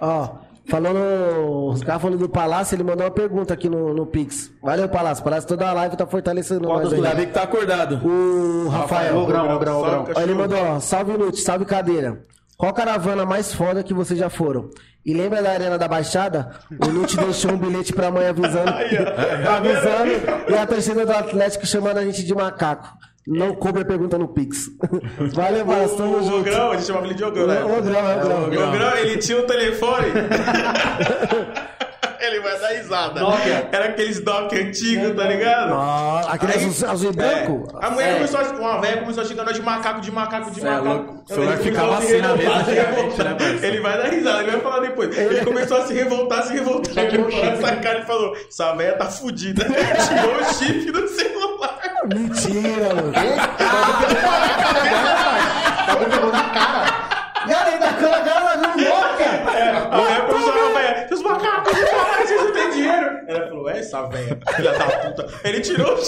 Ó, 0.00 0.28
falando. 0.68 1.68
Os 1.72 1.82
caras 1.84 2.02
falando 2.02 2.18
do 2.18 2.28
Palácio, 2.28 2.74
ele 2.74 2.82
mandou 2.82 3.04
uma 3.04 3.10
pergunta 3.12 3.54
aqui 3.54 3.68
no, 3.68 3.94
no 3.94 4.06
Pix. 4.06 4.50
Valeu, 4.62 4.88
Palácio. 4.88 5.22
Palácio 5.22 5.48
toda 5.48 5.68
a 5.68 5.72
live 5.72 5.96
tá 5.96 6.06
fortalecendo 6.06 6.66
Qual 6.66 6.78
nós 6.80 6.92
aí. 6.92 6.98
Ainda 6.98 7.14
bem 7.14 7.26
que 7.26 7.32
tá 7.32 7.42
acordado. 7.42 8.00
O 8.04 8.68
Rafael. 8.68 9.16
Ô, 9.18 9.26
grão, 9.26 9.54
ô, 9.54 9.58
grão, 9.60 9.80
ô, 9.80 9.84
grão. 9.84 10.06
Ó, 10.16 10.20
ele 10.20 10.34
mandou, 10.34 10.58
ó, 10.58 10.80
salve 10.80 11.12
Lute, 11.12 11.38
salve 11.40 11.64
cadeira. 11.64 12.24
Qual 12.58 12.72
caravana 12.74 13.24
mais 13.24 13.54
foda 13.54 13.84
que 13.84 13.94
vocês 13.94 14.18
já 14.18 14.28
foram? 14.28 14.68
E 15.06 15.14
lembra 15.14 15.40
da 15.40 15.52
Arena 15.52 15.78
da 15.78 15.86
Baixada? 15.86 16.50
O 16.84 16.88
Lute 16.88 17.16
deixou 17.22 17.52
um 17.52 17.56
bilhete 17.56 17.92
pra 17.92 18.10
mãe 18.10 18.26
avisando, 18.26 18.68
avisando 18.68 20.50
e 20.50 20.54
a 20.54 20.66
torcida 20.66 21.06
do 21.06 21.12
Atlético 21.12 21.64
chamando 21.64 21.98
a 21.98 22.04
gente 22.04 22.24
de 22.24 22.34
macaco. 22.34 22.88
Não 23.24 23.54
coube 23.54 23.80
a 23.82 23.84
pergunta 23.84 24.18
no 24.18 24.26
Pix. 24.26 24.70
Valeu, 25.34 25.64
Palácio, 25.64 25.96
tamo 25.98 26.16
O 26.16 26.22
junto. 26.22 26.36
Ogrão, 26.38 26.72
a 26.72 26.76
gente 26.76 26.86
chamava 26.86 27.06
ele 27.06 27.14
de 27.14 27.22
Ogrão, 27.24 27.46
né? 27.46 27.62
O 27.62 27.78
Ogrão, 27.78 28.10
é 28.10 28.16
o 28.16 28.18
Ogrão. 28.18 28.40
O 28.64 28.68
Ogrão, 28.68 28.96
ele 28.96 29.18
tinha 29.18 29.38
o 29.38 29.42
telefone. 29.42 30.06
ele 32.20 32.40
vai 32.40 32.58
dar 32.58 32.68
risada. 32.68 33.20
Nokia. 33.20 33.68
Era 33.72 33.84
aqueles 33.86 34.22
Nokia 34.24 34.60
antigos, 34.62 35.16
tá 35.16 35.24
ligado? 35.24 35.72
Ó, 35.74 36.22
aquele 36.28 36.52
Aí- 36.52 36.64
azul, 36.66 36.88
azul 36.90 37.10
e 37.10 37.12
branco? 37.16 37.78
É. 37.82 37.86
A 37.86 37.90
mulher 37.90 38.10
É. 38.10 38.14
começou 38.14 38.40
a. 38.40 38.44
Uma 38.58 38.80
velha 38.80 38.96
começou 39.00 39.22
a 39.22 39.26
xingar 39.26 39.44
nós 39.44 39.54
de 39.56 39.62
macaco, 39.62 40.00
de 40.00 40.10
macaco, 40.10 40.50
de 40.50 40.60
Cê 40.60 40.66
é 40.66 40.70
macaco. 40.70 40.88
louco. 40.88 41.12
O 41.12 41.16
Eu 41.28 41.34
celular 41.34 41.52
ele 41.54 41.62
ficava 41.62 41.86
começou 41.88 41.98
a 41.98 42.00
se 42.08 42.14
assim 42.14 42.22
na 42.22 42.28
revoltar, 42.28 42.56
mesa 42.58 42.64
se 42.64 42.70
antigamente, 42.70 43.00
revoltar. 43.00 43.26
né, 43.26 43.34
parceiro? 43.34 43.66
Ele 43.66 43.80
vai 43.80 43.98
dar 43.98 44.08
risada, 44.08 44.42
ele 44.42 44.50
vai 44.50 44.60
falar 44.60 44.80
depois. 44.80 45.18
Ele 45.18 45.44
começou 45.44 45.76
a 45.76 45.86
se 45.86 45.94
revoltar, 45.94 46.42
se 46.44 46.52
revoltar. 46.54 47.04
Ele 47.04 47.30
chip. 47.30 47.48
essa 47.48 47.76
cara 47.76 47.98
e 48.00 48.06
falou: 48.06 48.36
essa 48.48 48.72
velha 48.74 48.92
tá 48.96 49.06
fudida. 49.06 49.64
Tirou 50.08 50.40
o 50.40 50.44
chip 50.54 50.90
do 50.92 51.08
celular. 51.08 51.78
Mentira, 52.14 52.94
mano. 52.94 53.12
Alguém 55.88 56.08
pegou 56.10 56.30
na 56.32 56.44
cara. 56.50 57.08
Cara, 57.48 57.68
ele 57.70 57.78
tá 57.78 57.92
com 57.94 58.06
a 58.06 58.20
cara 58.20 58.56
no 58.56 58.68
Nokia. 58.68 59.88
A 59.90 59.96
mulher 59.96 60.26
começou 60.26 60.50
a 60.50 60.52
falar, 60.56 60.72
velha, 60.80 61.08
seus 61.08 61.22
macacos, 61.22 61.72
caralho, 61.78 62.26
vocês 62.26 62.44
não 62.44 62.52
têm 62.52 62.70
dinheiro. 62.70 63.17
Ela 63.28 63.46
falou, 63.46 63.68
é 63.68 63.78
essa 63.78 64.02
velha, 64.06 64.38
filha 64.56 64.72
da 64.72 64.84
puta. 64.86 65.26
Ele 65.44 65.60
tirou 65.60 65.94
o 65.94 65.98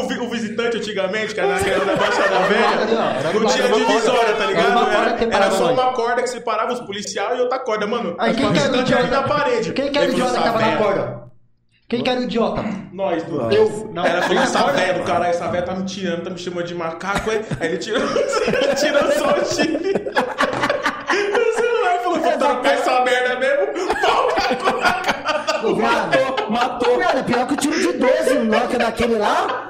o, 0.00 0.08
vi- 0.08 0.18
o 0.18 0.28
visitante 0.28 0.76
antigamente, 0.76 1.34
que 1.34 1.40
era 1.40 1.48
naquela 1.54 1.84
da 1.86 1.96
Baixada 1.96 2.38
Velha, 2.40 3.32
não 3.32 3.46
tinha 3.46 3.68
divisória, 3.72 4.34
tá 4.34 4.44
ligado? 4.46 4.90
Era, 4.90 5.34
era 5.36 5.50
só 5.52 5.72
uma 5.72 5.92
corda 5.92 6.22
que 6.22 6.28
separava 6.28 6.72
os 6.72 6.80
policiais 6.80 7.38
e 7.38 7.42
outra 7.42 7.58
corda, 7.60 7.86
mano. 7.86 8.14
Aí 8.18 8.34
quem 8.34 8.46
o 8.46 8.52
que 8.52 8.58
era 8.58 8.72
o 8.72 8.80
idiota? 8.80 9.06
da 9.08 9.22
parede. 9.22 9.72
Quem 9.72 9.90
que 9.90 9.98
era 9.98 10.08
o 10.08 10.12
idiota 10.12 10.32
que 10.32 10.42
tava 10.44 10.48
"Essa 10.58 10.58
na 10.58 10.64
velha". 10.66 10.76
corda? 10.84 11.20
Quem 11.88 12.02
que 12.04 12.10
era 12.10 12.20
o 12.20 12.22
idiota? 12.22 12.64
Nós, 12.92 13.22
do 13.24 13.50
Eu. 13.52 13.90
Não. 13.92 14.04
Ela 14.06 14.22
falou, 14.22 14.42
essa 14.42 14.64
velha 14.72 14.94
do 14.94 15.02
caralho, 15.04 15.30
essa 15.30 15.48
velha 15.48 15.64
tá 15.64 15.74
me 15.74 15.84
tirando, 15.86 16.24
tá 16.24 16.30
me 16.30 16.38
chamando 16.38 16.66
de 16.66 16.74
macaco, 16.74 17.30
é? 17.30 17.40
Aí 17.58 17.68
ele 17.68 17.78
tirou, 17.78 18.00
tirou 18.78 19.12
só 19.12 19.32
o 19.40 19.44
chip. 19.46 19.76
O 19.76 21.52
celular 21.56 21.96
e 21.96 21.98
falou, 22.04 22.20
vou 22.20 22.38
merda 23.04 23.36
mesmo, 23.38 23.94
pau, 24.00 24.28
na. 24.36 25.76
Matou, 25.76 26.50
matou. 26.50 26.96
Velho, 26.98 27.18
é 27.18 27.22
pior 27.22 27.46
que 27.46 27.54
o 27.54 27.56
tiro 27.56 27.78
de 27.78 27.92
12 27.98 28.34
no 28.38 28.44
Nokia 28.46 28.78
daquele 28.78 29.16
lá. 29.18 29.68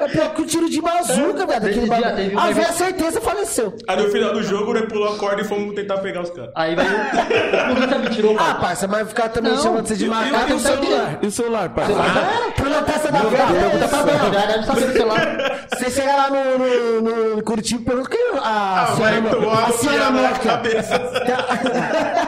É 0.00 0.08
pior 0.08 0.34
que 0.34 0.42
o 0.42 0.46
tiro 0.46 0.68
de 0.68 0.80
bazuca, 0.80 1.46
velho. 1.46 1.60
Nesse 1.62 1.80
daquele 1.80 1.80
dia 1.88 2.00
bagulho. 2.00 2.36
um 2.36 2.40
A 2.40 2.50
velha 2.50 2.72
certeza 2.72 3.20
faleceu. 3.20 3.76
Aí 3.86 3.96
no 4.02 4.08
final 4.10 4.32
do 4.32 4.42
jogo, 4.42 4.72
né, 4.72 4.80
pulou 4.82 5.14
a 5.14 5.16
corda 5.16 5.42
e 5.42 5.44
fomos 5.44 5.74
tentar 5.76 5.98
pegar 5.98 6.22
os 6.22 6.30
caras. 6.30 6.50
Aí 6.56 6.74
vai 6.74 6.84
o. 6.86 7.98
Me 8.00 8.08
tirou, 8.10 8.34
Ah, 8.36 8.54
pai. 8.54 8.60
parça, 8.62 8.88
mas 8.88 9.06
ficar 9.08 9.28
também 9.28 9.52
Não. 9.52 9.62
chamando 9.62 9.86
você 9.86 9.94
de 9.94 10.08
macaco. 10.08 10.34
e 10.50 10.52
o 10.52 10.56
não 10.56 10.62
tá 10.62 10.68
celular? 10.70 11.18
E 11.22 11.26
o 11.26 11.30
celular, 11.30 11.68
pai? 11.68 11.84
Ah, 11.84 12.50
Põe 12.60 12.70
na 12.70 12.82
testa 12.82 13.12
da 13.12 13.18
velha. 13.20 13.46
Pergunta 13.46 13.88
pra 13.88 14.02
deve 14.46 14.66
saber 14.66 14.86
do 14.86 14.92
celular. 14.92 15.31
Você 15.70 15.90
chega 15.90 16.14
lá 16.16 16.30
no, 16.30 16.58
no, 17.02 17.36
no 17.36 17.42
Curitiba 17.42 17.80
e 17.82 17.84
pergunta 17.84 18.10
quem 18.10 18.20
é 18.20 18.38
a 18.38 18.40
Ah, 18.42 18.94
senhora, 18.96 19.22
tomar 19.30 19.64
a 19.64 19.72
senhora 19.72 20.10
Nokia. 20.10 20.38
cabeça. 20.38 21.02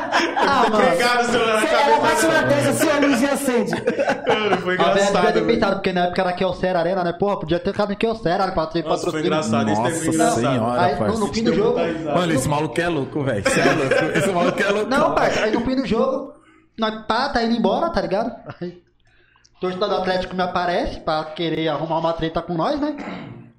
Ah, 0.46 0.66
mano. 0.70 0.84
Pegaram 0.90 1.22
o 1.22 1.24
celular 1.24 1.54
na 1.54 1.60
Você- 1.60 1.74
Ela 1.74 1.98
bate 2.00 2.20
cabeça. 2.20 2.28
na 2.42 2.48
testa 2.48 2.70
assim, 2.70 2.88
a 2.90 3.06
luzinha 3.06 3.32
acende. 3.32 3.70
Mano, 3.72 4.56
foi 4.58 4.74
A 4.74 4.76
velha 4.76 4.92
devia 4.94 5.08
engraçado. 5.08 5.26
ter 5.26 5.32
velho. 5.32 5.46
pensado, 5.46 5.74
porque 5.76 5.92
na 5.92 6.04
época 6.04 6.20
era 6.22 6.32
Kyocera 6.32 6.78
Arena, 6.78 7.04
né? 7.04 7.12
Porra, 7.12 7.38
podia 7.40 7.58
ter 7.58 7.72
ficado 7.72 7.92
em 7.92 7.96
Kyocera 7.96 8.52
pra 8.52 8.66
ter 8.66 8.84
Nossa, 8.84 9.10
foi 9.10 9.12
patrocínio. 9.12 9.26
engraçado. 9.26 9.70
Isso 9.70 9.80
Nossa 9.82 10.06
engraçado. 10.06 10.34
senhora, 10.40 10.80
Aí, 10.82 10.92
no, 10.92 10.98
parça. 10.98 11.18
no 11.18 11.26
fim 11.34 11.44
do 11.44 11.54
jogo. 11.54 11.78
Mano, 12.14 12.32
esse 12.32 12.48
maluco 12.48 12.80
é 12.80 12.88
louco, 12.88 13.22
velho. 13.24 13.50
Cê 13.50 13.60
é 13.60 13.64
louco. 13.72 14.18
Esse 14.18 14.28
maluco 14.32 14.62
é 14.62 14.68
louco. 14.70 14.90
Não, 14.90 15.14
parça, 15.14 15.40
aí 15.44 15.52
no 15.52 15.60
fim 15.62 15.76
do 15.76 15.86
jogo, 15.86 16.32
nós 16.78 16.94
pá, 17.06 17.28
tá 17.30 17.42
indo 17.42 17.56
embora, 17.56 17.90
tá 17.90 18.00
ligado? 18.00 18.32
Aí, 18.60 18.82
o 19.64 19.70
torcedor 19.70 19.88
do 19.88 19.94
Atlético 19.96 20.36
me 20.36 20.42
aparece 20.42 21.00
pra 21.00 21.24
querer 21.24 21.68
arrumar 21.68 21.98
uma 21.98 22.12
treta 22.12 22.42
com 22.42 22.54
nós, 22.54 22.78
né? 22.78 22.96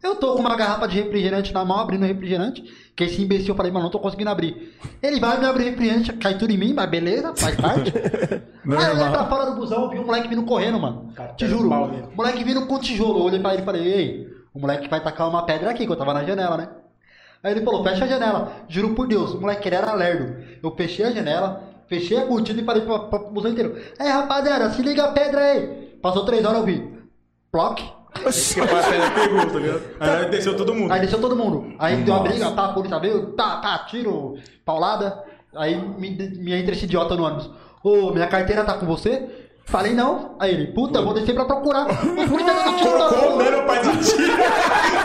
Eu 0.03 0.15
tô 0.15 0.35
com 0.35 0.41
uma 0.41 0.55
garrafa 0.55 0.87
de 0.87 1.01
refrigerante 1.01 1.51
na 1.51 1.65
mão, 1.65 1.79
abrindo 1.79 2.05
refrigerante. 2.05 2.63
Que 2.95 3.05
esse 3.05 3.21
imbecil, 3.21 3.49
eu 3.49 3.55
falei, 3.55 3.71
mano, 3.71 3.85
não 3.85 3.91
tô 3.91 3.99
conseguindo 3.99 4.29
abrir. 4.29 4.77
Ele 5.01 5.19
vai 5.19 5.39
me 5.39 5.45
abrir 5.45 5.71
refrigerante, 5.71 6.13
cai 6.13 6.37
tudo 6.37 6.53
em 6.53 6.57
mim, 6.57 6.73
mas 6.73 6.87
beleza, 6.87 7.33
faz 7.35 7.55
parte. 7.55 7.91
Aí 7.97 8.85
eu 8.85 8.95
olhei 8.95 9.09
pra 9.09 9.25
fora 9.25 9.45
do 9.49 9.55
busão, 9.55 9.83
eu 9.83 9.89
vi 9.89 9.99
um 9.99 10.05
moleque 10.05 10.27
vindo 10.27 10.43
correndo, 10.43 10.79
mano. 10.79 11.11
Te 11.35 11.47
juro. 11.47 11.69
O 11.69 12.15
moleque 12.15 12.43
vindo 12.43 12.67
com 12.67 12.79
tijolo. 12.79 13.19
Eu 13.19 13.23
olhei 13.25 13.39
pra 13.39 13.53
ele 13.53 13.63
e 13.63 13.65
falei, 13.65 13.81
ei, 13.81 14.27
o 14.53 14.59
moleque 14.59 14.87
vai 14.87 15.01
tacar 15.01 15.27
uma 15.27 15.43
pedra 15.43 15.71
aqui, 15.71 15.87
que 15.87 15.91
eu 15.91 15.95
tava 15.95 16.13
na 16.13 16.23
janela, 16.23 16.55
né? 16.55 16.69
Aí 17.43 17.51
ele 17.51 17.65
falou, 17.65 17.83
fecha 17.83 18.05
a 18.05 18.07
janela. 18.07 18.51
Juro 18.67 18.93
por 18.93 19.07
Deus, 19.07 19.33
o 19.33 19.41
moleque 19.41 19.67
ele 19.67 19.75
era 19.75 19.93
lerdo. 19.93 20.43
Eu 20.61 20.71
fechei 20.75 21.05
a 21.05 21.11
janela, 21.11 21.63
fechei 21.87 22.17
a 22.17 22.25
cortina 22.25 22.61
e 22.61 22.65
falei 22.65 22.83
pra, 22.83 22.99
pra, 22.99 23.19
pro 23.19 23.31
busão 23.31 23.51
inteiro. 23.51 23.75
Ei, 23.99 24.07
rapaziada, 24.07 24.69
se 24.71 24.83
liga 24.83 25.05
a 25.05 25.11
pedra 25.11 25.41
aí. 25.41 25.84
Passou 26.05 26.23
três 26.23 26.45
horas, 26.45 26.59
eu 26.59 26.65
vi. 26.67 26.87
Ploc. 27.51 27.79
Porque 28.13 28.59
a 28.59 28.83
pedra 28.83 29.09
pegou, 29.09 29.47
tá 29.47 29.59
ligado? 29.59 29.81
Aí 29.99 30.29
desceu 30.29 30.55
todo 30.55 30.75
mundo. 30.75 30.93
Aí 30.93 31.01
desceu 31.01 31.19
todo 31.19 31.35
mundo. 31.35 31.75
Aí 31.79 32.03
deu 32.03 32.13
uma 32.13 32.21
briga, 32.21 32.51
tá, 32.51 32.65
a 32.65 32.73
polícia 32.73 32.99
veio, 32.99 33.31
tá, 33.31 33.57
tá, 33.57 33.79
tiro, 33.89 34.35
paulada. 34.63 35.23
Aí 35.55 35.75
me, 35.75 36.11
me 36.11 36.53
entra 36.53 36.75
esse 36.75 36.85
idiota 36.85 37.15
no 37.15 37.23
ônibus. 37.23 37.49
Ô, 37.83 38.11
minha 38.11 38.27
carteira 38.27 38.63
tá 38.63 38.75
com 38.75 38.85
você? 38.85 39.49
Falei 39.65 39.95
não. 39.95 40.35
Aí 40.39 40.53
ele, 40.53 40.67
puta, 40.73 40.99
eu 40.99 41.05
vou 41.05 41.15
descer 41.15 41.33
pra 41.33 41.45
procurar. 41.45 41.87
O 41.87 42.29
polícia 42.29 42.53
dando 42.53 42.77
tiro 42.77 42.99
na 42.99 43.09
Colocou 43.09 43.33
o 43.33 43.37
meu 43.37 43.65
pai 43.65 43.81
de 43.81 44.05
tiro. 44.05 44.33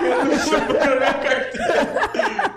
Eu 0.05 0.25
não 0.27 0.39
chamo 0.39 0.67
minha 0.99 1.15
carteira. 1.15 2.50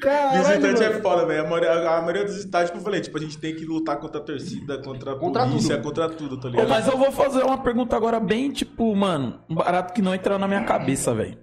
Visitante 0.00 0.82
é 0.82 1.00
foda, 1.00 1.26
velho. 1.26 1.44
A 1.46 1.48
maioria, 1.48 1.72
a 1.90 2.00
maioria 2.00 2.24
dos 2.24 2.36
estádios 2.36 2.70
que 2.70 2.76
eu 2.78 2.82
falei, 2.82 3.00
tipo, 3.00 3.16
a 3.18 3.20
gente 3.20 3.38
tem 3.38 3.54
que 3.54 3.64
lutar 3.64 3.98
contra 3.98 4.20
a 4.20 4.24
torcida, 4.24 4.78
contra 4.82 5.12
a 5.12 5.16
Contra 5.16 5.46
polícia, 5.46 5.76
tudo. 5.76 5.84
contra 5.84 6.08
tudo, 6.08 6.40
tá 6.40 6.48
ligado? 6.48 6.68
mas 6.68 6.86
eu 6.86 6.96
vou 6.96 7.12
fazer 7.12 7.42
uma 7.44 7.58
pergunta 7.58 7.94
agora 7.96 8.18
bem, 8.18 8.50
tipo, 8.50 8.94
mano, 8.96 9.40
um 9.48 9.54
barato 9.54 9.92
que 9.92 10.00
não 10.02 10.14
entra 10.14 10.38
na 10.38 10.48
minha 10.48 10.64
cabeça, 10.64 11.14
velho. 11.14 11.38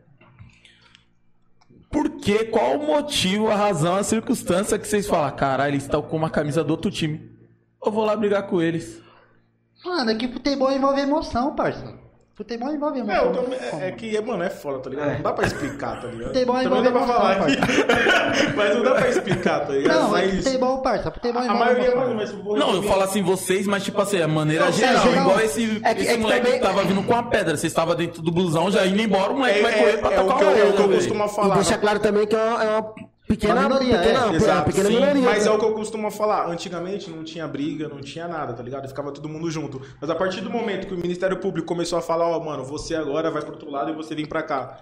Por 1.90 2.10
que, 2.18 2.46
qual 2.46 2.78
o 2.78 2.86
motivo, 2.88 3.48
a 3.50 3.56
razão, 3.56 3.96
a 3.96 4.04
circunstância 4.04 4.78
que 4.78 4.88
vocês 4.88 5.08
falam, 5.08 5.32
caralho, 5.36 5.72
eles 5.72 5.84
estão 5.84 6.02
com 6.02 6.18
uma 6.18 6.30
camisa 6.30 6.64
do 6.64 6.72
outro 6.72 6.92
time? 6.92 7.32
Eu 7.84 7.92
vou 7.92 8.04
lá 8.04 8.16
brigar 8.16 8.44
com 8.48 8.62
eles. 8.62 9.02
Mano, 9.86 10.12
é 10.12 10.16
que 10.16 10.28
futebol 10.28 10.72
envolve 10.72 11.00
emoção, 11.02 11.56
parça. 11.56 11.98
Futebol 12.38 12.72
envolve 12.72 13.00
É, 13.00 13.02
emoção. 13.02 13.26
eu 13.26 13.32
também- 13.34 13.60
é, 13.82 13.88
é 13.88 13.92
que, 13.94 14.22
mano, 14.22 14.44
é 14.44 14.50
foda, 14.52 14.78
tá 14.78 14.90
ligado? 14.92 15.12
Não 15.14 15.22
dá 15.24 15.34
pra 15.34 15.48
explicar, 15.48 16.00
tá 16.00 16.08
ligado? 16.08 16.28
Futebol 16.28 16.56
Também 16.56 16.70
não 16.70 16.84
dá 16.84 16.92
pra 16.92 17.02
envolve 17.02 17.14
falar 17.14 17.36
emoção, 17.36 17.64
aqui. 17.64 18.54
mas 18.56 18.76
não 18.76 18.84
dá 18.84 18.92
pra 18.94 19.10
explicar, 19.10 19.60
tá 19.62 19.74
ligado? 19.74 20.00
Não, 20.00 20.18
é 20.18 20.26
mas 20.28 20.44
futebol, 20.46 20.82
parça. 20.84 21.10
Futebol 21.12 21.42
a 21.42 21.46
envolve 21.46 21.64
maioria, 21.64 21.86
emoção. 21.88 22.02
mano, 22.04 22.16
mas 22.16 22.32
vou 22.32 22.56
Não, 22.60 22.76
eu 22.76 22.84
falo 22.84 23.02
assim, 23.02 23.24
vocês, 23.24 23.66
mas 23.66 23.84
tipo 23.84 24.00
assim, 24.00 24.22
a 24.22 24.28
maneira 24.28 24.66
Não, 24.66 24.72
geral, 24.72 25.02
geral. 25.08 25.22
igual 25.24 25.40
esse, 25.40 25.82
É 25.84 25.96
que- 25.96 26.02
esse 26.02 26.12
é 26.12 26.14
que 26.14 26.22
moleque 26.22 26.42
também- 26.46 26.60
que 26.62 26.66
tava 26.68 26.84
vindo 26.84 27.02
com 27.04 27.16
a 27.16 27.24
pedra. 27.24 27.58
Vocês 27.58 27.72
estavam 27.72 27.96
dentro 27.96 28.22
do 28.22 28.32
blusão 28.32 28.70
já 28.70 28.86
indo 28.86 29.02
embora, 29.02 29.32
o 29.34 29.38
moleque 29.40 29.58
É, 29.60 29.64
vai 29.64 29.72
correr 29.74 29.98
pra 29.98 30.12
é, 30.12 30.14
é 30.14 30.20
o 30.20 30.24
tocar 30.24 30.38
que 30.38 30.44
eu, 30.44 30.50
é 30.50 30.64
o 30.70 30.74
que 30.74 30.82
eu 30.84 30.90
costumo 30.90 31.26
E 31.26 31.30
falar. 31.30 31.56
deixa 31.56 31.78
claro 31.80 32.00
também 32.00 32.28
que 32.28 32.36
é 32.36 32.40
é 32.40 32.44
uma 32.78 32.94
pequena 33.28 33.54
Uma 33.56 33.64
minoria, 33.64 33.98
pequena, 34.00 34.20
é, 34.20 34.26
uma 34.26 34.36
Exato, 34.36 34.66
pequena 34.66 34.90
sim, 34.90 34.96
minoria. 34.96 35.22
mas 35.22 35.46
né? 35.46 35.52
é 35.52 35.54
o 35.54 35.60
que 35.60 35.66
eu 35.66 35.74
costumo 35.74 36.10
falar. 36.10 36.50
Antigamente 36.50 37.10
não 37.10 37.24
tinha 37.24 37.48
briga, 37.48 37.88
não 37.88 38.00
tinha 38.00 38.28
nada, 38.28 38.54
tá 38.54 38.64
ligado? 38.64 38.88
Ficava 38.88 39.12
todo 39.12 39.28
mundo 39.28 39.50
junto. 39.52 39.82
Mas 40.00 40.10
a 40.10 40.16
partir 40.16 40.42
do 40.42 40.50
momento 40.50 40.88
que 40.88 40.94
o 40.94 40.98
Ministério 40.98 41.38
Público 41.38 41.68
começou 41.68 42.00
a 42.00 42.02
falar, 42.02 42.28
ó, 42.28 42.40
mano, 42.44 42.64
você 42.64 42.96
agora 42.96 43.30
vai 43.30 43.42
pro 43.42 43.52
outro 43.52 43.70
lado 43.70 43.92
e 43.92 43.94
você 43.94 44.16
vem 44.16 44.26
pra 44.26 44.42
cá. 44.42 44.80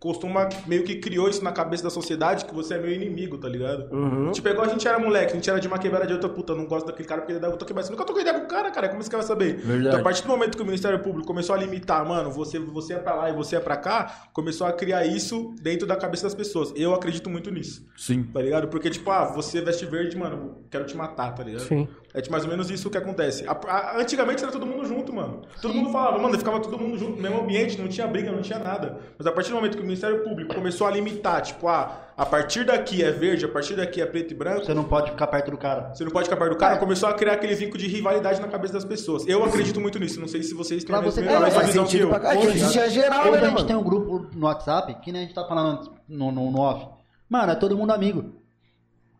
Costuma, 0.00 0.48
meio 0.66 0.84
que 0.84 0.96
criou 0.96 1.28
isso 1.28 1.42
na 1.42 1.50
cabeça 1.50 1.82
da 1.82 1.90
sociedade 1.90 2.44
que 2.44 2.54
você 2.54 2.74
é 2.74 2.78
meu 2.78 2.92
inimigo, 2.92 3.36
tá 3.36 3.48
ligado? 3.48 3.92
Uhum. 3.92 4.30
Tipo, 4.30 4.48
igual 4.48 4.66
a 4.66 4.68
gente 4.68 4.86
era 4.86 4.96
moleque, 4.96 5.32
a 5.32 5.34
gente 5.34 5.50
era 5.50 5.58
de 5.58 5.66
uma 5.66 5.76
quebrada 5.76 6.06
de 6.06 6.12
outra 6.12 6.28
puta, 6.28 6.54
não 6.54 6.66
gosto 6.66 6.86
daquele 6.86 7.08
cara 7.08 7.20
porque 7.20 7.32
ele 7.32 7.40
dá 7.40 7.48
outra 7.48 7.66
quebrada. 7.66 7.86
Você 7.86 7.92
nunca 7.92 8.04
trocou 8.04 8.22
ideia 8.22 8.38
com 8.38 8.44
o 8.44 8.48
cara, 8.48 8.70
cara, 8.70 8.88
como 8.88 9.02
você 9.02 9.10
vai 9.10 9.22
saber? 9.22 9.56
Verdade. 9.56 9.88
Então, 9.88 10.00
a 10.00 10.02
partir 10.02 10.22
do 10.22 10.28
momento 10.28 10.56
que 10.56 10.62
o 10.62 10.66
Ministério 10.66 11.00
Público 11.00 11.26
começou 11.26 11.52
a 11.54 11.58
limitar, 11.58 12.06
mano, 12.06 12.30
você, 12.30 12.60
você 12.60 12.94
é 12.94 12.98
pra 12.98 13.14
lá 13.14 13.30
e 13.30 13.32
você 13.32 13.56
é 13.56 13.60
pra 13.60 13.76
cá, 13.76 14.28
começou 14.32 14.68
a 14.68 14.72
criar 14.72 15.04
isso 15.04 15.52
dentro 15.60 15.84
da 15.84 15.96
cabeça 15.96 16.22
das 16.24 16.34
pessoas. 16.34 16.72
Eu 16.76 16.94
acredito 16.94 17.28
muito 17.28 17.50
nisso. 17.50 17.84
Sim. 17.96 18.22
Tá 18.22 18.40
ligado? 18.40 18.68
Porque, 18.68 18.90
tipo, 18.90 19.10
ah, 19.10 19.24
você 19.24 19.60
veste 19.60 19.84
verde, 19.84 20.16
mano, 20.16 20.58
quero 20.70 20.84
te 20.84 20.96
matar, 20.96 21.34
tá 21.34 21.42
ligado? 21.42 21.62
Sim. 21.62 21.88
É 22.18 22.20
tipo, 22.20 22.32
mais 22.32 22.42
ou 22.44 22.50
menos 22.50 22.68
isso 22.68 22.90
que 22.90 22.98
acontece. 22.98 23.44
A- 23.46 23.52
a- 23.68 24.00
antigamente 24.00 24.42
era 24.42 24.50
todo 24.50 24.66
mundo 24.66 24.84
junto, 24.84 25.12
mano. 25.12 25.42
Todo 25.62 25.72
mundo 25.72 25.90
falava, 25.92 26.18
mano, 26.18 26.36
ficava 26.36 26.58
todo 26.58 26.76
mundo 26.76 26.98
junto 26.98 27.12
no 27.16 27.22
mesmo 27.22 27.40
ambiente, 27.40 27.80
não 27.80 27.86
tinha 27.86 28.08
briga, 28.08 28.32
não 28.32 28.42
tinha 28.42 28.58
nada. 28.58 28.98
Mas 29.16 29.24
a 29.26 29.30
partir 29.30 29.50
do 29.50 29.54
momento 29.56 29.76
que 29.76 29.82
o 29.82 29.86
Ministério 29.86 30.24
Público 30.24 30.52
começou 30.52 30.86
a 30.86 30.90
limitar, 30.90 31.40
tipo, 31.42 31.68
ah, 31.68 32.08
a 32.16 32.26
partir 32.26 32.64
daqui 32.64 33.04
é 33.04 33.12
verde, 33.12 33.44
a 33.44 33.48
partir 33.48 33.76
daqui 33.76 34.02
é 34.02 34.06
preto 34.06 34.32
e 34.32 34.34
branco, 34.34 34.64
Você 34.64 34.74
não 34.74 34.82
pode 34.82 35.12
ficar 35.12 35.28
perto 35.28 35.52
do 35.52 35.56
cara. 35.56 35.94
você 35.94 36.02
não 36.04 36.10
pode 36.10 36.26
acabar 36.26 36.48
do 36.50 36.56
cara, 36.56 36.76
começou 36.78 37.08
a 37.08 37.14
criar 37.14 37.34
aquele 37.34 37.54
vínculo 37.54 37.78
de 37.78 37.86
rivalidade 37.86 38.40
na 38.40 38.48
cabeça 38.48 38.72
das 38.74 38.84
pessoas. 38.84 39.24
Eu 39.28 39.44
acredito 39.44 39.80
muito 39.80 39.98
nisso, 40.00 40.20
não 40.20 40.26
sei 40.26 40.42
se 40.42 40.52
vocês 40.54 40.82
têm 40.82 40.88
Pra 40.90 40.98
a 40.98 41.02
mesma, 41.02 41.12
você 41.22 41.28
a 41.28 41.32
ter- 41.38 41.44
mesma 41.44 41.62
visão 41.62 41.84
que 41.86 41.98
eu. 42.00 42.08
pra. 42.08 42.34
É 42.34 42.36
Hoje, 42.38 42.48
existe 42.56 42.80
a 42.80 42.88
geral, 42.88 43.20
Hoje 43.20 43.30
né, 43.30 43.36
a 43.38 43.40
gente 43.44 43.54
mano? 43.54 43.66
tem 43.68 43.76
um 43.76 43.82
grupo 43.84 44.26
no 44.34 44.46
WhatsApp, 44.46 44.92
que 45.04 45.12
nem 45.12 45.22
a 45.22 45.24
gente 45.24 45.34
tá 45.36 45.44
falando 45.46 45.92
no, 46.08 46.32
no, 46.32 46.50
no 46.50 46.58
off. 46.60 46.84
Mano, 47.30 47.52
é 47.52 47.54
todo 47.54 47.76
mundo 47.76 47.92
amigo. 47.92 48.37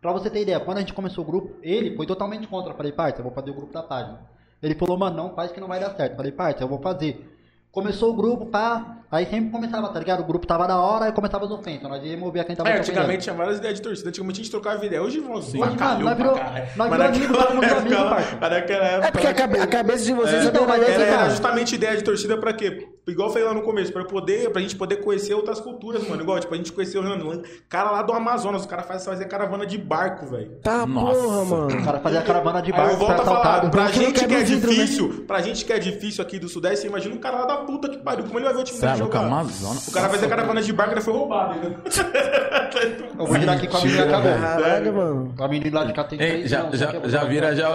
Pra 0.00 0.12
você 0.12 0.30
ter 0.30 0.42
ideia, 0.42 0.60
quando 0.60 0.78
a 0.78 0.80
gente 0.80 0.92
começou 0.92 1.24
o 1.24 1.26
grupo, 1.26 1.56
ele 1.62 1.96
foi 1.96 2.06
totalmente 2.06 2.46
contra. 2.46 2.72
Eu 2.72 2.76
falei, 2.76 2.92
parça, 2.92 3.18
eu 3.18 3.24
vou 3.24 3.32
fazer 3.32 3.50
o 3.50 3.54
grupo 3.54 3.72
da 3.72 3.82
página. 3.82 4.20
Ele 4.62 4.74
falou, 4.74 4.96
mano, 4.96 5.16
não 5.16 5.34
faz 5.34 5.50
que 5.50 5.60
não 5.60 5.68
vai 5.68 5.80
dar 5.80 5.94
certo. 5.96 6.12
Eu 6.12 6.16
falei, 6.16 6.32
parça, 6.32 6.62
eu 6.62 6.68
vou 6.68 6.80
fazer. 6.80 7.37
Começou 7.72 8.10
o 8.12 8.16
grupo, 8.16 8.46
pá. 8.46 8.94
Aí 9.10 9.24
sempre 9.24 9.50
começava, 9.50 9.88
tá 9.88 9.98
ligado? 9.98 10.20
O 10.20 10.24
grupo 10.24 10.46
tava 10.46 10.66
da 10.68 10.76
hora, 10.78 11.06
aí 11.06 11.12
começava 11.12 11.46
as 11.46 11.50
ofensas. 11.50 11.82
Nós 11.88 12.04
íamos 12.04 12.26
ouvir 12.26 12.44
quem 12.44 12.54
tava 12.54 12.68
É, 12.68 12.78
antigamente 12.78 13.22
tinha 13.22 13.34
várias 13.34 13.56
ideias 13.56 13.76
de 13.76 13.82
torcida. 13.82 14.10
Antigamente 14.10 14.40
a 14.40 14.42
gente 14.42 14.50
trocava 14.50 14.84
ideia. 14.84 15.02
Hoje 15.02 15.18
vão 15.18 15.40
sim. 15.40 15.62
Hoje, 15.62 15.76
mano, 15.78 16.04
nós 16.04 16.16
virou- 16.16 16.38
nós 16.76 16.90
virou 16.90 17.06
amigo, 17.06 17.32
todo 17.34 17.54
mundo 17.54 17.64
amigo, 17.64 17.96
parça. 18.10 18.36
Naquela 18.36 18.84
época. 18.84 19.08
É 19.08 19.10
porque 19.10 19.26
a, 19.26 19.34
cabe- 19.34 19.58
a 19.60 19.66
cabeça 19.66 20.04
de 20.04 20.12
vocês 20.12 20.44
É, 20.44 20.48
então, 20.48 20.70
é 20.74 20.78
que 20.84 20.90
Era, 20.90 21.30
justamente 21.30 21.74
ideia 21.74 21.96
de 21.96 22.04
torcida 22.04 22.36
pra 22.36 22.52
quê? 22.52 22.86
Igual 23.08 23.28
eu 23.28 23.32
falei 23.32 23.48
lá 23.48 23.54
no 23.54 23.62
começo, 23.62 23.90
pra, 23.90 24.04
poder, 24.04 24.50
pra 24.50 24.60
gente 24.60 24.76
poder 24.76 24.96
conhecer 24.96 25.32
outras 25.32 25.58
culturas, 25.58 26.06
mano. 26.06 26.20
Igual, 26.20 26.38
tipo, 26.40 26.52
a 26.52 26.56
gente 26.58 26.70
conheceu 26.70 27.00
o 27.02 27.42
cara 27.66 27.90
lá 27.90 28.02
do 28.02 28.12
Amazonas, 28.12 28.66
o 28.66 28.68
cara 28.68 28.82
faz 28.82 29.02
fazer 29.06 29.24
caravana 29.24 29.64
de 29.64 29.78
barco, 29.78 30.26
velho. 30.26 30.56
Tá 30.62 30.84
Nossa. 30.86 31.18
porra, 31.18 31.38
O 31.40 31.46
mano. 31.46 31.84
cara 31.86 32.00
fazia 32.00 32.20
caravana 32.20 32.60
de 32.60 32.70
Aí 32.74 32.78
eu 32.78 32.84
barco, 32.84 32.98
volto 32.98 33.22
a 33.22 33.24
falar, 33.24 33.70
pra 33.70 33.86
gente 33.90 34.26
que 34.26 34.34
é 34.34 34.38
o 34.38 34.44
vidro, 34.44 34.68
né? 34.68 34.74
difícil, 34.74 35.24
pra 35.26 35.40
gente 35.40 35.64
que 35.64 35.72
é 35.72 35.78
difícil 35.78 36.22
aqui 36.22 36.38
do 36.38 36.50
Sudeste, 36.50 36.82
você 36.82 36.86
imagina 36.88 37.14
um 37.14 37.18
cara 37.18 37.38
lá 37.38 37.46
da 37.46 37.56
puta 37.58 37.88
que 37.88 37.98
pariu, 37.98 38.24
como 38.24 38.38
ele 38.38 38.44
vai 38.46 38.54
ver 38.54 38.60
o 38.60 38.64
time 38.64 38.78
Cê 38.78 38.86
é 38.86 38.88
dele 38.90 39.00
louco, 39.02 39.16
jogar? 39.16 39.26
Amazonas. 39.28 39.88
O 39.88 39.92
cara 39.92 40.08
vai 40.08 40.18
ter 40.18 40.28
caravana 40.28 40.62
de 40.62 40.72
barco 40.72 40.92
e 40.92 40.94
ele 40.94 41.00
foi 41.00 41.14
roubado, 41.14 41.54
ainda. 41.54 41.76
Eu 43.18 43.26
vou 43.26 43.36
girar 43.38 43.56
aqui 43.56 43.66
com 43.66 43.76
a 43.76 43.80
menina 43.80 44.04
acabou. 44.04 44.32
Caralho, 44.32 44.92
mano. 44.94 45.34
A 45.38 45.48
menina 45.48 45.80
lá 45.80 45.84
de 45.86 45.92
cá 45.92 46.04
tem 46.04 46.20
Ei, 46.20 46.28
três 46.30 46.50
já, 46.50 46.60
anos, 46.60 46.78
já, 46.78 46.86
que- 46.92 47.08
já 47.08 47.24
vira 47.24 47.54
já. 47.56 47.68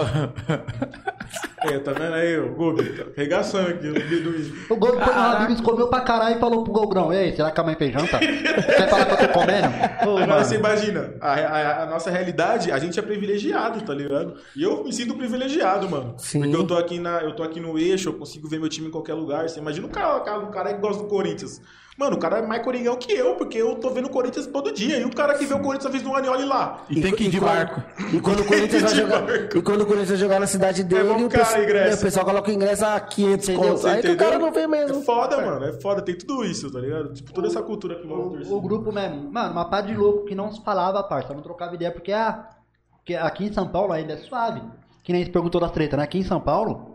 Aí, 1.66 1.78
tá 1.80 1.92
vendo 1.92 2.12
aí, 2.14 2.38
o 2.38 2.54
Gobi? 2.54 3.04
Regaçando 3.16 3.70
aqui, 3.70 3.88
o 3.88 3.94
Biduí. 3.94 4.54
O 4.68 4.76
Gol 4.76 5.00
foi 5.00 5.14
na 5.14 5.32
Habibs, 5.32 5.60
comeu 5.62 5.88
pra 5.88 6.02
caralho 6.02 6.36
e 6.36 6.38
falou 6.38 6.62
pro 6.62 6.72
Gogrão, 6.74 7.10
ei, 7.10 7.34
será 7.34 7.50
que 7.50 7.58
a 7.58 7.64
mãe 7.64 7.74
fez 7.74 7.90
janta? 7.90 8.18
Quer 8.18 8.86
falar 8.88 9.06
que 9.06 9.12
eu 9.24 9.28
tô 9.28 9.28
comendo? 9.32 9.68
Ô, 10.06 10.10
Agora 10.10 10.26
mano. 10.26 10.44
você 10.44 10.56
imagina, 10.56 11.14
a, 11.22 11.32
a- 11.32 11.82
a 11.84 11.86
nossa 11.86 12.10
realidade, 12.10 12.70
a 12.70 12.78
gente 12.78 12.98
é 12.98 13.02
privilegiado, 13.02 13.80
tá 13.80 13.94
ligado? 13.94 14.34
E 14.54 14.62
eu 14.62 14.84
me 14.84 14.92
sinto 14.92 15.14
privilegiado, 15.14 15.88
mano. 15.88 16.14
Sim. 16.18 16.40
Porque 16.40 16.54
eu 16.56 16.66
tô 16.66 16.76
aqui 16.76 16.98
na, 16.98 17.22
eu 17.22 17.34
tô 17.34 17.42
aqui 17.42 17.58
no 17.60 17.78
eixo, 17.78 18.10
eu 18.10 18.14
consigo 18.14 18.46
ver 18.46 18.60
meu 18.60 18.68
time 18.68 18.88
em 18.88 18.90
qualquer 18.90 19.14
lugar. 19.14 19.48
Você 19.48 19.58
imagina 19.58 19.73
o 19.80 19.88
cara, 19.88 20.16
o 20.16 20.20
cara, 20.22 20.38
o 20.40 20.50
cara 20.50 20.74
que 20.74 20.80
gosta 20.80 21.02
do 21.02 21.08
Corinthians. 21.08 21.60
Mano, 21.96 22.16
o 22.16 22.18
cara 22.18 22.38
é 22.38 22.42
mais 22.42 22.60
coringão 22.64 22.96
que 22.96 23.12
eu, 23.12 23.36
porque 23.36 23.56
eu 23.56 23.76
tô 23.76 23.88
vendo 23.90 24.06
o 24.06 24.10
Corinthians 24.10 24.48
todo 24.48 24.72
dia. 24.72 24.98
E 24.98 25.04
o 25.04 25.14
cara 25.14 25.34
que 25.38 25.46
vê 25.46 25.54
o 25.54 25.60
Corinthians 25.60 25.92
vez 25.92 26.02
no 26.02 26.12
ano 26.12 26.26
e 26.26 26.28
olha 26.28 26.44
lá. 26.44 26.82
E 26.90 27.00
tem 27.00 27.14
que 27.14 27.24
ir 27.26 27.30
de 27.30 27.38
barco. 27.40 27.80
E 28.12 28.20
quando 28.20 28.40
o 28.40 28.44
Corinthians 28.44 28.82
vai 28.82 28.94
jogar. 28.96 29.22
barco. 29.22 29.58
E 29.58 29.62
quando 29.62 29.82
o 29.82 29.86
Corinthians 29.86 30.18
jogar 30.18 30.40
na 30.40 30.46
cidade 30.48 30.82
dele, 30.82 31.04
bom 31.04 31.24
o, 31.24 31.28
cara, 31.28 31.44
pessoal, 31.44 31.62
ingresso. 31.62 31.90
é, 31.90 31.94
o 31.94 32.00
pessoal 32.02 32.26
coloca 32.26 32.50
o 32.50 32.52
ingresso 32.52 32.84
a 32.84 32.98
500 32.98 33.48
Entendeu? 33.48 33.68
contos. 33.70 33.84
Aí 33.84 34.02
que 34.02 34.10
o 34.10 34.16
cara 34.16 34.38
não 34.40 34.50
vê 34.50 34.66
mesmo. 34.66 34.98
É 34.98 35.02
foda, 35.04 35.36
mano. 35.36 35.64
É 35.66 35.72
foda, 35.80 36.02
tem 36.02 36.18
tudo 36.18 36.44
isso, 36.44 36.68
tá 36.72 36.80
ligado? 36.80 37.12
Tipo, 37.12 37.32
toda 37.32 37.46
essa 37.46 37.62
cultura 37.62 37.94
que 37.94 38.04
envolve 38.04 38.38
torcida. 38.38 38.52
O, 38.52 38.58
o 38.58 38.60
grupo 38.60 38.90
mesmo, 38.90 39.30
mano, 39.30 39.52
uma 39.52 39.64
par 39.64 39.84
de 39.84 39.94
louco 39.94 40.24
que 40.24 40.34
não 40.34 40.50
se 40.50 40.60
falava, 40.64 41.00
parça, 41.04 41.32
não 41.32 41.42
trocava 41.42 41.76
ideia, 41.76 41.92
porque, 41.92 42.10
ah, 42.10 42.48
porque 42.96 43.14
aqui 43.14 43.44
em 43.44 43.52
São 43.52 43.68
Paulo 43.68 43.92
ainda 43.92 44.14
é 44.14 44.16
suave. 44.16 44.60
Que 45.04 45.12
nem 45.12 45.24
se 45.24 45.30
perguntou 45.30 45.60
das 45.60 45.70
treta, 45.70 45.96
né? 45.96 46.02
Aqui 46.02 46.18
em 46.18 46.24
São 46.24 46.40
Paulo, 46.40 46.93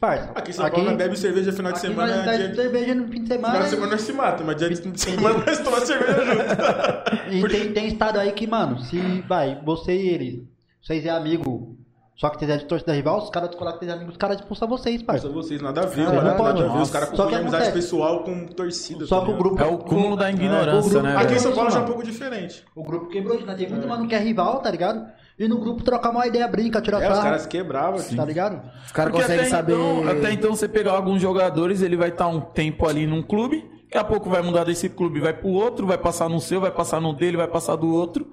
parça. 0.00 0.30
Aqui 0.34 0.50
em 0.50 0.54
São 0.54 0.68
Paulo 0.70 0.86
nós 0.86 0.96
bebe 0.96 1.16
cerveja 1.16 1.52
final 1.52 1.72
de 1.72 1.78
aqui 1.78 1.86
semana. 1.88 2.16
nós 2.16 2.24
dia- 2.36 2.38
bebe 2.48 2.56
cerveja 2.56 2.94
no 2.94 3.08
fim 3.08 3.22
de 3.22 3.28
semana. 3.28 3.48
Final 3.54 3.64
de 3.64 3.70
semana 3.70 3.92
nós 3.92 4.00
se 4.00 4.12
mata, 4.12 4.44
mas 4.44 4.56
dia 4.56 4.70
de 4.70 4.76
semana 5.00 5.44
nós 5.46 5.58
tomamos 5.58 5.86
cerveja 5.86 6.24
junto. 6.24 7.34
E 7.34 7.48
tem, 7.48 7.72
tem 7.72 7.86
estado 7.88 8.18
aí 8.18 8.32
que, 8.32 8.46
mano, 8.46 8.80
se 8.80 8.98
vai, 9.28 9.60
você 9.64 9.94
e 9.94 10.08
ele, 10.08 10.48
vocês 10.82 11.04
é 11.04 11.10
amigo 11.10 11.76
Só 12.16 12.28
que 12.28 12.38
tem 12.38 12.48
de 12.58 12.64
torcida 12.66 12.92
rival, 12.92 13.18
os 13.18 13.30
caras 13.30 13.48
descolar 13.50 13.74
que 13.74 13.80
tem 13.80 13.90
amigos, 13.90 14.12
os 14.12 14.18
caras 14.18 14.36
expulsam 14.36 14.68
vocês, 14.68 15.02
parça. 15.02 15.28
vocês, 15.30 15.60
nada 15.62 15.82
a 15.82 15.86
ver, 15.86 16.04
mano. 16.06 16.22
não 16.22 16.36
pode. 16.36 16.60
Nada 16.60 16.70
a 16.72 16.76
ver. 16.76 16.82
Os 16.82 16.90
caras 16.90 17.08
Só 17.08 17.14
que 17.14 17.16
confundem 17.22 17.38
amizade 17.40 17.62
acontece. 17.64 17.84
pessoal 17.86 18.24
com 18.24 18.46
torcida. 18.48 19.06
Só 19.06 19.20
tá 19.20 19.26
que 19.26 19.32
o 19.32 19.36
grupo. 19.38 19.62
É 19.62 19.66
o 19.66 19.78
cúmulo 19.78 20.16
da 20.16 20.26
o 20.26 20.30
ignorância, 20.30 20.90
grupo- 20.90 21.06
né? 21.06 21.16
Aqui 21.16 21.34
em? 21.34 21.38
São 21.38 21.52
Paulo 21.52 21.70
já 21.70 21.78
é 21.78 21.82
um 21.82 21.86
pouco 21.86 22.02
diferente. 22.04 22.64
O 22.76 22.82
grupo 22.82 23.06
quebrou, 23.08 23.38
já 23.40 23.54
tem 23.54 23.68
muito 23.70 23.88
mano 23.88 24.06
que 24.06 24.14
é 24.14 24.18
rival, 24.18 24.60
tá 24.60 24.70
ligado? 24.70 25.06
E 25.40 25.48
no 25.48 25.58
grupo 25.58 25.82
trocar 25.82 26.10
uma 26.10 26.26
ideia, 26.26 26.46
brinca, 26.46 26.82
tira 26.82 26.98
É, 26.98 27.08
os 27.08 27.14
sarro, 27.14 27.22
caras 27.22 27.42
se 27.42 27.48
quebravam. 27.48 27.98
tá 28.14 28.24
ligado? 28.26 28.60
Os 28.84 28.92
caras 28.92 29.10
conseguem 29.10 29.40
até 29.40 29.48
saber. 29.48 29.72
Então, 29.72 30.08
até 30.08 30.32
então 30.32 30.54
você 30.54 30.68
pegar 30.68 30.92
alguns 30.92 31.22
jogadores, 31.22 31.80
ele 31.80 31.96
vai 31.96 32.10
estar 32.10 32.28
um 32.28 32.42
tempo 32.42 32.86
ali 32.86 33.06
num 33.06 33.22
clube, 33.22 33.64
daqui 33.84 33.96
a 33.96 34.04
pouco 34.04 34.28
vai 34.28 34.42
mudar 34.42 34.64
desse 34.64 34.90
clube, 34.90 35.18
vai 35.18 35.32
pro 35.32 35.48
outro, 35.48 35.86
vai 35.86 35.96
passar 35.96 36.28
no 36.28 36.40
seu, 36.40 36.60
vai 36.60 36.70
passar 36.70 37.00
no 37.00 37.14
dele, 37.14 37.38
vai 37.38 37.48
passar 37.48 37.74
do 37.76 37.90
outro. 37.90 38.26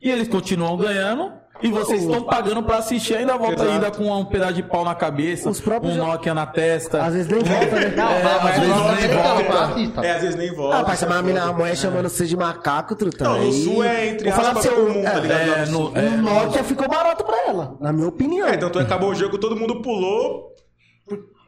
E 0.00 0.10
eles 0.10 0.28
continuam 0.28 0.76
ganhando. 0.76 1.32
E 1.62 1.68
vocês 1.70 2.02
estão 2.02 2.24
pagando 2.24 2.62
pra 2.64 2.78
assistir, 2.78 3.14
ainda 3.16 3.38
volta 3.38 3.54
Exato. 3.62 3.70
ainda 3.70 3.90
com 3.92 4.10
um 4.10 4.24
pedaço 4.24 4.54
de 4.54 4.62
pau 4.64 4.84
na 4.84 4.94
cabeça, 4.94 5.48
Os 5.48 5.60
próprios 5.60 5.94
um 5.94 6.00
jo- 6.00 6.04
Nokia 6.06 6.34
na 6.34 6.44
testa. 6.44 7.00
Às 7.02 7.14
vezes 7.14 7.28
nem 7.30 7.42
volta, 7.44 7.76
né? 7.76 7.94
Não, 7.96 8.08
É, 8.10 8.22
mas- 8.24 8.34
às 8.34 8.58
vezes 8.58 8.68
não, 8.76 8.92
nem 8.92 9.08
volta. 9.08 9.64
assista. 9.64 10.04
É, 10.04 10.10
às 10.16 10.20
vezes 10.22 10.36
nem 10.36 10.52
volta. 10.52 10.76
Ah, 10.78 10.84
parça, 10.84 11.06
mas 11.06 11.16
a, 11.18 11.22
mina, 11.22 11.40
a 11.40 11.46
Foda. 11.46 11.58
mulher 11.58 11.76
chamando 11.76 12.08
você 12.08 12.26
de 12.26 12.36
macaco, 12.36 12.96
truta. 12.96 13.24
Não, 13.24 13.36
no 13.38 13.42
aí- 13.44 13.52
sul 13.64 13.84
é 13.84 14.08
entre 14.08 14.24
Vou 14.24 14.32
falar 14.36 14.48
aspas 14.50 14.66
pra 14.66 14.74
você, 14.74 14.80
comum, 14.92 15.02
tá 15.04 15.12
é, 15.14 15.20
ligado? 15.20 15.40
É, 15.40 15.66
No 15.66 15.92
é, 15.96 16.00
O 16.08 16.22
Nokia 16.22 16.64
ficou 16.64 16.88
barato 16.88 17.24
pra 17.24 17.36
ela, 17.46 17.76
na 17.80 17.92
minha 17.92 18.08
opinião. 18.08 18.48
É, 18.48 18.56
tanto 18.56 18.78
é 18.80 18.84
que 18.84 18.86
acabou 18.92 19.10
o 19.10 19.14
jogo, 19.14 19.38
todo 19.38 19.56
mundo 19.56 19.80
pulou 19.80 20.52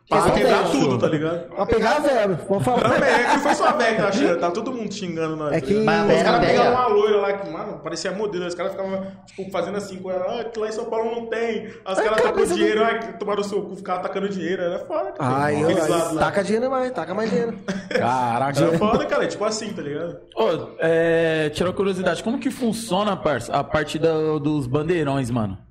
pra 0.09 0.31
quebrar 0.31 0.71
tudo, 0.71 0.99
tá 0.99 1.09
ligado? 1.09 1.49
Pra 1.49 1.67
pegar 1.67 1.97
a 1.97 1.99
verba, 2.01 2.41
vamos 2.49 2.65
falar. 2.65 2.89
Também, 2.89 3.11
é 3.11 3.25
que 3.25 3.33
não 3.35 3.41
foi 3.41 3.55
só 3.55 3.69
a 3.69 3.73
Beck, 3.73 3.97
tá 3.97 4.37
tá 4.39 4.51
todo 4.51 4.73
mundo 4.73 4.93
xingando 4.93 5.37
nós. 5.37 5.53
É 5.53 5.61
tá 5.61 5.67
que-? 5.67 5.85
Mas 5.85 6.17
Os 6.17 6.23
caras 6.23 6.41
a 6.43 6.47
pegaram 6.47 6.73
uma 6.73 6.87
loira 6.87 7.17
lá 7.17 7.33
que, 7.33 7.51
mano, 7.51 7.79
parecia 7.81 8.13
modelo. 8.13 8.47
Os 8.47 8.55
caras 8.55 8.73
ficavam, 8.73 9.07
tipo, 9.27 9.51
fazendo 9.51 9.77
assim 9.77 9.99
com 9.99 10.11
ela. 10.11 10.41
Ah, 10.41 10.45
que 10.45 10.59
lá 10.59 10.69
em 10.69 10.73
São 10.73 10.85
Paulo 10.85 11.11
não 11.11 11.27
tem. 11.27 11.67
Aí 11.67 11.71
Os 11.87 11.95
caras 11.95 12.21
cara, 12.21 12.23
tacam 12.23 12.45
dinheiro, 12.45 12.85
ai, 12.85 12.99
que 13.01 13.19
tomaram 13.19 13.41
o 13.41 13.45
seu 13.45 13.63
cu, 13.63 13.77
ficavam 13.77 14.01
atacando 14.01 14.29
dinheiro. 14.29 14.63
Era 14.63 14.79
foda, 14.81 15.13
cara. 15.13 15.37
Ai, 15.37 15.63
eu, 15.63 16.19
taca 16.19 16.45
dinheiro 16.45 16.71
mais, 16.71 16.91
taca 16.93 17.15
mais 17.15 17.31
dinheiro. 17.31 17.59
Caraca. 17.91 18.61
Era 18.61 18.79
foda, 18.79 19.07
cara. 19.07 19.25
É 19.25 19.27
tipo 19.27 19.45
assim, 19.45 19.73
tá 19.73 19.83
ligado? 19.83 20.19
Ô, 20.37 20.77
é, 20.79 21.51
tirou 21.51 21.73
curiosidade, 21.73 22.23
como 22.23 22.39
que 22.39 22.51
funciona, 22.51 23.17
parça, 23.17 23.53
a 23.53 23.65
parte 23.65 23.99
dos 23.99 24.67
bandeirões, 24.67 25.31
mano? 25.31 25.66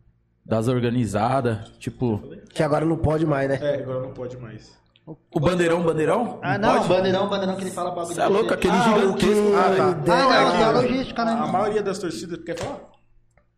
Das 0.46 0.68
organizadas, 0.68 1.70
tipo, 1.80 2.22
Que 2.54 2.62
agora 2.62 2.86
não 2.86 2.98
pode 2.98 3.26
mais, 3.26 3.50
né? 3.50 3.60
É, 3.62 3.82
agora 3.82 4.02
não 4.02 4.12
pode 4.14 4.38
mais. 4.38 4.78
o 5.08 5.40
bandeirão, 5.40 5.82
bandeirão? 5.82 6.40
Ah, 6.42 6.58
não, 6.58 6.78
pode? 6.78 6.88
bandeirão, 6.90 7.28
bandeirão 7.30 7.56
que 7.56 7.64
ele 7.64 7.72
fala 7.72 7.90
bagulho. 7.92 8.14
Você 8.16 8.22
é 8.22 8.28
louco, 8.28 8.54
aquele 8.54 8.74
Ah, 8.74 8.82
gigantesco. 8.82 9.18
que- 9.18 9.56
Ah, 9.56 9.76
tá. 9.76 9.88
Ah, 9.88 9.96
não, 10.06 10.34
é 10.34 10.44
é 10.54 10.58
que 10.58 10.64
a 10.64 10.72
logística, 10.72 11.26
né? 11.26 11.32
A 11.32 11.48
maioria 11.48 11.82
das 11.82 11.98
torcidas. 12.00 12.40
Quer 12.44 12.58
falar? 12.60 12.80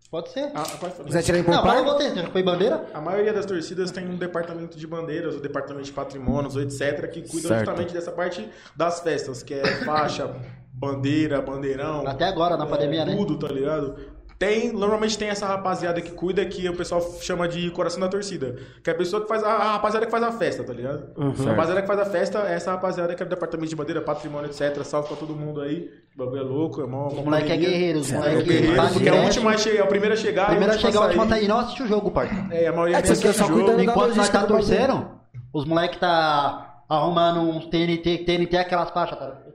Pode 0.09 0.29
ser. 0.29 0.49
Ah, 0.55 0.63
pode 0.79 0.93
falar. 0.93 1.03
Quiser 1.05 1.21
tirar 1.23 1.43
pro 1.43 1.53
Não, 1.53 1.65
mas 1.65 1.77
eu 1.79 1.83
vou 1.83 1.95
ter, 1.95 2.15
já 2.15 2.29
foi 2.29 2.41
bandeira? 2.41 2.85
A 2.93 3.01
maioria 3.01 3.33
das 3.33 3.45
torcidas 3.45 3.91
tem 3.91 4.07
um 4.07 4.15
departamento 4.15 4.77
de 4.77 4.87
bandeiras, 4.87 5.35
o 5.35 5.41
departamento 5.41 5.85
de 5.85 5.91
patrimônios, 5.91 6.55
ou 6.55 6.61
etc., 6.61 7.09
que 7.11 7.21
cuidam 7.23 7.49
Certo. 7.49 7.59
justamente 7.65 7.93
dessa 7.93 8.11
parte 8.13 8.49
das 8.75 9.01
festas, 9.01 9.43
que 9.43 9.53
é 9.53 9.65
faixa, 9.83 10.33
bandeira, 10.71 11.41
bandeirão. 11.41 12.07
Até 12.07 12.23
agora, 12.25 12.55
na 12.55 12.63
é, 12.65 12.69
pandemia, 12.69 13.03
né? 13.03 13.15
Tudo, 13.17 13.37
tá 13.37 13.47
ligado? 13.53 13.97
Tem, 14.39 14.71
normalmente 14.71 15.17
tem 15.17 15.29
essa 15.29 15.47
rapaziada 15.47 15.99
que 15.99 16.11
cuida, 16.11 16.45
que 16.45 16.69
o 16.69 16.75
pessoal 16.75 17.01
chama 17.21 17.47
de 17.47 17.71
coração 17.71 17.99
da 17.99 18.07
torcida. 18.07 18.55
Que 18.83 18.89
é 18.91 18.93
a 18.93 18.95
pessoa 18.95 19.23
que 19.23 19.27
faz 19.27 19.43
a, 19.43 19.49
a 19.49 19.71
rapaziada 19.73 20.05
que 20.05 20.11
faz 20.11 20.23
a 20.23 20.31
festa, 20.31 20.63
tá 20.63 20.73
ligado? 20.73 21.05
A 21.17 21.43
rapaziada 21.49 21.81
que 21.81 21.87
faz 21.87 21.99
a 21.99 22.05
festa, 22.05 22.39
é 22.47 22.53
essa 22.53 22.69
rapaziada 22.71 23.15
que 23.15 23.23
é 23.23 23.25
do 23.25 23.29
departamento 23.29 23.69
de 23.69 23.75
bandeira, 23.75 23.99
patrimônio, 23.99 24.47
etc. 24.49 24.83
Salve 24.83 25.07
pra 25.07 25.17
todo 25.17 25.35
mundo 25.35 25.59
aí. 25.61 25.89
O 26.15 26.19
bagulho 26.19 26.41
é 26.41 26.43
louco, 26.43 26.81
é 26.81 26.85
mó. 26.85 27.07
Os 27.07 27.13
moleque 27.15 27.51
é 27.51 27.57
guerreiro, 27.57 27.99
os 27.99 28.11
É 28.11 28.15
moleque 28.17 28.43
guerreiro, 28.43 28.75
porque 28.75 29.09
é 29.09 29.11
a 29.11 29.13
direto. 29.13 29.23
última 29.25 29.51
a 29.51 29.57
chegar, 29.57 29.83
a 29.83 29.87
primeira 29.87 30.13
a 30.13 30.17
chegar. 30.17 30.45
Primeiro 30.47 30.73
a 30.73 30.77
chegar, 30.77 30.99
a 30.99 31.03
última 31.05 31.23
sair. 31.23 31.29
tá 31.29 31.35
aí. 31.37 31.47
Não 31.47 31.59
assiste 31.59 31.81
o 31.83 31.87
jogo, 31.87 32.11
parça. 32.11 32.35
É, 32.51 32.67
a 32.67 32.71
maioria 32.71 32.97
É 32.97 33.01
que 33.01 33.07
você 33.07 33.27
assiste 33.29 33.51
o 33.51 33.57
jogo. 33.57 33.81
Enquanto 33.81 34.15
nós 34.15 34.29
tá 34.29 34.43
torcendo, 34.45 35.07
os 35.51 35.65
moleque 35.65 35.97
tá 35.97 36.83
arrumando 36.87 37.39
uns 37.41 37.65
TNT, 37.65 38.19
TNT 38.19 38.55
é 38.55 38.59
aquelas 38.59 38.91
faixas, 38.91 39.17
tá? 39.17 39.46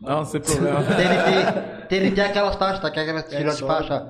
Não, 0.00 0.24
sem 0.24 0.40
problema. 0.40 0.82
TNT, 0.82 1.86
TNT 1.88 2.20
é 2.20 2.26
aquelas 2.26 2.56
faixas, 2.56 2.80
tá? 2.80 2.90
Que 2.90 3.00
é 3.00 3.02
aquelas 3.02 3.24
tirou 3.24 3.54
de 3.54 3.60
faixa 3.60 4.00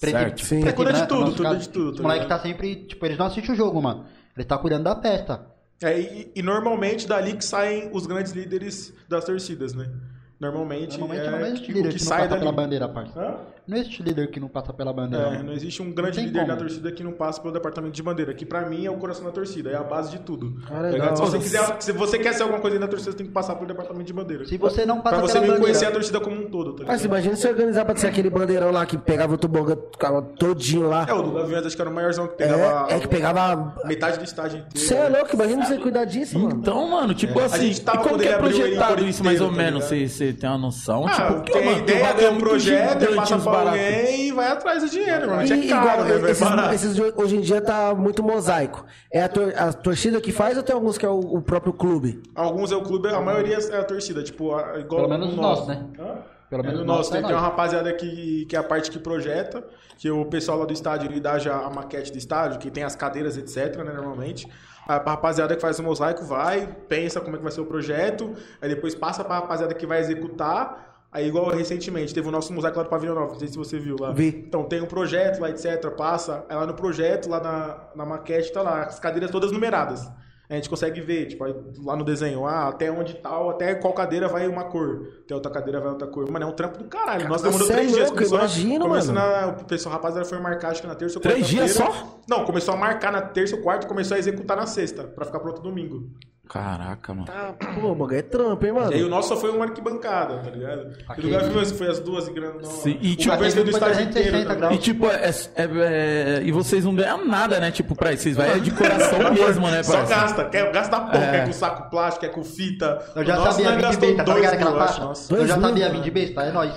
preta 0.00 0.18
Certo. 0.18 0.42
e 0.42 0.44
Sim. 0.44 0.68
É, 0.68 0.72
cuida 0.72 0.92
de 0.92 1.06
tudo, 1.06 1.34
cuida 1.34 1.56
de 1.56 1.68
tudo, 1.68 1.90
Os 1.90 1.96
tá 1.96 2.02
moleque 2.02 2.22
ligado? 2.24 2.38
tá 2.38 2.42
sempre, 2.42 2.76
tipo, 2.76 3.06
eles 3.06 3.16
não 3.18 3.26
assistem 3.26 3.54
o 3.54 3.56
jogo, 3.56 3.80
mano. 3.80 4.04
Eles 4.36 4.46
tá 4.46 4.58
cuidando 4.58 4.84
da 4.84 5.00
festa. 5.00 5.46
É, 5.82 5.98
e, 5.98 6.32
e 6.34 6.42
normalmente 6.42 7.06
dali 7.06 7.34
que 7.34 7.44
saem 7.44 7.90
os 7.92 8.06
grandes 8.06 8.32
líderes 8.32 8.92
das 9.08 9.24
torcidas, 9.24 9.74
né? 9.74 9.90
Normalmente, 10.38 10.98
Normalmente 10.98 11.26
é 11.26 11.64
que, 11.64 11.72
o 11.72 11.74
líder 11.74 11.88
que 11.92 11.98
que 11.98 12.04
não 12.04 12.08
sai 12.10 12.28
pela 12.28 12.52
bandeira, 12.52 12.88
parça. 12.88 13.18
Hã? 13.18 13.36
Não 13.66 13.76
existe 13.76 14.02
líder 14.02 14.30
que 14.30 14.38
não 14.38 14.48
passa 14.48 14.72
pela 14.72 14.92
bandeira. 14.92 15.26
É, 15.36 15.42
não 15.42 15.52
existe 15.52 15.82
um 15.82 15.92
grande 15.92 16.20
líder 16.20 16.40
como. 16.40 16.52
da 16.52 16.56
torcida 16.56 16.92
que 16.92 17.02
não 17.02 17.12
passa 17.12 17.40
pelo 17.40 17.52
departamento 17.52 17.94
de 17.94 18.02
bandeira, 18.02 18.32
que 18.32 18.46
pra 18.46 18.62
mim 18.68 18.86
é 18.86 18.90
o 18.90 18.96
coração 18.96 19.24
da 19.24 19.32
torcida, 19.32 19.70
é 19.70 19.76
a 19.76 19.82
base 19.82 20.10
de 20.10 20.18
tudo. 20.20 20.56
Ah, 20.70 20.86
Tá 20.96 21.16
se, 21.16 21.22
você 21.22 21.38
quiser, 21.38 21.76
se 21.80 21.92
você 21.92 22.18
quer 22.18 22.32
ser 22.34 22.42
alguma 22.42 22.60
coisa 22.60 22.78
da 22.78 22.86
torcida, 22.86 23.10
você 23.12 23.18
tem 23.18 23.26
que 23.26 23.32
passar 23.32 23.54
pelo 23.56 23.66
departamento 23.66 24.04
de 24.06 24.12
bandeira. 24.12 24.44
Se 24.44 24.56
você 24.56 24.86
não 24.86 25.00
passa 25.00 25.16
pra 25.16 25.26
você 25.26 25.40
bandeira... 25.40 25.60
conhecer 25.60 25.86
a 25.86 25.90
torcida 25.90 26.20
como 26.20 26.36
um 26.36 26.48
todo, 26.50 26.72
tá 26.72 26.78
ligado? 26.80 26.88
Mas 26.88 27.04
imagina 27.04 27.36
se 27.36 27.48
organizar 27.48 27.84
pra 27.84 27.96
ser 27.96 28.06
aquele 28.06 28.30
bandeirão 28.30 28.70
lá 28.70 28.86
que 28.86 28.96
pegava 28.96 29.34
o 29.34 29.38
tobogã, 29.38 29.76
ficava 29.92 30.22
todinho 30.22 30.88
lá. 30.88 31.06
É, 31.08 31.12
o 31.12 31.22
do 31.22 31.32
Gaviões 31.32 31.66
acho 31.66 31.74
que 31.76 31.82
era 31.82 31.90
o 31.90 31.94
maiorzão 31.94 32.28
que 32.28 32.36
pegava 32.36 32.92
É, 32.92 32.96
é 32.96 33.00
que 33.00 33.08
pegava. 33.08 33.74
metade 33.84 34.18
do 34.18 34.24
estádio 34.24 34.58
inteiro. 34.58 34.78
Você 34.78 34.94
é 34.94 35.10
né? 35.10 35.18
louco, 35.18 35.34
imagina 35.34 35.64
você 35.64 35.78
cuidar 35.78 36.04
disso, 36.04 36.38
mano. 36.38 36.56
Então, 36.60 36.88
mano, 36.90 37.14
tipo 37.14 37.38
É. 37.38 37.42
A 37.42 37.46
assim, 37.46 37.66
gente 37.68 37.80
tava 37.82 38.00
e 38.00 38.02
como 38.04 38.18
que 38.18 38.28
é 38.28 38.36
projetado 38.38 39.04
isso 39.04 39.24
mais 39.24 39.40
ou 39.40 39.50
tá 39.50 39.56
menos? 39.56 39.84
Você 39.84 40.32
tem 40.32 40.48
uma 40.48 40.58
noção? 40.58 41.06
Ah, 41.06 41.10
tipo, 41.10 41.34
porque, 41.34 41.52
tem 41.52 41.78
ideia, 41.78 42.14
tem 42.14 42.26
é 42.26 42.30
um 42.30 42.38
projeto, 42.38 43.00
gigante, 43.00 43.16
passa 43.16 43.34
baratos. 43.64 43.80
alguém 43.80 44.26
e 44.28 44.32
vai 44.32 44.48
atrás 44.48 44.82
do 44.82 44.88
dinheiro, 44.88 45.26
mano. 45.30 45.42
E, 45.42 45.66
É 45.66 45.68
caro, 45.68 46.02
igual, 46.06 46.20
né? 46.22 46.30
esses, 46.30 46.48
barato. 46.48 46.74
esses 46.74 46.98
hoje 47.16 47.36
em 47.36 47.40
dia 47.40 47.60
tá 47.60 47.94
muito 47.94 48.22
mosaico. 48.22 48.84
É 49.12 49.22
a, 49.22 49.28
tor- 49.28 49.54
a 49.56 49.72
torcida 49.72 50.20
que 50.20 50.32
faz 50.32 50.56
ou 50.56 50.62
tem 50.62 50.74
alguns 50.74 50.96
que 50.98 51.04
é 51.06 51.08
o, 51.08 51.18
o 51.18 51.42
próprio 51.42 51.72
clube? 51.72 52.22
Alguns 52.34 52.70
é 52.72 52.76
o 52.76 52.82
clube, 52.82 53.08
a 53.08 53.20
maioria 53.20 53.56
é 53.58 53.76
a 53.78 53.84
torcida, 53.84 54.22
tipo, 54.22 54.54
a- 54.54 54.78
igual 54.80 55.02
Pelo 55.06 55.08
menos 55.18 55.32
o 55.34 55.36
nosso, 55.40 55.66
né? 55.68 55.84
Hã? 55.98 56.18
Pelo 56.48 56.62
É, 56.62 56.66
menos 56.66 56.80
o 56.80 56.84
o 56.84 56.86
nosso. 56.86 57.10
é 57.10 57.12
Tem, 57.18 57.26
tem 57.26 57.34
uma 57.34 57.40
rapaziada 57.42 57.92
que, 57.92 58.46
que 58.46 58.54
é 58.54 58.58
a 58.58 58.62
parte 58.62 58.90
que 58.90 58.98
projeta, 59.00 59.64
que 59.98 60.08
o 60.10 60.24
pessoal 60.26 60.58
lá 60.58 60.64
do 60.64 60.72
estádio 60.72 61.10
ele 61.10 61.18
dá 61.18 61.38
já 61.38 61.56
a 61.56 61.68
maquete 61.70 62.12
do 62.12 62.18
estádio, 62.18 62.58
que 62.60 62.70
tem 62.70 62.84
as 62.84 62.94
cadeiras, 62.94 63.36
etc, 63.36 63.76
né, 63.78 63.92
normalmente. 63.92 64.46
A 64.86 64.98
rapaziada 64.98 65.56
que 65.56 65.60
faz 65.60 65.80
o 65.80 65.82
mosaico 65.82 66.24
vai, 66.24 66.68
pensa 66.88 67.20
como 67.20 67.34
é 67.34 67.38
que 67.38 67.42
vai 67.42 67.50
ser 67.50 67.60
o 67.60 67.66
projeto, 67.66 68.32
aí 68.62 68.68
depois 68.68 68.94
passa 68.94 69.24
pra 69.24 69.34
rapaziada 69.34 69.74
que 69.74 69.84
vai 69.84 69.98
executar. 69.98 70.95
Aí, 71.16 71.28
igual 71.28 71.48
recentemente, 71.48 72.12
teve 72.12 72.28
o 72.28 72.30
nosso 72.30 72.52
mosaico 72.52 72.76
lá 72.76 72.82
do 72.82 72.90
Pavilhão 72.90 73.14
Nova, 73.14 73.32
não 73.32 73.38
sei 73.38 73.48
se 73.48 73.56
você 73.56 73.78
viu 73.78 73.96
lá. 73.98 74.12
Vi. 74.12 74.44
Então, 74.46 74.64
tem 74.64 74.82
um 74.82 74.86
projeto 74.86 75.40
lá, 75.40 75.48
etc, 75.48 75.90
passa, 75.96 76.44
aí 76.46 76.54
lá 76.54 76.66
no 76.66 76.74
projeto, 76.74 77.26
lá 77.26 77.40
na, 77.40 77.88
na 77.96 78.04
maquete, 78.04 78.52
tá 78.52 78.60
lá, 78.60 78.82
as 78.82 79.00
cadeiras 79.00 79.30
todas 79.30 79.50
numeradas. 79.50 80.06
A 80.46 80.54
gente 80.56 80.68
consegue 80.68 81.00
ver, 81.00 81.24
tipo, 81.28 81.42
lá 81.82 81.96
no 81.96 82.04
desenho, 82.04 82.44
ah, 82.46 82.68
até 82.68 82.92
onde 82.92 83.14
tal, 83.14 83.48
até 83.48 83.74
qual 83.76 83.94
cadeira 83.94 84.28
vai 84.28 84.46
uma 84.46 84.64
cor. 84.64 85.08
Até 85.24 85.34
outra 85.34 85.50
cadeira 85.50 85.80
vai 85.80 85.88
outra 85.88 86.06
cor. 86.06 86.30
Mano, 86.30 86.44
é 86.44 86.48
um 86.48 86.52
trampo 86.52 86.78
do 86.78 86.84
caralho. 86.84 87.26
Nós 87.30 87.40
demorou 87.40 87.66
é 87.66 87.72
três 87.72 87.92
dias. 87.92 88.10
louco, 88.10 88.22
imagina, 88.22 88.84
começou 88.84 89.14
mano. 89.14 89.28
Na, 89.28 89.46
o 89.48 89.64
pessoal, 89.64 89.94
rapaziada, 89.94 90.28
foi 90.28 90.38
marcar, 90.38 90.72
acho 90.72 90.82
que 90.82 90.86
na 90.86 90.94
terça 90.94 91.16
ou 91.18 91.22
Três 91.22 91.38
quarta-feira. 91.38 91.64
dias 91.66 91.76
só? 91.78 92.20
Não, 92.28 92.44
começou 92.44 92.74
a 92.74 92.76
marcar 92.76 93.10
na 93.10 93.22
terça 93.22 93.56
ou 93.56 93.62
quarta, 93.62 93.88
começou 93.88 94.16
a 94.16 94.18
executar 94.18 94.56
na 94.56 94.66
sexta, 94.66 95.02
pra 95.02 95.24
ficar 95.24 95.40
pronto 95.40 95.62
domingo. 95.62 96.10
Caraca, 96.48 97.12
mano. 97.12 97.26
Ah, 97.28 97.52
pô, 97.80 97.88
o 97.88 97.94
bagulho 97.94 98.18
é 98.18 98.22
trampo, 98.22 98.64
hein, 98.64 98.72
mano? 98.72 98.92
E 98.92 98.94
aí 98.96 99.02
o 99.04 99.08
nosso 99.08 99.28
só 99.28 99.36
foi 99.36 99.50
uma 99.50 99.64
arquibancada, 99.64 100.38
tá 100.38 100.50
ligado? 100.50 100.92
E 101.18 101.20
do 101.20 101.28
Gaviões, 101.30 101.72
que 101.72 101.78
foi 101.78 101.88
as 101.88 101.98
duas 101.98 102.28
e 102.28 102.32
grande. 102.32 102.66
Sim, 102.68 102.96
e 103.00 103.12
o 103.12 103.16
tipo, 103.16 103.36
veio 103.36 103.52
do 103.52 103.60
foi 103.62 103.70
estádio 103.70 103.94
360 103.96 104.10
inteiro. 104.28 104.48
tá 104.48 104.54
graus. 104.54 104.74
E 104.74 104.78
tipo, 104.78 105.06
é, 105.06 105.30
é- 105.56 106.38
é- 106.38 106.42
e 106.44 106.52
vocês 106.52 106.84
não 106.84 106.94
ganham 106.94 107.26
nada, 107.26 107.58
né? 107.58 107.70
Tipo, 107.70 107.94
pra 107.96 108.12
isso. 108.12 108.22
Vocês 108.22 108.36
vai 108.36 108.60
de 108.60 108.70
coração 108.70 109.18
mesmo, 109.32 109.68
né, 109.68 109.82
Só 109.82 110.04
gasta, 110.04 110.44
quer, 110.44 110.70
gasta 110.72 111.00
pouco, 111.00 111.16
É. 111.16 111.46
com 111.46 111.52
saco 111.52 111.90
plástico, 111.90 112.24
quer 112.26 112.32
com 112.32 112.44
fita. 112.44 113.02
Eu 113.16 113.24
já 113.24 113.34
O 113.34 113.44
nosso 113.44 113.62
sabia 113.62 113.76
vir 113.76 113.90
de 113.90 113.96
besta, 113.96 114.24
tá 114.24 114.34
ligado 114.34 114.54
aquela 114.54 114.78
faixa? 114.86 115.34
Eu 115.34 115.46
já 115.46 115.60
sabia 115.60 115.88
mano. 115.88 115.98
vir 116.00 116.04
de 116.04 116.10
besta, 116.10 116.42
é 116.42 116.52
nóis. 116.52 116.72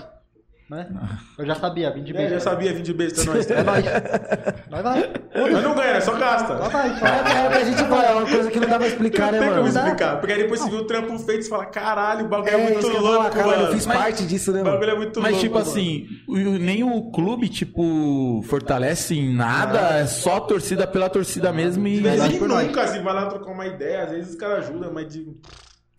Né? 0.70 0.88
Eu 1.38 1.46
já 1.48 1.56
sabia 1.56 1.90
vir 1.92 2.04
de 2.04 2.12
É, 2.12 2.18
besta. 2.18 2.34
já 2.36 2.40
sabia 2.40 2.72
vir 2.74 2.84
de 2.84 2.94
besta, 2.94 3.24
nós. 3.32 3.50
É 3.50 3.64
nóis. 3.64 3.84
Vai, 4.70 4.84
vai. 4.84 5.12
Mas 5.52 5.64
não 5.64 5.74
ganha, 5.74 6.00
só 6.00 6.14
gasta. 6.16 6.54
Vai, 6.56 6.70
vai. 6.70 7.00
Só 7.00 7.06
É, 7.08 7.46
é 7.46 7.50
o 7.50 7.52
a 7.60 7.64
gente 7.64 7.78
fala, 7.86 8.06
é 8.06 8.14
uma 8.14 8.28
coisa 8.30 8.52
que 8.52 8.60
não 8.60 8.68
dá 8.70 8.78
pra 8.78 8.88
explicar, 8.88 9.26
Não 9.26 9.32
né, 9.32 9.40
tem 9.40 9.50
como 9.50 9.64
mano? 9.64 9.78
explicar. 9.80 10.20
Porque 10.20 10.32
aí 10.34 10.44
depois 10.44 10.60
você 10.60 10.70
viu 10.70 10.80
o 10.82 10.86
trampo 10.86 11.18
feito 11.18 11.46
e 11.46 11.50
fala, 11.50 11.66
caralho, 11.66 12.26
o 12.26 12.28
bagulho 12.30 12.50
é, 12.52 12.54
É, 12.54 12.72
muito 12.72 12.86
eu 12.88 13.02
louco, 13.02 13.08
falar, 13.18 13.30
caralho, 13.32 13.50
mano. 13.52 13.64
eu 13.64 13.74
fiz 13.74 13.86
Mas- 13.88 13.98
parte 13.98 14.26
disso, 14.28 14.52
né, 14.52 14.62
O 14.62 14.66
mano? 14.66 14.78
bagulho 14.78 14.92
é 14.92 14.98
muito 14.98 15.20
Mas, 15.22 15.32
louco. 15.32 15.44
tipo 15.46 15.58
mano. 15.58 15.70
assim, 15.72 16.08
o- 16.28 16.36
nem 16.38 16.84
o 16.84 17.12
clube, 17.12 17.50
tipo, 17.50 18.44
fortalece 18.48 19.18
em 19.18 19.34
nada, 19.36 19.80
é 20.00 20.06
só 20.06 20.38
a 20.38 20.42
torcida 20.42 20.86
pela 20.86 21.10
torcida 21.10 21.52
mesmo 21.52 21.88
e. 21.88 22.00
Nós. 22.00 22.40
nunca, 22.40 22.84
assim, 22.84 23.02
vai 23.02 23.14
lá 23.16 23.26
trocar 23.26 23.52
uma 23.52 23.66
ideia, 23.66 24.04
às 24.04 24.12
vezes 24.12 24.30
os 24.32 24.36
caras 24.36 24.70
ajudam, 24.70 24.92
mas 24.94 25.08
de... 25.12 25.26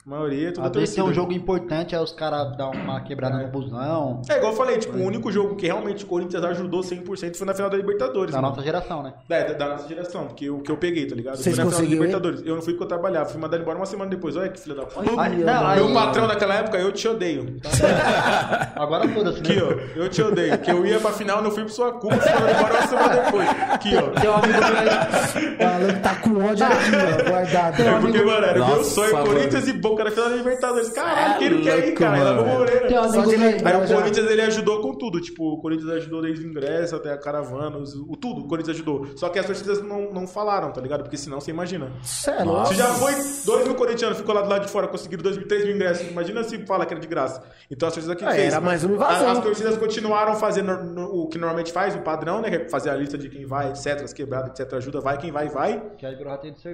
A 0.07 0.09
maioria 0.09 0.49
é 0.49 0.53
tudo 0.53 0.67
Às 0.67 0.73
vezes 0.73 0.95
tem 0.95 1.05
um 1.05 1.13
jogo 1.13 1.31
importante, 1.33 1.95
aí 1.95 2.03
os 2.03 2.13
caras 2.13 2.57
dão 2.57 2.71
uma 2.71 3.03
quebrada 3.03 3.37
no 3.37 3.49
busão. 3.49 4.23
É 4.31 4.39
igual 4.39 4.53
eu 4.53 4.57
falei, 4.57 4.79
tipo, 4.79 4.97
o 4.97 5.03
único 5.03 5.31
jogo 5.31 5.57
que 5.57 5.67
realmente 5.67 6.05
o 6.05 6.07
Corinthians 6.07 6.43
ajudou 6.43 6.81
100% 6.81 7.37
foi 7.37 7.47
na 7.47 7.53
final 7.53 7.69
da 7.69 7.77
Libertadores. 7.77 8.33
Da 8.33 8.41
mano. 8.41 8.55
nossa 8.55 8.65
geração, 8.65 9.03
né? 9.03 9.13
É, 9.29 9.45
da, 9.45 9.53
da 9.53 9.69
nossa 9.73 9.87
geração, 9.87 10.27
porque 10.29 10.49
o 10.49 10.61
que 10.61 10.71
eu 10.71 10.79
peguei, 10.79 11.07
tá 11.07 11.15
ligado? 11.15 11.37
Vocês 11.37 11.55
Foi 11.55 11.65
na 11.65 11.71
final 11.71 11.87
da? 11.87 11.95
Libertadores. 11.95 12.43
Eu 12.47 12.55
não 12.55 12.63
fui 12.63 12.73
porque 12.73 12.85
eu 12.85 12.89
trabalhava, 12.89 13.29
fui 13.29 13.39
mandado 13.39 13.61
embora 13.61 13.77
uma 13.77 13.85
semana 13.85 14.11
depois. 14.11 14.37
Olha 14.37 14.49
que 14.49 14.59
filha 14.59 14.75
da 14.75 14.87
puta. 14.87 15.03
Meu 15.03 15.93
patrão 15.93 16.27
naquela 16.27 16.55
época, 16.55 16.79
eu 16.79 16.93
te 16.93 17.07
odeio. 17.07 17.61
Agora 18.77 19.07
foda-se, 19.07 19.43
né? 19.43 19.51
Aqui, 19.51 19.63
ó, 19.63 19.99
eu 20.01 20.09
te 20.09 20.23
odeio. 20.23 20.59
Que 20.59 20.71
eu 20.71 20.87
ia 20.87 20.99
pra 20.99 21.13
final, 21.13 21.43
não 21.43 21.51
fui 21.51 21.65
por 21.65 21.73
sua 21.73 21.93
culpa, 21.93 22.17
fui 22.17 22.33
mandado 22.33 22.59
embora 22.59 22.75
uma 22.75 22.87
semana 22.87 23.23
depois. 23.23 23.49
Aqui, 23.71 23.91
ó. 23.97 24.21
Tem 24.21 24.31
um 24.31 24.35
amigo 24.35 24.61
Alan 25.61 26.01
tá 26.01 26.15
com 26.17 26.43
ódio 26.43 26.65
aqui, 26.65 27.27
ó, 27.27 27.31
guardado. 27.31 27.83
É 27.83 28.01
porque, 28.01 28.23
mano, 28.23 28.47
era 28.47 28.67
meu 28.67 28.83
sonho. 28.83 29.25
Corinthians 29.25 29.69
e 29.69 29.73
Boca 29.75 30.00
na 30.05 30.11
final 30.11 30.31
da 30.31 30.37
Libertadores. 30.37 30.89
Caralho, 30.91 31.39
quem 31.39 31.51
não 31.51 31.63
quer 31.63 31.89
ir, 31.89 31.93
cara? 31.95 32.19
Era 32.19 32.33
no 32.35 32.43
mano. 32.47 32.59
Moreira. 32.59 33.01
Um 33.03 33.11
Só 33.13 33.21
meu 33.27 33.39
lembrar 33.39 33.75
Aí 33.77 33.83
o 33.83 33.87
já. 33.87 33.97
Corinthians 33.97 34.31
ele 34.31 34.43
ajudou 34.43 34.81
com 34.81 34.95
tudo, 34.95 35.21
tipo, 35.21 35.45
o 35.55 35.61
Corinthians 35.61 35.91
ajudou 35.91 36.23
desde 36.23 36.45
o 36.45 36.49
ingresso 36.49 36.97
até 36.97 37.13
a 37.13 37.19
caravana, 37.19 37.77
os- 37.79 37.95
o 37.95 38.17
tudo, 38.17 38.43
o 38.43 38.49
Corinthians 38.49 38.77
ajudou. 38.77 39.07
Só 39.17 39.29
que 39.29 39.39
as 39.39 39.47
torcidas 39.47 39.83
não, 39.83 40.13
não 40.13 40.27
falaram, 40.27 40.71
tá 40.73 40.81
ligado? 40.81 41.03
Porque 41.03 41.17
senão 41.17 41.41
você 41.41 41.51
imagina. 41.51 41.91
É 42.27 42.45
louco. 42.45 42.67
Se 42.69 42.75
já 42.75 42.87
foi 42.87 43.13
dois 43.45 43.65
mil 43.65 43.75
corintianos, 43.75 44.19
ficou 44.19 44.35
lá 44.35 44.43
do 44.43 44.49
lado 44.49 44.67
de 44.67 44.71
fora, 44.73 44.87
conseguiram 44.89 45.23
dois 45.23 45.37
mil, 45.37 45.47
três 45.49 45.65
mil 45.65 45.75
ingressos, 45.75 46.09
imagina 46.11 46.43
se 46.45 46.59
fala 46.67 46.85
que 46.87 46.93
era 46.95 47.01
de 47.01 47.09
graça. 47.09 47.43
Então 47.71 47.89
as 47.89 47.95
torcidas 47.95 48.17
aqui 48.17 48.25
É, 48.25 48.33
fez. 48.35 48.53
era 48.53 48.61
mais 48.61 48.85
uma 48.85 48.95
invasão. 48.95 49.31
As, 49.31 49.39
as 49.39 49.45
torcidas 49.45 49.77
continuaram 49.77 50.35
fazendo 50.37 50.77
no- 50.85 51.23
o 51.23 51.29
que 51.29 51.39
normalmente 51.39 51.73
faz, 51.73 51.95
o 51.95 52.01
padrão, 52.01 52.41
né? 52.41 52.51
Que 52.51 52.57
é 52.57 52.69
fazer 52.69 52.91
a 52.91 52.95
lista 52.95 53.17
de 53.19 53.29
quem 53.29 53.47
vai, 53.47 53.71
etc, 53.71 54.03
as 54.03 54.13
quebradas, 54.13 54.51
etc, 54.59 54.75
ajuda, 54.75 55.01
vai 55.01 55.19
quem 55.19 55.31
vai, 55.33 55.49
vai. 55.49 55.83
Que. 55.99 56.07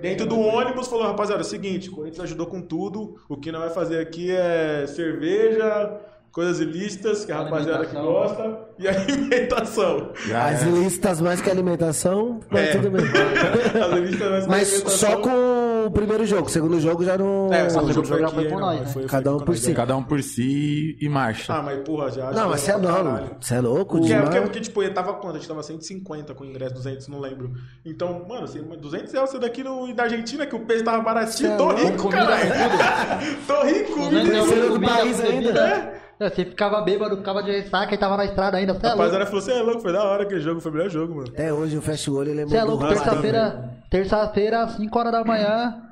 Dentro 0.00 0.26
do 0.26 0.38
ônibus 0.38 0.88
falou, 0.88 1.06
rapaziada, 1.06 1.40
é 1.42 1.44
o 1.44 1.46
seguinte, 1.46 1.88
o 1.88 1.92
Corinthians 1.92 2.24
ajudou 2.24 2.46
com 2.46 2.60
tudo, 2.60 3.05
o 3.28 3.36
que 3.36 3.50
não 3.52 3.60
vai 3.60 3.70
fazer 3.70 4.00
aqui 4.00 4.30
é 4.30 4.86
cerveja, 4.86 5.92
coisas 6.32 6.60
ilícitas, 6.60 7.24
que 7.24 7.32
a 7.32 7.36
rapaziada 7.42 7.86
que 7.86 7.94
gosta, 7.94 8.58
e 8.78 8.86
alimentação. 8.88 10.12
As 10.34 10.62
listas 10.62 11.20
mais 11.20 11.40
que 11.40 11.50
alimentação, 11.50 12.40
mas 12.50 12.68
É. 12.68 12.72
tudo 12.72 12.90
bem. 12.90 13.02
As 13.04 13.96
ilícitas 13.98 14.30
mais 14.30 14.44
que 14.44 14.50
Mas 14.50 14.68
alimentação. 14.72 15.10
só 15.10 15.16
com 15.20 15.75
o 15.86 15.90
primeiro 15.90 16.26
jogo. 16.26 16.46
O 16.46 16.50
segundo 16.50 16.80
jogo 16.80 17.04
já 17.04 17.16
não. 17.16 17.52
É, 17.52 17.66
o 17.66 17.70
segundo 17.70 17.92
jogo 17.92 18.06
foi 18.06 18.20
já 18.20 18.28
foi 18.28 18.44
com 18.48 18.54
não, 18.58 18.60
nós, 18.60 18.94
né? 18.94 19.04
Cada 19.08 19.34
um 19.36 19.40
por 19.40 19.56
si. 19.56 19.70
é. 19.70 19.74
Cada 19.74 19.96
um 19.96 20.02
por 20.02 20.22
si 20.22 20.96
e 21.00 21.08
marcha. 21.08 21.52
Ah, 21.54 21.62
mas 21.62 21.80
porra, 21.80 22.10
já. 22.10 22.30
Não, 22.30 22.48
mas 22.50 22.60
você 22.60 22.70
é 22.70 22.78
pra 22.78 22.88
não. 22.88 23.04
caralho. 23.04 23.36
Você 23.40 23.54
é 23.54 23.60
louco 23.60 23.98
Porque, 23.98 24.06
demais. 24.08 24.24
porque, 24.28 24.40
porque, 24.40 24.60
tipo, 24.60 24.82
ele 24.82 24.92
tava 24.92 25.14
quanto? 25.14 25.36
A 25.36 25.38
gente 25.38 25.48
tava 25.48 25.62
150 25.62 26.34
com 26.34 26.44
o 26.44 26.46
ingresso, 26.46 26.74
200, 26.74 27.08
não 27.08 27.20
lembro. 27.20 27.52
Então, 27.84 28.24
mano, 28.28 28.46
você, 28.46 28.60
200 28.60 29.12
reais 29.12 29.30
você 29.30 29.38
daqui 29.38 29.62
no, 29.62 29.92
da 29.94 30.04
Argentina, 30.04 30.46
que 30.46 30.54
o 30.54 30.60
peso 30.60 30.84
tava 30.84 31.02
baratinho, 31.02 31.52
é 31.52 31.56
tô 31.56 31.64
louco, 31.64 31.80
rico, 31.84 32.08
caralho. 32.08 32.50
tô 33.46 33.62
rico, 33.64 33.98
menino. 33.98 34.24
deu 34.24 34.46
Terceiro 34.46 34.78
do 34.78 34.80
país 34.80 35.20
ainda. 35.20 36.05
É, 36.18 36.30
Você 36.30 36.44
ficava 36.44 36.80
bêbado, 36.80 37.16
ficava 37.16 37.42
de 37.42 37.50
ressaca 37.50 37.94
e 37.94 37.98
tava 37.98 38.16
na 38.16 38.24
estrada 38.24 38.56
ainda. 38.56 38.72
Você 38.74 38.86
é 38.86 38.90
falou, 38.96 39.26
você 39.26 39.52
é 39.52 39.62
louco, 39.62 39.80
foi 39.82 39.92
da 39.92 40.02
hora 40.02 40.22
aquele 40.22 40.40
jogo, 40.40 40.60
foi 40.60 40.70
o 40.70 40.74
melhor 40.74 40.88
jogo, 40.88 41.14
mano. 41.14 41.28
Até 41.28 41.52
hoje 41.52 41.74
eu 41.76 41.82
fecho 41.82 42.12
o 42.12 42.16
olho 42.16 42.30
e 42.30 42.34
lembro 42.34 42.50
Você 42.50 42.56
é 42.56 42.64
louco, 42.64 42.88
terça-feira, 42.88 43.70
terça-feira, 43.90 44.68
5 44.68 44.98
horas 44.98 45.12
da 45.12 45.24
manhã, 45.24 45.82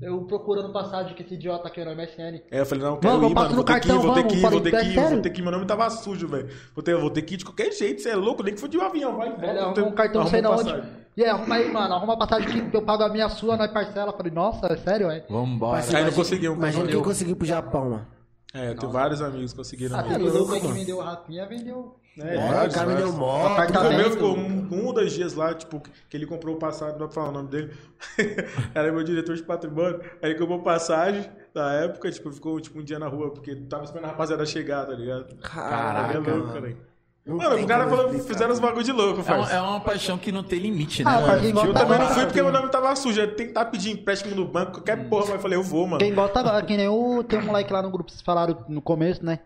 eu 0.00 0.20
procurando 0.22 0.72
passagem 0.72 1.14
que 1.14 1.22
esse 1.22 1.34
idiota 1.34 1.66
aqui 1.68 1.84
no 1.84 1.90
MSN. 1.90 2.42
É, 2.50 2.60
eu 2.60 2.66
falei, 2.66 2.84
não, 2.84 2.96
quero 2.98 3.14
Mano, 3.14 3.28
ir, 3.30 3.34
mano, 3.34 3.48
no 3.50 3.54
vou 3.56 3.64
ter 3.64 3.80
que 3.80 3.88
ir, 3.88 3.90
cartão, 3.90 4.02
vou 4.02 4.14
ter 4.14 4.26
que 4.26 4.36
ir, 4.36 4.40
vou 4.40 4.60
ter 4.60 4.70
que 4.70 4.76
é 4.76 4.84
ir, 4.84 4.94
vou 4.94 5.04
sério? 5.04 5.22
ter 5.22 5.30
que 5.30 5.40
ir, 5.40 5.42
meu 5.42 5.52
nome 5.52 5.66
tava 5.66 5.90
sujo, 5.90 6.28
velho. 6.28 6.48
Vou 6.74 6.82
ter, 6.84 6.96
vou 6.96 7.10
ter 7.10 7.22
que 7.22 7.34
ir 7.34 7.36
de 7.38 7.44
qualquer 7.44 7.72
jeito, 7.72 8.00
você 8.02 8.10
é 8.10 8.16
louco, 8.16 8.42
nem 8.42 8.54
que 8.54 8.60
for 8.60 8.68
de 8.68 8.78
um 8.78 8.82
avião, 8.82 9.16
vai, 9.16 9.30
vou 9.30 9.38
ter- 9.38 9.58
arrumou 9.58 9.88
um 9.88 9.92
cartão, 9.92 10.22
não 10.22 10.28
arruma 10.28 10.30
sei 10.30 10.42
da 10.42 10.50
onde. 10.50 11.00
E 11.16 11.24
aí, 11.24 11.30
arruma 11.30 11.54
aí, 11.56 11.72
mano, 11.72 11.94
arruma 11.94 12.12
uma 12.12 12.18
passagem 12.18 12.70
que 12.70 12.76
eu 12.76 12.82
pago 12.82 13.02
a 13.02 13.08
minha 13.08 13.28
sua, 13.28 13.56
nós 13.56 13.70
parcela. 13.72 14.12
Falei, 14.12 14.32
nossa, 14.32 14.68
é 14.68 14.76
sério, 14.76 15.10
é? 15.10 15.24
Vambora. 15.28 15.82
Aí 15.92 16.04
não 16.04 16.12
conseguiu. 16.12 16.54
Imagina 16.54 16.86
quem 16.86 17.02
conseguiu 17.02 17.34
pro 17.36 17.46
Japão, 17.46 17.90
mano. 17.90 18.06
É, 18.52 18.70
eu 18.70 18.74
tenho 18.76 18.90
vários 18.90 19.22
amigos 19.22 19.52
que 19.52 19.58
conseguiram. 19.58 19.96
Ah, 19.98 20.02
mano. 20.02 20.14
teve 20.18 20.30
louco 20.30 20.52
aí 20.54 20.60
que 20.60 20.66
vendeu 20.72 20.98
o 20.98 21.00
Rafinha, 21.00 21.46
vendeu. 21.46 21.96
É, 22.18 22.34
É, 22.34 22.66
o 22.66 22.72
cara 22.72 22.86
me 22.88 22.96
deu 22.96 23.12
vários. 23.12 23.14
moto. 23.14 23.52
Apartamento. 23.52 23.94
O 23.94 23.96
meu 23.96 24.10
ficou 24.10 24.36
um, 24.36 24.68
um 24.72 24.86
ou 24.86 24.92
dois 24.92 25.12
dias 25.12 25.34
lá, 25.34 25.54
tipo, 25.54 25.80
que 26.08 26.16
ele 26.16 26.26
comprou 26.26 26.56
passagem, 26.56 26.94
não 26.94 27.00
dá 27.00 27.06
pra 27.06 27.14
falar 27.14 27.28
o 27.28 27.32
nome 27.32 27.48
dele. 27.48 27.72
Era 28.74 28.90
meu 28.90 29.04
diretor 29.04 29.36
de 29.36 29.42
patrimônio. 29.44 30.00
Aí 30.20 30.30
ele 30.30 30.38
comprou 30.38 30.60
passagem 30.62 31.30
na 31.54 31.72
época, 31.74 32.10
tipo, 32.10 32.30
ficou 32.32 32.60
tipo 32.60 32.80
um 32.80 32.82
dia 32.82 32.98
na 32.98 33.06
rua, 33.06 33.30
porque 33.32 33.54
tava 33.54 33.84
esperando 33.84 34.06
a 34.06 34.08
rapaziada 34.08 34.44
chegar, 34.44 34.84
tá 34.86 34.92
ligado? 34.94 35.34
Caraca, 35.36 36.14
é 36.14 36.18
louco, 36.18 36.30
mano. 36.48 36.52
cara. 36.52 36.89
Não 37.30 37.36
Mano, 37.36 37.62
o 37.62 37.66
cara 37.66 37.88
falou, 37.88 38.10
fizeram 38.18 38.52
os 38.52 38.58
bagulho 38.58 38.82
de 38.84 38.90
louco, 38.90 39.22
É, 39.24 39.34
uma, 39.34 39.52
é 39.52 39.60
uma 39.60 39.80
paixão 39.80 40.18
que 40.18 40.32
não 40.32 40.42
tem 40.42 40.58
limite, 40.58 41.04
né? 41.04 41.10
Ah, 41.10 41.20
mano? 41.20 41.40
quem 41.40 41.50
Eu 41.50 41.72
também 41.72 41.98
não 41.98 42.08
fui 42.08 42.24
porque 42.24 42.42
meu 42.42 42.50
nome 42.50 42.68
tava 42.70 42.94
sujo. 42.96 43.20
Eu 43.20 43.36
tentar 43.36 43.66
pedir 43.66 43.92
empréstimo 43.92 44.34
no 44.34 44.44
banco, 44.44 44.72
qualquer 44.72 45.08
porra, 45.08 45.26
mas 45.26 45.34
eu 45.34 45.40
falei, 45.40 45.56
eu 45.56 45.62
vou, 45.62 45.86
mano. 45.86 45.98
Quem 45.98 46.12
gosta, 46.12 46.42
gosta, 46.42 46.62
que 46.62 46.76
nem 46.76 46.88
o. 46.88 47.22
Tem 47.22 47.38
um 47.38 47.46
moleque 47.46 47.72
lá 47.72 47.80
no 47.82 47.90
grupo, 47.90 48.10
vocês 48.10 48.22
falaram 48.22 48.64
no 48.68 48.82
começo, 48.82 49.24
né? 49.24 49.38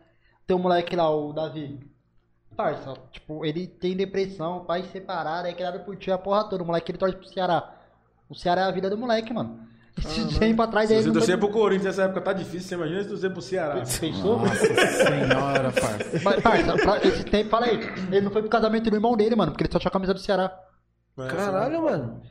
Tem 0.47 0.57
um 0.57 0.61
moleque 0.61 0.97
lá, 0.97 1.11
o 1.11 1.33
Davi. 1.33 1.79
Parça, 2.57 2.95
tipo, 3.11 3.45
ele 3.45 3.67
tem 3.67 3.97
depressão, 3.97 4.65
pai 4.65 4.85
separado, 4.85 5.49
aí 5.49 5.55
criado 5.55 5.85
por 5.85 5.97
tia 5.97 6.15
a 6.15 6.19
porra 6.19 6.45
toda. 6.45 6.63
O 6.63 6.67
moleque 6.67 6.91
ele 6.91 6.99
torce 6.99 7.17
pro 7.17 7.27
Ceará. 7.27 7.75
O 8.29 8.35
Ceará 8.35 8.63
é 8.63 8.65
a 8.65 8.71
vida 8.71 8.89
do 8.89 8.97
moleque, 8.97 9.33
mano. 9.33 9.61
Esse 9.97 10.39
tempo 10.39 10.61
atrás 10.61 10.89
Se 10.89 11.03
você 11.03 11.13
torcer 11.13 11.39
pro 11.39 11.49
Corinthians 11.49 11.97
nessa 11.97 12.03
época 12.05 12.21
tá 12.21 12.33
difícil, 12.33 12.69
você 12.69 12.75
imagina 12.75 13.03
se 13.03 13.09
torcer 13.09 13.31
pro 13.33 13.43
Ceará. 13.43 13.75
Pensou? 14.01 14.39
Nossa 14.39 14.57
senhora, 14.67 15.73
parça. 15.73 16.21
Mas, 16.23 16.43
parça, 16.43 16.77
pra 16.77 16.99
esse 16.99 17.25
tempo, 17.25 17.51
fala 17.51 17.67
aí. 17.67 17.81
Ele 18.11 18.21
não 18.23 18.31
foi 18.31 18.43
pro 18.43 18.51
casamento 18.51 18.91
do 18.91 18.97
irmão 18.97 19.17
dele, 19.17 19.37
mano, 19.37 19.53
porque 19.53 19.65
ele 19.65 19.73
só 19.73 19.79
tinha 19.79 19.89
a 19.89 19.93
camisa 19.93 20.13
do 20.13 20.21
Ceará. 20.21 20.53
Mas, 21.17 21.33
Caralho, 21.33 21.83
mano. 21.83 22.23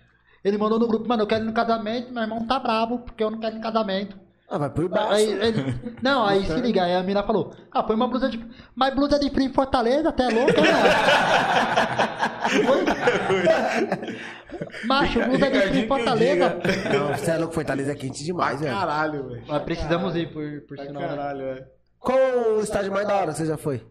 Ele 0.44 0.58
mandou 0.58 0.78
no 0.78 0.88
grupo, 0.88 1.08
mano, 1.08 1.24
eu 1.24 1.28
quero 1.28 1.44
ir 1.44 1.48
no 1.48 1.54
casamento, 1.54 2.14
meu 2.14 2.22
irmão 2.22 2.46
tá 2.46 2.60
bravo, 2.60 3.00
porque 3.00 3.24
eu 3.24 3.32
não 3.32 3.40
quero 3.40 3.56
ir 3.56 3.60
no 3.60 3.64
casamento. 3.64 4.18
Ah, 4.54 4.58
vai 4.60 4.70
por 4.70 4.88
baixo. 4.88 5.14
Aí, 5.14 5.32
ele- 5.32 5.76
não, 6.04 6.28
aí 6.28 6.46
se 6.46 6.54
liga, 6.62 6.84
aí 6.84 6.94
a 6.94 7.02
mina 7.02 7.24
falou, 7.24 7.56
ah, 7.72 7.82
põe 7.82 7.96
uma 7.96 8.08
blusa 8.08 8.30
de. 8.30 8.40
Mas 8.76 8.94
blusa 8.94 9.18
de 9.18 9.28
frio 9.32 9.50
em 9.50 9.54
Fortaleza, 9.54 10.10
até 10.10 10.30
louco, 10.30 10.62
né? 10.62 10.70
Macho, 14.86 15.20
blusa 15.26 15.50
de 15.50 15.60
frio 15.60 15.84
em 15.84 15.88
Fortaleza. 15.88 16.60
Não, 16.94 17.08
você 17.18 17.32
é 17.32 17.38
louco, 17.38 17.54
Fortaleza 17.56 17.92
é 17.94 17.96
quente 17.96 18.24
demais, 18.24 18.60
velho. 18.60 18.76
caralho, 18.76 19.28
velho. 19.30 19.44
Nós 19.48 19.64
precisamos 19.64 20.16
ir 20.16 20.32
por, 20.32 20.62
por 20.68 20.78
sinal. 20.78 21.02
né? 21.02 21.08
caralho, 21.08 21.40
velho. 21.46 21.66
Qual 22.00 22.18
o 22.58 22.62
estádio 22.62 22.92
mais 22.92 23.08
da 23.08 23.16
hora 23.16 23.32
que 23.32 23.38
você 23.38 23.46
já 23.48 23.58
foi? 23.58 23.84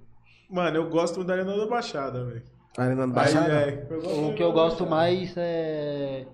Mano, 0.49 0.77
eu 0.77 0.89
gosto 0.89 1.17
muito 1.17 1.27
da 1.29 1.35
Arena 1.35 1.57
da 1.57 1.67
Baixada, 1.67 2.25
velho. 2.25 2.43
Arena 2.79 3.05
do 3.07 3.11
Aí, 3.11 3.15
Baixada? 3.17 3.53
é, 3.53 3.87
eu 3.91 4.01
gosto 4.01 4.29
O 4.29 4.35
que 4.35 4.43
eu 4.43 4.53
gosto 4.53 4.87
mais 4.87 5.35
é. 5.37 6.27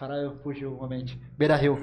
Caralho, 0.00 0.32
fugiu 0.42 0.72
uma 0.74 0.88
mente. 0.88 1.20
Beira 1.36 1.54
Rio. 1.56 1.78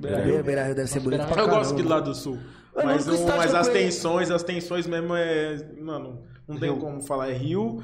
Beira 0.00 0.42
Beira 0.42 0.64
Rio 0.64 0.74
deve 0.74 0.88
ser 0.88 1.00
bonito 1.00 1.20
pra 1.26 1.30
Eu 1.32 1.34
caramba. 1.36 1.56
gosto 1.58 1.74
aqui 1.74 1.82
do 1.82 1.88
lado 1.90 2.04
do 2.06 2.14
sul. 2.14 2.38
Mas, 2.74 3.06
estádio 3.06 3.36
mas 3.36 3.54
as 3.54 3.68
tensões, 3.68 4.30
as 4.30 4.42
tensões 4.42 4.86
mesmo 4.86 5.14
é. 5.14 5.58
Mano, 5.78 6.22
não 6.48 6.56
tem 6.58 6.70
Rio. 6.70 6.80
como 6.80 7.02
falar. 7.02 7.28
É 7.28 7.34
Rio. 7.34 7.82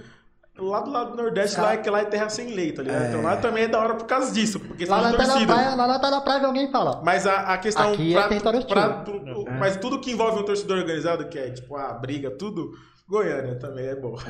Lá 0.56 0.80
do 0.80 0.90
lado 0.90 1.10
do 1.10 1.16
Nordeste, 1.16 1.56
Cara- 1.56 1.68
lá, 1.68 1.74
é 1.74 1.76
que 1.78 1.90
lá 1.90 2.00
é 2.00 2.04
terra 2.04 2.28
sem 2.28 2.54
lei, 2.54 2.70
tá 2.72 2.80
ligado? 2.82 3.06
Então 3.08 3.22
lá 3.22 3.36
também 3.36 3.64
é 3.64 3.68
da 3.68 3.78
hora 3.80 3.94
por 3.96 4.06
causa 4.06 4.32
disso, 4.32 4.60
porque 4.60 4.84
Lá 4.86 5.10
de 5.10 5.16
tá 5.16 5.26
na 5.26 5.46
praia, 5.46 5.74
lá 5.74 5.86
na 5.88 5.98
tá 5.98 6.10
na 6.12 6.20
praia 6.20 6.46
alguém 6.46 6.70
fala. 6.70 7.02
Mas 7.04 7.26
a, 7.26 7.40
a 7.52 7.58
questão. 7.58 7.92
Aqui 7.92 8.16
é 8.16 8.28
território 8.28 8.60
hostil. 8.60 8.74
pro- 8.76 9.44
Mas 9.58 9.76
tudo 9.76 10.00
que 10.00 10.12
envolve 10.12 10.40
um 10.40 10.44
torcedor 10.44 10.78
organizado, 10.78 11.26
que 11.28 11.38
é 11.38 11.50
tipo 11.50 11.76
a 11.76 11.92
briga, 11.92 12.30
tudo. 12.30 12.70
Goiânia 13.06 13.54
também 13.56 13.86
é 13.86 13.94
bom. 13.94 14.16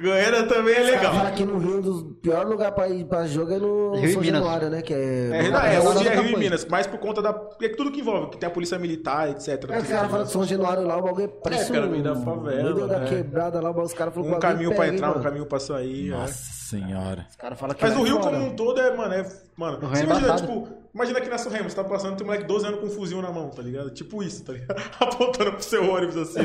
Goiânia 0.00 0.42
também 0.48 0.74
é 0.74 0.78
Cara, 0.82 0.90
legal. 0.96 1.14
fala 1.14 1.30
que 1.30 1.44
no 1.44 1.58
Rio, 1.58 1.78
um 1.78 1.80
dos 1.80 2.02
piores 2.20 2.48
lugares 2.50 2.74
pra 2.74 2.88
ir 2.88 3.04
pra 3.04 3.26
jogo 3.26 3.52
é 3.52 3.58
no 3.58 3.94
Rio 3.94 4.12
São 4.12 4.20
Minas. 4.22 4.40
Januário, 4.40 4.70
né? 4.70 4.82
Que 4.82 4.92
é... 4.92 5.30
É, 5.46 5.50
não, 5.50 5.60
é, 5.60 5.76
É, 5.76 5.80
hoje 5.80 6.08
é 6.08 6.14
Rio 6.20 6.36
e. 6.36 6.38
Minas, 6.38 6.64
mas 6.68 6.86
por 6.86 6.98
conta 6.98 7.22
da. 7.22 7.32
Porque 7.32 7.68
tudo 7.70 7.92
que 7.92 8.00
envolve, 8.00 8.30
que 8.30 8.38
tem 8.38 8.48
a 8.48 8.50
polícia 8.50 8.78
militar, 8.78 9.30
etc. 9.30 9.48
É, 9.70 9.78
os 9.78 9.86
caras 9.88 10.10
falam 10.10 10.26
que 10.26 10.32
São 10.32 10.44
Januário 10.44 10.82
lá, 10.84 10.96
o 10.98 11.02
bagulho 11.02 11.24
é 11.24 11.28
preço. 11.28 11.72
cara, 11.72 11.86
meio 11.86 12.02
da 12.02 12.16
favela, 12.16 12.74
meio 12.74 12.88
da 12.88 12.98
né? 12.98 13.08
quebrada 13.08 13.60
lá, 13.60 13.70
os 13.70 13.92
caras 13.94 14.12
falaram 14.14 14.30
que 14.30 14.34
Um 14.34 14.38
o 14.38 14.40
caminho 14.40 14.74
pra 14.74 14.88
entrar, 14.88 15.16
um 15.16 15.22
caminho 15.22 15.46
pra 15.46 15.60
sair. 15.60 16.08
é. 16.08 16.16
Nossa 16.16 16.34
senhora. 16.34 17.26
Os 17.30 17.36
caras 17.36 17.58
falam 17.58 17.74
que 17.76 17.82
Mas 17.84 17.94
é 17.94 18.02
Rio 18.02 18.18
como 18.18 18.36
um 18.36 18.56
todo 18.56 18.80
é, 18.80 18.96
mano, 18.96 19.14
é. 19.14 19.24
Mano, 19.56 19.78
você 19.88 20.00
é 20.02 20.04
imagina, 20.04 20.34
tipo, 20.36 20.68
imagina 20.94 21.18
aqui 21.18 21.28
na 21.28 21.36
Remo, 21.36 21.68
você 21.68 21.76
tá 21.76 21.84
passando, 21.84 22.16
tem 22.16 22.22
um 22.24 22.26
moleque 22.26 22.44
de 22.44 22.48
12 22.48 22.66
anos 22.66 22.80
com 22.80 22.86
um 22.86 22.90
fuzil 22.90 23.20
na 23.20 23.30
mão, 23.32 23.50
tá 23.50 23.60
ligado? 23.62 23.90
Tipo 23.90 24.22
isso, 24.22 24.44
tá 24.44 24.52
ligado? 24.52 24.80
Apontando 25.00 25.52
pro 25.52 25.62
seu 25.62 25.90
ônibus 25.90 26.16
assim, 26.16 26.40
ó. 26.40 26.44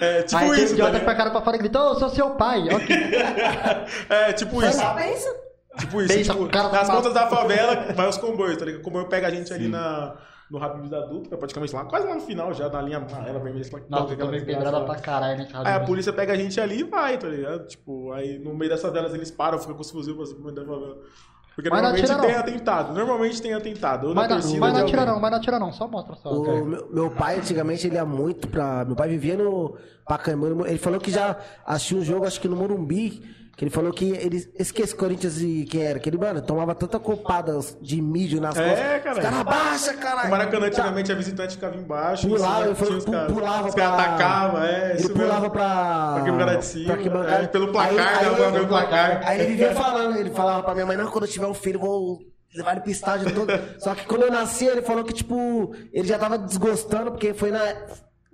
É, 0.04 0.22
tipo 0.22 0.36
Aí 0.42 0.50
tem 0.50 0.64
isso, 0.64 0.68
tá 0.68 0.72
idiota 0.74 0.90
ligado? 0.92 1.04
pra 1.04 1.14
cara 1.14 1.30
pra 1.30 1.40
fora 1.42 1.56
e 1.56 1.58
grita, 1.60 1.80
ô, 1.80 1.88
eu 1.90 1.94
sou 1.94 2.08
seu 2.10 2.30
pai. 2.30 2.62
Que- 2.86 2.94
É, 4.12 4.32
tipo 4.32 4.62
isso. 4.62 4.78
Pensa. 4.94 5.34
Tipo 5.78 6.02
isso. 6.02 6.14
Pensa, 6.14 6.32
tipo, 6.32 6.48
cara 6.48 6.68
nas 6.68 6.86
tá- 6.88 6.94
pontas 6.96 7.12
da 7.14 7.26
favela, 7.28 7.92
vai 7.94 8.08
os 8.08 8.16
comboios, 8.18 8.56
tá 8.56 8.64
ligado? 8.64 8.80
O 8.80 8.84
comboio 8.84 9.06
pega 9.08 9.26
a 9.26 9.30
gente 9.30 9.52
ali 9.52 9.68
na, 9.68 10.16
no 10.50 10.62
Habibs 10.62 10.88
da 10.90 11.00
Dutra, 11.00 11.36
praticamente 11.36 11.74
lá, 11.74 11.84
quase 11.84 12.06
lá 12.06 12.14
no 12.14 12.20
final 12.20 12.52
já, 12.54 12.68
na 12.68 12.80
linha 12.82 12.98
amarela, 12.98 13.38
vermelha. 13.40 13.64
sei 13.64 13.80
lá, 13.80 13.84
Nossa, 13.88 14.14
pedrada 14.16 14.78
lá. 14.78 14.84
pra 14.84 14.96
caralho 14.96 15.38
nesse 15.38 15.52
Aí 15.56 15.72
a 15.74 15.80
polícia 15.80 16.12
pega 16.12 16.32
a 16.32 16.36
gente 16.36 16.60
ali 16.60 16.80
e 16.80 16.84
vai, 16.84 17.18
tá 17.18 17.26
ligado? 17.28 17.66
Tipo, 17.66 18.12
aí 18.12 18.38
no 18.38 18.54
meio 18.54 18.70
dessas 18.70 18.92
velas 18.92 19.12
eles 19.14 19.30
param, 19.30 19.58
ficam 19.58 19.74
com 19.74 19.80
os 19.82 19.90
fuzil 19.90 20.16
pra 20.16 20.26
cima 20.26 20.52
da 20.52 20.64
favela. 20.64 20.96
Porque 21.54 21.70
Mas 21.70 21.82
não 21.82 21.90
normalmente 21.90 22.20
tem 22.20 22.32
não. 22.32 22.40
atentado. 22.40 22.94
Normalmente 22.94 23.42
tem 23.42 23.54
atentado. 23.54 24.08
Ou 24.08 24.14
Mas 24.14 24.28
na 24.28 24.34
não, 24.34 24.40
torcida 24.40 24.60
mas 24.60 24.72
não 24.74 24.80
atira 24.80 25.06
não, 25.06 25.20
mas 25.20 25.30
não 25.30 25.38
atira 25.38 25.58
não, 25.58 25.72
só 25.72 25.86
mostra 25.86 26.16
só. 26.16 26.30
O 26.30 26.64
meu, 26.66 26.88
meu 26.90 27.10
pai, 27.10 27.38
antigamente, 27.38 27.86
ele 27.86 27.94
ia 27.94 28.04
muito 28.04 28.48
pra. 28.48 28.84
Meu 28.84 28.96
pai 28.96 29.08
vivia 29.08 29.36
no 29.36 29.76
Pacaembu. 30.04 30.66
Ele 30.66 30.78
falou 30.78 30.98
que 30.98 31.10
já 31.12 31.36
assistiu 31.64 31.98
um 31.98 32.04
jogo, 32.04 32.26
acho 32.26 32.40
que 32.40 32.48
no 32.48 32.56
Morumbi, 32.56 33.22
Que 33.56 33.64
ele 33.64 33.70
falou 33.70 33.92
que 33.92 34.10
ele 34.10 34.44
esquece 34.58 34.94
Corinthians 34.96 35.40
e 35.40 35.64
quem 35.70 35.82
era. 35.82 36.00
Que 36.00 36.08
ele, 36.08 36.18
mano, 36.18 36.42
tomava 36.42 36.74
tanta 36.74 36.98
copada 36.98 37.56
de 37.80 38.00
mídia 38.02 38.40
nas 38.40 38.56
É, 38.56 38.68
costas. 38.68 39.02
cara. 39.02 39.12
Os 39.16 39.22
caras 39.22 39.38
abaixa, 39.40 39.94
caralho. 39.94 40.26
O 40.26 40.30
Maracanã, 40.32 40.66
antigamente, 40.66 41.12
a 41.12 41.14
visitante 41.14 41.54
ficava 41.54 41.76
embaixo. 41.76 42.26
Pulava, 42.28 42.70
os 42.70 42.78
que 42.78 43.10
caras- 43.10 43.32
pulava 43.32 43.68
Os 43.68 43.74
caras 43.76 43.94
pra- 43.94 44.04
atacavam, 44.14 44.62
é. 44.62 44.96
Ele 44.98 45.08
pulava 45.08 45.34
mesmo. 45.40 45.50
pra... 45.50 46.22
Pra 46.24 46.54
de 46.56 46.64
cima, 46.64 46.96
pra 46.96 47.34
é, 47.42 47.46
pelo 47.46 47.70
placar, 47.72 47.90
Aí- 47.90 48.24
dava 48.24 48.30
aí- 48.30 48.36
pra 48.36 48.50
ver 48.50 48.60
o 48.60 48.66
placar. 48.68 49.20
Aí 49.24 49.40
ele 49.40 49.50
vivia 49.50 49.72
falando, 49.74 50.16
ele 50.18 50.30
falava 50.30 50.62
pra 50.62 50.74
minha 50.74 50.86
mãe, 50.86 50.96
não, 50.96 51.06
quando 51.10 51.24
eu 51.24 51.30
tiver 51.30 51.46
um 51.46 51.54
filho, 51.54 51.76
eu 51.76 51.80
vou 51.80 52.18
levar 52.56 52.72
ele 52.72 52.80
pro 52.80 52.90
estádio 52.90 53.32
todo. 53.34 53.52
Só 53.78 53.94
que 53.94 54.04
quando 54.06 54.22
eu 54.22 54.32
nasci, 54.32 54.64
ele 54.66 54.82
falou 54.82 55.04
que, 55.04 55.12
tipo, 55.12 55.72
ele 55.92 56.08
já 56.08 56.18
tava 56.18 56.36
desgostando, 56.38 57.12
porque 57.12 57.32
foi 57.34 57.50
na... 57.52 57.60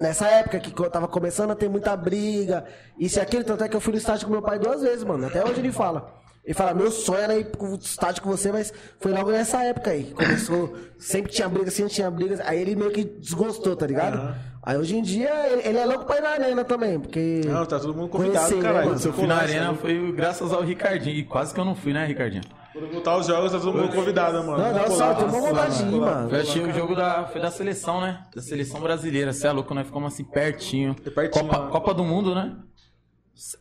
Nessa 0.01 0.27
época 0.29 0.59
que 0.59 0.81
eu 0.81 0.91
tava 0.91 1.07
começando 1.07 1.51
a 1.51 1.55
ter 1.55 1.69
muita 1.69 1.95
briga, 1.95 2.65
isso 2.99 3.19
e 3.19 3.21
aquilo, 3.21 3.45
tanto 3.45 3.63
é 3.65 3.69
que 3.69 3.77
eu 3.77 3.81
fui 3.81 3.93
no 3.93 3.99
estádio 3.99 4.27
com 4.27 4.33
meu 4.33 4.41
pai 4.41 4.59
duas 4.59 4.81
vezes, 4.81 5.05
mano. 5.05 5.27
Até 5.27 5.45
hoje 5.45 5.61
ele 5.61 5.71
fala. 5.71 6.19
Ele 6.43 6.55
fala, 6.55 6.73
meu 6.73 6.91
sonho 6.91 7.21
era 7.21 7.37
ir 7.37 7.45
pro 7.51 7.75
estádio 7.75 8.23
com 8.23 8.31
você, 8.31 8.51
mas 8.51 8.73
foi 8.99 9.13
logo 9.13 9.31
nessa 9.31 9.63
época 9.63 9.91
aí. 9.91 10.05
que 10.05 10.15
Começou, 10.15 10.75
sempre 10.99 11.31
tinha 11.31 11.47
briga, 11.51 11.71
sempre 11.71 11.93
tinha 11.93 12.11
brigas. 12.11 12.41
Aí 12.41 12.59
ele 12.59 12.75
meio 12.75 12.91
que 12.91 13.05
desgostou, 13.05 13.77
tá 13.77 13.87
ligado? 13.87 14.35
Aí 14.63 14.79
hoje 14.79 14.97
em 14.97 15.03
dia 15.03 15.31
ele, 15.53 15.69
ele 15.69 15.79
é 15.79 15.85
louco 15.85 16.07
pra 16.07 16.17
ir 16.17 16.23
na 16.23 16.31
arena 16.31 16.65
também, 16.65 16.99
porque. 16.99 17.43
Não, 17.45 17.67
tá 17.67 17.79
todo 17.79 17.95
mundo 17.95 18.09
convidado, 18.09 18.47
Conhecer, 18.47 18.63
caralho. 18.63 18.79
né, 18.79 18.87
mano? 18.87 18.99
Se 18.99 19.07
eu 19.09 19.13
fui 19.13 19.27
na 19.27 19.37
arena 19.37 19.75
foi 19.75 20.13
graças 20.13 20.51
ao 20.51 20.63
Ricardinho. 20.63 21.15
E 21.17 21.25
quase 21.25 21.53
que 21.53 21.61
eu 21.61 21.65
não 21.65 21.75
fui, 21.75 21.93
né, 21.93 22.07
Ricardinho? 22.07 22.43
Quando 22.73 22.93
voltar 22.93 23.17
os 23.17 23.27
jogos, 23.27 23.53
tá 23.53 23.59
todo 23.59 23.77
mundo 23.77 23.95
convidado, 23.95 24.45
mano. 24.45 24.59
Não, 24.63 24.85
tem 24.85 24.97
uma 24.97 25.15
vamos 25.15 25.49
vontade 25.49 25.85
mano. 25.85 26.31
Eu 26.31 26.41
achei 26.41 26.63
o 26.63 26.73
jogo 26.73 26.95
da, 26.95 27.27
foi 27.27 27.41
da 27.41 27.51
seleção, 27.51 28.01
né? 28.01 28.23
Da 28.35 28.41
seleção 28.41 28.81
brasileira. 28.81 29.33
Você 29.33 29.47
é 29.47 29.53
louco, 29.53 29.75
nós 29.75 29.87
ficamos 29.87 30.13
assim 30.13 30.25
pertinho. 30.25 30.95
É 31.05 31.11
pertinho, 31.11 31.49
Copa? 31.49 31.69
Copa 31.69 31.95
do 31.95 32.05
Mundo, 32.05 32.35
né? 32.35 32.57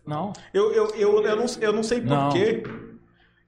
Não. 0.06 0.34
Eu, 0.54 0.72
eu, 0.74 0.88
eu, 0.96 1.24
eu, 1.24 1.36
não, 1.36 1.46
eu 1.62 1.74
não 1.74 1.84
sei 1.84 2.02
Não. 2.02 2.30
porquê. 2.30 2.64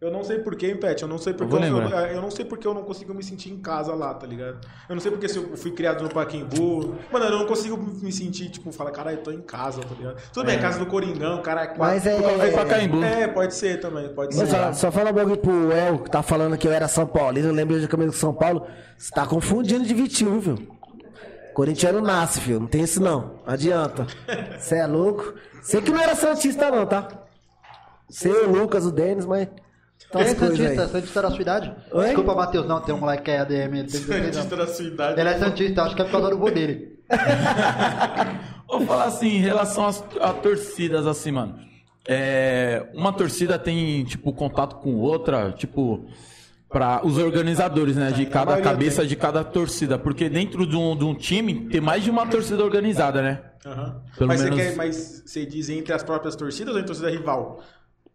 Eu 0.02 0.10
não 0.10 0.24
sei 0.24 0.40
porquê, 0.40 0.66
hein, 0.66 0.78
Pet? 0.78 1.04
Eu 1.04 1.08
não 1.08 1.20
sei 1.20 1.32
porque 1.32 1.54
eu, 1.54 1.60
eu, 1.60 1.78
lembrar. 1.78 2.12
eu 2.12 2.20
não 2.20 2.32
sei 2.32 2.44
porque 2.44 2.66
eu 2.66 2.74
não 2.74 2.82
consigo 2.82 3.14
me 3.14 3.22
sentir 3.22 3.52
em 3.52 3.60
casa 3.60 3.94
lá, 3.94 4.12
tá 4.16 4.26
ligado? 4.26 4.58
Eu 4.90 4.96
não 4.96 5.00
sei 5.00 5.12
porque 5.12 5.30
se 5.30 5.38
eu 5.38 5.56
fui 5.56 5.70
criado 5.74 6.02
no 6.02 6.10
Paquimbu. 6.10 6.96
Mano, 7.12 7.26
eu 7.26 7.38
não 7.38 7.46
consigo 7.46 7.78
me 7.78 8.12
sentir, 8.12 8.50
tipo, 8.50 8.72
falar, 8.72 8.90
caralho, 8.90 9.18
eu 9.18 9.24
tô 9.24 9.30
em 9.30 9.42
casa, 9.42 9.80
tá 9.82 9.94
ligado? 9.94 10.20
Tudo 10.34 10.48
bem, 10.48 10.60
casa 10.60 10.80
do 10.80 10.88
Coringão, 10.88 11.40
cara, 11.44 11.66
é 11.66 11.68
quatro. 11.68 11.84
Mas 11.86 12.08
é- 12.08 12.52
Pacaembu. 12.52 13.04
É, 13.04 13.28
pode 13.28 13.54
ser 13.54 13.80
também, 13.80 14.10
pode 14.10 14.36
Mas 14.36 14.50
ser. 14.50 14.56
só, 14.56 14.74
só 14.74 14.92
fala 14.92 15.12
um 15.12 15.14
bagulho 15.14 15.38
pro 15.38 15.72
El, 15.72 16.00
que 16.00 16.10
tá 16.10 16.24
falando 16.24 16.58
que 16.58 16.68
eu 16.68 16.72
era 16.72 16.88
São 16.88 17.06
Paulo. 17.06 17.38
Eu 17.38 17.52
lembro 17.54 17.80
de 17.80 17.88
camisa 17.88 18.10
do 18.10 18.18
São 18.18 18.34
Paulo. 18.34 18.66
Você 18.98 19.12
tá 19.14 19.28
confundindo 19.28 19.86
de 19.86 19.94
Vitinho, 19.94 20.40
viu? 20.40 20.58
Corintiano 21.54 22.02
nasce, 22.02 22.42
filho. 22.42 22.62
Não 22.62 22.68
tem 22.68 22.82
isso 22.82 23.00
não. 23.00 23.36
Não 23.46 23.54
adianta. 23.54 24.08
Você 24.58 24.78
é 24.78 24.88
louco. 24.88 25.36
Sei 25.62 25.80
que 25.80 25.92
não 25.92 26.02
era 26.02 26.16
Santista, 26.16 26.72
não, 26.72 26.88
tá? 26.88 27.08
Você, 28.10 28.30
o 28.32 28.52
Lucas, 28.52 28.84
o 28.84 28.92
Denis, 28.92 29.28
mas. 29.28 29.48
As 30.20 30.34
coisas 30.34 30.58
Santista? 30.58 30.84
aí. 30.84 30.90
Santista 30.90 31.22
da 31.22 31.32
sua 31.32 31.42
idade? 31.42 31.74
Oi? 31.92 32.06
Desculpa, 32.06 32.36
Matheus. 32.36 32.68
Não, 32.68 32.82
tem 32.82 32.94
um 32.94 33.00
moleque 33.00 33.24
que 33.24 33.32
é 33.32 33.40
ADM. 33.40 33.54
Ele, 33.54 33.68
tem 33.70 33.84
16 33.84 34.12
anos. 34.12 34.36
Santista 34.36 34.56
da 34.58 34.68
sua 34.68 34.86
idade. 34.86 35.20
ele 35.20 35.30
é 35.30 35.38
Santista, 35.40 35.84
acho 35.84 35.96
que 35.96 36.02
é 36.02 36.06
por 36.06 36.12
causa 36.12 36.30
do 36.30 36.38
vô 36.38 36.50
dele. 36.50 37.00
Vou 38.68 38.82
falar 38.86 39.06
assim, 39.06 39.28
em 39.36 39.40
relação 39.40 39.86
às 39.86 40.04
a 40.20 40.34
torcidas, 40.34 41.06
assim, 41.06 41.32
mano. 41.32 41.56
É, 42.08 42.88
uma 42.94 43.14
torcida 43.14 43.60
tem, 43.60 44.04
tipo, 44.06 44.34
contato 44.34 44.78
com 44.78 44.96
outra, 44.96 45.52
tipo, 45.52 46.06
para 46.70 47.06
os 47.06 47.18
organizadores, 47.18 47.96
né? 47.96 48.12
De 48.12 48.26
cada 48.26 48.60
cabeça 48.62 49.02
tem. 49.02 49.10
de 49.10 49.16
cada 49.16 49.44
torcida. 49.44 49.98
Porque 50.00 50.30
dentro 50.30 50.66
de 50.66 50.76
um, 50.76 50.96
de 50.96 51.04
um 51.04 51.14
time 51.14 51.68
tem 51.70 51.82
mais 51.82 52.04
de 52.04 52.10
uma 52.10 52.26
torcida 52.26 52.64
organizada, 52.64 53.22
né? 53.22 53.42
Aham. 53.66 54.02
Pelo 54.18 54.28
mas, 54.30 54.42
menos- 54.42 54.58
você 54.60 54.70
quer, 54.70 54.76
mas 54.76 55.24
você 55.26 55.46
diz 55.46 55.70
entre 55.70 55.94
as 55.94 56.04
próprias 56.04 56.36
torcidas 56.36 56.74
ou 56.74 56.80
entre 56.80 56.88
torcida 56.88 57.10
rival? 57.12 57.62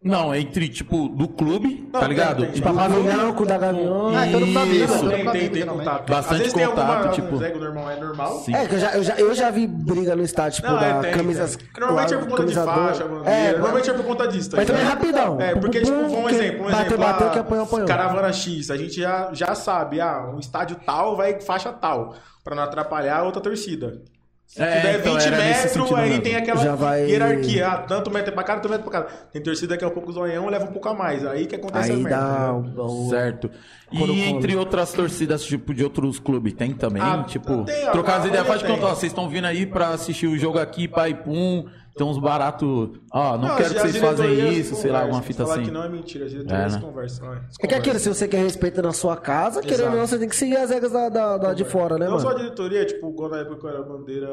Não, 0.07 0.33
entre, 0.33 0.69
tipo, 0.69 1.09
do 1.09 1.27
clube, 1.27 1.81
Não, 1.85 1.91
tá 1.91 1.99
tem, 1.99 2.07
ligado? 2.09 2.41
tem. 2.43 2.49
E 2.49 2.53
Tipo, 2.53 2.73
Pavilhão 2.73 3.33
com 3.33 3.43
o 3.43 3.45
da 3.45 3.57
Gavião. 3.57 4.07
Ah, 4.15 4.27
então 4.27 4.39
não 4.39 4.53
sabia, 4.53 4.85
Isso. 4.85 4.95
mano. 4.97 5.09
Tem, 5.09 5.17
Tem, 5.25 5.31
tem, 5.33 5.49
tem 5.49 5.65
contato. 5.65 6.09
Bastante 6.09 6.53
tem 6.53 6.65
contato, 6.67 7.13
tipo- 7.13 7.37
Zé, 7.37 7.53
normal, 7.53 7.91
é 7.91 7.99
normal. 7.99 8.39
Sim. 8.39 8.55
É, 8.55 8.65
que 8.65 8.75
eu 8.75 8.79
já, 8.79 8.91
eu, 8.95 9.03
já, 9.03 9.15
eu 9.15 9.35
já 9.35 9.49
vi 9.49 9.67
briga 9.67 10.15
no 10.15 10.23
estádio, 10.23 10.57
tipo, 10.61 10.67
Não, 10.71 10.79
é, 10.81 10.93
da 10.93 10.99
tem, 11.01 11.11
camisas. 11.13 11.55
tem. 11.55 11.67
Normalmente 11.79 12.13
é 12.13 12.17
por 12.17 12.27
conta 12.29 12.45
de 12.45 12.53
camisa 12.55 12.65
faixa. 12.73 13.03
É, 13.25 13.51
Normalmente 13.53 13.89
é 13.89 13.93
por 13.93 14.05
conta 14.05 14.27
disso. 14.27 14.49
tá 14.51 14.57
Mas 14.57 14.67
também 14.67 14.81
é 14.81 14.85
rapidão. 14.85 15.41
É, 15.41 15.55
porque, 15.55 15.81
tipo, 15.81 15.91
um 15.97 16.29
exemplo, 16.29 16.61
um 16.67 16.71
bateu, 16.71 16.79
exemplo. 16.85 16.97
bateu, 16.97 17.27
ah, 17.27 17.31
que 17.31 17.39
apanhou, 17.39 17.63
apanhou. 17.65 17.87
Caravana 17.87 18.31
X, 18.33 18.69
a 18.71 18.77
gente 18.77 18.99
já, 19.01 19.29
já 19.33 19.53
sabe, 19.55 19.99
ah, 20.01 20.31
um 20.33 20.39
estádio 20.39 20.77
tal 20.85 21.15
vai 21.15 21.39
faixa 21.41 21.71
tal, 21.71 22.15
pra 22.43 22.55
não 22.55 22.63
atrapalhar 22.63 23.17
a 23.17 23.23
outra 23.23 23.41
torcida. 23.41 24.01
Se 24.47 24.63
É, 24.63 24.77
tiver 24.79 24.99
então 24.99 25.13
20 25.15 25.27
era 25.27 25.37
nesse 25.37 25.49
metros, 25.49 25.71
sentido 25.73 25.95
aí 25.97 26.09
mesmo. 26.09 26.23
tem 26.23 26.35
aquela 26.37 26.63
Já 26.63 26.73
vai- 26.73 27.05
hierarquia. 27.09 27.67
Ah, 27.67 27.77
tanto 27.79 28.09
metro 28.09 28.31
pra 28.33 28.43
cá, 28.43 28.55
tanto 28.55 28.69
metro 28.69 28.89
pra 28.89 29.01
cá. 29.03 29.07
Tem 29.33 29.43
torcida 29.43 29.75
que 29.77 29.83
é 29.83 29.87
um 29.87 29.91
pouco 29.91 30.09
zoião, 30.13 30.47
leva 30.47 30.63
um 30.63 30.71
pouco 30.71 30.87
a 30.87 30.93
mais. 30.93 31.25
Aí 31.25 31.45
que 31.45 31.55
acontece 31.57 31.91
a 31.91 31.95
Aí 31.95 32.01
merda. 32.01 32.17
dá 32.17 32.53
né? 32.53 33.09
Certo. 33.09 33.51
E 33.91 34.21
entre 34.23 34.55
outras 34.55 34.91
torcidas, 34.91 35.43
tipo, 35.45 35.73
de 35.73 35.83
outros 35.83 36.19
clubes, 36.19 36.53
tem 36.53 36.73
também? 36.73 37.01
Ah, 37.01 37.23
tipo, 37.23 37.63
tem, 37.63 37.87
a 37.87 37.91
trocar 37.91 38.19
as 38.19 38.25
ideias, 38.25 38.45
faz 38.45 38.59
de 38.61 38.67
conta, 38.67 38.85
ó, 38.85 38.89
vocês 38.89 39.11
estão 39.11 39.29
vindo 39.29 39.45
aí 39.45 39.65
pra 39.65 39.89
assistir 39.89 40.27
o 40.27 40.37
jogo 40.37 40.59
aqui, 40.59 40.87
pai, 40.89 41.13
pum, 41.13 41.65
tem 41.95 42.05
uns 42.05 42.17
baratos, 42.19 42.89
ó, 43.13 43.37
não, 43.37 43.55
quero 43.55 43.73
que 43.73 43.79
vocês 43.79 43.97
fazem 43.97 44.27
diretorias 44.27 44.65
isso, 44.67 44.75
sei 44.75 44.91
lá, 44.91 45.01
alguma 45.03 45.21
fita 45.21 45.43
assim. 45.43 45.63
que 45.63 45.71
não 45.71 45.83
é 45.83 45.89
mentira, 45.89 46.25
as 46.25 46.31
diretorias 46.31 46.73
É, 46.73 46.75
né? 46.75 46.81
conversam. 46.85 47.33
é, 47.33 47.41
É 47.61 47.67
que 47.67 47.75
aquilo, 47.75 47.97
se 47.99 48.09
você 48.09 48.27
quer 48.27 48.43
respeito 48.43 48.81
na 48.81 48.91
sua 48.91 49.15
casa, 49.15 49.61
querendo 49.61 49.91
ou 49.91 49.97
não, 49.97 50.05
você 50.05 50.19
tem 50.19 50.27
que 50.27 50.35
seguir 50.35 50.57
as 50.57 50.69
regras 50.69 50.91
da, 50.91 51.07
da- 51.07 51.37
da 51.37 51.53
de 51.53 51.63
fora, 51.63 51.97
né, 51.97 52.05
não 52.07 52.15
mano? 52.17 52.21
só 52.21 52.31
a 52.35 52.37
diretoria, 52.37 52.85
tipo, 52.85 53.13
quando 53.13 53.31
na 53.31 53.37
época 53.39 53.67
eu 53.67 53.69
era 53.73 53.83
bandeira, 53.83 54.27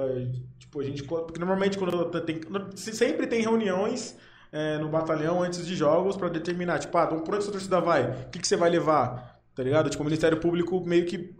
tipo, 0.58 0.80
a 0.80 0.84
gente. 0.84 1.04
Porque 1.04 1.38
normalmente 1.38 1.78
quando 1.78 2.04
tem. 2.22 2.40
se- 2.74 2.92
Sempre 2.92 3.26
tem 3.28 3.40
reuniões 3.40 4.16
é, 4.52 4.78
no 4.78 4.88
batalhão 4.88 5.42
antes 5.42 5.64
de 5.66 5.74
jogos 5.74 6.16
pra 6.16 6.28
determinar, 6.28 6.78
tipo, 6.80 6.96
ah, 6.98 7.04
então 7.06 7.20
por 7.20 7.34
onde 7.34 7.44
sua 7.44 7.52
torcida 7.52 7.80
vai? 7.80 8.04
O 8.26 8.30
que, 8.30 8.38
que 8.40 8.46
você 8.48 8.56
vai 8.56 8.68
levar? 8.70 9.33
Tá 9.54 9.62
ligado? 9.62 9.88
Tipo, 9.88 10.02
o 10.02 10.06
Ministério 10.06 10.40
Público 10.40 10.80
meio 10.84 11.06
que 11.06 11.34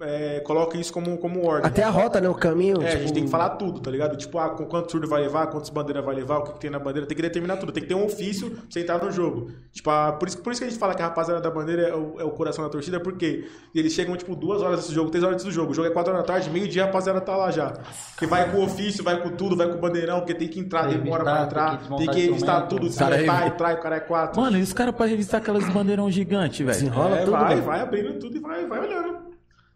é, 0.00 0.40
coloca 0.40 0.76
isso 0.76 0.92
como, 0.92 1.16
como 1.16 1.46
ordem. 1.46 1.66
Até 1.66 1.82
a 1.82 1.88
rota, 1.88 2.20
né? 2.20 2.28
O 2.28 2.34
caminho. 2.34 2.82
É, 2.82 2.86
a 2.86 2.90
tipo, 2.90 3.02
gente 3.02 3.12
tem 3.14 3.24
que 3.24 3.30
falar 3.30 3.50
tudo, 3.50 3.80
tá 3.80 3.90
ligado? 3.90 4.16
Tipo, 4.16 4.38
ah, 4.38 4.50
com 4.50 4.66
quantos 4.66 4.92
surdo 4.92 5.08
vai 5.08 5.22
levar, 5.22 5.46
quantas 5.46 5.70
bandeiras 5.70 6.04
vai 6.04 6.14
levar, 6.14 6.38
o 6.38 6.42
que, 6.44 6.52
que 6.52 6.60
tem 6.60 6.70
na 6.70 6.78
bandeira, 6.78 7.06
tem 7.06 7.16
que 7.16 7.22
determinar 7.22 7.56
tudo, 7.56 7.72
tem 7.72 7.82
que 7.82 7.88
ter 7.88 7.94
um 7.94 8.04
ofício 8.04 8.50
pra 8.50 8.60
você 8.68 8.80
entrar 8.80 9.02
no 9.02 9.10
jogo. 9.10 9.50
Tipo, 9.72 9.90
ah, 9.90 10.12
por, 10.12 10.28
isso, 10.28 10.38
por 10.38 10.52
isso 10.52 10.60
que 10.60 10.66
a 10.66 10.70
gente 10.70 10.78
fala 10.78 10.94
que 10.94 11.02
a 11.02 11.06
rapaziada 11.06 11.40
da 11.40 11.50
bandeira 11.50 11.82
é 11.88 11.94
o, 11.94 12.20
é 12.20 12.24
o 12.24 12.30
coração 12.30 12.62
da 12.64 12.70
torcida, 12.70 13.00
porque 13.00 13.48
eles 13.74 13.92
chegam, 13.92 14.16
tipo, 14.16 14.36
duas 14.36 14.60
horas 14.60 14.80
desse 14.80 14.92
jogo, 14.92 15.10
três 15.10 15.24
horas 15.24 15.42
desse 15.42 15.54
jogo. 15.54 15.72
O 15.72 15.74
jogo 15.74 15.88
é 15.88 15.90
quatro 15.90 16.12
horas 16.12 16.26
da 16.26 16.32
tarde, 16.32 16.50
meio-dia 16.50 16.82
a 16.82 16.86
rapaziada 16.86 17.20
tá 17.20 17.36
lá 17.36 17.50
já. 17.50 17.72
Porque 18.10 18.26
vai 18.26 18.50
com 18.50 18.58
o 18.58 18.64
ofício, 18.64 19.02
vai 19.02 19.22
com 19.22 19.30
tudo, 19.30 19.56
vai 19.56 19.66
com 19.68 19.76
o 19.76 19.80
bandeirão, 19.80 20.18
porque 20.20 20.34
tem 20.34 20.48
que 20.48 20.60
entrar, 20.60 20.88
Tem 20.88 20.98
que 20.98 21.04
demora 21.04 21.24
pra 21.24 21.42
entrar, 21.44 21.78
tem 21.78 21.88
que 21.88 21.96
tem 21.96 22.10
que 22.10 22.20
revistar 22.26 22.68
tudo, 22.68 22.94
Cara, 22.94 23.16
desmontar, 23.16 23.42
revi- 23.42 23.54
entrar, 23.54 23.74
o 23.74 23.80
cara 23.80 23.96
é 23.96 24.00
quatro. 24.00 24.40
Mano, 24.40 24.58
e 24.58 24.62
os 24.62 24.72
caras 24.72 24.94
pra 24.94 25.06
revistar 25.06 25.40
aquelas 25.40 25.66
bandeirão 25.70 26.10
gigante, 26.10 26.62
velho? 26.62 26.78
Desenrola 26.78 27.16
é, 27.16 27.20
tudo, 27.20 27.30
vai, 27.32 27.60
vai 27.60 27.80
abrindo 27.80 28.18
tudo 28.18 28.36
e 28.36 28.40
vai, 28.40 28.66
vai 28.66 28.80
olhando. 28.80 29.25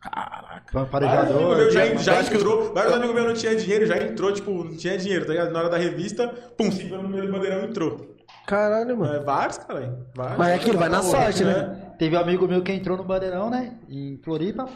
Amigos 0.02 0.90
Parejador. 0.90 1.56
meus 1.56 1.74
já, 1.74 1.94
já 1.94 2.24
que 2.24 2.34
entrou, 2.36 2.72
vários 2.72 2.94
amigos 2.94 3.14
meus 3.14 3.26
não 3.26 3.34
tinham 3.34 3.56
dinheiro, 3.56 3.86
já 3.86 3.98
entrou, 3.98 4.32
tipo, 4.32 4.64
não 4.64 4.76
tinha 4.76 4.96
dinheiro, 4.96 5.26
tá 5.26 5.32
ligado? 5.32 5.50
Na 5.52 5.58
hora 5.58 5.68
da 5.68 5.76
revista, 5.76 6.28
pum, 6.56 6.72
se 6.72 6.84
no 6.84 7.02
do 7.02 7.32
bandeirão 7.32 7.64
entrou. 7.64 8.16
Caralho, 8.46 8.96
mano. 8.96 9.14
É, 9.14 9.20
vários, 9.20 9.58
caralho. 9.58 9.98
Vários. 10.14 10.38
Mas 10.38 10.48
é 10.48 10.54
aquilo, 10.54 10.78
vai 10.78 10.88
na 10.88 10.98
Tá 10.98 11.02
sorte, 11.02 11.44
louco, 11.44 11.58
né? 11.60 11.92
Teve 11.98 12.16
um 12.16 12.20
amigo 12.20 12.48
meu 12.48 12.62
que 12.62 12.72
entrou 12.72 12.96
no 12.96 13.04
Bandeirão, 13.04 13.50
né? 13.50 13.74
Em 13.88 14.18
Floripa. 14.24 14.66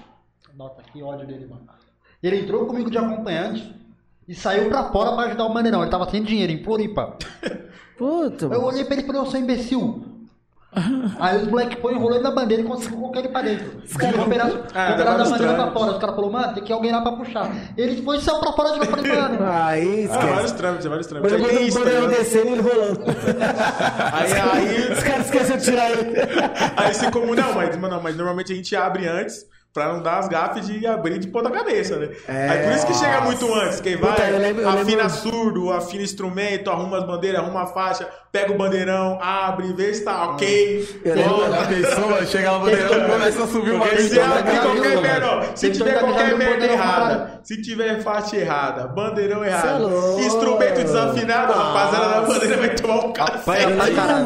Nossa, 0.55 0.83
que 0.93 1.03
ódio 1.03 1.27
dele, 1.27 1.47
mano. 1.47 1.67
Ele 2.23 2.41
entrou 2.41 2.67
comigo 2.67 2.91
de 2.91 2.99
acompanhante 2.99 3.75
e 4.29 4.35
saiu 4.35 4.69
pra 4.69 4.85
fora 4.93 5.13
pra 5.15 5.25
ajudar 5.25 5.47
o 5.47 5.53
Bandeirão. 5.55 5.81
Ele 5.83 5.91
tava 5.91 6.09
sem 6.11 6.23
dinheiro 6.23 6.53
em 6.53 6.63
Floripa. 6.63 7.17
Puta, 7.97 8.47
Eu 8.47 8.63
olhei 8.63 8.85
pra 8.85 8.95
ele 8.95 9.03
e 9.03 9.07
falei, 9.07 9.21
eu 9.23 9.27
sou 9.27 9.41
imbecil. 9.41 10.14
Aí 11.21 11.39
os 11.43 11.49
moleques 11.49 11.79
põem 11.79 11.95
enrolando 11.95 12.23
na 12.23 12.31
bandeira 12.31 12.63
e 12.63 12.67
conseguiu 12.67 12.99
colocar 12.99 13.21
ele 13.21 13.29
pra 13.29 13.43
dentro. 13.43 13.79
Os 13.85 13.97
caras 13.97 14.25
pedaço, 14.25 14.59
Ah, 14.75 14.93
da 14.93 15.05
vários 15.05 15.31
bandeira 15.31 15.55
pra 15.55 15.63
trâmites. 15.65 15.73
fora. 15.81 15.93
Os 15.93 15.99
caras 15.99 16.17
falaram, 16.17 16.33
mano, 16.33 16.55
tem 16.55 16.65
que 16.65 16.73
alguém 16.73 16.93
lá 16.93 17.01
pra 17.01 17.13
puxar. 17.13 17.51
Ele 17.77 18.03
foi 18.03 18.17
e 18.17 18.21
saiu 18.21 18.39
pra 18.41 18.53
fora 18.53 18.73
de 18.73 18.79
novo. 18.81 18.91
Eu 18.91 18.97
falei, 18.97 19.13
mano. 19.21 19.39
Aí, 19.65 20.09
Ah, 20.11 20.17
vários 20.19 20.35
esquece. 20.37 20.55
trâmites, 20.57 20.87
vários 20.87 21.13
Mas 21.13 21.21
trâmites. 21.23 21.33
eu 21.33 21.39
Aí 21.39 21.45
tem 21.45 21.59
vou 21.59 21.69
isso, 21.69 21.79
ligado? 21.85 22.09
descendo 22.09 22.49
e 22.49 22.53
ele 22.53 22.61
rolando. 22.63 23.01
Aí, 24.13 24.33
aí, 24.33 24.93
Os 24.93 25.03
caras 25.03 25.25
esqueceram 25.27 25.59
de 25.59 25.65
tirar 25.65 25.91
ele. 25.91 26.15
aí 26.77 26.95
se 26.95 27.11
como 27.11 27.35
não, 27.35 27.55
mas, 27.55 27.77
não, 27.81 28.03
mas 28.03 28.17
normalmente 28.17 28.53
a 28.53 28.57
gente 28.57 28.75
abre 28.77 29.07
antes 29.07 29.45
pra 29.75 29.93
não 29.93 30.01
dar 30.01 30.21
as 30.21 30.29
gafes 30.29 30.67
de 30.69 30.87
abrir 30.87 31.19
de 31.19 31.27
ponta 31.27 31.51
cabeça, 31.51 31.97
né? 31.97 32.09
É. 32.29 32.49
aí 32.49 32.59
por 32.69 32.73
isso 32.77 32.87
que 32.87 32.95
chega 32.95 33.21
muito 33.23 33.53
antes. 33.53 33.81
Quem 33.81 33.97
vai, 33.97 34.11
Puta, 34.13 34.23
eu 34.29 34.39
lembro- 34.39 34.63
eu 34.63 34.69
afina 34.69 35.03
lembro- 35.03 35.11
surdo, 35.11 35.73
afina 35.73 36.03
instrumento, 36.05 36.71
arruma 36.71 36.99
as 36.99 37.05
bandeiras, 37.05 37.41
arruma 37.41 37.63
a 37.65 37.67
faixa, 37.67 38.09
pega 38.31 38.53
o 38.53 38.57
bandeirão, 38.57 39.19
abre, 39.21 39.73
vê 39.73 39.93
se 39.93 40.05
tá 40.05 40.31
ok. 40.31 41.01
Eu 41.05 41.15
lembro- 41.17 41.35
volta. 41.39 41.67
Pessoa 41.67 42.25
chega 42.27 42.53
lá 42.53 42.59
no 42.61 42.65
bandeirão 42.67 42.99
e 42.99 43.11
começa 43.11 43.43
a 43.43 43.47
subir 43.49 43.71
uma 43.73 43.87
se 43.97 44.21
abrir 44.21 44.61
qualquer 44.61 45.01
merda, 45.03 45.41
se 45.57 45.71
tiver 45.73 45.99
qualquer 45.99 46.37
merda 46.39 46.65
errada, 46.67 47.41
se 47.43 47.61
tiver 47.61 48.01
faixa 48.01 48.37
errada, 48.37 48.87
bandeirão 48.87 49.45
errado, 49.45 49.83
é 49.85 49.87
louco. 49.89 50.21
instrumento 50.21 50.75
desafinado, 50.83 51.53
rapaziada 51.53 52.09
da 52.09 52.21
bandeira 52.21 52.57
vai 52.59 52.69
tomar 52.77 53.05
um 53.07 53.13
café. 53.13 53.67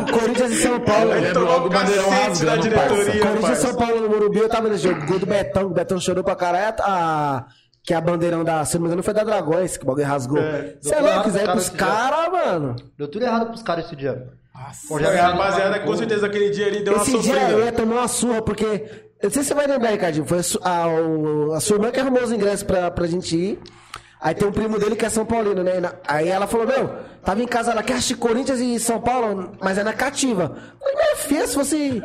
O 0.06 0.12
Corinthians 0.12 0.50
e 0.52 0.62
São 0.62 0.78
Paulo. 0.80 1.08
Vai 1.08 1.32
tomar 1.32 1.56
um 1.56 1.66
o 1.66 1.70
cacete 1.70 1.98
da 2.44 2.52
rasgando, 2.52 2.60
diretoria, 2.60 3.20
Corinthians 3.20 3.58
e. 3.58 3.62
São 3.62 3.74
Paulo 3.74 4.00
no 4.02 4.08
Morumbi, 4.08 4.38
eu 4.38 4.48
tava 4.48 4.68
nesse 4.68 4.84
jogo. 4.84 5.06
Gol 5.06 5.18
do 5.18 5.26
Betão, 5.44 5.66
o 5.66 5.70
Betão 5.70 6.00
chorou 6.00 6.22
pra 6.24 6.36
caralho. 6.36 6.76
A, 6.80 7.46
que 7.82 7.94
a 7.94 8.00
bandeirão 8.00 8.44
da, 8.44 8.64
se 8.66 8.74
não 8.74 8.82
me 8.82 8.88
engano, 8.88 9.02
foi 9.02 9.14
da 9.14 9.24
Dragões, 9.24 9.76
que 9.78 9.84
o 9.84 9.86
bagulho 9.86 10.06
rasgou. 10.06 10.38
É. 10.38 10.76
Você 10.80 10.94
é 10.94 11.00
louco, 11.00 11.22
quiser 11.24 11.44
ir 11.44 11.50
pros 11.52 11.68
caras, 11.70 12.30
mano. 12.30 12.76
Deu 12.98 13.08
tudo 13.08 13.24
errado 13.24 13.46
pros 13.46 13.62
caras 13.62 13.86
esse 13.86 13.96
dia. 13.96 14.28
Pô, 14.88 14.98
É, 14.98 15.20
rapaziada, 15.20 15.80
com 15.80 15.96
certeza 15.96 16.26
aquele 16.26 16.50
dia 16.50 16.66
ele 16.66 16.80
deu 16.80 16.92
uma 16.94 17.02
Esse 17.02 17.18
dia 17.20 17.50
eu 17.50 17.64
ia 17.64 17.72
tomar 17.72 17.94
uma 17.96 18.08
surra, 18.08 18.42
porque. 18.42 18.64
Eu 19.20 19.24
não 19.24 19.30
sei 19.30 19.42
se 19.42 19.48
você 19.48 19.54
vai 19.54 19.66
lembrar, 19.66 19.90
Ricardinho. 19.90 20.26
Foi 20.26 20.38
a, 20.38 20.70
a, 20.70 21.56
a 21.56 21.60
sua 21.60 21.76
irmã 21.76 21.90
que 21.90 21.98
arrumou 21.98 22.22
os 22.22 22.30
ingressos 22.30 22.62
pra, 22.62 22.90
pra 22.90 23.06
gente 23.06 23.36
ir. 23.36 23.58
Aí 24.20 24.34
tem 24.34 24.48
um 24.48 24.52
primo 24.52 24.78
dele 24.78 24.96
que 24.96 25.06
é 25.06 25.08
São 25.08 25.24
Paulino, 25.24 25.62
né? 25.62 25.72
Aí 26.06 26.28
ela 26.28 26.46
falou: 26.46 26.66
Meu, 26.66 26.90
tava 27.24 27.40
em 27.40 27.46
casa, 27.46 27.70
ela 27.70 27.82
quer 27.82 27.94
assistir 27.94 28.16
Corinthians 28.16 28.58
e 28.58 28.78
São 28.80 29.00
Paulo, 29.00 29.52
mas 29.60 29.78
é 29.78 29.84
na 29.84 29.92
cativa. 29.92 30.42
Eu 30.54 30.78
falei: 30.80 30.96
Minha 30.96 31.16
filha, 31.16 31.46
se 31.46 31.56
você. 31.56 32.02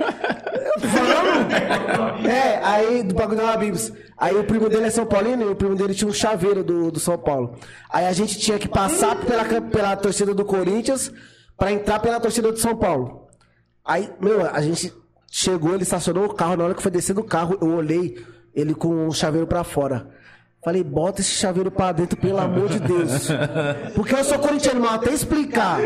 Falando. 0.79 2.27
É, 2.27 2.59
aí 2.63 3.03
do 3.03 3.15
bagulho 3.15 3.41
da 3.41 3.51
Habibs. 3.51 3.91
Aí 4.17 4.35
o 4.37 4.43
primo 4.43 4.69
dele 4.69 4.85
é 4.85 4.89
São 4.91 5.05
Paulino 5.05 5.43
e 5.43 5.51
o 5.51 5.55
primo 5.55 5.75
dele 5.75 5.93
tinha 5.93 6.09
um 6.09 6.13
chaveiro 6.13 6.63
do, 6.63 6.91
do 6.91 6.99
São 6.99 7.17
Paulo. 7.17 7.57
Aí 7.89 8.05
a 8.05 8.13
gente 8.13 8.37
tinha 8.37 8.59
que 8.59 8.67
passar 8.67 9.15
pela, 9.15 9.43
pela 9.61 9.95
torcida 9.95 10.33
do 10.33 10.45
Corinthians 10.45 11.11
pra 11.57 11.71
entrar 11.71 11.99
pela 11.99 12.19
torcida 12.19 12.51
do 12.51 12.59
São 12.59 12.75
Paulo. 12.75 13.27
Aí, 13.83 14.09
meu, 14.21 14.49
a 14.49 14.61
gente 14.61 14.93
chegou, 15.31 15.73
ele 15.73 15.83
estacionou 15.83 16.25
o 16.25 16.33
carro. 16.33 16.55
Na 16.55 16.65
hora 16.65 16.75
que 16.75 16.81
foi 16.81 16.91
descer 16.91 17.13
do 17.13 17.23
carro, 17.23 17.57
eu 17.59 17.69
olhei 17.75 18.23
ele 18.53 18.75
com 18.75 19.07
o 19.07 19.11
chaveiro 19.13 19.47
pra 19.47 19.63
fora. 19.63 20.07
Falei, 20.63 20.83
bota 20.83 21.21
esse 21.21 21.31
chaveiro 21.31 21.69
pra 21.69 21.91
dentro, 21.91 22.17
pelo 22.17 22.39
amor 22.39 22.69
de 22.69 22.79
Deus. 22.79 23.29
Porque 23.95 24.15
eu 24.15 24.23
sou 24.23 24.39
corintiano, 24.39 24.79
mas 24.79 24.93
até 24.93 25.11
explicar 25.11 25.79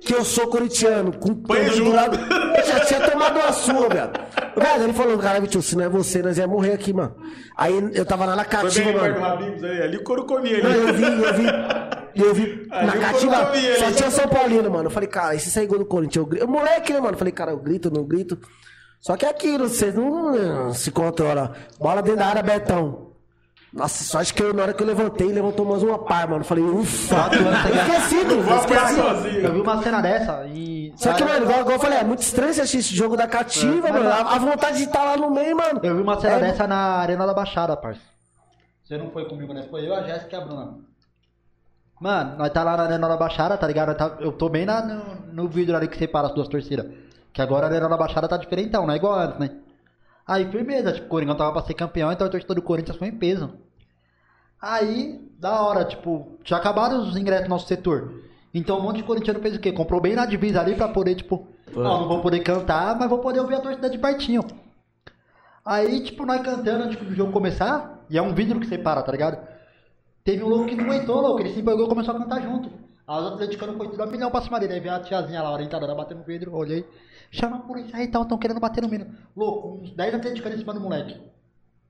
que 0.00 0.14
eu 0.14 0.24
sou 0.24 0.46
corintiano, 0.46 1.12
com 1.18 1.28
junto. 1.28 1.84
do 1.84 1.92
lado. 1.92 2.16
Eu 2.56 2.64
já 2.64 2.80
tinha 2.80 3.00
tomado 3.10 3.38
uma 3.38 3.52
sua, 3.52 3.88
velho. 3.88 4.10
Velho, 4.56 4.84
ele 4.84 4.92
falou, 4.92 5.18
cara, 5.18 5.40
tio, 5.46 5.60
se 5.60 5.76
não 5.76 5.84
é 5.84 5.88
você, 5.88 6.22
nós 6.22 6.38
ia 6.38 6.46
morrer 6.46 6.72
aqui, 6.72 6.92
mano. 6.92 7.14
Aí 7.56 7.90
eu 7.92 8.06
tava 8.06 8.24
lá 8.24 8.34
na 8.36 8.44
cativa, 8.44 8.92
mano. 8.92 9.24
Aí, 9.64 9.82
ali 9.82 9.96
o 9.96 10.04
couro 10.04 10.24
comia 10.24 10.62
Não, 10.62 10.70
ali. 10.70 10.78
eu 10.78 10.94
vi, 10.94 11.04
eu 11.04 11.34
vi. 11.34 11.46
Eu 12.14 12.34
vi 12.34 12.66
Ali 12.70 12.86
na 12.86 12.94
o 12.94 13.00
cativa, 13.00 13.46
comia, 13.46 13.78
só 13.78 13.90
tinha 13.92 14.10
São 14.10 14.28
Paulino, 14.28 14.70
mano. 14.70 14.86
Eu 14.86 14.90
falei, 14.90 15.08
cara, 15.08 15.34
e 15.34 15.40
se 15.40 15.50
sair 15.50 15.66
gol 15.66 15.78
do 15.78 15.84
Corinthians? 15.86 16.16
Eu 16.24 16.26
grito. 16.26 16.48
Moleque, 16.48 16.92
né, 16.92 17.00
mano? 17.00 17.14
Eu 17.14 17.18
falei, 17.18 17.32
cara, 17.32 17.50
eu 17.52 17.58
grito, 17.58 17.90
não 17.90 18.04
grito. 18.04 18.38
Só 19.00 19.16
que 19.16 19.24
é 19.24 19.28
aquilo, 19.30 19.68
você 19.68 19.92
não 19.92 20.72
se 20.72 20.90
controla. 20.90 21.52
Bola 21.78 22.02
dentro 22.02 22.18
da 22.20 22.26
área, 22.26 22.42
Betão. 22.42 23.09
Nossa, 23.72 24.02
só 24.02 24.18
acho 24.18 24.34
que 24.34 24.42
eu, 24.42 24.52
na 24.52 24.62
hora 24.62 24.72
que 24.74 24.82
eu 24.82 24.86
levantei, 24.86 25.28
levantou 25.32 25.64
mais 25.64 25.80
uma 25.82 25.96
par, 25.98 26.26
mano. 26.26 26.40
Eu 26.40 26.44
falei, 26.44 26.64
ufa. 26.64 27.16
Esquecido, 27.28 28.40
esqueci. 28.56 28.94
sozinho. 28.96 29.40
Eu 29.40 29.52
vi 29.52 29.60
uma 29.60 29.80
cena 29.82 30.00
dessa 30.00 30.44
e. 30.46 30.92
Só 30.96 31.12
que, 31.14 31.22
mano, 31.24 31.44
igual, 31.44 31.60
igual 31.60 31.76
eu 31.76 31.80
falei, 31.80 31.98
é 31.98 32.04
muito 32.04 32.20
estranho 32.20 32.52
você 32.52 32.62
assistir 32.62 32.78
esse 32.78 32.96
jogo 32.96 33.16
da 33.16 33.28
cativa, 33.28 33.88
É, 33.88 33.92
mano. 33.92 34.04
mas- 34.08 34.26
A, 34.26 34.34
a 34.34 34.38
vontade 34.38 34.76
de 34.78 34.84
estar 34.84 35.04
lá 35.04 35.16
no 35.16 35.30
meio, 35.30 35.56
mano. 35.56 35.78
Eu 35.84 35.94
vi 35.96 36.02
uma 36.02 36.20
cena 36.20 36.36
É, 36.36 36.40
dessa 36.40 36.66
na 36.66 36.76
Arena 36.76 37.24
da 37.26 37.32
Baixada, 37.32 37.76
parça. 37.76 38.00
Você 38.84 38.98
não 38.98 39.10
foi 39.12 39.24
comigo, 39.28 39.54
né? 39.54 39.64
Foi 39.70 39.86
eu, 39.88 39.94
a 39.94 40.02
Jéssica 40.02 40.36
e 40.36 40.40
a 40.40 40.44
Bruna. 40.44 40.74
Mano, 42.00 42.38
nós 42.38 42.50
tá 42.52 42.64
lá 42.64 42.76
na 42.76 42.82
Arena 42.84 43.08
da 43.08 43.16
Baixada, 43.16 43.56
tá 43.56 43.66
ligado? 43.68 43.94
Tá- 43.96 44.16
eu 44.20 44.32
tô 44.32 44.48
bem 44.48 44.66
na- 44.66 44.82
no, 44.82 45.04
no 45.32 45.48
vídeo 45.48 45.76
ali 45.76 45.86
que 45.86 45.96
separa 45.96 46.26
as 46.26 46.34
duas 46.34 46.48
torcidas. 46.48 46.86
Que 47.32 47.40
agora 47.40 47.66
a 47.66 47.68
Arena 47.68 47.88
da 47.88 47.96
Baixada 47.96 48.26
tá 48.26 48.36
diferentão, 48.36 48.84
não 48.84 48.92
é 48.94 48.96
igual 48.96 49.14
antes, 49.14 49.38
né? 49.38 49.50
Aí, 50.30 50.48
firmeza, 50.48 50.92
tipo, 50.92 51.06
o 51.06 51.08
Coringão 51.08 51.34
tava 51.34 51.50
pra 51.50 51.62
ser 51.62 51.74
campeão, 51.74 52.12
então 52.12 52.24
a 52.24 52.30
torcida 52.30 52.54
do 52.54 52.62
Corinthians 52.62 52.96
foi 52.96 53.08
em 53.08 53.18
peso. 53.18 53.50
Aí, 54.62 55.28
da 55.40 55.60
hora, 55.60 55.84
tipo, 55.84 56.38
já 56.44 56.56
acabaram 56.56 57.00
os 57.00 57.16
ingressos 57.16 57.48
no 57.48 57.50
nosso 57.50 57.66
setor. 57.66 58.22
Então 58.54 58.78
um 58.78 58.82
monte 58.82 58.98
de 58.98 59.02
corintiano 59.02 59.40
fez 59.40 59.56
o 59.56 59.58
quê? 59.58 59.72
Comprou 59.72 60.00
bem 60.00 60.14
na 60.14 60.24
divisa 60.24 60.60
ali 60.60 60.76
pra 60.76 60.86
poder, 60.86 61.16
tipo, 61.16 61.48
ó, 61.74 61.80
não 61.80 62.06
vou 62.06 62.20
poder 62.20 62.38
cantar, 62.44 62.96
mas 62.96 63.08
vou 63.08 63.18
poder 63.18 63.40
ouvir 63.40 63.56
a 63.56 63.60
torcida 63.60 63.90
de 63.90 63.98
pertinho. 63.98 64.44
Aí, 65.64 66.00
tipo, 66.04 66.24
nós 66.24 66.40
cantando 66.42 66.84
antes 66.84 66.96
do 66.96 67.12
jogo 67.12 67.32
começar, 67.32 67.98
e 68.08 68.16
é 68.16 68.22
um 68.22 68.32
vidro 68.32 68.60
que 68.60 68.68
separa, 68.68 69.02
tá 69.02 69.10
ligado? 69.10 69.36
Teve 70.22 70.44
um 70.44 70.48
louco 70.48 70.66
que 70.66 70.76
não 70.76 70.84
aguentou, 70.84 71.20
louco, 71.20 71.40
ele 71.40 71.52
se 71.54 71.58
empolgou 71.58 71.86
e 71.86 71.88
começou 71.88 72.14
a 72.14 72.18
cantar 72.20 72.40
junto. 72.40 72.70
Aí 73.04 73.20
os 73.20 73.32
atleticanos 73.32 73.76
foi 73.76 73.88
tudo 73.88 74.02
a 74.04 74.06
milhão 74.06 74.30
pra 74.30 74.42
cima 74.42 74.60
dele, 74.60 74.74
aí 74.74 74.80
veio 74.80 74.94
a 74.94 75.00
tiazinha 75.00 75.42
lá, 75.42 75.52
orientadora, 75.52 75.92
batendo 75.92 76.18
no 76.18 76.24
vidro, 76.24 76.54
olhei, 76.54 76.86
chama 77.30 77.56
a 77.56 77.60
polícia 77.60 77.96
aí, 77.96 78.04
então, 78.06 78.24
tão 78.24 78.38
querendo 78.38 78.60
bater 78.60 78.82
no 78.82 78.88
menino. 78.88 79.14
Louco, 79.36 79.80
uns 79.82 79.90
10 79.92 80.14
atleticanos 80.14 80.56
em 80.58 80.60
cima 80.60 80.74
do 80.74 80.80
moleque. 80.80 81.16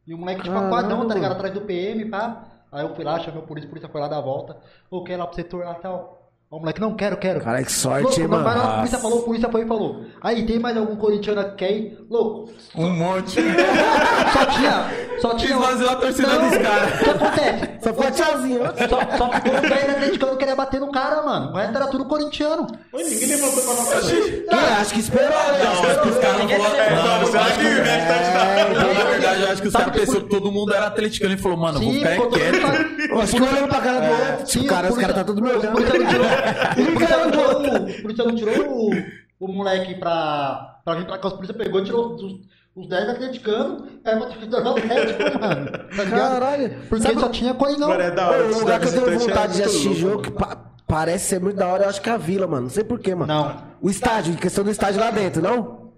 E 0.07 0.15
o 0.15 0.19
moleque, 0.19 0.43
tipo, 0.43 0.57
aquadão, 0.57 1.07
tá 1.07 1.15
ligado? 1.15 1.33
Atrás 1.33 1.53
do 1.55 1.61
PM, 1.62 2.07
pá. 2.07 2.45
Aí 2.73 2.83
eu 2.85 2.95
fui 2.95 3.05
lá, 3.05 3.19
chamei 3.21 3.41
o 3.41 3.47
polícia, 3.47 3.67
a 3.67 3.71
polícia 3.71 3.89
foi 3.89 4.01
lá 4.01 4.09
dar 4.09 4.19
a 4.19 4.23
volta. 4.23 4.57
Ô, 4.91 5.03
quer 5.03 5.15
ir 5.15 5.17
lá 5.17 5.27
pro 5.27 5.37
setor 5.37 5.65
lá 5.65 5.73
e 5.79 5.83
tal. 5.83 6.17
Ó, 6.51 6.57
o 6.57 6.61
moleque, 6.61 6.81
não 6.81 6.95
quero, 6.95 7.17
quero. 7.17 7.41
Caralho, 7.41 7.65
que 7.65 7.73
sorte, 7.73 8.03
Louco, 8.05 8.21
hein, 8.21 8.27
não, 8.29 8.39
mano. 8.39 8.45
vai 8.45 8.59
lá, 8.59 8.73
a 8.73 8.77
polícia 8.79 8.99
falou, 8.99 9.21
a 9.21 9.25
polícia 9.25 9.49
foi 9.51 9.62
e 9.62 9.67
falou. 9.67 10.05
Aí, 10.21 10.47
tem 10.47 10.59
mais 10.59 10.77
algum 10.77 10.97
corintiano 10.97 11.45
que 11.51 11.57
quer 11.57 11.73
ir? 11.73 12.07
Louco, 12.11 12.51
Um 12.77 12.91
monte. 12.91 13.41
só 14.33 14.47
tinha, 14.47 15.10
só 15.20 15.34
tinha... 15.34 15.55
Esvaziou 15.56 15.90
a 15.90 15.97
torcida 15.97 16.28
Não, 16.28 16.48
dos 16.48 16.59
caras. 16.59 17.01
O 17.01 17.05
que 17.05 17.10
acontece? 17.10 17.70
Só 17.82 17.94
foi 17.94 18.06
a 18.06 18.10
tiazinha. 18.10 18.59
Só, 18.88 19.16
só 19.18 19.32
ficou 19.32 19.52
o 19.59 19.60
velho 19.60 19.90
atleticano 19.90 20.36
queria 20.36 20.56
bater 20.56 20.80
no 20.80 20.90
cara, 20.90 21.22
mano. 21.22 21.52
O 21.52 21.56
resto 21.56 21.76
era 21.76 21.86
tudo 21.88 22.05
corintiano. 22.06 22.66
Oi, 22.92 23.02
Ninguém 23.05 23.28
levantou 23.28 23.62
pra 23.62 23.74
nossa 23.74 24.02
gente. 24.02 24.44
Acho 24.80 24.94
que 24.94 25.01
esperou, 25.01 25.28
né? 25.28 25.64
Não, 25.64 25.90
acho 25.90 26.02
que 26.02 26.09
os 26.09 26.18
caras 26.18 26.38
não. 26.38 26.51
É, 26.51 27.22
eu 27.22 27.26
será 27.26 27.44
acho 27.44 27.59
que 27.59 27.66
o 27.66 27.82
restante 27.82 28.30
da... 28.32 28.84
Não, 28.84 28.94
na 28.94 29.10
verdade, 29.10 29.42
eu 29.42 29.51
acho 29.51 29.62
que 29.62 29.68
os 29.68 29.74
caras 29.74 29.92
que 29.92 29.98
pensaram 30.01 30.20
que 30.22 30.28
todo 30.28 30.52
mundo 30.52 30.74
era 30.74 30.86
atleticano 30.86 31.34
e 31.34 31.38
falou, 31.38 31.56
mano, 31.59 31.78
eu 31.78 31.82
vou 31.84 31.92
ficar 31.94 32.10
ficou 32.10 32.26
todo 32.30 32.38
quieto. 32.40 33.20
Acho 33.20 33.32
que 33.36 33.42
olhando 33.42 33.68
pra 33.68 33.80
cara 33.80 34.01
do 34.01 34.10
outro. 34.12 34.47
Sim, 34.47 34.60
Tipo, 34.60 34.74
cara, 34.74 34.86
o 34.88 34.90
os 34.92 34.98
caras 34.98 35.16
tá 35.16 35.24
tudo 35.24 35.42
me 35.42 35.51
O 35.51 35.59
olhando. 35.59 35.72
polícia 35.72 35.98
não 35.98 36.06
tirou, 36.06 36.26
o 36.26 36.92
polícia 36.92 37.16
não 37.16 37.30
tirou, 37.30 37.62
o 37.98 38.02
polícia 38.02 38.24
não 38.24 38.34
tirou 38.34 38.68
o, 38.68 38.90
o 39.40 39.48
moleque 39.52 39.94
pra, 39.97 40.78
pra 40.84 40.94
vir 40.94 41.06
pra 41.06 41.18
cá. 41.18 41.28
Os 41.28 41.34
polícia 41.34 41.55
pegou 41.55 41.80
e 41.80 41.84
tirou 41.84 42.16
os, 42.76 42.82
os 42.84 42.88
10 42.88 43.09
atleticanos. 43.10 43.82
É 44.05 44.16
do 44.16 44.24
Atlético, 44.68 45.40
mano. 45.40 45.70
Tá? 45.70 46.06
Caralho. 46.10 46.76
Porque 46.88 47.02
Sabe- 47.06 47.20
só 47.20 47.28
tinha 47.28 47.55
Coringão. 47.55 47.88
Mano, 47.88 48.01
é 48.02 48.10
da 48.10 48.28
hora. 48.30 48.44
O 48.47 48.59
lugar 48.60 48.80
que 48.80 48.86
eu 48.88 48.92
tenho 48.92 49.09
é 49.10 49.18
vontade 49.18 49.55
de 49.55 49.62
assistir 49.62 49.88
louco, 49.88 50.01
jogo, 50.01 50.22
que 50.22 50.30
pa- 50.30 50.56
parece 50.86 51.26
ser 51.28 51.40
muito 51.40 51.56
da 51.56 51.66
hora, 51.68 51.84
eu 51.84 51.88
acho 51.88 52.01
que 52.01 52.09
é 52.09 52.12
a 52.12 52.16
Vila, 52.16 52.47
mano. 52.47 52.62
Não 52.62 52.70
sei 52.70 52.84
porquê, 52.84 53.14
mano. 53.14 53.32
Não. 53.32 53.56
O 53.80 53.88
estádio, 53.90 54.32
em 54.32 54.36
questão 54.36 54.64
do 54.64 54.70
estádio 54.70 55.01
lá 55.01 55.10
dentro, 55.10 55.42
não? 55.42 55.90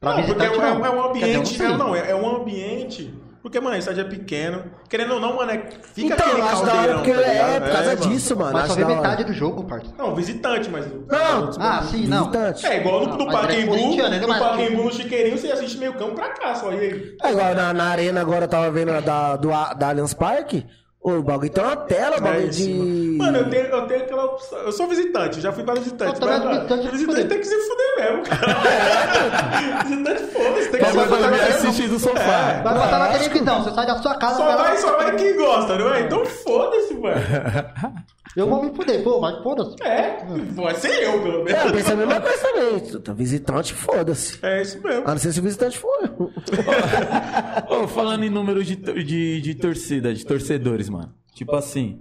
Pra 0.00 0.16
Não, 0.16 0.22
porque 0.24 0.42
é, 0.42 0.46
é- 0.46 0.56
não. 0.58 0.84
é 0.86 0.90
um 0.90 1.04
ambiente. 1.10 1.62
Não, 1.62 1.78
não, 1.78 1.94
é, 1.96 2.10
é 2.10 2.14
um 2.14 2.36
ambiente. 2.36 3.14
Porque, 3.42 3.58
mano, 3.58 3.74
a 3.74 3.78
estádio 3.78 4.02
é 4.02 4.04
pequeno. 4.08 4.64
Querendo 4.88 5.14
ou 5.14 5.20
não, 5.20 5.34
mano, 5.36 5.50
é, 5.50 5.58
fica 5.94 6.14
então, 6.14 6.26
aquele 6.28 6.42
acho 6.42 6.64
da 6.64 6.72
hora 6.74 6.94
caldeirão, 6.94 6.96
porque 7.02 7.12
tá 7.12 7.20
é 7.22 7.60
por 7.60 7.72
causa 7.72 7.96
mano. 7.96 8.00
disso, 8.08 8.36
mano. 8.36 8.52
Mas 8.52 8.64
acho 8.64 8.74
só 8.74 8.86
vê 8.86 8.94
metade 8.94 9.24
do 9.24 9.32
jogo, 9.32 9.64
parça. 9.64 9.92
Não, 9.98 10.14
visitante, 10.14 10.70
mas. 10.70 10.86
Não, 10.86 11.50
Ah, 11.58 11.82
sim, 11.90 12.06
não. 12.06 12.30
visitante. 12.30 12.66
É 12.66 12.76
igual 12.78 13.06
no, 13.06 13.16
no 13.16 13.28
é 13.28 13.32
Pacaembu. 13.32 13.74
ele 13.74 14.18
no 14.26 14.32
é- 14.32 14.38
Pacaembu, 14.38 14.84
no 14.84 14.92
Chiqueirinho, 14.92 15.36
você 15.36 15.50
assiste 15.50 15.76
meio 15.78 15.94
campo 15.94 16.14
pra 16.14 16.28
cá, 16.30 16.54
só. 16.54 16.72
E 16.72 16.78
aí? 16.78 17.16
É 17.20 17.30
igual 17.32 17.52
na, 17.54 17.72
na 17.72 17.84
arena 17.86 18.20
agora, 18.20 18.44
eu 18.44 18.48
tava 18.48 18.70
vendo 18.70 18.92
a 18.92 19.00
da, 19.00 19.36
do, 19.36 19.52
A- 19.52 19.74
da 19.74 19.88
Allianz 19.88 20.14
Parque. 20.14 20.64
Ô, 21.04 21.10
o 21.14 21.22
bagulho 21.22 21.50
tem 21.50 21.64
uma 21.64 21.76
tela, 21.76 22.14
o 22.14 22.18
É 22.18 22.20
bagulho 22.20 22.48
isso, 22.48 22.62
de. 22.62 22.72
mano. 23.18 23.38
Eu 23.38 23.50
tenho, 23.50 23.64
eu 23.66 23.86
tenho 23.88 24.02
aquela 24.02 24.24
opção. 24.26 24.58
Eu 24.60 24.70
sou 24.72 24.86
visitante, 24.86 25.40
já 25.40 25.50
fui 25.52 25.64
para 25.64 25.74
visitante. 25.80 26.14
Eu 26.14 26.20
também 26.20 26.38
mas, 26.38 26.56
visitante, 26.58 26.82
visitante 26.90 27.04
fuder. 27.06 27.28
tem 27.28 27.38
que 27.40 27.44
se 27.44 27.56
fuder 27.56 27.96
mesmo, 27.98 28.22
cara. 28.22 29.82
visitante 29.84 30.22
foda-se, 30.32 30.68
tem 30.70 30.80
que 30.80 30.86
Só 30.86 30.90
se 30.92 30.96
vai 30.96 31.08
fuder. 31.08 31.32
e 31.34 31.52
assistir 31.52 31.88
do 31.88 31.98
sofá. 31.98 32.60
Vai 32.62 32.74
botar 32.74 32.98
na 33.00 33.08
televisão, 33.18 33.64
você 33.64 33.70
sai 33.74 33.86
da 33.86 33.98
sua 34.00 34.14
casa, 34.16 34.36
Só 34.36 34.56
vai 34.56 34.76
só 34.76 34.96
vai 34.96 35.16
quem 35.16 35.36
gosta, 35.36 35.76
não 35.76 35.92
é? 35.92 36.00
Então 36.02 36.24
foda-se, 36.24 36.94
mano. 36.94 37.16
Eu 38.34 38.48
vou 38.48 38.62
me 38.64 38.74
fuder, 38.74 39.02
pô, 39.02 39.20
mas 39.20 39.42
foda-se. 39.42 39.76
É, 39.82 40.16
vai 40.54 40.74
ser 40.76 41.02
eu, 41.02 41.20
pelo 41.20 41.36
É, 41.36 41.40
eu 41.40 41.44
menos. 41.44 41.72
pensei 41.72 41.92
a 41.92 41.96
mesma 41.96 42.18
coisa 42.18 42.38
também. 42.38 42.80
Tá 43.02 43.12
visitante, 43.12 43.74
foda-se. 43.74 44.38
É 44.42 44.62
isso 44.62 44.80
mesmo. 44.82 45.02
A 45.06 45.10
não 45.10 45.18
ser 45.18 45.32
se 45.34 45.40
o 45.40 45.42
visitante 45.42 45.78
for. 45.78 45.90
Ô, 47.68 47.86
falando 47.88 48.24
em 48.24 48.30
número 48.30 48.64
de, 48.64 48.74
de, 48.76 49.38
de 49.42 49.54
torcida, 49.54 50.14
de 50.14 50.24
torcedores, 50.24 50.88
mano. 50.92 51.12
Tipo 51.34 51.56
assim. 51.56 52.00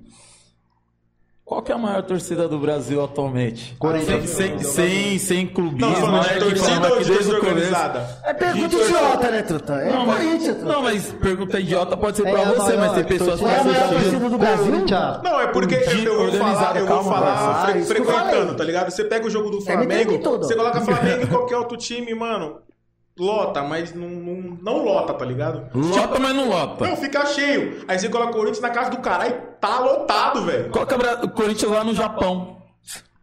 Qual 1.43 1.61
que 1.61 1.69
é 1.69 1.75
a 1.75 1.77
maior 1.77 2.01
torcida 2.03 2.47
do 2.47 2.57
Brasil 2.59 3.03
atualmente? 3.03 3.75
Corinthians. 3.77 4.29
Sem, 4.29 4.57
sem, 4.57 4.59
sem, 4.59 5.19
sem 5.19 5.47
clubismo, 5.47 5.89
Não, 5.89 5.95
falando 5.99 6.23
né? 6.23 6.33
Que 6.35 6.39
torcida 6.39 6.93
ou 6.93 7.03
desde 7.03 7.31
organizada? 7.33 8.21
É 8.23 8.33
pergunta 8.33 8.75
idiota, 8.77 9.31
né, 9.31 9.41
Truta? 9.41 9.73
É 9.73 9.91
Não, 9.91 10.05
Corinthians, 10.05 10.63
não, 10.63 10.81
mas 10.83 11.11
pergunta 11.11 11.59
idiota 11.59 11.97
pode 11.97 12.15
ser 12.17 12.27
É 12.27 12.31
pra 12.31 12.43
você, 12.53 12.77
mas 12.77 12.93
tem 12.93 13.03
pessoas 13.03 13.39
que 13.41 13.45
torcida 13.45 13.57
É 13.57 13.59
a 13.59 13.63
maior 13.65 13.83
assistem. 13.83 13.99
torcida 14.11 14.29
do 14.29 14.37
Brasil? 14.37 14.85
Não, 15.23 15.39
é 15.41 15.47
porque 15.47 15.75
eu, 15.75 15.89
De 15.97 16.05
eu 16.05 16.31
vou 16.31 16.31
falar, 16.31 16.77
eu 16.77 16.85
vou 16.87 17.03
falar 17.03 17.65
Ah, 17.69 17.83
frequentando, 17.85 18.55
tá 18.55 18.63
ligado? 18.63 18.89
Você 18.89 19.03
pega 19.03 19.27
o 19.27 19.29
jogo 19.29 19.49
do 19.49 19.57
me 19.57 19.63
Flamengo, 19.65 20.19
você 20.37 20.55
coloca 20.55 20.79
Flamengo 20.79 21.23
e 21.23 21.27
qualquer 21.27 21.57
outro 21.57 21.75
time, 21.75 22.13
mano, 22.15 22.59
lota, 23.25 23.61
mas 23.63 23.93
não, 23.93 24.07
não, 24.09 24.57
não 24.61 24.83
lota, 24.83 25.13
tá 25.13 25.23
ligado? 25.25 25.67
Lota, 25.73 26.19
mas 26.19 26.35
não 26.35 26.49
lota. 26.49 26.87
Não, 26.87 26.95
fica 26.97 27.25
cheio. 27.27 27.85
Aí 27.87 27.99
você 27.99 28.09
coloca 28.09 28.31
o 28.31 28.33
Corinthians 28.35 28.61
na 28.61 28.69
casa 28.69 28.89
do 28.89 28.97
caralho, 28.97 29.35
tá 29.59 29.79
lotado, 29.79 30.41
velho. 30.43 30.69
Coloca 30.71 30.97
Bra- 30.97 31.19
o 31.23 31.29
Corinthians 31.29 31.71
lá 31.71 31.83
no 31.83 31.93
Japão. 31.93 32.57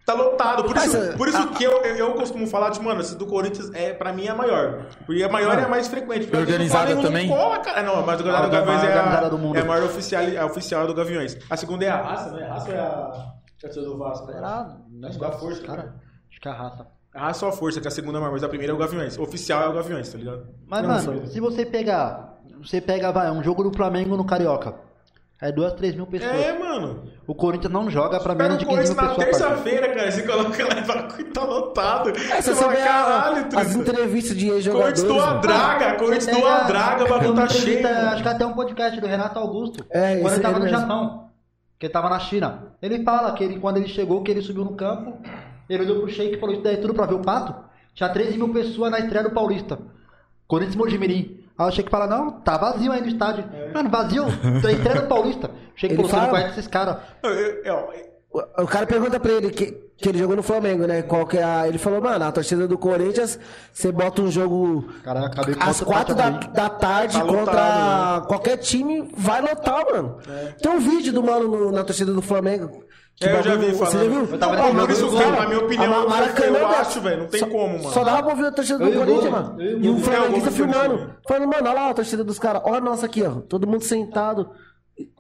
Tá 0.07 0.15
lotado. 0.15 0.65
Por 0.65 0.75
isso, 0.75 0.97
ah, 0.97 1.17
por 1.19 1.29
isso 1.29 1.49
que 1.49 1.65
eu, 1.65 1.83
eu, 1.83 1.97
eu 1.97 2.15
costumo 2.15 2.47
falar, 2.47 2.71
tipo, 2.71 2.83
mano, 2.87 3.03
esse 3.03 3.15
do 3.15 3.27
Corinthians, 3.27 3.71
é, 3.75 3.93
pra 3.93 4.11
mim, 4.11 4.25
é 4.27 4.31
a 4.31 4.35
maior. 4.35 4.87
Porque 5.05 5.23
a 5.23 5.29
maior 5.29 5.59
é 5.59 5.65
a 5.65 5.69
mais 5.69 5.87
frequente. 5.87 6.35
Organizada 6.35 6.97
também? 6.97 7.29
Não 7.29 7.37
cola, 7.37 7.59
cara. 7.59 7.83
Não, 7.83 8.07
mas 8.07 8.19
o 8.19 8.25
Organizada 8.25 8.47
do 8.47 8.51
Gaviões 8.53 8.85
é 8.85 8.99
a, 8.99 9.29
do 9.29 9.37
mundo. 9.37 9.59
é 9.59 9.61
a 9.61 9.65
maior 9.67 9.85
oficial, 9.85 10.23
é 10.23 10.39
a 10.39 10.47
oficial 10.47 10.87
do 10.87 10.95
Gaviões. 10.95 11.37
A 11.51 11.57
segunda 11.59 11.85
é 11.85 11.91
a 11.91 12.01
raça, 12.01 12.31
né? 12.31 12.47
A 12.49 12.55
raça 12.55 12.71
é 12.71 12.79
a. 12.79 13.33
Torcida 13.61 13.85
do 13.85 13.99
Vasco. 13.99 14.27
né? 14.29 14.33
Será? 14.35 14.77
Acho 15.09 15.19
que 15.19 15.25
é 15.25 15.29
a 15.29 15.33
força. 15.33 15.63
Cara, 15.63 15.95
acho 16.31 16.41
que 16.41 16.49
é 16.49 16.51
a 16.51 16.55
raça. 16.55 16.87
A 17.19 17.27
raça 17.27 17.45
ou 17.47 17.51
a 17.53 17.55
força, 17.55 17.81
que 17.81 17.87
é 17.87 17.91
a 17.91 17.91
segunda 17.91 18.17
é 18.17 18.19
a 18.19 18.21
maior, 18.21 18.33
mas 18.33 18.45
a 18.45 18.49
primeira 18.49 18.73
é 18.73 18.77
o 18.77 18.79
Gaviões. 18.79 19.19
O 19.19 19.23
oficial 19.23 19.63
é 19.65 19.69
o 19.69 19.73
Gaviões, 19.73 20.09
tá 20.11 20.19
ligado? 20.19 20.47
Mas, 20.67 20.83
Não, 20.83 20.89
mano, 21.15 21.27
se 21.27 21.41
você 21.41 21.67
pegar. 21.67 22.39
Você 22.63 22.81
pega, 22.81 23.11
vai, 23.13 23.31
um 23.31 23.43
jogo 23.43 23.63
do 23.63 23.77
Flamengo 23.77 24.17
no 24.17 24.25
Carioca. 24.25 24.75
É 25.41 25.53
duas, 25.53 25.73
três 25.75 25.95
mil 25.95 26.05
pessoas. 26.07 26.33
É, 26.33 26.59
mano. 26.59 27.05
O 27.25 27.33
Corinthians 27.33 27.73
não 27.73 27.89
joga 27.89 28.19
pra 28.19 28.35
menos 28.35 28.57
o 28.57 28.59
de 28.59 28.67
15 28.67 28.95
Corinthians 28.95 28.97
mil 28.97 29.19
na 29.19 29.25
pessoas. 29.25 29.39
parceiro. 29.53 29.55
terça-feira, 29.63 29.95
cara. 29.95 30.11
Você 30.11 30.23
coloca 30.25 30.65
lá 30.75 30.81
e 30.81 30.85
fala 30.85 31.03
que 31.05 31.25
tá 31.25 31.45
lotado. 31.45 32.09
É, 32.11 32.43
Você 32.43 32.55
fala, 32.57 32.73
vê 32.73 32.81
a- 32.83 32.85
caralho, 32.87 33.49
as 33.57 33.75
entrevistas 33.77 34.37
de 34.37 34.47
Corinthians 34.49 34.67
ex-jogadores. 34.67 35.03
doa 35.05 35.27
mano. 35.27 35.41
draga, 35.41 35.95
Corinthians 35.97 36.37
doa 36.37 36.53
a- 36.57 36.61
draga, 36.65 36.95
o 36.95 37.07
tem 37.07 37.09
bagulho 37.15 37.33
uma 37.35 37.43
tá 37.43 37.49
cheio. 37.55 37.87
Acho 37.87 38.23
que 38.25 38.29
até 38.29 38.45
um 38.47 38.53
podcast 38.55 39.01
do 39.01 39.07
Renato 39.07 39.39
Augusto. 39.39 39.87
É, 39.91 40.17
quando 40.17 40.33
ele 40.35 40.43
tava 40.43 40.59
no 40.59 40.65
mesmo. 40.65 40.79
Japão. 40.81 41.29
Que 41.79 41.87
ele 41.87 41.93
tava 41.93 42.09
na 42.09 42.19
China. 42.19 42.73
Ele 42.83 43.05
fala 43.05 43.33
que 43.35 43.45
ele, 43.45 43.61
quando 43.61 43.77
ele 43.77 43.87
chegou, 43.87 44.21
que 44.25 44.33
ele 44.33 44.43
subiu 44.43 44.65
no 44.65 44.75
campo, 44.75 45.19
ele 45.69 45.85
olhou 45.85 46.01
pro 46.03 46.11
Sheik 46.11 46.37
e 46.37 46.41
falou: 46.41 46.55
Isso 46.55 46.65
daí 46.65 46.75
é 46.75 46.79
tudo 46.79 46.95
pra 46.95 47.07
ver 47.07 47.15
o 47.15 47.21
pato. 47.23 47.55
Tinha 47.95 48.09
13 48.09 48.37
mil 48.37 48.53
pessoas 48.53 48.91
na 48.91 48.99
estreia 49.01 49.25
do 49.25 49.35
Paulista. 49.35 49.79
Corinthians 50.47 50.75
e 50.75 50.79
Mojimirim. 50.79 51.45
Aí 51.59 51.69
o 51.69 51.71
Sheik 51.73 51.91
fala: 51.91 52.07
Não, 52.07 52.31
tá 52.41 52.57
vazio 52.57 52.93
aí 52.93 53.01
no 53.01 53.09
estádio. 53.09 53.45
Mano, 53.75 53.91
vazio. 53.91 54.25
Da 54.63 54.73
estreia 54.73 55.01
do 55.03 55.07
Paulista. 55.09 55.49
O 55.49 55.79
Sheik 55.79 55.95
Ele 55.95 55.97
falou: 55.97 56.09
Você 56.11 56.17
não 56.17 56.23
fala- 56.27 56.31
conhece 56.39 56.59
esses 56.61 56.67
caras. 56.71 56.97
O 58.31 58.63
o 58.63 58.67
cara 58.67 58.87
pergunta 58.87 59.19
pra 59.19 59.33
ele 59.33 59.51
que, 59.51 59.73
que 59.97 60.09
ele 60.11 60.19
jogou 60.19 60.37
no 60.37 60.43
Flamengo, 60.43 60.87
né? 60.87 61.01
Qual 61.01 61.27
que 61.27 61.39
é 61.39 61.43
a... 61.43 61.67
Ele 61.67 61.79
falou, 61.79 62.01
mano, 62.03 62.23
a 62.27 62.31
torcida 62.31 62.69
do 62.69 62.77
Corinthians, 62.77 63.39
você 63.73 63.91
bota 63.91 64.21
um 64.21 64.31
jogo 64.31 64.87
Cara, 65.03 65.21
eu 65.21 65.25
acabei 65.25 65.55
com 65.55 65.63
às 65.65 65.81
quatro 65.81 66.15
da, 66.15 66.29
da 66.29 66.69
tarde 66.69 67.15
Tá 67.19 67.25
contra 67.25 67.41
lotado, 67.41 68.27
qualquer 68.27 68.59
time, 68.59 69.11
vai 69.17 69.41
lotar, 69.41 69.83
mano. 69.91 70.19
Tem 70.63 70.71
um 70.71 70.79
vídeo 70.79 71.11
do 71.11 71.23
mano 71.23 71.49
no- 71.49 71.73
na 71.73 71.83
torcida 71.83 72.13
do 72.13 72.21
Flamengo. 72.21 72.85
Que 73.21 73.27
É, 73.29 73.39
eu 73.39 73.43
já 73.43 73.57
vi 73.57 73.67
Você 73.73 73.79
já 73.79 73.87
falando. 73.87 74.11
viu? 74.11 74.21
Eu 74.33 74.39
tava 74.39 74.93
isso, 74.93 75.07
os 75.07 75.13
cara, 75.15 75.25
caras- 75.27 75.41
na 75.43 75.49
minha 75.49 75.61
opinião, 75.65 75.95
a 76.03 76.09
Maracanã, 76.09 76.47
eu 76.47 76.53
velho, 76.53 76.67
acho, 76.69 77.01
velho, 77.01 77.19
não 77.23 77.27
tem 77.27 77.41
só- 77.41 77.47
como, 77.47 77.79
mano. 77.79 77.91
Só 77.91 78.05
dava 78.05 78.23
pra 78.23 78.31
ouvir 78.31 78.47
a 78.47 78.53
torcida 78.53 78.79
do 78.79 78.93
Corinthians, 78.93 79.31
mano. 79.33 79.61
eu 79.61 79.71
e 79.71 79.75
o 79.75 79.83
E 79.83 79.87
É, 79.87 79.91
o 79.91 79.99
Flamenguista 79.99 80.51
filmando. 80.53 81.11
Falando, 81.27 81.49
mano, 81.49 81.69
olha 81.69 81.73
lá 81.73 81.91
a 81.91 81.95
torcida 81.95 82.23
dos 82.23 82.39
caras. 82.39 82.63
Olha 82.65 82.79
a 82.79 82.81
nossa 82.81 83.07
aqui, 83.07 83.23
ó. 83.25 83.41
Todo 83.41 83.67
mundo 83.67 83.83
sentado. 83.83 84.51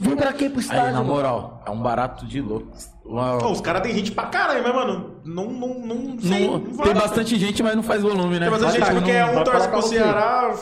Vem 0.00 0.16
pra 0.16 0.32
quê 0.32 0.50
pro 0.50 0.58
estádio? 0.60 0.86
Aí, 0.86 0.92
na 0.92 0.98
mano? 1.02 1.12
moral, 1.14 1.62
é 1.64 1.70
um 1.70 1.80
barato 1.80 2.26
de 2.26 2.40
louco. 2.40 2.66
Uma- 3.04 3.38
Ó, 3.44 3.52
os 3.52 3.60
caras 3.60 3.80
tem 3.82 3.94
gente 3.94 4.10
pra 4.10 4.26
caralho, 4.26 4.60
mas, 4.62 4.74
mano, 4.74 5.20
não, 5.24 5.44
não, 5.44 5.68
não 5.78 6.20
sei. 6.20 6.46
Não- 6.50 6.58
não 6.58 6.76
tem 6.84 6.94
bastante 6.94 7.36
gente, 7.38 7.62
mas 7.62 7.76
não 7.76 7.82
faz 7.84 8.02
volume, 8.02 8.40
né? 8.40 8.50
Tem 8.50 8.58
bastante 8.58 8.84
gente, 8.84 8.92
porque 8.94 9.12
não- 9.20 9.40
um 9.40 9.44
torce 9.44 9.68
pro. 9.68 9.82
Ceará. 9.82 10.54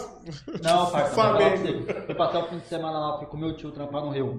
Não, 0.62 0.86
parça, 0.90 1.10
Flamengo. 1.14 1.84
Fui 2.04 2.14
passar 2.14 2.38
o 2.40 2.48
fim 2.48 2.58
de 2.58 2.66
semana 2.66 2.98
lá, 2.98 3.18
fui 3.18 3.26
com 3.26 3.36
meu 3.38 3.56
tio 3.56 3.70
trampar 3.72 4.02
no 4.04 4.10
Rio. 4.10 4.38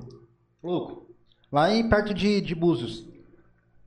Louco. 0.64 1.07
Lá 1.52 1.72
em 1.74 1.88
perto 1.88 2.14
de, 2.14 2.42
de 2.42 2.54
Búzios. 2.56 3.06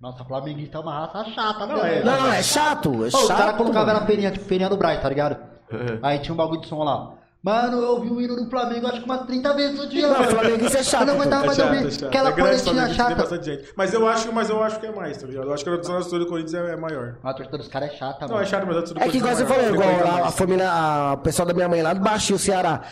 Nossa, 0.00 0.24
flamenguista 0.24 0.78
é 0.78 0.80
uma 0.80 0.94
raça 1.06 1.24
chata, 1.30 1.66
Não, 1.66 1.76
não 1.76 1.84
é. 1.84 2.02
Não, 2.02 2.32
é 2.32 2.42
chato. 2.42 2.88
É 2.88 2.96
Ô, 2.96 3.04
os 3.06 3.12
chato. 3.12 3.36
caras 3.36 3.56
colocavam 3.56 3.92
na 3.92 4.06
feirinha, 4.06 4.30
tipo 4.30 4.44
feirinha 4.46 4.70
do 4.70 4.76
Braz, 4.78 5.00
tá 5.02 5.08
ligado? 5.10 5.36
Aí 6.02 6.18
tinha 6.20 6.32
um 6.32 6.36
bagulho 6.36 6.60
de 6.62 6.68
som 6.68 6.82
lá. 6.82 7.12
Mano, 7.42 7.78
eu 7.78 7.92
ouvi 7.92 8.10
o 8.10 8.20
hino 8.20 8.36
do 8.36 8.50
Flamengo 8.50 8.86
acho 8.86 8.98
que 8.98 9.04
umas 9.06 9.24
30 9.26 9.54
vezes 9.54 9.78
no 9.78 9.86
dia. 9.88 10.08
Não, 10.08 10.18
mano. 10.18 10.30
flamenguista 10.30 10.78
é 10.78 10.82
chato, 10.82 11.00
Eu 11.02 11.06
não 11.06 11.14
aguentava 11.14 11.42
É 11.44 11.46
mais 11.46 11.56
chato, 11.58 11.68
ouvir 11.72 11.86
é 11.86 11.90
chato. 11.90 12.06
aquela 12.06 12.28
É 12.28 12.32
coletinha 12.32 12.74
Flamengo, 12.94 12.94
chata. 12.94 13.72
Mas 13.76 13.94
eu 13.94 14.08
acho, 14.08 14.32
mas 14.32 14.50
eu 14.50 14.62
acho 14.62 14.78
que 14.80 14.86
é 14.86 14.92
mais, 14.92 15.16
tá 15.16 15.26
ligado? 15.26 15.46
Eu 15.46 15.54
acho 15.54 15.64
que 15.64 15.70
a 15.70 15.78
torcida 15.78 16.18
do 16.18 16.26
Corinthians 16.26 16.54
é 16.54 16.72
é 16.72 16.76
maior. 16.76 17.16
A 17.22 17.32
torcida 17.32 17.56
dos 17.56 17.68
caras 17.68 17.92
é 17.92 17.96
chata, 17.96 18.26
Não, 18.26 18.34
mano. 18.34 18.42
é 18.42 18.46
chato, 18.46 18.66
mas 18.66 18.76
a 18.76 18.80
torcida 18.80 19.00
do 19.00 19.06
É 19.06 19.08
que 19.10 19.16
igual 19.16 19.32
Corinthians 19.34 19.58
você 19.58 19.70
falou, 19.72 19.74
igual 20.02 20.24
a 20.26 20.30
família, 20.30 20.70
a, 20.70 21.12
o 21.14 21.18
pessoal 21.18 21.48
da 21.48 21.54
minha 21.54 21.68
mãe 21.68 21.80
lá 21.82 21.94
do 21.94 22.00
Baixio, 22.00 22.38
Ceará. 22.38 22.82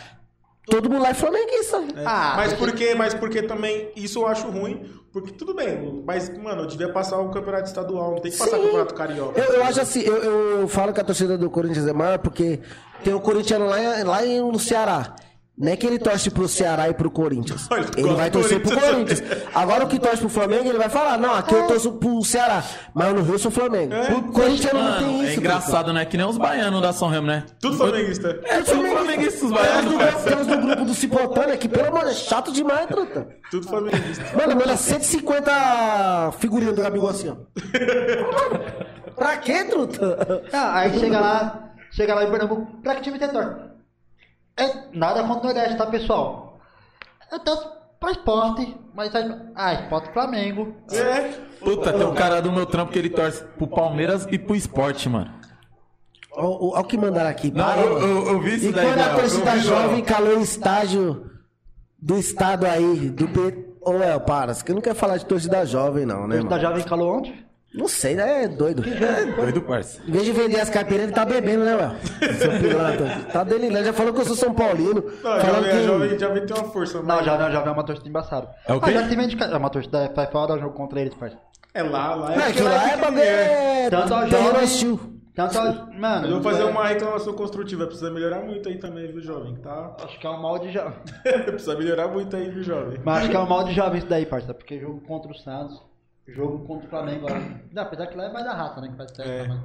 Todo 0.69 0.89
mundo 0.89 1.01
lá 1.01 1.09
é 1.09 1.13
flamenguista. 1.13 1.81
Ah, 2.05 2.33
Mas 2.37 2.51
você- 2.51 2.55
por 2.57 2.71
quê? 2.73 2.93
Mas 2.95 3.13
porque 3.13 3.41
também 3.41 3.91
isso 3.95 4.19
eu 4.19 4.27
acho 4.27 4.47
ruim, 4.47 4.89
porque 5.11 5.31
tudo 5.31 5.53
bem, 5.53 6.03
mas, 6.05 6.29
mano, 6.37 6.61
eu 6.63 6.67
devia 6.67 6.91
passar 6.91 7.17
o 7.19 7.29
campeonato 7.29 7.65
estadual, 7.67 8.11
não 8.11 8.19
tem 8.19 8.31
que 8.31 8.37
passar 8.37 8.55
o 8.55 8.59
Sim. 8.59 8.65
campeonato 8.65 8.93
carioca. 8.93 9.39
Eu, 9.41 9.53
eu 9.55 9.63
acho 9.63 9.81
assim, 9.81 10.01
eu, 10.01 10.15
eu 10.61 10.67
falo 10.67 10.93
que 10.93 10.99
a 11.01 11.03
torcida 11.03 11.37
do 11.37 11.49
Corinthians 11.49 11.87
é 11.87 11.93
maior 11.93 12.19
porque 12.19 12.59
tem 13.03 13.13
o 13.13 13.19
corintiano 13.19 13.65
lá, 13.67 13.79
em- 13.99 14.03
lá 14.03 14.25
em- 14.25 14.39
no 14.41 14.59
Ceará. 14.59 15.15
Não 15.59 15.73
é 15.73 15.75
que 15.75 15.85
ele 15.85 15.99
torce 15.99 16.29
pro 16.31 16.47
Ceará 16.47 16.87
e 16.87 16.93
pro 16.93 17.11
Corinthians. 17.11 17.67
Ele 17.97 18.13
vai 18.13 18.31
torcer 18.31 18.61
pro 18.61 18.79
Corinthians. 18.79 19.21
Agora 19.53 19.83
o 19.83 19.87
que 19.89 19.99
torce 19.99 20.19
pro 20.19 20.29
Flamengo, 20.29 20.69
ele 20.69 20.77
vai 20.77 20.87
falar, 20.87 21.17
não, 21.17 21.33
aqui 21.35 21.53
eu 21.53 21.67
torço 21.67 21.91
pro 21.93 22.23
Ceará. 22.23 22.63
Mas 22.93 23.13
no 23.13 23.21
Rio 23.23 23.33
eu 23.35 23.39
sou 23.39 23.51
Flamengo. 23.51 23.93
O 24.17 24.31
Corinthians 24.31 24.71
não 24.71 24.97
tem 24.97 25.05
Mano, 25.07 25.23
isso. 25.25 25.33
é 25.33 25.35
engraçado, 25.35 25.91
né? 25.91 26.05
Que 26.05 26.15
nem 26.15 26.25
os 26.25 26.37
baianos 26.37 26.81
da 26.81 26.93
São 26.93 27.09
Remo, 27.09 27.27
né? 27.27 27.43
Tudo 27.59 27.75
flamenguista. 27.75 28.39
É, 28.45 28.61
tudo 28.61 28.87
flamenguista, 28.87 29.45
os 29.45 29.51
Tem 29.51 29.61
baianos, 29.61 29.83
do 29.91 29.97
grupo- 29.97 30.11
parceiro. 30.13 30.29
Tem 30.29 30.37
uns 30.39 30.47
do 30.47 30.65
grupo 30.65 30.85
do 30.85 30.93
Cipotano 30.93 31.57
que, 31.57 31.67
pelo 31.67 31.87
amor, 31.89 32.07
é 32.07 32.13
chato 32.13 32.51
demais, 32.53 32.87
truta. 32.87 33.27
Tudo 33.51 33.67
flamenguista. 33.67 34.23
Mano, 34.37 34.55
manda 34.55 34.77
150 34.77 36.31
figurinhas 36.39 36.73
do 36.75 36.81
Gabigol 36.81 37.09
assim, 37.09 37.29
ó. 37.29 37.35
pra 39.15 39.35
quê, 39.37 39.65
truta? 39.65 40.43
Ah, 40.53 40.79
aí 40.79 40.97
chega 40.99 41.19
lá, 41.19 41.69
chega 41.91 42.15
lá 42.15 42.23
em 42.23 42.31
Pernambuco, 42.31 42.65
pra 42.81 42.95
que 42.95 43.01
time 43.01 43.19
você 43.19 43.27
torce? 43.27 43.68
É 44.59 44.87
nada 44.93 45.23
contra 45.23 45.39
o 45.39 45.43
Nordeste, 45.53 45.77
tá, 45.77 45.85
pessoal? 45.85 46.59
Eu 47.31 47.39
torço 47.39 47.69
pra 47.99 48.11
esporte, 48.11 48.75
mas 48.93 49.15
aí, 49.15 49.35
ah, 49.55 49.73
esporte 49.73 50.11
Flamengo. 50.11 50.75
É. 50.91 51.29
Puta, 51.59 51.93
tem 51.93 52.05
um 52.05 52.13
cara 52.13 52.41
do 52.41 52.51
meu 52.51 52.65
trampo 52.65 52.91
que 52.91 52.99
ele 52.99 53.09
torce 53.09 53.43
pro 53.57 53.67
Palmeiras 53.67 54.27
e 54.29 54.37
pro 54.37 54.55
esporte, 54.55 55.07
mano. 55.07 55.31
Olha 56.31 56.79
o 56.81 56.83
que 56.83 56.97
mandaram 56.97 57.29
aqui. 57.29 57.51
Não, 57.51 57.65
para, 57.65 57.81
eu, 57.81 57.99
eu, 57.99 58.27
eu 58.27 58.39
vi 58.41 58.55
isso 58.55 58.67
E 58.69 58.71
daí. 58.71 58.85
quando 58.87 58.99
a 59.01 59.05
Léo, 59.07 59.15
torcida 59.19 59.57
jovem 59.59 60.03
calou 60.03 60.33
em 60.37 60.41
estágio 60.41 61.29
do 62.01 62.17
estado 62.17 62.65
aí, 62.65 63.09
do 63.09 63.27
P... 63.27 63.67
Ô, 63.81 63.93
El, 63.93 64.19
para, 64.21 64.53
você 64.53 64.73
não 64.73 64.81
quer 64.81 64.93
falar 64.93 65.17
de 65.17 65.25
torcida 65.25 65.65
jovem, 65.65 66.05
não, 66.05 66.27
né, 66.27 66.35
Torcida 66.37 66.49
mano? 66.55 66.61
Jovem 66.61 66.83
calou 66.83 67.17
onde? 67.17 67.45
Não 67.73 67.87
sei, 67.87 68.15
né? 68.15 68.45
É 68.45 68.47
doido. 68.47 68.81
Doido, 69.35 69.61
parça. 69.61 70.01
Em 70.07 70.11
vez 70.11 70.25
de 70.25 70.31
vender 70.31 70.59
as 70.59 70.69
caipirinhas, 70.69 71.03
ele 71.05 71.13
tá 71.13 71.23
bebendo, 71.23 71.63
né, 71.63 71.75
Léo? 71.75 71.91
Seu 72.35 72.51
pilantra. 72.59 73.21
Tá 73.31 73.43
delirando. 73.43 73.85
Já 73.85 73.93
falou 73.93 74.11
que 74.13 74.21
eu 74.21 74.25
sou 74.25 74.35
São 74.35 74.53
Paulino. 74.53 75.03
Não, 75.03 75.39
falando 75.39 75.43
jovem, 75.65 75.69
a 75.69 75.73
que... 75.73 75.83
jovem, 75.83 76.19
jovem 76.19 76.45
tem 76.45 76.57
uma 76.57 76.71
força, 76.71 77.01
Não, 77.03 77.23
já 77.23 77.37
não, 77.37 77.51
Jovem 77.51 77.69
é 77.69 77.71
uma 77.71 77.83
torcida 77.85 78.09
embaçada. 78.09 78.49
É 78.67 78.73
o 78.73 78.81
quê? 78.81 78.89
Ah, 78.89 78.93
já 78.93 79.07
tive 79.07 79.23
indica- 79.23 79.45
É 79.45 79.57
uma 79.57 79.69
torcida, 79.69 80.11
faz 80.15 80.29
fora 80.31 80.53
o 80.55 80.59
jogo 80.59 80.73
contra 80.73 80.99
eles, 80.99 81.13
parceiro. 81.13 81.43
é 81.73 81.83
lá, 81.83 82.15
lá. 82.15 82.35
Não, 82.35 82.43
é 82.43 82.51
que 82.51 82.61
lá 82.61 82.89
é 82.91 82.97
bagulho... 82.97 83.21
É... 83.21 83.89
Tanto 83.91 84.13
a 84.15 84.27
jovem-. 84.27 85.19
Tanto, 85.35 85.57
mano. 85.97 86.25
Eu 86.27 86.31
vou 86.33 86.41
fazer 86.41 86.63
é- 86.63 86.65
uma 86.65 86.85
reclamação 86.87 87.33
construtiva, 87.33 87.85
precisa 87.85 88.09
melhorar 88.11 88.41
muito 88.41 88.67
aí 88.67 88.77
também, 88.77 89.07
viu, 89.11 89.21
jovem? 89.21 89.55
Tá? 89.57 89.95
Acho 90.03 90.19
que 90.19 90.27
é 90.27 90.29
um 90.29 90.41
mal 90.41 90.57
de 90.59 90.71
jovem. 90.71 90.93
precisa 91.45 91.77
melhorar 91.77 92.07
muito 92.09 92.35
aí, 92.35 92.49
viu, 92.49 92.63
jovem? 92.63 92.99
Mas 93.05 93.19
acho 93.19 93.29
que 93.29 93.35
é 93.35 93.39
um 93.39 93.47
mal 93.47 93.63
de 93.63 93.73
jovem 93.73 93.99
isso 93.99 94.07
daí, 94.07 94.25
parça. 94.25 94.53
Porque 94.53 94.79
jogo 94.79 94.99
contra 95.07 95.31
o 95.31 95.35
Santos, 95.35 95.81
jogo 96.33 96.65
contra 96.65 96.87
o 96.87 96.89
Flamengo 96.89 97.27
lá. 97.29 97.39
Não, 97.71 97.83
apesar 97.83 98.07
que 98.07 98.15
lá 98.17 98.25
é 98.25 98.33
mais 98.33 98.45
da 98.45 98.53
raça, 98.53 98.81
né? 98.81 98.87
Que 98.89 98.95
faz 98.95 99.11
certo, 99.11 99.29
É. 99.29 99.47
mas... 99.47 99.59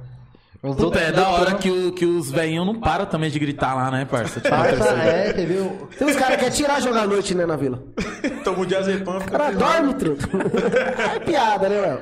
Os 0.63 0.71
Puta, 0.75 0.85
outros 0.85 1.03
é 1.03 1.11
da 1.11 1.29
hora 1.29 1.53
que, 1.55 1.69
o, 1.69 1.91
que 1.91 2.05
os 2.05 2.31
velhinhos 2.31 2.65
não 2.65 2.79
param 2.79 3.05
também 3.05 3.29
de 3.29 3.37
gritar 3.37 3.75
lá, 3.75 3.91
né, 3.91 4.03
parça? 4.09 4.39
Tipo, 4.39 4.49
Parça, 4.55 4.83
é, 4.93 5.31
você 5.33 5.45
viu? 5.45 5.87
Tem 5.97 6.07
uns 6.07 6.15
caras 6.15 6.35
que 6.35 6.43
querem 6.43 6.55
tirar 6.55 6.81
jogar 6.81 7.03
à 7.03 7.07
noite, 7.07 7.35
né, 7.35 7.45
na 7.45 7.55
vila. 7.55 7.83
Toma 8.43 8.59
um 8.59 8.65
diazepam, 8.65 9.17
O 9.17 9.21
fica 9.21 9.37
cara 9.37 9.51
dorme, 9.53 9.93
truto. 9.93 10.27
É 11.15 11.19
piada, 11.19 11.69
né, 11.69 11.81
Léo? 11.81 11.99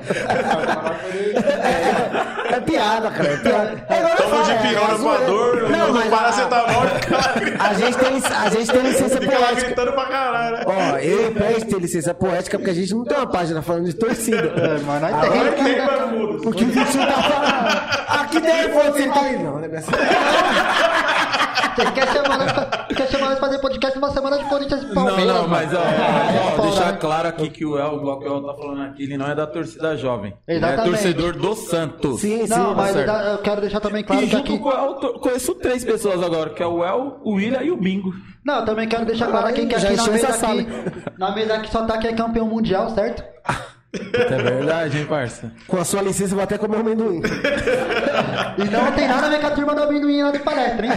É, 1.44 2.54
é 2.56 2.60
piada, 2.60 3.10
cara. 3.10 3.28
É 3.28 3.36
piada. 3.36 3.86
É 3.88 3.98
igual 3.98 4.10
eu 4.12 4.16
Toma 4.16 4.44
falo, 4.44 4.50
é- 4.50 4.72
é 4.72 4.74
pra 4.86 4.94
zoeira. 4.96 5.26
dor, 5.26 5.70
Não, 5.70 5.92
mas 5.92 6.12
a, 6.12 6.28
e 6.28 7.00
fica 7.00 7.16
lá 7.16 7.32
gritando. 7.34 7.62
a 7.62 7.74
gente 7.74 7.98
tem, 7.98 8.14
lic- 8.14 8.32
a 8.32 8.50
gente 8.50 8.70
tem 8.72 8.82
licença 8.82 9.20
Fica 9.20 9.32
lá 9.38 9.46
poética. 9.46 9.66
gritando 9.66 9.92
pra 9.92 10.04
caralho, 10.06 10.56
né? 10.56 10.62
Ó, 10.66 10.96
eu 10.98 11.22
e 11.22 11.28
o 11.28 11.32
Pérez 11.34 11.64
tem 11.64 11.78
licença 11.78 12.14
poética 12.14 12.58
porque 12.58 12.70
a 12.70 12.74
gente 12.74 12.94
não 12.94 13.04
tem 13.04 13.16
uma 13.16 13.26
página 13.26 13.60
falando 13.62 13.84
de 13.84 13.94
torcida. 13.94 14.52
É, 14.56 14.78
mas 14.86 15.02
nós 15.02 15.14
Agora 15.14 15.28
tem. 15.30 15.40
Agora 15.40 15.52
tem, 15.52 15.76
mas 15.76 16.10
foda-se. 16.18 16.48
O 16.48 16.52
que 16.52 16.64
o 16.64 16.68
Vitinho 16.68 17.06
tá 17.06 17.22
falando. 17.22 18.04
Aqui 18.20 18.40
você 18.92 19.08
tá 19.08 19.20
aí, 19.20 19.42
não, 19.42 19.58
né? 19.58 19.68
Você 19.68 19.90
quer 21.92 22.06
chamar 22.12 22.38
nós 22.38 22.52
pra- 22.52 22.66
quer 22.94 23.08
chamar 23.08 23.28
nós 23.30 23.38
pra 23.38 23.48
fazer 23.48 23.58
podcast 23.60 23.98
numa 23.98 24.10
semana 24.12 24.38
de 24.38 24.44
Corinthians 24.44 24.82
e 24.82 24.86
Não, 24.86 24.94
Palmeiras? 24.94 25.26
não, 25.34 25.48
mas 25.48 25.74
ó, 25.74 25.78
ó, 25.78 25.82
É, 25.82 26.60
deixar 26.62 26.92
né? 26.92 26.98
claro 27.00 27.28
aqui 27.28 27.50
que 27.50 27.64
o 27.66 27.76
El, 27.78 27.96
igual 27.96 28.20
que 28.20 28.28
o 28.28 28.36
El 28.36 28.42
tá 28.46 28.54
falando 28.54 28.82
aqui, 28.82 29.02
ele 29.02 29.16
não 29.18 29.26
é 29.26 29.34
da 29.34 29.46
torcida 29.46 29.96
jovem. 29.96 30.34
Ele 30.46 30.64
é 30.64 30.68
Exatamente. 30.68 30.90
torcedor 30.90 31.32
do 31.36 31.54
Santos. 31.56 32.20
Sim, 32.20 32.46
sim. 32.46 32.48
Não, 32.48 32.74
mas 32.74 32.92
certo. 32.92 33.10
eu 33.10 33.38
quero 33.38 33.60
deixar 33.60 33.80
também 33.80 34.04
claro 34.04 34.22
e 34.22 34.26
que 34.26 34.32
junto 34.36 34.52
aqui. 34.52 34.58
com 34.62 34.68
o 34.68 34.72
El, 34.72 34.94
to- 34.94 35.18
conheço 35.20 35.54
três 35.56 35.84
pessoas 35.84 36.22
agora, 36.22 36.50
que 36.50 36.62
é 36.62 36.66
o 36.66 36.84
El, 36.84 37.18
o 37.24 37.32
William 37.34 37.62
e 37.62 37.70
o 37.72 37.76
Bingo. 37.76 38.12
Não, 38.44 38.60
eu 38.60 38.64
também 38.64 38.86
quero 38.86 39.04
deixar 39.04 39.26
claro 39.26 39.48
aqui 39.48 39.66
que 39.66 39.76
Já 39.78 39.88
aqui 39.88 39.96
na 39.96 40.02
encheu 40.02 40.12
mesa 40.12 40.28
essa 40.28 40.38
sala. 40.38 40.60
aqui. 40.60 40.70
Na 41.18 41.34
mesa 41.34 41.54
aqui 41.54 41.72
só 41.72 41.82
tá 41.84 41.98
quem 41.98 42.10
é 42.10 42.14
campeão 42.14 42.46
mundial, 42.46 42.88
certo? 42.90 43.24
É 44.12 44.36
verdade, 44.42 44.98
hein, 44.98 45.06
parça? 45.06 45.52
Com 45.68 45.76
a 45.76 45.84
sua 45.84 46.02
licença, 46.02 46.32
eu 46.32 46.34
vou 46.34 46.42
até 46.42 46.58
comer 46.58 46.78
um 46.78 46.80
amendoim. 46.80 47.22
E 48.58 48.64
não 48.70 48.92
tem 48.92 49.08
nada 49.08 49.26
a 49.26 49.30
ver 49.30 49.40
com 49.40 49.46
a 49.46 49.50
turma 49.50 49.74
do 49.74 49.82
amendoim 49.82 50.22
lá 50.22 50.30
de 50.30 50.38
palestra, 50.38 50.86
hein? 50.86 50.92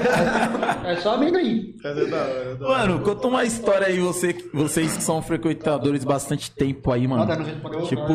É 0.85 0.95
só 0.97 1.15
amendoim. 1.15 1.75
É 1.83 1.89
é. 1.89 2.55
Mano, 2.59 2.99
conta 3.01 3.27
uma 3.27 3.43
história 3.43 3.87
aí, 3.87 3.99
você, 3.99 4.35
vocês 4.53 4.97
que 4.97 5.03
são 5.03 5.21
frequentadores 5.21 6.03
bastante 6.03 6.51
tempo 6.51 6.91
aí, 6.91 7.07
mano. 7.07 7.21
Manda, 7.21 7.35
não 7.35 7.45
respondeu. 7.45 7.81
Tipo, 7.83 8.11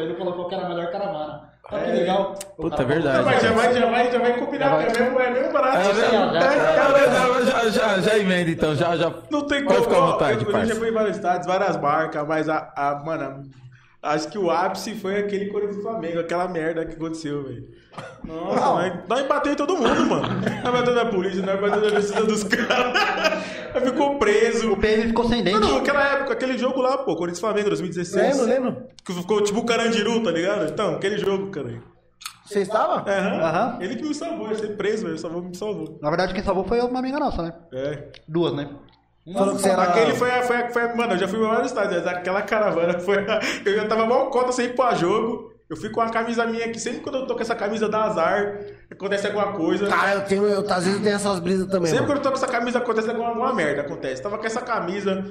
Ele 0.00 0.14
falou 0.14 0.48
que 0.48 0.54
era 0.54 0.66
a 0.66 0.68
melhor 0.68 0.90
caravana. 0.90 1.56
Olha 1.70 1.84
que 1.84 1.90
legal. 1.90 2.34
puta, 2.56 2.82
é 2.82 2.84
verdade. 2.84 3.24
mas 3.24 3.42
já 3.42 3.50
vai, 3.50 3.74
já 3.74 3.90
vai, 3.90 4.12
já 4.12 4.18
vai 4.20 4.38
combinar, 4.38 4.84
porque 4.84 4.98
é 4.98 5.02
mesmo, 5.02 5.20
é 5.20 5.30
mesmo 5.30 5.52
barato. 5.52 5.78
É, 5.78 6.32
né? 6.32 6.40
já, 7.44 7.70
já, 7.70 8.00
já, 8.00 8.18
emenda 8.18 8.50
então, 8.50 8.74
já, 8.76 8.96
já. 8.96 9.12
Não 9.30 9.42
tem 9.48 9.64
Pode 9.64 9.78
como. 9.78 9.90
ficar 9.90 9.96
à 9.96 10.12
vontade, 10.12 10.44
eu, 10.44 10.50
eu 10.52 10.66
já 10.66 10.74
fui 10.76 10.88
em 10.90 10.92
vários 10.92 11.16
estados, 11.16 11.46
várias 11.46 11.76
marcas, 11.76 12.26
mas 12.28 12.48
a, 12.48 12.72
a 12.76 13.02
mano, 13.04 13.42
acho 14.06 14.28
que 14.28 14.38
o 14.38 14.50
ápice 14.50 14.94
foi 14.94 15.18
aquele 15.18 15.46
Corinthians 15.46 15.82
Flamengo, 15.82 16.20
aquela 16.20 16.48
merda 16.48 16.84
que 16.84 16.94
aconteceu, 16.94 17.42
velho. 17.44 17.68
Nossa, 18.24 18.60
nós, 18.60 18.92
nós 19.08 19.26
bateu 19.26 19.52
em 19.52 19.56
todo 19.56 19.76
mundo, 19.76 20.06
mano. 20.06 20.28
Nós 20.64 20.72
bateu 20.72 20.94
na 20.94 21.06
polícia, 21.06 21.42
nós 21.42 21.60
bateu 21.60 21.80
na 21.80 21.90
torcida 21.90 22.24
dos 22.24 22.44
caras. 22.44 23.44
Ficou 23.82 24.18
preso. 24.18 24.72
O 24.72 24.76
PM 24.76 25.08
ficou 25.08 25.28
sem 25.28 25.42
dente. 25.42 25.60
Não, 25.60 25.68
não, 25.68 25.76
aquela 25.78 26.02
época, 26.14 26.32
aquele 26.32 26.56
jogo 26.58 26.80
lá, 26.80 26.98
pô, 26.98 27.14
Corinthians 27.16 27.40
Flamengo 27.40 27.68
2016. 27.68 28.38
Lembro, 28.38 28.46
lembro. 28.46 28.86
Que 29.04 29.12
ficou 29.12 29.42
tipo 29.42 29.60
o 29.60 29.66
Carandiru, 29.66 30.22
tá 30.22 30.30
ligado? 30.30 30.66
Então, 30.70 30.94
aquele 30.94 31.18
jogo, 31.18 31.50
cara. 31.50 31.82
Você 32.44 32.60
estava? 32.60 33.02
Aham. 33.10 33.40
Aham. 33.42 33.78
Ele 33.80 33.96
que 33.96 34.04
me 34.06 34.14
salvou, 34.14 34.48
eu 34.48 34.56
ser 34.56 34.76
preso, 34.76 35.08
ele 35.08 35.18
salvou, 35.18 35.42
me 35.42 35.56
salvou. 35.56 35.98
Na 36.00 36.08
verdade, 36.08 36.32
quem 36.32 36.42
salvou 36.44 36.64
foi 36.64 36.80
uma 36.80 36.98
amiga 36.98 37.18
nossa, 37.18 37.42
né? 37.42 37.52
É. 37.72 38.08
Duas, 38.26 38.54
né? 38.54 38.70
Falou 39.32 39.56
que 39.56 39.62
você 39.62 39.70
era... 39.70 39.82
Aquele 39.82 40.14
foi, 40.14 40.30
a- 40.30 40.42
foi, 40.42 40.56
a- 40.56 40.70
foi, 40.70 40.82
a- 40.82 40.94
mano, 40.94 41.14
eu 41.14 41.18
já 41.18 41.26
fui 41.28 41.38
em 41.38 41.42
vários 41.42 41.66
estádios, 41.66 42.04
mas 42.04 42.06
aquela 42.14 42.42
caravana 42.42 42.98
foi. 43.00 43.18
a- 43.18 43.40
eu 43.64 43.74
já 43.76 43.86
tava 43.86 44.06
mal 44.06 44.30
cota 44.30 44.52
sem 44.52 44.66
ir 44.66 44.74
pra 44.76 44.94
jogo. 44.94 45.52
Eu 45.68 45.76
fui 45.76 45.90
com 45.90 46.00
a 46.00 46.08
camisa 46.10 46.46
minha 46.46 46.68
que 46.70 46.78
sempre 46.78 47.00
quando 47.00 47.16
eu 47.18 47.26
tô 47.26 47.34
com 47.34 47.42
essa 47.42 47.56
camisa 47.56 47.88
dá 47.88 48.04
azar, 48.04 48.56
acontece 48.88 49.26
alguma 49.26 49.52
coisa. 49.52 49.88
Cara, 49.88 50.14
eu 50.14 50.20
tenho, 50.24 50.44
eu, 50.46 50.60
às 50.60 50.84
vezes 50.84 50.94
eu 50.94 51.02
tenho 51.02 51.16
essas 51.16 51.40
brisas 51.40 51.66
também, 51.66 51.86
Sempre 51.90 52.02
mano. 52.06 52.06
quando 52.06 52.18
eu 52.18 52.22
tô 52.22 52.28
com 52.30 52.36
essa 52.36 52.46
camisa 52.46 52.78
acontece 52.78 53.10
alguma, 53.10 53.28
alguma 53.30 53.52
merda, 53.52 53.80
acontece. 53.80 54.22
Tava 54.22 54.38
com 54.38 54.46
essa 54.46 54.60
camisa, 54.60 55.24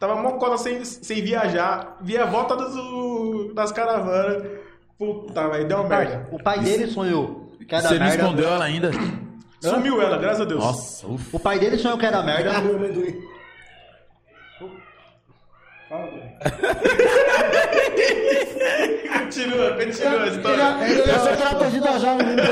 tava 0.00 0.16
mocota 0.16 0.58
sem, 0.58 0.84
sem 0.84 1.22
viajar, 1.22 1.98
vi 2.02 2.18
a 2.18 2.24
volta 2.26 2.56
dos, 2.56 3.54
das 3.54 3.70
caravanas. 3.70 4.42
Puta, 4.98 5.48
velho, 5.50 5.68
deu 5.68 5.76
uma 5.78 5.88
merda. 5.88 6.26
O 6.32 6.42
pai 6.42 6.58
dele 6.58 6.88
sonhou 6.88 7.52
que 7.68 7.72
era 7.72 7.86
Você 7.88 7.96
não 7.98 8.08
escondeu 8.08 8.48
ela 8.48 8.64
ainda? 8.64 8.90
Sumiu 9.60 10.02
ela, 10.02 10.16
graças 10.18 10.40
a 10.40 10.44
Deus. 10.46 10.64
Nossa, 10.64 11.06
ufa. 11.06 11.36
O 11.36 11.38
pai 11.38 11.60
dele 11.60 11.78
sonhou 11.78 11.96
que 11.96 12.06
era 12.06 12.24
merda. 12.24 12.50
Continua, 19.18 19.72
continua 19.72 20.22
a 20.22 20.26
história. 20.28 20.62
Eu 20.88 21.18
sou 21.20 21.32
aquela 21.32 21.54
torcida 21.54 21.98
jovem. 21.98 22.26
né? 22.26 22.42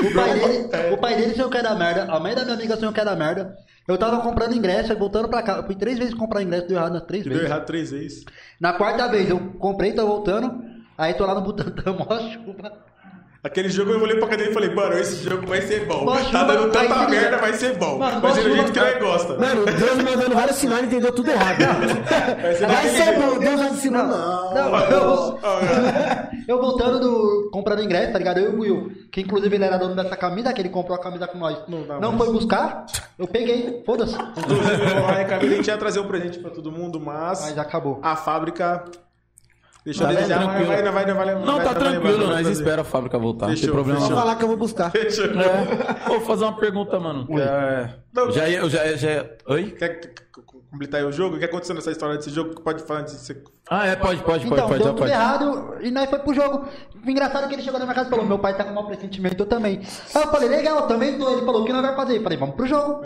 O 0.00 0.14
pai, 0.14 0.34
dele, 0.38 0.94
o 0.94 0.98
pai 0.98 1.16
dele 1.16 1.34
sonhou 1.34 1.50
que 1.50 1.56
era 1.58 1.74
merda. 1.74 2.04
A 2.10 2.20
mãe 2.20 2.34
da 2.34 2.44
minha 2.44 2.54
amiga 2.56 2.76
sonhou 2.76 2.92
que 2.92 3.00
era 3.00 3.14
merda. 3.16 3.56
Eu 3.86 3.98
tava 3.98 4.20
comprando 4.22 4.54
ingresso, 4.54 4.92
aí 4.92 4.98
voltando 4.98 5.28
pra 5.28 5.42
cá. 5.42 5.56
Eu 5.56 5.64
fui 5.64 5.74
três 5.74 5.98
vezes 5.98 6.14
comprar 6.14 6.42
ingresso, 6.42 6.68
deu 6.68 6.76
errado 6.78 6.92
nas 6.92 7.02
três 7.02 7.24
Deu 7.24 7.32
vezes. 7.34 7.48
errado 7.48 7.66
três 7.66 7.90
vezes. 7.90 8.24
Na 8.60 8.72
quarta 8.72 9.08
vez 9.08 9.28
eu 9.28 9.38
comprei, 9.58 9.92
tô 9.92 10.06
voltando. 10.06 10.62
Aí 10.96 11.14
tô 11.14 11.26
lá 11.26 11.34
no 11.34 11.40
Butantã, 11.42 11.92
mó 11.98 12.06
chuva. 12.30 12.72
Aquele 13.44 13.68
jogo 13.68 13.90
eu 13.90 14.00
olhei 14.00 14.16
pra 14.18 14.28
cadeira 14.28 14.52
e 14.52 14.54
falei, 14.54 14.72
mano, 14.72 14.96
esse 14.96 15.24
jogo 15.24 15.44
vai 15.48 15.60
ser 15.62 15.84
bom. 15.84 16.06
Tá 16.30 16.44
dando 16.44 16.70
tanta 16.70 17.08
merda, 17.08 17.38
vai 17.38 17.52
ser 17.54 17.76
bom. 17.76 17.98
Mano, 17.98 18.20
vai 18.20 18.32
ser 18.34 18.42
do 18.44 18.54
jeito 18.54 18.70
que 18.72 18.78
nós 18.78 18.98
gosta. 19.00 19.36
Mano, 19.36 19.64
Deus 19.64 19.96
mandando 19.96 20.34
vários 20.36 20.56
sinais 20.58 20.84
e 20.84 20.86
entendeu 20.86 21.12
tudo 21.12 21.28
errado. 21.28 21.58
ser 22.54 22.66
Vai 22.68 22.88
ser 22.88 23.18
bom, 23.18 23.38
Deus 23.40 23.60
vai 23.60 23.70
ensinar. 23.70 24.04
Não. 24.04 24.54
Não, 24.54 24.78
eu, 24.84 25.38
eu 26.46 26.60
voltando 26.60 27.00
do. 27.00 27.50
comprando 27.52 27.82
ingresso, 27.82 28.12
tá 28.12 28.18
ligado? 28.18 28.38
Eu 28.38 28.52
e 28.52 28.54
o 28.54 28.60
Will, 28.60 28.92
que 29.10 29.20
inclusive 29.20 29.52
ele 29.56 29.64
era 29.64 29.76
dono 29.76 29.96
dessa 29.96 30.16
camisa, 30.16 30.52
que 30.52 30.62
ele 30.62 30.68
comprou 30.68 30.96
a 30.96 31.00
camisa 31.02 31.26
com 31.26 31.38
nós. 31.38 31.58
Não 31.66 31.82
dá 31.84 31.98
Não 31.98 32.12
mais. 32.12 32.24
foi 32.24 32.32
buscar, 32.32 32.86
eu 33.18 33.26
peguei, 33.26 33.82
foda-se. 33.84 34.14
Inclusive, 34.14 34.82
eu 35.40 35.50
gente 35.56 35.66
ia 35.66 35.76
trazer 35.76 35.98
um 35.98 36.06
presente 36.06 36.38
pra 36.38 36.50
todo 36.50 36.70
mundo, 36.70 37.00
mas 37.00 37.40
Mas 37.40 37.58
acabou. 37.58 37.98
a 38.04 38.14
fábrica 38.14 38.84
deixou 39.84 40.06
Tá 40.06 40.12
desejar, 40.12 40.36
mas 40.40 40.46
tranquilo. 40.46 40.68
vai, 40.68 40.82
vai, 40.82 40.92
vai, 41.14 41.14
vai, 41.34 41.34
Não, 41.44 41.56
vai, 41.56 41.64
tá 41.64 41.74
tranquilo, 41.74 42.26
nós 42.26 42.46
espera 42.48 42.82
a 42.82 42.84
fábrica 42.84 43.18
voltar. 43.18 43.48
Não 43.48 43.54
tem 43.54 43.70
problema 43.70 44.00
fechou. 44.00 44.14
não. 44.14 44.22
falar 44.22 44.36
que 44.36 44.44
eu 44.44 44.48
vou 44.48 44.56
buscar. 44.56 44.90
Fechou. 44.90 45.24
É. 45.26 46.08
Vou 46.08 46.20
fazer 46.20 46.44
uma 46.44 46.56
pergunta, 46.56 46.98
mano. 47.00 47.26
é- 47.38 47.94
Não. 48.12 48.30
Já 48.30 48.48
ia, 48.48 48.58
eu 48.58 48.70
já, 48.70 48.86
já. 48.96 49.26
Oi? 49.46 49.70
Quer 49.72 50.00
completar 50.70 51.00
aí 51.00 51.06
o 51.06 51.12
jogo? 51.12 51.36
O 51.36 51.38
que 51.38 51.44
aconteceu 51.44 51.74
nessa 51.74 51.90
história 51.90 52.16
desse 52.16 52.30
jogo? 52.30 52.54
Que 52.54 52.62
pode 52.62 52.82
falar 52.84 53.00
antes 53.00 53.14
de 53.14 53.20
você... 53.20 53.42
Ah, 53.74 53.86
é, 53.86 53.96
pode, 53.96 54.22
pode, 54.22 54.46
pode, 54.46 54.52
Então, 54.52 54.68
pode, 54.68 54.78
deu 54.80 54.86
já 54.88 54.90
tudo 54.90 54.98
pode. 54.98 55.10
errado 55.10 55.76
e 55.80 55.90
nós 55.90 56.10
foi 56.10 56.18
pro 56.18 56.34
jogo. 56.34 56.68
O 57.06 57.10
engraçado 57.10 57.44
é 57.44 57.48
que 57.48 57.54
ele 57.54 57.62
chegou 57.62 57.80
na 57.80 57.86
minha 57.86 57.94
casa 57.94 58.06
e 58.06 58.10
falou: 58.10 58.26
Meu 58.26 58.38
pai 58.38 58.54
tá 58.54 58.64
com 58.64 58.74
mau 58.74 58.86
pressentimento, 58.86 59.42
eu 59.42 59.46
também. 59.46 59.80
Aí 60.14 60.22
eu 60.22 60.28
falei: 60.30 60.48
Legal, 60.50 60.80
eu 60.80 60.86
também 60.86 61.16
tô. 61.16 61.30
Ele 61.30 61.40
falou: 61.46 61.62
O 61.62 61.64
que 61.64 61.72
nós 61.72 61.80
vai 61.80 61.96
fazer? 61.96 62.18
Eu 62.18 62.22
falei: 62.22 62.36
Vamos 62.36 62.54
pro 62.54 62.66
jogo. 62.66 63.02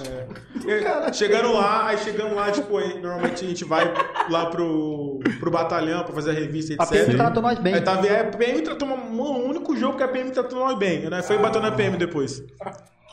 É, 0.67 1.13
Chegando 1.13 1.53
lá, 1.53 1.87
aí 1.87 1.99
chegamos 1.99 2.35
lá, 2.35 2.51
tipo, 2.51 2.77
aí, 2.79 3.01
normalmente 3.01 3.45
a 3.45 3.49
gente 3.49 3.65
vai 3.65 3.95
lá 4.29 4.47
pro, 4.47 5.21
pro 5.39 5.51
batalhão 5.53 6.03
pra 6.03 6.13
fazer 6.13 6.31
a 6.31 6.35
revista, 6.35 6.73
etc. 6.73 6.83
A 6.85 6.87
PM 6.91 7.15
tratou 7.17 7.43
nós 7.43 7.59
bem. 7.61 7.75
Aí 7.75 7.81
tá, 7.81 7.93
é, 8.05 8.21
a 8.23 8.25
PM 8.25 8.61
tratou, 8.63 8.89
o 8.89 9.49
único 9.49 9.77
jogo 9.77 9.97
que 9.97 10.03
a 10.03 10.09
PM 10.09 10.33
tratou 10.33 10.59
nós 10.59 10.77
bem, 10.77 11.09
né? 11.09 11.23
Foi 11.23 11.39
batendo 11.39 11.69
a 11.69 11.73
PM 11.73 11.97
depois. 11.97 12.43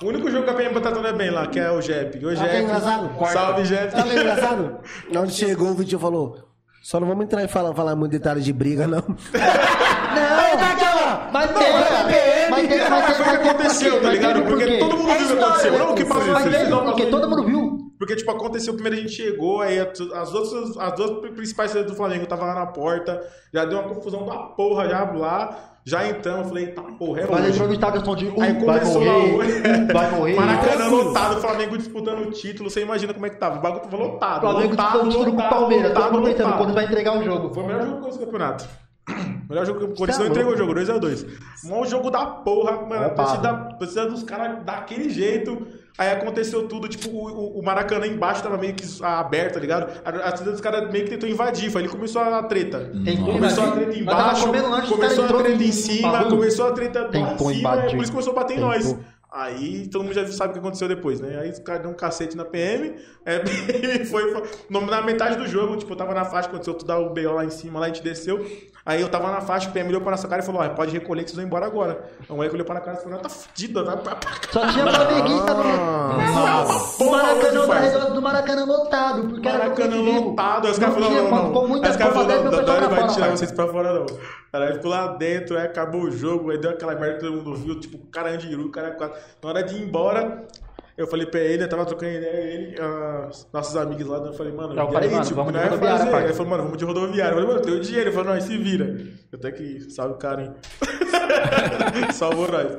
O 0.02 0.08
único 0.08 0.30
jogo 0.32 0.44
que 0.44 0.50
a 0.50 0.56
PM 0.56 0.74
tratou 0.82 1.04
nós 1.04 1.16
bem 1.16 1.30
lá, 1.30 1.46
que 1.46 1.60
é 1.60 1.72
o 1.72 1.80
JEP. 1.80 2.18
O 2.26 2.30
o 2.30 2.36
que 2.36 2.42
é 2.42 2.48
JEP. 2.48 2.64
engraçado? 2.64 3.12
Salve, 3.32 3.66
JEP. 3.66 3.96
É 3.96 4.16
engraçado? 4.20 4.80
Na 5.12 5.22
onde 5.22 5.34
chegou, 5.34 5.70
o 5.70 5.76
Vitinho 5.76 6.00
falou: 6.00 6.53
só 6.84 7.00
não 7.00 7.08
vamos 7.08 7.24
entrar 7.24 7.42
e 7.42 7.48
falar, 7.48 7.74
falar 7.74 7.96
muito 7.96 8.12
detalhes 8.12 8.44
de 8.44 8.52
briga, 8.52 8.86
não. 8.86 9.00
Não, 10.14 10.58
mas 11.32 11.50
teve, 11.50 11.72
mas 11.72 11.98
teve, 12.04 12.50
mas 12.52 12.68
teve, 12.68 13.24
Foi 13.24 13.36
o 13.36 13.42
que 13.42 13.50
aconteceu, 13.50 14.02
tá 14.02 14.10
ligado? 14.10 14.44
Porque 14.44 14.78
todo 14.78 14.98
mundo 14.98 15.14
viu 15.16 15.26
o 15.26 15.28
que 15.28 15.44
aconteceu. 15.44 15.80
Não, 15.80 15.92
o 15.92 15.96
que 15.96 16.06
passou 16.06 16.34
Mas 16.34 16.70
porque 16.84 17.06
todo 17.08 17.30
mundo 17.30 17.44
viu. 17.46 17.92
Porque, 17.98 18.16
tipo, 18.16 18.30
aconteceu, 18.30 18.74
primeiro 18.74 18.98
a 18.98 19.02
gente 19.02 19.14
chegou, 19.14 19.62
aí 19.62 19.80
as 19.80 20.34
outras, 20.34 20.78
as 20.78 20.94
duas 20.94 21.34
principais 21.34 21.72
cidades 21.72 21.92
do 21.92 21.98
Flamengo 21.98 22.24
estavam 22.24 22.46
lá 22.46 22.54
na 22.54 22.68
porta, 22.68 23.26
já 23.52 23.66
deu 23.66 23.80
uma 23.80 23.90
confusão 23.96 24.26
da 24.26 24.36
porra 24.38 24.88
já 24.88 25.04
lá, 25.12 25.73
já 25.86 26.08
então, 26.08 26.40
eu 26.40 26.46
falei, 26.46 26.68
tá 26.68 26.82
porra, 26.82 27.22
é 27.22 27.28
Mas 27.30 27.40
hoje. 27.42 27.50
entrou 27.52 27.68
no 27.68 27.74
estádio 27.74 28.06
som 28.06 28.16
de 28.16 28.26
um, 28.28 28.42
Aí 28.42 28.54
vai 28.54 28.80
começou 28.80 29.02
morrer, 29.04 29.06
lá 29.06 29.18
um, 29.18 29.88
vai 29.88 30.12
morrer. 30.12 30.36
Maracanã 30.40 30.76
Tranquilo. 30.78 31.04
lotado, 31.04 31.38
o 31.38 31.42
Flamengo 31.42 31.78
disputando 31.78 32.20
o 32.20 32.32
título, 32.32 32.70
você 32.70 32.82
imagina 32.82 33.14
como 33.14 33.26
é 33.26 33.30
que 33.30 33.36
tava, 33.38 33.60
o 33.60 33.62
bagulho 33.62 33.84
tava 33.84 33.98
lotado, 33.98 34.42
Flamengo 34.42 34.70
lotado, 34.72 35.04
disputou 35.04 35.20
o 35.20 35.24
o 35.24 35.32
lotado, 35.32 35.50
Palmeiras. 35.50 35.92
Todo 35.92 35.98
lotado, 35.98 36.14
mundo 36.14 36.24
pensando 36.26 36.44
lotado. 36.46 36.58
quando 36.64 36.74
vai 36.74 36.86
entregar 36.86 37.18
o 37.18 37.24
jogo. 37.24 37.54
Foi 37.54 37.64
o 37.64 37.68
melhor 37.68 37.86
jogo 37.86 38.10
do 38.10 38.20
campeonato. 38.20 38.66
Melhor 39.50 39.66
jogo 39.66 39.80
que 39.80 39.86
o 39.86 39.88
Corinthians 39.90 40.18
Tá 40.18 40.24
não 40.24 40.32
entregou 40.32 40.54
o 40.54 40.58
jogo, 40.58 40.74
2x2. 40.74 41.28
Mó 41.66 41.84
jogo 41.86 42.10
da 42.10 42.26
porra, 42.26 42.88
mano. 42.88 43.06
A 43.06 43.10
torcida, 43.10 43.54
torcida 43.78 44.06
dos 44.06 44.24
caras 44.24 44.64
daquele 44.64 45.10
jeito. 45.10 45.68
Aí 45.98 46.10
aconteceu 46.12 46.68
tudo, 46.68 46.88
tipo, 46.88 47.08
o, 47.10 47.60
o- 47.60 47.64
Maracanã 47.64 48.08
embaixo 48.08 48.42
tava 48.42 48.58
meio 48.58 48.74
que 48.74 48.84
aberto, 49.04 49.54
tá 49.54 49.60
ligado? 49.60 49.92
A, 50.04 50.10
a 50.10 50.30
torcida 50.32 50.52
dos 50.52 50.60
caras 50.62 50.92
meio 50.92 51.04
que 51.06 51.12
tentou 51.12 51.30
invadir, 51.30 51.70
foi 51.70 51.82
ali 51.82 51.90
que 51.90 51.96
começou 51.96 52.22
a 52.22 52.42
treta. 52.44 52.92
Tentou 53.06 53.34
Começou 53.34 53.64
a 53.64 53.72
treta 53.72 53.98
embaixo, 54.00 54.46
comendo 54.48 54.70
começou 54.90 55.26
a 55.26 55.28
treta 55.44 55.64
em 55.64 55.72
cima, 55.72 56.12
começou 56.26 56.68
a 56.68 56.72
treta 56.72 57.00
lá 57.02 57.08
em 57.34 57.38
cima, 57.56 57.70
por 57.96 58.04
isso 58.04 58.12
começou 58.12 58.32
a 58.32 58.36
bater 58.36 58.58
em 58.58 58.60
nós. 58.60 58.96
Aí 59.36 59.88
todo 59.88 60.04
mundo 60.04 60.14
já 60.14 60.28
sabe 60.32 60.52
o 60.52 60.54
que 60.54 60.60
aconteceu 60.60 60.88
depois, 60.88 61.20
né? 61.20 61.40
Aí 61.40 61.50
os 61.50 61.58
caras 61.58 61.82
deu 61.82 61.90
um 61.90 61.96
cacete 61.96 62.38
na 62.38 62.46
PM, 62.46 62.94
é, 63.26 64.06
foi, 64.06 64.32
foi 64.32 64.44
na 64.70 65.02
metade 65.02 65.38
do 65.38 65.48
jogo, 65.48 65.76
tipo, 65.76 65.92
eu 65.92 65.98
tava 65.98 66.14
na 66.14 66.24
faixa, 66.24 66.48
aconteceu 66.48 66.76
tudo 66.76 66.94
o 66.94 67.10
BO 67.10 67.32
lá 67.34 67.44
em 67.44 67.50
cima, 67.50 67.80
lá 67.80 67.88
a 67.88 67.90
gente 67.90 68.04
desceu. 68.04 68.46
Aí 68.86 69.02
eu 69.02 69.08
tava 69.10 69.32
na 69.32 69.40
faixa, 69.42 69.70
o 69.70 69.72
PM 69.72 69.88
olhou 69.90 70.02
pra 70.02 70.12
nossa 70.12 70.28
cara 70.28 70.44
e 70.44 70.46
falou, 70.46 70.62
ó, 70.62 70.70
pode 70.70 70.92
recolher 70.92 71.24
que 71.24 71.30
vocês 71.30 71.38
vão 71.38 71.46
embora 71.46 71.66
agora. 71.66 72.04
A 72.30 72.34
moleque 72.34 72.54
olhou 72.54 72.66
pra 72.66 72.80
cara 72.82 72.98
e 73.00 73.02
falou, 73.02 73.18
tá 73.18 73.30
fudida, 73.30 73.82
vai 73.82 73.98
pra 73.98 74.16
pra- 74.18 74.32
Só 74.52 74.68
tinha 74.68 74.86
flamenguista 74.86 75.54
no, 75.54 75.64
Nossa, 76.34 77.04
no 77.04 77.12
Maracanã, 77.12 77.80
redor 77.80 78.14
do 78.14 78.22
Maracanã 78.22 78.66
lotado. 78.66 79.30
Porque 79.30 79.48
era 79.48 79.58
Maracanã 79.60 79.98
civil. 79.98 80.22
lotado. 80.22 80.66
Aí 80.68 80.72
os 80.74 80.80
caras 80.80 80.96
Não 80.96 81.02
falaram, 81.04 81.24
não, 81.24 81.32
não. 81.32 81.48
Ficou 81.48 81.84
Aí 81.84 81.90
os 81.90 81.96
caras 81.98 82.14
falaram, 82.14 82.44
não, 82.44 82.52
não, 82.52 82.90
vai 82.90 83.08
tirar 83.08 83.30
vocês 83.32 83.52
pra 83.52 83.68
fora, 83.68 83.94
não. 83.94 84.06
Aí 84.54 84.74
ficou 84.74 84.92
lá 84.92 85.08
dentro, 85.08 85.58
aí 85.58 85.66
acabou 85.66 86.04
o 86.04 86.12
jogo, 86.12 86.52
aí 86.52 86.60
deu 86.60 86.70
aquela 86.70 86.94
merda, 86.94 87.20
todo 87.20 87.34
mundo 87.34 87.56
viu, 87.56 87.80
tipo, 87.80 87.98
carandiru, 88.12 88.70
cara, 88.70 88.92
quatro. 88.92 89.20
Na 89.42 89.50
hora 89.50 89.64
de 89.64 89.76
ir 89.76 89.82
embora, 89.82 90.46
eu 90.96 91.08
falei 91.08 91.26
pra 91.26 91.40
ele, 91.40 91.64
eu 91.64 91.68
tava 91.68 91.84
trocando 91.88 92.12
ideia, 92.12 92.54
ele, 92.54 92.76
ah, 92.80 93.30
nossos 93.52 93.76
amigos 93.76 94.06
lá, 94.06 94.18
eu 94.20 94.34
falei, 94.34 94.54
mano, 94.54 94.80
Eu 94.80 94.90
e 94.90 94.94
falei, 94.94 95.10
aí, 95.10 95.16
mano, 95.16 95.26
tipo, 95.26 95.36
vamos 95.36 95.54
de 95.54 95.58
não 95.58 95.66
é 95.66 95.70
rodoviária. 95.70 96.26
Ele 96.26 96.34
falou, 96.34 96.50
mano, 96.52 96.64
vamos 96.66 96.78
de 96.78 96.86
rodoviária. 96.86 97.32
Eu 97.32 97.34
falei, 97.34 97.48
mano, 97.48 97.60
eu 97.60 97.66
tenho 97.66 97.80
dinheiro. 97.82 98.10
Ele 98.10 98.16
falou, 98.16 98.34
não, 98.36 98.42
se 98.42 98.58
vira. 98.60 98.98
Até 99.34 99.52
que 99.52 99.90
salve 99.90 100.14
o 100.14 100.18
cara, 100.18 100.44
hein? 100.44 100.54
Salvou 102.14 102.48
nós. 102.48 102.78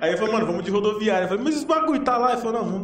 Aí 0.00 0.08
ele 0.08 0.16
falou, 0.16 0.32
mano, 0.32 0.46
vamos 0.46 0.64
de 0.64 0.70
rodoviária. 0.70 1.24
Eu 1.24 1.28
falei, 1.28 1.44
mas 1.44 1.56
esse 1.56 1.66
bagulho 1.66 2.02
tá 2.02 2.16
lá? 2.16 2.32
Ele 2.32 2.40
falou, 2.40 2.62
não, 2.62 2.80
vamos 2.80 2.82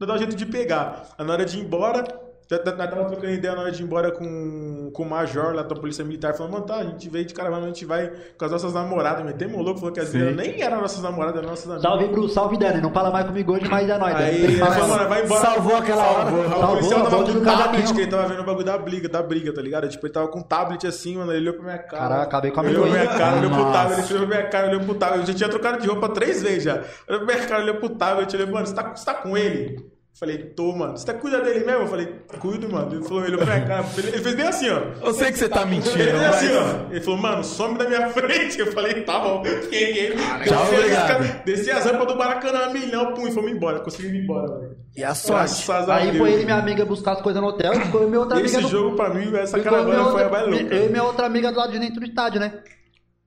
dar, 0.00 0.06
dar 0.06 0.14
um 0.14 0.18
jeito 0.18 0.34
de 0.34 0.46
pegar. 0.46 1.10
Aí 1.16 1.24
na 1.24 1.32
hora 1.32 1.44
de 1.44 1.56
ir 1.56 1.62
embora, 1.62 2.02
nós 2.48 2.62
tava 2.62 3.04
trocando 3.04 3.32
ideia 3.32 3.54
na 3.54 3.62
hora 3.62 3.72
de 3.72 3.82
ir 3.82 3.84
embora 3.84 4.12
com, 4.12 4.90
com 4.92 5.02
o 5.02 5.08
major 5.08 5.52
lá 5.52 5.62
da 5.62 5.74
Polícia 5.74 6.04
Militar. 6.04 6.34
Falou, 6.34 6.52
mano, 6.52 6.64
tá, 6.64 6.76
a 6.76 6.84
gente 6.84 7.08
veio 7.08 7.24
de 7.24 7.34
caravana, 7.34 7.64
a 7.64 7.68
gente 7.68 7.84
vai 7.84 8.12
com 8.38 8.44
as 8.44 8.52
nossas 8.52 8.72
namoradas. 8.72 9.24
Metemos 9.24 9.64
louco, 9.64 9.80
falou 9.80 9.92
que 9.92 9.98
as 9.98 10.14
meninas 10.14 10.36
nem 10.36 10.62
eram 10.62 10.80
nossas 10.80 11.02
namoradas, 11.02 11.38
eram 11.38 11.48
nossas 11.50 11.66
amigas. 11.66 11.82
Salve, 11.82 12.06
Bruce, 12.06 12.34
salve, 12.34 12.56
Dani. 12.56 12.80
Não 12.80 12.92
fala 12.92 13.10
mais 13.10 13.26
comigo 13.26 13.52
hoje, 13.52 13.68
mas 13.68 13.88
é 13.88 13.98
nóis. 13.98 14.14
Aí 14.14 14.44
ele 14.44 14.56
falou, 14.58 14.74
mais. 14.74 14.88
mano, 14.88 15.08
vai 15.08 15.24
embora. 15.24 15.40
Salvou 15.40 15.76
aquela 15.76 16.06
hora. 16.06 16.30
Salvou. 16.30 16.42
Aí 16.42 16.48
Salvou, 16.48 16.64
o 16.64 16.76
policial 16.76 17.02
tava 17.02 17.24
com 17.24 17.32
do 17.32 17.44
tablet, 17.44 17.94
que 17.94 18.00
ele 18.00 18.10
tava 18.10 18.28
vendo 18.28 18.40
o 18.40 18.44
bagulho 18.44 18.64
da 18.64 18.78
briga, 18.78 19.08
da 19.08 19.22
briga, 19.22 19.52
tá 19.52 19.62
ligado? 19.62 19.88
Tipo, 19.88 20.06
ele 20.06 20.12
tava 20.12 20.28
com 20.28 20.38
um 20.38 20.42
tablet 20.42 20.86
assim, 20.86 21.16
mano, 21.16 21.32
ele 21.32 21.48
olhou 21.48 21.54
pra 21.54 21.64
minha 21.64 21.78
cara. 21.78 22.08
Caraca, 22.08 22.22
acabei 22.24 22.50
com 22.52 22.60
a 22.60 22.62
Olhou 22.62 22.82
pra 22.82 22.92
minha 22.92 23.06
cara, 23.06 23.36
olhou 23.38 23.50
pro 23.50 23.72
tablet, 23.72 24.10
ele 24.10 24.14
olhou 24.14 24.28
pra 24.28 24.38
minha 24.38 24.50
cara, 24.50 24.68
olhou 24.68 24.80
pro 24.80 24.94
tablet. 24.94 25.20
Eu 25.20 25.26
já 25.26 25.34
tinha 25.34 25.48
trocado 25.48 25.80
de 25.80 25.88
roupa 25.88 26.08
três 26.10 26.42
vezes 26.42 26.62
já. 26.62 26.80
Olhou 27.08 27.24
pra 27.24 27.34
minha 27.34 27.46
cara, 27.46 27.62
olhou 27.62 27.74
pro 27.76 27.88
tablet, 27.88 28.36
olhou, 28.36 28.48
mano, 28.48 28.66
você 28.66 28.74
tá, 28.74 28.94
você 28.94 29.04
tá 29.04 29.14
com 29.14 29.36
ele? 29.36 29.95
Falei, 30.18 30.38
tô, 30.38 30.72
mano. 30.72 30.96
Você 30.96 31.04
tá 31.04 31.12
cuida 31.12 31.42
dele 31.42 31.62
mesmo? 31.66 31.82
Eu 31.82 31.86
falei, 31.88 32.06
cuido, 32.40 32.70
mano. 32.72 32.90
Ele 32.94 33.04
falou, 33.04 33.22
ele 33.22 33.34
olhou 33.34 33.44
pra 33.44 33.60
cara. 33.60 33.84
Ele 33.98 34.18
fez 34.18 34.34
bem 34.34 34.46
assim, 34.46 34.70
ó. 34.70 34.78
Eu 35.06 35.12
sei 35.12 35.30
que 35.30 35.38
você 35.38 35.46
tá 35.46 35.66
mentindo, 35.66 35.94
Ele 35.98 36.10
fez 36.10 36.22
assim, 36.22 36.46
mas... 36.54 36.56
ó. 36.56 36.90
Ele 36.90 37.00
falou, 37.02 37.20
mano, 37.20 37.44
some 37.44 37.76
da 37.76 37.86
minha 37.86 38.08
frente. 38.16 38.58
Eu 38.58 38.72
falei, 38.72 39.02
tá 39.02 39.18
bom. 39.20 39.44
Fiquei 39.44 39.98
ele. 39.98 40.16
Tchau, 40.16 40.66
obrigado. 40.72 41.44
Desci 41.44 41.70
as 41.70 41.84
rampas 41.84 42.06
do 42.06 42.16
Maracanã 42.16 42.60
a 42.64 42.70
milhão, 42.70 43.12
pum, 43.12 43.28
e 43.28 43.32
fomos 43.32 43.50
embora. 43.50 43.80
Consegui 43.80 44.08
ir 44.08 44.22
embora, 44.24 44.58
velho. 44.58 44.76
E 44.96 45.04
a 45.04 45.14
sorte. 45.14 45.70
Aí 45.90 46.16
foi 46.16 46.32
ele 46.32 46.42
e 46.42 46.44
minha 46.46 46.56
amiga 46.56 46.86
buscar 46.86 47.12
as 47.12 47.20
coisas 47.20 47.42
no 47.42 47.48
hotel. 47.48 47.74
e 47.74 47.80
Ficou 47.84 48.00
eu 48.00 48.06
e 48.06 48.10
minha 48.10 48.20
outra 48.20 48.38
amiga 48.38 48.48
Esse 48.50 48.62
no... 48.62 48.68
jogo, 48.70 48.96
pra 48.96 49.10
mim, 49.12 49.36
essa 49.36 49.58
ficou 49.58 49.70
caravana 49.70 50.10
foi 50.12 50.22
a 50.24 50.28
mais 50.30 50.48
louca. 50.48 50.74
Eu 50.74 50.86
e 50.86 50.88
minha 50.88 51.04
outra 51.04 51.26
amiga 51.26 51.52
do 51.52 51.58
lado 51.58 51.72
de 51.72 51.78
dentro 51.78 52.00
do 52.00 52.06
estádio, 52.06 52.40
né? 52.40 52.60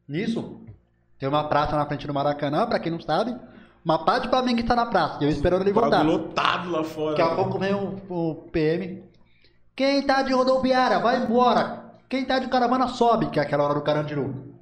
Nisso, 0.08 0.60
tem 1.20 1.30
uma 1.30 1.48
praça 1.48 1.76
na 1.76 1.86
frente 1.86 2.08
do 2.08 2.14
Maracanã, 2.16 2.66
pra 2.66 2.80
quem 2.80 2.92
não 2.92 3.00
sabe. 3.00 3.36
Uma 3.90 3.98
parte 4.06 4.24
de 4.26 4.30
flamenguista 4.30 4.76
na 4.76 4.86
praça. 4.86 5.18
E 5.20 5.24
eu 5.24 5.30
esperando 5.32 5.62
ele 5.64 5.74
voltar. 5.74 6.04
Lotado 6.06 6.70
lá 6.70 6.84
fora. 6.84 7.16
Daqui 7.16 7.22
a 7.24 7.36
pouco 7.36 7.58
vem 7.58 7.74
o, 7.74 7.96
o 8.08 8.36
PM. 8.52 9.04
Quem 9.76 10.04
tá 10.04 10.22
de 10.22 10.32
rodoviária, 10.32 11.00
vai 11.00 11.24
embora. 11.24 11.86
Quem 12.08 12.24
tá 12.24 12.38
de 12.38 12.48
caravana, 12.50 12.88
sobe, 12.88 13.32
que 13.32 13.40
é 13.40 13.42
aquela 13.42 13.64
hora 13.64 13.74
do 13.74 13.82
Carandiru. 13.82 14.54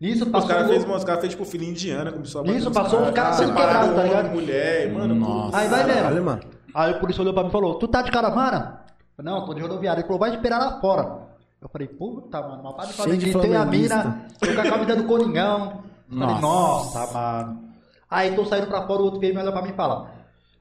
Nisso 0.00 0.24
Os 0.24 0.30
passou. 0.32 0.48
caras 0.48 0.66
um- 0.66 0.70
fez, 0.70 0.84
os 0.84 1.04
cara 1.04 1.20
fez 1.20 1.32
tipo 1.34 1.44
filha 1.44 1.64
indiana, 1.64 2.10
começou 2.10 2.40
a 2.40 2.44
bater 2.44 2.56
Isso, 2.56 2.68
nos 2.68 2.76
passou 2.76 3.02
os 3.02 3.10
caras 3.12 3.36
tudo 3.36 3.46
separou 3.50 3.68
quebrado, 3.70 3.94
tá 3.94 4.02
ligado? 4.02 4.30
mulher, 4.30 4.92
mano. 4.92 5.14
Nossa. 5.14 5.58
Aí 5.58 5.68
vai 5.68 5.84
vendo. 5.84 6.06
Olha, 6.06 6.22
mano. 6.22 6.40
Aí 6.74 6.92
o 6.92 6.98
polícia 6.98 7.22
olhou 7.22 7.32
pra 7.34 7.44
mim 7.44 7.48
e 7.48 7.52
falou: 7.52 7.74
Tu 7.76 7.86
tá 7.86 8.02
de 8.02 8.10
caravana? 8.10 8.80
Eu 9.16 9.24
falei, 9.24 9.32
Não, 9.32 9.46
tô 9.46 9.54
de 9.54 9.60
rodoviária. 9.60 10.00
Ele 10.00 10.06
falou: 10.08 10.18
Vai 10.18 10.30
esperar 10.30 10.58
lá 10.58 10.80
fora. 10.80 11.28
Eu 11.60 11.68
falei: 11.68 11.86
Puta, 11.86 12.40
mano, 12.42 12.60
uma 12.62 12.72
parte 12.72 12.88
de 12.88 12.94
flamenguista 12.94 13.38
tem 13.38 13.54
a 13.54 13.64
mina, 13.64 14.26
tô 14.40 14.52
com 14.52 14.60
a 14.60 14.64
camisa 14.64 14.96
do 14.96 15.04
Coringão. 15.04 15.84
Eu 16.10 16.18
Falei: 16.18 16.40
Nossa. 16.40 16.98
Nossa, 16.98 17.14
mano. 17.14 17.71
Aí 18.12 18.36
tô 18.36 18.44
saindo 18.44 18.66
pra 18.66 18.86
fora, 18.86 19.00
o 19.00 19.04
outro 19.06 19.18
veio 19.18 19.32
e 19.34 19.38
olha 19.38 19.50
pra 19.50 19.62
mim 19.62 19.70
e 19.70 19.72
fala: 19.72 20.10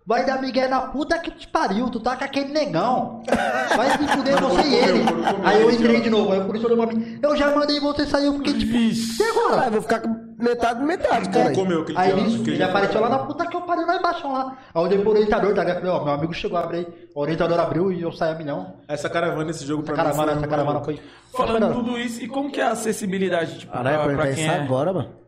Vai 0.08 0.26
dar 0.26 0.42
migué 0.42 0.70
na 0.70 0.84
puta 0.84 1.20
que 1.20 1.30
te 1.32 1.46
pariu, 1.50 1.90
tu 1.90 2.00
tá 2.00 2.16
com 2.16 2.24
aquele 2.24 2.54
negão. 2.54 3.22
Vai 3.76 3.90
se 3.92 4.08
fuder 4.08 4.42
você 4.42 4.62
e 4.62 4.76
ele. 4.76 5.04
Aí 5.44 5.62
eu 5.62 5.70
entrei 5.70 6.00
de 6.00 6.10
novo, 6.10 6.32
aí 6.32 6.40
o 6.40 6.46
polícia 6.46 6.68
olhou 6.70 6.88
pra 6.88 6.96
mim: 6.96 7.20
Eu 7.22 7.36
já 7.36 7.54
mandei 7.54 7.78
você 7.82 8.06
sair, 8.06 8.32
fiquei 8.38 8.54
tipo. 8.54 8.74
E 8.74 9.30
agora? 9.30 9.64
Ah, 9.64 9.66
eu 9.66 9.72
vou 9.74 9.82
ficar 9.82 10.00
com 10.00 10.34
metade, 10.40 10.82
metade, 10.82 11.30
cara. 11.30 11.54
comeu 11.54 11.82
aquele 11.82 11.98
Aí 11.98 12.12
aquele 12.12 12.52
ele 12.54 12.64
apareceu 12.64 13.02
lá 13.02 13.10
na 13.10 13.20
puta 13.20 13.46
que 13.46 13.56
eu 13.56 13.62
parei 13.62 13.86
lá 13.86 13.98
embaixo 13.98 14.32
lá. 14.32 14.58
Aí 14.74 14.82
eu 14.82 14.82
olhei 14.82 14.98
pro 14.98 15.10
orientador, 15.12 15.54
tá 15.54 15.64
ligado? 15.66 15.86
Ó, 15.88 16.06
meu 16.06 16.14
amigo 16.14 16.34
chegou, 16.34 16.58
abre 16.58 16.78
aí. 16.78 16.88
O 17.14 17.20
orientador 17.20 17.60
abriu 17.60 17.92
e 17.92 18.02
eu 18.02 18.14
saí 18.14 18.32
a 18.32 18.36
milhão. 18.36 18.76
Essa 18.88 19.10
caravana, 19.10 19.52
esse 19.52 19.66
jogo 19.66 19.84
pra 19.84 19.94
Essa 19.94 20.04
mim 20.04 20.10
caravana, 20.10 20.38
essa 20.38 20.48
caravana 20.48 20.80
foi. 20.86 21.02
Falando 21.36 21.74
tudo 21.74 22.00
isso, 22.00 22.24
e 22.24 22.30
como 22.30 22.50
que 22.50 22.62
é 22.62 22.64
a 22.64 22.72
acessibilidade, 22.72 23.60
tipo, 23.60 23.74
Caralho, 23.74 24.04
pra, 24.04 24.16
pra 24.16 24.30
isso 24.30 24.36
quem 24.36 24.48
é... 24.48 24.56
agora, 24.56 24.94
mano. 24.94 25.21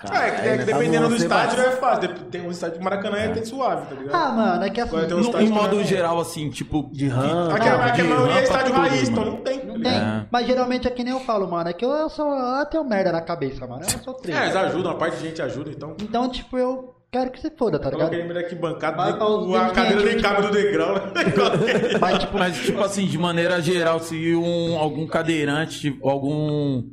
Ah, 0.00 0.26
é 0.26 0.30
que, 0.30 0.48
é 0.48 0.58
que 0.58 0.64
dependendo 0.64 1.08
do 1.08 1.16
estádio 1.16 1.56
vai- 1.56 1.66
é 1.66 1.70
fácil. 1.72 2.08
Tem 2.30 2.40
um 2.40 2.50
estádio 2.52 2.78
de 2.78 2.84
Maracanã 2.84 3.16
é 3.16 3.26
até 3.26 3.44
suave, 3.44 3.86
tá 3.86 3.94
ligado? 4.00 4.14
Ah, 4.14 4.32
mano, 4.32 4.64
é 4.64 4.70
que 4.70 4.80
assim. 4.80 4.96
Agora 4.96 5.16
um 5.16 5.20
No, 5.20 5.40
em 5.40 5.48
modo 5.48 5.82
geral, 5.84 6.20
assim, 6.20 6.48
tipo... 6.50 6.88
De 6.92 7.08
rampa. 7.08 7.54
Aquela, 7.56 7.78
maioria 7.78 8.34
é 8.38 8.42
estádio 8.44 8.66
tudo, 8.72 8.80
raiz, 8.80 9.08
então 9.08 9.24
não 9.24 9.36
tem. 9.38 9.64
Não 9.66 9.80
tem. 9.80 9.92
É. 9.92 10.26
Mas 10.30 10.46
geralmente 10.46 10.86
é 10.86 10.90
que 10.90 11.02
nem 11.02 11.12
eu 11.12 11.20
falo, 11.20 11.50
mano. 11.50 11.68
É 11.68 11.72
que 11.72 11.84
eu 11.84 12.08
sou. 12.10 12.32
Eu 12.32 12.66
tenho 12.66 12.84
merda 12.84 13.10
na 13.10 13.20
cabeça, 13.20 13.66
mano. 13.66 13.82
Eu 13.82 13.98
sou 14.04 14.14
É, 14.14 14.22
triste. 14.22 14.40
eles 14.42 14.56
ajudam, 14.56 14.92
uma 14.92 14.98
parte 14.98 15.16
de 15.16 15.28
gente 15.28 15.42
ajuda, 15.42 15.70
então. 15.70 15.96
Então, 16.00 16.28
tipo, 16.30 16.56
eu 16.56 16.94
quero 17.10 17.30
que 17.30 17.40
você 17.40 17.50
foda, 17.50 17.78
tá 17.78 17.90
ligado? 17.90 18.12
ele 18.14 18.38
aqui 18.38 18.54
bancado, 18.54 18.96
pra 18.96 19.26
os 19.26 19.54
a 19.54 19.64
20, 19.64 19.74
cadeira 19.74 20.02
nem 20.02 20.14
20, 20.14 20.22
cabe 20.22 20.42
no 20.42 20.50
degrau, 20.52 20.94
né? 20.94 21.00
Mas, 22.00 22.18
tipo, 22.18 22.38
Mas, 22.38 22.56
tipo 22.56 22.80
assim, 22.82 23.06
de 23.06 23.18
maneira 23.18 23.60
geral, 23.60 23.98
se 23.98 24.34
um, 24.36 24.78
algum 24.78 25.06
cadeirante, 25.06 25.80
tipo, 25.80 26.08
algum... 26.08 26.84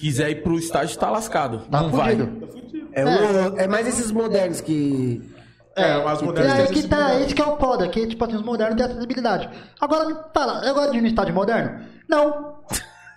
Quiser 0.00 0.30
ir 0.30 0.42
pro 0.42 0.58
estádio, 0.58 0.98
tá 0.98 1.10
lascado. 1.10 1.58
tá 1.70 1.82
não 1.82 1.90
vai. 1.90 2.16
fudido. 2.16 2.46
Tá 2.46 2.52
fudido. 2.52 2.88
É, 3.58 3.64
é 3.64 3.68
mais 3.68 3.86
esses 3.86 4.10
modernos 4.10 4.60
que. 4.60 5.22
É, 5.76 5.92
as 5.92 6.20
E 6.20 6.24
modernas 6.24 6.52
aí 6.52 6.66
que 6.68 6.82
tá, 6.88 6.96
acessibilidade. 6.96 7.24
esse 7.24 7.34
que 7.34 7.42
é 7.42 7.46
o 7.46 7.56
foda, 7.58 7.88
que 7.88 8.06
tipo 8.06 8.24
assim, 8.24 8.34
os 8.36 8.42
modernos 8.42 8.76
têm 8.76 8.84
acessibilidade. 8.86 9.48
Agora 9.80 10.06
me 10.06 10.14
fala, 10.34 10.64
eu 10.66 10.74
gosto 10.74 10.92
de 10.92 10.98
ir 10.98 11.00
no 11.02 11.06
estádio 11.06 11.34
moderno? 11.34 11.80
Não. 12.08 12.56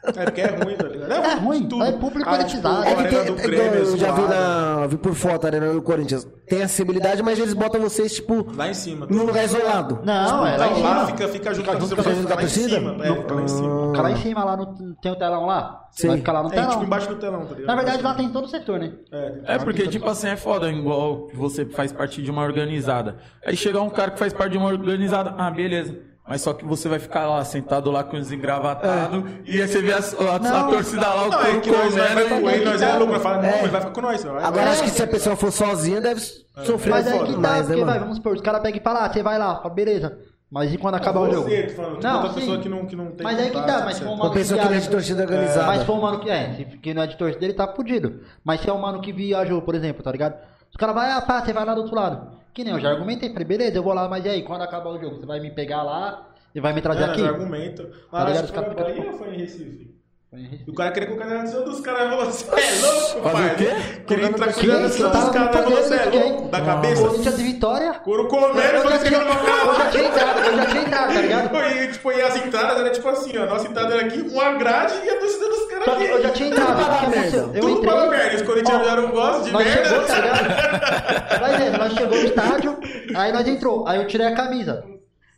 É 0.05 0.23
porque 0.25 0.41
é 0.41 0.47
ruim, 0.47 0.75
tá 0.75 0.87
ligado? 0.87 1.02
É 1.17 1.33
ruim, 1.35 1.67
tudo. 1.67 1.83
é 1.83 1.91
público 1.91 2.29
Ah, 2.29 2.35
elitizado. 2.35 2.83
tipo, 2.85 2.99
É 2.99 3.03
que 3.03 3.15
tem, 3.15 3.25
do 3.25 3.39
é 3.39 3.43
Grêmio, 3.43 3.79
eu 3.79 3.97
já 3.97 4.11
vi, 4.11 4.21
na, 4.23 4.87
vi 4.87 4.97
por 4.97 5.13
foto 5.13 5.45
a 5.45 5.47
arena 5.47 5.71
do 5.73 5.81
Corinthians. 5.81 6.27
Tem 6.47 6.61
acessibilidade, 6.61 7.23
mas 7.23 7.39
eles 7.39 7.53
botam 7.53 7.79
vocês, 7.81 8.13
tipo, 8.15 8.45
Lá 8.55 8.67
em 8.69 8.73
cima. 8.73 9.07
num 9.09 9.23
lugar 9.25 9.45
isolado. 9.45 9.99
Não, 10.03 10.45
é 10.45 10.57
lá 10.57 10.67
em 10.67 10.75
cima. 10.75 11.05
fica, 11.07 11.27
fica 11.27 11.53
junto 11.53 11.65
Fica 11.65 11.71
com 11.71 11.77
a 11.77 11.79
torcida, 11.79 11.95
fica 12.21 12.35
lá 12.35 12.41
em 12.41 12.45
torcida? 12.45 12.75
cima. 12.75 13.05
É, 13.05 13.15
fica 13.15 13.33
lá 13.33 13.41
em 13.41 13.47
cima. 13.47 13.87
Fica 13.87 14.01
lá 14.01 14.11
em 14.11 14.15
cima, 14.17 14.43
lá 14.43 14.57
no, 14.57 14.95
tem 15.01 15.11
o 15.11 15.15
telão 15.15 15.45
lá. 15.45 15.79
Sim. 15.91 16.07
Vai 16.07 16.17
ficar 16.17 16.31
lá 16.33 16.43
no 16.43 16.49
É, 16.49 16.51
telão. 16.53 16.69
tipo, 16.71 16.83
embaixo 16.83 17.07
do 17.09 17.15
telão, 17.15 17.45
tá 17.45 17.53
ligado? 17.55 17.67
Na 17.67 17.75
verdade, 17.75 18.01
lá 18.03 18.13
tem 18.15 18.29
todo 18.29 18.45
o 18.45 18.47
setor, 18.49 18.79
né? 18.79 18.91
É, 19.11 19.55
É 19.55 19.57
porque, 19.59 19.87
tipo 19.87 20.09
assim, 20.09 20.27
é 20.27 20.35
foda, 20.35 20.69
igual 20.71 21.27
você 21.33 21.65
faz 21.65 21.91
parte 21.91 22.21
de 22.21 22.31
uma 22.31 22.41
organizada. 22.43 23.17
Aí 23.45 23.55
chega 23.55 23.79
um 23.81 23.89
cara 23.89 24.11
que 24.11 24.19
faz 24.19 24.33
parte 24.33 24.53
de 24.53 24.57
uma 24.57 24.67
organizada, 24.69 25.35
ah, 25.37 25.51
beleza. 25.51 25.95
Mas 26.25 26.41
só 26.41 26.53
que 26.53 26.63
você 26.63 26.87
vai 26.87 26.99
ficar 26.99 27.27
lá, 27.27 27.43
sentado 27.43 27.91
lá 27.91 28.01
com 28.03 28.15
os 28.15 28.31
engravatados, 28.31 29.23
e 29.45 29.61
aí 29.61 29.67
você 29.67 29.81
vê 29.81 29.91
a, 29.91 29.97
a- 29.97 30.35
a 30.35 30.39
Não. 30.39 30.69
torcida 30.69 31.01
lá, 31.07 31.23
o 31.23 31.33
é 31.33 31.45
couro 31.45 31.61
que 31.61 31.69
nós 31.71 31.93
com 31.93 32.29
comendo. 32.29 32.49
ele, 32.49 32.65
nós 32.65 32.81
é 32.81 32.93
louco, 32.93 33.11
vai 33.11 33.19
falar, 33.19 33.41
não, 33.41 33.49
é. 33.49 33.59
ele 33.59 33.67
vai 33.67 33.81
ficar 33.81 33.93
com 33.93 34.01
nós. 34.01 34.23
Vai, 34.23 34.43
Agora, 34.43 34.63
vai. 34.63 34.73
acho 34.73 34.83
que 34.83 34.89
se 34.89 35.03
a 35.03 35.07
pessoa 35.07 35.35
for 35.35 35.51
sozinha, 35.51 35.99
deve 35.99 36.21
sofrer 36.21 36.91
Mas 36.91 37.07
um 37.07 37.09
aí 37.09 37.17
pouco 37.17 37.25
que 37.27 37.33
tá, 37.33 37.39
mais, 37.49 37.67
né, 37.67 37.75
porque 37.75 37.83
vai, 37.85 37.99
vamos 37.99 38.17
supor, 38.17 38.33
os 38.35 38.41
caras 38.41 38.61
pegam 38.61 38.79
e 38.79 38.83
falam, 38.83 39.03
ah, 39.03 39.11
você 39.11 39.21
vai 39.21 39.37
lá, 39.37 39.55
fala, 39.57 39.73
beleza. 39.73 40.17
Mas 40.49 40.71
e 40.71 40.77
quando 40.77 40.95
acabar 40.95 41.19
o 41.19 41.31
jogo? 41.33 41.49
Você, 41.49 41.67
falando, 41.69 41.95
tipo, 41.95 42.03
Não, 42.07 42.33
pessoa 42.33 42.59
que 42.59 42.69
não, 42.69 42.85
que 42.85 42.95
não 42.95 43.07
tem 43.11 43.23
Mas 43.23 43.39
aí 43.39 43.47
que 43.49 43.53
contato, 43.53 43.79
tá, 43.79 43.85
mas 43.85 43.95
se 43.95 44.01
for 44.03 44.09
um 44.09 44.13
Uma 44.13 44.23
mano 44.25 44.33
pessoa 44.35 44.59
que 44.61 44.65
não 44.69 44.73
é 44.75 44.79
de 44.79 44.89
torcida 44.89 45.23
organizada. 45.23 45.65
Mas 45.67 45.79
se 45.79 45.85
for 45.87 45.93
um 45.97 46.01
mano 46.01 46.19
que 46.19 46.29
é, 46.29 46.53
se 46.53 46.65
que 46.77 46.93
não 46.93 47.01
é 47.01 47.07
de 47.07 47.17
torcida, 47.17 47.43
ele 47.43 47.53
tá 47.53 47.67
fudido. 47.67 48.21
Mas 48.45 48.61
se 48.61 48.69
é 48.69 48.73
um 48.73 48.77
mano 48.77 49.01
que 49.01 49.11
viajou, 49.11 49.61
por 49.63 49.73
exemplo, 49.75 50.03
tá 50.03 50.11
ligado? 50.11 50.35
Os 50.69 50.77
caras 50.77 50.93
vai, 50.95 51.11
ah, 51.11 51.21
pá, 51.21 51.41
você 51.43 51.51
vai 51.51 51.65
lá 51.65 51.73
do 51.73 51.81
outro 51.81 51.95
lado. 51.95 52.37
Que 52.53 52.63
nem 52.63 52.73
eu 52.73 52.79
já 52.79 52.89
argumentei, 52.91 53.29
falei, 53.31 53.45
beleza, 53.47 53.77
eu 53.77 53.83
vou 53.83 53.93
lá, 53.93 54.07
mas 54.07 54.23
e 54.25 54.29
aí, 54.29 54.43
quando 54.43 54.61
acabar 54.61 54.89
o 54.91 54.99
jogo, 54.99 55.17
você 55.17 55.25
vai 55.25 55.39
me 55.39 55.51
pegar 55.51 55.83
lá 55.83 56.33
e 56.53 56.59
vai 56.59 56.73
me 56.73 56.81
trazer 56.81 57.03
É, 57.03 57.05
aqui? 57.05 57.21
nós 57.21 57.33
argumenta. 57.33 57.83
Tá 57.85 57.95
Mas 58.11 58.25
ligado? 58.27 58.35
acho 58.35 58.43
Os 58.45 58.51
caras 58.51 58.97
ou 58.99 59.13
foi 59.17 59.35
em 59.35 59.37
Recife? 59.39 60.02
E 60.35 60.69
o 60.69 60.73
cara 60.73 60.91
queria 60.91 61.07
colocar 61.09 61.25
na 61.25 61.41
edição 61.41 61.63
dos 61.63 61.79
caras 61.81 62.09
falou 62.09 62.27
assim, 62.27 62.45
é 62.49 62.81
louco, 62.81 63.29
Fazer 63.29 63.33
pai. 63.33 63.53
o 63.53 63.55
quê? 63.55 64.01
Queria 64.07 64.25
entrar 64.27 64.51
com 64.53 64.59
a 64.59 64.63
eu 64.63 64.81
dos 64.81 64.97
caras 65.29 65.31
falou 65.33 65.51
fazendo 65.51 65.75
você 65.75 65.93
é 65.93 66.03
aqui, 66.03 66.17
louco, 66.17 66.49
da 66.49 66.61
cabeça. 66.61 67.01
Corinthians 67.07 67.39
e 67.39 67.43
Vitória. 67.43 67.93
Couro 67.95 68.27
comendo, 68.27 68.53
falou 68.81 68.93
assim, 68.93 69.07
eu 69.13 69.75
já 69.75 69.89
tinha 69.91 70.07
entrado, 70.07 70.39
eu 70.39 70.55
já 70.57 70.65
tinha 70.65 70.81
entrado, 70.81 71.13
tá 71.13 71.21
ligado? 71.21 71.55
E, 71.55 71.87
tipo, 71.91 72.11
e 72.11 72.21
as 72.21 72.35
entradas 72.35 72.77
era 72.79 72.89
tipo 72.89 73.09
assim, 73.09 73.37
ó, 73.37 73.45
nossa 73.45 73.67
entrada 73.67 73.93
era 73.93 74.05
aqui, 74.07 74.21
uma 74.21 74.53
grade 74.53 74.93
e 75.05 75.09
a 75.09 75.19
torcida 75.19 75.49
dos 75.49 75.65
caras 75.67 75.85
Só 75.85 75.95
que 75.95 76.03
eu 76.03 76.21
já 76.23 76.27
aqui. 76.29 76.37
tinha 76.37 76.49
entrado, 76.49 76.71
o 76.71 76.77
que 76.77 76.83
pra 76.85 76.95
aconteceu? 76.95 77.43
merda. 77.47 77.57
Eu 77.59 77.61
Tudo 77.61 77.81
para 77.81 78.09
merda, 78.09 78.35
os 78.35 78.41
corintianos 78.41 78.87
eram 78.87 79.11
gostos 79.11 79.45
de 79.45 79.51
merda. 79.55 79.83
chegou, 79.85 80.07
tá 80.07 80.15
ligado? 80.19 81.39
Vai 81.39 81.57
vendo, 81.57 81.77
nós 81.77 81.93
chegou 81.93 82.17
no 82.17 82.25
estádio, 82.25 82.79
aí 83.15 83.31
nós 83.31 83.47
entrou, 83.47 83.87
aí 83.87 83.99
eu 83.99 84.07
tirei 84.07 84.25
a 84.27 84.33
camisa. 84.35 84.83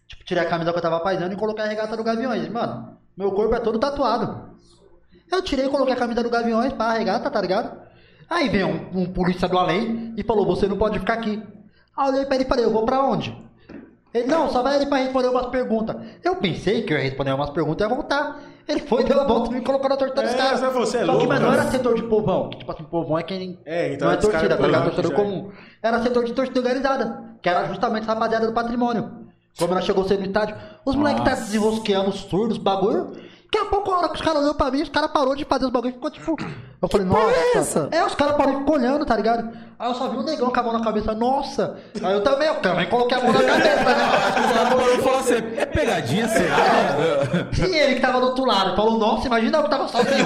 Tipo, 0.08 0.24
tirei 0.24 0.44
a 0.44 0.48
camisa 0.48 0.72
que 0.72 0.78
eu 0.78 0.82
tava 0.82 1.00
paisando 1.02 1.34
e 1.34 1.38
coloquei 1.38 1.66
a 1.66 1.68
regata 1.68 1.98
do 1.98 2.04
Gaviões. 2.04 2.48
Mano, 2.48 2.98
meu 3.18 3.32
corpo 3.34 3.54
é 3.56 3.60
todo 3.60 3.78
tatuado. 3.78 4.55
Eu 5.31 5.41
tirei 5.41 5.65
e 5.65 5.69
coloquei 5.69 5.93
a 5.93 5.97
camisa 5.97 6.22
do 6.23 6.30
Gaviões 6.30 6.73
pra 6.73 6.93
regata, 6.93 7.30
tá 7.30 7.41
ligado? 7.41 7.77
Aí 8.30 8.49
veio 8.49 8.68
um, 8.68 9.02
um 9.02 9.06
polícia 9.06 9.47
do 9.47 9.57
além 9.57 10.14
e 10.18 10.23
falou, 10.23 10.45
você 10.45 10.68
não 10.68 10.77
pode 10.77 10.99
ficar 10.99 11.14
aqui. 11.14 11.41
Aí 11.97 12.07
eu 12.07 12.14
olhei 12.14 12.26
pra 12.26 12.35
ele 12.35 12.43
e 12.45 12.47
falei, 12.47 12.65
eu 12.65 12.72
vou 12.72 12.85
pra 12.85 13.03
onde? 13.03 13.35
Ele, 14.14 14.27
não, 14.27 14.49
só 14.49 14.64
vai 14.64 14.76
ali 14.77 14.85
pra 14.85 14.97
responder 14.99 15.27
umas 15.27 15.47
perguntas. 15.47 15.95
Eu 16.23 16.38
pensei 16.38 16.84
que 16.84 16.93
eu 16.93 16.97
ia 16.97 17.03
responder 17.03 17.34
umas 17.34 17.49
perguntas 17.49 17.85
e 17.85 17.89
ia 17.89 17.93
voltar. 17.95 18.39
Ele 18.68 18.80
foi, 18.80 19.03
deu 19.03 19.19
a 19.19 19.26
volta 19.26 19.52
e 19.52 19.56
me 19.56 19.61
colocou 19.61 19.89
na 19.89 19.97
torcida 19.97 20.22
dos 20.23 20.31
É, 20.31 20.38
caras. 20.38 20.61
mas 20.61 20.73
você 20.73 20.97
é 20.97 21.06
Só 21.06 21.11
que, 21.11 21.11
louco, 21.18 21.27
mas 21.27 21.41
não 21.41 21.53
era 21.53 21.64
setor 21.65 21.95
de 21.95 22.03
povão. 22.03 22.49
que, 22.49 22.57
Tipo 22.60 22.72
assim, 22.72 22.84
povão 22.85 23.19
é 23.19 23.23
quem. 23.23 23.60
É, 23.65 23.93
então 23.93 24.07
não 24.07 24.14
é 24.14 24.18
dos 24.18 24.26
torcida, 24.26 24.56
caras 24.56 24.61
tá 24.61 24.68
ligado? 24.68 24.85
Torcedor 24.95 25.11
é. 25.11 25.15
comum. 25.15 25.52
Era 25.84 26.02
setor 26.02 26.23
de 26.23 26.34
torcida 26.34 26.60
organizada. 26.61 27.23
Que 27.41 27.49
era 27.49 27.65
justamente 27.68 28.03
essa 28.03 28.14
rapaziada 28.14 28.47
do 28.47 28.53
patrimônio. 28.53 29.26
Como 29.60 29.72
ela 29.73 29.81
chegou 29.81 30.06
cedo 30.07 30.22
no 30.22 30.26
estádio. 30.26 30.56
Os 30.85 30.95
moleques 30.95 31.23
tá 31.23 31.31
desenrosqueando 31.35 32.10
os 32.10 32.22
surdos, 32.22 32.57
bagulho. 32.57 33.11
Daqui 33.52 33.58
a 33.58 33.70
pouco, 33.70 33.92
a 33.92 34.00
hora 34.00 34.10
que 34.10 34.16
os 34.16 34.22
caras 34.22 34.42
olhou 34.42 34.54
pra 34.54 34.72
mim, 34.72 34.82
os 34.82 34.90
caras 34.90 35.12
parou 35.12 35.36
de 35.36 35.46
fazer 35.46 35.66
os 35.66 35.72
bagulhos 35.72 35.94
e 35.94 35.98
ficou 35.98 36.12
tipo. 36.12 36.36
Eu 36.82 36.90
falei, 36.90 37.08
é 37.08 37.10
nossa. 37.10 37.58
essa? 37.58 37.90
É, 37.92 38.04
os 38.04 38.16
caras 38.16 38.36
pararam 38.36 38.58
e 38.58 38.60
ficou 38.60 38.76
olhando, 38.76 39.06
tá 39.06 39.16
ligado? 39.16 39.50
Aí 39.80 39.90
eu 39.90 39.96
só 39.96 40.10
vi 40.10 40.18
um 40.18 40.24
negão 40.24 40.52
com 40.52 40.60
a 40.60 40.64
mão 40.64 40.74
na 40.74 40.84
cabeça, 40.84 41.14
nossa. 41.14 41.78
Aí 42.04 42.14
eu 42.14 42.22
também, 42.22 42.48
eu 42.48 42.56
também 42.56 42.90
coloquei 42.90 43.18
a 43.18 43.24
mão 43.24 43.32
na 43.32 43.44
cabeça, 43.44 43.84
né? 43.84 44.96
Eu 44.98 45.04
falo 45.04 45.18
assim, 45.18 45.36
é 45.58 45.66
pegadinha, 45.66 46.28
será? 46.28 46.58
E 47.58 47.76
ele 47.76 47.96
que 47.96 48.02
tava 48.02 48.20
do 48.20 48.28
outro 48.28 48.46
lado, 48.46 48.76
falou, 48.76 48.98
nossa, 48.98 49.28
imagina 49.28 49.58
eu 49.58 49.64
que 49.64 49.70
tava 49.70 49.88
sozinho. 49.88 50.26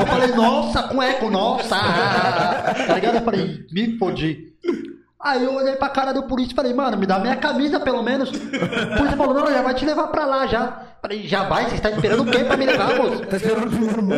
Eu 0.00 0.06
falei, 0.06 0.34
nossa, 0.34 0.82
com 0.84 1.02
eco, 1.02 1.30
nossa. 1.30 1.76
Tá 2.86 2.94
ligado? 2.94 3.16
Eu 3.16 3.22
falei, 3.22 3.66
me 3.70 3.98
fodi. 3.98 4.52
Aí 5.22 5.44
eu 5.44 5.54
olhei 5.54 5.76
pra 5.76 5.88
cara 5.88 6.12
do 6.12 6.24
polícia 6.24 6.52
e 6.52 6.56
falei, 6.56 6.74
mano, 6.74 6.96
me 6.96 7.06
dá 7.06 7.18
minha 7.20 7.36
camisa 7.36 7.78
pelo 7.78 8.02
menos. 8.02 8.30
O 8.92 8.96
polícia 8.96 9.16
falou, 9.16 9.34
não, 9.34 9.46
já 9.52 9.62
vai 9.62 9.74
te 9.74 9.84
levar 9.86 10.08
pra 10.08 10.24
lá 10.26 10.46
já. 10.46 10.82
Falei, 11.00 11.26
já 11.26 11.44
vai? 11.48 11.68
Você 11.68 11.76
está 11.76 11.90
esperando 11.90 12.22
o 12.22 12.26
quê 12.26 12.44
pra 12.44 12.56
me 12.56 12.66
levar, 12.66 12.96
moço? 12.96 13.24
Tá 13.26 13.36
esperando 13.36 13.66
o 13.66 13.70
primeiro 13.70 14.02
mundo. 14.02 14.14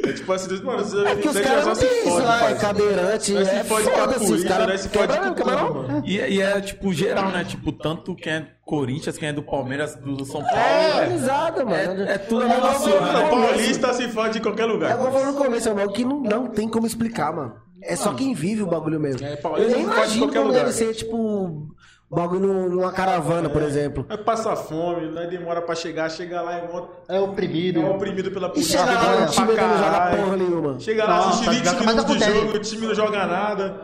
É 0.00 0.12
tipo 0.12 0.32
assim, 0.32 0.62
mano, 0.62 0.78
você 0.84 1.04
É 1.06 1.16
que 1.16 1.28
os 1.28 1.40
caras 1.40 1.66
não 1.66 1.74
tem 1.74 1.98
isso 2.06 2.18
lá, 2.22 2.50
é 2.50 2.54
cadeirante, 2.54 3.36
é 3.36 3.64
fode 3.64 3.84
com 3.84 3.90
a 3.90 3.94
foda 3.98 4.16
assim, 4.16 4.32
os 4.34 4.44
caras 4.44 4.86
fode 4.86 5.08
quebram, 5.12 5.34
tudo, 5.34 5.46
mano. 5.46 6.02
E, 6.04 6.16
e 6.16 6.40
é 6.40 6.60
tipo 6.60 6.92
geral, 6.92 7.30
né? 7.30 7.44
Tipo, 7.44 7.72
tanto 7.72 8.14
quem 8.14 8.32
é 8.32 8.46
Corinthians, 8.64 9.18
quem 9.18 9.28
é 9.30 9.32
do 9.32 9.42
Palmeiras, 9.42 9.96
do 9.96 10.24
São 10.24 10.42
Paulo. 10.42 10.56
É 10.56 10.90
É, 10.90 10.94
organizado, 10.94 11.66
mano. 11.66 12.02
é, 12.04 12.12
é 12.14 12.18
tudo 12.18 12.42
a 12.42 12.44
É 12.44 12.48
mesma 12.48 12.74
coisa. 12.74 12.98
O 12.98 13.30
paulista 13.30 13.92
se 13.94 14.08
fode 14.08 14.38
em 14.38 14.42
qualquer 14.42 14.62
É 14.62 14.66
lugar. 14.66 14.90
igual 14.92 15.06
eu 15.06 15.12
falei 15.12 15.26
no 15.26 15.34
começo, 15.34 15.68
irmão, 15.68 15.88
que 15.88 16.04
não, 16.04 16.20
não 16.20 16.46
tem 16.46 16.68
como 16.68 16.86
explicar, 16.86 17.32
mano. 17.34 17.54
É 17.82 17.96
só 17.96 18.12
quem 18.14 18.34
vive 18.34 18.62
o 18.62 18.66
bagulho 18.66 18.98
mesmo. 19.00 19.24
É, 19.26 19.38
eu 19.58 19.68
nem 19.70 19.82
imagino 19.82 20.28
como 20.28 20.42
lugar. 20.48 20.60
deve 20.60 20.72
ser, 20.72 20.94
tipo, 20.94 21.68
bagulho 22.10 22.40
num- 22.40 22.68
numa 22.68 22.92
caravana, 22.92 23.48
por 23.48 23.62
exemplo. 23.62 24.04
Vai 24.08 24.18
passar 24.18 24.56
fome, 24.56 25.08
nós 25.10 25.28
demora 25.30 25.62
pra 25.62 25.74
chegar, 25.74 26.10
chega 26.10 26.40
lá 26.42 26.58
e 26.58 26.66
volta. 26.66 27.12
É 27.12 27.20
oprimido. 27.20 27.80
É 27.80 27.88
oprimido 27.88 28.30
pela 28.30 28.48
E 28.48 28.50
polícia. 28.50 28.78
chega 28.80 28.92
lá, 28.92 29.24
o 29.24 29.30
time 29.30 29.46
não 29.54 29.78
joga 29.78 30.16
porra 30.16 30.36
nenhuma. 30.36 30.80
Chega 30.80 31.04
lá, 31.04 31.16
Nossa, 31.16 31.28
assiste 31.28 31.50
20 31.50 31.64
joga- 31.64 31.84
mas 31.84 31.94
minutos 31.94 32.24
jogo, 32.26 32.56
o 32.56 32.58
time 32.60 32.86
não 32.86 32.94
joga 32.94 33.26
nada. 33.26 33.80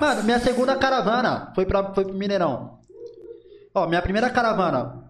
Mano, 0.00 0.22
minha 0.22 0.38
segunda 0.38 0.76
caravana 0.76 1.50
foi, 1.54 1.66
pra, 1.66 1.92
foi 1.92 2.04
pro 2.04 2.14
Mineirão. 2.14 2.78
Ó, 3.74 3.86
minha 3.88 4.02
primeira 4.02 4.30
caravana. 4.30 5.02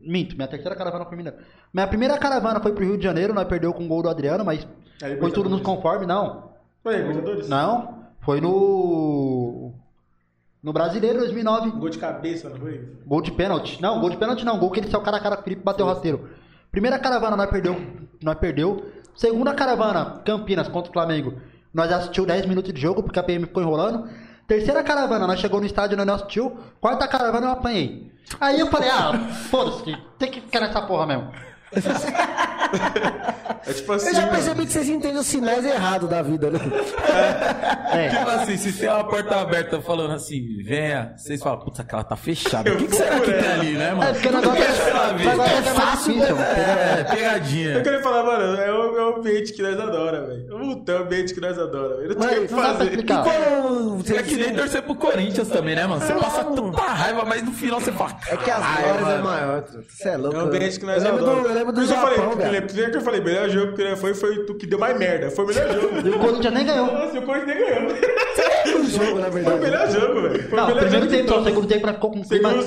Minto, 0.00 0.36
minha 0.36 0.46
terceira 0.46 0.76
caravana 0.76 1.04
foi 1.04 1.08
pro 1.08 1.16
Mineirão. 1.16 1.40
Minha 1.74 1.86
primeira 1.88 2.16
caravana 2.16 2.60
foi 2.60 2.72
pro 2.72 2.84
Rio 2.84 2.96
de 2.96 3.02
Janeiro, 3.02 3.34
nós 3.34 3.48
perdeu 3.48 3.72
com 3.74 3.84
o 3.84 3.88
gol 3.88 4.02
do 4.02 4.08
Adriano, 4.08 4.44
mas 4.44 4.64
É, 5.02 5.16
foi 5.16 5.32
tudo 5.32 5.48
nos 5.50 5.60
conforme, 5.62 6.06
não. 6.06 6.45
Foi, 6.86 6.98
Libertadores? 6.98 7.48
Não. 7.48 8.06
Foi 8.20 8.40
no. 8.40 9.72
No 10.62 10.72
Brasileiro 10.72 11.18
2009. 11.18 11.72
Gol 11.72 11.88
de 11.88 11.98
cabeça, 11.98 12.48
não 12.48 12.58
foi? 12.58 12.80
Gol 13.04 13.22
de 13.22 13.32
pênalti. 13.32 13.82
Não, 13.82 14.00
gol 14.00 14.08
de 14.08 14.16
pênalti 14.16 14.44
não. 14.44 14.56
Gol 14.56 14.70
que 14.70 14.78
ele 14.78 14.88
saiu 14.88 15.02
cara 15.02 15.16
a 15.16 15.20
cara 15.20 15.34
com 15.34 15.40
o 15.42 15.44
Felipe 15.44 15.62
e 15.62 15.64
bateu 15.64 15.84
o 15.84 15.88
rasteiro. 15.88 16.30
Primeira 16.70 16.96
caravana 16.96 17.36
nós 17.36 17.50
perdeu. 17.50 17.74
Nós 18.22 18.38
perdeu. 18.38 18.86
Segunda 19.16 19.52
caravana, 19.52 20.22
Campinas 20.24 20.68
contra 20.68 20.90
o 20.90 20.92
Flamengo. 20.92 21.40
Nós 21.74 21.90
assistiu 21.90 22.24
10 22.24 22.46
minutos 22.46 22.72
de 22.72 22.80
jogo 22.80 23.02
porque 23.02 23.18
a 23.18 23.22
PM 23.24 23.46
ficou 23.46 23.64
enrolando. 23.64 24.08
Terceira 24.46 24.84
caravana, 24.84 25.26
nós 25.26 25.40
chegou 25.40 25.58
no 25.58 25.66
estádio, 25.66 25.96
nós 25.96 26.06
não 26.06 26.14
assistiu. 26.14 26.56
Quarta 26.80 27.08
caravana 27.08 27.48
eu 27.48 27.50
apanhei. 27.50 28.12
Aí 28.40 28.60
eu 28.60 28.68
falei, 28.68 28.90
ah, 28.90 29.12
foda-se, 29.50 29.96
tem 30.20 30.30
que 30.30 30.40
ficar 30.40 30.60
nessa 30.60 30.82
porra 30.82 31.04
mesmo. 31.04 31.32
É 33.68 33.72
tipo 33.72 33.92
assim. 33.92 34.08
Eu 34.08 34.14
já 34.14 34.20
mano. 34.22 34.32
percebi 34.32 34.66
que 34.66 34.72
vocês 34.72 34.88
entendem 34.88 35.18
os 35.18 35.26
sinais 35.26 35.64
errados 35.64 36.08
da 36.08 36.22
vida, 36.22 36.50
né? 36.50 36.60
É. 37.92 38.08
Tipo 38.10 38.30
assim, 38.30 38.56
se 38.56 38.72
tem 38.74 38.88
uma 38.88 39.04
porta 39.04 39.40
aberta 39.40 39.80
falando 39.80 40.12
assim, 40.14 40.62
venha, 40.64 41.14
vocês 41.16 41.42
falam, 41.42 41.60
puta, 41.60 41.82
aquela 41.82 42.04
tá 42.04 42.14
fechada. 42.16 42.72
O 42.72 42.76
que, 42.76 42.86
que 42.86 42.94
será 42.96 43.18
que 43.20 43.32
tem 43.32 43.48
ali, 43.48 43.72
né, 43.72 43.90
mano? 43.92 44.04
É, 44.04 44.12
porque 44.12 44.28
o 44.28 44.32
negócio 44.32 44.62
é, 44.62 44.66
o 44.66 45.14
negócio 45.14 45.32
é, 45.32 45.36
mais 45.36 45.68
fácil, 45.68 46.14
difícil. 46.14 46.36
É, 46.38 47.00
Eu 47.00 47.04
pegadinha. 47.16 47.82
queria 47.82 48.02
falar, 48.02 48.22
mano, 48.24 48.60
é 48.60 48.72
o, 48.72 48.98
é 48.98 49.04
o 49.06 49.16
ambiente 49.16 49.52
que 49.52 49.62
nós 49.62 49.80
adora, 49.80 50.26
velho. 50.26 50.46
Puta, 50.46 50.92
é 50.92 50.98
o 50.98 51.02
ambiente 51.02 51.34
que 51.34 51.40
nós 51.40 51.58
adora, 51.58 51.96
velho. 51.96 52.08
Não 52.18 52.28
tem 52.28 52.38
o 52.38 52.42
que 52.42 52.48
fazer. 52.54 52.84
explicar. 52.84 53.24
Quando 53.24 54.14
É 54.16 54.22
que 54.22 54.36
nem 54.36 54.54
torcer 54.54 54.82
pro 54.82 54.94
Corinthians 54.94 55.48
também, 55.48 55.74
né, 55.74 55.86
mano? 55.86 56.00
Você 56.04 56.12
passa 56.14 56.44
tanta 56.44 56.82
raiva, 56.82 57.24
mas 57.24 57.42
no 57.42 57.52
final 57.52 57.80
você 57.80 57.90
fala. 57.92 58.16
É 58.28 58.36
que 58.36 58.50
as 58.50 58.58
"Caralho, 58.60 58.82
glórias 58.98 59.08
é 59.08 59.22
mano." 59.22 59.24
maior. 59.24 59.64
Você 59.88 60.08
é 60.08 60.16
louco. 60.16 60.36
É 60.36 60.42
um 60.42 60.46
ambiente 60.46 60.78
que 60.78 60.86
nós 60.86 61.02
eu 61.04 61.14
lembro 61.14 61.30
adora. 61.30 61.65
Do, 61.72 61.80
lembro 61.80 61.94
do 61.96 62.00
Por 62.00 62.12
eu 62.12 62.16
Japão, 62.16 62.36
falei, 62.40 62.60
primeiro 62.60 62.90
que 62.90 62.96
eu 62.96 63.00
falei, 63.02 63.20
melhor 63.20 63.48
jogo 63.48 63.72
que 63.74 63.82
ele 63.82 63.96
foi 63.96 64.14
foi 64.14 64.36
o 64.38 64.54
que 64.54 64.66
deu 64.66 64.78
mais 64.78 64.98
merda. 64.98 65.30
Foi 65.30 65.44
o 65.44 65.48
melhor 65.48 65.68
jogo. 65.72 66.06
E 66.06 66.10
o 66.10 66.18
Corinthians 66.18 66.54
nem 66.54 66.66
ganhou. 66.66 66.86
Nossa, 66.86 67.18
o 67.18 67.22
Corinthians 67.22 67.56
nem 67.56 67.66
ganhou. 67.66 67.92
O 68.66 68.84
jogo, 68.84 69.18
na 69.18 69.30
Foi 69.30 69.40
o 69.40 69.44
verdade. 69.44 69.60
melhor 69.60 69.90
jogo, 69.90 70.22
velho. 70.22 70.48
Foi 70.48 70.56
Não, 70.58 70.64
o 70.64 70.68
melhor 70.68 70.80
primeiro 70.82 71.06
tempo, 71.08 71.24
o 71.24 71.26
todos. 71.26 71.44
segundo 71.44 71.66
tempo 71.68 71.88
ficou 71.88 72.10
com 72.10 72.18
Nós 72.18 72.66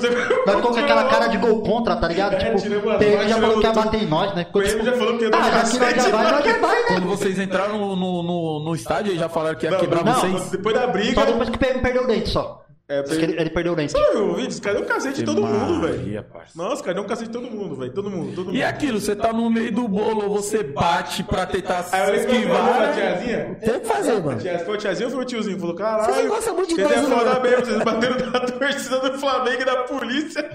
ficou 0.56 0.72
com 0.72 0.78
aquela 0.80 1.04
cara 1.04 1.26
de 1.28 1.36
gol 1.36 1.62
contra, 1.62 1.96
tá 1.96 2.08
ligado? 2.08 2.34
É, 2.34 2.54
Tipo, 2.54 2.76
o 2.76 2.98
PM 2.98 3.10
bolas, 3.16 3.28
já 3.28 3.36
falou 3.38 3.60
que 3.60 3.66
ia 3.66 3.70
tiramos 3.70 3.84
bater 3.84 4.02
em 4.02 4.06
nós, 4.06 4.34
né? 4.34 4.46
O 4.48 4.52
PM 4.58 4.70
tipo, 4.72 4.84
já 4.84 4.92
falou 4.92 5.18
que 5.18 5.24
ia 5.24 5.30
dar 5.30 5.38
ah, 5.38 5.40
um 5.40 5.44
já 5.44 5.50
que 5.50 5.78
nós 5.78 5.94
já 5.94 6.10
vai, 6.10 6.42
já 6.42 6.58
vai, 6.58 6.74
né? 6.80 6.84
Quando 6.88 7.06
vocês 7.08 7.38
entraram 7.38 7.78
no, 7.78 7.96
no, 7.96 8.22
no, 8.22 8.60
no 8.64 8.74
estádio, 8.74 9.10
eles 9.10 9.20
já 9.20 9.28
falaram 9.28 9.56
que 9.58 9.66
ia 9.66 9.70
Não, 9.70 9.78
quebrar 9.80 10.04
não, 10.04 10.14
vocês. 10.14 10.50
Depois 10.50 10.74
da 10.74 10.86
briga. 10.86 11.14
Só 11.14 11.24
depois 11.26 11.48
que 11.48 11.56
o 11.56 11.58
PM 11.58 11.80
perdeu 11.80 12.02
o 12.04 12.06
dente 12.06 12.28
só. 12.28 12.62
É, 12.90 13.02
que 13.04 13.12
ele, 13.14 13.40
ele 13.40 13.50
perdeu 13.50 13.72
o 13.72 13.76
dente. 13.76 13.92
Você 13.92 14.10
viu 14.12 14.30
o 14.30 14.34
vídeo? 14.34 14.48
Os 14.48 14.58
caras 14.58 14.78
deu 14.80 14.88
um 14.88 14.92
cacete 14.92 15.22
em 15.22 15.24
todo 15.24 15.42
mundo, 15.46 15.80
velho. 15.80 16.24
Nossa, 16.56 16.74
os 16.74 16.80
caras 16.80 16.94
deu 16.96 17.04
um 17.04 17.06
cacete 17.06 17.30
em 17.30 17.32
todo 17.32 17.48
mundo, 17.48 17.76
velho. 17.76 17.92
Todo 17.92 18.10
mundo, 18.10 18.34
todo 18.34 18.46
mundo. 18.46 18.56
E 18.56 18.64
aquilo, 18.64 19.00
você 19.00 19.14
tá 19.14 19.32
no 19.32 19.48
meio 19.48 19.70
do 19.72 19.86
bolo, 19.86 20.28
você 20.28 20.64
bate 20.64 21.22
pra 21.22 21.46
tentar 21.46 21.84
se 21.84 21.94
Aí 21.94 22.08
eu 22.08 22.14
eu 22.14 22.20
esquivar. 22.20 22.64
pra 22.68 22.86
né? 22.88 22.92
tiazinha. 22.92 23.54
Tem 23.60 23.76
o 23.76 23.80
que 23.80 23.86
fazer, 23.86 24.20
mano. 24.22 24.38
tia- 24.40 24.58
Foi 24.58 24.74
a 24.74 24.78
tiazinha 24.78 25.06
ou 25.08 25.14
foi 25.14 25.22
o 25.22 25.26
tiozinho? 25.26 25.58
Falou, 25.60 25.74
caralho. 25.76 26.12
Vocês 26.14 26.28
gostam 26.28 26.54
muito 26.56 26.68
de 26.74 26.82
dois, 26.82 26.92
é 26.98 27.02
foda 27.02 27.34
né? 27.34 27.40
mesmo, 27.40 27.64
vocês 27.66 27.84
bateram 27.84 28.30
da 28.32 28.40
torcida 28.50 28.98
do 29.10 29.18
Flamengo 29.18 29.62
e 29.62 29.64
da 29.64 29.76
polícia. 29.84 30.50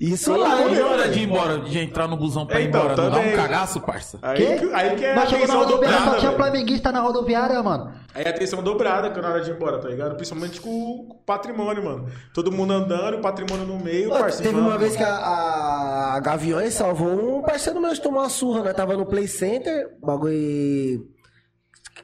Isso 0.00 0.34
lá, 0.36 0.48
na 0.56 0.62
hein? 0.70 0.82
hora 0.82 1.08
de 1.08 1.18
ir 1.20 1.22
embora, 1.24 1.58
de 1.58 1.78
entrar 1.78 2.08
no 2.08 2.16
busão 2.16 2.46
pra 2.46 2.60
ir 2.60 2.68
Então, 2.68 2.80
embora, 2.84 2.96
não 3.02 3.10
dá 3.10 3.18
um 3.18 3.32
cagaço, 3.36 3.80
parça? 3.80 4.18
Aí 4.22 4.46
aí 4.72 4.96
que 4.96 5.04
é 5.04 5.12
a 5.12 5.16
Nós 5.16 5.28
chegou 5.28 5.46
na 5.46 5.54
rodoviária, 5.54 5.98
só 6.00 6.14
tinha 6.16 6.32
flamenguista 6.32 6.92
na 6.92 7.00
rodoviária, 7.00 7.62
mano. 7.62 7.92
Aí 8.16 8.24
a 8.26 8.30
atenção 8.30 8.62
dobrada 8.62 9.10
que 9.10 9.20
na 9.20 9.28
hora 9.28 9.40
de 9.42 9.50
ir 9.50 9.54
embora, 9.54 9.78
tá 9.78 9.88
ligado? 9.88 10.16
Principalmente 10.16 10.58
com 10.60 10.70
o 10.70 11.14
patrimônio, 11.26 11.84
mano. 11.84 12.08
Todo 12.32 12.50
mundo 12.50 12.72
andando, 12.72 13.18
o 13.18 13.20
patrimônio 13.20 13.66
no 13.66 13.78
meio, 13.78 14.08
Pô, 14.08 14.18
parceiro. 14.18 14.52
Teve 14.54 14.66
uma 14.66 14.78
vez 14.78 14.96
que 14.96 15.02
a, 15.02 16.14
a 16.14 16.20
Gaviões 16.20 16.72
salvou 16.72 17.38
um 17.38 17.42
parceiro 17.42 17.78
meu 17.80 17.92
de 17.92 18.00
tomar 18.00 18.20
uma 18.22 18.28
surra, 18.30 18.62
né? 18.62 18.72
Tava 18.72 18.96
no 18.96 19.04
Play 19.04 19.28
Center, 19.28 19.96
bagulho. 20.02 21.06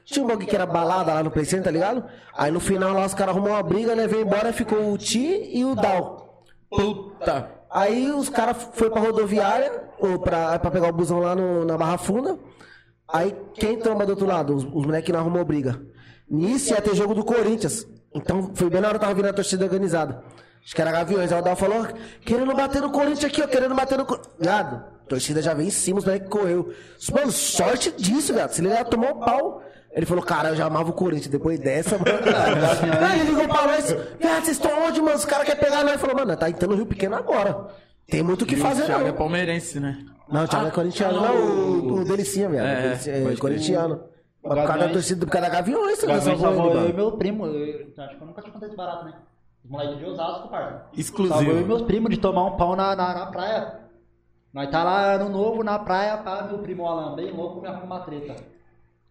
Tinha 0.05 0.25
um 0.25 0.29
bagulho 0.29 0.47
que 0.47 0.55
era 0.55 0.67
balada 0.67 1.15
lá 1.15 1.23
no 1.23 1.31
Play 1.31 1.45
Center, 1.47 1.65
tá 1.65 1.71
ligado? 1.71 2.05
Aí 2.37 2.51
no 2.51 2.61
final 2.61 2.93
lá 2.93 3.07
os 3.07 3.15
caras 3.15 3.35
arrumou 3.35 3.53
uma 3.55 3.63
briga, 3.63 3.95
né? 3.95 4.07
Veio 4.07 4.23
embora, 4.27 4.53
ficou 4.53 4.93
o 4.93 4.99
Ti 4.99 5.49
e 5.53 5.65
o 5.65 5.75
Dal. 5.75 6.45
Puta. 6.71 7.49
Aí 7.71 8.11
os 8.11 8.29
caras 8.29 8.69
foi 8.75 8.91
pra 8.91 9.01
rodoviária, 9.01 9.85
ou 9.99 10.19
pra, 10.19 10.59
pra 10.59 10.71
pegar 10.71 10.89
o 10.89 10.93
busão 10.93 11.21
lá 11.21 11.35
no- 11.35 11.65
na 11.65 11.79
Barra 11.79 11.97
Funda. 11.97 12.39
Aí 13.11 13.35
quem 13.55 13.79
tromba 13.79 14.05
do 14.05 14.11
outro 14.11 14.27
lado? 14.27 14.55
Os, 14.55 14.65
os 14.65 14.85
moleques 14.87 15.11
não 15.13 15.21
arrumou 15.21 15.45
briga. 15.45 15.81
Nisso 16.31 16.73
ia 16.73 16.81
ter 16.81 16.95
jogo 16.95 17.15
do 17.15 17.25
Corinthians. 17.25 17.87
Então 18.15 18.51
foi 18.55 18.69
bem 18.71 18.81
na 18.81 18.89
hora 18.89 18.99
que 18.99 19.05
tava 19.05 19.15
vindo 19.15 19.29
a 19.29 19.33
torcida 19.33 19.65
organizada. 19.65 20.23
Acho 20.65 20.75
que 20.75 20.81
era 20.81 20.93
Gaviões. 20.93 21.33
Aí 21.33 21.39
o 21.39 21.43
Dal 21.43 21.57
falou, 21.57 21.87
querendo 22.25 22.55
bater 22.55 22.81
no 22.81 22.91
Corinthians 22.91 23.25
aqui, 23.25 23.43
ó, 23.43 23.47
querendo 23.47 23.75
bater 23.75 23.99
no 23.99 24.05
Corinthians. 24.05 24.35
Viado, 24.39 24.77
a 24.77 25.09
torcida 25.09 25.43
já 25.43 25.55
veio 25.55 25.69
em 25.69 25.73
cima, 25.73 25.99
os 25.99 26.05
moleques 26.05 26.29
correu. 26.29 26.73
Mano, 27.13 27.33
sorte 27.33 27.93
disso, 27.93 28.33
viado. 28.33 28.53
Se 28.53 28.65
ele 28.65 28.85
tomar 28.85 29.13
o 29.13 29.19
pau. 29.19 29.63
Ele 29.95 30.07
falou, 30.07 30.25
cara, 30.25 30.51
eu 30.51 30.57
já 30.57 30.65
amava 30.65 30.89
o 30.89 30.95
Corinthians 30.95 31.27
depois 31.29 31.61
dessa, 31.61 31.99
mano. 31.99 32.07
Aí 33.07 33.21
ele 33.21 33.31
ligou 33.31 33.47
pra 33.47 33.67
nós, 33.67 33.91
viado, 34.19 34.45
vocês 34.45 34.57
estão 34.57 34.87
onde, 34.87 35.03
mano? 35.03 35.17
Os 35.17 35.27
caras 35.27 35.45
querem 35.45 35.61
pegar 35.61 35.83
nós. 35.83 35.91
Ele 35.91 35.99
falou, 35.99 36.17
mano, 36.17 36.35
tá 36.35 36.49
entrando 36.49 36.71
no 36.71 36.77
Rio 36.79 36.87
Pequeno 36.87 37.15
agora. 37.15 37.67
Tem 38.07 38.23
muito 38.23 38.43
o 38.43 38.47
que 38.47 38.57
fazer, 38.57 38.85
Thiago 38.87 39.07
é 39.07 39.13
palmeirense, 39.13 39.79
né? 39.79 39.99
Não, 40.31 40.45
o 40.45 40.49
Thiago 40.49 40.69
é 40.69 40.71
corintiano, 40.71 41.21
não, 41.21 41.37
o, 41.37 42.01
o 42.01 42.05
Delicinha, 42.07 42.49
viado. 42.49 42.67
É, 42.67 43.33
É, 43.33 43.37
corintiano. 43.37 44.01
Por 44.43 44.57
causa 44.57 44.79
da 44.79 44.89
torcida, 44.89 45.25
por 45.25 45.33
causa 45.33 45.49
da 45.49 45.55
Gaviões, 45.55 45.99
você 45.99 46.07
Gaviões 46.07 46.41
salvou 46.41 46.75
eu 46.75 46.89
e 46.89 46.93
meu 46.93 47.13
primo. 47.13 47.47
Eu, 47.47 47.87
acho 47.97 48.17
que 48.17 48.23
eu 48.23 48.27
nunca 48.27 48.43
tinha 48.43 48.53
contado 48.53 48.69
esse 48.69 48.77
barato, 48.77 49.05
né? 49.05 49.15
Os 49.65 49.71
moleques 49.71 49.99
de 49.99 50.05
Osasco, 50.05 50.49
parça. 50.49 50.87
Exclusivo. 50.97 51.35
Salvou 51.37 51.55
eu 51.55 51.61
e 51.61 51.65
meus 51.65 51.83
primos 51.83 52.11
de 52.11 52.19
tomar 52.19 52.45
um 52.47 52.57
pau 52.57 52.75
na, 52.75 52.97
na, 52.97 53.15
na 53.15 53.27
praia. 53.27 53.81
Nós 54.53 54.69
tá 54.69 54.83
lá 54.83 55.17
no 55.17 55.29
novo, 55.29 55.63
na 55.63 55.79
praia, 55.79 56.19
pá, 56.19 56.43
meu 56.43 56.59
primo 56.59 56.87
Alan, 56.87 57.15
bem 57.15 57.31
louco, 57.31 57.61
me 57.61 57.69
arruma 57.69 58.01
treta. 58.01 58.37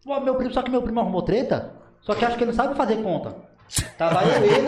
Pô, 0.04 0.20
meu 0.20 0.36
primo, 0.36 0.54
só 0.54 0.62
que 0.62 0.70
meu 0.70 0.82
primo 0.82 1.00
arrumou 1.00 1.22
treta, 1.22 1.72
só 2.02 2.14
que 2.14 2.26
acho 2.26 2.38
que 2.38 2.44
ele 2.44 2.52
não 2.52 2.56
sabe 2.56 2.76
fazer 2.76 3.02
conta. 3.02 3.36
Tava 3.98 4.24
eu, 4.26 4.44
ele. 4.44 4.68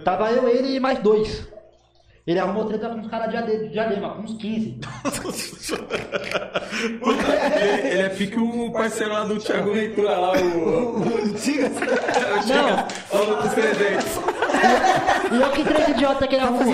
Tava 0.04 0.30
eu, 0.32 0.48
ele 0.48 0.76
e 0.76 0.80
mais 0.80 0.98
dois. 1.00 1.46
Ele 2.30 2.38
arrumou 2.38 2.64
treta 2.66 2.88
com 2.88 2.94
uns 2.96 3.08
caras 3.08 3.30
de 3.30 3.36
ade- 3.36 3.58
de 3.58 3.68
diadema, 3.70 4.10
com 4.14 4.22
uns 4.22 4.34
15. 4.34 4.78
ele, 7.60 7.88
ele 7.88 8.02
é 8.02 8.08
pique 8.10 8.38
o 8.38 8.72
parceiro 8.72 9.12
lá 9.12 9.24
do 9.24 9.38
Thiago 9.38 9.72
Ventura 9.72 10.16
lá, 10.18 10.32
o. 10.32 11.00
o 11.00 11.34
Tigas. 11.34 11.72
Não. 12.46 12.88
Falou 12.88 13.42
dos 13.42 13.52
300. 13.52 14.06
E 15.32 15.34
olha 15.42 15.50
que 15.52 15.64
treta 15.64 15.90
idiota 15.90 16.26
que 16.28 16.34
ele 16.34 16.44
arrumou. 16.44 16.62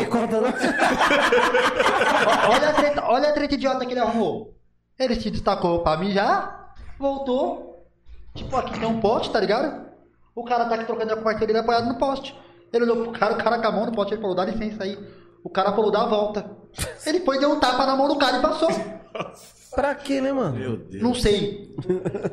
Olha 2.51 2.69
a 2.69 2.73
treta, 2.73 3.05
olha 3.07 3.29
a 3.29 3.33
treta 3.33 3.55
idiota 3.55 3.85
que 3.87 3.93
ele 3.93 4.01
arrumou. 4.01 4.55
Ele 4.99 5.15
se 5.15 5.31
destacou 5.31 5.81
pra 5.83 5.97
mim 5.97 6.11
já, 6.13 6.71
voltou. 6.99 7.87
Tipo, 8.35 8.57
aqui 8.57 8.79
tem 8.79 8.89
um 8.89 9.01
poste, 9.01 9.31
tá 9.33 9.41
ligado? 9.41 9.87
O 10.35 10.45
cara 10.45 10.65
tá 10.67 10.75
aqui 10.75 10.85
trocando 10.85 11.15
com 11.15 11.21
o 11.21 11.25
parceiro 11.25 11.47
dele 11.47 11.59
apoiado 11.61 11.87
no 11.87 11.97
poste. 11.99 12.35
Ele 12.73 12.85
olhou 12.85 13.05
pro 13.05 13.13
cara, 13.13 13.35
o 13.35 13.39
cara 13.39 13.59
com 13.59 13.67
a 13.69 13.73
mão 13.73 13.87
no 13.87 13.93
poste, 13.93 14.15
ele 14.15 14.21
falou, 14.21 14.35
dá 14.37 14.45
licença 14.45 14.83
aí. 14.85 14.99
O 15.47 15.49
cara 15.49 15.71
falou, 15.73 15.93
dá 15.93 16.03
a 16.03 16.07
volta. 16.07 16.51
Ele 17.07 17.21
foi, 17.21 17.39
deu 17.39 17.53
um 17.53 17.61
tapa 17.61 17.87
na 17.87 17.95
mão 17.95 18.09
do 18.09 18.17
cara 18.17 18.39
e 18.39 18.43
passou. 18.43 18.69
Pra 19.73 19.95
quê, 19.95 20.21
né, 20.21 20.33
mano? 20.33 20.59
Meu 20.59 20.77
Deus. 20.77 21.01
Não 21.01 21.15
sei. 21.15 21.73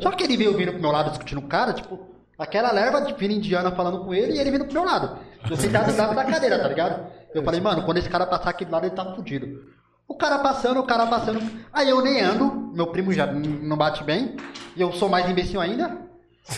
Só 0.01 0.09
que 0.09 0.23
ele 0.23 0.35
veio 0.35 0.57
vindo 0.57 0.71
pro 0.71 0.81
meu 0.81 0.91
lado 0.91 1.11
discutindo 1.11 1.37
o 1.37 1.47
cara, 1.47 1.73
tipo, 1.73 1.99
aquela 2.39 2.71
leva 2.71 3.01
de 3.01 3.13
fina 3.13 3.33
indiana 3.33 3.71
falando 3.71 4.03
com 4.03 4.15
ele 4.15 4.33
e 4.33 4.39
ele 4.39 4.49
vindo 4.49 4.65
pro 4.65 4.73
meu 4.73 4.83
lado. 4.83 5.19
Eu 5.47 5.55
sentado 5.55 5.91
do 5.91 5.97
lado 5.97 6.15
da 6.15 6.25
cadeira, 6.25 6.57
tá 6.57 6.67
ligado? 6.67 7.05
Eu 7.35 7.43
falei, 7.43 7.61
mano, 7.61 7.83
quando 7.83 7.97
esse 7.97 8.09
cara 8.09 8.25
passar 8.25 8.49
aqui 8.49 8.65
do 8.65 8.71
lado, 8.71 8.87
ele 8.87 8.95
tá 8.95 9.13
fudido. 9.13 9.61
O 10.07 10.15
cara 10.15 10.39
passando, 10.39 10.79
o 10.79 10.83
cara 10.83 11.05
passando. 11.05 11.39
Aí 11.71 11.89
eu 11.89 12.01
nem 12.01 12.19
ando, 12.19 12.71
meu 12.73 12.87
primo 12.87 13.13
já 13.13 13.27
não 13.27 13.77
bate 13.77 14.03
bem, 14.03 14.37
e 14.75 14.81
eu 14.81 14.91
sou 14.91 15.07
mais 15.07 15.29
imbecil 15.29 15.61
ainda. 15.61 16.01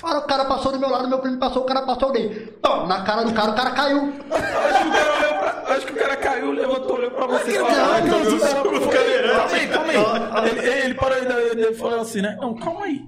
Para 0.02 0.18
o 0.20 0.24
cara 0.24 0.46
passou 0.46 0.72
do 0.72 0.80
meu 0.80 0.90
lado, 0.90 1.08
meu 1.08 1.20
primo 1.20 1.38
passou, 1.38 1.62
o 1.62 1.66
cara 1.66 1.84
passou, 1.84 2.10
eu 2.10 2.14
dei. 2.14 2.30
Tom, 2.62 2.88
na 2.88 3.04
cara 3.04 3.24
do 3.24 3.34
cara, 3.34 3.52
o 3.52 3.56
cara 3.56 3.70
caiu. 3.72 4.14
Acho 4.32 4.36
que 4.36 4.90
o 4.90 4.92
cara 4.92 5.14
olhou 5.18 5.36
pra- 5.40 5.76
Acho 5.76 5.86
que 5.86 5.92
o 5.92 5.96
cara 5.96 6.16
caiu, 6.18 6.52
levantou, 6.52 6.96
olhou 6.98 7.12
pra 7.12 7.28
você 7.28 7.52
e 7.52 7.54
falou: 7.56 7.72
Não, 7.72 7.86
"Ai, 7.94 8.02
não, 8.02 8.08
meu 8.08 8.20
não, 8.20 8.38
Deus, 8.38 8.54
não, 8.54 8.64
Calma 8.64 9.56
aí, 9.56 9.68
calma 9.68 9.92
aí. 9.92 10.50
Ele, 10.50 10.70
ele 10.86 10.94
parou 10.96 11.18
ainda, 11.18 11.34
ele 11.42 11.74
falou 11.76 12.00
assim, 12.02 12.22
né? 12.22 12.36
Não, 12.42 12.56
calma 12.56 12.86
aí. 12.86 13.06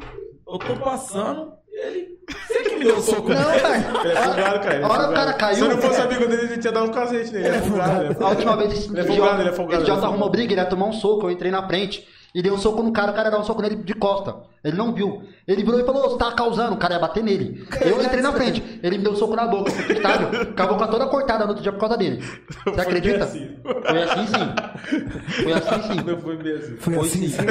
Eu 0.47 0.59
tô 0.59 0.75
passando, 0.77 1.51
ele. 1.71 2.17
Você 2.47 2.63
que 2.63 2.75
me 2.75 2.85
deu 2.85 2.97
um 2.97 3.01
soco. 3.01 3.29
Não, 3.29 3.35
velho. 3.43 3.99
Ele 4.03 4.11
é 4.11 4.15
folgado, 4.21 4.59
cara. 4.59 4.75
é 4.75 4.83
A 4.83 4.87
hora 4.87 4.93
o 4.99 5.05
folgado. 5.05 5.13
cara 5.13 5.33
caiu. 5.33 5.55
Se 5.55 5.61
eu 5.61 5.69
não 5.69 5.77
fosse 5.81 6.01
amigo 6.01 6.27
dele, 6.27 6.41
ele 6.43 6.57
tinha 6.57 6.73
dado 6.73 6.85
um 6.85 6.91
cacete 6.91 7.31
nele. 7.31 7.47
Ele 7.47 7.57
é 7.57 7.61
folgado. 7.61 8.03
ele 8.05 8.13
é 8.19 8.23
A 8.23 8.27
última 8.29 8.57
vez 8.57 8.73
esse 8.73 8.89
Ele 8.89 8.99
é 8.99 9.03
folgado, 9.03 9.41
ele 9.41 9.49
é 9.49 9.53
folgado. 9.53 9.53
esse 9.53 9.63
ele 9.63 9.73
é 9.73 9.83
idiota 9.83 9.85
folgado. 10.01 10.05
arrumou 10.05 10.29
briga, 10.29 10.53
ele 10.53 10.61
ia 10.61 10.65
tomar 10.67 10.85
um 10.85 10.93
soco, 10.93 11.25
eu 11.27 11.31
entrei 11.31 11.51
na 11.51 11.65
frente. 11.67 12.07
E 12.37 12.41
dei 12.43 12.51
um 12.51 12.57
soco 12.59 12.83
no 12.83 12.91
cara, 12.91 13.09
o 13.11 13.15
cara 13.15 13.29
ia 13.29 13.31
dar 13.31 13.39
um 13.39 13.43
soco 13.43 13.63
nele 13.63 13.77
de 13.77 13.95
costa. 13.95 14.35
Ele 14.63 14.77
não 14.77 14.93
viu. 14.93 15.23
Ele 15.47 15.63
virou 15.63 15.79
e 15.79 15.83
falou, 15.83 16.05
"Ô, 16.05 16.09
você 16.11 16.19
tá 16.19 16.31
causando, 16.33 16.75
o 16.75 16.77
cara 16.77 16.93
ia 16.93 16.99
bater 16.99 17.23
nele. 17.23 17.67
Eu 17.81 17.99
entrei 17.99 18.21
na 18.21 18.31
frente. 18.31 18.79
Ele 18.83 18.99
me 18.99 19.03
deu 19.03 19.13
um 19.13 19.15
soco 19.15 19.35
na 19.35 19.47
boca, 19.47 19.71
estádio, 19.71 20.53
com 20.53 20.83
a 20.83 20.87
toda 20.87 21.07
cortada 21.07 21.45
no 21.45 21.49
outro 21.49 21.63
dia 21.63 21.71
por 21.71 21.79
causa 21.79 21.97
dele. 21.97 22.21
Você 22.21 22.73
Foi 22.73 22.79
acredita? 22.83 23.23
assim. 23.23 23.57
Foi 23.63 24.03
assim 24.03 24.27
sim. 24.27 25.43
Foi 25.43 25.53
assim 25.53 25.81
sim. 25.81 26.03
Não 26.05 26.17
foi 26.21 26.37
mesmo. 26.37 26.77
Foi 26.77 26.93
Foi 26.93 27.05
assim. 27.07 27.27
sim. 27.27 27.41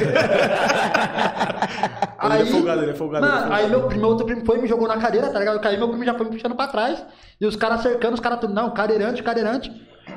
Ele 2.22 2.42
é 2.42 2.46
folgado, 2.46 2.82
ele 2.82 2.90
é 2.90 2.94
folgado, 2.94 3.26
ele 3.26 3.32
é 3.32 3.34
Mano, 3.34 3.40
folgado. 3.48 3.54
aí 3.64 3.68
meu, 3.70 3.82
primo, 3.88 4.00
meu 4.02 4.10
outro 4.10 4.24
primo 4.26 4.44
foi 4.44 4.58
e 4.58 4.62
me 4.62 4.68
jogou 4.68 4.86
na 4.86 4.98
cadeira, 4.98 5.28
tá 5.30 5.38
ligado? 5.40 5.54
Eu 5.56 5.60
caí, 5.60 5.76
meu 5.76 5.88
primo 5.88 6.04
já 6.04 6.14
foi 6.14 6.26
me 6.26 6.32
puxando 6.32 6.54
pra 6.54 6.68
trás. 6.68 7.04
E 7.40 7.46
os 7.46 7.56
caras 7.56 7.80
cercando, 7.82 8.14
os 8.14 8.20
caras 8.20 8.38
tudo, 8.40 8.54
não, 8.54 8.70
cadeirante, 8.72 9.20
cadeirante. 9.22 9.70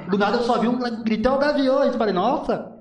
Do 0.09 0.17
nada 0.17 0.37
eu 0.37 0.43
só 0.43 0.59
vi 0.59 0.67
um 0.67 0.77
gritão 1.03 1.39
gaviões. 1.39 1.95
Falei, 1.95 2.13
nossa. 2.13 2.78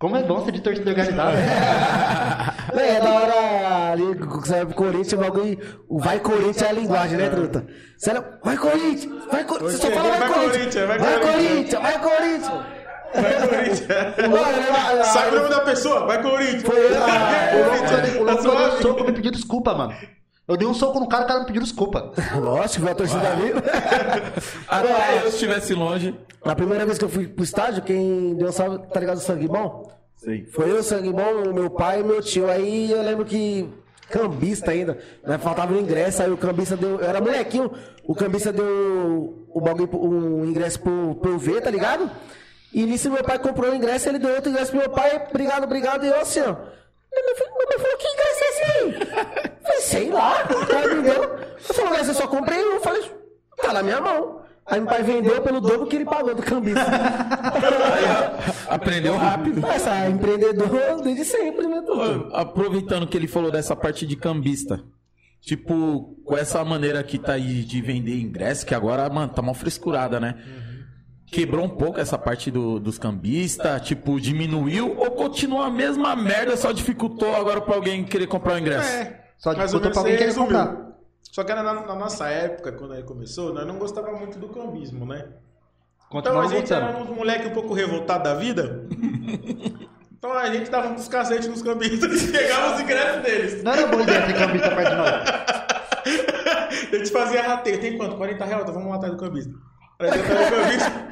Como 0.00 0.16
é 0.16 0.22
bom 0.22 0.42
ser 0.42 0.52
de 0.52 0.62
torcida 0.62 0.90
organizada. 0.90 1.36
Não, 2.72 2.80
é 2.80 3.00
da 3.00 3.12
hora 3.12 3.92
ali, 3.92 4.14
você 4.14 4.52
vai 4.52 4.66
pro 4.66 4.74
Corinthians, 4.74 5.12
o 5.12 5.16
bagulho. 5.18 5.58
O 5.88 5.98
vai 6.00 6.18
Corinthians 6.20 6.62
é 6.62 6.68
a 6.68 6.72
linguagem, 6.72 7.18
né, 7.18 7.28
truta? 7.28 7.66
Você 7.98 8.12
não, 8.14 8.24
vai 8.42 8.56
Corinthians, 8.56 9.26
vai 9.30 9.44
Corinthians. 9.44 9.72
Você 9.74 9.88
só 9.88 9.92
fala 9.92 10.08
vai, 10.08 10.18
Vai 10.20 10.28
Corinthians. 10.30 10.56
Corinthians, 10.56 10.86
vai 10.86 10.98
Corinthians. 10.98 11.30
Corinthians, 11.30 11.82
vai 11.82 11.98
Corinthians. 12.00 12.80
Vai, 13.12 13.48
Corinthians. 13.48 13.88
Mano, 14.30 15.04
Sabe 15.04 15.36
o 15.36 15.40
nome 15.40 15.50
da 15.50 15.60
pessoa? 15.60 16.06
Vai, 16.06 16.22
Corinthians. 16.22 16.62
Foi 16.62 16.78
eu, 16.78 16.90
O 18.30 18.44
Corinthians. 18.44 18.78
o 18.78 18.82
soco 18.82 19.00
e 19.00 19.06
me 19.06 19.12
pediu 19.12 19.32
desculpa, 19.32 19.74
mano. 19.74 19.94
Eu 20.50 20.56
dei 20.56 20.66
um 20.66 20.74
soco 20.74 20.98
no 21.00 21.08
cara, 21.08 21.24
o 21.24 21.26
cara 21.28 21.40
me 21.40 21.46
pediu 21.46 21.62
desculpa. 21.62 22.12
Lógico, 22.36 22.82
foi 22.82 22.92
a 22.92 22.94
torcida 22.94 23.28
ali. 23.30 23.52
Até 24.68 25.22
eu 25.22 25.28
estivesse 25.28 25.74
longe. 25.74 26.14
Na 26.44 26.54
primeira 26.56 26.84
vez 26.84 26.98
que 26.98 27.04
eu 27.04 27.08
fui 27.08 27.28
pro 27.28 27.44
estádio, 27.44 27.82
quem 27.82 28.34
deu 28.34 28.48
um 28.48 28.52
salve, 28.52 28.78
tá 28.92 29.00
ligado, 29.00 29.18
o 29.18 29.20
sangue 29.20 29.46
bom? 29.46 29.90
Sei. 30.16 30.44
Foi 30.46 30.70
eu, 30.70 30.82
sangue 30.82 31.12
bom, 31.12 31.48
o 31.50 31.54
meu 31.54 31.70
pai 31.70 32.00
e 32.00 32.02
meu 32.04 32.20
tio. 32.22 32.50
Aí 32.50 32.90
eu 32.90 33.02
lembro 33.02 33.24
que. 33.24 33.68
Cambista 34.10 34.72
ainda, 34.72 34.98
né? 35.24 35.38
Faltava 35.38 35.72
o 35.72 35.78
ingresso, 35.78 36.20
aí 36.20 36.28
o 36.32 36.36
cambista 36.36 36.76
deu. 36.76 36.98
Eu 36.98 37.08
era 37.08 37.20
molequinho, 37.20 37.70
o 38.02 38.12
cambista 38.12 38.52
deu 38.52 39.46
o 39.48 39.60
bagulho, 39.60 39.86
pro- 39.86 40.00
o 40.04 40.44
ingresso 40.44 40.80
pro, 40.80 41.14
pro 41.14 41.30
eu 41.30 41.38
ver, 41.38 41.60
tá 41.60 41.70
ligado? 41.70 42.10
E 42.74 42.84
nisso 42.86 43.08
meu 43.08 43.22
pai 43.22 43.38
comprou 43.38 43.70
o 43.70 43.74
ingresso, 43.76 44.08
ele 44.08 44.18
deu 44.18 44.34
outro 44.34 44.50
ingresso 44.50 44.72
pro 44.72 44.80
meu 44.80 44.90
pai, 44.90 45.26
obrigado, 45.30 45.62
obrigado, 45.62 46.04
e 46.04 46.08
eu 46.08 46.20
assim, 46.20 46.40
ó. 46.40 46.46
Meu 46.56 47.68
pai 47.68 47.78
falou, 47.78 47.96
que 47.98 48.08
ingresso 48.08 48.42
é 48.42 48.48
esse 48.48 48.64
aí? 48.64 49.49
Sei 49.78 50.10
lá, 50.10 50.44
o 50.50 50.66
cara 50.66 50.94
me 50.94 51.02
deu. 51.02 51.22
Eu 51.22 51.74
falei, 51.74 51.90
mas 51.90 52.08
eu 52.08 52.14
só 52.14 52.26
comprei 52.26 52.58
um, 52.64 52.74
eu 52.74 52.80
falei, 52.80 53.02
tá 53.62 53.72
na 53.72 53.82
minha 53.82 54.00
mão. 54.00 54.40
Aí 54.66 54.78
meu 54.78 54.88
pai 54.88 55.02
vendeu 55.02 55.40
pelo 55.42 55.60
dobro 55.60 55.86
que 55.86 55.96
ele 55.96 56.04
pagou 56.04 56.34
do 56.34 56.42
cambista. 56.42 56.80
Aprendeu 58.68 59.16
rápido. 59.16 59.66
Essa 59.66 60.08
empreendedor 60.08 61.00
desde 61.02 61.24
sempre, 61.24 61.66
né, 61.66 61.82
Aproveitando 62.32 63.06
que 63.06 63.16
ele 63.16 63.26
falou 63.26 63.50
dessa 63.50 63.74
parte 63.74 64.06
de 64.06 64.16
cambista. 64.16 64.80
Tipo, 65.40 66.16
com 66.24 66.36
essa 66.36 66.62
maneira 66.64 67.02
que 67.02 67.18
tá 67.18 67.32
aí 67.32 67.64
de 67.64 67.80
vender 67.80 68.20
ingresso, 68.20 68.66
que 68.66 68.74
agora, 68.74 69.08
mano, 69.08 69.32
tá 69.32 69.40
uma 69.40 69.54
frescurada, 69.54 70.20
né? 70.20 70.34
Quebrou 71.32 71.64
um 71.64 71.68
pouco 71.68 71.98
essa 71.98 72.18
parte 72.18 72.50
do- 72.50 72.78
dos 72.78 72.98
cambistas, 72.98 73.80
tipo, 73.82 74.20
diminuiu 74.20 74.96
ou 74.98 75.12
continua 75.12 75.66
a 75.66 75.70
mesma 75.70 76.14
merda, 76.14 76.56
só 76.56 76.72
dificultou 76.72 77.34
agora 77.34 77.60
pra 77.60 77.74
alguém 77.74 78.04
querer 78.04 78.26
comprar 78.26 78.54
o 78.54 78.58
ingresso? 78.58 78.88
É. 78.88 79.19
Só 79.40 79.54
menos 79.54 79.72
pra 79.72 79.98
alguém 79.98 80.16
resumiu. 80.16 80.46
comprar. 80.46 80.90
Só 81.22 81.42
que 81.42 81.50
era 81.50 81.62
na, 81.62 81.74
na 81.86 81.94
nossa 81.94 82.28
época, 82.28 82.72
quando 82.72 82.94
ele 82.94 83.04
começou, 83.04 83.54
nós 83.54 83.66
não 83.66 83.78
gostava 83.78 84.12
muito 84.12 84.38
do 84.38 84.48
cambismo, 84.50 85.06
né? 85.06 85.28
Então 86.12 86.40
a 86.40 86.46
gente 86.46 86.72
era 86.72 86.96
uns 86.96 87.08
moleque 87.08 87.48
um 87.48 87.52
pouco 87.52 87.72
revoltado 87.72 88.24
da 88.24 88.34
vida. 88.34 88.86
então 90.18 90.32
a 90.32 90.52
gente 90.52 90.70
dava 90.70 90.88
uns 90.88 91.08
cacetes 91.08 91.48
nos 91.48 91.62
cambistas 91.62 92.22
e 92.28 92.32
pegava 92.32 92.74
os 92.74 92.80
ingressos 92.80 93.22
deles. 93.22 93.62
Não 93.62 93.72
era 93.72 93.86
boa 93.86 94.02
ideia 94.02 94.26
ter 94.26 94.34
cambista 94.34 94.74
perto 94.74 94.90
de 94.90 94.96
nós. 94.96 95.10
A 96.70 96.96
gente 96.96 97.10
fazia 97.10 97.42
rateio. 97.42 97.80
Tem 97.80 97.96
quanto? 97.96 98.16
40 98.16 98.44
reais? 98.44 98.62
Então 98.62 98.74
vamos 98.74 98.90
lá 98.90 98.96
atrás 98.96 99.14
do 99.14 99.20
cambista. 99.20 99.52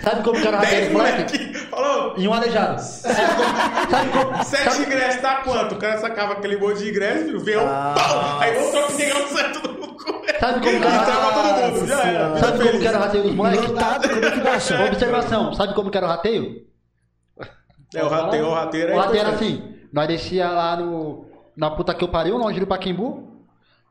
Sabe 0.01 0.23
como 0.23 0.40
que 0.40 0.47
era 0.48 0.56
o 0.56 0.60
10 0.60 0.73
rateio 0.73 0.89
do 0.89 0.93
moleque? 0.98 1.55
Falou, 1.69 2.15
E 2.16 2.27
um 2.28 2.32
aleijado. 2.32 2.81
Sabe 2.81 4.09
como? 4.12 4.44
Sete 4.44 4.70
Sabe, 4.70 4.82
ingressos 4.86 5.20
dá 5.23 5.35
quanto? 5.36 5.74
O 5.74 5.78
cara 5.78 5.98
sacava 5.98 6.32
aquele 6.35 6.56
monte 6.56 6.78
de 6.78 6.90
ingresso, 6.90 7.39
veio 7.40 7.60
um 7.62 7.66
pau. 7.66 8.40
Aí 8.40 8.55
voltou 8.59 8.82
pra 8.86 8.97
pegar 8.97 9.19
o 9.23 9.28
certo 9.28 9.60
do 9.69 9.69
cu. 9.89 10.23
Sabe 10.40 10.60
como 10.60 10.81
que 10.81 10.86
era- 10.86 10.97
Entrava 11.02 11.32
todo 11.32 11.73
mundo, 11.74 11.86
já 11.86 12.02
era. 12.05 12.36
sabe 12.39 12.52
como 12.52 12.65
Feliz. 12.65 12.81
que 12.81 12.89
era 12.89 12.98
o 12.98 13.01
rateio 13.02 13.23
dos 13.24 13.35
moleques? 13.35 13.69
Lotado, 13.69 14.09
como 14.09 14.24
é 14.24 14.31
que 14.31 14.40
baixa? 14.40 14.85
Observação, 14.85 15.52
sabe 15.55 15.74
como 15.74 15.90
que 15.90 15.97
era 15.98 16.06
o 16.06 16.10
rateio? 16.10 16.66
É, 17.94 18.05
o 18.05 18.09
rateio, 18.09 18.47
o 18.47 18.55
rateio 18.55 18.85
era 18.85 18.94
O 18.94 18.98
rateio 18.98 19.20
era 19.20 19.28
assim, 19.31 19.74
nós 19.93 20.06
descia 20.09 20.48
lá 20.51 20.77
no, 20.77 21.27
na 21.56 21.70
puta 21.70 21.94
que 21.94 22.05
eu 22.05 22.09
pariu, 22.09 22.36
longe 22.36 22.60
do 22.60 22.66
Paquimbu, 22.66 23.27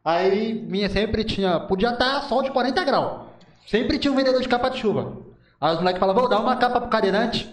aí 0.06 0.54
minha 0.68 0.90
sempre 0.90 1.24
tinha, 1.24 1.60
podia 1.60 1.90
estar 1.90 2.22
sol 2.24 2.44
de 2.44 2.52
40 2.52 2.84
graus, 2.84 3.27
sempre 3.68 4.00
tinha 4.00 4.12
um 4.12 4.16
vendedor 4.16 4.42
de 4.42 4.48
capa 4.50 4.70
de 4.70 4.80
chuva. 4.80 5.18
Aí 5.62 5.74
os 5.74 5.80
moleques 5.80 6.00
falavam, 6.00 6.22
vou 6.22 6.30
dar 6.30 6.40
uma 6.40 6.56
capa 6.56 6.80
pro 6.82 6.90
cadeirante, 6.90 7.48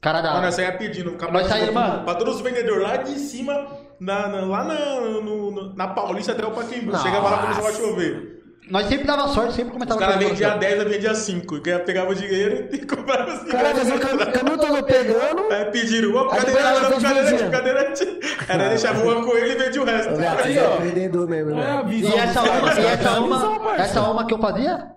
cara 0.00 0.20
da... 0.20 0.30
Mano, 0.30 0.42
nós 0.46 0.54
saía 0.54 0.72
pedindo 0.72 1.12
capa 1.12 1.32
Nós 1.32 1.42
de 1.44 1.48
saía, 1.48 1.66
chuva 1.66 1.80
mano. 1.80 2.04
Pra 2.04 2.14
todos 2.14 2.36
os 2.36 2.40
vendedores 2.40 2.82
lá 2.82 2.96
de 2.96 3.18
cima, 3.18 3.66
na, 4.00 4.28
na- 4.28 4.40
lá 4.46 4.64
na, 4.64 5.00
no- 5.20 5.74
na 5.76 5.88
Paulista 5.88 6.32
até 6.32 6.44
o 6.46 6.50
Paquimbu. 6.52 6.96
Chegava 6.98 7.28
lá 7.30 7.38
começava 7.38 7.68
a 7.68 7.72
chover. 7.72 8.32
Nós 8.70 8.86
sempre 8.86 9.04
dava 9.04 9.26
sorte, 9.26 9.54
sempre 9.54 9.72
Os 9.72 9.72
começava 9.72 9.98
caras 9.98 10.14
com 10.14 10.22
o 10.24 10.28
vendiam 10.28 10.50
negócio. 10.50 10.70
10, 10.70 10.82
eu 10.84 10.88
vendia 10.88 11.14
5. 11.16 11.60
Quem 11.62 11.78
pegava 11.80 12.10
o 12.10 12.14
dinheiro 12.14 12.68
e 12.72 12.78
comprava 12.86 13.34
os 13.34 13.42
O 13.42 13.46
cara 13.48 13.74
fazia 13.74 13.94
o 13.96 13.98
cam- 14.00 14.16
caminho 14.30 14.56
todo 14.58 14.84
pegando. 14.84 15.52
Aí 15.52 15.64
pediram, 15.66 16.18
Aí 16.20 16.28
cadeirante, 16.38 16.64
ela 16.68 16.80
cadeirante, 17.00 17.30
vendia. 17.32 17.50
cadeirante. 17.50 18.04
Aí 18.48 18.58
nós 18.58 18.68
deixava 18.68 19.02
uma 19.02 19.24
com 19.26 19.36
ele 19.36 19.52
e 19.52 19.56
vendia 19.56 19.82
o 19.82 19.84
resto. 19.84 20.10
Você 20.14 20.22
é 20.22 20.68
ó. 20.68 20.80
mesmo, 21.26 21.50
É 21.50 21.54
né? 21.54 21.70
a 21.72 21.82
visão 21.82 22.10
E 22.10 22.14
essa 22.20 22.40
uma, 22.40 22.60
caras, 22.60 22.78
e 22.78 22.86
essa 22.86 23.08
É 23.08 23.12
a 23.12 23.20
uma, 23.20 23.76
essa 23.76 24.02
uma 24.02 24.26
que 24.28 24.34
eu 24.34 24.38
fazia, 24.38 24.91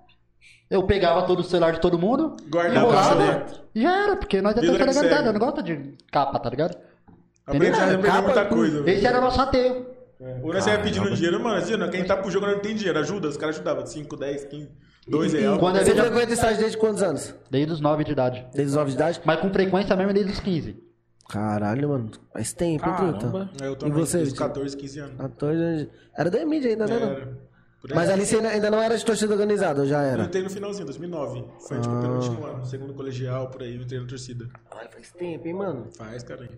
eu 0.69 0.83
pegava 0.83 1.23
todo 1.27 1.39
o 1.39 1.43
celular 1.43 1.71
de 1.73 1.79
todo 1.81 1.97
mundo, 1.99 2.35
Guardava 2.49 2.75
enrolava, 2.87 3.15
dentro. 3.23 3.61
e 3.73 3.81
já 3.81 4.03
era, 4.03 4.15
porque 4.15 4.41
nós 4.41 4.55
é 4.57 4.61
Vida 4.61 4.73
terceira 4.73 4.91
que 4.91 4.97
organizada, 4.99 5.29
eu 5.29 5.33
não 5.33 5.39
gosto 5.39 5.61
de 5.63 5.93
capa, 6.11 6.39
tá 6.39 6.49
ligado? 6.49 6.77
Aprendi 7.45 7.77
a 7.79 7.83
aprender 7.83 8.07
Capa 8.07 8.21
muita 8.23 8.45
coisa. 8.45 8.81
velho. 8.81 8.97
Esse 8.97 9.05
era 9.07 9.17
o 9.19 9.21
nosso 9.21 9.37
rateio. 9.37 9.85
Ou 10.41 10.53
nós 10.53 10.63
saía 10.63 10.79
pedindo 10.79 11.13
dinheiro, 11.13 11.39
mano, 11.43 11.57
assim, 11.57 11.75
não, 11.75 11.89
quem 11.89 12.03
tá 12.05 12.17
pro 12.17 12.31
jogo 12.31 12.47
não 12.47 12.59
tem 12.59 12.73
dinheiro, 12.75 12.97
ajuda, 12.97 13.27
os 13.27 13.37
caras 13.37 13.55
ajudavam, 13.57 13.85
5, 13.85 14.15
10, 14.17 14.45
15, 14.45 14.69
2 15.07 15.33
reais. 15.33 15.59
quando 15.59 15.77
Você 15.77 15.93
já- 15.95 16.03
frequenta 16.05 16.33
estágio 16.33 16.57
desde 16.59 16.77
quantos 16.77 17.03
anos? 17.03 17.35
Desde 17.51 17.71
os 17.73 17.79
9 17.81 18.03
de 18.03 18.11
idade. 18.13 18.45
Desde 18.53 18.69
os 18.71 18.75
9 18.75 18.89
de 18.89 18.95
idade? 18.95 19.21
Mas 19.25 19.39
com 19.39 19.51
frequência 19.51 19.95
mesmo 19.95 20.13
desde 20.13 20.31
os 20.31 20.39
15. 20.39 20.83
Caralho, 21.29 21.89
mano. 21.89 22.11
Faz 22.33 22.53
tempo, 22.53 22.87
hein, 22.87 22.95
Caramba. 22.95 23.17
truta? 23.19 23.65
Eu 23.65 23.73
E 23.73 23.75
também, 23.75 23.93
você, 23.95 24.17
desde 24.17 24.33
Vitinho? 24.33 24.47
14, 24.49 24.77
15 24.77 24.99
anos. 24.99 25.17
14 25.17 25.61
anos. 25.61 25.87
Era 26.17 26.29
da 26.31 26.45
mídia 26.45 26.69
ainda, 26.71 26.85
né? 26.87 26.99
não? 26.99 27.07
Era. 27.11 27.37
Por 27.87 27.91
aí. 27.91 27.95
Mas 27.95 28.09
ali 28.09 28.25
você 28.25 28.37
ainda- 28.37 28.71
não 28.71 28.81
era 28.81 28.97
de 28.97 29.05
torcida 29.05 29.31
organizada, 29.33 29.81
ou 29.81 29.87
já 29.87 30.01
Eu 30.03 30.09
era? 30.09 30.23
entrei 30.23 30.41
no 30.43 30.49
finalzinho, 30.49 30.85
2009. 30.85 31.45
Foi 31.67 31.79
tipo 31.79 31.93
o 31.95 32.01
penúltimo 32.01 32.45
ano, 32.45 32.65
segundo 32.65 32.93
colegial, 32.93 33.49
por 33.49 33.61
aí, 33.61 33.75
eu 33.75 33.81
entrei 33.83 33.99
na 33.99 34.07
torcida. 34.07 34.49
Ai, 34.71 34.87
faz 34.91 35.11
tempo, 35.11 35.47
hein, 35.47 35.53
mano? 35.53 35.87
Faz, 35.95 36.23
cara. 36.23 36.45
O 36.45 36.49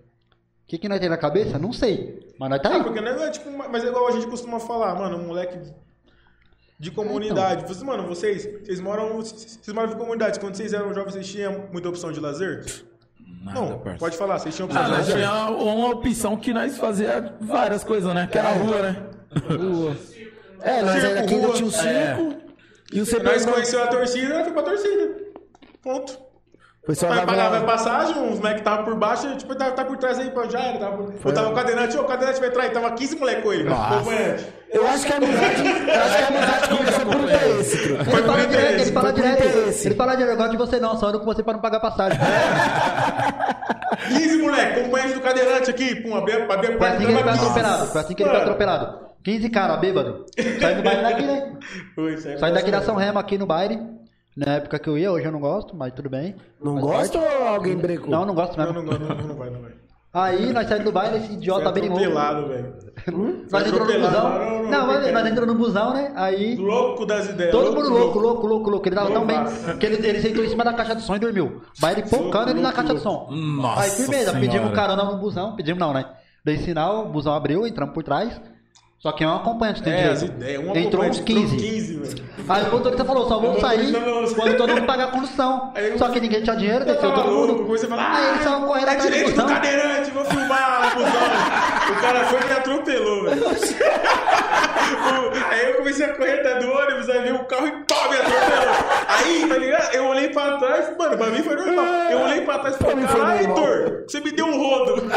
que, 0.68 0.78
que 0.78 0.90
nós 0.90 1.00
tem 1.00 1.10
na 1.10 1.18
cabeça? 1.18 1.58
Não 1.58 1.72
sei. 1.74 2.34
Mas 2.40 2.50
nós 2.50 2.62
tá 2.62 2.70
Ah, 2.70 2.76
aí. 2.76 2.84
porque 2.84 3.00
não 3.02 3.12
é 3.24 3.30
tipo, 3.30 3.50
mas 3.52 3.84
é 3.84 3.88
igual 3.88 4.08
a 4.08 4.12
gente 4.12 4.28
costuma 4.28 4.60
falar, 4.60 4.96
mano, 4.96 5.18
um 5.18 5.28
moleque 5.28 5.60
de 6.80 6.92
comunidade. 6.92 7.64
Vocês, 7.64 7.84
mano, 7.84 8.08
vocês, 8.08 8.46
vocês 8.64 8.80
moram, 8.80 9.16
vocês 9.18 9.68
moram 9.74 9.94
em 9.94 9.98
comunidade. 9.98 10.40
Quando 10.40 10.56
vocês 10.56 10.74
eram 10.74 10.94
jovens, 10.94 11.14
vocês 11.14 11.28
tinham 11.28 11.68
muita 11.72 11.90
opção 11.90 12.12
de 12.12 12.20
lazer? 12.20 12.64
Nada, 13.44 13.60
não, 13.62 13.80
parça. 13.80 13.98
pode 14.00 14.18
falar, 14.18 14.40
vocês 14.40 14.56
tinham 14.56 14.66
opção 14.68 14.82
Ah, 14.82 14.86
de 14.86 14.92
nós 14.92 15.00
lazer? 15.08 15.16
tinha 15.18 15.50
uma 15.50 15.90
opção 15.90 16.38
que 16.38 16.54
nós 16.54 16.78
fazia 16.78 17.36
várias 17.42 17.84
coisas, 17.84 18.14
né? 18.14 18.28
Que 18.32 18.38
era 18.38 18.50
a 18.50 18.54
rua, 18.54 18.82
né? 18.82 19.10
É, 20.62 20.82
nós 20.82 21.02
Circo, 21.02 21.20
aqui 21.20 21.34
ainda 21.36 21.50
tinha 21.54 21.68
o 21.68 21.72
circo. 21.72 22.36
E 22.92 22.96
o 22.98 23.00
Nós 23.00 23.10
CP 23.10 23.52
conheceu 23.52 23.84
a 23.84 23.88
torcida, 23.88 24.44
foi 24.44 24.54
pra 24.54 24.64
torcida. 24.64 25.16
Ponto. 25.84 26.20
foi 26.86 26.96
só 26.96 27.08
Vai 27.08 27.26
pagar 27.26 27.50
vai 27.50 27.66
passagem, 27.66 28.18
uns 28.18 28.40
moleques 28.40 28.60
estavam 28.60 28.86
por 28.86 28.96
baixo, 28.96 29.36
tipo, 29.38 29.54
tá, 29.56 29.72
tá 29.72 29.84
por 29.84 29.98
trás 29.98 30.18
aí, 30.20 30.32
já 30.50 30.60
era. 30.60 30.80
Tava, 30.80 31.14
eu 31.24 31.34
tava 31.34 31.50
o 31.50 31.54
cadeirante, 31.54 31.98
o 31.98 32.04
cadeirante 32.06 32.40
vai 32.40 32.50
entrar 32.50 32.64
aí, 32.64 32.70
tava 32.70 32.92
15 32.92 33.16
moleque 33.18 33.42
com 33.42 33.54
ele. 33.54 33.70
acompanhante. 33.70 34.46
Eu 34.72 34.88
acho 34.88 35.06
que 35.06 35.14
a 35.14 35.18
amizade, 35.18 35.66
eu 35.66 36.02
acho 36.02 36.18
que 36.18 36.24
a 36.24 36.28
amizade 36.28 36.70
começou 36.78 37.06
por 37.06 37.16
interesse. 37.16 37.78
Foi 37.78 37.96
Ele 37.98 38.06
por 38.06 38.26
fala 38.26 38.48
direto, 38.48 38.82
ele 38.82 38.92
fala 38.92 39.14
direto. 39.14 39.44
Ele 39.86 39.96
fala 39.96 40.16
direto, 40.16 40.32
eu 40.32 40.38
gosto 40.38 40.52
de 40.52 40.58
você 40.58 40.80
não, 40.80 40.98
só 40.98 41.08
ando 41.08 41.20
com 41.20 41.26
você 41.26 41.44
pra 41.44 41.54
não 41.54 41.62
pagar 41.62 41.80
passagem. 41.80 42.20
15 44.08 44.38
moleque, 44.38 44.80
acompanhante 44.80 45.14
do 45.14 45.22
cadeirante 45.22 45.70
aqui, 45.70 45.96
pum, 45.96 46.16
abrir 46.16 46.50
abrir 46.50 46.74
a 46.74 46.78
Foi 46.78 46.88
assim 46.88 47.06
que 47.06 47.12
ele 47.12 47.14
foi 47.14 47.24
tava 47.24 47.32
15. 47.38 47.46
atropelado. 47.46 47.88
Foi 47.88 48.02
assim 48.02 48.16
que 48.16 48.24
ele 48.24 48.30
foi 48.30 48.40
atropelado. 48.42 49.07
15 49.28 49.50
caras, 49.50 49.80
bêbado. 49.82 50.26
Saindo 50.58 50.78
do 50.78 50.84
baile 50.84 51.02
daqui, 51.02 51.22
né? 51.24 51.58
Aí 52.00 52.18
Saindo 52.40 52.54
daqui 52.56 52.72
da 52.72 52.82
São 52.82 52.96
Remo 52.96 53.20
aqui 53.20 53.38
no 53.38 53.46
baile. 53.46 53.78
Na 54.38 54.54
época 54.54 54.80
que 54.80 54.88
eu 54.88 54.98
ia, 54.98 55.12
hoje 55.12 55.26
eu 55.26 55.32
não 55.34 55.40
gosto, 55.42 55.76
mas 55.76 55.92
tudo 55.94 56.10
bem. 56.10 56.36
Não 56.64 56.76
Faz 56.80 56.86
gosta 57.10 57.20
parte. 57.20 57.36
ou 57.42 57.48
alguém 57.50 57.76
brecou? 57.76 58.10
Não, 58.10 58.26
não 58.26 58.34
gosto 58.34 58.56
Não, 58.58 58.72
mesmo. 58.72 58.84
não, 58.84 58.98
não, 58.98 59.08
não, 59.18 59.28
não 59.28 59.36
vai, 59.36 59.50
não 59.50 59.62
vai. 59.62 59.72
Aí 60.14 60.54
nós 60.54 60.68
saímos 60.70 60.86
do 60.86 60.92
baile, 60.94 61.18
esse 61.18 61.34
idiota 61.34 61.70
bem 61.74 61.90
louco. 61.90 61.98
atropelado, 62.06 62.48
velho. 62.48 62.74
Nós 63.52 63.68
entramos 63.68 63.72
no 63.72 63.84
atropelado, 63.84 64.16
busão. 64.16 64.30
não, 64.30 64.40
não, 64.40 64.64
Não, 64.64 64.72
não, 64.72 64.88
mas 64.88 65.12
nós 65.14 65.28
entramos 65.28 65.48
no 65.54 65.56
busão, 65.60 65.94
né? 65.94 66.14
Aí. 66.16 66.56
Louco 66.56 67.06
das 67.06 67.30
ideias. 67.30 67.52
Todo 67.52 67.76
mundo 67.76 67.90
louco, 67.90 68.20
louco, 68.20 68.48
louco, 68.48 68.70
louco. 68.70 68.88
Ele 68.88 68.96
tava 68.96 69.12
tão 69.12 69.26
bem 69.26 69.40
que 69.78 69.86
ele, 69.86 70.08
ele 70.08 70.22
sentou 70.22 70.46
em 70.46 70.48
cima 70.50 70.64
da 70.64 70.72
caixa 70.74 70.96
de 70.96 71.02
som 71.02 71.16
e 71.18 71.20
dormiu. 71.20 71.62
Baile 71.82 72.04
pocando 72.04 72.52
ele 72.52 72.62
na 72.62 72.72
caixa 72.72 72.94
de 72.96 73.02
som. 73.02 73.28
Nossa 73.32 73.82
Aí 73.82 73.90
firmeza, 73.90 74.32
Senhora. 74.32 74.40
pedimos 74.40 74.72
carona 74.74 75.04
no 75.04 75.18
busão, 75.18 75.54
pedimos 75.58 75.80
não, 75.80 75.92
né? 75.94 76.06
Dei 76.46 76.58
sinal, 76.60 77.08
o 77.08 77.10
busão 77.10 77.34
abriu, 77.34 77.68
entramos 77.68 77.94
por 77.94 78.04
trás. 78.04 78.40
Só 79.00 79.12
que 79.12 79.24
é 79.24 79.28
um 79.28 79.36
acompanhante, 79.36 79.84
tem 79.84 79.94
É, 79.94 80.08
as 80.10 80.22
direito. 80.22 80.38
ideias. 80.42 80.60
Um 80.64 80.76
Entrou 80.76 81.04
uns 81.06 81.18
acompanhante, 81.20 81.24
15. 81.24 81.56
15, 81.58 81.94
velho. 81.98 82.28
Aí 82.50 82.64
o 82.64 82.72
motorista 82.72 83.06
falou, 83.06 83.28
só 83.28 83.40
vamos 83.40 83.62
sair 83.62 83.94
quando 84.36 84.58
todo 84.58 84.70
mundo 84.74 84.86
pagar 84.88 85.04
a 85.06 85.12
condução. 85.12 85.72
Eu- 85.76 85.98
Só 86.00 86.10
que 86.10 86.20
ninguém 86.20 86.42
tinha 86.42 86.56
dinheiro, 86.56 86.84
desceu 86.84 87.14
todo 87.14 87.32
mundo. 87.32 87.64
Você 87.68 87.86
fala, 87.88 88.08
Aí 88.16 88.24
eles 88.26 88.38
ah, 88.38 88.40
estavam 88.40 88.68
correndo 88.68 88.88
é 88.88 88.92
atrás 88.92 89.04
do 89.04 89.12
direito 89.14 89.36
do 89.42 89.46
cadeirante, 89.48 90.12
vou 90.12 90.26
filmar 90.26 90.92
o 90.92 90.96
busão. 90.96 91.98
O 91.98 92.02
cara 92.02 92.26
foi 92.26 92.42
e 92.42 92.46
me 92.46 92.52
atropelou, 92.54 93.24
velho. 93.24 93.44
Aí 95.52 95.70
eu 95.70 95.76
comecei 95.76 96.06
a 96.06 96.16
correr 96.16 96.40
até 96.40 96.60
do 96.60 96.72
ônibus, 96.72 97.10
aí 97.10 97.22
veio 97.22 97.36
o 97.36 97.46
carro 97.46 97.68
e 97.68 97.72
pá, 97.72 98.08
me 98.10 98.16
atropelou. 98.18 98.76
Aí, 99.08 99.46
tá 99.48 99.58
ligado? 99.58 99.94
Eu 99.96 100.06
olhei 100.08 100.30
pra 100.30 100.58
trás, 100.58 100.98
mano, 100.98 101.18
pra 101.18 101.28
mim 101.28 101.44
foi 101.44 101.56
normal. 101.56 101.86
Eu 102.10 102.20
olhei 102.22 102.42
pra 102.42 102.60
trás 102.60 102.76
e 102.76 102.80
falei, 102.80 103.06
caralho, 103.06 103.48
normal." 103.50 103.68
Heitor, 103.68 104.04
você 104.08 104.20
me 104.22 104.32
deu 104.32 104.46
um 104.48 104.58
rodo. 104.58 105.04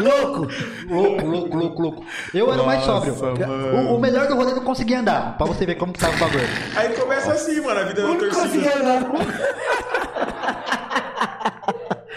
Louco! 0.00 0.46
Louco, 0.88 1.26
louco, 1.26 1.56
louco, 1.56 1.82
louco. 1.82 2.04
Eu 2.34 2.52
era 2.52 2.62
o 2.62 2.66
mais 2.66 2.84
sóbrio. 2.84 3.14
O, 3.14 3.96
o 3.96 3.98
melhor 4.00 4.26
do 4.28 4.34
rolê 4.36 4.52
eu 4.52 4.56
não 4.56 4.64
conseguia 4.64 5.00
andar. 5.00 5.36
Pra 5.38 5.46
você 5.46 5.64
ver 5.66 5.76
como 5.76 5.92
que 5.92 5.98
tava 6.00 6.14
o 6.16 6.18
bagulho. 6.18 6.44
Aí 6.76 6.88
começa 6.94 7.32
assim, 7.32 7.60
mano, 7.60 7.80
a 7.80 7.84
vida 7.84 8.02
da 8.02 8.08
Não 8.08 8.18
consegui 8.18 8.62
torcida. 8.62 8.74
andar. 8.76 9.08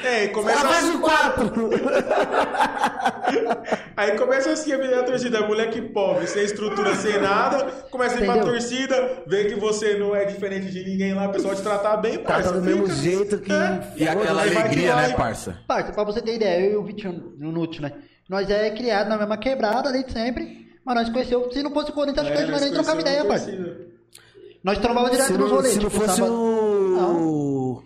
É, 0.03 0.15
aí 0.21 0.27
começa 0.29 0.63
Mais 0.63 0.83
assim. 0.83 0.97
um 0.97 0.99
quatro! 1.01 1.69
Aí 3.95 4.17
começa 4.17 4.49
assim 4.51 4.73
a 4.73 4.77
vida 4.77 4.95
da 4.95 5.03
torcida, 5.03 5.45
moleque 5.47 5.79
pobre, 5.81 6.25
sem 6.27 6.43
estrutura, 6.43 6.95
sem 6.95 7.19
nada, 7.21 7.65
começa 7.91 8.17
a 8.17 8.21
ir 8.21 8.25
pra 8.25 8.39
torcida, 8.39 9.23
vê 9.27 9.45
que 9.45 9.55
você 9.55 9.97
não 9.97 10.15
é 10.15 10.25
diferente 10.25 10.71
de 10.71 10.83
ninguém 10.83 11.13
lá, 11.13 11.27
o 11.27 11.31
pessoal 11.31 11.53
te 11.55 11.61
tratar 11.61 11.97
bem, 11.97 12.17
Tá 12.17 12.33
parça, 12.33 12.51
do 12.51 12.61
mesmo 12.61 12.87
jeito 12.89 13.37
que. 13.39 13.51
É. 13.51 13.79
E 13.95 14.07
aquela 14.07 14.41
alegria, 14.41 14.95
né, 14.95 15.09
parça? 15.09 15.59
Parça, 15.67 15.91
pra 15.93 16.03
você 16.03 16.19
ter 16.21 16.35
ideia, 16.35 16.65
eu 16.65 16.71
e 16.71 16.75
o 16.77 16.83
Vitinho 16.83 17.33
no 17.37 17.51
Nútil, 17.51 17.83
né? 17.83 17.91
Nós 18.31 18.49
é 18.49 18.69
criado 18.71 19.09
na 19.09 19.17
mesma 19.17 19.35
quebrada 19.35 19.91
desde 19.91 20.13
sempre. 20.13 20.71
Mas 20.85 20.95
nós 20.95 21.09
conheceu, 21.09 21.51
se 21.51 21.61
não 21.61 21.69
fosse 21.71 21.91
o 21.91 21.93
Corinthians, 21.93 22.25
acho 22.25 22.31
que 22.31 22.37
a 22.37 22.41
É, 22.41 22.45
gente 22.45 22.51
nós 22.53 22.61
nem 22.61 22.71
trocava 22.73 23.01
ideia, 23.01 23.21
a 23.21 23.25
torcida. 23.25 23.77
Nós 24.63 24.77
trombava 24.77 25.09
direto 25.09 25.37
nos 25.37 25.51
rolês. 25.51 25.73
se 25.73 25.79
não 25.81 25.89
tipo, 25.89 26.01
fosse 26.01 26.15
sábado- 26.17 26.33
o. 26.33 27.83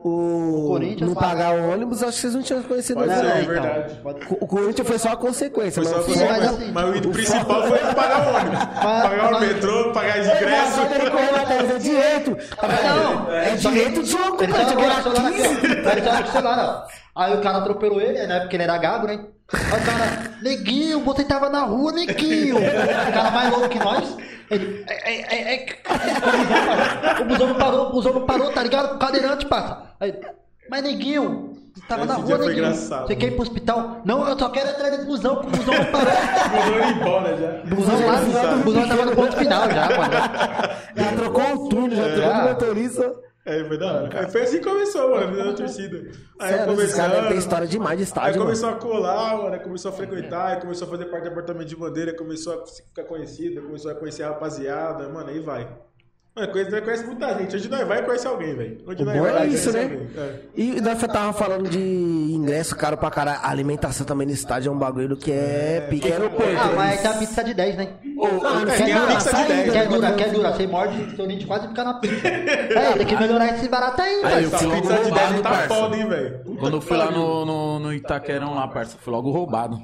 O. 0.00 0.68
Corinthians 0.68 1.08
não 1.10 1.14
pagar 1.16 1.54
o 1.54 1.70
ônibus, 1.72 2.02
acho 2.04 2.12
que 2.12 2.20
vocês 2.20 2.34
não 2.34 2.42
tinham 2.42 2.62
conhecido 2.62 3.00
ser, 3.00 3.06
Não, 3.06 3.30
é 3.30 3.42
então, 3.42 4.36
O 4.40 4.46
Corinthians 4.46 4.86
foi 4.86 4.98
só 4.98 5.08
a 5.12 5.16
consequência, 5.16 5.82
Foi 5.82 5.92
mas 5.92 6.04
só 6.04 6.08
o 6.08 6.12
Sim, 6.14 6.18
você, 6.18 6.24
mas 6.28 6.38
mas, 6.38 6.48
assim, 6.54 6.72
mas 6.72 6.84
o 6.88 6.94
ido 6.94 7.08
principal 7.10 7.62
foi 7.66 7.78
pagar 7.78 8.20
o 8.28 8.36
ônibus. 8.36 8.58
Pagar 8.80 9.34
o 9.34 9.40
metrô, 9.40 9.92
pagar 9.92 10.18
as 10.20 10.26
Nossa, 10.26 10.40
ingressos. 10.42 10.90
ele 10.92 11.10
correu 11.10 11.36
atrás, 11.36 11.70
é 11.70 11.78
direito. 11.78 12.30
Não, 12.84 13.32
é 13.32 13.56
direito 13.56 14.02
de 14.04 14.14
um 14.14 14.18
Ele 14.40 14.52
o 14.52 14.56
15. 14.56 14.74
ó. 14.76 15.90
Ele 15.90 16.22
o 16.28 16.32
celular, 16.32 16.86
ó. 16.86 17.20
Aí 17.20 17.34
o 17.36 17.40
cara 17.40 17.58
atropelou 17.58 18.00
ele, 18.00 18.24
né? 18.26 18.40
Porque 18.40 18.54
ele 18.56 18.62
era 18.62 18.78
gago, 18.78 19.06
né? 19.08 19.26
Aí 19.50 19.80
o 19.80 19.84
cara, 19.84 20.30
neguinho, 20.42 21.00
você 21.00 21.24
tava 21.24 21.48
na 21.48 21.62
rua, 21.62 21.90
neguinho. 21.92 22.56
O 22.58 23.12
cara 23.12 23.30
mais 23.30 23.50
louco 23.50 23.68
que 23.68 23.78
nós. 23.78 24.16
Ele, 24.50 24.84
é, 24.88 24.94
é, 25.14 25.54
é, 25.54 25.54
é. 25.56 27.22
O 27.22 27.24
busão 27.24 27.46
não 27.48 27.54
parou, 27.54 27.88
o 27.88 27.92
busão 27.92 28.12
não 28.12 28.26
parou, 28.26 28.52
tá 28.52 28.62
ligado? 28.62 28.96
O 28.96 28.98
cadeirante 28.98 29.46
passa. 29.46 29.92
Aí, 30.00 30.14
mas 30.70 30.82
neguinho, 30.82 31.54
você 31.74 31.86
tava 31.86 32.02
Esse 32.02 32.08
na 32.08 32.14
rua, 32.18 32.38
neguinho. 32.38 32.52
engraçado. 32.58 33.06
Você 33.06 33.16
quer 33.16 33.26
ir 33.28 33.30
pro 33.32 33.42
hospital? 33.42 34.02
Não, 34.04 34.28
eu 34.28 34.38
só 34.38 34.48
quero 34.50 34.68
entrar 34.70 34.90
dentro 34.90 35.06
do 35.06 35.12
busão, 35.12 35.36
porque 35.36 35.48
o 35.48 35.62
busão 35.64 35.74
não 35.74 35.84
parou. 35.86 36.12
Mandou 36.52 36.78
ele 36.82 36.92
embora 36.92 37.36
já. 37.36 37.72
O 37.72 37.74
busão, 37.76 38.06
lá, 38.06 38.54
o 38.54 38.58
busão 38.64 38.88
tava 38.88 39.04
no 39.06 39.16
ponto 39.16 39.36
final 39.36 39.70
já, 39.70 39.88
mano. 39.96 40.12
Já 40.98 41.12
trocou 41.16 41.54
o 41.54 41.68
turno, 41.68 41.94
já 41.94 42.12
trocou 42.12 42.32
Ah. 42.32 42.38
o 42.44 42.48
motorista. 42.48 43.12
É, 43.48 43.64
foi 43.64 43.78
da 43.78 43.92
hora. 43.92 44.20
Aí 44.20 44.30
Foi 44.30 44.42
assim 44.42 44.58
que 44.58 44.64
começou, 44.64 45.10
mano, 45.10 45.22
a 45.22 45.30
vida 45.30 45.44
da 45.44 45.52
torcida. 45.54 45.96
Aí 45.96 46.04
Sério, 46.50 46.58
caras 46.58 46.66
começando- 46.74 47.28
têm 47.28 47.38
história 47.38 47.66
demais 47.66 47.96
de 47.98 48.02
Aí 48.02 48.06
estádio, 48.08 48.32
mano. 48.40 48.44
começou 48.44 48.68
a 48.68 48.74
colar, 48.74 49.36
mano, 49.38 49.54
aí 49.54 49.60
começou 49.60 49.90
a 49.90 49.94
frequentar, 49.94 50.46
aí 50.54 50.60
começou 50.60 50.86
a 50.86 50.90
fazer 50.90 51.04
parte 51.06 51.24
do 51.24 51.30
apartamento 51.30 51.68
de 51.68 51.76
bandeira, 51.76 52.14
começou 52.14 52.60
a 52.62 52.66
ficar 52.66 53.04
conhecida, 53.04 53.60
começou 53.62 53.90
a 53.90 53.94
conhecer 53.94 54.22
a 54.24 54.28
rapaziada, 54.28 55.08
mano, 55.08 55.30
aí 55.30 55.40
vai. 55.40 55.66
Mano, 56.38 56.52
conhece, 56.52 56.70
nós 56.70 56.80
conhece 56.84 57.04
muita 57.04 57.38
gente. 57.38 57.56
Onde 57.56 57.68
nós 57.68 57.88
vai, 57.88 58.02
conhece 58.04 58.26
alguém, 58.26 58.54
velho. 58.54 58.78
Onde 58.86 59.02
O 59.02 59.06
nós 59.06 59.16
bom 59.16 59.22
vai, 59.24 59.42
é 59.42 59.46
isso, 59.46 59.72
né? 59.72 59.82
alguém. 59.82 60.08
É. 60.16 60.34
E 60.56 60.80
nós 60.80 60.98
tava 61.00 61.32
falando 61.32 61.68
de 61.68 61.78
ingresso 61.80 62.76
caro 62.76 62.96
pra 62.96 63.10
caralho. 63.10 63.40
A 63.42 63.50
alimentação 63.50 64.06
também 64.06 64.26
no 64.26 64.32
estádio 64.32 64.70
é 64.70 64.72
um 64.72 64.78
bagulho 64.78 65.16
que 65.16 65.32
é 65.32 65.86
pique 65.90 66.10
aeroporto. 66.12 66.52
Ah, 66.56 66.66
né? 66.66 66.72
mas 66.76 67.00
tem 67.02 67.10
a 67.10 67.14
pizza 67.14 67.42
de 67.44 67.54
10, 67.54 67.76
né? 67.76 67.88
Não, 68.04 68.68
É, 68.68 68.76
Quer 68.76 68.92
a 68.92 68.98
dura, 69.00 69.14
pizza 69.16 69.30
de 69.30 69.36
saída, 69.36 69.54
10. 69.54 69.72
Quer 69.72 69.78
né? 69.88 69.96
dura, 69.96 70.12
quer 70.12 70.30
dura. 70.30 70.52
Você 70.52 70.66
morde, 70.66 71.16
seu 71.16 71.26
dente 71.26 71.46
quase 71.46 71.68
fica 71.68 71.84
na 71.84 71.94
pizza. 71.94 72.28
É, 72.78 72.92
tem 72.92 73.06
que 73.06 73.16
melhorar 73.16 73.54
esse 73.54 73.68
barato 73.68 74.00
aí, 74.02 74.22
Aí 74.24 74.34
velho. 74.34 74.46
Essa 74.54 74.66
logo 74.66 74.80
pizza 74.80 74.94
de 74.94 75.00
10 75.02 75.12
roubado, 75.12 75.42
tá 75.42 75.50
parça. 75.50 75.68
foda, 75.74 75.96
hein, 75.96 76.08
velho. 76.08 76.40
Quando 76.60 76.76
eu 76.76 76.80
fui 76.80 76.96
lá 76.96 77.10
no, 77.10 77.44
no, 77.44 77.78
no 77.80 77.92
Itaquerão 77.92 78.54
lá, 78.54 78.68
parça, 78.68 78.96
fui 79.00 79.12
logo 79.12 79.30
roubado. 79.30 79.78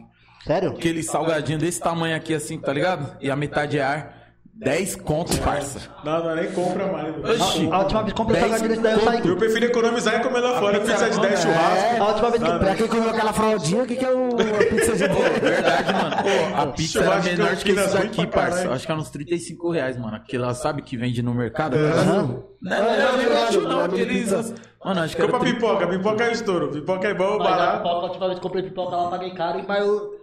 Sério? 0.46 0.70
Aquele 0.70 1.02
salgadinho 1.02 1.58
desse 1.58 1.80
tamanho 1.80 2.14
aqui, 2.16 2.34
assim, 2.34 2.58
tá 2.58 2.72
ligado? 2.72 3.16
E 3.20 3.30
a 3.30 3.36
metade 3.36 3.78
é 3.78 3.82
ar. 3.82 4.23
10 4.56 4.96
contos, 4.96 5.36
parça. 5.40 5.80
Não, 6.04 6.24
não, 6.24 6.36
nem 6.36 6.50
compra 6.52 6.86
mais. 6.86 7.40
Oxi. 7.40 7.68
A 7.72 7.80
última 7.80 8.02
vez 8.02 8.12
que 8.12 8.18
comprei 8.20 8.40
salgadinho 8.40 8.68
desse 8.68 8.82
daí 8.82 8.92
eu 8.92 9.00
saí. 9.00 9.28
Eu 9.28 9.36
prefiro 9.36 9.64
economizar 9.66 10.14
e 10.14 10.22
comer 10.22 10.40
lá 10.40 10.60
fora. 10.60 10.80
Pizza 10.80 11.10
de 11.10 11.20
10 11.20 11.40
churrasco. 11.40 12.02
A 12.02 12.08
última 12.08 12.30
vez 12.30 12.42
que 12.42 12.58
Pra 12.58 12.74
quem 12.76 12.86
comeu 12.86 13.10
aquela 13.10 13.32
fraldinha, 13.32 13.82
o 13.82 13.86
que, 13.86 13.96
que 13.96 14.04
é 14.04 14.10
uma 14.10 14.36
pizza 14.36 14.96
de 14.96 15.08
boa? 15.08 15.28
Verdade, 15.28 15.92
mano. 15.92 16.16
Pô, 16.16 16.62
a 16.62 16.66
pizza 16.68 17.00
era 17.00 17.22
menor 17.22 17.56
que 17.56 17.72
isso 17.72 18.16
pra 18.16 18.26
parça. 18.28 18.70
Acho 18.70 18.86
que 18.86 18.92
era 18.92 19.00
uns 19.00 19.10
35 19.10 19.70
reais, 19.72 19.98
mano. 19.98 20.16
Aquela, 20.16 20.54
sabe, 20.54 20.82
que 20.82 20.96
vende 20.96 21.20
no 21.20 21.34
mercado? 21.34 21.76
Aham. 21.76 22.44
Não, 22.62 22.78
não, 22.78 22.82
não, 22.82 23.12
não, 23.12 23.18
ligado, 23.18 23.60
não, 23.68 23.84
aqueles... 23.84 24.54
Mano, 24.84 25.00
acho 25.00 25.16
que 25.16 25.22
era... 25.22 25.32
Compra 25.32 25.52
pipoca, 25.52 25.86
pipoca 25.86 26.24
é 26.24 26.32
estouro. 26.32 26.68
Pipoca 26.68 27.08
é 27.08 27.14
bom, 27.14 27.34
a 27.34 27.38
barato. 27.38 27.76
pipoca, 27.78 27.88
a 27.88 28.02
última 28.04 28.26
vez 28.26 28.38
que 28.38 28.42
comprei 28.42 28.62
pipoca 28.62 28.96
lá, 28.96 29.10
paguei 29.10 29.34
caro 29.34 29.58
e 29.58 29.66
mas 29.66 29.84
eu. 29.84 30.14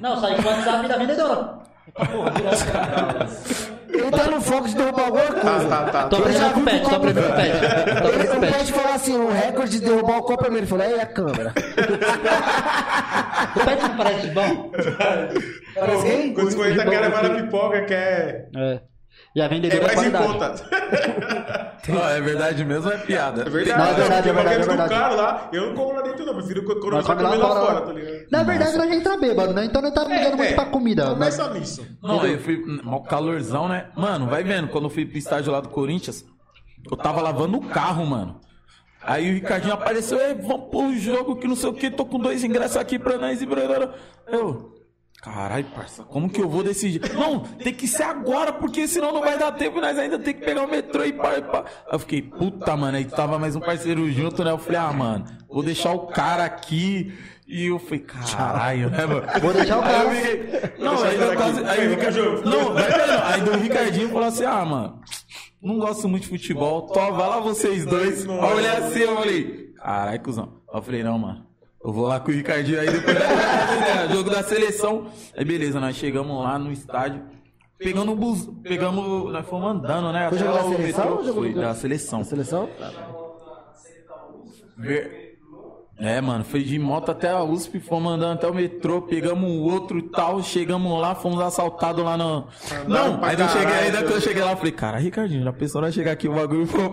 Não, 0.00 0.20
saí 0.20 0.36
com 0.36 0.42
o 0.42 0.46
WhatsApp 0.46 0.88
da 0.88 0.96
vendedora. 0.96 1.69
Ele 3.92 4.10
tá 4.10 4.24
no 4.30 4.40
foco 4.40 4.68
de 4.68 4.74
derrubar 4.76 5.06
alguma 5.06 5.22
Tá, 5.24 5.40
coisa. 5.50 5.66
tá, 5.68 5.84
tá. 5.86 6.08
Tô 6.08 6.16
aprendendo 6.16 6.52
com 6.54 6.60
o 6.60 6.64
pet, 6.64 6.88
tô 6.88 6.94
aprendendo 6.96 7.26
com 7.26 7.32
o 7.32 7.36
pet. 7.36 8.36
O 8.36 8.40
pet. 8.40 8.72
Falou 8.72 8.92
assim, 8.94 9.16
o 9.16 9.28
recorde 9.30 9.70
de 9.72 9.80
derrubar 9.84 10.18
o 10.18 10.22
copo 10.22 10.38
primeiro. 10.42 10.64
Ele 10.64 10.70
falou, 10.70 10.84
é 10.86 11.00
a 11.02 11.06
câmera. 11.06 11.52
O 13.56 13.60
pet 13.64 13.82
não 13.82 13.96
parece 13.96 14.26
bom? 14.28 14.70
Parece 15.74 16.02
quem? 16.02 16.34
Quando 16.34 16.48
levar 17.00 17.24
a 17.24 17.28
aqui. 17.28 17.42
pipoca, 17.42 17.82
quer. 17.84 18.48
É. 18.56 18.80
E 19.34 19.40
a 19.40 19.44
É 19.44 19.48
vendedora 19.48 19.92
é 19.92 19.96
mais 19.96 20.08
em 20.08 20.10
qualidade. 20.10 20.62
conta. 20.62 21.80
Não, 21.88 22.04
é 22.10 22.20
verdade 22.20 22.64
mesmo, 22.64 22.90
é 22.90 22.98
piada. 22.98 23.42
É 23.42 23.50
verdade. 23.50 23.78
Não, 23.78 23.86
é 23.86 23.94
verdade, 23.94 24.28
é 24.28 24.32
verdade, 24.32 24.62
é 24.62 24.66
verdade. 24.66 24.94
caro 24.94 25.16
lá. 25.16 25.48
Eu 25.52 25.66
não 25.68 25.74
como 25.76 25.92
lá 25.92 26.02
dentro, 26.02 26.26
não. 26.26 26.34
Prefiro 26.34 26.62
Nós 26.62 26.76
economizar 26.76 27.16
come 27.16 27.22
lá 27.22 27.30
comer 27.30 27.42
lá 27.42 27.48
fora. 27.48 27.66
fora, 27.66 27.80
tá 27.86 27.92
ligado? 27.92 28.26
Na 28.30 28.42
verdade, 28.42 28.76
nós 28.76 28.88
já 28.88 28.96
entra 28.96 29.16
bêbado, 29.16 29.52
né? 29.54 29.64
Então 29.66 29.80
não 29.82 29.92
tá 29.94 30.04
ligando 30.04 30.36
muito 30.36 30.54
pra 30.54 30.64
comida. 30.66 31.14
Mas... 31.14 31.36
Começa 31.36 31.54
nisso. 31.58 31.86
Não, 32.02 32.26
eu 32.26 32.38
fui. 32.40 32.56
Mó 32.82 32.98
calorzão, 33.00 33.68
né? 33.68 33.86
Mano, 33.96 34.26
vai 34.26 34.42
vendo, 34.42 34.66
quando 34.68 34.84
eu 34.84 34.90
fui 34.90 35.06
pro 35.06 35.16
estádio 35.18 35.52
lá 35.52 35.60
do 35.60 35.68
Corinthians, 35.68 36.24
eu 36.90 36.96
tava 36.96 37.20
lavando 37.20 37.56
o 37.58 37.64
carro, 37.68 38.04
mano. 38.04 38.40
Aí 39.02 39.30
o 39.30 39.34
Ricardinho 39.34 39.72
apareceu, 39.74 40.18
"Ei, 40.20 40.34
vamos 40.34 40.68
pro 40.70 40.92
jogo 40.98 41.36
que 41.36 41.46
não 41.48 41.56
sei 41.56 41.70
o 41.70 41.72
que, 41.72 41.88
tô 41.90 42.04
com 42.04 42.18
dois 42.18 42.42
ingressos 42.44 42.76
aqui 42.76 42.98
pra 42.98 43.16
nós 43.16 43.40
e 43.40 43.46
brarara." 43.46 43.94
Eu. 44.26 44.74
Caralho, 45.22 45.66
parça, 45.74 46.02
como 46.02 46.30
que 46.30 46.40
eu 46.40 46.48
vou 46.48 46.62
decidir? 46.62 47.02
Não, 47.12 47.40
tem 47.40 47.74
que 47.74 47.86
ser 47.86 48.04
agora, 48.04 48.54
porque 48.54 48.88
senão 48.88 49.12
não 49.12 49.20
vai 49.20 49.38
dar 49.38 49.52
tempo 49.52 49.76
e 49.76 49.80
nós 49.82 49.98
ainda 49.98 50.18
tem 50.18 50.32
que 50.32 50.42
pegar 50.42 50.62
o 50.64 50.70
metrô 50.70 51.04
e 51.04 51.12
pá, 51.12 51.36
e 51.36 51.42
pá. 51.42 51.58
Aí 51.86 51.92
eu 51.92 51.98
fiquei, 51.98 52.22
puta, 52.22 52.74
mano, 52.74 52.96
aí 52.96 53.04
tava 53.04 53.38
mais 53.38 53.54
um 53.54 53.60
parceiro 53.60 54.10
junto, 54.10 54.42
né? 54.42 54.50
Eu 54.50 54.56
falei, 54.58 54.78
ah, 54.78 54.92
mano, 54.92 55.26
vou 55.46 55.62
deixar 55.62 55.92
o 55.92 56.06
cara 56.06 56.44
aqui. 56.44 57.12
E 57.46 57.66
eu 57.66 57.78
falei, 57.78 57.98
caralho, 58.00 58.88
né, 58.90 59.04
mano? 59.04 59.22
Vou 59.42 59.52
deixar 59.52 59.78
o 59.78 59.82
Aí 59.82 59.90
cara. 59.92 60.04
eu 60.04 60.10
fiquei, 60.10 60.84
não, 60.84 61.02
aí 61.02 61.16
o 61.16 61.18
cara 61.18 61.32
eu 61.32 61.36
quase. 61.36 61.60
aqui. 61.60 61.68
Aí 61.68 61.80
Aí, 61.80 62.20
o. 62.20 62.42
Não, 62.48 62.72
vai. 62.74 63.32
Aí 63.34 63.40
do 63.42 63.50
Ricardinho 63.58 64.08
falou 64.08 64.28
assim: 64.28 64.44
ah, 64.44 64.64
mano, 64.64 65.00
não 65.60 65.78
gosto 65.78 66.08
muito 66.08 66.22
de 66.22 66.28
futebol, 66.28 66.82
tó, 66.86 67.10
vai 67.10 67.28
lá 67.28 67.40
vocês 67.40 67.84
dois. 67.84 68.26
Aí 68.26 68.54
olhei 68.54 68.70
assim, 68.70 69.00
eu 69.00 69.16
falei, 69.16 69.72
caralho, 69.76 70.20
cuzão. 70.20 70.62
Aí 70.72 70.78
eu 70.78 70.82
falei, 70.82 71.02
não, 71.02 71.18
mano. 71.18 71.49
Eu 71.82 71.92
vou 71.92 72.06
lá 72.06 72.20
com 72.20 72.30
o 72.30 72.34
Ricardinho 72.34 72.78
aí 72.80 72.90
depois 72.90 73.18
né, 73.18 74.08
jogo 74.12 74.28
da 74.30 74.42
seleção. 74.42 75.06
Aí 75.36 75.44
beleza, 75.44 75.80
nós 75.80 75.96
chegamos 75.96 76.42
lá 76.42 76.58
no 76.58 76.70
estádio. 76.72 77.22
Pegando 77.78 78.12
o 78.12 78.16
bus, 78.16 78.46
pegamos, 78.62 79.32
nós 79.32 79.46
fomos 79.46 79.70
andando, 79.70 80.12
né? 80.12 80.28
Foi 80.28 80.36
até 80.38 80.46
jogo 80.46 80.56
lá 80.56 80.62
da 80.62 80.68
o 80.68 80.76
seleção 80.76 81.04
metrô. 81.04 81.16
ou 81.18 81.24
jogo 81.24 81.40
Foi 81.40 81.52
do- 81.54 81.60
da 81.62 81.74
seleção. 81.74 82.22
Seleção? 82.24 82.68
Ver- 84.76 85.30
É, 85.98 86.18
mano, 86.20 86.44
foi 86.44 86.62
de 86.62 86.78
moto 86.78 87.10
até 87.10 87.28
a 87.30 87.42
USP, 87.42 87.78
fomos 87.80 88.12
andando 88.12 88.32
até 88.34 88.46
o 88.46 88.54
metrô, 88.54 89.02
pegamos 89.02 89.50
o 89.50 89.62
outro 89.64 89.98
e 89.98 90.02
tal, 90.10 90.42
chegamos 90.42 90.98
lá, 91.00 91.14
fomos 91.14 91.38
assaltados 91.40 92.02
lá 92.02 92.16
no. 92.16 92.46
Não, 92.88 93.18
pra 93.18 93.28
aí 93.30 93.38
eu 93.40 93.48
cheguei, 93.48 93.64
caralho. 93.66 93.84
ainda 93.86 94.02
que 94.04 94.12
eu 94.14 94.20
cheguei 94.20 94.42
lá, 94.42 94.52
eu 94.52 94.56
falei, 94.56 94.72
cara, 94.72 94.96
Ricardinho, 94.98 95.44
já 95.44 95.52
pensou 95.52 95.80
nós 95.82 95.94
chegar 95.94 96.12
aqui 96.12 96.26
o 96.28 96.34
bagulho 96.34 96.66
foi 96.66 96.80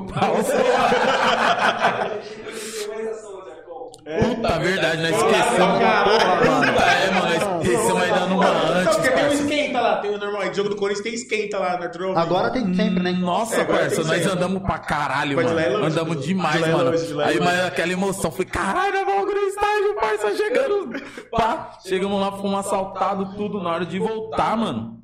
pausa. 4.08 4.36
Puta 4.36 4.60
verdade, 4.60 5.02
nós 5.02 5.16
esquecemos. 5.16 5.78
Puta, 5.78 6.84
é, 6.84 7.12
mano, 7.12 7.26
nós 7.28 7.64
esquecemos 7.64 8.02
ainda 8.02 8.20
numa 8.28 8.48
antes. 8.48 8.96
Porque 8.96 9.12
tem 9.12 9.26
um 9.28 9.32
esquenta 9.32 9.82
lá, 9.82 9.98
tem 9.98 10.12
o 10.12 10.18
normal. 10.18 10.54
Jogo 10.54 10.70
do 10.70 10.76
Corinthians 10.76 11.04
tem 11.04 11.14
esquenta 11.14 11.60
lá 11.60 11.78
na 11.78 11.90
Troll. 11.90 12.18
Agora 12.18 12.50
tem 12.52 12.74
sempre, 12.74 13.04
né? 13.04 13.12
Nossa, 13.12 13.62
É, 13.62 13.66
parça, 13.66 14.04
nós 14.04 14.18
sempre. 14.18 14.32
andamos 14.32 14.62
pra 14.64 14.80
caralho, 14.80 15.36
Mas 15.36 15.48
de 15.48 15.54
lá 15.54 15.62
é 15.62 15.66
mano. 15.70 15.80
longe, 15.84 15.92
Andamos 15.92 16.22
de 16.22 16.28
demais, 16.28 16.64
é 16.64 16.72
mano. 16.72 16.92
longe, 16.92 17.06
de 17.08 17.20
é 17.20 17.24
Aí, 17.26 17.40
mas 17.40 17.66
aquela 17.66 17.92
emoção, 17.92 18.32
falei, 18.32 18.46
caralho, 18.48 18.94
nós 18.94 19.06
vamos 19.06 19.34
no 19.34 19.40
estágio, 19.42 19.96
parça, 20.00 20.36
chegando. 20.36 21.02
Pá, 21.32 21.78
chegamos 21.86 22.20
lá, 22.22 22.32
fomos 22.32 22.60
assaltados, 22.66 23.36
tudo. 23.36 23.62
Na 23.62 23.72
hora 23.72 23.86
de 23.86 24.00
voltar, 24.00 24.56
mano. 24.58 24.98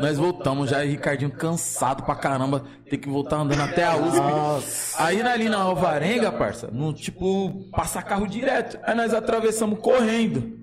Nós 0.00 0.16
voltamos 0.16 0.70
já, 0.70 0.84
e 0.84 0.90
Ricardinho 0.90 1.30
cansado 1.30 2.02
pra 2.04 2.14
caramba, 2.14 2.64
ter 2.88 2.96
que 2.98 3.08
voltar 3.08 3.36
andando 3.36 3.62
até 3.62 3.84
a 3.84 3.96
USP. 3.96 4.96
Aí 4.98 5.20
ali 5.20 5.48
na 5.48 5.58
Alvarenga, 5.58 6.32
parça, 6.32 6.68
no 6.72 6.92
tipo, 6.92 7.68
passa 7.70 8.02
carro 8.02 8.26
direto. 8.26 8.78
Aí 8.82 8.94
nós 8.94 9.12
atravessamos 9.12 9.78
correndo. 9.80 10.58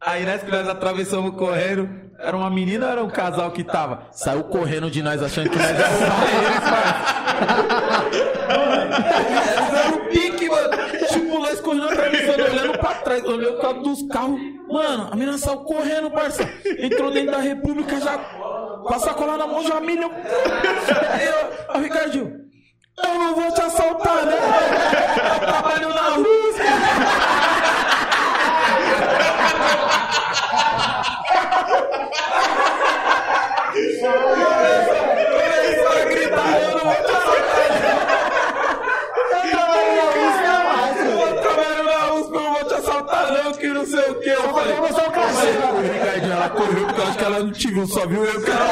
Aí 0.00 0.24
nessa 0.24 0.44
que 0.44 0.50
nós 0.52 0.68
atravessamos 0.68 1.34
correndo, 1.34 1.88
era 2.18 2.36
uma 2.36 2.50
menina 2.50 2.86
ou 2.86 2.92
era 2.92 3.04
um 3.04 3.10
casal 3.10 3.50
que 3.50 3.64
tava? 3.64 4.06
Saiu 4.12 4.44
correndo 4.44 4.90
de 4.90 5.02
nós 5.02 5.22
achando 5.22 5.50
que 5.50 5.58
nós 5.58 5.70
ia 5.70 5.86
arrumar 5.86 6.26
eles, 6.34 6.60
parça. 6.70 7.18
Eles 9.58 9.74
eram 9.84 10.06
pique, 10.06 10.48
mano. 10.48 10.68
Tipo, 11.08 11.38
nós 11.40 11.60
correndo 11.60 11.88
atravessando, 11.88 12.42
olhando 12.44 12.78
pra 12.78 12.94
trás, 12.94 13.24
olhando 13.24 13.54
por 13.54 13.60
causa 13.60 13.80
dos 13.80 14.02
carros. 14.08 14.40
Mano, 14.68 15.08
a 15.10 15.16
menina 15.16 15.38
saiu 15.38 15.58
correndo, 15.60 16.10
parça. 16.10 16.48
Entrou 16.78 17.10
dentro 17.10 17.32
da 17.32 17.38
República 17.38 18.00
já. 18.00 18.18
Com 18.82 18.94
a 18.94 18.98
sacola 18.98 19.36
na 19.36 19.46
mão. 19.46 19.58
Aí 19.58 21.26
eu, 21.26 21.80
Ricardinho, 21.80 22.32
eu 23.04 23.14
não 23.14 23.34
vou 23.34 23.52
te 23.52 23.60
assaltar, 23.60 24.24
né? 24.24 24.36
Eu 25.32 25.38
trabalho 25.46 25.88
na 25.88 26.08
Rússia. 26.16 26.64
Começou 34.88 35.88
a 35.88 36.04
gritar, 36.04 36.60
eu 36.60 36.70
não 36.70 36.78
vou 36.84 36.94
te 36.94 37.10
assaltar. 37.10 37.68
Eu 41.18 41.40
trabalho 41.42 41.84
na 41.84 42.12
USP, 42.14 42.34
eu 42.34 42.40
não 42.40 42.52
vou 42.54 42.64
te 42.64 42.74
assaltar, 42.74 43.32
não, 43.50 43.58
que 43.58 43.68
não 43.68 43.86
sei 43.86 44.10
o 44.10 44.14
que. 44.20 44.28
Eu 44.28 44.42
falei, 44.54 44.74
vou 44.74 44.86
mostrar 44.88 45.08
o 45.08 45.12
cachê. 45.12 45.46
Mas, 45.74 45.92
Ricardinho, 45.92 46.32
ela 46.32 46.50
correu 46.50 46.86
porque 46.86 47.00
eu 47.00 47.04
acho 47.06 47.18
que 47.18 47.24
ela 47.24 47.38
não 47.40 47.52
te 47.52 47.68
viu, 47.70 47.86
só 47.86 48.06
viu 48.06 48.24
eu 48.24 48.42
que 48.44 48.50
ela 48.50 48.68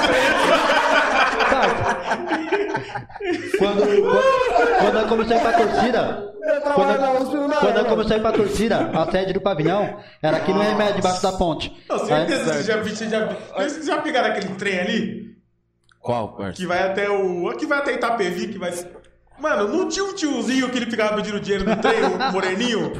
Quando, 3.59 3.81
quando, 3.87 4.79
quando 4.81 4.99
eu 4.99 5.09
comecei 5.09 5.39
pra 5.39 5.53
torcida. 5.53 6.33
Eu 6.47 6.61
Quando, 6.61 6.99
dá, 6.99 7.57
quando 7.59 7.77
eu 7.79 7.85
comecei 7.87 8.21
pra 8.21 8.33
torcida, 8.33 8.91
a 8.95 9.11
sede 9.11 9.33
do 9.33 9.41
pavilhão 9.41 9.99
era 10.23 10.37
aqui 10.37 10.53
no 10.53 10.61
remédio, 10.61 10.97
debaixo 10.97 11.21
da 11.23 11.33
ponte. 11.33 11.73
Não, 11.89 11.97
Aí- 11.99 12.07
certeza 12.07 12.45
que 12.45 12.51
vocês 12.53 12.67
já, 12.67 12.77
vocês 12.83 13.11
já, 13.11 13.27
vocês 13.57 13.87
já 13.87 14.01
pegaram 14.01 14.29
aquele 14.29 14.55
trem 14.55 14.79
ali? 14.79 15.27
Qual, 16.01 16.37
parça? 16.37 16.53
Que 16.53 16.67
vai 16.67 16.89
até 16.89 17.11
o. 17.11 17.51
Que 17.57 17.67
vai 17.67 17.79
até 17.79 17.95
Itapevi, 17.95 18.49
que 18.49 18.59
vai. 18.59 18.73
Mano, 19.39 19.69
não 19.69 19.89
tinha 19.89 20.05
um 20.05 20.15
tiozinho 20.15 20.71
que 20.71 20.79
ele 20.79 20.87
ficava 20.91 21.15
pedindo 21.17 21.39
dinheiro 21.41 21.65
no 21.69 21.77
trem, 21.77 22.03
o 22.05 22.33
moreninho? 22.33 22.93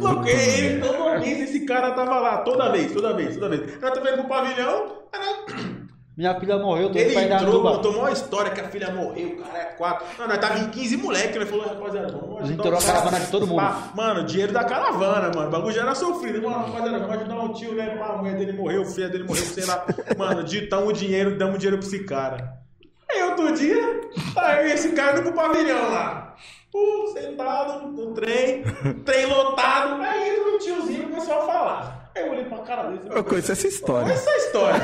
Louco, 0.00 0.26
ele, 0.28 0.80
toda 0.80 1.18
vez 1.20 1.40
esse 1.50 1.60
cara 1.64 1.92
tava 1.92 2.18
lá, 2.18 2.38
toda 2.38 2.70
vez, 2.72 2.92
toda 2.92 3.12
vez, 3.14 3.34
toda 3.36 3.48
vez. 3.56 3.80
Nós 3.80 3.92
tava 3.92 4.08
indo 4.08 4.18
pro 4.18 4.28
pavilhão, 4.28 5.02
era 5.12 5.24
Minha 6.16 6.38
filha 6.38 6.56
morreu, 6.58 6.92
tô 6.92 6.98
indo 6.98 7.08
Ele 7.10 7.32
entrou, 7.34 7.60
contou 7.60 7.92
uma 7.98 8.12
história 8.12 8.52
que 8.52 8.60
a 8.60 8.68
filha 8.68 8.88
morreu, 8.92 9.30
o 9.30 9.36
cara 9.42 9.58
é 9.58 9.64
quatro. 9.64 10.06
Não, 10.16 10.28
nós 10.28 10.38
tava 10.38 10.60
em 10.60 10.70
15 10.70 10.96
moleque, 10.96 11.36
ele 11.36 11.44
falou, 11.46 11.66
rapaziada, 11.66 12.12
vamos 12.12 12.38
ajudar 12.40 12.52
Entrou 12.52 12.78
a 12.78 12.80
cara. 12.80 12.92
caravana 12.92 13.20
de 13.24 13.30
todo 13.32 13.46
mundo. 13.48 13.56
Pá, 13.56 13.90
Mano, 13.96 14.24
dinheiro 14.24 14.52
da 14.52 14.62
caravana, 14.62 15.32
mano. 15.34 15.48
O 15.48 15.50
bagulho 15.50 15.74
já 15.74 15.82
era 15.82 15.94
sofrido. 15.96 16.40
Mano, 16.40 16.66
rapaziada, 16.66 17.00
vamos 17.00 17.16
ajudar 17.16 17.34
um 17.40 17.52
tio, 17.52 17.74
né? 17.74 17.96
Pá, 17.96 18.06
a 18.10 18.16
mulher 18.18 18.36
dele 18.36 18.52
morreu, 18.52 18.82
o 18.82 18.86
filho 18.86 19.10
dele 19.10 19.24
morreu, 19.24 19.42
sei 19.44 19.64
lá. 19.64 19.84
Mano, 20.16 20.44
ditamos 20.44 20.88
o 20.88 20.92
dinheiro, 20.92 21.36
damos 21.36 21.58
dinheiro 21.58 21.78
pra 21.78 21.86
esse 21.88 22.04
cara. 22.04 22.63
Aí 23.10 23.22
outro 23.22 23.52
dia, 23.52 24.00
aí 24.36 24.72
esse 24.72 24.90
cara 24.92 25.12
indo 25.18 25.22
pro 25.22 25.32
pavilhão 25.32 25.90
lá. 25.90 26.34
Pô, 26.72 27.12
sentado 27.12 27.86
no 27.88 28.12
trem, 28.14 28.64
trem 29.04 29.26
lotado. 29.26 30.02
Aí 30.02 30.38
o 30.40 30.58
tiozinho 30.58 31.08
começou 31.08 31.34
a 31.34 31.46
falar. 31.46 32.10
Aí 32.16 32.22
eu 32.26 32.32
olhei 32.32 32.44
pra 32.44 32.58
cara 32.58 32.84
dele. 32.84 33.00
Eu 33.10 33.22
conheço 33.24 33.52
essa 33.52 33.66
história. 33.68 34.12
essa 34.12 34.30
história. 34.36 34.80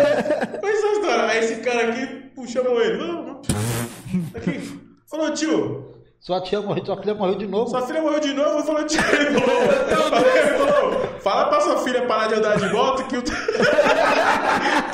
Olha 0.62 0.72
essa 0.72 0.86
história. 0.86 1.24
Aí 1.24 1.38
esse 1.38 1.56
cara 1.56 1.88
aqui 1.88 2.30
chamou 2.46 2.80
ele. 2.80 3.02
Aqui. 4.36 4.80
Falou, 5.08 5.32
tio, 5.34 5.94
Sua 6.20 6.40
tia 6.42 6.60
morreu, 6.60 6.84
sua 6.84 6.96
filha 6.98 7.14
morreu 7.14 7.34
de 7.36 7.46
novo. 7.46 7.70
sua 7.70 7.82
filha 7.82 8.00
morreu 8.02 8.20
de 8.20 8.32
novo. 8.34 8.62
Falou, 8.64 8.84
tio. 8.86 9.00
Ele 9.12 9.40
falou, 9.40 9.62
ele 10.36 10.58
falou, 10.58 11.00
fala 11.20 11.46
pra 11.48 11.60
sua 11.60 11.78
filha 11.78 12.06
parar 12.06 12.28
de 12.28 12.34
andar 12.34 12.56
de 12.56 12.72
moto 12.72 13.04
que 13.08 13.16
o, 13.16 13.22
que 13.24 13.30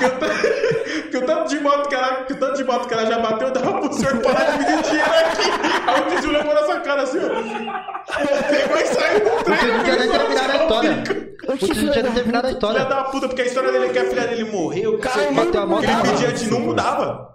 o, 0.07 0.76
que 1.02 1.16
o 1.16 1.27
tanto 1.27 1.48
de 1.48 1.60
moto 1.60 1.89
que 1.89 1.94
ela, 1.94 2.24
que 2.24 2.32
o 2.32 2.36
tanto 2.36 2.56
de 2.56 2.64
moto 2.64 2.86
que 2.89 2.94
ela 2.94 3.06
já 3.06 3.18
bateu 3.18 3.51
dava 3.51 3.81
pro 3.81 3.93
senhor 3.93 4.16
parar 4.23 4.44
de 4.52 4.59
pedir 4.64 4.82
dinheiro 4.82 5.10
aqui. 5.10 5.51
Aí 5.86 6.16
o 6.16 6.20
tio 6.20 6.31
levou 6.32 6.55
nessa 6.55 6.81
cara 6.81 7.02
assim, 7.02 7.18
ó. 7.18 8.48
Pegou 8.48 8.77
e 8.78 8.86
saiu 8.86 9.20
do 9.20 9.31
O 9.31 9.44
trem. 9.44 9.59
tio 9.59 9.74
não 9.74 9.85
tinha 9.85 9.97
nem 9.97 10.09
terminado 10.10 10.52
a 10.52 10.56
história. 10.62 11.02
O 11.48 11.56
tio 11.56 11.68
não 11.85 11.93
tinha 11.93 12.02
nem 12.02 12.12
terminado 12.12 12.47
a 12.47 12.51
Filha 12.51 12.52
história. 12.59 12.85
da 12.85 13.05
puta, 13.05 13.28
porque 13.28 13.43
a 13.43 13.47
história 13.47 13.73
dele 13.73 13.86
é 13.86 13.89
que 13.90 13.98
a 13.98 14.05
filha 14.05 14.27
dele 14.27 14.44
morreu, 14.44 14.98
que 14.98 15.09
sei 15.09 15.24
o 15.24 15.28
quê, 15.28 15.35
bateu 15.35 15.60
a 15.62 15.66
moto 15.66 15.81
que 15.81 15.86
ele 15.86 15.94
na 15.94 16.02
pedia 16.02 16.28
mão. 16.28 16.36
de 16.36 16.51
não 16.51 16.60
mudava. 16.60 17.35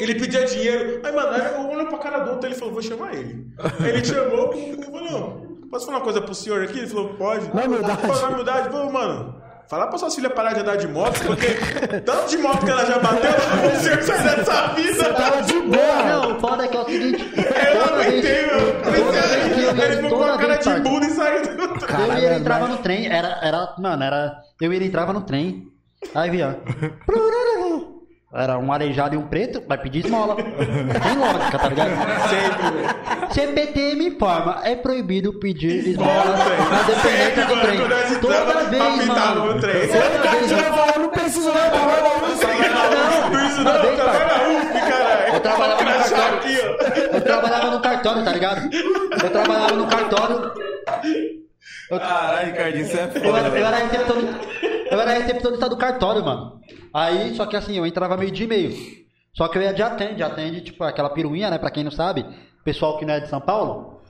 Ele 0.00 0.14
pedia 0.16 0.44
dinheiro. 0.44 1.00
Aí, 1.04 1.12
mano, 1.14 1.28
aí 1.30 1.54
eu 1.54 1.70
olho 1.70 1.86
pra 1.88 1.98
cara 1.98 2.18
do 2.20 2.30
outro, 2.32 2.48
ele 2.48 2.56
falou, 2.56 2.72
vou 2.74 2.82
chamar 2.82 3.14
ele. 3.14 3.46
Aí 3.80 3.88
ele 3.90 4.02
chamou, 4.04 4.52
eu 4.52 4.82
falei, 4.82 5.10
não, 5.10 5.58
posso 5.70 5.86
falar 5.86 5.98
uma 5.98 6.04
coisa 6.04 6.20
pro 6.20 6.34
senhor 6.34 6.62
aqui? 6.64 6.78
Ele 6.78 6.88
falou, 6.88 7.10
pode. 7.14 7.54
Na 7.54 7.62
humildade. 7.62 8.06
Na 8.06 8.28
humildade, 8.28 8.68
pô, 8.70 8.90
mano. 8.90 9.41
Falar 9.68 9.86
pra 9.86 9.96
sua 9.98 10.10
filha 10.10 10.28
parar 10.28 10.52
de 10.52 10.60
andar 10.60 10.76
de 10.76 10.86
moto, 10.88 11.18
porque 11.24 11.46
tanto 12.04 12.28
de 12.28 12.38
moto 12.38 12.64
que 12.64 12.70
ela 12.70 12.84
já 12.84 12.98
bateu, 12.98 13.30
o 13.30 13.80
senhor 13.80 14.02
sai 14.02 14.36
dessa 14.36 14.66
vida. 14.74 15.14
Tava 15.14 15.42
de 15.42 15.60
boa. 15.60 16.02
Não, 16.04 16.36
o 16.36 16.40
foda 16.40 16.64
é 16.64 16.68
que 16.68 16.76
é 16.76 16.80
o 16.80 16.84
seguinte. 16.84 17.32
Eu 17.72 17.86
não 17.86 17.94
aguentei, 18.00 18.46
meu. 18.46 18.58
eu 18.58 19.84
ele 19.84 20.02
ficou 20.02 20.18
com 20.18 20.24
a 20.24 20.36
cara 20.38 20.56
de 20.56 20.80
bunda 20.80 21.06
e 21.06 21.10
saiu 21.10 21.56
do 21.56 21.68
trem. 21.78 22.00
Eu 22.00 22.12
e 22.12 22.16
ele 22.16 22.26
é 22.26 22.38
entrava 22.38 22.66
nóis. 22.66 22.76
no 22.76 22.82
trem, 22.82 23.06
era, 23.06 23.38
era, 23.42 23.74
mano, 23.78 24.02
era, 24.04 24.38
eu 24.60 24.72
e 24.72 24.76
ele 24.76 24.86
entrava 24.86 25.12
no 25.12 25.22
trem, 25.22 25.66
aí 26.14 26.30
via, 26.30 26.58
era 28.34 28.58
um 28.58 28.72
arejado 28.72 29.14
e 29.14 29.18
um 29.18 29.26
preto, 29.28 29.62
vai 29.68 29.76
pedir 29.76 30.04
esmola, 30.06 30.36
tem 30.36 31.18
lógica, 31.18 31.58
tá 31.58 31.68
ligado? 31.68 31.90
Sempre. 32.30 33.34
CPT 33.34 33.94
me 33.96 34.06
informa, 34.08 34.60
é 34.64 34.74
proibido 34.74 35.34
pedir 35.34 35.88
esmola 35.88 36.36
na 36.70 36.82
dependência 36.82 37.46
do 37.46 37.60
trem, 37.60 37.78
toda 38.20 38.64
vez, 38.64 38.82
apitava 38.82 39.34
mano, 39.34 39.54
no 39.54 39.60
trem. 39.60 39.88
toda 39.88 40.30
vez, 40.30 40.46
você 40.46 40.62
falar, 40.62 40.98
não 40.98 41.08
preciso 41.10 41.48
não, 41.48 41.54
na 41.54 41.70
USP. 42.28 42.46
Não, 43.64 43.96
caralho. 44.88 45.34
Eu 45.34 45.40
trabalhava 45.40 45.82
no 45.82 45.90
cartório. 45.92 46.38
aqui, 46.38 46.58
ó. 46.60 47.16
eu 47.16 47.20
trabalhava 47.20 47.70
no 47.70 47.82
cartório, 47.82 48.24
tá 48.24 48.32
ligado? 48.32 48.70
Eu 49.22 49.30
trabalhava 49.30 49.76
no 49.76 49.86
cartório, 49.86 50.52
Caralho, 51.90 52.46
Ricardinho, 52.46 52.84
isso 52.86 52.96
é 52.96 53.04
Eu 53.04 53.10
foda. 53.10 53.48
eu 53.48 53.56
eu 54.92 55.00
era 55.00 55.12
recepcionista 55.12 55.68
do 55.68 55.76
cartório, 55.76 56.22
mano. 56.22 56.60
Aí, 56.92 57.34
só 57.34 57.46
que 57.46 57.56
assim, 57.56 57.76
eu 57.76 57.86
entrava 57.86 58.16
meio 58.16 58.30
dia 58.30 58.44
e 58.44 58.48
meio. 58.48 59.02
Só 59.34 59.48
que 59.48 59.56
eu 59.56 59.62
ia 59.62 59.72
de 59.72 59.82
atende, 59.82 60.22
atende, 60.22 60.60
tipo, 60.60 60.84
aquela 60.84 61.08
piruinha, 61.10 61.50
né? 61.50 61.58
Pra 61.58 61.70
quem 61.70 61.84
não 61.84 61.90
sabe, 61.90 62.24
pessoal 62.64 62.98
que 62.98 63.04
não 63.04 63.14
é 63.14 63.20
de 63.20 63.28
São 63.28 63.40
Paulo, 63.40 64.02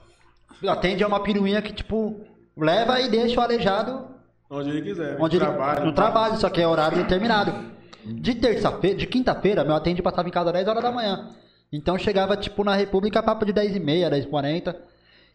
atende 0.67 1.03
é 1.03 1.07
uma 1.07 1.21
piruinha 1.21 1.63
que, 1.63 1.73
tipo, 1.73 2.21
leva 2.57 3.01
e 3.01 3.09
deixa 3.09 3.39
o 3.41 3.43
aleijado 3.43 4.07
Onde 4.51 4.71
ele 4.71 4.83
quiser. 4.83 5.17
onde 5.21 5.37
ele, 5.37 5.45
trabalha. 5.45 5.85
no 5.85 5.93
trabalho, 5.93 6.37
só 6.37 6.51
que 6.51 6.61
é 6.61 6.67
horário 6.67 6.99
determinado. 6.99 7.73
De 8.05 8.35
terça-feira, 8.35 8.97
de 8.97 9.07
quinta-feira, 9.07 9.63
meu 9.63 9.77
atende 9.77 10.03
passava 10.03 10.29
em 10.29 10.33
casa 10.33 10.51
às 10.51 10.55
10 10.55 10.69
horas 10.69 10.83
da 10.83 10.91
manhã. 10.91 11.31
Então 11.73 11.97
chegava, 11.97 12.37
tipo, 12.37 12.65
na 12.65 12.75
República, 12.75 13.23
papo 13.23 13.47
de 13.47 13.53
10 13.53 13.77
e 13.77 13.81
meia, 13.81 14.11
10 14.11 14.25
e 14.25 14.29
40. 14.29 14.77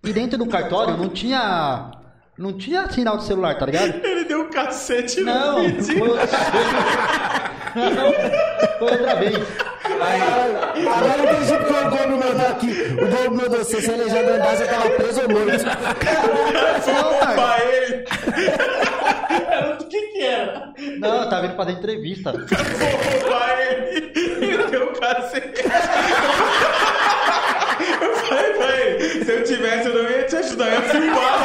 E 0.03 0.13
dentro 0.13 0.37
do 0.37 0.45
cartório 0.45 0.97
não 0.97 1.09
tinha. 1.09 1.91
Não 2.37 2.53
tinha 2.53 2.87
sinal 2.91 3.17
de 3.17 3.23
celular, 3.25 3.57
tá 3.57 3.65
ligado? 3.65 3.95
Ele 4.05 4.23
deu 4.25 4.41
um 4.41 4.49
cacete 4.49 5.21
no 5.21 5.25
Não, 5.25 5.55
foi 5.55 5.71
vídeo. 5.71 6.03
outra, 6.03 6.27
não, 7.75 8.13
foi 8.79 8.91
outra 8.91 9.15
vez. 9.15 9.37
Agora 9.87 11.17
eu 11.17 11.23
entendi 11.33 11.57
porque 11.57 11.73
o 11.73 11.89
Gomes 11.89 12.25
mandou 12.25 12.47
aqui. 12.47 12.71
O 12.93 13.07
Gomes 13.07 13.41
mandou, 13.43 13.63
se 13.63 13.81
você 13.81 13.91
aleijado 13.93 14.29
andasse, 14.29 14.61
eu 14.61 14.67
tava 14.69 14.89
preso 14.91 15.21
ou 15.21 15.29
morto. 15.29 15.65
Não, 16.85 17.19
cara. 17.19 17.33
Pra 17.33 17.65
ele. 17.65 18.05
Era 19.49 19.73
do 19.75 19.85
que 19.85 19.99
que 19.99 20.21
era? 20.21 20.73
Não, 20.99 21.23
eu 21.23 21.29
tava 21.29 21.45
indo 21.47 21.55
fazer 21.55 21.71
entrevista. 21.71 22.31
Pra 22.33 23.65
ele. 23.71 24.11
Ele 24.15 24.63
deu 24.69 24.89
um 24.89 24.93
cacete. 24.93 25.63
Eu 28.01 28.15
falei 28.15 28.53
pra 28.53 28.81
ele, 28.81 29.25
se 29.25 29.31
eu 29.31 29.43
tivesse, 29.43 29.87
eu 29.87 30.03
não 30.03 30.09
ia 30.09 30.23
te 30.25 30.35
ajudar, 30.35 30.67
eu 30.67 30.73
ia 30.73 30.81
filmar. 30.81 31.39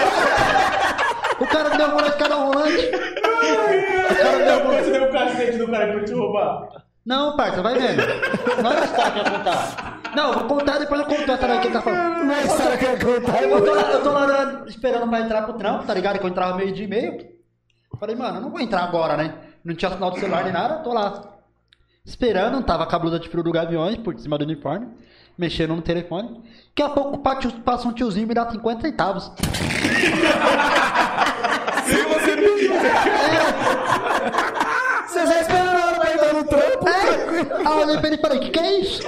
O 1.40 1.46
cara 1.46 1.70
me 1.70 1.76
deu 1.76 1.88
uma 1.88 2.06
escada 2.06 2.34
rolante. 2.34 2.86
O 2.86 4.16
cara 4.16 4.38
me 4.38 4.44
deu 4.44 4.60
uma... 4.60 4.72
Depois 4.72 4.84
você 4.84 4.92
deu 4.92 5.04
um 5.04 5.12
cacete 5.12 5.58
no 5.58 5.70
cara 5.70 5.92
pra 5.92 6.04
te 6.04 6.12
roubar. 6.12 6.68
Não, 7.04 7.36
parça, 7.36 7.62
vai 7.62 7.74
vendo. 7.74 8.02
Não 8.62 8.72
é 8.72 8.84
história 8.84 9.12
que 9.12 9.18
eu 9.18 9.24
contar. 9.24 10.00
Não, 10.14 10.28
eu 10.28 10.34
vou 10.38 10.44
contar, 10.44 10.78
depois 10.78 11.00
eu 11.00 11.06
conto 11.06 11.32
essa 11.32 11.48
daí 11.48 11.60
que 11.60 11.66
ele 11.66 11.74
tá 11.74 11.82
falando. 11.82 12.24
Não 12.24 12.34
é 12.34 12.42
história 12.42 12.78
que 12.78 12.84
eu 12.84 12.98
contar, 12.98 13.42
Eu 13.42 13.64
tô, 13.64 13.74
lá, 13.74 13.92
eu 13.92 14.02
tô 14.02 14.12
lá 14.12 14.64
esperando 14.66 15.08
pra 15.08 15.20
entrar 15.20 15.42
pro 15.42 15.54
trampo, 15.54 15.84
tá 15.84 15.94
ligado? 15.94 16.18
Que 16.18 16.24
eu 16.24 16.30
entrava 16.30 16.56
meio 16.56 16.72
dia 16.72 16.84
e 16.84 16.88
meio. 16.88 17.32
Falei, 17.98 18.14
mano, 18.14 18.38
eu 18.38 18.42
não 18.42 18.50
vou 18.50 18.60
entrar 18.60 18.82
agora, 18.82 19.16
né? 19.16 19.34
Não 19.64 19.74
tinha 19.74 19.90
sinal 19.90 20.10
do 20.10 20.18
celular 20.18 20.44
nem 20.44 20.52
nada, 20.52 20.76
tô 20.76 20.92
lá. 20.92 21.22
Esperando, 22.04 22.62
tava 22.64 22.86
com 22.86 22.96
a 22.96 22.98
blusa 22.98 23.18
de 23.18 23.28
frio 23.28 23.44
do 23.44 23.52
Gaviões 23.52 23.96
por 23.96 24.18
cima 24.18 24.36
do 24.36 24.44
uniforme, 24.44 24.88
mexendo 25.36 25.74
no 25.74 25.82
telefone. 25.82 26.40
Daqui 26.68 26.82
a 26.82 26.88
pouco 26.88 27.18
passa 27.18 27.88
um 27.88 27.92
tiozinho 27.92 28.24
e 28.24 28.26
me 28.26 28.34
dá 28.34 28.50
50 28.50 28.80
centavos. 28.80 29.30
Se 31.86 32.02
você 32.02 32.36
me. 32.36 32.66
É. 32.66 33.42
Você 35.06 35.26
já 35.26 35.40
esperou 35.40 35.94
pra 36.00 36.10
ir 36.10 36.18
dando 36.18 36.44
trampo? 36.48 36.88
É. 36.88 36.92
Aí 37.66 37.80
eu 37.80 37.86
olhei 37.86 37.98
pra 37.98 38.06
ele 38.08 38.16
e 38.16 38.20
falei, 38.20 38.38
o 38.38 38.40
que 38.40 38.50
que 38.50 38.58
é 38.58 38.80
isso? 38.80 39.02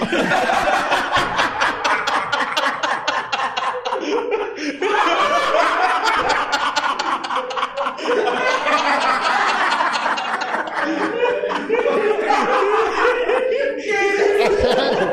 É 14.41 14.51
sério. 14.61 15.04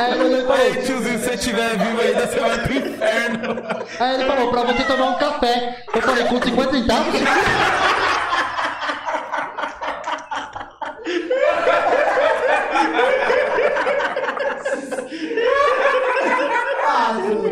Aí 0.00 0.20
ele 0.20 0.42
falou, 0.42 0.52
Aí, 0.56 0.72
tiozinho, 0.82 1.18
se 1.18 1.24
você 1.24 1.34
estiver 1.34 1.76
vivo 1.78 2.00
ainda, 2.00 2.26
você 2.26 2.40
vai 2.40 2.58
pro 2.58 2.72
inferno. 2.74 3.62
aí 4.00 4.14
ele 4.14 4.24
falou, 4.24 4.50
pra 4.50 4.62
você 4.62 4.84
tomar 4.84 5.06
um 5.10 5.18
café. 5.18 5.84
Eu 5.94 6.02
falei, 6.02 6.24
com 6.24 6.40
50 6.42 6.72
centavos? 6.72 7.20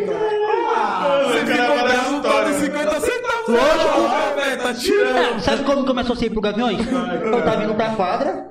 Você 0.09 1.41
O 1.41 1.47
cara 1.47 1.63
ficou 1.63 1.77
fala 1.77 1.91
essa 1.91 1.99
bravo 2.01 2.17
história. 2.17 2.53
por 2.53 2.61
50 2.61 3.01
centavos. 3.01 3.49
Lógico. 3.49 4.01
Ah, 4.09 4.33
velho, 4.37 4.63
tá 4.63 4.75
tirando. 4.75 5.17
É, 5.19 5.39
sabe 5.41 5.65
como 5.65 5.85
começou 5.87 6.15
a 6.15 6.17
ser 6.19 6.31
pro 6.31 6.41
Gaviões? 6.41 6.81
Eu 6.91 7.43
tava 7.43 7.65
indo 7.65 7.75
pra 7.75 7.91
quadra, 7.91 8.47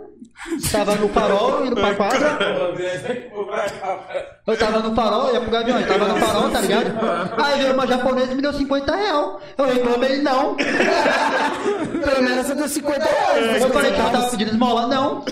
tava 0.71 0.95
no 0.95 1.09
farol, 1.09 1.65
indo 1.65 1.75
pra 1.75 1.95
quadra. 1.95 2.37
Eu 4.45 4.57
tava 4.57 4.79
no 4.79 4.95
farol, 4.95 5.33
ia 5.33 5.41
pro 5.41 5.49
Gaviões, 5.51 5.85
tava 5.87 6.07
no 6.07 6.15
farol, 6.17 6.49
tá 6.49 6.61
ligado? 6.61 6.91
Aí 7.43 7.59
veio 7.61 7.73
uma 7.73 7.87
japonesa 7.87 8.31
e 8.31 8.35
me 8.35 8.41
deu 8.41 8.53
50 8.53 8.95
real. 8.95 9.41
Eu 9.57 9.65
reclamei, 9.65 10.21
não. 10.21 10.55
Pelo 12.07 12.23
menos 12.23 12.45
você 12.47 12.55
deu 12.55 12.67
50 12.69 13.03
reais. 13.03 13.61
Eu 13.61 13.69
falei 13.69 13.91
que 13.91 13.99
ela 13.99 14.09
tava 14.11 14.29
pedindo 14.29 14.51
esmola, 14.51 14.87
não. 14.87 15.25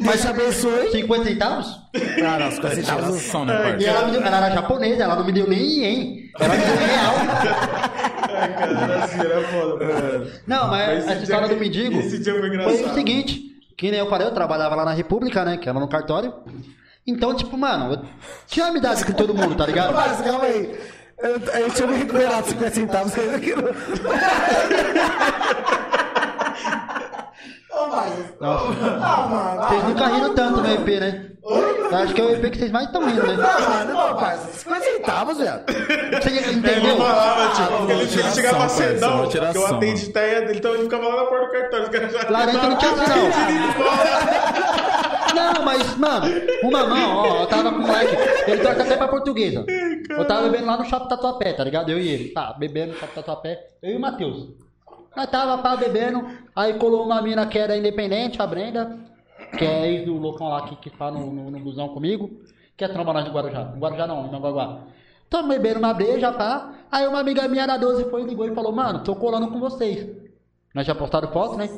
Mas 0.00 0.20
te 0.20 0.26
abençoe. 0.28 0.90
50 0.90 1.24
centavos? 1.24 1.80
Ah, 2.24 2.38
não, 2.38 2.50
50 2.50 2.74
centavos. 2.74 3.04
Tiração, 3.06 3.44
né, 3.44 3.76
E 3.78 3.84
ela, 3.86 4.04
me 4.06 4.12
deu, 4.12 4.22
ela 4.22 4.36
era 4.46 4.50
japonesa, 4.54 5.04
ela 5.04 5.16
não 5.16 5.24
me 5.24 5.32
deu 5.32 5.48
nem 5.48 5.60
ien. 5.60 6.22
Ela 6.38 6.54
me 6.54 6.64
deu 6.64 6.76
real. 6.76 7.14
Ai, 8.34 8.52
cara, 8.54 9.04
assim, 9.04 9.20
era 9.20 9.40
foda. 9.48 10.26
Não, 10.46 10.68
mas, 10.68 11.06
essa 11.08 11.22
história 11.22 11.46
dia- 11.46 11.56
do 11.56 11.60
mendigo 11.60 11.98
esse 12.00 12.18
dia 12.18 12.34
foi 12.64 12.82
o 12.82 12.94
seguinte, 12.94 13.51
que 13.82 13.90
nem 13.90 13.98
eu 13.98 14.08
falei, 14.08 14.28
eu 14.28 14.32
trabalhava 14.32 14.76
lá 14.76 14.84
na 14.84 14.92
República, 14.92 15.44
né, 15.44 15.56
que 15.56 15.68
era 15.68 15.76
no 15.76 15.88
cartório. 15.88 16.32
Então, 17.04 17.34
tipo, 17.34 17.58
mano, 17.58 17.94
eu 17.94 18.04
tinha 18.46 18.66
amizade 18.66 19.04
com 19.04 19.12
todo 19.12 19.34
mundo, 19.34 19.56
tá 19.56 19.66
ligado? 19.66 19.92
Mas 19.92 20.20
calma 20.20 20.44
aí. 20.44 20.78
Eu, 21.18 21.32
eu 21.32 21.70
tinha 21.70 21.88
me 21.88 21.96
recuperado 21.96 22.46
50 22.46 22.70
centavos 22.70 23.18
ainda 23.18 23.40
que 23.40 23.50
não. 28.40 28.50
Ô, 28.56 28.68
mas. 28.68 29.02
Ah, 29.02 29.26
mano. 29.28 29.68
Vocês 29.68 29.84
nunca 29.84 30.06
riram 30.06 30.34
tanto 30.34 30.60
no 30.60 30.70
EP, 30.72 30.86
né? 31.00 31.26
Eu 31.44 31.96
acho 31.98 32.14
que 32.14 32.20
é 32.20 32.24
o 32.24 32.30
EP 32.34 32.50
que 32.52 32.58
vocês 32.58 32.70
mais 32.70 32.86
estão 32.86 33.04
rindo, 33.04 33.26
né? 33.26 33.34
Não, 33.36 33.68
mano, 33.68 33.92
não, 33.92 34.16
parça. 34.16 34.52
50 34.58 34.80
centavos, 34.84 35.38
velho. 35.38 35.60
Você 36.22 36.28
Ele 36.28 36.52
entendeu? 36.58 36.96
falava, 36.96 37.48
tipo, 37.54 37.76
porque 37.78 37.92
ele, 37.92 38.02
ele 38.02 38.30
chegava 38.30 38.68
cedão, 38.68 39.28
que 39.28 39.38
eu 39.38 39.42
mano. 39.42 39.84
ideia 39.84 40.40
dele, 40.42 40.58
então 40.58 40.74
ele 40.74 40.84
ficava 40.84 41.08
lá 41.08 41.16
na 41.16 41.24
porta 41.28 41.46
do 41.46 41.52
cartório. 41.52 41.84
os 41.84 41.90
caras 41.90 42.12
já- 42.12 42.22
não 42.68 42.76
tinha 42.78 42.92
assim, 42.92 43.10
não. 43.10 44.42
Não, 45.34 45.64
mas, 45.64 45.96
mano, 45.96 46.26
uma 46.62 46.86
mão, 46.86 47.16
ó, 47.16 47.40
eu 47.40 47.46
tava 47.46 47.70
com 47.72 47.78
o 47.78 47.82
moleque, 47.86 48.16
ele 48.46 48.62
torce 48.62 48.80
até 48.82 48.96
pra 48.96 49.08
portuguesa. 49.08 49.64
Eu 50.10 50.24
tava 50.26 50.42
bebendo 50.42 50.66
lá 50.66 50.76
no 50.76 50.84
Shopping 50.84 51.08
Tatuapé, 51.08 51.52
tá 51.54 51.64
ligado? 51.64 51.90
Eu 51.90 51.98
e 51.98 52.08
ele. 52.08 52.28
Tá, 52.30 52.54
bebendo 52.58 52.92
no 52.92 52.98
Shopping 52.98 53.14
Tatuapé, 53.14 53.58
eu 53.82 53.92
e 53.92 53.96
o 53.96 54.00
Matheus. 54.00 54.48
Nós 55.16 55.26
tava 55.30 55.58
pá, 55.58 55.76
bebendo, 55.76 56.26
aí 56.56 56.74
colou 56.74 57.04
uma 57.04 57.20
mina 57.20 57.46
que 57.46 57.58
era 57.58 57.76
independente, 57.76 58.40
a 58.40 58.46
Brenda, 58.46 58.98
que 59.58 59.64
é 59.64 59.90
ex 59.90 60.06
do 60.06 60.16
loucão 60.16 60.48
lá 60.48 60.62
que, 60.62 60.76
que 60.76 60.90
tá 60.90 61.10
no, 61.10 61.30
no, 61.30 61.50
no 61.50 61.60
busão 61.60 61.88
comigo, 61.88 62.30
que 62.76 62.84
é 62.84 62.88
tromba 62.88 63.12
nós 63.12 63.24
de 63.24 63.30
Guarujá. 63.30 63.62
Guarujá 63.76 64.06
não, 64.06 64.22
no 64.22 64.32
Manguaguá. 64.32 64.84
Tamo 65.28 65.48
bebendo 65.48 65.78
uma 65.78 65.94
breja, 65.94 66.32
pá. 66.32 66.72
Aí 66.90 67.06
uma 67.06 67.20
amiga 67.20 67.46
minha 67.48 67.66
da 67.66 67.76
12 67.76 68.10
foi, 68.10 68.22
ligou 68.22 68.46
e 68.46 68.54
falou, 68.54 68.72
mano, 68.72 69.02
tô 69.02 69.14
colando 69.16 69.48
com 69.48 69.58
vocês. 69.58 70.06
Nós 70.74 70.86
já 70.86 70.94
postaram 70.94 71.30
foto, 71.32 71.56
né? 71.56 71.68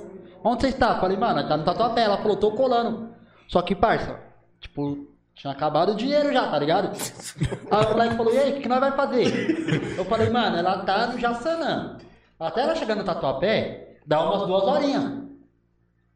Onde 0.43 0.63
você 0.63 0.69
está? 0.69 0.99
Falei, 0.99 1.17
mano, 1.17 1.47
tá 1.49 1.57
no 1.57 1.65
Tatuapé. 1.65 2.03
Ela 2.03 2.19
falou, 2.19 2.37
tô 2.37 2.53
colando. 2.53 3.11
Só 3.49 3.63
que, 3.63 3.75
parça, 3.75 4.21
tipo, 4.61 5.07
tinha 5.35 5.53
acabado 5.53 5.93
o 5.93 5.97
dinheiro 5.97 6.33
já, 6.33 6.49
tá 6.49 6.59
ligado? 6.59 6.97
Aí 7.71 7.87
o 7.87 7.91
moleque 7.91 8.17
falou, 8.17 8.35
e 8.35 8.39
aí, 8.39 8.51
o 8.51 8.55
que, 8.55 8.61
que 8.63 8.69
nós 8.69 8.81
vai 8.81 8.93
fazer? 8.93 9.97
Eu 9.97 10.05
falei, 10.05 10.31
mano, 10.31 10.57
ela 10.57 10.79
tá 10.79 11.09
no 11.09 11.19
Jaçanã. 11.19 11.99
Até 12.45 12.61
ela 12.61 12.75
chegar 12.75 12.95
no 12.95 13.05
Tatuapé, 13.05 13.97
dá 14.07 14.21
umas 14.21 14.47
duas 14.47 14.65
horinhas. 14.65 15.13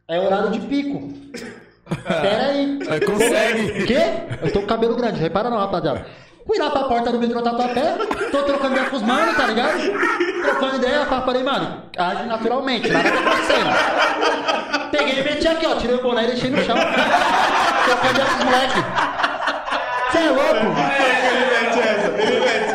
É 0.06 0.20
horário 0.20 0.50
de 0.50 0.60
pico. 0.60 1.08
Pera 2.04 2.48
aí. 2.48 2.78
É, 2.86 3.00
consegue. 3.00 3.86
Quê? 3.86 4.00
Eu 4.42 4.52
tô 4.52 4.60
com 4.60 4.66
cabelo 4.66 4.94
grande, 4.94 5.18
repara 5.18 5.48
não, 5.48 5.56
rapaziada. 5.56 6.04
Fui 6.46 6.58
lá 6.58 6.68
pra 6.68 6.84
porta 6.84 7.10
do 7.10 7.18
metrô 7.18 7.40
Tatuapé, 7.40 7.96
tô 8.30 8.42
trocando 8.42 8.74
ideia 8.74 8.90
com 8.90 8.96
os 8.96 9.02
manos, 9.02 9.36
tá 9.36 9.46
ligado? 9.46 9.78
Trocando 10.42 10.76
ideia, 10.76 11.06
falei, 11.06 11.42
mano, 11.42 11.82
age 11.96 12.26
naturalmente, 12.26 12.90
nada 12.90 13.10
tá 13.10 13.18
acontecendo. 13.20 13.70
Peguei 14.90 15.20
e 15.20 15.24
meti 15.24 15.48
aqui, 15.48 15.66
ó, 15.66 15.76
tirei 15.76 15.96
o 15.96 16.02
boné 16.02 16.24
e 16.24 16.26
deixei 16.28 16.50
no 16.50 16.62
chão. 16.62 16.76
Trocando 17.84 18.12
ideia 18.12 18.26
com 18.26 18.38
os 18.38 18.44
moleques. 18.44 18.84
Você 20.10 20.18
é 20.18 20.30
louco? 20.30 20.66
Ele 21.28 21.46
mete 21.50 21.80
essa, 21.80 22.08
ele 22.22 22.40
mete, 22.40 22.72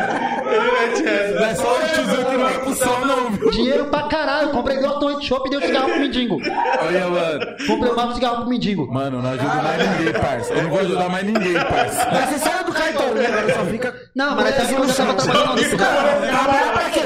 ele 0.54 0.70
mete 0.72 0.92
essa. 0.92 0.93
Não 1.04 1.44
é 1.46 1.54
só 1.54 1.76
o 1.76 1.88
tiozinho 1.88 2.26
que 2.26 2.36
não 2.36 2.44
vai 2.44 2.58
pro 2.60 2.74
céu, 2.74 3.06
não, 3.06 3.30
viu? 3.30 3.50
Dinheiro 3.50 3.84
pra 3.86 4.02
caralho, 4.04 4.50
comprei 4.50 4.78
duas 4.78 4.98
torres 4.98 5.20
de 5.20 5.26
chopp 5.26 5.46
e 5.46 5.50
dei 5.50 5.58
um 5.58 5.62
cigarro 5.62 5.88
pro 5.88 6.00
mendigo. 6.00 6.38
Olha, 6.80 7.08
mano. 7.08 7.46
Comprei 7.66 7.92
um 7.92 8.14
cigarro 8.14 8.36
pro 8.36 8.48
mendigo. 8.48 8.92
Mano, 8.92 9.22
não 9.22 9.30
ajudo 9.30 9.48
mais 9.48 9.98
ninguém, 9.98 10.12
parça. 10.12 10.52
Eu 10.54 10.62
não 10.62 10.70
vou 10.70 10.78
ajudar 10.80 11.08
mais 11.08 11.26
ninguém, 11.26 11.54
parça. 11.54 12.08
Mas 12.12 12.28
você 12.30 12.38
saiu 12.38 12.64
do 12.64 12.72
cartório, 12.72 13.14
né? 13.14 13.26
Agora 13.26 13.54
só 13.54 13.64
fica. 13.66 13.94
Não, 14.14 14.36
mas 14.36 14.46
época 14.46 14.82
eu 14.82 14.88
já 14.88 14.94
tava 14.94 15.14
trabalhando 15.14 15.54
nisso, 15.56 15.76
cara. 15.76 16.26
Trabalhar 16.26 16.72
pra 16.72 16.90
quê? 16.90 17.00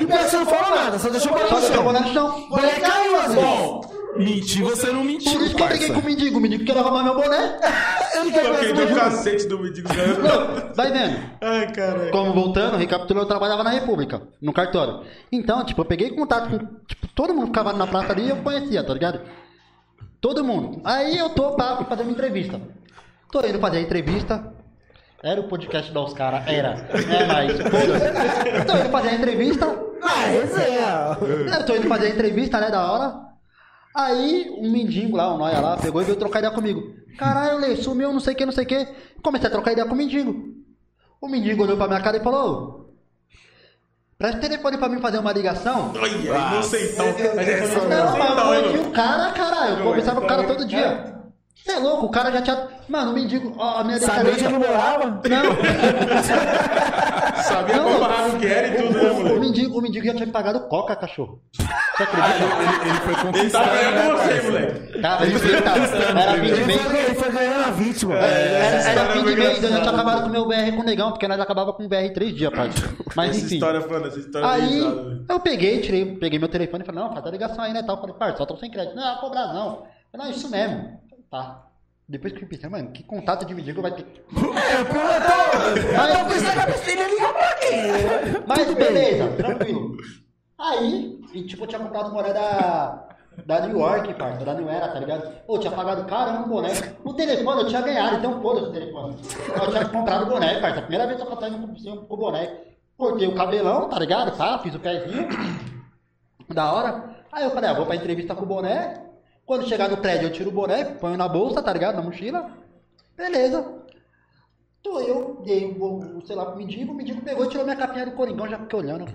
E 0.00 0.06
que 0.06 0.06
você 0.06 0.36
não 0.36 0.46
falou 0.46 0.76
nada, 0.76 0.98
só 0.98 1.08
deixou 1.08 1.38
eu 1.38 1.48
chão. 1.48 1.82
vou 1.82 1.92
no 1.92 2.12
chão. 2.12 2.46
O 2.50 2.56
moleque 2.56 2.80
caiu, 2.80 3.16
às 3.16 3.34
vezes. 3.34 3.42
Bom, 3.42 3.80
mentir 4.18 4.62
você 4.62 4.86
não 4.88 5.00
Por 5.00 5.06
mentiu, 5.06 5.44
isso 5.44 5.54
que 5.54 5.62
eu 5.62 5.68
briguei 5.68 5.90
com 5.90 6.00
o 6.00 6.04
mendigo. 6.04 6.38
O 6.38 6.40
mendigo 6.40 6.64
queria 6.64 6.82
roubar 6.82 7.04
meu 7.04 7.14
boné. 7.14 7.58
Ele 8.14 8.32
quer 8.32 8.44
Toquei 8.44 8.72
mais 8.72 8.88
do 8.88 8.94
uma 8.94 9.00
cacete 9.00 9.46
do 9.46 9.58
mendigo 9.58 9.88
ganhando. 9.88 10.22
Não, 10.22 10.74
vai 10.74 10.92
vendo. 10.92 11.20
Ai, 11.40 11.72
caralho. 11.72 12.10
Como 12.10 12.32
voltando, 12.32 12.76
recapitulando, 12.76 13.24
eu 13.24 13.28
trabalhava 13.28 13.64
na 13.64 13.70
República, 13.70 14.22
no 14.40 14.52
cartório. 14.52 15.02
Então, 15.30 15.64
tipo, 15.64 15.80
eu 15.80 15.84
peguei 15.84 16.10
contato 16.10 16.50
com. 16.50 16.58
Tipo, 16.86 17.08
todo 17.14 17.34
mundo 17.34 17.46
ficava 17.46 17.72
na 17.72 17.86
praça 17.86 18.12
ali 18.12 18.26
e 18.26 18.30
eu 18.30 18.36
conhecia, 18.36 18.84
tá 18.84 18.92
ligado? 18.92 19.20
Todo 20.20 20.44
mundo. 20.44 20.80
Aí 20.84 21.18
eu 21.18 21.30
tô 21.30 21.52
pra 21.52 21.84
fazer 21.84 22.02
uma 22.02 22.12
entrevista. 22.12 22.60
Tô 23.30 23.44
indo 23.46 23.58
fazer 23.58 23.78
a 23.78 23.80
entrevista. 23.80 24.54
Era 25.22 25.40
o 25.40 25.48
podcast 25.48 25.92
da 25.92 26.00
Oscar, 26.00 26.44
era. 26.46 26.86
É, 26.92 27.26
mas, 27.26 27.52
foda-se. 27.52 28.64
Tô 28.66 28.76
indo 28.76 28.90
fazer 28.90 29.08
a 29.08 29.14
entrevista. 29.14 29.78
Ah, 30.02 30.26
resenha. 30.26 31.58
Eu 31.58 31.66
tô 31.66 31.74
indo 31.74 31.88
fazer 31.88 32.06
a 32.06 32.10
entrevista, 32.10 32.60
né, 32.60 32.70
da 32.70 32.92
hora. 32.92 33.33
Aí, 33.94 34.50
um 34.58 34.70
mendigo 34.72 35.16
lá, 35.16 35.32
um 35.32 35.38
noia 35.38 35.60
lá, 35.60 35.76
pegou 35.76 36.02
e 36.02 36.04
veio 36.04 36.18
trocar 36.18 36.40
ideia 36.40 36.52
comigo. 36.52 36.82
Caralho, 37.16 37.58
Lê, 37.58 37.76
sumiu, 37.76 38.12
não 38.12 38.18
sei 38.18 38.34
o 38.34 38.36
que, 38.36 38.44
não 38.46 38.52
sei 38.52 38.64
o 38.64 38.66
que. 38.66 38.88
Comecei 39.22 39.46
a 39.46 39.50
trocar 39.50 39.70
ideia 39.72 39.86
com 39.86 39.94
o 39.94 39.96
mendigo. 39.96 40.52
O 41.20 41.28
mendigo 41.28 41.62
olhou 41.62 41.76
pra 41.76 41.86
minha 41.86 42.00
cara 42.00 42.16
e 42.16 42.20
falou: 42.20 42.92
Presta 44.18 44.38
o 44.38 44.40
telefone 44.40 44.78
pra 44.78 44.88
mim 44.88 45.00
fazer 45.00 45.18
uma 45.18 45.32
ligação. 45.32 45.92
Olha, 45.94 46.08
inocentão. 46.54 47.06
Mas 47.36 47.48
ele 47.48 47.66
falou 47.68 47.88
Não, 47.88 48.18
mas 48.18 48.28
eu 48.30 48.72
mano? 48.72 48.88
o 48.88 48.90
cara, 48.90 49.32
caralho. 49.32 49.78
Eu 49.78 49.84
conversava 49.84 50.20
com 50.20 50.26
o 50.26 50.28
cara 50.28 50.44
todo 50.44 50.66
dia. 50.66 51.14
Você 51.64 51.72
é 51.72 51.78
louco, 51.78 52.06
o 52.06 52.10
cara 52.10 52.30
já 52.30 52.42
tinha. 52.42 52.68
Mano, 52.88 53.12
o 53.12 53.14
mendigo, 53.14 53.54
ó, 53.56 53.78
a 53.80 53.84
minha 53.84 53.98
Sabia 53.98 54.32
onde 54.32 54.44
ele 54.44 54.58
morava? 54.58 55.06
Não, 55.06 55.20
Sabia 57.42 57.76
Não. 57.76 57.84
qual 57.84 58.00
barraco 58.00 58.38
que 58.38 58.46
era 58.46 58.68
e 58.68 58.76
tudo, 58.82 58.92
né, 58.98 59.10
o, 59.10 59.12
o, 59.12 59.16
moleque? 59.16 59.40
mendigo, 59.40 59.78
o 59.78 59.82
mendigo 59.82 60.04
já 60.06 60.14
tinha 60.14 60.26
pagado 60.28 60.60
coca, 60.68 60.94
cachorro. 60.94 61.40
Você 61.56 62.02
acredita? 62.02 62.44
Ele, 62.44 62.90
ele 62.90 63.00
foi 63.00 63.14
Ele 63.14 63.16
tá 63.16 63.22
conquistando, 63.22 63.70
ganhando 63.70 63.94
né, 63.94 64.10
você, 64.10 64.28
parça? 64.28 64.50
moleque. 64.50 65.00
Tava, 65.00 65.24
ele 65.26 65.38
foi, 65.38 65.62
tava. 65.62 65.78
Era 66.20 66.32
20 66.36 66.50
Ele 66.52 66.64
meses. 66.64 66.82
foi, 66.82 66.98
ele 66.98 67.14
foi 67.14 67.32
ganhando 67.32 67.64
a 67.64 67.70
vítima. 67.70 68.14
Era, 68.14 68.76
Essa 68.76 68.90
era 68.90 69.06
fim 69.12 69.20
é 69.20 69.22
de 69.24 69.36
mês, 69.36 69.62
eu 69.62 69.68
já 69.70 69.80
tinha 69.80 69.90
acabado 69.92 70.22
com 70.22 70.28
o 70.28 70.32
meu 70.32 70.46
BR 70.46 70.72
com 70.76 70.82
o 70.82 70.84
negão, 70.84 71.10
porque 71.12 71.28
nós 71.28 71.40
acabava 71.40 71.72
com 71.72 71.82
o 71.84 71.88
BR 71.88 71.96
em 71.96 72.12
três 72.12 72.34
dias, 72.34 72.52
pai. 72.52 72.70
Mas 73.16 73.30
Essa 73.30 73.40
enfim. 73.46 73.54
história, 73.54 73.80
mano, 73.86 74.06
essa 74.06 74.18
história 74.18 74.46
é 74.46 74.50
Aí 74.50 74.60
risada, 74.74 75.02
velho. 75.02 75.24
eu 75.30 75.40
peguei, 75.40 75.80
tirei, 75.80 76.04
peguei 76.16 76.38
meu 76.38 76.48
telefone 76.48 76.82
e 76.82 76.86
falei, 76.86 77.00
não, 77.02 77.12
faz 77.14 77.26
a 77.26 77.30
ligação 77.30 77.64
aí, 77.64 77.72
né? 77.72 77.82
Tal. 77.82 77.96
Eu 77.96 78.00
falei, 78.02 78.16
parça, 78.16 78.36
só 78.38 78.44
tô 78.46 78.56
sem 78.58 78.70
crédito. 78.70 78.94
Não, 78.96 79.16
cobrar 79.16 79.46
não. 79.52 79.82
Falei, 80.12 80.26
não, 80.26 80.30
isso 80.30 80.48
mesmo. 80.50 81.00
Tá. 81.34 81.66
Depois 82.08 82.32
que 82.32 82.44
eu 82.44 82.48
pensei, 82.48 82.70
mano, 82.70 82.92
que 82.92 83.02
contato 83.02 83.44
de 83.44 83.52
mendigo 83.52 83.82
vai 83.82 83.90
ter. 83.90 84.02
É, 84.04 84.80
eu 84.80 84.84
tô, 84.84 86.28
pensando 86.32 86.54
na 86.54 86.64
dele 86.66 87.08
ligar 87.08 87.32
pra 87.32 87.54
quê? 87.54 88.44
Mas 88.46 88.72
beleza, 88.72 89.30
tranquilo. 89.36 89.96
Aí, 90.56 91.20
e, 91.34 91.42
tipo, 91.42 91.64
eu 91.64 91.66
tinha 91.66 91.80
comprado 91.80 92.12
uma 92.12 92.22
da, 92.22 93.08
da 93.44 93.66
New 93.66 93.80
York, 93.80 94.14
parça, 94.14 94.44
da 94.44 94.54
New 94.54 94.68
Era, 94.68 94.92
tá 94.92 95.00
ligado? 95.00 95.28
Eu 95.48 95.58
tinha 95.58 95.72
pagado 95.72 96.04
caramba 96.04 96.42
no 96.42 96.46
boné. 96.46 96.70
O 97.02 97.14
telefone 97.14 97.62
eu 97.62 97.68
tinha 97.68 97.82
ganhado, 97.82 98.16
então 98.18 98.40
foda-se 98.40 98.68
o 98.68 98.72
telefone. 98.72 99.16
Eu 99.60 99.70
tinha 99.72 99.88
comprado 99.88 100.26
o 100.26 100.28
boné, 100.28 100.60
parça. 100.60 100.82
Primeira 100.82 101.08
vez 101.08 101.20
que 101.20 101.26
eu 101.26 101.36
tava 101.36 101.48
indo 101.48 101.66
com 102.06 102.14
o 102.14 102.16
boné. 102.16 102.60
Cortei 102.96 103.26
o 103.26 103.34
cabelão, 103.34 103.88
tá 103.88 103.98
ligado? 103.98 104.36
Tá, 104.36 104.60
fiz 104.60 104.72
o 104.72 104.78
pezinho. 104.78 105.28
Da 106.54 106.72
hora. 106.72 107.16
Aí 107.32 107.42
eu 107.42 107.50
falei, 107.50 107.70
ah, 107.70 107.74
vou 107.74 107.86
pra 107.86 107.96
entrevista 107.96 108.36
com 108.36 108.44
o 108.44 108.46
boné. 108.46 109.03
Quando 109.46 109.68
chegar 109.68 109.90
no 109.90 109.98
prédio, 109.98 110.28
eu 110.28 110.32
tiro 110.32 110.50
o 110.50 110.52
boné, 110.52 110.84
ponho 110.84 111.16
na 111.16 111.28
bolsa, 111.28 111.62
tá 111.62 111.72
ligado? 111.72 111.96
Na 111.96 112.02
mochila. 112.02 112.50
Beleza. 113.16 113.84
Então 114.80 115.00
eu 115.00 115.42
dei 115.44 115.66
o 115.66 116.20
celular 116.26 116.46
pro 116.46 116.56
mendigo, 116.56 116.92
o 116.92 116.94
mendigo 116.94 117.22
pegou 117.22 117.48
tirou 117.48 117.64
minha 117.64 117.76
capinha 117.76 118.06
do 118.06 118.12
Coringão, 118.12 118.48
já 118.48 118.58
fiquei 118.58 118.78
olhando. 118.78 119.12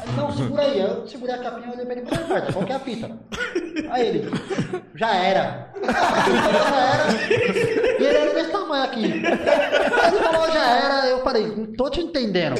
Aí, 0.00 0.16
não, 0.16 0.32
segura 0.32 0.62
aí. 0.62 0.80
Eu 0.80 1.06
segurei 1.06 1.34
a 1.34 1.38
capinha 1.38 1.66
e 1.66 1.70
olhei 1.72 1.84
pra 1.84 1.94
ele 1.96 2.06
falei, 2.06 2.24
parça, 2.26 2.52
qual 2.52 2.64
que 2.64 2.72
é 2.72 2.76
a 2.76 2.78
fita? 2.80 3.10
Aí 3.90 4.06
ele, 4.06 4.30
já 4.94 5.14
era. 5.14 5.72
Já 5.82 6.76
era. 6.78 7.12
E 8.00 8.04
ele 8.04 8.16
era 8.16 8.34
desse 8.34 8.50
tamanho 8.50 8.84
aqui. 8.84 9.04
Ele 9.04 10.18
falou, 10.22 10.50
já 10.52 10.66
era. 10.70 11.06
Eu 11.08 11.22
falei, 11.22 11.46
não 11.48 11.66
tô 11.74 11.90
te 11.90 12.00
entendendo. 12.00 12.56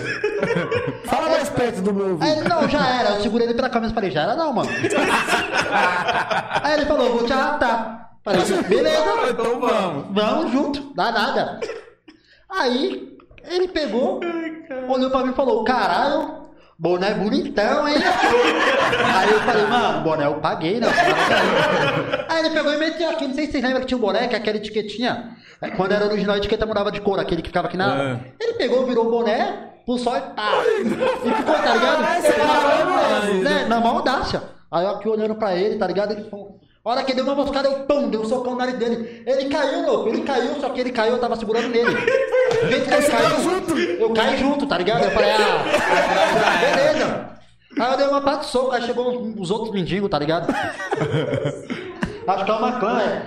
Fala 1.04 1.28
mais 1.30 1.48
perto 1.48 1.80
do 1.82 1.94
meu 1.94 2.06
Aí 2.06 2.12
ouvido. 2.12 2.32
ele, 2.40 2.48
não, 2.48 2.68
já 2.68 2.88
era. 3.00 3.10
Eu 3.16 3.20
segurei 3.22 3.46
ele 3.46 3.54
pela 3.54 3.70
camisa 3.70 3.92
e 3.92 3.94
falei, 3.94 4.10
já 4.10 4.22
era 4.22 4.34
não, 4.36 4.52
mano. 4.52 4.68
Aí 6.62 6.74
ele 6.74 6.86
falou, 6.86 7.12
vou 7.18 7.24
te 7.26 7.32
arrastar. 7.32 8.10
Falei, 8.24 8.42
beleza. 8.68 9.04
Então 9.30 9.60
vamos. 9.60 10.06
Vamos 10.10 10.52
junto, 10.52 10.92
dá 10.94 11.10
nada. 11.12 11.60
Aí 12.50 13.16
ele 13.46 13.68
pegou, 13.68 14.20
olhou 14.88 15.10
pra 15.10 15.22
mim 15.24 15.30
e 15.32 15.34
falou: 15.34 15.64
Caralho, 15.64 16.47
boné 16.78 17.14
bonitão, 17.14 17.88
hein? 17.88 17.96
Aí 19.16 19.30
eu 19.30 19.40
falei: 19.40 19.66
Mano, 19.66 20.00
boné 20.02 20.26
eu 20.26 20.34
paguei, 20.40 20.78
né? 20.80 20.86
Aí 22.28 22.38
ele 22.40 22.50
pegou 22.50 22.72
e 22.72 22.76
meteu 22.78 23.10
aqui. 23.10 23.26
Não 23.26 23.34
sei 23.34 23.46
se 23.46 23.52
vocês 23.52 23.64
lembram 23.64 23.80
que 23.80 23.86
tinha 23.86 23.98
um 23.98 24.00
boné, 24.00 24.28
que 24.28 24.34
é 24.34 24.38
aquela 24.38 24.56
etiquetinha. 24.56 25.36
é, 25.60 25.70
Quando 25.70 25.92
era 25.92 26.04
original, 26.06 26.34
a 26.34 26.38
etiqueta 26.38 26.66
mudava 26.66 26.92
de 26.92 27.00
cor, 27.00 27.18
aquele 27.18 27.42
que 27.42 27.48
ficava 27.48 27.68
aqui 27.68 27.76
na. 27.76 28.02
É. 28.02 28.20
Ele 28.40 28.52
pegou, 28.54 28.86
virou 28.86 29.06
o 29.06 29.10
boné, 29.10 29.70
pulsou 29.84 30.16
e 30.16 30.20
pá. 30.20 30.52
E 30.80 30.84
ficou, 30.84 31.54
tá 31.54 31.74
ligado? 31.74 32.36
Caralho, 32.36 33.34
né, 33.42 33.64
na 33.66 33.80
maior 33.80 33.96
audácia. 33.96 34.42
Aí 34.70 34.84
eu 34.84 34.90
aqui 34.90 35.08
olhando 35.08 35.34
pra 35.34 35.54
ele, 35.56 35.76
tá 35.76 35.86
ligado? 35.86 36.12
Ele 36.12 36.28
falou. 36.30 36.60
A 36.88 36.92
hora 36.92 37.02
que 37.02 37.12
deu 37.12 37.22
uma 37.22 37.34
moscada, 37.34 37.68
eu 37.68 37.80
pum, 37.80 38.08
deu 38.08 38.22
um 38.22 38.24
socão 38.24 38.52
no 38.52 38.58
nariz 38.58 38.78
dele. 38.78 39.22
Ele 39.26 39.50
caiu, 39.50 39.84
louco, 39.84 40.08
ele 40.08 40.22
caiu, 40.22 40.58
só 40.58 40.70
que 40.70 40.80
ele 40.80 40.90
caiu, 40.90 41.12
eu 41.16 41.18
tava 41.20 41.36
segurando 41.36 41.68
nele. 41.68 41.84
Do 41.94 42.66
jeito 42.66 42.88
que 42.88 42.94
ele 42.94 43.06
caiu, 43.08 43.98
eu 44.00 44.10
caí 44.14 44.38
junto, 44.38 44.66
tá 44.66 44.78
ligado? 44.78 45.04
Eu 45.04 45.10
falei, 45.10 45.30
ah, 45.32 45.64
beleza. 46.62 47.28
Aí 47.78 47.92
eu 47.92 47.96
dei 47.98 48.06
uma 48.06 48.22
pata 48.22 48.38
de 48.40 48.46
soco, 48.46 48.72
aí 48.72 48.80
chegou 48.80 49.06
os- 49.22 49.38
os 49.38 49.50
outros 49.50 49.70
mendigos, 49.74 50.08
tá 50.08 50.18
ligado? 50.18 50.48
Acho 52.26 52.44
que 52.46 52.50
é 52.50 52.54
uma 52.54 52.80
clã, 52.80 53.00
é. 53.02 53.22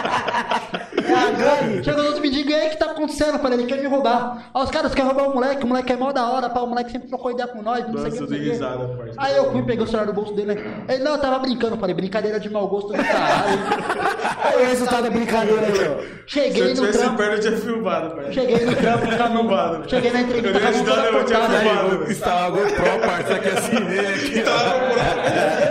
É 0.31 1.13
a 1.13 1.31
gangue. 1.31 1.83
Chegou 1.83 1.99
os 2.01 2.05
outros 2.07 2.21
mendigos, 2.21 2.51
e 2.51 2.55
aí 2.55 2.67
o 2.67 2.69
que 2.71 2.77
tá 2.77 2.85
acontecendo? 2.91 3.33
Eu 3.33 3.39
falei, 3.39 3.59
ele 3.59 3.67
quer 3.67 3.79
me 3.81 3.87
roubar. 3.87 4.49
Aí 4.53 4.63
os 4.63 4.71
caras 4.71 4.93
querem 4.95 5.11
roubar 5.11 5.29
o 5.29 5.33
moleque, 5.33 5.63
o 5.63 5.67
moleque 5.67 5.91
é 5.91 5.95
mó 5.95 6.11
da 6.11 6.29
hora, 6.29 6.49
pá, 6.49 6.61
o 6.61 6.67
moleque 6.67 6.91
sempre 6.91 7.07
trocou 7.09 7.31
ideia 7.31 7.47
com 7.47 7.61
nós, 7.61 7.85
não 7.87 7.97
sei 7.97 8.09
o 8.09 8.13
que, 8.13 8.19
Nossa, 8.21 8.27
sei 8.27 8.37
o 8.39 8.43
que. 8.43 8.49
risada. 8.51 8.89
Aí 9.17 9.35
eu 9.35 9.51
fui, 9.51 9.63
peguei 9.63 9.83
o 9.83 9.87
celular 9.87 10.05
do 10.05 10.13
bolso 10.13 10.33
dele, 10.33 10.55
né? 10.55 10.83
Ele, 10.87 11.03
não, 11.03 11.13
eu 11.13 11.17
tava 11.19 11.39
brincando, 11.39 11.75
eu 11.75 11.79
falei, 11.79 11.95
brincadeira 11.95 12.39
de 12.39 12.49
mau 12.49 12.67
gosto 12.67 12.87
do 12.89 12.93
caralho. 12.93 13.59
Olha 14.55 14.65
o 14.65 14.69
resultado 14.69 15.03
da 15.03 15.09
brincadeira 15.09 15.61
aí, 15.65 15.71
ó. 15.71 15.75
Se 15.75 15.83
eu 15.87 16.21
Cheguei 16.27 16.63
no 16.69 16.75
tivesse 16.75 16.99
trampo, 16.99 17.17
perto, 17.17 17.33
eu 17.33 17.39
tinha 17.41 17.57
filmado, 17.57 18.15
pai. 18.15 18.31
cheguei 18.33 18.65
no 18.65 18.75
trampo, 18.75 19.05
mão- 19.33 19.41
Filmado. 19.41 19.89
cheguei 19.89 20.11
na 20.11 20.21
entrevista 20.21 20.57
Eu 20.57 20.61
com 20.61 20.67
a 20.67 20.71
ia 20.71 20.77
mão 20.77 20.81
ajudar, 20.81 21.05
toda 21.05 21.17
eu 21.17 21.25
tinha 21.25 21.39
filmado. 21.49 22.03
Aí, 22.05 22.11
Estava 22.11 22.45
a 22.45 22.49
GoPro, 22.49 22.99
parça, 23.05 23.33
aqui 23.33 23.49
assim, 23.49 23.79
né? 23.79 23.99
Aqui, 23.99 24.41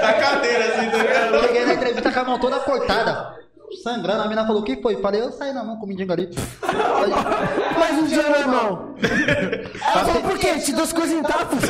Da 0.01 0.12
cadeira, 0.15 0.65
assim, 0.66 0.91
tá 0.91 0.97
ligado? 0.99 1.41
Cheguei 1.47 1.65
na 1.66 1.74
entrevista 1.74 2.12
com 2.12 2.20
a 2.20 2.24
mão 2.24 2.39
toda 2.39 2.59
cortada. 2.61 3.41
Sangrando, 3.83 4.23
a 4.23 4.29
mina 4.29 4.47
falou, 4.47 4.63
o 4.63 4.65
que 4.65 4.81
foi? 4.83 4.97
Falei, 5.01 5.21
eu 5.21 5.33
saí 5.33 5.53
na 5.53 5.63
mão 5.65 5.77
com 5.77 5.87
o 5.87 5.89
mendigo 5.89 6.13
ali. 6.13 6.29
Mais 7.79 7.99
um 7.99 8.07
dia 8.07 8.23
normal. 8.23 8.95
Ela 9.01 10.05
falou, 10.05 10.23
por 10.23 10.39
quê? 10.39 10.59
Te 10.59 10.73
deu 10.73 10.85
as 10.85 10.93
coisas 10.93 11.13
intactas. 11.17 11.61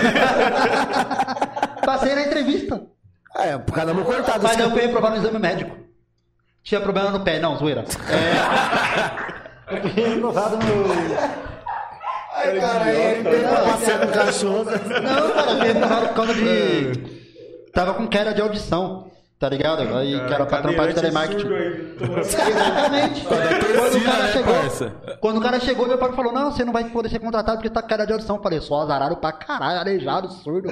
Passei 1.85 2.14
na 2.14 2.22
entrevista. 2.22 2.82
É, 3.36 3.59
por 3.59 3.74
causa 3.74 3.89
da 3.89 3.94
mão 3.94 4.05
cortada. 4.05 4.40
Mas 4.43 4.59
eu 4.59 4.70
fui 4.70 4.81
reprovar 4.81 5.10
no 5.12 5.18
exame 5.18 5.39
médico. 5.39 5.77
Tinha 6.62 6.81
problema 6.81 7.10
no 7.10 7.20
pé, 7.20 7.39
não, 7.39 7.56
zoeira. 7.56 7.85
É. 8.09 9.77
Eu 9.77 9.82
fui 9.82 9.90
reprovado 9.90 10.56
no. 10.56 10.85
Ai, 12.35 12.60
cara, 12.60 12.93
ele 12.93 13.47
passeando 13.48 14.06
no 14.06 14.12
cachorro. 14.12 14.64
Não, 14.64 15.31
cara, 15.32 15.51
eu 15.52 15.59
fui 15.59 15.66
reprovado 15.68 16.09
por 16.09 16.14
causa 16.14 16.35
de. 16.35 17.20
Tava 17.72 17.94
com 17.94 18.09
queda 18.09 18.35
de 18.35 18.40
audição, 18.43 19.09
tá 19.40 19.48
ligado? 19.48 19.80
Aí 19.96 20.20
que 20.26 20.34
era 20.34 20.44
pra 20.44 20.60
trampar 20.60 20.88
de 20.88 20.94
telemarketing. 20.94 21.48
Exatamente. 22.20 23.24
Quando 23.24 23.96
o 23.96 24.04
cara 24.04 24.22
né, 24.22 24.30
chegou, 24.32 25.18
quando 25.18 25.36
o 25.38 25.40
cara 25.40 25.60
chegou, 25.60 25.88
meu 25.88 25.96
pai 25.96 26.12
falou: 26.12 26.30
Não, 26.30 26.52
você 26.52 26.62
não 26.62 26.74
vai 26.74 26.84
poder 26.84 27.08
ser 27.08 27.20
contratado 27.20 27.56
porque 27.56 27.70
tá 27.70 27.80
com 27.80 27.88
queda 27.88 28.06
de 28.06 28.12
audição. 28.12 28.36
Eu 28.36 28.42
falei: 28.42 28.60
Sou 28.60 28.78
azarado 28.78 29.16
pra 29.16 29.32
caralho, 29.32 29.80
aleijado, 29.80 30.28
surdo. 30.28 30.68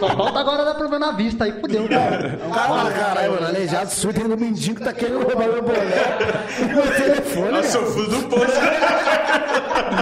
Só 0.00 0.08
falta 0.08 0.40
agora 0.40 0.64
dar 0.64 0.74
problema 0.74 1.06
na 1.06 1.12
vista, 1.12 1.44
aí 1.44 1.60
fudeu, 1.60 1.86
cara. 1.90 2.38
Fala, 2.38 2.90
caralho, 2.90 3.32
mano. 3.34 3.46
Aleijado, 3.46 3.90
surdo, 3.90 4.18
tem 4.18 4.28
no 4.28 4.38
mendigo 4.38 4.78
que 4.78 4.84
tá 4.84 4.92
querendo 4.94 5.18
roubar 5.18 5.48
meu 5.48 5.62
boné. 5.62 6.32
Meu 6.72 6.94
telefone, 6.94 7.50
Nossa, 7.50 7.78
eu 7.78 7.86
fui 7.86 8.08
do 8.08 8.28
poço. 8.28 8.60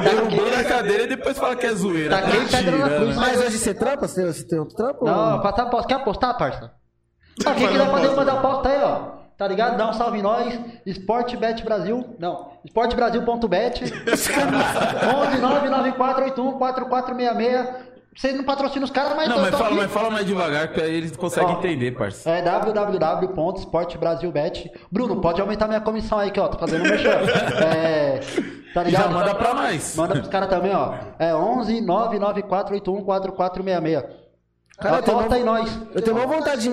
Derrubou 0.03 0.51
na 0.51 0.65
cadeira 0.65 1.03
e 1.05 1.07
depois 1.09 1.37
fala 1.39 1.57
que 1.57 1.67
é 1.67 1.75
zoeira. 1.75 2.21
Taquei 2.21 2.47
pedra 2.47 2.77
na 2.77 2.89
cruz. 2.89 3.17
Mas 3.17 3.41
hoje 3.41 3.59
você 3.59 3.75
trampa? 3.75 4.07
Você 4.07 4.45
tem, 4.45 4.59
outro 4.59 4.77
trampo? 4.77 5.05
Não, 5.05 5.41
passar 5.41 5.63
aposta. 5.65 5.89
Quer 5.89 5.95
apostar, 5.95 6.37
parça? 6.39 6.80
Ó, 7.47 7.55
quem 7.55 7.69
quiser 7.69 7.91
fazer 7.91 8.09
uma 8.09 8.33
aposta 8.33 8.69
aí, 8.69 8.83
ó. 8.83 9.21
Tá 9.37 9.49
ligado? 9.49 9.79
Dá 9.79 9.89
um 9.89 9.93
salve 9.95 10.19
em 10.19 10.23
nós. 10.23 10.59
Sportbet 10.85 11.65
Brasil. 11.65 12.15
Não. 12.19 12.51
Sportbrasil.bet. 12.67 13.85
11994814466. 16.29 17.91
Vocês 18.17 18.37
não 18.37 18.43
patrocinam 18.45 18.85
os 18.85 18.91
caras, 18.91 19.15
mas 19.17 19.29
Não, 19.29 19.39
mas 19.39 19.55
fala, 19.55 19.75
mas 19.77 19.91
fala 19.93 20.11
mais 20.11 20.27
devagar, 20.27 20.69
que 20.73 20.81
aí 20.81 20.93
eles 20.95 21.17
conseguem 21.17 21.55
Ó. 21.55 21.59
entender, 21.59 21.93
parça. 21.93 22.29
É 22.29 22.43
www.sportbrasilbet. 22.43 24.69
Bruno, 24.91 25.21
pode 25.21 25.41
aumentar 25.41 25.69
minha 25.69 25.81
comissão 25.81 26.19
aí, 26.19 26.31
que 26.33 26.41
ó, 26.41 26.49
tô 26.49 26.59
fazendo 26.59 26.85
um 26.85 26.89
merchan. 26.89 27.11
É, 27.65 28.19
tá 28.75 28.83
E 28.83 28.91
já 28.91 29.03
ligado? 29.05 29.13
manda 29.15 29.33
pra 29.37 29.55
nós. 29.55 29.95
Manda 29.97 30.15
pros 30.17 30.27
caras 30.29 30.49
também, 30.49 30.75
ó. 30.75 30.95
É 31.21 31.33
11 31.35 31.81
99481 31.81 33.05
4466. 33.05 34.20
Cara, 34.81 34.97
eu 34.97 35.03
tenho 35.03 35.19
Aposta 35.19 35.39
em 35.39 35.43
uma- 35.43 35.59
nós. 35.59 35.79
Eu 35.95 36.03
tenho 36.03 36.17
uma 36.17 36.27
vontade 36.27 36.63
de 36.63 36.71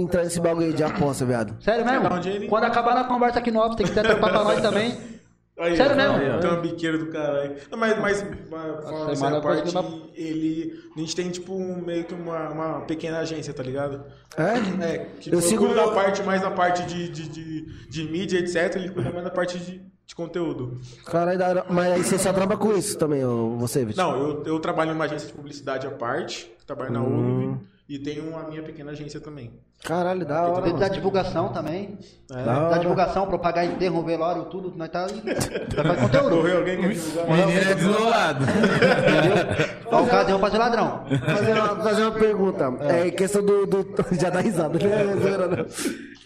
entrar 0.00 0.22
nesse 0.24 0.40
bagulho 0.40 0.66
aí 0.66 0.72
de 0.72 0.82
aposta, 0.84 1.24
viado. 1.24 1.56
Sério 1.62 1.84
mesmo? 1.84 2.06
Ele- 2.28 2.48
Quando 2.48 2.64
acabar 2.64 2.94
na 2.94 3.04
conversa 3.04 3.38
aqui 3.38 3.50
no 3.50 3.60
off, 3.60 3.76
tem 3.76 3.86
que 3.86 3.92
ter 3.92 4.02
trampar 4.02 4.30
pra 4.30 4.44
nós 4.44 4.60
também. 4.60 4.96
Aí, 5.58 5.74
Sério 5.74 5.92
ó, 5.94 5.96
mesmo? 5.96 6.38
Tem 6.40 6.50
uma 6.50 6.60
biqueira 6.60 6.98
do 6.98 7.06
caralho. 7.06 7.56
Mas, 7.78 7.98
mas, 7.98 8.26
mas 8.50 8.84
essa 8.84 9.16
semana 9.16 9.40
parte, 9.40 9.74
ele. 10.14 10.70
A 10.94 11.00
gente 11.00 11.16
tem, 11.16 11.30
tipo, 11.30 11.54
um- 11.54 11.80
meio 11.82 12.04
que 12.04 12.12
uma, 12.12 12.50
uma 12.50 12.80
pequena 12.82 13.20
agência, 13.20 13.54
tá 13.54 13.62
ligado? 13.62 14.04
É? 14.36 14.84
É, 14.84 14.98
que 15.18 15.32
Eu 15.34 15.40
sigo- 15.40 15.74
da 15.74 15.88
parte 15.92 16.22
mais 16.22 16.42
na 16.42 16.50
parte 16.50 16.82
de, 16.84 17.08
de, 17.08 17.28
de, 17.30 17.88
de 17.88 18.04
mídia, 18.04 18.38
etc. 18.38 18.76
Ele 18.76 18.90
cuida 18.90 19.10
mais 19.10 19.24
da 19.24 19.30
parte 19.30 19.58
de, 19.58 19.80
de 20.06 20.14
conteúdo. 20.14 20.78
Caralho, 21.06 21.64
mas 21.70 21.90
aí 21.90 22.04
você 22.04 22.18
só 22.18 22.34
trampa 22.34 22.58
com 22.58 22.72
isso 22.76 22.98
também, 22.98 23.22
você, 23.56 23.82
Vitor? 23.82 24.04
Não, 24.04 24.18
eu, 24.20 24.42
eu 24.44 24.60
trabalho 24.60 24.92
numa 24.92 25.06
agência 25.06 25.26
de 25.26 25.32
publicidade 25.32 25.86
à 25.86 25.90
parte, 25.90 26.52
trabalho 26.66 26.92
na 26.92 27.00
Hum. 27.02 27.58
E 27.88 28.00
tenho 28.00 28.36
a 28.36 28.42
minha 28.48 28.64
pequena 28.64 28.90
agência 28.90 29.20
também. 29.20 29.52
Caralho, 29.84 30.26
da 30.26 30.42
hora. 30.48 30.62
Dentro 30.62 30.80
da 30.80 30.88
divulgação 30.88 31.52
também. 31.52 31.96
Da 32.28 32.42
Da 32.42 32.66
hora. 32.66 32.78
divulgação, 32.80 33.26
propagar 33.28 33.64
enterro, 33.64 34.02
velório, 34.02 34.46
tudo. 34.46 34.72
Nós 34.76 34.88
tá 34.88 35.06
aí. 35.06 35.22
Nós 35.24 35.86
faz 35.86 36.00
conteúdo. 36.02 36.34
Morreu 36.34 36.58
alguém 36.58 36.76
que 36.78 36.82
quer 36.82 36.94
divulgar? 36.94 37.46
Menino 37.46 37.60
é 37.70 37.74
desolado. 37.76 38.44
Entendeu? 38.44 39.66
Ó, 39.86 40.02
o 40.02 40.06
caso 40.08 40.38
pra 40.40 40.50
ser 40.50 40.58
ladrão. 40.58 41.04
fazer 41.26 41.52
uma, 41.52 41.76
fazer 41.76 42.02
uma 42.02 42.10
pergunta. 42.18 42.72
É, 42.80 43.06
em 43.06 43.12
questão 43.12 43.44
do, 43.44 43.66
do- 43.66 43.86
Já 44.20 44.30
dá 44.30 44.40
risada, 44.40 44.78
né? 44.80 45.16
Zoeira, 45.20 45.46
não. 45.46 45.66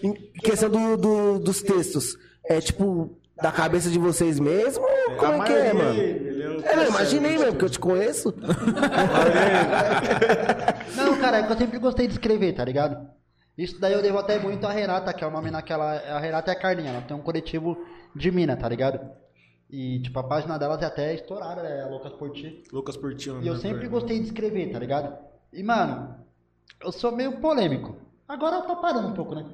Em 0.03 0.15
questão 0.41 0.71
do, 0.71 0.97
do- 0.97 1.39
dos 1.41 1.61
textos. 1.61 2.17
É 2.47 2.59
tipo, 2.59 3.20
da 3.43 3.53
cabeça 3.53 3.91
de 3.91 3.99
vocês 3.99 4.39
mesmo? 4.39 4.85
Ou 4.85 5.17
como 5.17 5.43
é 5.43 5.47
que 5.47 5.53
é, 5.53 5.73
mano? 5.73 6.01
ele 6.01 6.43
é 6.43 6.73
É, 6.73 6.77
não, 6.77 6.87
imaginei 6.89 7.33
mesmo, 7.33 7.53
porque 7.53 7.65
eu 7.65 7.71
te 7.71 7.79
conheço. 7.79 8.35
Não, 10.97 11.19
cara, 11.19 11.39
é 11.39 11.43
que 11.45 11.53
eu 11.53 11.57
sempre 11.57 11.79
gostei 11.79 12.07
de 12.07 12.15
escrever, 12.15 12.53
tá 12.53 12.65
ligado? 12.65 13.09
Isso 13.57 13.81
daí 13.81 13.93
eu 13.93 14.03
devo 14.03 14.19
até 14.19 14.39
muito 14.39 14.67
a 14.67 14.73
Renata, 14.73 15.13
que 15.13 15.23
é 15.25 15.27
uma 15.27 15.41
mina 15.43 15.63
que 15.63 15.73
ela. 15.73 15.93
A 15.93 16.19
Renata 16.19 16.51
é 16.51 16.55
a 16.55 16.59
Carlinha, 16.59 16.91
ela 16.91 17.03
tem 17.03 17.17
um 17.17 17.23
coletivo 17.23 17.77
de 18.15 18.31
mina, 18.31 18.57
tá 18.57 18.69
ligado? 18.69 19.01
E, 19.69 20.01
tipo, 20.01 20.19
a 20.19 20.25
página 20.25 20.59
delas 20.59 20.83
é 20.83 20.87
até 20.87 21.15
estourada, 21.15 21.63
né? 21.63 21.83
A 21.83 21.89
Loucas 21.89 22.13
por 22.15 22.33
Ti. 22.33 22.65
Lucas 22.73 22.97
Portino. 22.97 23.41
E 23.43 23.47
eu 23.47 23.57
sempre 23.57 23.87
gostei 23.87 24.19
de 24.19 24.27
escrever, 24.27 24.73
tá 24.73 24.79
ligado? 24.79 25.17
E, 25.53 25.63
mano, 25.63 26.17
eu 26.83 26.91
sou 26.91 27.13
meio 27.13 27.41
polêmico. 27.41 27.97
Agora 28.27 28.57
eu 28.57 28.63
tô 28.63 28.77
parando 28.77 29.09
um 29.09 29.15
pouco, 29.15 29.35
né? 29.35 29.45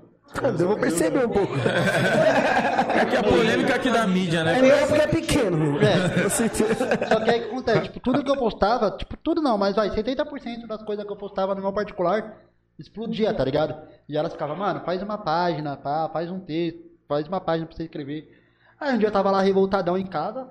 Eu 0.58 0.68
vou 0.68 0.76
perceber 0.78 1.24
um 1.26 1.30
pouco. 1.30 1.54
É 1.56 3.04
que 3.06 3.16
a 3.16 3.22
polêmica 3.22 3.74
aqui 3.76 3.90
da 3.90 4.06
mídia, 4.06 4.40
É 4.40 4.44
né? 4.44 4.60
melhor 4.60 4.86
porque 4.86 5.02
é 5.02 5.06
pequeno. 5.06 5.78
É. 5.80 6.24
Eu 6.24 6.30
sei- 6.30 6.48
Só 6.50 7.20
que 7.20 7.30
aí 7.30 7.40
o 7.40 7.42
que 7.44 7.48
acontece? 7.50 7.82
Tipo, 7.84 8.00
tudo 8.00 8.22
que 8.24 8.30
eu 8.30 8.36
postava, 8.36 8.90
tipo, 8.90 9.16
tudo 9.16 9.40
não, 9.40 9.56
mas 9.56 9.74
vai, 9.76 9.88
70% 9.90 10.66
das 10.66 10.82
coisas 10.82 11.04
que 11.06 11.12
eu 11.12 11.16
postava 11.16 11.54
no 11.54 11.62
meu 11.62 11.72
particular 11.72 12.36
explodia, 12.78 13.32
tá 13.32 13.42
ligado? 13.44 13.74
E 14.08 14.16
elas 14.16 14.32
ficavam, 14.32 14.56
mano, 14.56 14.80
faz 14.84 15.02
uma 15.02 15.16
página, 15.16 15.76
tá? 15.76 16.10
Faz 16.12 16.30
um 16.30 16.38
texto, 16.40 16.80
faz 17.08 17.26
uma 17.26 17.40
página 17.40 17.66
pra 17.66 17.74
você 17.76 17.84
escrever. 17.84 18.30
Aí 18.78 18.94
um 18.94 18.98
dia 18.98 19.08
eu 19.08 19.12
tava 19.12 19.30
lá 19.30 19.40
revoltadão 19.40 19.96
em 19.96 20.04
casa. 20.06 20.48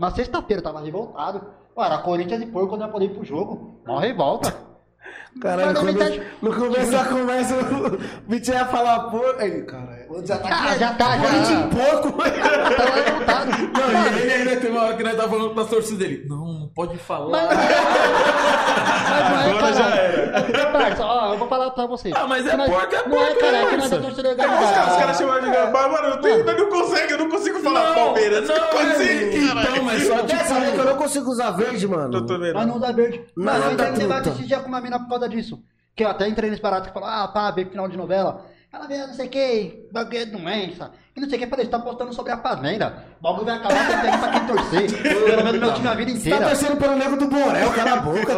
Na 0.00 0.10
sexta-feira 0.10 0.60
eu 0.60 0.64
tava 0.64 0.80
revoltado. 0.80 1.46
Ué, 1.76 1.86
era 1.86 1.98
Corinthians 1.98 2.42
e 2.42 2.46
Porco, 2.46 2.70
quando 2.70 2.82
eu 2.82 2.88
poder 2.88 3.04
ir 3.04 3.10
pro 3.14 3.24
jogo. 3.24 3.78
Mó 3.86 3.98
revolta. 3.98 4.52
Caralho, 5.40 5.82
Mas 5.82 5.94
na 5.94 6.24
no 6.40 6.54
começo, 6.54 6.90
da 6.92 7.04
conversa, 7.04 7.54
o 7.54 8.30
Vitinho 8.30 8.56
ia 8.56 8.66
falar, 8.66 9.10
pô. 9.10 9.22
Aí, 9.38 9.62
caralho. 9.62 9.95
Já 10.24 10.38
tá, 10.38 10.48
Ah, 10.50 10.78
já 10.78 10.92
tá, 10.94 11.16
já. 11.18 11.22
Corinthians 11.22 11.50
em 11.50 11.68
porco. 11.68 12.12
Tá 12.76 12.84
lá 12.84 12.94
revoltado. 12.96 13.50
Não, 13.50 14.16
e 14.16 14.20
ele 14.22 14.32
ainda 14.32 14.56
tem 14.60 14.70
uma 14.70 14.82
hora 14.82 14.94
que 14.96 15.02
nós 15.02 15.16
tava 15.16 15.28
falando 15.28 15.54
das 15.54 15.66
torcidas 15.68 15.98
dele. 15.98 16.26
Não, 16.28 16.36
não 16.36 16.68
pode 16.74 16.96
falar. 16.98 17.30
Mas 17.30 17.42
não 17.44 17.62
é. 17.62 17.66
Mas 19.06 19.30
não 19.30 19.40
é, 19.40 19.50
Agora 19.50 19.72
já 19.72 19.88
era. 19.88 20.66
Parça, 20.72 21.04
ó, 21.04 21.32
eu 21.32 21.38
vou 21.38 21.48
falar 21.48 21.70
pra 21.70 21.86
você. 21.86 22.10
Ah, 22.14 22.26
mas 22.26 22.46
é 22.46 22.56
nós- 22.56 22.68
porco, 22.68 22.94
é 22.94 23.08
Não 23.08 23.22
é, 23.22 23.26
porco, 23.26 23.40
cara, 23.40 23.56
é, 23.56 23.66
que 23.66 23.76
nós 23.76 23.92
é 23.92 23.98
torcida 23.98 24.30
Os 24.30 24.36
caras, 24.36 24.52
os 24.52 24.60
organizada. 24.66 24.98
caras 25.00 25.16
chamam 25.18 25.40
de 25.40 25.46
mas, 25.46 25.92
mano, 25.92 26.08
eu, 26.08 26.20
tenho, 26.20 26.44
não 26.44 26.68
consigo, 26.70 27.10
eu 27.12 27.18
não 27.18 27.28
consigo 27.30 27.58
falar 27.60 27.94
Palmeiras. 27.94 28.48
Não, 28.48 28.54
Não 28.56 28.66
consigo, 28.68 29.00
é, 29.00 29.36
então, 29.36 29.84
mas 29.84 30.06
só 30.06 30.22
Quer 30.24 30.44
saber 30.46 30.72
que 30.72 30.78
eu 30.78 30.84
não 30.84 30.96
consigo 30.96 31.30
usar 31.30 31.50
verde, 31.52 31.86
mano? 31.88 32.14
Eu 32.18 32.26
também 32.26 32.52
Mas 32.52 32.66
não. 32.66 32.74
não 32.74 32.80
dá 32.80 32.92
verde. 32.92 33.24
Mano, 33.36 33.58
Nada, 33.58 33.64
eu 33.66 33.72
entrei 33.72 33.90
no 33.90 33.98
debate 33.98 34.28
esse 34.30 34.44
dia 34.44 34.58
com 34.60 34.68
uma 34.68 34.80
mina 34.80 34.98
por 34.98 35.08
causa 35.08 35.28
disso. 35.28 35.58
Que 35.94 36.04
eu 36.04 36.08
até 36.08 36.28
entrei 36.28 36.50
nesse 36.50 36.60
barato 36.62 36.88
que 36.88 36.92
falou, 36.94 37.08
ah, 37.08 37.26
pá, 37.28 37.50
veio 37.50 37.70
final 37.70 37.88
de 37.88 37.96
novela. 37.96 38.44
Ela 38.76 38.86
veio 38.86 39.06
não 39.06 39.14
sei 39.14 39.26
o 39.26 39.30
que, 39.30 39.88
bagulho 39.90 40.18
é 40.18 40.26
doença. 40.26 40.90
E 41.16 41.20
não 41.20 41.28
sei 41.30 41.38
o 41.38 41.40
que, 41.40 41.46
falei, 41.48 41.64
você 41.64 41.70
tá 41.70 41.78
postando 41.78 42.12
sobre 42.12 42.30
a 42.32 42.36
fazenda. 42.36 43.04
O 43.18 43.22
bagulho 43.22 43.46
vai 43.46 43.56
acabar, 43.56 43.86
você 43.86 44.02
tem 44.02 44.18
pra 44.18 44.30
quem 44.32 44.46
torcer. 44.46 45.02
Pelo 45.24 45.44
menos 45.44 45.60
meu 45.60 45.74
time 45.74 45.88
a 45.88 45.94
vida 45.94 46.10
Você 46.12 46.28
tá 46.28 46.36
inteira. 46.36 46.46
torcendo 46.50 46.76
pelo 46.76 46.96
nego 46.96 47.16
do 47.16 47.26
Borel, 47.26 47.72
cala 47.72 47.92
a 47.92 47.96
boca. 47.96 48.32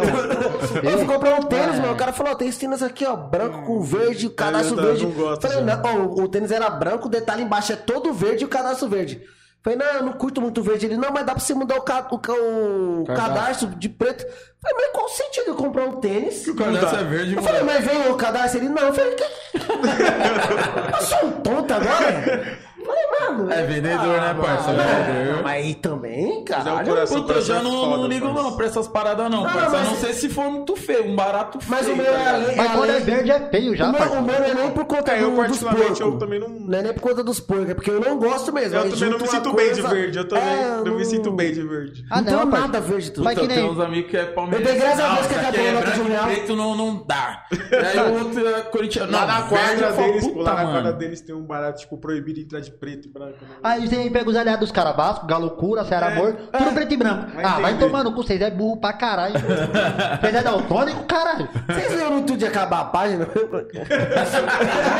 eu 0.81 0.97
fui 0.97 1.05
comprar 1.05 1.35
um 1.35 1.43
tênis, 1.43 1.75
É. 1.77 1.81
mano. 1.81 1.93
O 1.93 1.97
cara 1.97 2.13
falou, 2.13 2.31
ó, 2.31 2.35
tem 2.35 2.47
esse 2.47 2.57
tênis 2.59 2.81
aqui, 2.81 3.05
ó, 3.05 3.17
branco 3.17 3.65
com 3.65 3.81
verde, 3.81 4.27
o 4.27 4.29
cadastro 4.31 4.77
verde. 4.77 5.03
não 5.05 5.11
gosto 5.11 5.41
Falei, 5.45 5.61
não, 5.61 5.81
ó, 5.83 6.21
o 6.23 6.27
tênis 6.29 6.51
era 6.51 6.69
branco, 6.69 7.07
o 7.07 7.11
detalhe 7.11 7.43
embaixo 7.43 7.73
é 7.73 7.75
todo 7.75 8.13
verde 8.13 8.43
e 8.43 8.45
o 8.45 8.49
cadastro 8.49 8.87
verde. 8.87 9.21
Falei, 9.61 9.77
não, 9.77 9.85
eu 9.87 10.03
não 10.03 10.13
curto 10.13 10.39
muito 10.41 10.63
verde. 10.63 10.85
Ele, 10.85 10.95
não, 10.97 11.11
mas 11.11 11.25
dá 11.25 11.33
pra 11.33 11.39
você 11.43 11.53
mudar 11.53 11.75
o, 11.75 11.81
ca- 11.81 12.07
o 12.11 12.17
ca- 12.17 12.33
o 12.33 13.03
cadastro 13.05 13.67
de 13.69 13.89
preto. 13.89 14.25
Falei, 14.61 14.77
mas 14.85 14.91
qual 14.93 15.05
o 15.05 15.09
sentido 15.09 15.43
de 15.45 15.49
eu 15.49 15.55
comprar 15.55 15.83
um 15.85 15.99
tênis? 15.99 16.47
O 16.47 16.55
cadastro 16.55 16.99
é 16.99 17.03
verde, 17.03 17.35
Eu 17.35 17.41
falei, 17.43 17.63
mas 17.63 17.83
vem 17.83 18.09
o 18.09 18.15
cadastro? 18.15 18.59
Ele, 18.59 18.69
não. 18.69 18.83
Eu 18.83 18.93
falei, 18.93 19.15
que... 19.15 19.23
eu 20.95 21.01
sou 21.05 21.25
um 21.27 21.31
tonto 21.41 21.73
agora? 21.73 22.57
Falei, 22.85 23.03
mano... 23.19 23.51
É 23.51 23.63
vendedor, 23.63 24.21
né, 24.21 24.33
parça? 24.41 24.71
mano, 24.71 24.83
Vendedor. 25.05 25.43
Mas 25.43 25.65
aí 25.65 25.75
também, 25.75 26.31
é 26.31 26.39
o 26.39 26.43
cara. 26.43 26.83
coração, 26.83 27.21
Puta, 27.21 27.33
eu 27.33 27.41
já 27.41 27.57
é 27.57 27.61
não, 27.61 27.71
foda, 27.71 27.97
não 27.97 28.07
ligo 28.07 28.27
não 28.29 28.55
pra 28.55 28.65
essas 28.65 28.87
paradas 28.87 29.29
não, 29.29 29.43
Não, 29.43 29.51
parça. 29.51 29.69
Mas- 29.77 29.87
não 29.89 29.95
sei 29.97 30.13
se 30.13 30.29
for 30.29 30.49
muito 30.49 30.75
feio, 30.75 31.05
um 31.11 31.15
barato 31.15 31.59
feio. 31.59 31.71
Mas 31.71 31.87
o 31.87 31.95
meu 31.95 32.05
tá 32.05 32.11
é 32.19 32.29
além. 32.29 32.55
Mas 32.55 32.71
quando 32.71 32.89
é 32.89 32.99
verde 32.99 33.31
é 33.31 33.39
feio 33.49 33.75
já, 33.75 33.85
o, 33.87 33.91
meu, 33.91 33.99
parça. 33.99 34.15
o 34.19 34.21
meu 34.23 34.35
é 34.35 34.53
nem 34.53 34.71
por 34.71 34.85
conta 34.85 35.11
É, 35.11 35.21
eu 35.23 35.31
do, 35.31 35.47
dos 35.47 35.59
porcos. 35.59 35.99
eu 35.99 36.17
também 36.17 36.39
não- 36.39 36.49
Não 36.49 36.79
é 36.79 36.81
nem 36.83 36.93
por 36.93 37.01
conta 37.01 37.23
dos 37.23 37.39
porcos, 37.39 37.69
é 37.69 37.73
porque 37.73 37.89
eu 37.91 37.99
não 37.99 38.17
gosto 38.17 38.51
mesmo. 38.53 38.75
Eu 38.77 38.83
Aí 38.83 38.89
também 38.91 39.09
não 39.09 39.19
me 39.19 39.27
sinto 39.27 39.53
bem 39.53 39.73
de 39.73 39.81
verde. 39.81 40.17
Eu 40.17 40.27
também 40.27 40.43
É, 40.43 40.81
não 40.85 40.95
me 40.95 41.05
sinto 41.05 41.31
bem 41.31 41.53
de 41.53 41.61
verde. 41.63 42.05
Ah, 42.09 42.17
não 42.17 42.23
tenho 42.25 42.39
não, 42.39 42.45
nada 42.45 42.79
verde 42.81 43.11
tudo. 43.11 43.23
Mas 43.25 43.37
que 43.37 43.45
Então, 43.45 43.55
nem- 43.55 43.65
tem 43.65 43.75
uns 43.75 43.79
amigos 43.83 44.09
que 44.11 44.17
é 44.17 44.25
palmeirense. 44.25 44.69
Eu 44.71 44.75
dei 44.77 44.81
graças 44.81 45.03
a 45.05 45.15
Deus 45.15 45.27
que 45.27 45.35
acabou 45.35 45.59
é 45.65 45.69
o 45.69 45.73
nota 45.73 45.91
de 45.91 46.01
real. 46.01 46.23
preto 46.25 46.55
não, 46.55 46.75
não 46.75 47.03
dá. 47.05 47.43
E 47.69 47.75
aí 47.75 47.99
o 48.11 48.13
outro 48.25 48.47
é 48.47 48.61
corintiano. 48.61 49.11
Lá 49.11 49.25
na 49.25 49.41
quadra 49.43 49.87
eu 49.87 50.19
puta, 50.33 50.93
deles 50.93 51.21
tem 51.21 51.35
um 51.35 51.43
barato, 51.43 51.79
tipo, 51.81 51.97
proibido 51.97 52.39
entrar 52.39 52.59
de 52.59 52.68
preto 52.71 53.07
e 53.07 53.11
branco. 53.11 53.37
né? 53.41 53.55
Aí 53.63 53.87
você 53.87 54.09
pega 54.09 54.29
os 54.29 54.35
aliados 54.35 54.61
dos 54.61 54.71
caras, 54.71 54.95
Vasco, 54.95 55.25
Galocura, 55.25 55.83
Ceará 55.85 56.11
É, 56.11 56.13
Amor, 56.13 56.33
tudo 56.33 56.73
preto 56.73 56.93
e 56.93 56.97
branco. 56.97 57.31
Vai 57.33 57.43
ah, 57.45 57.59
vai 57.59 57.77
tomando 57.77 58.11
cu, 58.13 58.23
vocês 58.23 58.41
é 58.41 58.49
burro 58.51 58.77
pra 58.77 58.93
caralho. 58.93 59.35
Vocês 60.19 60.35
é 60.35 60.43
daltônico, 60.43 61.03
caralho. 61.05 61.47
Vocês 61.67 61.91
viram 61.91 62.11
no 62.15 62.21
tudo 62.25 62.37
de 62.37 62.45
acabar 62.45 62.81
a 62.81 62.85
página? 62.85 63.27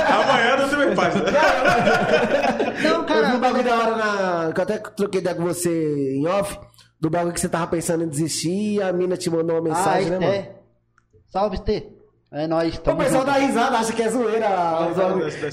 Amanhã 0.10 0.58
não 0.58 0.70
tem 0.70 0.96
página. 0.96 1.24
Não, 2.84 2.90
eu 2.90 3.02
vi 3.02 3.08
cara, 3.08 3.28
um 3.36 3.40
bagulho 3.40 3.64
da 3.64 3.76
hora 3.78 3.96
na. 3.96 4.54
Que 4.54 4.60
eu 4.60 4.64
até 4.64 4.78
troquei 4.78 5.22
ideia 5.22 5.36
com 5.36 5.44
você 5.44 6.16
em 6.16 6.28
off. 6.28 6.58
Do 7.00 7.10
bagulho 7.10 7.34
que 7.34 7.40
você 7.40 7.48
tava 7.50 7.68
pensando 7.68 8.04
em 8.04 8.10
desistir 8.10 8.76
e 8.76 8.82
a 8.82 8.92
mina 8.92 9.16
te 9.16 9.30
mandou 9.30 9.56
uma 9.56 9.62
mensagem, 9.62 10.10
né, 10.10 10.20
mano? 10.20 10.32
é. 10.32 10.52
Salve, 11.30 11.58
Stê. 11.58 11.88
É 12.32 12.46
nóis, 12.46 12.78
O 12.78 12.96
pessoal 12.96 13.26
dá 13.26 13.32
risada, 13.34 13.80
acha 13.80 13.92
que 13.92 14.04
é 14.04 14.10
zoeira. 14.10 14.48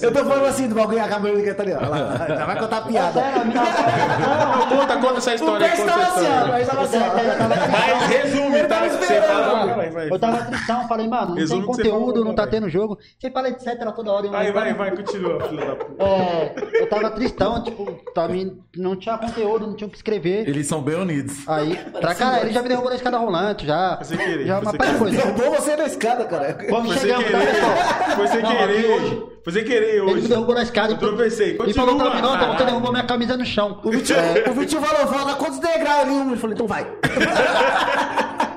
Eu 0.02 0.12
tô 0.12 0.24
falando 0.26 0.44
assim 0.44 0.68
do 0.68 0.74
bagulho 0.74 1.02
acabando 1.02 1.42
de 1.42 1.54
tá 1.54 1.64
ligado? 1.64 1.90
Olha 1.90 2.04
lá, 2.04 2.26
Já 2.36 2.44
vai 2.44 2.58
contar 2.58 2.80
piada. 2.82 3.18
A 3.18 4.66
conta, 4.68 4.96
conta 4.98 5.16
essa 5.16 5.30
O 5.30 5.34
história 5.36 5.66
aí, 5.66 5.72
Pérez 5.72 5.90
conta 5.90 6.06
tava 6.06 6.18
assim, 6.18 6.26
ó, 6.26 6.48
mas 6.48 6.68
tava 6.68 6.82
assim, 6.82 6.98
ó. 6.98 7.70
Mas 7.72 8.08
resume, 8.10 8.58
tá? 8.58 8.68
tava 8.68 8.88
Você 8.90 8.94
esperando, 9.02 9.68
fala. 9.70 10.04
Eu 10.04 10.18
tava 10.18 10.44
tristão, 10.44 10.88
falei, 10.88 11.08
mano, 11.08 11.28
não 11.28 11.34
Resume 11.36 11.60
tem 11.62 11.70
o 11.70 11.70
que 11.70 11.76
você 11.76 11.88
conteúdo, 11.88 12.12
falou, 12.12 12.24
não 12.26 12.34
tá 12.34 12.42
vai. 12.42 12.50
tendo 12.50 12.68
jogo. 12.68 12.98
Você 13.18 13.30
fala 13.30 13.48
etc 13.48 13.92
toda 13.94 14.12
hora. 14.12 14.26
e 14.26 14.28
eu 14.28 14.32
Vai, 14.32 14.52
vai, 14.52 14.74
vai, 14.74 14.90
continua, 14.96 15.48
filho 15.48 15.66
da 15.66 15.76
puta. 15.76 16.04
É, 16.04 16.54
eu 16.74 16.88
tava 16.90 17.10
tristão, 17.12 17.62
tipo, 17.64 17.90
tava, 18.14 18.34
não 18.76 18.96
tinha 18.96 19.16
conteúdo, 19.16 19.66
não 19.66 19.74
tinha 19.76 19.88
o 19.88 19.90
que 19.90 19.96
escrever. 19.96 20.46
Eles 20.46 20.66
são 20.66 20.82
bem 20.82 20.96
unidos. 20.96 21.48
Aí, 21.48 21.74
pra 22.02 22.14
caralho, 22.14 22.44
ele 22.44 22.52
já 22.52 22.60
me 22.60 22.68
derrubou 22.68 22.90
na 22.90 22.96
escada 22.96 23.16
rolante, 23.16 23.66
já. 23.66 23.98
Sem 24.02 24.18
querer, 24.18 24.44
já 24.46 24.60
foi 24.60 24.72
uma 24.72 24.98
coisa. 24.98 25.16
Derrubou 25.16 25.50
você 25.52 25.74
na 25.74 25.86
escada, 25.86 26.26
cara. 26.26 26.65
Quando 26.68 26.86
Foi 26.86 26.96
sem 26.96 27.08
chegamos, 27.10 27.30
tá, 27.30 27.38
pessoal? 27.38 27.74
querer. 27.74 28.16
Foi 28.16 28.26
sem 28.28 28.42
Não, 28.42 28.50
querer. 28.56 28.86
hoje. 28.90 29.26
Foi 29.44 29.52
sem 29.52 29.64
querer 29.64 29.88
Ele 29.96 30.02
me 30.02 30.12
hoje. 30.12 30.28
derrubou 30.28 30.54
na 30.54 30.62
escada 30.62 30.92
Eu 30.92 30.98
tropecei. 30.98 31.58
e 31.66 31.72
falou 31.74 31.96
pra 31.96 32.14
mim, 32.14 32.20
não, 32.22 32.56
você 32.56 32.64
derrubou 32.64 32.90
minha 32.90 33.04
camisa 33.04 33.36
no 33.36 33.44
chão. 33.46 33.80
O 33.84 33.90
Vitinho, 33.90 34.18
o 34.48 34.52
Vitinho 34.54 34.82
falou, 34.82 35.06
fala 35.12 35.34
quantos 35.36 35.58
degraus 35.60 36.00
ali? 36.02 36.14
Ele 36.16 36.36
falou, 36.36 36.54
então 36.54 36.66
vai. 36.66 36.86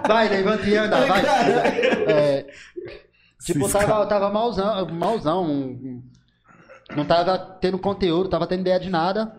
Vai, 0.07 0.27
levanta 0.27 0.65
e 0.65 0.76
anda, 0.76 0.98
vai. 1.06 1.22
É, 2.07 2.48
tipo, 3.45 3.68
eu 3.68 3.69
tava, 3.72 4.02
eu 4.02 4.07
tava 4.07 4.30
malzão, 4.31 4.88
malzão. 4.88 6.02
Não 6.95 7.06
tava 7.06 7.38
tendo 7.61 7.77
conteúdo, 7.77 8.27
tava 8.27 8.48
tendo 8.48 8.61
ideia 8.61 8.80
de 8.80 8.90
nada. 8.90 9.31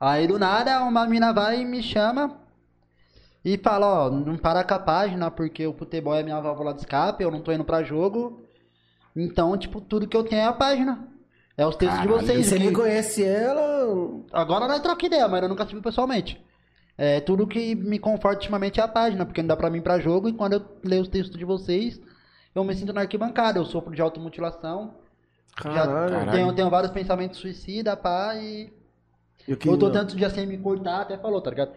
Aí 0.00 0.26
do 0.26 0.38
nada 0.38 0.80
uma 0.84 1.06
mina 1.06 1.34
vai 1.34 1.60
e 1.60 1.64
me 1.66 1.82
chama 1.82 2.34
e 3.44 3.58
fala, 3.58 4.06
ó, 4.06 4.10
não 4.10 4.36
para 4.36 4.62
com 4.64 4.74
a 4.74 4.78
página 4.78 5.30
porque 5.30 5.66
o 5.66 5.72
futebol 5.74 6.14
é 6.14 6.22
minha 6.22 6.40
válvula 6.40 6.72
de 6.72 6.80
escape, 6.80 7.22
eu 7.24 7.30
não 7.30 7.40
tô 7.40 7.52
indo 7.52 7.64
pra 7.64 7.82
jogo. 7.82 8.40
Então, 9.14 9.56
tipo, 9.58 9.80
tudo 9.80 10.06
que 10.06 10.16
eu 10.16 10.24
tenho 10.24 10.40
é 10.42 10.44
a 10.46 10.52
página. 10.52 11.08
É 11.56 11.66
os 11.66 11.76
textos 11.76 12.00
de 12.00 12.08
vocês. 12.08 12.46
Você 12.46 12.56
que- 12.56 12.64
nem 12.64 12.72
conhece 12.72 13.22
ela. 13.24 14.20
Agora 14.32 14.66
nós 14.66 14.80
troca 14.80 15.04
ideia, 15.04 15.28
mas 15.28 15.42
eu 15.42 15.48
nunca 15.48 15.66
tive 15.66 15.80
pessoalmente. 15.82 16.42
É, 16.96 17.20
tudo 17.20 17.46
que 17.46 17.74
me 17.74 17.98
conforta 17.98 18.38
ultimamente 18.38 18.80
é 18.80 18.82
a 18.82 18.88
página, 18.88 19.24
porque 19.26 19.42
não 19.42 19.48
dá 19.48 19.56
pra 19.56 19.68
mim 19.70 19.78
ir 19.78 19.82
pra 19.82 19.98
jogo 19.98 20.28
e 20.28 20.32
quando 20.32 20.54
eu 20.54 20.62
leio 20.84 21.02
os 21.02 21.08
textos 21.08 21.36
de 21.38 21.44
vocês, 21.44 22.00
eu 22.54 22.62
me 22.64 22.74
sinto 22.74 22.92
na 22.92 23.02
arquibancada, 23.02 23.58
eu 23.58 23.64
sofro 23.64 23.94
de 23.94 24.00
automutilação. 24.00 24.94
Já 25.62 25.86
Caralho. 25.86 26.30
tenho, 26.32 26.52
tenho 26.54 26.70
vários 26.70 26.92
pensamentos 26.92 27.38
suicida, 27.38 27.94
pá, 27.96 28.34
e 28.36 28.72
Eu, 29.46 29.58
eu 29.66 29.76
tô 29.78 29.90
tanto 29.90 30.16
dia 30.16 30.30
sem 30.30 30.46
me 30.46 30.56
cortar, 30.56 31.02
até 31.02 31.18
falou, 31.18 31.40
tá 31.42 31.50
ligado? 31.50 31.72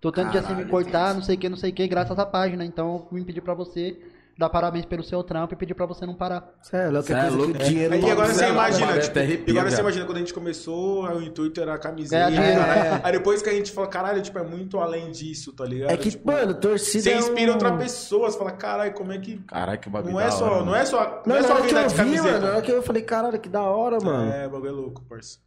Tô 0.00 0.10
tanto 0.10 0.30
dia 0.30 0.42
sem 0.42 0.56
me 0.56 0.64
cortar, 0.64 1.14
não 1.14 1.22
sei 1.22 1.36
o 1.36 1.38
que, 1.38 1.48
não 1.48 1.56
sei 1.56 1.70
o 1.70 1.74
que, 1.74 1.86
graças 1.86 2.18
à 2.18 2.24
página. 2.24 2.64
Então 2.64 3.06
eu 3.10 3.18
vim 3.18 3.24
pedir 3.24 3.42
pra 3.42 3.52
você 3.54 3.98
dar 4.38 4.48
parabéns 4.48 4.86
pelo 4.86 5.02
seu 5.02 5.22
trampo 5.22 5.52
e 5.52 5.56
pedir 5.58 5.74
pra 5.74 5.84
você 5.84 6.06
não 6.06 6.14
parar. 6.14 6.54
Sério, 6.62 7.02
Cê 7.02 7.08
que 7.08 7.12
é 7.12 7.20
coisa 7.20 7.36
louco. 7.36 7.52
que 7.52 7.62
o 7.62 7.66
dinheiro 7.68 7.92
Aí 7.92 8.00
não 8.00 8.10
agora 8.10 8.32
você 8.32 8.48
imagina, 8.48 8.98
tipo, 8.98 9.18
arrepia, 9.18 9.52
agora 9.60 9.70
você 9.70 9.80
imagina 9.82 10.04
quando 10.06 10.16
a 10.16 10.20
gente 10.20 10.32
começou, 10.32 11.04
aí 11.04 11.16
o 11.18 11.22
intuito 11.22 11.60
era 11.60 11.74
a 11.74 11.78
camiseta. 11.78 12.30
Dinheiro, 12.30 12.58
caralho. 12.58 13.00
Aí 13.04 13.12
depois 13.12 13.42
que 13.42 13.50
a 13.50 13.52
gente 13.52 13.70
fala, 13.70 13.86
caralho, 13.88 14.22
tipo, 14.22 14.38
é 14.38 14.42
muito 14.42 14.78
além 14.80 15.10
disso, 15.10 15.52
tá 15.52 15.66
ligado? 15.66 15.90
É 15.90 15.96
que, 15.98 16.08
Tipo, 16.12 16.26
mano, 16.32 16.54
torcida. 16.54 17.02
você 17.02 17.10
é 17.10 17.18
inspira 17.18 17.50
um- 17.50 17.54
outra 17.54 17.76
pessoa, 17.76 18.30
você 18.30 18.38
fala, 18.38 18.52
caralho, 18.52 18.94
como 18.94 19.12
é 19.12 19.18
que. 19.18 19.36
Caralho, 19.40 19.78
que 19.78 19.90
bagulho 19.90 20.14
Não 20.14 20.18
da 20.20 20.24
é 20.24 20.28
hora, 20.28 20.36
só, 20.38 20.50
mano. 20.50 20.64
não 20.64 20.74
é 20.76 20.84
só, 20.86 20.98
Não, 21.04 21.22
não 21.26 21.36
é 21.36 21.42
só 21.42 21.52
hora 21.52 21.60
que 21.62 21.68
venda 21.68 21.80
eu 21.82 21.88
de 21.88 21.94
vi, 21.94 22.00
mano, 22.00 22.10
na 22.16 22.22
camiseta. 22.22 22.46
hora 22.52 22.62
que 22.62 22.72
eu 22.72 22.82
falei, 22.82 23.02
caralho, 23.02 23.38
que 23.38 23.48
da 23.50 23.60
hora, 23.64 23.98
mano. 24.02 24.32
É, 24.32 24.46
o 24.46 24.50
bagulho 24.50 24.68
é 24.70 24.72
louco, 24.72 25.02
parça. 25.06 25.38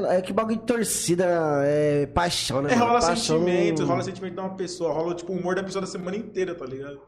Lá, 0.00 0.14
é 0.14 0.20
que 0.20 0.32
bagulho 0.32 0.58
de 0.58 0.64
torcida 0.64 1.24
é 1.64 2.06
paixão, 2.06 2.60
né? 2.60 2.72
É, 2.72 2.76
mano? 2.76 2.86
rola 2.88 3.00
paixão 3.00 3.38
sentimento, 3.38 3.84
rola 3.86 4.02
sentimento 4.02 4.34
de 4.34 4.40
uma 4.40 4.54
pessoa, 4.54 4.92
rola 4.92 5.14
tipo 5.14 5.32
o 5.32 5.36
humor 5.36 5.54
da 5.54 5.62
pessoa 5.62 5.80
da 5.80 5.86
semana 5.86 6.16
inteira, 6.16 6.54
tá 6.54 6.66
ligado? 6.66 7.00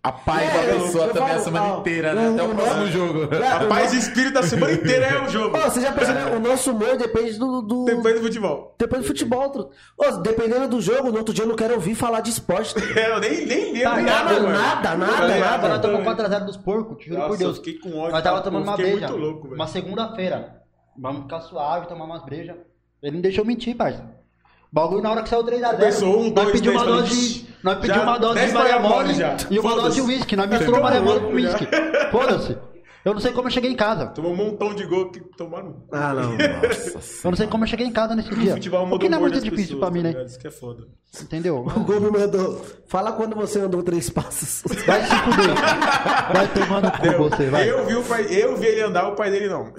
A 0.00 0.12
paz 0.12 0.54
É, 0.54 0.66
da 0.66 0.74
pessoa 0.84 1.06
também 1.08 1.28
falo, 1.28 1.40
a 1.40 1.42
semana 1.42 1.64
ó, 1.76 1.80
inteira, 1.80 2.12
né? 2.14 2.28
Até 2.28 2.42
o 2.42 2.54
próximo 2.54 2.86
jogo. 2.88 3.20
A 3.34 3.64
paz 3.66 3.92
e 3.94 3.98
espírito 3.98 4.34
da 4.34 4.42
semana 4.42 4.72
inteira 4.74 5.06
é 5.06 5.22
o 5.24 5.28
jogo. 5.30 5.56
Ô, 5.56 5.60
você 5.62 5.80
já 5.80 5.92
pensou, 5.92 6.14
né? 6.14 6.26
O 6.36 6.38
nosso 6.38 6.72
humor 6.72 6.96
depende 6.98 7.38
do. 7.38 7.62
do... 7.62 7.84
Depois 7.86 8.14
do 8.14 8.20
futebol. 8.20 8.74
Depois 8.78 9.00
do 9.02 9.06
futebol. 9.08 9.70
Ô, 9.96 10.10
dependendo 10.18 10.68
do 10.68 10.80
jogo, 10.80 11.10
no 11.10 11.16
outro 11.18 11.32
dia 11.34 11.44
eu 11.44 11.48
não 11.48 11.56
quero 11.56 11.72
ouvir 11.74 11.94
falar 11.94 12.20
de 12.20 12.30
esporte. 12.30 12.74
É, 12.96 13.10
eu 13.14 13.18
nem, 13.18 13.46
nem 13.46 13.72
lembro 13.72 13.82
Tá, 13.82 13.96
nada, 13.96 14.02
nada, 14.24 14.40
mano. 14.40 14.52
nada, 14.58 14.94
nada, 14.96 15.34
Eu 15.36 15.40
nada. 15.40 15.68
nós 15.68 15.80
tomamos 15.80 16.06
4x0 16.06 16.44
dos 16.44 16.56
porcos, 16.58 16.98
te 16.98 17.06
juro 17.08 17.16
Nossa, 17.20 17.30
por 17.30 17.38
Deus. 17.38 17.56
eu 17.56 17.64
fiquei 17.64 17.80
com 17.80 17.98
ódio, 17.98 18.12
Nós 18.12 18.22
tava 18.22 18.36
tá? 18.36 18.42
tomando 18.42 18.62
uma 18.64 18.76
muito 18.76 19.16
louco, 19.16 19.42
velho. 19.44 19.54
uma 19.54 19.66
segunda-feira. 19.66 20.63
Vamos 20.96 21.22
ficar 21.22 21.40
suave, 21.40 21.86
tomar 21.86 22.04
umas 22.04 22.24
brejas. 22.24 22.56
Ele 23.02 23.16
não 23.16 23.20
deixou 23.20 23.44
mentir, 23.44 23.76
parça. 23.76 24.02
O 24.02 24.74
bagulho 24.74 25.02
na 25.02 25.10
hora 25.10 25.22
que 25.22 25.28
saiu 25.28 25.44
3x0. 25.44 25.76
Começou 25.76 26.20
um, 26.20 26.30
nós 26.30 26.50
pedimos 26.52 26.82
uma 26.82 26.86
dose 26.86 27.38
de. 27.42 27.54
Nós 27.62 27.78
pedimos 27.78 28.02
uma 28.02 28.18
dose 28.18 28.46
de 28.46 28.52
Maria 28.52 28.78
Mole 28.78 29.14
e 29.50 29.58
uma 29.58 29.74
dose 29.74 29.94
de 29.94 30.02
uísque. 30.02 30.36
Nós 30.36 30.48
misturamos 30.50 30.82
Maria 30.82 31.00
Mole 31.00 31.20
com 31.20 31.32
uísque. 31.32 31.68
Foda-se. 32.10 32.58
Eu 33.04 33.12
não 33.12 33.20
sei 33.20 33.32
como 33.32 33.48
eu 33.48 33.52
cheguei 33.52 33.70
em 33.70 33.76
casa. 33.76 34.06
Tomou 34.06 34.32
um 34.32 34.36
montão 34.36 34.74
de 34.74 34.86
gol 34.86 35.10
que 35.10 35.20
tomaram. 35.20 35.84
Ah, 35.92 36.14
não. 36.14 36.32
Eu 37.24 37.30
não 37.30 37.36
sei 37.36 37.46
como 37.46 37.64
eu 37.64 37.68
cheguei 37.68 37.86
em 37.86 37.92
casa 37.92 38.14
nesse 38.16 38.32
O 38.32 38.36
dia. 38.36 38.54
O 38.54 38.86
mudou 38.86 38.98
que 38.98 39.06
o 39.06 39.10
não 39.10 39.18
é 39.18 39.20
muito 39.20 39.40
difícil 39.40 39.76
pessoas, 39.76 39.80
pra 39.80 39.90
mim, 39.90 40.02
tá 40.02 40.18
né? 40.18 40.24
Isso 40.24 40.38
que 40.38 40.46
é 40.46 40.50
foda. 40.50 40.86
Entendeu? 41.20 41.58
O 41.58 41.80
Gol 41.84 42.00
me 42.00 42.10
mandou. 42.10 42.64
Fala 42.86 43.12
quando 43.12 43.36
você 43.36 43.60
andou 43.60 43.82
três 43.82 44.08
passos. 44.08 44.62
Vai 44.86 45.02
se 45.02 45.14
fuder. 45.16 45.54
Vai 46.32 46.48
tomar 46.54 46.80
no 46.80 46.90
cu 46.92 47.30
você, 47.30 47.50
vai. 47.50 47.70
Eu 47.70 47.84
vi, 47.86 47.94
o 47.94 48.02
pai, 48.02 48.26
eu 48.30 48.56
vi 48.56 48.66
ele 48.68 48.82
andar, 48.82 49.08
o 49.08 49.14
pai 49.14 49.30
dele 49.30 49.48
não. 49.48 49.66
Eu, 49.66 49.70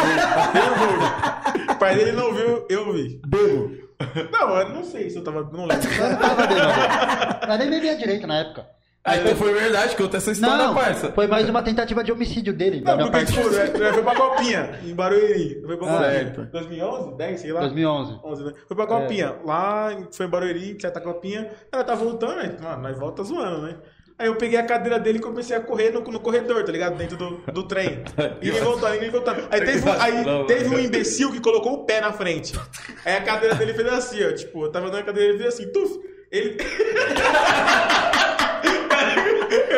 eu 0.61 1.55
vi. 1.57 1.71
O 1.71 1.75
pai 1.75 1.95
dele 1.95 2.11
não 2.11 2.33
viu, 2.33 2.65
eu 2.69 2.93
vi. 2.93 3.21
Bebo. 3.25 3.85
Não, 4.31 4.57
eu 4.57 4.69
não 4.69 4.83
sei 4.83 5.09
se 5.09 5.17
eu 5.17 5.23
tava. 5.23 5.49
Não 5.51 5.65
lembro. 5.65 5.89
Eu 5.89 6.09
não 6.09 6.17
tava 6.19 6.47
bêbado. 6.47 7.47
Nós 7.47 7.59
nem 7.59 7.69
bebia 7.69 7.95
direito 7.97 8.27
na 8.27 8.37
época. 8.39 8.67
Aí 9.05 9.19
então 9.21 9.35
foi 9.35 9.53
verdade, 9.53 9.95
conta 9.95 10.17
essa 10.17 10.31
história, 10.31 10.57
Não, 10.57 10.73
parça. 10.73 11.11
foi 11.11 11.27
mais 11.27 11.47
uma 11.47 11.61
tentativa 11.61 12.03
de 12.03 12.11
homicídio 12.11 12.51
dele. 12.51 12.81
da 12.81 12.95
Não, 12.95 13.09
minha 13.09 13.11
porque, 13.11 13.25
tipo, 13.31 13.49
né, 13.77 13.93
foi 13.93 14.01
pra 14.03 14.15
Copinha, 14.15 14.79
em 14.83 14.95
Barueri. 14.95 15.61
Foi 15.63 15.77
pra 15.77 15.87
Copinha. 15.87 16.09
certo. 16.11 16.41
2011? 16.51 17.15
10, 17.17 17.39
sei 17.39 17.51
lá. 17.51 17.59
2011. 17.61 18.19
11, 18.23 18.43
né? 18.45 18.51
Foi 18.67 18.75
pra 18.75 18.87
Copinha. 18.87 19.35
Lá, 19.45 19.93
em- 19.93 20.07
foi 20.11 20.25
em 20.25 20.29
Barueri, 20.29 20.77
certa 20.81 20.99
Copinha. 20.99 21.51
Ela 21.71 21.83
tá 21.83 21.93
voltando, 21.93 22.35
né? 22.37 22.57
Mano, 22.59 22.81
nós 22.81 22.97
volta 22.97 23.23
zoando, 23.23 23.61
né? 23.61 23.75
Aí 24.17 24.25
eu 24.27 24.35
peguei 24.37 24.57
a 24.57 24.63
cadeira 24.65 24.97
dele 24.97 25.19
e 25.19 25.21
comecei 25.21 25.55
a 25.55 25.59
correr 25.59 25.91
no, 25.91 25.99
no 25.99 26.19
corredor, 26.19 26.63
tá 26.63 26.71
ligado? 26.71 26.95
Dentro 26.97 27.15
do, 27.17 27.43
do 27.51 27.63
trem. 27.67 28.01
E 28.41 28.47
ele 28.49 28.59
voltando, 28.61 28.93
ninguém 28.93 29.09
voltando. 29.11 29.45
Aí 29.51 29.59
teve, 29.61 29.87
um- 29.87 30.01
aí 30.01 30.45
teve 30.47 30.73
um 30.75 30.79
imbecil 30.79 31.31
que 31.31 31.39
colocou 31.41 31.73
o 31.73 31.85
pé 31.85 32.01
na 32.01 32.11
frente. 32.11 32.57
Aí 33.05 33.17
a 33.17 33.21
cadeira 33.21 33.53
dele 33.53 33.73
fez 33.75 33.87
assim, 33.87 34.23
ó. 34.25 34.31
Tipo, 34.33 34.63
eu 34.65 34.71
tava 34.71 34.87
andando 34.87 35.01
a 35.01 35.03
cadeira 35.03 35.33
dele 35.33 35.43
fez 35.43 35.53
assim, 35.53 35.71
tuf. 35.71 35.99
Ele. 36.31 36.57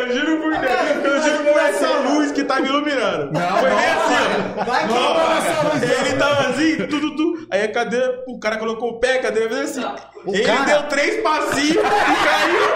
eu 0.08 0.14
juro 0.20 0.42
por 0.42 0.56
Deus, 0.58 1.04
eu 1.06 1.22
juro 1.22 1.44
por 1.54 1.60
essa 1.62 1.88
luz 2.00 2.32
que 2.32 2.44
tá 2.44 2.60
me 2.60 2.68
iluminando. 2.70 3.32
Foi 3.60 3.70
bem 3.70 3.80
assim, 3.92 4.16
ó. 4.60 4.64
Vai 4.64 4.88
luz. 4.88 5.84
Ele 6.08 6.18
tava 6.18 6.48
assim, 6.50 6.76
tudo, 6.88 7.16
tudo. 7.16 7.48
Aí 7.52 7.64
a 7.64 7.72
cadeira, 7.72 8.24
o 8.28 8.40
cara 8.40 8.58
colocou 8.58 8.92
o 8.92 9.00
pé, 9.00 9.18
a 9.18 9.22
cadeira 9.24 9.50
fez 9.50 9.78
assim. 9.78 9.86
O 10.26 10.34
ele 10.34 10.44
cara- 10.44 10.66
deu 10.66 10.84
três 10.84 11.22
passinhos 11.22 11.72
e 11.72 11.76
caiu. 11.76 12.68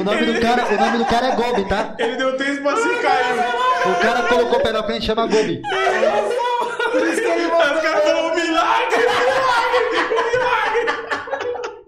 O 0.00 0.04
nome 0.04 0.24
do 0.24 0.40
cara, 0.40 0.64
o 0.66 0.76
nome 0.76 0.98
do 0.98 1.04
cara 1.06 1.26
é 1.28 1.36
Gobi, 1.36 1.68
tá? 1.68 1.94
Ele 1.98 2.16
deu 2.16 2.36
três 2.36 2.58
passinhos 2.60 2.98
e 2.98 3.02
caiu. 3.02 3.92
O 3.92 4.00
cara 4.00 4.22
colocou 4.22 4.58
o 4.58 4.62
pé 4.62 4.72
na 4.72 4.82
frente 4.84 5.04
chama 5.06 5.26
Gobi. 5.26 5.60
Aí 5.72 6.14
os 7.46 7.82
caras 7.82 8.02
falaram, 8.04 8.28
um 8.28 8.34
milagre, 8.34 9.06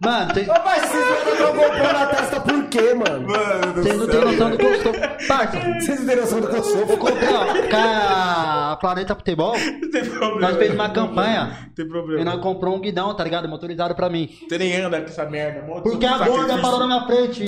Mano, 0.03 0.35
vocês- 0.35 0.47
Mas 0.47 0.83
vocês 0.83 1.41
não 1.41 1.55
GoPro 1.55 1.93
na 1.93 2.07
testa 2.07 2.41
por 2.41 2.65
quê, 2.65 2.93
mano? 2.95 3.27
vocês 3.75 3.97
não 3.99 4.07
têm 4.07 4.21
noção 4.21 4.51
do 4.51 4.59
que 4.59 4.65
eu 4.67 4.83
sou. 4.83 4.93
Parça, 5.27 5.59
Vocês 5.81 6.01
não 6.01 6.07
têm 6.07 6.17
noção 6.17 6.41
do 6.43 6.49
que 6.49 6.57
eu 6.57 6.63
sou? 6.63 6.81
eu 6.81 6.97
comprei, 6.99 7.29
ó, 7.33 7.45
com 7.47 7.77
a 7.77 8.77
Planeta 8.81 9.15
Futebol, 9.15 9.57
Não 9.57 9.91
tem 9.91 10.05
problema. 10.05 10.41
nós 10.41 10.57
fez 10.59 10.75
uma 10.75 10.91
campanha 10.91 11.45
Não 11.69 11.75
tem 11.75 11.85
e 11.87 11.89
problema. 11.89 12.25
nós 12.25 12.41
comprou 12.43 12.77
um 12.77 12.81
guidão, 12.81 13.15
tá 13.15 13.25
ligado? 13.25 13.49
Motorizado 13.49 13.95
pra 13.95 14.11
mim. 14.11 14.29
Você 14.47 14.59
nem 14.59 14.77
anda 14.79 15.01
com 15.01 15.07
essa 15.07 15.25
merda. 15.25 15.61
Porque 15.83 16.05
a 16.05 16.19
gorda 16.19 16.59
parou 16.59 16.81
na 16.81 16.87
minha 16.87 17.07
frente. 17.07 17.47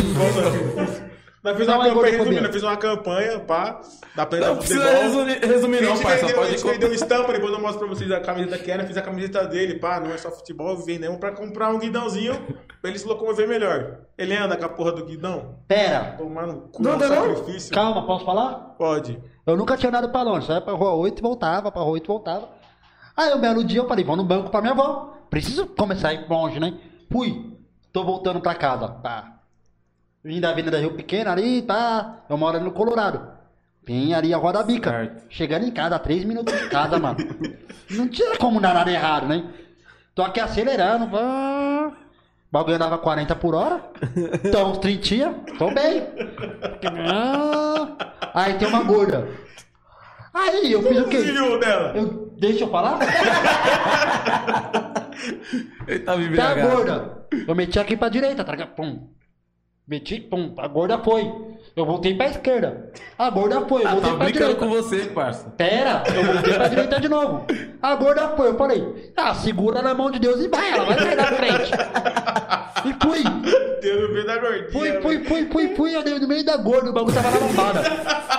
Nós 1.45 1.57
fizemos 1.57 1.77
uma 1.81 1.87
é 1.87 1.95
campanha, 1.95 2.19
resumindo, 2.19 2.47
fizemos 2.53 2.63
uma 2.65 2.77
campanha, 2.77 3.39
pá, 3.41 3.81
da 4.17 4.27
Planeta 4.27 4.51
Não 4.51 4.57
precisa 4.59 4.81
Futebol. 4.81 5.03
resumir, 5.03 5.39
resumir 5.47 5.77
A 5.79 5.81
não, 5.83 5.89
gente 5.97 6.03
parça. 6.03 6.17
vendeu, 6.27 6.37
a 6.37 6.41
Pode 6.41 6.51
gente 6.59 6.67
vendeu 6.67 6.93
estampa, 6.93 7.33
depois 7.33 7.53
eu 7.53 7.61
mostro 7.61 7.79
pra 7.79 7.89
vocês 7.89 8.11
a 8.11 8.21
camiseta 8.21 8.59
que 8.59 8.71
era, 8.71 8.85
fiz 8.85 8.97
a 8.97 9.03
camiseta 9.03 9.47
dele, 9.47 9.75
pá, 9.79 10.01
não 10.01 10.11
é 10.13 10.19
só 10.19 10.31
futebol, 10.31 10.77
vendemos 10.79 11.19
pra 11.19 11.31
comprar 11.33 11.71
um 11.73 11.79
guidãozinho 11.79 12.35
pra 12.81 12.91
ele 12.91 12.99
se 12.99 13.07
locomover 13.07 13.47
melhor. 13.47 13.99
Ele 14.19 14.35
anda 14.37 14.57
com 14.57 14.65
a 14.65 14.69
porra 14.69 14.91
do 14.93 15.05
guidão, 15.05 15.57
Pera, 15.69 16.17
tomar 16.19 16.47
no 16.49 16.63
cu, 16.63 16.83
Não 16.83 16.95
é 16.95 16.97
não? 16.99 17.09
sacrifício. 17.09 17.73
calma, 17.73 18.05
posso 18.05 18.25
falar? 18.25 18.55
Pode. 18.77 19.23
Eu 19.47 19.57
nunca 19.57 19.77
tinha 19.77 19.91
andado 19.91 20.09
pra 20.09 20.23
longe, 20.23 20.47
saia 20.49 20.61
pra 20.61 20.73
rua 20.73 20.95
8 20.95 21.21
e 21.21 21.23
voltava, 21.23 21.71
pra 21.71 21.81
rua 21.83 21.93
8 21.93 22.05
e 22.05 22.09
voltava. 22.09 22.49
Aí 23.17 23.33
um 23.33 23.41
belo 23.41 23.63
dia 23.63 23.79
eu 23.81 23.87
falei, 23.87 24.05
vou 24.05 24.17
no 24.17 24.25
banco 24.25 24.51
pra 24.51 24.61
minha 24.61 24.73
avó. 24.73 25.13
Preciso 25.31 25.67
começar 25.67 26.09
a 26.09 26.15
ir 26.15 26.27
longe, 26.29 26.59
né? 26.59 26.75
Fui. 27.11 27.53
Tô 27.93 28.05
voltando 28.05 28.41
pra 28.41 28.55
casa. 28.55 28.89
Pá. 28.89 29.36
Vim 30.27 30.41
da 30.41 30.51
Avenida 30.51 30.77
Rio 30.81 30.93
Pequeno 30.95 31.31
ali, 31.31 31.63
tá? 31.63 32.17
Eu 32.29 32.37
moro 32.37 32.57
ali 32.57 32.65
no 32.65 32.73
Colorado. 32.73 33.29
Vim 33.87 34.13
ali 34.13 34.35
a 34.35 34.37
Roda 34.37 34.61
Bica. 34.65 34.91
Certo. 34.91 35.23
Chegando 35.31 35.65
em 35.67 35.71
casa, 35.71 35.97
três 36.01 36.25
minutos 36.25 36.53
de 36.53 36.69
casa, 36.69 36.99
mano. 36.99 37.17
Não 37.91 38.09
tinha 38.09 38.37
como 38.37 38.61
dar 38.61 38.75
nada 38.75 38.91
errado, 38.91 39.29
né? 39.29 39.45
Tô 40.17 40.23
aqui 40.23 40.41
acelerando. 40.41 41.07
Pá. 41.07 41.93
O 41.93 42.51
bagulho 42.51 42.75
andava 42.75 42.99
40 42.99 43.37
por 43.37 43.55
hora. 43.55 43.81
Então, 44.45 44.73
30, 44.75 45.33
tô 45.59 45.71
bem. 45.73 46.09
Ah. 47.09 47.87
Aí 48.35 48.55
tem 48.55 48.67
uma 48.67 48.83
gorda. 48.83 49.29
Aí 50.35 50.73
eu 50.73 50.83
fiz 50.83 50.99
o 51.03 51.05
quê? 51.09 51.23
Dela. 51.61 51.93
Eu, 51.95 52.33
deixa 52.37 52.65
eu 52.65 52.71
falar? 52.71 52.99
Ele 55.87 56.01
tá 56.01 56.15
Tá 56.15 56.21
embriagado. 56.21 56.69
gorda. 56.69 57.27
Eu 57.47 57.55
meti 57.55 57.79
aqui 57.79 57.97
pra 57.97 58.09
direita, 58.09 58.43
tá 58.43 58.51
ligado? 58.51 58.75
Pum. 58.75 59.09
Meti, 59.89 60.21
pum. 60.21 60.53
A 60.59 60.67
gorda 60.67 60.99
foi. 60.99 61.33
Eu 61.77 61.85
voltei 61.87 62.15
pra 62.17 62.27
esquerda. 62.27 62.91
A 63.17 63.31
gorda 63.31 63.61
foi, 63.69 63.83
eu 63.85 63.87
Ah, 63.87 63.91
voltei 63.93 64.11
tá 64.11 64.17
pra 64.17 64.25
brincando 64.25 64.55
direita. 64.55 64.67
com 64.67 64.69
você, 64.71 64.97
parça. 65.11 65.51
Pera, 65.51 66.03
eu 66.13 66.25
voltei 66.33 66.55
pra 66.55 66.69
direita 66.69 67.01
de 67.01 67.09
novo. 67.09 67.47
A 67.81 67.95
gorda 67.95 68.29
foi, 68.31 68.49
eu 68.49 68.57
falei, 68.57 69.13
ah, 69.17 69.35
segura 69.35 69.83
na 69.83 69.95
mão 69.95 70.11
de 70.11 70.19
Deus 70.19 70.41
e 70.41 70.49
vai, 70.49 70.73
ela 70.73 70.87
vai 70.87 70.99
sair 70.99 71.17
da 71.17 71.25
frente. 71.27 71.71
E 72.85 73.05
fui, 73.05 73.23
Deus 73.81 74.09
no 74.09 74.15
meio 74.15 74.27
da 74.27 74.39
gordinha. 74.39 74.71
fui, 74.73 74.93
fui, 75.01 75.25
fui, 75.25 75.47
fui, 75.51 75.75
fui, 75.77 75.95
eu 75.95 76.03
dei 76.03 76.19
no 76.19 76.27
meio 76.27 76.45
da 76.45 76.57
gorda, 76.57 76.91
o 76.91 76.93
bagulho 76.93 77.15
tava 77.15 77.31
na 77.31 77.47
lombada. 77.47 77.83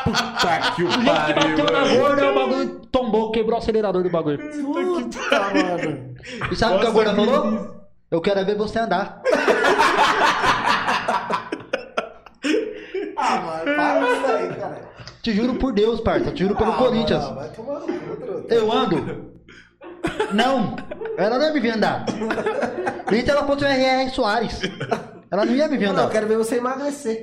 Puta 0.03 0.72
que 0.76 0.84
o 0.84 0.90
que 0.90 0.98
bateu 1.06 1.58
na 1.66 1.72
pariu, 1.82 2.00
gorda, 2.00 2.32
o 2.32 2.35
bagulho 2.35 2.82
tombou, 2.92 3.32
quebrou 3.32 3.56
o 3.56 3.61
acelerador 3.61 4.03
do 4.03 4.09
bagulho. 4.09 4.40
Puta, 4.40 5.40
mano. 5.53 6.16
E 6.51 6.56
sabe 6.56 6.76
o 6.76 6.80
que 6.80 6.88
a 6.88 6.92
gorda 6.92 7.14
falou? 7.16 7.77
Eu 8.09 8.19
quero 8.22 8.40
é 8.40 8.43
ver 8.43 8.56
você 8.58 8.80
andar. 8.80 9.22
Ah, 13.27 13.41
mano, 13.41 13.75
para 13.75 13.99
com 13.99 14.14
isso 14.14 14.25
aí, 14.25 14.53
cara. 14.56 14.88
Te 15.22 15.33
juro 15.33 15.56
por 15.56 15.73
Deus, 15.73 15.99
parça, 16.01 16.31
te 16.31 16.43
juro 16.43 16.56
pelo 16.56 16.72
Ah, 16.72 16.77
Corinthians. 16.77 17.23
mano, 17.23 17.35
Vai 17.35 17.49
tomar 17.49 17.80
no 17.80 17.88
cu, 17.88 18.15
truta. 18.17 18.53
Eu 18.56 18.72
ando. 18.72 19.38
Não, 20.33 20.75
ela 21.17 21.38
não 21.38 21.45
ia 21.47 21.53
me 21.53 21.59
ver 21.59 21.72
andar. 21.75 22.06
Se 23.09 23.30
ela 23.30 23.45
fosse 23.45 23.64
o 23.64 23.67
R.R. 23.67 24.09
Soares. 24.11 24.59
Ela 25.30 25.45
não 25.45 25.53
ia 25.53 25.67
me 25.67 25.77
ver 25.77 25.88
Não, 25.88 25.93
eu 25.95 25.99
andar. 26.01 26.11
quero 26.11 26.27
ver 26.27 26.38
você 26.38 26.56
emagrecer. 26.57 27.22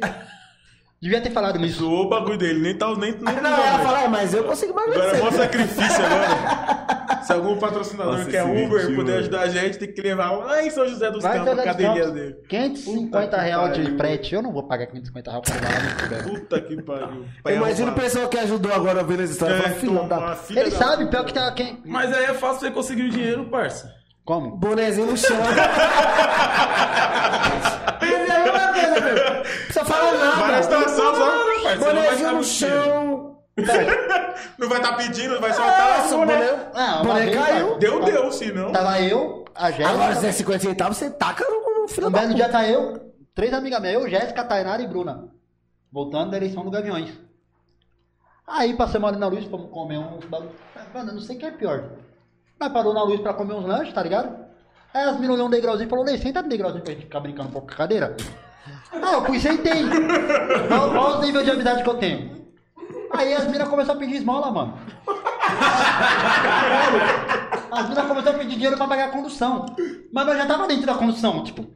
Devia 1.05 1.20
ter 1.20 1.28
falado 1.28 1.58
nisso. 1.58 1.81
Zoou 1.81 2.07
o 2.07 2.08
bagulho 2.08 2.39
dele, 2.39 2.60
nem 2.60 2.74
tá 2.78 2.86
nem, 2.97 3.12
nem 3.12 3.20
Não, 3.20 3.50
ela 3.50 3.78
fala, 3.81 4.05
é, 4.05 4.08
mas 4.08 4.33
eu 4.33 4.42
consigo 4.42 4.73
Agora 4.73 4.91
é 4.91 4.97
emagrecer. 4.97 5.23
mó 5.23 5.31
sacrifício 5.33 5.84
agora. 6.02 7.23
Se 7.23 7.33
algum 7.34 7.58
patrocinador 7.58 8.15
Nossa, 8.15 8.31
que 8.31 8.36
é 8.39 8.42
Uber 8.42 8.68
mentira. 8.70 8.94
puder 8.94 9.18
ajudar 9.18 9.41
a 9.42 9.49
gente, 9.49 9.78
tem 9.78 9.92
que 9.92 10.00
levar 10.00 10.31
lá 10.31 10.62
em 10.65 10.70
São 10.70 10.89
José 10.89 11.10
dos 11.10 11.23
Vai 11.23 11.44
Campos, 11.44 11.58
a 11.58 11.62
cadeirinha 11.62 12.10
dele. 12.10 12.36
550 12.49 13.36
que 13.36 13.42
reais 13.44 13.76
de 13.76 13.97
frete. 13.99 14.34
Eu 14.34 14.41
não 14.41 14.50
vou 14.50 14.62
pagar 14.62 14.86
550 14.86 15.31
reais 15.31 15.44
pra 15.44 15.55
levar 15.55 15.73
lá 15.74 15.91
no 15.91 15.97
Tibete. 15.99 16.41
Puta 16.41 16.60
que 16.62 16.83
pariu. 16.83 17.24
Eu 17.44 17.57
imagino 17.57 17.92
o 17.92 17.94
pessoal 17.94 18.28
que 18.31 18.39
ajudou 18.39 18.73
agora 18.73 19.05
vendo 19.05 19.24
essa 19.24 19.33
história. 19.33 19.57
É, 19.57 19.60
fala, 19.60 19.74
filho 19.74 19.97
toma, 19.97 20.08
da... 20.08 20.36
filha 20.36 20.60
Ele 20.60 20.70
da 20.70 20.76
sabe, 20.78 21.10
pior 21.10 21.24
que 21.26 21.34
tá 21.34 21.52
quem. 21.52 21.83
Mas 21.84 22.15
aí 22.15 22.24
é 22.24 22.33
fácil 22.33 22.60
você 22.60 22.70
conseguir 22.70 23.02
o 23.02 23.10
dinheiro, 23.10 23.44
parça. 23.50 24.03
Como? 24.25 24.57
Bonezinho 24.57 25.07
no 25.11 25.17
chão. 25.17 25.36
Mas 28.01 28.28
é 28.28 28.36
a. 28.36 28.44
Não 29.75 30.19
na 30.19 30.51
nada. 30.51 30.62
só. 30.89 31.12
Você 31.12 31.23
não 31.23 31.62
vai 31.62 31.77
Bonezinho 31.78 32.33
no 32.33 32.44
chão. 32.44 33.31
Não 34.59 34.69
vai 34.69 34.78
estar 34.78 34.97
pedindo, 34.97 35.41
vai 35.41 35.51
Ah, 35.51 35.55
soltar. 35.55 36.01
seu 36.09 36.17
o 36.20 36.27
boné. 36.27 36.70
Ah, 36.75 36.94
uma 37.03 37.05
boné 37.05 37.27
vez, 37.27 37.36
caiu. 37.36 37.78
Deu, 37.78 38.05
deu, 38.05 38.33
se 38.33 38.51
não. 38.53 38.73
Tava 38.73 39.01
eu, 39.01 39.44
a 39.55 39.67
Agora, 39.69 40.15
se 40.17 40.23
Jéssica. 40.23 40.27
é 40.27 40.33
50 40.33 40.59
centavos, 40.65 40.97
você 40.97 41.11
taca 41.11 41.44
no 41.49 41.83
no 41.83 41.89
filho 41.89 42.09
Um 42.09 42.11
da 42.11 42.23
puta. 42.23 42.35
dia 42.35 42.49
tá 42.49 42.67
eu, 42.69 43.12
três 43.35 43.53
amigas 43.55 43.81
minhas, 43.81 43.94
eu, 43.94 44.09
Jéssica, 44.09 44.43
Tainara 44.44 44.83
e 44.83 44.89
Bruna. 44.89 45.28
Voltando 45.93 46.31
da 46.33 46.36
eleição 46.36 46.65
do 46.65 46.70
Gaviões. 46.70 47.12
Aí 48.47 48.75
passamos 48.75 49.09
ali 49.09 49.19
na 49.19 49.28
luz, 49.28 49.44
fomos 49.44 49.70
comer 49.70 49.99
uns 49.99 50.25
bagulho. 50.25 50.51
Mano, 50.93 51.11
eu 51.11 51.15
não 51.15 51.20
sei 51.20 51.36
o 51.36 51.39
que 51.39 51.47
é 51.47 51.51
pior. 51.53 51.91
Nós 52.65 52.73
parou 52.73 52.94
na 52.94 53.02
luz 53.02 53.20
pra 53.20 53.34
comer 53.34 53.52
uns 53.52 53.67
lanches, 53.67 53.93
tá 53.93 54.02
ligado? 54.02 54.43
Aí 54.94 55.02
as 55.05 55.15
meninas 55.17 55.36
olhou 55.36 55.49
um 55.49 55.51
degrauzinho 55.51 55.86
e 55.86 55.91
falou, 55.91 56.02
Lei, 56.02 56.17
senta 56.17 56.41
no 56.41 56.49
degrauzinho 56.49 56.83
pra 56.83 56.94
gente 56.94 57.02
ficar 57.05 57.20
brincando 57.20 57.51
um 57.51 57.52
pouco 57.52 57.67
com 57.67 57.75
a 57.75 57.76
cadeira. 57.76 58.17
Ah, 58.91 59.12
eu 59.12 59.25
fui 59.26 59.39
sentei. 59.39 59.83
Olha 60.70 61.18
os 61.18 61.26
níveis 61.26 61.44
de 61.44 61.51
amizade 61.51 61.83
que 61.83 61.91
eu 61.91 61.99
tenho. 61.99 62.47
Aí 63.12 63.34
as 63.34 63.44
meninas 63.44 63.68
começaram 63.68 63.99
a 63.99 64.01
pedir 64.01 64.17
esmola, 64.17 64.51
mano. 64.51 64.78
As 67.70 67.83
meninas 67.83 68.07
começaram 68.07 68.36
a 68.36 68.39
pedir 68.39 68.55
dinheiro 68.55 68.76
pra 68.78 68.86
pagar 68.89 69.09
a 69.09 69.12
condução. 69.12 69.67
Mas 70.10 70.26
eu 70.28 70.36
já 70.39 70.47
tava 70.47 70.67
dentro 70.67 70.86
da 70.86 70.94
condução, 70.94 71.44
tipo. 71.44 71.67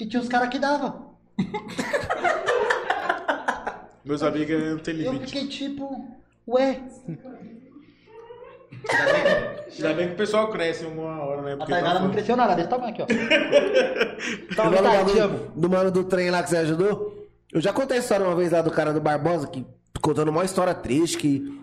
E 0.00 0.06
tinha 0.06 0.20
os 0.20 0.28
caras 0.28 0.48
que 0.48 0.58
davam. 0.58 1.12
Meus 4.04 4.20
amigos 4.24 4.60
não 4.70 4.78
tem 4.78 4.96
Eu 5.00 5.12
limite. 5.12 5.32
fiquei 5.32 5.46
tipo, 5.48 6.08
ué, 6.48 6.80
Ainda 9.74 9.94
bem 9.94 10.08
que 10.08 10.14
o 10.14 10.16
pessoal 10.16 10.48
cresce 10.48 10.84
uma 10.84 11.22
hora, 11.24 11.42
né? 11.42 11.52
a 11.54 11.56
Porque 11.56 11.72
Tainara 11.72 11.98
tá 11.98 12.04
não 12.04 12.10
cresceu 12.10 12.36
nada, 12.36 12.54
desse 12.54 12.68
tamanho 12.68 12.90
aqui, 12.92 13.02
ó. 13.02 13.06
Igual 14.52 14.56
Tava 14.56 14.70
no 14.70 14.76
tá, 14.76 14.90
te 14.90 14.96
bagulho 14.96 15.24
amo. 15.24 15.38
do 15.54 15.70
mano 15.70 15.90
do 15.90 16.04
trem 16.04 16.30
lá 16.30 16.42
que 16.42 16.50
você 16.50 16.56
ajudou. 16.58 17.26
Eu 17.52 17.60
já 17.60 17.72
contei 17.72 17.96
a 17.98 18.00
história 18.00 18.26
uma 18.26 18.34
vez 18.36 18.50
lá 18.52 18.62
do 18.62 18.70
cara 18.70 18.92
do 18.92 19.00
Barbosa, 19.00 19.46
que 19.46 19.64
contando 20.00 20.30
uma 20.30 20.44
história 20.44 20.74
triste, 20.74 21.18
que 21.18 21.60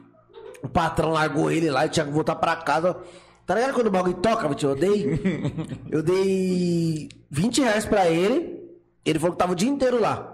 o 0.64 0.68
patrão 0.70 1.12
largou 1.12 1.52
ele 1.52 1.70
lá 1.70 1.86
e 1.86 1.90
tinha 1.90 2.06
que 2.06 2.12
voltar 2.12 2.36
pra 2.36 2.56
casa. 2.56 2.98
Tá 3.46 3.56
ligado 3.56 3.74
quando 3.74 3.88
o 3.88 3.92
bagulho 3.92 4.16
toca, 4.16 4.48
Vitinho? 4.48 4.72
Eu 4.72 4.76
dei. 4.76 5.20
Eu 5.90 6.04
dei 6.04 7.10
20 7.32 7.62
reais 7.62 7.86
pra 7.86 8.08
ele. 8.08 8.60
Ele 9.06 9.18
falou 9.18 9.34
que 9.34 9.40
tava 9.40 9.54
o 9.54 9.56
dia 9.56 9.70
inteiro 9.70 10.00
lá. 10.00 10.34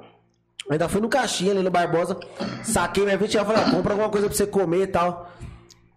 Eu 0.66 0.74
Ainda 0.74 0.90
fui 0.90 1.00
no 1.00 1.08
caixinha 1.08 1.52
ali 1.52 1.62
no 1.62 1.70
Barbosa, 1.70 2.18
saquei 2.64 3.04
minha 3.06 3.18
20 3.18 3.34
reais 3.34 3.48
e 3.48 3.52
falei, 3.54 3.64
ah, 3.68 3.72
compra 3.72 3.94
alguma 3.94 4.10
coisa 4.10 4.28
pra 4.28 4.36
você 4.36 4.48
comer 4.48 4.82
e 4.84 4.88
tal. 4.88 5.32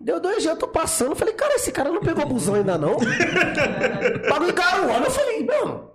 Deu 0.00 0.20
dois 0.20 0.42
dias, 0.42 0.54
eu 0.54 0.58
tô 0.58 0.68
passando. 0.68 1.16
Falei, 1.16 1.34
cara, 1.34 1.54
esse 1.54 1.72
cara 1.72 1.90
não 1.90 2.00
pegou 2.00 2.24
busão 2.26 2.54
ainda 2.54 2.78
não? 2.78 2.96
Bagulho 4.30 4.54
caruana. 4.54 5.06
Eu 5.06 5.10
falei, 5.10 5.44
não. 5.44 5.90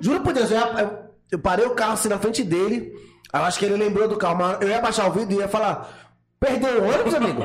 Juro 0.00 0.20
por 0.20 0.32
Deus, 0.32 0.50
eu, 0.50 0.56
ia- 0.58 1.00
eu- 1.30 1.38
parei 1.38 1.66
o 1.66 1.70
carro 1.74 1.92
assim 1.92 2.08
na 2.08 2.18
frente 2.18 2.42
dele. 2.42 2.92
Aí 3.32 3.40
Eu 3.40 3.44
acho 3.46 3.58
que 3.58 3.64
ele 3.64 3.76
lembrou 3.76 4.08
do 4.08 4.16
carro, 4.16 4.36
mas 4.38 4.60
eu 4.60 4.68
ia 4.68 4.80
baixar 4.80 5.06
o 5.08 5.12
vidro 5.12 5.34
e 5.34 5.38
ia 5.38 5.48
falar: 5.48 6.10
Perdeu 6.40 6.82
o 6.82 6.88
ônibus, 6.88 7.14
amigo? 7.14 7.42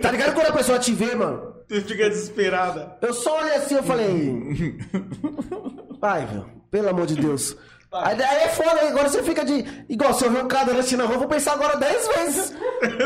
tá 0.00 0.10
ligado 0.10 0.34
quando 0.34 0.48
a 0.48 0.52
pessoa 0.52 0.78
te 0.78 0.92
vê, 0.92 1.14
mano? 1.14 1.52
Tu 1.68 1.80
fica 1.82 2.08
desesperada. 2.10 2.96
Eu 3.00 3.14
só 3.14 3.38
olhei 3.40 3.54
assim 3.56 3.76
eu 3.76 3.82
falei. 3.82 4.78
Ai, 6.02 6.28
meu, 6.32 6.44
pelo 6.70 6.88
amor 6.90 7.06
de 7.06 7.14
Deus. 7.16 7.56
Aí, 7.94 8.22
aí 8.22 8.42
é 8.44 8.48
foda, 8.48 8.80
aí 8.80 8.88
agora 8.88 9.08
você 9.08 9.22
fica 9.22 9.44
de. 9.44 9.64
Igual, 9.88 10.14
se 10.14 10.24
eu 10.24 10.30
ver 10.30 10.42
um 10.44 10.48
cadeirante 10.48 10.96
na 10.96 11.04
rua, 11.04 11.14
eu 11.16 11.18
vou 11.18 11.28
pensar 11.28 11.52
agora 11.52 11.76
10 11.76 12.08
vezes. 12.08 12.54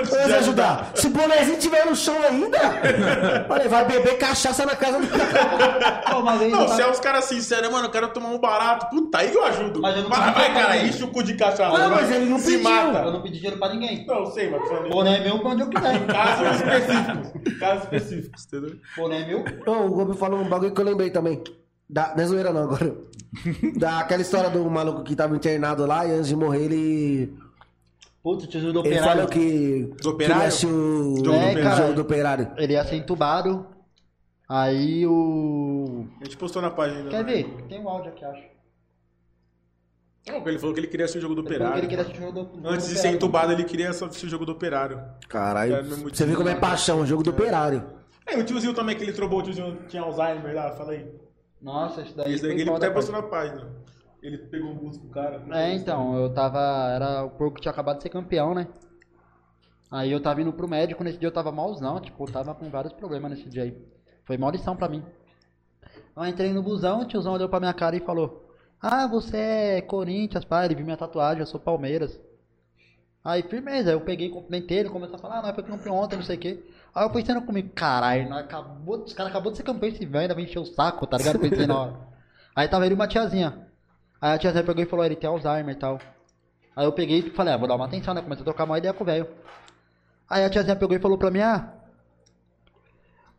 Pra 0.08 0.26
me 0.28 0.34
ajudar. 0.34 0.92
Se 0.94 1.08
o 1.08 1.10
bonezinho 1.10 1.58
tiver 1.58 1.84
no 1.86 1.96
chão 1.96 2.14
ainda, 2.22 2.56
olha, 3.50 3.68
vai 3.68 3.84
beber 3.84 4.16
cachaça 4.16 4.64
na 4.64 4.76
casa 4.76 5.00
do 5.00 5.08
cara. 5.08 6.02
Pô, 6.10 6.22
vez 6.22 6.42
eu 6.42 6.50
Não, 6.50 6.58
tava- 6.66 6.76
se 6.76 6.82
é 6.82 6.88
uns 6.88 7.00
caras 7.00 7.24
sinceros, 7.24 7.68
mano, 7.70 7.86
eu 7.86 7.90
quero 7.90 8.08
tomar 8.08 8.28
um 8.28 8.38
barato. 8.38 8.88
Puta, 8.90 9.18
aí 9.18 9.34
eu 9.34 9.44
ajudo. 9.44 9.80
Mas 9.80 9.96
eu 9.96 10.02
não 10.04 10.08
vai, 10.10 10.32
pedi 10.32 10.38
vai, 10.38 10.54
cara, 10.54 10.76
enche 10.76 11.02
o 11.02 11.08
cu 11.08 11.22
de 11.24 11.34
cachaça. 11.34 11.76
Não, 11.76 11.90
mas 11.90 12.10
ele 12.12 12.26
não 12.26 12.38
Se 12.38 12.52
pediu. 12.58 12.62
mata. 12.70 12.98
Eu 13.00 13.12
não 13.12 13.22
pedi 13.22 13.36
dinheiro 13.38 13.58
pra 13.58 13.68
ninguém. 13.70 14.06
Não, 14.06 14.26
sei, 14.26 14.50
mas 14.50 14.68
falando 14.68 14.88
Boné 14.90 15.16
é 15.18 15.20
meu 15.24 15.40
pra 15.40 15.50
onde 15.50 15.62
eu 15.62 15.68
quiser. 15.68 16.06
casos 16.06 16.56
específicos. 16.60 17.58
Casos 17.58 17.82
específicos, 17.84 18.44
entendeu? 18.46 18.76
Boné 18.96 19.22
é 19.22 19.26
meu. 19.26 19.44
Ô, 19.66 19.86
o 19.86 19.90
Gobi 19.90 20.16
falou 20.16 20.40
um 20.40 20.48
bagulho 20.48 20.72
que 20.72 20.80
eu 20.80 20.84
lembrei 20.84 21.10
também. 21.10 21.42
Da, 21.88 22.14
não 22.16 22.22
é 22.24 22.26
zoeira 22.26 22.52
não, 22.52 22.62
agora. 22.64 22.96
Daquela 23.78 24.22
história 24.22 24.50
do 24.50 24.68
maluco 24.70 25.04
que 25.04 25.14
tava 25.14 25.36
internado 25.36 25.86
lá 25.86 26.04
e 26.06 26.12
antes 26.12 26.28
de 26.28 26.36
morrer 26.36 26.64
ele. 26.64 27.32
Putz, 28.22 28.44
o 28.44 28.46
tiozinho 28.48 28.72
do 28.72 28.80
Ele 28.80 28.88
operário. 28.88 29.12
falou 29.12 29.28
que. 29.28 29.94
Do 30.02 30.10
operário? 30.10 30.42
Que 30.56 30.66
o. 30.66 31.16
Jogo 31.16 31.22
do 31.22 31.30
o 31.32 31.50
operário. 31.50 31.76
jogo 31.76 31.92
do 31.94 32.00
operário. 32.02 32.52
Ele 32.56 32.72
ia 32.72 32.84
ser 32.84 32.96
entubado. 32.96 33.66
Aí 34.48 35.06
o. 35.06 36.06
A 36.20 36.24
gente 36.24 36.36
postou 36.36 36.60
na 36.60 36.70
página. 36.70 37.04
né? 37.04 37.10
Quer 37.10 37.24
ver? 37.24 37.44
Tem 37.68 37.80
um 37.80 37.88
áudio 37.88 38.10
aqui, 38.10 38.24
acho. 38.24 38.42
Não, 40.28 40.48
ele 40.48 40.58
falou 40.58 40.74
que 40.74 40.80
ele 40.80 40.88
queria 40.88 41.04
assistir 41.04 41.18
o 41.18 41.22
jogo 41.22 41.36
do 41.36 41.42
Ele 41.42 41.46
operário. 41.54 41.78
ele 41.78 41.86
queria 41.86 42.02
assistir 42.02 42.20
o 42.20 42.26
jogo 42.26 42.42
do, 42.42 42.60
do 42.60 42.68
Antes 42.68 42.88
de 42.88 42.98
ser 42.98 43.08
entubado, 43.10 43.52
ele 43.52 43.62
queria 43.62 43.92
só 43.92 44.06
assistir 44.06 44.26
o 44.26 44.28
jogo 44.28 44.44
do 44.44 44.52
operário. 44.52 45.00
Caralho. 45.28 45.76
É, 45.76 45.82
motivo. 45.82 46.10
Você 46.16 46.26
vê 46.26 46.34
como 46.34 46.48
é 46.48 46.56
paixão, 46.56 47.00
o 47.02 47.06
jogo 47.06 47.22
do 47.22 47.30
operário. 47.30 47.84
É, 48.26 48.36
o 48.36 48.44
tiozinho 48.44 48.74
também 48.74 48.96
que 48.96 49.04
ele 49.04 49.12
trombou, 49.12 49.38
o 49.38 49.42
tiozinho 49.44 49.78
tinha 49.88 50.02
Alzheimer 50.02 50.52
lá, 50.52 50.72
fala 50.72 50.92
aí. 50.92 51.06
Nossa, 51.60 52.02
isso 52.02 52.16
daí. 52.16 52.34
Esse 52.34 52.42
daí 52.42 52.60
ele 52.60 52.70
até 52.70 52.90
postou 52.90 53.14
na 53.14 53.22
página. 53.22 53.70
Ele 54.22 54.38
pegou 54.38 54.72
o 54.72 54.74
busto 54.74 55.02
com 55.02 55.08
o 55.08 55.10
cara. 55.10 55.42
É, 55.52 55.74
então, 55.74 56.16
eu 56.16 56.32
tava. 56.32 56.58
Era 56.94 57.24
o 57.24 57.30
porco 57.30 57.56
que 57.56 57.62
tinha 57.62 57.72
acabado 57.72 57.98
de 57.98 58.02
ser 58.02 58.08
campeão, 58.08 58.54
né? 58.54 58.66
Aí 59.90 60.10
eu 60.10 60.20
tava 60.20 60.42
indo 60.42 60.52
pro 60.52 60.68
médico, 60.68 61.04
nesse 61.04 61.18
dia 61.18 61.28
eu 61.28 61.32
tava 61.32 61.52
malzão, 61.52 62.00
tipo, 62.00 62.24
eu 62.24 62.32
tava 62.32 62.54
com 62.54 62.68
vários 62.68 62.92
problemas 62.92 63.30
nesse 63.30 63.48
dia 63.48 63.62
aí. 63.62 63.76
Foi 64.24 64.36
mó 64.36 64.50
lição 64.50 64.76
pra 64.76 64.88
mim. 64.88 65.04
Eu 66.16 66.26
entrei 66.26 66.52
no 66.52 66.62
busão, 66.62 67.02
o 67.02 67.04
tiozão 67.06 67.34
olhou 67.34 67.48
pra 67.48 67.60
minha 67.60 67.72
cara 67.72 67.96
e 67.96 68.00
falou: 68.00 68.50
Ah, 68.80 69.06
você 69.06 69.36
é 69.36 69.80
Corinthians, 69.80 70.44
pai, 70.44 70.66
ele 70.66 70.74
viu 70.74 70.84
minha 70.84 70.96
tatuagem, 70.96 71.40
eu 71.40 71.46
sou 71.46 71.60
Palmeiras. 71.60 72.20
Aí, 73.26 73.42
firmeza, 73.42 73.90
eu 73.90 74.00
peguei, 74.00 74.28
cumprimentei 74.28 74.78
ele, 74.78 74.88
começou 74.88 75.16
a 75.16 75.18
falar, 75.18 75.38
ah, 75.40 75.42
nós 75.42 75.52
foi 75.52 75.64
campeão 75.64 75.96
ontem, 75.96 76.14
não 76.14 76.22
sei 76.22 76.36
o 76.36 76.38
quê. 76.38 76.64
Aí 76.94 77.04
eu 77.04 77.10
pensando 77.10 77.42
comigo, 77.42 77.68
caralho, 77.74 78.32
acabou, 78.32 79.02
os 79.02 79.12
caras 79.12 79.32
acabou 79.32 79.50
de 79.50 79.58
ser 79.58 79.64
campeão 79.64 79.88
esse 79.88 80.06
velho, 80.06 80.22
ainda 80.22 80.34
vai 80.34 80.44
encher 80.44 80.60
o 80.60 80.64
saco, 80.64 81.04
tá 81.08 81.18
ligado? 81.18 81.40
Pensei 81.40 81.66
na 81.66 81.76
hora. 81.76 81.96
Aí 82.54 82.68
tava 82.68 82.86
ele 82.86 82.94
uma 82.94 83.08
tiazinha. 83.08 83.66
Aí 84.20 84.32
a 84.32 84.38
tiazinha 84.38 84.62
pegou 84.62 84.80
e 84.80 84.86
falou, 84.86 85.04
ele 85.04 85.16
tem 85.16 85.28
Alzheimer 85.28 85.74
e 85.74 85.78
tal. 85.78 85.98
Aí 86.76 86.86
eu 86.86 86.92
peguei 86.92 87.18
e 87.18 87.30
falei, 87.30 87.52
ah, 87.52 87.56
vou 87.56 87.66
dar 87.66 87.74
uma 87.74 87.86
atenção, 87.86 88.14
né? 88.14 88.22
Comecei 88.22 88.42
a 88.42 88.44
trocar 88.44 88.62
uma 88.62 88.78
ideia 88.78 88.94
com 88.94 89.02
o 89.02 89.06
velho. 89.06 89.26
Aí 90.30 90.44
a 90.44 90.48
tiazinha 90.48 90.76
pegou 90.76 90.96
e 90.96 91.00
falou 91.00 91.18
pra 91.18 91.28
mim, 91.28 91.40
ah, 91.40 91.72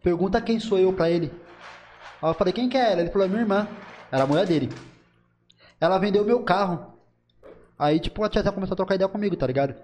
pergunta 0.03 0.41
quem 0.41 0.59
sou 0.59 0.77
eu 0.77 0.91
pra 0.91 1.09
ele. 1.09 1.31
Aí 2.21 2.29
eu 2.29 2.33
falei, 2.33 2.51
quem 2.51 2.67
que 2.67 2.75
é 2.75 2.91
ela? 2.91 2.99
Ele 2.99 3.09
falou, 3.09 3.25
é 3.25 3.29
minha 3.29 3.41
irmã. 3.41 3.65
Era 4.11 4.25
a 4.25 4.27
mulher 4.27 4.45
dele. 4.45 4.69
Ela 5.79 5.97
vendeu 5.97 6.25
meu 6.25 6.43
carro. 6.43 6.96
Aí, 7.77 7.99
tipo, 7.99 8.23
a 8.23 8.29
tiazinha 8.29 8.51
começou 8.51 8.73
a 8.73 8.77
trocar 8.77 8.95
ideia 8.95 9.07
comigo, 9.07 9.35
tá 9.35 9.45
ligado? 9.45 9.75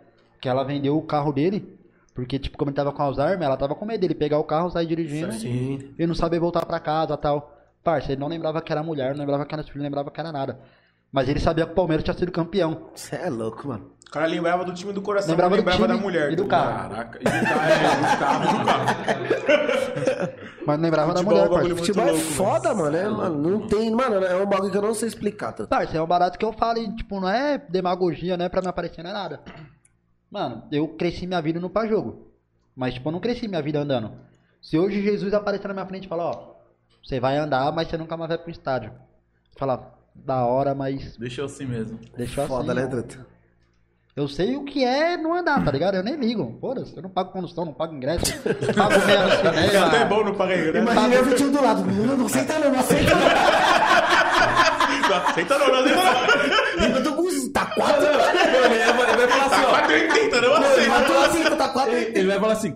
Que 0.42 0.50
ela 0.50 0.64
vendeu 0.64 0.98
o 0.98 1.02
carro 1.02 1.32
dele, 1.32 1.78
porque, 2.14 2.40
tipo, 2.40 2.58
como 2.58 2.70
ele 2.70 2.76
tava 2.76 2.92
com 2.92 3.02
Alzheimer, 3.02 3.44
ela 3.44 3.58
tava 3.58 3.76
com 3.76 3.86
medo 3.86 4.02
dele 4.02 4.16
pegar 4.16 4.40
o 4.40 4.44
carro, 4.44 4.72
sair 4.72 4.88
dirigindo 4.88 5.32
Sim. 5.34 5.94
e 5.98 6.08
não 6.08 6.16
saber 6.16 6.40
voltar 6.40 6.66
pra 6.66 6.80
casa 6.80 7.16
tal. 7.18 7.58
Parça, 7.84 8.12
ele 8.12 8.22
não 8.22 8.28
lembrava 8.28 8.62
que 8.62 8.72
era 8.72 8.82
mulher, 8.82 9.12
não 9.12 9.20
lembrava 9.20 9.46
que 9.46 9.54
era 9.54 9.64
filho, 9.64 9.78
não 9.78 9.84
lembrava 9.84 10.10
que 10.10 10.20
era 10.20 10.32
nada. 10.32 10.60
Mas 11.14 11.30
ele 11.30 11.40
sabia 11.40 11.64
que 11.67 11.72
o 11.72 11.75
Palmeiras 11.75 12.03
tinha 12.03 12.16
sido 12.16 12.32
campeão. 12.32 12.90
Você 12.95 13.16
é 13.16 13.30
louco, 13.30 13.67
mano. 13.67 13.92
O 14.08 14.11
cara 14.11 14.25
lembrava 14.25 14.66
do 14.66 14.74
time 14.74 14.92
do 14.92 15.01
coração, 15.01 15.30
Lembrava 15.30 15.56
lembrava 15.56 15.77
time 15.77 15.88
da 15.88 15.98
mulher. 15.98 16.32
e 16.32 16.35
do 16.35 16.45
tá 16.45 16.50
carro. 16.50 16.90
Caraca, 16.90 17.19
e 17.19 17.24
do 17.24 17.30
carro, 17.30 17.69
é, 17.69 17.95
do 17.95 18.19
carro, 18.19 18.59
do 18.59 18.66
carro. 18.66 20.33
Mas 20.66 20.77
não 20.77 20.83
lembrava 20.83 21.14
da 21.14 21.19
Futebol 21.19 21.38
é 21.38 21.50
mulher, 21.50 21.64
muito 21.64 21.77
Futebol 21.77 22.08
é 22.08 22.11
louco, 22.11 22.25
foda, 22.25 22.74
mano. 22.74 22.98
É, 22.98 23.09
mano. 23.09 23.50
Não 23.50 23.67
tem, 23.67 23.92
mano, 23.92 24.16
é 24.24 24.35
um 24.35 24.45
bagulho 24.45 24.72
que 24.72 24.77
eu 24.77 24.82
não 24.82 24.93
sei 24.93 25.08
explicar. 25.08 25.51
Tá? 25.51 25.67
Parça, 25.67 25.98
é 25.98 26.01
um 26.01 26.08
barato 26.08 26.38
que 26.38 26.45
eu 26.45 26.53
falo 26.53 26.80
e, 26.80 26.95
tipo, 26.95 27.19
não 27.19 27.30
é 27.30 27.58
demagogia, 27.58 28.38
não 28.38 28.45
é 28.45 28.50
pra 28.50 28.61
me 28.61 28.67
aparecer, 28.67 29.03
não 29.03 29.09
é 29.09 29.14
nada. 29.14 29.42
Mano, 30.32 30.64
eu 30.72 30.88
cresci 30.88 31.27
minha 31.27 31.42
vida 31.42 31.59
no 31.59 31.69
pá 31.69 31.85
jogo. 31.85 32.32
Mas, 32.75 32.93
tipo, 32.95 33.09
eu 33.09 33.11
não 33.11 33.19
cresci 33.19 33.48
minha 33.48 33.61
vida 33.61 33.80
andando. 33.80 34.14
Se 34.61 34.80
hoje 34.80 35.01
Jesus 35.03 35.33
aparecer 35.33 35.67
na 35.67 35.74
minha 35.74 35.85
frente 35.85 36.06
e 36.06 36.09
falar, 36.09 36.25
ó, 36.25 36.53
você 37.03 37.19
vai 37.19 37.38
andar, 37.38 37.72
mas 37.72 37.88
você 37.88 37.98
nunca 37.98 38.16
mais 38.16 38.30
vai 38.30 38.38
pro 38.38 38.50
estádio. 38.51 38.92
Falar, 39.58 39.92
da 40.16 40.45
hora, 40.45 40.74
mas 40.75 41.17
Deixa 41.17 41.42
eu 41.42 41.45
assim 41.45 41.66
mesmo. 41.66 42.00
deixa 42.17 42.42
eu 42.42 42.48
Foda, 42.48 42.72
assim. 42.72 42.82
né, 42.82 42.85
ó. 42.85 42.90
Truta? 42.90 43.27
Eu 44.16 44.27
sei 44.27 44.56
o 44.56 44.64
que 44.64 44.83
é 44.85 45.17
não 45.17 45.33
andar, 45.33 45.64
tá 45.66 45.72
ligado? 45.72 45.95
Eu 45.95 46.03
nem 46.03 46.16
ligo. 46.16 46.56
Foda-se, 46.61 46.95
eu 46.95 47.01
não 47.01 47.09
pago 47.09 47.32
condução, 47.32 47.66
não 47.66 47.74
pago 47.74 47.95
ingresso. 47.95 48.25
pago 48.75 49.06
meia 49.08 49.25
no 49.25 49.50
É 49.74 49.77
até 49.77 50.06
bom 50.06 50.24
não 50.24 50.35
pagar 50.35 50.56
né? 50.56 50.80
Imagina 50.80 51.16
eu 51.16 51.35
tio 51.35 51.50
do 51.51 51.64
lado. 51.64 51.83
Não, 51.83 52.17
não 52.17 52.25
aceita 52.27 52.59
não, 52.59 52.72
não 52.72 52.80
aceita 52.80 53.16
não. 53.16 53.22
Não 55.09 55.17
aceita 55.17 55.58
não, 55.58 55.67
não 55.67 55.80
aceita. 55.80 56.95
Eu 56.95 57.03
tô 57.03 57.14
com- 57.16 57.24
Tá 57.53 57.66
quatro. 57.67 58.03
Ele 58.06 58.95
vai, 58.95 59.27
falar 59.27 59.45
assim, 59.45 59.64
ó. 59.64 59.72
4,80, 59.82 60.42
não 60.42 60.53
aceita. 60.56 60.90
matou 60.90 61.17
assim, 61.24 61.43
tá 61.56 61.69
quatro. 61.69 61.93
Ele 61.93 62.27
vai 62.27 62.40
falar 62.40 62.53
assim. 62.53 62.75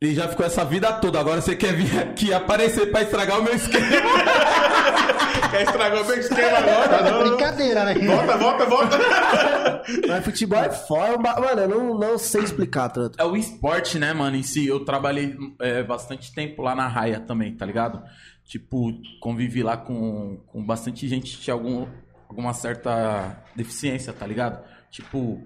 Ele 0.00 0.14
já 0.14 0.28
ficou 0.28 0.46
essa 0.46 0.64
vida 0.64 0.92
toda, 0.92 1.18
agora 1.18 1.40
você 1.40 1.56
quer 1.56 1.74
vir 1.74 1.98
aqui 1.98 2.32
aparecer 2.32 2.86
pra 2.90 3.02
estragar 3.02 3.40
o 3.40 3.42
meu 3.42 3.54
esquema. 3.54 3.86
Quer 5.50 5.62
estragar 5.62 6.02
o 6.02 6.06
meu 6.06 6.18
esquema 6.18 6.58
agora? 6.58 6.88
Tá 6.88 7.02
Não, 7.02 7.10
não. 7.20 7.28
brincadeira, 7.30 7.84
né? 7.84 7.94
Volta, 7.94 8.36
volta, 8.36 8.66
volta. 8.66 8.98
Mas 10.06 10.24
futebol 10.24 10.58
é 10.58 10.70
foda. 10.70 11.40
Mano, 11.40 11.60
eu 11.62 11.68
não, 11.68 11.98
não 11.98 12.18
sei 12.18 12.42
explicar, 12.42 12.90
Truta. 12.90 13.20
É 13.20 13.24
o 13.24 13.34
esporte, 13.34 13.98
né, 13.98 14.12
mano, 14.12 14.36
em 14.36 14.42
si. 14.42 14.66
Eu 14.66 14.84
trabalhei 14.84 15.34
é, 15.60 15.82
bastante 15.82 16.34
tempo 16.34 16.60
lá 16.62 16.74
na 16.74 16.86
raia 16.86 17.18
também, 17.18 17.54
tá 17.56 17.64
ligado? 17.64 18.02
Tipo, 18.44 18.92
convivi 19.20 19.62
lá 19.62 19.76
com, 19.76 20.38
com 20.46 20.62
bastante 20.64 21.08
gente 21.08 21.36
que 21.36 21.42
tinha 21.42 21.54
algum, 21.54 21.86
alguma 22.28 22.52
certa 22.52 23.42
deficiência, 23.56 24.12
tá 24.12 24.26
ligado? 24.26 24.62
Tipo, 24.90 25.42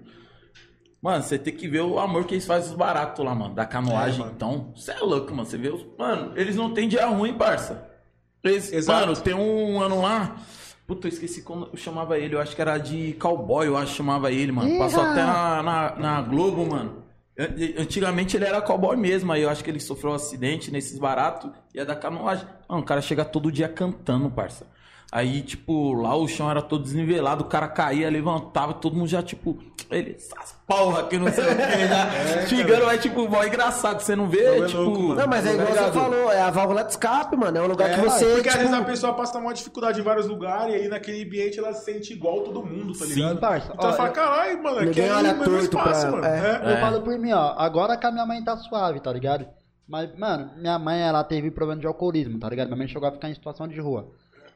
mano, 1.03 1.21
você 1.23 1.37
tem 1.37 1.53
que 1.53 1.67
ver 1.67 1.81
o 1.81 1.99
amor 1.99 2.23
que 2.25 2.33
eles 2.33 2.45
fazem 2.47 2.71
os 2.71 2.75
baratos 2.75 3.23
lá, 3.23 3.35
mano, 3.35 3.53
da 3.53 3.65
canoagem. 3.65 4.15
É, 4.15 4.19
mano. 4.23 4.31
então, 4.35 4.71
você 4.75 4.91
é 4.93 4.99
louco, 4.99 5.29
mano. 5.31 5.45
Você 5.45 5.57
vê 5.57 5.69
os. 5.69 5.85
Mano, 5.99 6.31
eles 6.35 6.55
não 6.55 6.73
têm 6.73 6.87
dia 6.87 7.05
ruim, 7.05 7.33
parça. 7.33 7.85
Eles, 8.43 8.71
Exato. 8.73 9.07
Mano, 9.07 9.19
tem 9.21 9.33
um 9.33 9.79
ano 9.81 10.01
lá. 10.01 10.37
Puta, 10.87 11.07
eu 11.07 11.09
esqueci 11.09 11.41
como 11.41 11.67
eu 11.71 11.77
chamava 11.77 12.17
ele. 12.17 12.35
Eu 12.35 12.41
acho 12.41 12.55
que 12.55 12.61
era 12.61 12.77
de 12.77 13.13
cowboy, 13.13 13.67
eu 13.67 13.77
acho 13.77 13.91
que 13.91 13.97
chamava 13.97 14.31
ele, 14.31 14.51
mano. 14.51 14.77
Passou 14.77 15.03
Ih, 15.03 15.07
até 15.07 15.23
na, 15.23 15.63
na, 15.63 15.95
na 15.95 16.21
Globo, 16.21 16.65
mano. 16.65 17.03
An- 17.39 17.81
Antigamente 17.81 18.35
ele 18.37 18.45
era 18.45 18.61
cowboy 18.61 18.95
mesmo, 18.97 19.31
aí 19.31 19.41
eu 19.41 19.49
acho 19.49 19.63
que 19.63 19.69
ele 19.71 19.79
sofreu 19.79 20.11
um 20.11 20.15
acidente 20.15 20.71
nesses 20.71 20.99
baratos 20.99 21.49
e 21.73 21.79
é 21.79 21.85
da 21.85 21.95
canoagem. 21.95 22.45
Mano, 22.69 22.81
o 22.81 22.85
cara 22.85 23.01
chega 23.01 23.23
todo 23.25 23.51
dia 23.51 23.67
cantando, 23.69 24.29
parça. 24.29 24.67
Aí, 25.15 25.43
tipo, 25.43 25.93
lá 25.93 26.15
o 26.15 26.27
chão 26.27 26.49
era 26.49 26.59
todo 26.59 26.81
desnivelado, 26.81 27.43
o 27.43 27.47
cara 27.47 27.67
caía, 27.67 28.09
levantava, 28.09 28.73
todo 28.73 28.95
mundo 28.95 29.07
já, 29.07 29.21
tipo, 29.21 29.59
ele, 29.91 30.15
essas 30.15 30.55
porra 30.65 31.03
que 31.03 31.19
não 31.19 31.31
sei 31.31 31.43
o 31.43 31.47
que, 31.55 31.87
já 31.87 32.41
xingando, 32.49 32.85
mas, 32.87 32.99
tipo, 32.99 33.29
mó 33.29 33.43
engraçado, 33.43 33.99
você 33.99 34.15
não 34.15 34.27
vê, 34.27 34.43
Não, 34.57 34.63
é 34.63 34.67
tipo... 34.67 34.81
louco, 34.81 34.99
mano. 35.03 35.15
Não, 35.21 35.27
mas 35.27 35.45
é 35.45 35.53
igual 35.53 35.67
você 35.67 35.91
falou, 35.91 36.31
é 36.31 36.41
a 36.41 36.49
válvula 36.49 36.83
de 36.83 36.89
escape, 36.89 37.35
mano. 37.37 37.55
É 37.55 37.61
um 37.61 37.67
lugar 37.67 37.91
É, 37.91 37.93
que 37.93 38.01
você. 38.01 38.25
porque 38.25 38.49
às 38.49 38.55
vezes 38.55 38.73
a 38.73 38.77
tipo, 38.77 38.89
pessoa 38.89 39.13
passa 39.13 39.37
uma 39.37 39.53
dificuldade 39.53 39.99
em 39.99 40.03
vários 40.03 40.25
lugares 40.27 40.73
e 40.73 40.77
aí 40.79 40.87
naquele 40.87 41.23
ambiente 41.23 41.59
ela 41.59 41.71
se 41.73 41.85
sente 41.85 42.11
igual 42.11 42.41
todo 42.41 42.65
mundo, 42.65 42.97
tá 42.97 43.05
ligado? 43.05 43.39
parça. 43.39 43.71
Então 43.71 43.91
Ó, 43.91 43.93
fala, 43.93 44.09
caralho, 44.09 44.63
mano, 44.63 44.79
aqui 44.89 44.99
é 44.99 45.13
olha 45.13 45.33
o 45.35 45.37
mesmo 45.37 45.57
espaço, 45.59 46.01
pra- 46.07 46.11
mano. 46.11 46.25
é. 46.25 46.61
É. 46.63 46.73
Eu 46.73 46.77
falo 46.79 47.01
por 47.03 47.15
mim, 47.19 47.33
ó. 47.33 47.53
Agora 47.55 47.95
que 47.97 48.07
a 48.07 48.11
minha 48.11 48.25
mãe 48.25 48.43
tá 48.43 48.57
suave, 48.57 48.99
tá 48.99 49.13
ligado? 49.13 49.45
Mas, 49.87 50.09
mano, 50.17 50.49
minha 50.57 50.79
mãe, 50.79 51.01
ela 51.03 51.23
teve 51.23 51.51
problema 51.51 51.79
de 51.79 51.85
alcoolismo, 51.85 52.39
tá 52.39 52.49
ligado? 52.49 52.65
Minha 52.69 52.77
mãe 52.77 52.87
chegou 52.87 53.07
a 53.07 53.11
ficar 53.11 53.29
em 53.29 53.35
situação 53.35 53.67
de 53.67 53.79
rua. 53.79 54.07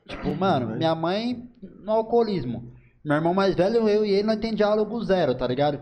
Tipo, 0.07 0.33
mano, 0.35 0.75
minha 0.75 0.95
mãe 0.95 1.47
no 1.61 1.91
alcoolismo. 1.91 2.71
Meu 3.03 3.17
irmão 3.17 3.33
mais 3.33 3.55
velho, 3.55 3.87
eu 3.87 4.05
e 4.05 4.11
ele, 4.11 4.27
nós 4.27 4.39
tem 4.39 4.53
diálogo 4.53 5.03
zero, 5.03 5.35
tá 5.35 5.45
ligado? 5.47 5.79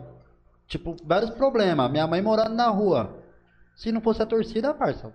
Tipo, 0.67 0.95
vários 1.05 1.31
problemas. 1.31 1.91
Minha 1.91 2.07
mãe 2.07 2.21
morando 2.21 2.55
na 2.55 2.67
rua. 2.67 3.23
Se 3.75 3.91
não 3.91 4.01
fosse 4.01 4.21
a 4.21 4.25
torcida, 4.25 4.73
parça. 4.73 5.13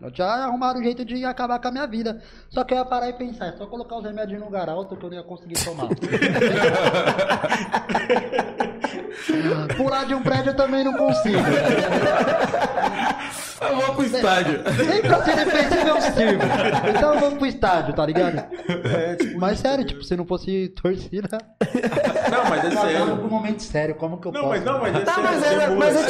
Eu 0.00 0.10
já 0.14 0.26
arrumaram 0.46 0.80
um 0.80 0.82
jeito 0.82 1.04
de 1.04 1.22
acabar 1.24 1.58
com 1.60 1.68
a 1.68 1.70
minha 1.70 1.86
vida. 1.86 2.22
Só 2.48 2.64
que 2.64 2.72
eu 2.72 2.78
ia 2.78 2.84
parar 2.84 3.10
e 3.10 3.12
pensar, 3.12 3.46
é 3.48 3.52
só 3.52 3.66
colocar 3.66 3.96
os 3.98 4.04
remédios 4.04 4.38
no 4.40 4.46
lugar 4.46 4.66
alto 4.68 4.96
que 4.96 5.04
eu 5.04 5.10
não 5.10 5.16
ia 5.18 5.22
conseguir 5.22 5.62
tomar. 5.62 5.88
Pular 9.76 10.04
de 10.06 10.14
um 10.14 10.22
prédio 10.22 10.50
eu 10.50 10.56
também 10.56 10.82
não 10.84 10.94
consigo. 10.94 11.38
Eu 13.62 13.76
vou 13.76 13.94
pro 13.94 14.04
estádio. 14.04 14.60
Nem 14.88 15.00
pra 15.02 15.22
ser 15.22 15.36
defensivo 15.36 15.86
eu 15.88 16.00
sirvo. 16.00 16.42
Então 16.90 17.20
vamos 17.20 17.38
pro 17.38 17.46
estádio, 17.46 17.94
tá 17.94 18.04
ligado? 18.04 18.38
É, 18.92 19.14
tipo, 19.14 19.38
Mas 19.38 19.60
sério, 19.60 19.84
tipo, 19.84 20.02
se 20.02 20.16
não 20.16 20.26
fosse 20.26 20.68
torcida. 20.70 21.38
Não, 22.28 22.50
mas 22.50 22.64
é 22.64 22.66
Eu 22.66 22.72
sério. 22.80 23.16
pro 23.18 23.30
momento 23.30 23.62
sério, 23.62 23.94
como 23.94 24.20
que 24.20 24.26
eu 24.26 24.32
Não, 24.32 24.40
posso? 24.40 24.52
mas 24.54 24.64
não, 24.64 24.80
mas 24.80 24.96
é 24.96 25.00
Tá, 25.02 25.14
sério. 25.14 25.30
mas 25.30 25.44
é- 25.44 25.54
você- 25.54 25.66
mas 25.78 25.96
é 25.96 26.04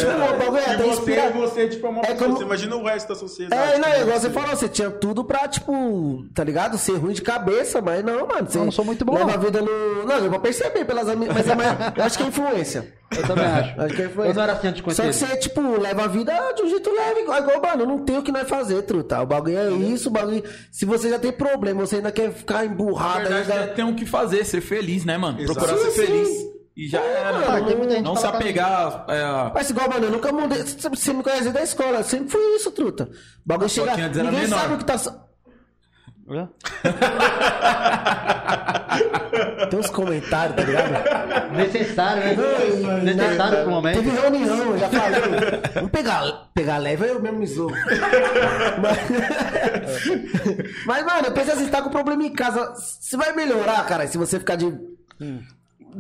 tipo, 0.71 0.83
é 0.83 0.87
inspira- 0.89 1.29
você, 1.31 1.69
tipo, 1.69 1.87
é 1.87 1.91
uma 1.91 1.99
É 2.01 2.07
pessoa. 2.07 2.19
como- 2.25 2.37
Você 2.39 2.45
imagina 2.45 2.75
o 2.77 2.85
resto 2.87 3.09
da 3.11 3.15
sociedade. 3.17 3.63
É, 3.63 3.67
não, 3.67 3.72
tipo, 3.72 3.72
é 3.72 3.72
igual 3.79 4.19
você 4.21 4.31
falou, 4.31 4.51
você 4.57 4.69
tinha 4.69 4.91
tudo 4.91 5.25
pra, 5.25 5.47
tipo, 5.49 6.25
tá 6.35 6.43
ligado? 6.45 6.77
Ser 6.79 6.97
ruim 6.97 7.13
de 7.13 7.23
cabeça, 7.23 7.81
mas 7.81 8.05
não, 8.05 8.27
mano. 8.27 8.49
Você 8.51 8.59
Eu 8.59 8.65
não 8.65 8.73
sou 8.73 8.85
muito 8.85 9.05
bom, 9.05 9.15
Leva 9.15 9.27
não. 9.27 9.35
a 9.35 9.37
vida 9.37 9.61
no. 9.61 10.05
Não, 10.07 10.17
eu 10.19 10.31
vou 10.31 10.41
perceber 10.41 10.85
pelas 10.85 11.09
amigas. 11.09 11.35
Mas 11.35 11.49
é 11.49 11.55
mais... 11.55 11.97
eu 11.97 12.05
acho 12.05 12.17
que 12.19 12.25
é 12.25 12.27
influência. 12.27 12.93
Eu 13.17 13.23
também 13.27 13.45
acho. 13.45 13.81
Acho 13.81 13.95
que 13.95 14.03
é 14.03 14.05
influência. 14.07 14.31
Eu 14.31 14.35
não 14.35 14.43
era 14.43 14.53
assim 14.53 14.69
antes 14.69 14.83
de 14.83 14.95
Só 14.95 15.03
que 15.03 15.13
você, 15.13 15.37
tipo, 15.37 15.61
leva 15.81 16.05
a 16.05 16.07
vida 16.07 16.33
de 16.55 16.63
um 16.63 16.69
jeito 16.69 16.91
leve, 16.91 17.21
igual, 17.21 17.39
igual, 17.41 17.61
mano, 17.61 17.87
não 17.87 17.99
tem 17.99 18.17
o 18.19 18.23
que 18.23 18.33
nós 18.33 18.49
fazer, 18.49 18.83
truta. 18.83 19.21
O 19.23 19.27
bagulho 19.27 19.59
é 19.59 19.71
isso, 19.71 20.09
o 20.09 20.13
bagulho. 20.13 20.43
Se 20.71 20.85
você 20.85 21.11
já 21.11 21.19
tem 21.19 21.31
problema, 21.33 21.85
você 21.87 21.97
ainda 21.97 22.11
quer 22.11 22.33
ficar 22.33 22.59
Na 22.59 22.65
emburrado 22.67 23.29
verdade, 23.29 23.53
ainda. 23.53 23.75
tem 23.75 23.85
o 23.85 23.95
que 23.95 24.07
fazer, 24.07 24.45
ser 24.47 24.61
feliz, 24.61 25.05
né, 25.05 25.19
mano? 25.19 25.41
Exato. 25.41 25.59
Procurar 25.59 25.79
ser 25.79 25.91
Sim, 25.91 26.01
sim. 26.01 26.07
feliz. 26.07 26.53
E 26.77 26.89
já 26.89 27.01
era. 27.01 27.63
tem 27.65 27.77
muita 27.77 27.95
gente 27.95 28.05
não 28.05 28.17
se 28.17 28.27
apegar. 28.27 29.05
É, 29.09 29.51
Mas 29.55 29.71
igual, 29.71 29.89
mano, 29.89 30.07
eu 30.07 30.11
nunca 30.11 30.33
mudei. 30.33 30.63
Você 30.63 31.13
me 31.13 31.23
conhece 31.23 31.51
da 31.51 31.63
escola, 31.63 32.03
sempre 32.03 32.31
fui 32.31 32.41
isso, 32.57 32.71
truta. 32.71 33.05
O 33.05 33.09
bagulho 33.45 33.69
chega. 33.69 33.97
Ninguém 33.97 34.33
menor. 34.33 34.59
sabe 34.59 34.75
o 34.75 34.79
que 34.79 34.85
tá. 34.85 34.97
Tem 39.71 39.79
uns 39.79 39.91
comentários, 39.91 40.57
tá 40.57 40.63
ligado? 40.63 41.53
Necessário, 41.57 42.23
né? 42.23 42.37
Necessário 43.03 43.63
pro 43.63 43.71
momento. 43.71 43.97
Teve 43.97 44.11
reunião, 44.11 44.73
eu 44.73 44.79
já 44.79 44.89
falei. 44.89 45.21
Vamos 45.75 45.91
pegar, 45.91 46.49
pegar 46.55 46.79
leve, 46.79 47.07
eu 47.09 47.21
mesmo 47.21 47.39
me 47.39 47.47
zoo. 47.47 47.71
Mas, 48.81 48.99
mas, 50.87 51.05
mano, 51.05 51.27
eu 51.27 51.33
pensei 51.33 51.53
assim, 51.55 51.69
tá 51.69 51.83
com 51.83 51.91
problema 51.91 52.23
em 52.25 52.33
casa. 52.33 52.73
Você 52.75 53.17
vai 53.17 53.33
melhorar, 53.35 53.85
cara, 53.87 54.07
se 54.07 54.17
você 54.17 54.39
ficar 54.39 54.57
de. 54.57 54.73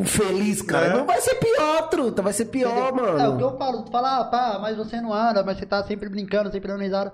Feliz, 0.04 0.62
cara. 0.62 0.86
É. 0.86 0.96
Não 0.96 1.04
vai 1.04 1.20
ser 1.20 1.34
pior, 1.34 1.88
truta. 1.88 2.22
Vai 2.22 2.32
ser 2.32 2.46
pior, 2.46 2.70
É 2.76 2.90
o 2.90 2.94
que 2.94 3.00
mano. 3.02 3.40
eu 3.40 3.58
falo, 3.58 3.82
tu 3.82 3.90
fala, 3.90 4.20
ah, 4.20 4.24
pá, 4.24 4.58
mas 4.60 4.76
você 4.76 5.00
não 5.00 5.12
anda, 5.12 5.42
mas 5.44 5.58
você 5.58 5.66
tá 5.66 5.82
sempre 5.84 6.08
brincando, 6.08 6.50
sempre 6.50 6.68
dando 6.68 6.80
risada. 6.82 7.12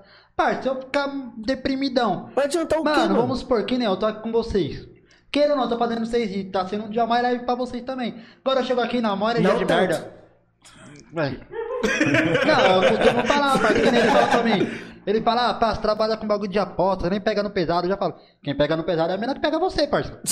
Se 0.61 0.69
eu 0.69 0.75
ficar 0.79 1.09
deprimidão, 1.37 2.29
Vai 2.33 2.45
adiantar 2.45 2.79
o 2.79 2.83
quê, 2.83 2.89
mano, 2.89 3.01
mano? 3.09 3.21
vamos 3.21 3.39
supor 3.39 3.63
que 3.65 3.77
nem 3.77 3.85
eu 3.85 3.97
tô 3.97 4.05
aqui 4.05 4.21
com 4.23 4.31
vocês. 4.31 4.87
Queira 5.29 5.51
ou 5.53 5.57
não, 5.59 5.67
tô 5.67 5.77
fazendo 5.77 6.05
vocês 6.05 6.29
rir, 6.31 6.45
tá 6.45 6.65
sendo 6.65 6.85
um 6.85 6.89
dia 6.89 7.05
mais 7.05 7.21
leve 7.21 7.43
pra 7.43 7.55
vocês 7.55 7.83
também. 7.83 8.15
Agora 8.43 8.61
eu 8.61 8.65
chego 8.65 8.79
aqui 8.81 9.01
na 9.01 9.15
maior 9.15 9.31
energia 9.37 9.51
Não 9.51 9.59
de 9.59 9.65
merda. 9.73 10.13
Vai. 11.11 11.39
Não, 12.45 12.83
eu 12.83 12.89
costumo 12.97 13.25
falar, 13.27 13.59
parça, 13.59 13.73
que 13.79 13.91
nem 13.91 14.01
ele 14.01 14.11
fala 14.11 14.27
pra 14.27 14.43
mim. 14.43 14.67
Ele 15.09 15.21
fala, 15.21 15.49
ah, 15.49 15.53
pá, 15.55 15.73
você 15.73 15.81
trabalha 15.81 16.15
com 16.17 16.27
bagulho 16.27 16.51
de 16.51 16.59
aposta, 16.59 17.09
nem 17.09 17.19
pega 17.19 17.41
no 17.41 17.49
pesado. 17.49 17.87
Eu 17.87 17.91
já 17.91 17.97
falo, 17.97 18.13
quem 18.43 18.55
pega 18.55 18.77
no 18.77 18.83
pesado 18.83 19.09
é 19.11 19.15
a 19.15 19.17
menina 19.17 19.33
que 19.33 19.41
pega 19.41 19.57
você, 19.57 19.87
parça. 19.87 20.19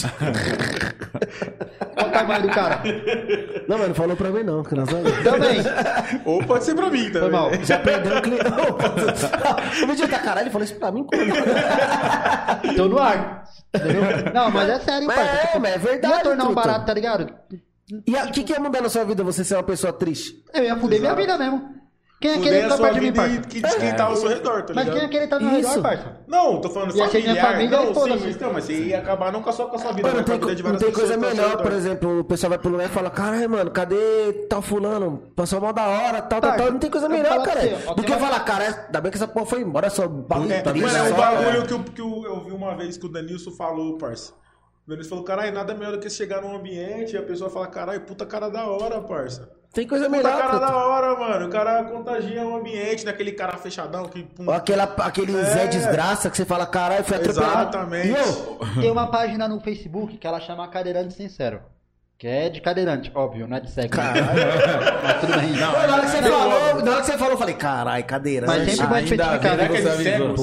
Olha 1.98 2.08
o 2.08 2.12
tamanho 2.12 2.42
do 2.44 2.50
cara. 2.50 2.82
Não, 3.68 3.78
mano, 3.78 3.90
não 3.90 3.96
falou 3.96 4.16
pra 4.16 4.30
mim 4.30 4.44
não, 4.44 4.64
que 4.64 4.76
nós 4.76 4.90
vamos. 4.90 5.12
Também. 5.24 5.58
Ou 6.26 6.44
pode 6.46 6.64
ser 6.64 6.76
pra 6.76 6.90
mim 6.90 7.06
também. 7.12 7.22
Foi 7.22 7.32
mal. 7.32 7.54
Já 7.64 7.80
perdeu 7.80 8.18
o 8.18 8.22
cliente. 8.22 8.44
O 9.84 9.88
vídeo 9.88 10.08
tá 10.08 10.20
caralho, 10.20 10.44
ele 10.44 10.50
falou 10.52 10.66
isso 10.66 10.76
pra 10.76 10.92
mim 10.92 11.06
quando? 11.06 11.26
Tô 12.78 12.88
no 12.88 13.00
ar. 13.00 13.44
Entendeu? 13.76 14.02
Não, 14.34 14.52
mas 14.52 14.70
é 14.70 14.80
sério, 14.80 15.08
Mas 15.08 15.18
parça. 15.18 15.32
é, 15.32 15.46
Tipo, 15.48 15.60
mas 15.60 15.74
é 15.74 15.78
verdade, 15.78 16.14
Ia 16.14 16.24
tornar 16.24 16.44
um 16.44 16.48
truta. 16.54 16.62
barato, 16.62 16.86
tá 16.86 16.94
ligado? 16.94 17.34
E 18.06 18.16
o 18.16 18.32
que, 18.32 18.44
que 18.44 18.54
ia 18.54 18.60
mudar 18.60 18.82
na 18.82 18.90
sua 18.90 19.04
vida 19.06 19.24
você 19.24 19.44
ser 19.44 19.56
uma 19.56 19.64
pessoa 19.64 19.94
triste? 19.94 20.44
Eu 20.54 20.64
ia 20.64 20.76
fuder 20.78 21.00
minha 21.00 21.16
vida 21.16 21.38
mesmo. 21.38 21.76
Quem 22.20 22.32
ia 22.32 22.42
querer 22.42 22.50
Fuder 22.50 22.60
a 22.60 22.64
ficar 22.64 22.78
sua 22.78 22.86
perto 22.88 22.96
de 22.96 23.02
mim, 23.02 23.08
e 23.08 23.12
parça? 23.14 23.40
que- 23.48 23.62
de 23.62 23.76
quem 23.78 23.96
tá 23.96 24.04
ao 24.06 24.16
seu 24.16 24.30
redor, 24.30 24.64
tá 24.64 24.74
Mas 24.74 24.86
ligado? 24.86 24.94
quem 24.96 25.04
ia 25.04 25.10
querer 25.10 25.24
estar 25.26 25.40
no 25.40 25.60
Isso. 25.60 25.70
redor, 25.70 25.82
parça? 25.84 26.18
Não, 26.28 26.62
tô 26.62 26.70
falando 26.72 26.96
Ia 26.96 27.08
ser 27.10 27.18
minha 27.22 27.36
familiar. 27.36 27.46
família 27.52 27.66
e 27.68 27.70
não, 27.70 27.94
sim, 27.94 28.10
mas, 28.10 28.40
não, 28.40 28.54
mas 28.54 28.64
você 28.64 28.74
ia 28.74 28.98
acabar 28.98 29.32
não 29.32 29.44
com 29.44 29.50
a 29.52 29.54
sua, 29.54 29.68
com 29.68 29.76
a 29.76 29.80
sua 29.80 29.92
vida, 29.92 30.08
Mano, 30.08 30.20
mas 30.22 30.26
com 30.26 30.32
a 30.32 30.38
tem, 30.38 30.48
vida 30.48 30.56
de 30.56 30.64
não 30.64 30.70
várias 30.72 30.84
tem 30.84 30.92
coisa 30.94 31.14
pessoas 31.14 31.32
que 31.32 31.38
tá 31.38 31.44
ao 31.44 31.48
melhor, 31.48 31.50
seu 31.50 31.58
por 31.58 31.72
redor. 31.72 31.78
exemplo, 31.78 32.20
o 32.20 32.24
pessoal 32.24 32.50
vai 32.50 32.58
pro 32.60 32.72
lugar 32.72 32.86
e 32.86 32.90
fala, 32.90 33.10
caralho, 33.12 33.50
mano, 33.52 33.70
cadê 33.70 34.34
tal 34.50 34.62
fulano? 34.64 35.24
Passou 35.36 35.62
mal 35.62 35.72
da 35.74 35.88
hora, 35.88 36.22
tal, 36.24 36.42
tal, 36.42 36.42
Parça, 36.42 36.58
tal. 36.58 36.72
Não 36.72 36.80
tem 36.80 36.90
coisa 36.90 37.06
eu 37.06 37.10
vou 37.12 37.18
melhor, 37.20 37.30
falar 37.34 37.44
pra 37.44 37.54
cara. 37.54 37.68
você, 37.68 37.76
ó, 37.86 37.90
Do 37.94 37.96
tem 37.98 38.06
que 38.06 38.12
eu 38.12 38.18
uma- 38.18 38.28
falar, 38.28 38.40
cara, 38.40 38.64
ainda 38.88 39.02
bem 39.02 39.12
que 39.12 39.18
essa 39.18 39.28
porra 39.28 39.46
foi 39.46 39.62
embora, 39.62 39.90
só 39.92 40.08
bagulho 40.08 40.52
É, 40.54 40.62
triste. 40.62 40.82
mano, 40.82 40.98
é 40.98 41.04
um 41.04 41.10
só- 41.10 41.16
bagulho 41.16 41.66
que, 41.68 41.74
eu, 41.76 41.84
que 41.84 42.02
eu, 42.02 42.24
eu 42.26 42.44
vi 42.46 42.52
uma 42.52 42.76
vez 42.76 42.98
que 42.98 43.06
o 43.06 43.10
Danilson 43.10 43.52
falou, 43.52 43.96
parça. 44.00 44.34
O 44.88 44.90
Danilson 44.90 45.10
falou, 45.10 45.26
caralho, 45.26 45.54
nada 45.54 45.76
melhor 45.76 45.92
do 45.92 46.00
que 46.00 46.10
chegar 46.10 46.42
num 46.42 46.56
ambiente 46.56 47.14
e 47.14 47.18
a 47.18 47.22
pessoa 47.22 47.50
fala, 47.50 47.68
caralho, 47.68 48.00
puta 48.02 48.26
cara 48.26 48.50
da 48.50 48.66
hora, 48.68 49.02
parça. 49.02 49.50
Tem 49.74 49.86
coisa 49.86 50.06
Puta 50.06 50.18
melhor, 50.18 50.38
cara 50.38 50.50
truta. 50.50 50.66
da 50.66 50.78
hora, 50.78 51.20
mano. 51.20 51.48
O 51.48 51.50
cara 51.50 51.84
contagia 51.84 52.48
o 52.48 52.56
ambiente, 52.56 53.04
daquele 53.04 53.34
cara 53.34 53.58
fechadão 53.58 54.06
que... 54.06 54.24
pum, 54.24 54.50
aquela, 54.50 54.86
aquele 54.86 55.34
Zé 55.44 55.66
É. 55.66 55.68
Desgraça 55.68 56.30
que 56.30 56.38
você 56.38 56.46
fala, 56.46 56.66
caralho, 56.66 57.04
foi 57.04 57.18
atropelado. 57.18 57.70
Exatamente. 57.78 58.18
Eu, 58.18 58.60
Tem 58.82 58.90
uma 58.90 59.08
página 59.12 59.46
no 59.46 59.60
Facebook 59.60 60.18
que 60.18 60.26
ela 60.26 60.40
chama 60.40 60.66
Cadeirante 60.70 61.14
Sincero. 61.14 61.62
Que 62.18 62.28
é 62.28 62.50
de 62.50 62.60
cadeirante, 62.60 63.12
óbvio, 63.14 63.48
não 63.48 63.58
é 63.58 63.60
de 63.60 63.70
cego. 63.70 63.96
né? 63.96 64.04
Mas 65.04 65.22
tudo 65.22 65.34
bem. 65.40 65.54
Pô, 65.54 65.60
na 65.60 65.94
hora 65.94 66.02
que 66.02 66.08
você 66.08 66.22
falou, 66.24 66.84
na 66.84 66.92
hora 66.92 67.02
que 67.02 67.06
você 67.06 67.18
falou, 67.18 67.34
eu 67.34 67.38
falei, 67.38 67.54
caralho, 67.54 68.06
cadeira. 68.06 68.48
Mas 68.48 68.66
né? 68.66 68.70
sempre 68.70 68.88
vai 68.88 69.04
especificar. 69.04 69.58
você 69.70 69.88
é 69.88 70.04
cego? 70.04 70.34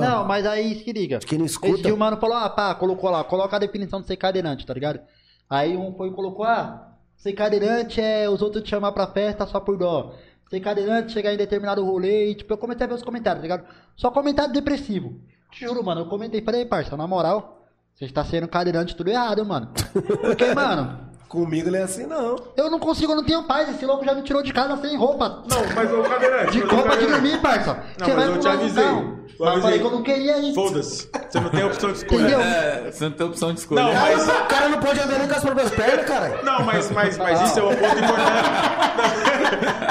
Não, 0.00 0.24
mas 0.26 0.44
aí 0.44 0.82
se 0.82 0.92
liga. 0.92 1.20
Que 1.20 1.38
não 1.38 1.46
escuta. 1.46 1.74
Esse 1.74 1.82
dia 1.84 1.94
o 1.94 1.96
mano 1.96 2.16
falou, 2.16 2.36
ah, 2.36 2.50
pá, 2.50 2.74
colocou 2.74 3.10
lá, 3.10 3.22
coloca 3.22 3.54
a 3.54 3.60
definição 3.60 4.00
de 4.00 4.08
ser 4.08 4.16
cadeirante, 4.16 4.66
tá 4.66 4.74
ligado? 4.74 5.00
Aí 5.48 5.76
um 5.76 5.94
foi 5.94 6.08
e 6.08 6.12
colocou, 6.12 6.44
ah, 6.44 6.94
ser 7.16 7.32
cadeirante 7.32 8.00
é 8.00 8.28
os 8.28 8.42
outros 8.42 8.64
te 8.64 8.70
chamar 8.70 8.90
pra 8.90 9.06
festa 9.06 9.46
só 9.46 9.60
por 9.60 9.76
dó. 9.76 10.16
Ser 10.48 10.58
cadeirante, 10.58 11.12
chegar 11.12 11.32
em 11.32 11.36
determinado 11.36 11.84
rolê 11.84 12.32
e, 12.32 12.34
tipo, 12.34 12.52
eu 12.52 12.58
comecei 12.58 12.84
a 12.84 12.88
ver 12.88 12.94
os 12.94 13.04
comentários, 13.04 13.40
tá 13.40 13.42
ligado? 13.42 13.72
Só 13.94 14.10
comentário 14.10 14.52
depressivo. 14.52 15.20
Te 15.52 15.60
juro, 15.64 15.84
mano, 15.84 16.00
eu 16.00 16.06
comentei, 16.06 16.42
falei, 16.42 16.64
parça, 16.64 16.96
na 16.96 17.06
moral, 17.06 17.68
você 17.94 18.04
está 18.04 18.24
sendo 18.24 18.48
cadeirante 18.48 18.96
tudo 18.96 19.10
errado, 19.10 19.44
mano. 19.44 19.70
Porque, 20.20 20.52
mano, 20.52 21.09
Comigo 21.30 21.68
ele 21.68 21.76
é 21.76 21.82
assim, 21.84 22.06
não. 22.08 22.34
eu 22.56 22.68
não 22.68 22.80
consigo, 22.80 23.12
eu 23.12 23.16
não 23.16 23.22
tenho 23.22 23.44
paz, 23.44 23.68
esse 23.68 23.86
louco 23.86 24.04
já 24.04 24.12
me 24.14 24.22
tirou 24.22 24.42
de 24.42 24.52
casa 24.52 24.76
sem 24.78 24.96
roupa. 24.96 25.44
Não, 25.48 25.62
mas 25.76 25.92
o 25.92 26.02
cadeirante... 26.02 26.50
De 26.50 26.58
roupa 26.60 26.96
de 26.96 27.06
dormir, 27.06 27.40
parça. 27.40 27.74
Não, 28.00 28.06
Você 28.08 28.14
mas 28.14 28.26
vai 28.26 28.36
eu 28.36 28.40
te 28.40 28.48
avisei. 28.48 28.82
carro. 28.82 29.20
Eu 29.38 29.46
Mas 29.46 29.54
eu 29.54 29.62
falei 29.62 29.78
que 29.78 29.84
eu 29.84 29.90
não 29.92 30.02
queria 30.02 30.38
ir. 30.38 30.52
Foda-se. 30.54 31.08
Você 31.30 31.38
não 31.40 31.50
tem 31.50 31.64
opção 31.64 31.92
de 31.92 31.98
escolher. 32.02 32.22
Entendeu? 32.24 32.40
É, 32.40 32.90
você 32.90 33.04
não 33.04 33.12
tem 33.12 33.26
opção 33.28 33.52
de 33.54 33.60
escolher. 33.60 33.80
Não, 33.84 33.94
mas... 33.94 34.28
O 34.28 34.44
cara 34.46 34.68
não 34.70 34.78
pode 34.80 35.00
andar 35.00 35.18
nem 35.20 35.28
com 35.28 35.34
as 35.36 35.42
próprias 35.42 35.70
pernas, 35.70 36.04
cara. 36.06 36.40
Não, 36.42 36.64
mas, 36.64 36.90
mas, 36.90 37.16
mas 37.16 37.40
isso 37.42 37.60
é 37.60 37.62
um 37.62 37.76
ponto 37.76 37.96
importante. 37.96 38.48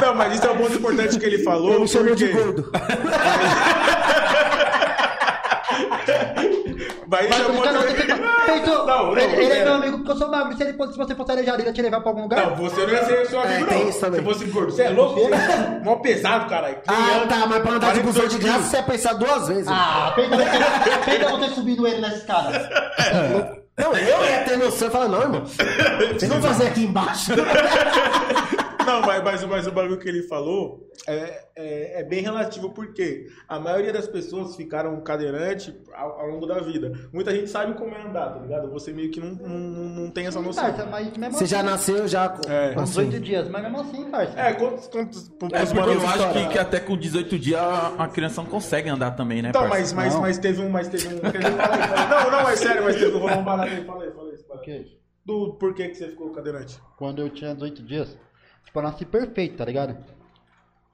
Não, 0.02 0.04
não, 0.12 0.16
mas 0.16 0.34
isso 0.36 0.46
é 0.46 0.52
um 0.52 0.58
ponto 0.58 0.74
importante 0.74 1.18
que 1.20 1.26
ele 1.26 1.38
falou. 1.42 1.70
Ele 1.72 1.80
me 1.80 1.88
chamou 1.88 2.16
de 2.16 2.28
porque- 2.28 2.44
gordo. 2.44 2.70
É 7.12 7.28
cara 7.28 7.44
não 7.44 7.56
ponto... 7.56 7.84
tem 7.86 7.96
que... 7.96 8.06
Pensou, 8.06 8.86
Não, 8.86 9.06
não, 9.08 9.18
ele, 9.18 9.36
ele 9.44 9.54
é 9.54 9.58
é. 9.60 9.64
meu 9.64 9.74
amigo 9.74 9.98
porque 9.98 10.12
eu 10.12 10.16
sou 10.18 10.30
magro. 10.30 10.56
Se, 10.56 10.64
ele 10.64 10.74
se 10.74 10.98
você 10.98 11.16
fosse 11.16 11.32
aleijado, 11.32 11.62
ele 11.62 11.70
ia 11.70 11.74
te 11.74 11.82
levar 11.82 12.02
pra 12.02 12.10
algum 12.10 12.22
lugar? 12.24 12.48
Não, 12.48 12.56
você 12.56 12.86
não 12.86 12.94
ia 12.94 13.06
ser 13.06 13.26
seu 13.28 13.40
amigo, 13.40 13.56
É, 13.56 13.60
não. 13.60 13.68
tem 13.68 13.90
isso 13.90 14.00
também. 14.00 14.20
Se 14.20 14.26
fosse 14.26 14.46
gordo. 14.46 14.72
Você 14.72 14.84
é 14.84 14.90
louco? 14.90 15.20
Você 15.20 15.34
é 15.34 15.82
mó 15.84 15.96
pesado, 15.98 16.50
caralho. 16.50 16.78
Ah, 16.88 17.26
tá, 17.28 17.46
mas 17.48 17.62
pra 17.62 17.72
andar 17.74 17.94
de 17.94 18.02
busão 18.02 18.28
de 18.28 18.36
42 18.38 18.44
graça, 18.44 18.70
você 18.70 18.78
ia 18.78 18.84
pensar 18.84 19.14
duas 19.14 19.48
vezes. 19.48 19.68
Ah, 19.68 20.14
pensa 20.16 20.36
você, 20.36 21.20
você 21.48 21.56
subindo 21.56 21.88
ele 21.88 22.02
nessa 22.02 22.18
escada. 22.18 23.60
Não, 23.78 23.94
eu 23.96 24.26
ia 24.26 24.44
ter 24.44 24.58
noção 24.58 24.88
e 24.90 24.92
falar, 24.92 25.08
não, 25.08 25.22
irmão. 25.22 25.44
Vocês 26.14 26.30
vão 26.30 26.42
fazer 26.42 26.68
aqui 26.68 26.84
embaixo. 26.84 27.32
Não, 28.90 29.02
mas, 29.02 29.24
mas, 29.24 29.44
mas 29.46 29.68
o 29.68 29.72
bagulho 29.72 30.00
que 30.00 30.10
ele 30.10 30.24
falou 30.24 30.90
é, 31.08 31.46
é, 31.56 32.02
é 32.02 32.04
bem 32.04 32.22
relativo, 32.22 32.72
porque 32.72 33.28
a 33.48 33.60
maioria 33.60 33.94
das 33.94 34.08
pessoas 34.08 34.56
ficaram 34.56 35.00
cadeirante 35.02 35.76
ao, 35.94 36.22
ao 36.22 36.28
longo 36.28 36.46
da 36.46 36.60
vida. 36.60 36.92
Muita 37.14 37.34
gente 37.34 37.50
sabe 37.50 37.74
como 37.76 37.94
é 37.94 38.02
andar, 38.02 38.34
tá 38.34 38.40
ligado? 38.40 38.70
Você 38.72 38.92
meio 38.92 39.12
que 39.12 39.20
não, 39.20 39.32
não, 39.32 39.90
não 39.90 40.12
tem 40.12 40.28
essa 40.28 40.42
noção. 40.42 40.64
Parça, 40.64 40.86
mas 40.86 41.16
mesmo 41.16 41.38
Você 41.38 41.46
já 41.46 41.60
assim, 41.60 41.70
nasceu 41.70 42.08
já 42.08 42.30
com. 42.30 42.50
É. 42.52 42.72
uns 42.72 42.82
assim. 42.90 43.00
oito 43.00 43.20
dias, 43.20 43.48
mas 43.50 43.64
mesmo 43.64 43.80
assim, 43.82 44.10
parça. 44.10 44.40
É, 44.40 44.54
quantos... 44.54 44.88
quantos, 44.88 45.30
quantos 45.40 45.60
É 45.60 45.66
porque 45.74 45.90
eu 45.90 46.08
acho 46.08 46.34
que, 46.34 46.48
que 46.50 46.60
até 46.60 46.80
com 46.80 46.98
18 46.98 47.40
dias 47.40 47.62
a, 47.62 47.94
a 48.00 48.08
criança 48.08 48.42
não 48.42 48.50
consegue 48.50 48.90
andar 48.90 49.12
também, 49.12 49.42
né? 49.42 49.50
Então, 49.50 49.62
parça? 49.62 49.78
mas, 49.78 49.94
mas, 49.94 50.14
Não. 50.14 50.22
mas 50.22 50.38
teve 50.38 50.62
um. 50.62 50.70
Mas 50.70 50.88
teve 50.88 51.08
um. 51.08 51.20
teve 51.20 51.48
um- 51.48 51.58
fala 51.58 51.76
aí. 51.76 52.24
Não, 52.24 52.32
não, 52.32 52.50
é 52.50 52.56
sério, 52.56 52.84
mas 52.84 52.96
teve 52.96 53.16
um 53.16 53.28
aí. 53.28 53.44
Fala 53.44 53.64
aí, 53.64 53.86
fala 53.86 54.04
aí. 54.04 54.10
Porque 54.48 54.86
Do 55.26 55.54
porquê 55.60 55.90
que 55.90 55.96
você 55.96 56.08
ficou 56.10 56.32
cadeirante. 56.32 56.80
quando 56.98 57.22
eu 57.22 57.30
tinha 57.30 57.54
18 57.54 57.84
dias, 57.84 58.18
tipo, 58.66 58.78
eu 58.80 58.84
nasci 58.84 59.06
perfeito, 59.06 59.58
tá 59.58 59.66
ligado? 59.66 59.98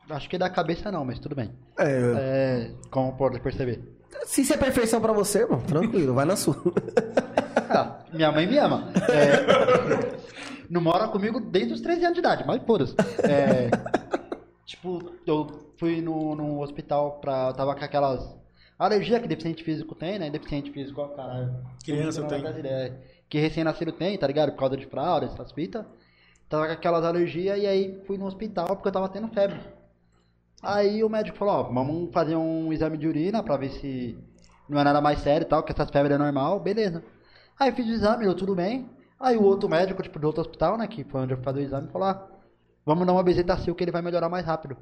Acho 0.09 0.29
que 0.29 0.37
da 0.37 0.49
cabeça 0.49 0.91
não, 0.91 1.03
mas 1.03 1.19
tudo 1.19 1.35
bem. 1.35 1.51
É, 1.79 2.13
É, 2.17 2.71
como 2.91 3.15
pode 3.17 3.39
perceber. 3.39 3.81
se 4.25 4.41
isso 4.41 4.53
é 4.53 4.57
perfeição 4.57 5.01
pra 5.01 5.11
você, 5.13 5.39
irmão, 5.39 5.59
tranquilo, 5.61 6.13
vai 6.13 6.25
na 6.25 6.35
sua. 6.35 6.55
Ah, 7.69 7.99
minha 8.13 8.31
mãe 8.31 8.45
me 8.47 8.57
ama. 8.59 8.89
É, 9.09 10.17
não 10.69 10.81
mora 10.81 11.07
comigo 11.07 11.39
desde 11.39 11.73
os 11.73 11.81
13 11.81 12.03
anos 12.05 12.13
de 12.13 12.19
idade, 12.19 12.43
mas 12.45 12.61
foda-se. 12.63 12.95
É, 13.23 13.69
tipo, 14.65 15.11
eu 15.25 15.71
fui 15.77 16.01
no, 16.01 16.35
no 16.35 16.61
hospital 16.61 17.19
pra. 17.19 17.47
Eu 17.49 17.53
tava 17.53 17.75
com 17.75 17.83
aquelas. 17.83 18.35
Alergia 18.77 19.19
que 19.19 19.27
deficiente 19.27 19.63
físico 19.63 19.95
tem, 19.95 20.19
né? 20.19 20.29
Deficiente 20.29 20.69
físico, 20.71 21.01
ó, 21.01 21.07
caralho. 21.07 21.55
Criança 21.83 22.23
tem. 22.23 22.43
Que 23.29 23.39
recém-nascido 23.39 23.91
tem, 23.93 24.17
tá 24.17 24.27
ligado? 24.27 24.51
Por 24.51 24.59
causa 24.59 24.77
de 24.77 24.85
fraude, 24.85 25.25
essas 25.25 25.51
fitas. 25.51 25.83
Tava 26.49 26.67
com 26.67 26.73
aquelas 26.73 27.03
alergias 27.03 27.57
e 27.57 27.65
aí 27.65 28.01
fui 28.05 28.17
no 28.17 28.25
hospital 28.25 28.67
porque 28.67 28.87
eu 28.87 28.91
tava 28.91 29.09
tendo 29.09 29.27
febre. 29.29 29.59
Aí 30.61 31.03
o 31.03 31.09
médico 31.09 31.37
falou, 31.37 31.55
ó, 31.55 31.63
vamos 31.63 32.11
fazer 32.11 32.35
um 32.35 32.71
exame 32.71 32.97
de 32.97 33.07
urina 33.07 33.43
pra 33.43 33.57
ver 33.57 33.69
se 33.69 34.17
não 34.67 34.79
é 34.79 34.83
nada 34.83 35.01
mais 35.01 35.19
sério 35.19 35.45
e 35.45 35.49
tal, 35.49 35.63
que 35.63 35.71
essas 35.71 35.89
febres 35.89 36.15
é 36.15 36.17
normal, 36.17 36.59
beleza. 36.59 37.03
Aí 37.59 37.71
fiz 37.71 37.85
o 37.85 37.91
exame, 37.91 38.25
deu 38.25 38.35
tudo 38.35 38.55
bem. 38.55 38.89
Aí 39.19 39.37
o 39.37 39.43
outro 39.43 39.69
médico, 39.69 40.01
tipo, 40.01 40.19
do 40.19 40.27
outro 40.27 40.41
hospital, 40.41 40.77
né, 40.77 40.87
que 40.87 41.03
foi 41.03 41.21
onde 41.21 41.33
eu 41.33 41.37
fui 41.37 41.43
fazer 41.43 41.59
o 41.59 41.63
exame, 41.63 41.87
falou, 41.89 42.07
ah, 42.07 42.27
vamos 42.85 43.05
dar 43.05 43.13
uma 43.13 43.23
bezetacil 43.23 43.73
que 43.75 43.83
ele 43.83 43.91
vai 43.91 44.01
melhorar 44.01 44.29
mais 44.29 44.45
rápido. 44.45 44.75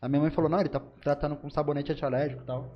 A 0.00 0.08
minha 0.08 0.20
mãe 0.20 0.30
falou, 0.30 0.50
não, 0.50 0.60
ele 0.60 0.68
tá 0.68 0.80
tratando 1.02 1.36
com 1.36 1.50
sabonete 1.50 1.92
antialérgico 1.92 2.42
e 2.42 2.46
tal. 2.46 2.72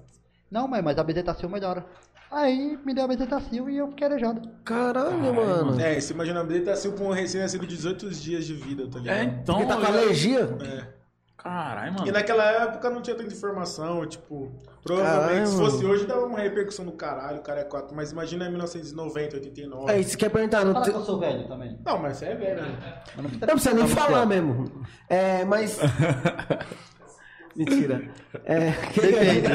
Não, 0.50 0.66
mãe, 0.66 0.82
mas 0.82 0.98
a 0.98 1.04
bezetacil 1.04 1.48
melhora. 1.48 1.84
Aí 2.32 2.78
me 2.84 2.94
deu 2.94 3.04
a 3.04 3.08
bezetacil 3.08 3.68
e 3.68 3.76
eu 3.76 3.88
fiquei 3.88 4.06
aleijado. 4.06 4.40
Caralho, 4.64 5.34
mano. 5.34 5.78
É, 5.80 6.00
você 6.00 6.14
imagina 6.14 6.40
a 6.40 6.72
assim 6.72 6.90
pra 6.90 7.04
um 7.04 7.10
recém-nascido 7.10 7.66
de 7.66 7.76
18 7.76 8.08
dias 8.10 8.46
de 8.46 8.54
vida, 8.54 8.88
tá 8.88 8.98
ligado? 8.98 9.16
É, 9.18 9.24
então. 9.24 9.54
Porque 9.56 9.68
tá 9.68 9.76
com 9.76 9.82
eu- 9.82 9.88
alergia? 9.88 10.56
É. 10.62 11.02
Caralho, 11.36 11.92
mano. 11.94 12.06
E 12.06 12.12
naquela 12.12 12.44
época 12.44 12.88
não 12.88 13.02
tinha 13.02 13.16
tanta 13.16 13.32
informação, 13.34 14.06
tipo, 14.06 14.52
provavelmente 14.84 15.26
Caralho, 15.28 15.46
se 15.48 15.56
mano. 15.56 15.70
fosse 15.72 15.84
hoje 15.84 16.06
dava 16.06 16.24
uma 16.24 16.38
repercussão 16.38 16.84
do 16.84 16.92
caralho, 16.92 17.38
o 17.38 17.42
cara 17.42 17.60
é 17.62 17.64
4, 17.64 17.96
mas 17.96 18.12
imagina 18.12 18.44
em 18.46 18.50
1990, 18.50 19.36
89. 19.38 19.90
É, 19.92 19.98
isso 19.98 20.16
que 20.16 20.24
ia 20.24 20.30
perguntar. 20.30 20.64
Não, 20.64 20.72
Fala 20.72 20.84
te- 20.84 20.90
que 20.92 20.96
eu 20.96 21.02
sou 21.04 21.18
velho 21.18 21.48
também. 21.48 21.76
Não, 21.84 21.98
mas 21.98 22.16
você 22.18 22.26
é 22.26 22.34
velho, 22.36 22.62
né? 22.62 23.02
Não 23.16 23.24
precisa 23.28 23.74
nem 23.74 23.84
Vamos 23.86 23.92
falar 23.92 24.24
mesmo. 24.24 24.82
É, 25.08 25.44
mas. 25.44 25.80
Mentira. 27.56 28.02
É, 28.44 28.70
Depende. 28.94 29.48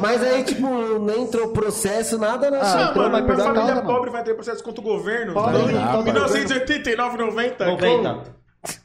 mas 0.00 0.22
aí, 0.22 0.44
tipo, 0.44 0.98
nem 1.00 1.22
entrou 1.24 1.48
processo, 1.48 2.18
nada, 2.18 2.50
né? 2.50 2.60
Ah, 2.62 2.88
então 2.90 3.02
mano, 3.02 3.10
vai 3.12 3.20
uma 3.20 3.26
perder 3.26 3.42
a 3.42 3.44
família 3.46 3.66
causa, 3.66 3.82
mano. 3.82 3.88
pobre 3.96 4.10
vai 4.10 4.24
ter 4.24 4.34
processo 4.34 4.62
contra 4.64 4.80
o 4.80 4.84
governo. 4.84 5.32
Pobre, 5.34 5.58
Então, 5.58 5.70
então, 5.70 6.00
em 6.00 6.04
1989, 6.04 7.18
90. 7.18 7.66
90. 7.66 7.86
como? 8.14 8.22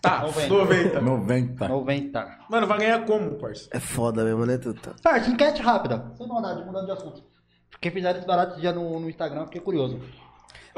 Tá, 0.01 0.21
90. 0.23 0.49
90. 0.49 1.01
90. 1.01 1.67
90. 1.69 2.37
Mano, 2.49 2.67
vai 2.67 2.77
ganhar 2.79 3.05
como, 3.05 3.31
parça? 3.35 3.69
É 3.71 3.79
foda 3.79 4.23
mesmo, 4.23 4.45
né, 4.45 4.57
Tuta? 4.57 4.93
Parça, 5.01 5.29
enquete 5.29 5.61
rápida. 5.61 6.11
Sem 6.17 6.27
maldade, 6.27 6.65
mudando 6.65 6.85
de 6.85 6.91
assunto. 6.91 7.23
Porque 7.71 7.89
fizeram 7.91 8.17
esse 8.19 8.27
barato 8.27 8.59
dia 8.59 8.73
no, 8.73 8.99
no 8.99 9.09
Instagram, 9.09 9.45
fiquei 9.45 9.61
curioso. 9.61 9.99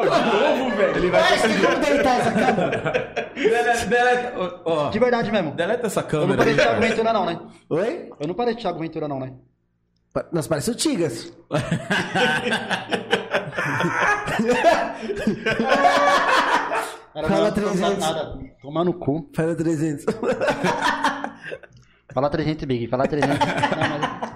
De 0.10 0.58
novo, 0.60 0.76
velho. 0.78 0.96
Ele 0.98 1.10
vai 1.12 1.22
Mas 1.22 1.42
tem 1.42 1.62
como 1.62 1.80
deitar 1.80 2.20
essa 2.20 2.32
câmera? 2.32 3.32
Deleta, 3.36 3.86
deleta, 3.86 4.34
ó, 4.38 4.60
ó, 4.66 4.90
De 4.90 5.00
verdade 5.00 5.32
mesmo. 5.32 5.52
deleta 5.52 5.88
essa 5.88 6.00
Eu 6.00 6.04
não 6.04 6.10
câmera 6.10 6.32
aí, 6.34 6.38
pareço 6.38 6.56
Thiago 6.58 6.80
cara. 6.80 6.88
Ventura 6.90 7.14
não, 7.14 7.26
né? 7.26 7.40
Oi? 7.70 8.10
Eu 8.20 8.28
não 8.28 8.36
pareço 8.36 8.58
Thiago 8.60 8.80
Ventura 8.80 9.08
não, 9.08 9.20
né? 9.20 9.34
Pa- 10.14 10.26
Nós 10.32 10.48
parece 10.48 10.72
o 10.72 10.76
Tigas. 10.76 11.32
Era 17.14 17.28
Fala 17.28 17.40
não, 17.40 17.46
não 17.48 17.52
300. 17.54 17.80
sabe 17.80 18.00
nada. 18.00 18.40
Tomar 18.62 18.84
no 18.86 18.94
cu. 18.94 19.30
Fala 19.36 19.56
300. 19.56 20.06
Fala 22.14 22.30
300, 22.30 22.66
Big. 22.66 22.88
Fala 22.88 23.08
300. 23.08 23.38
Não, 23.40 24.00
mas... 24.00 24.31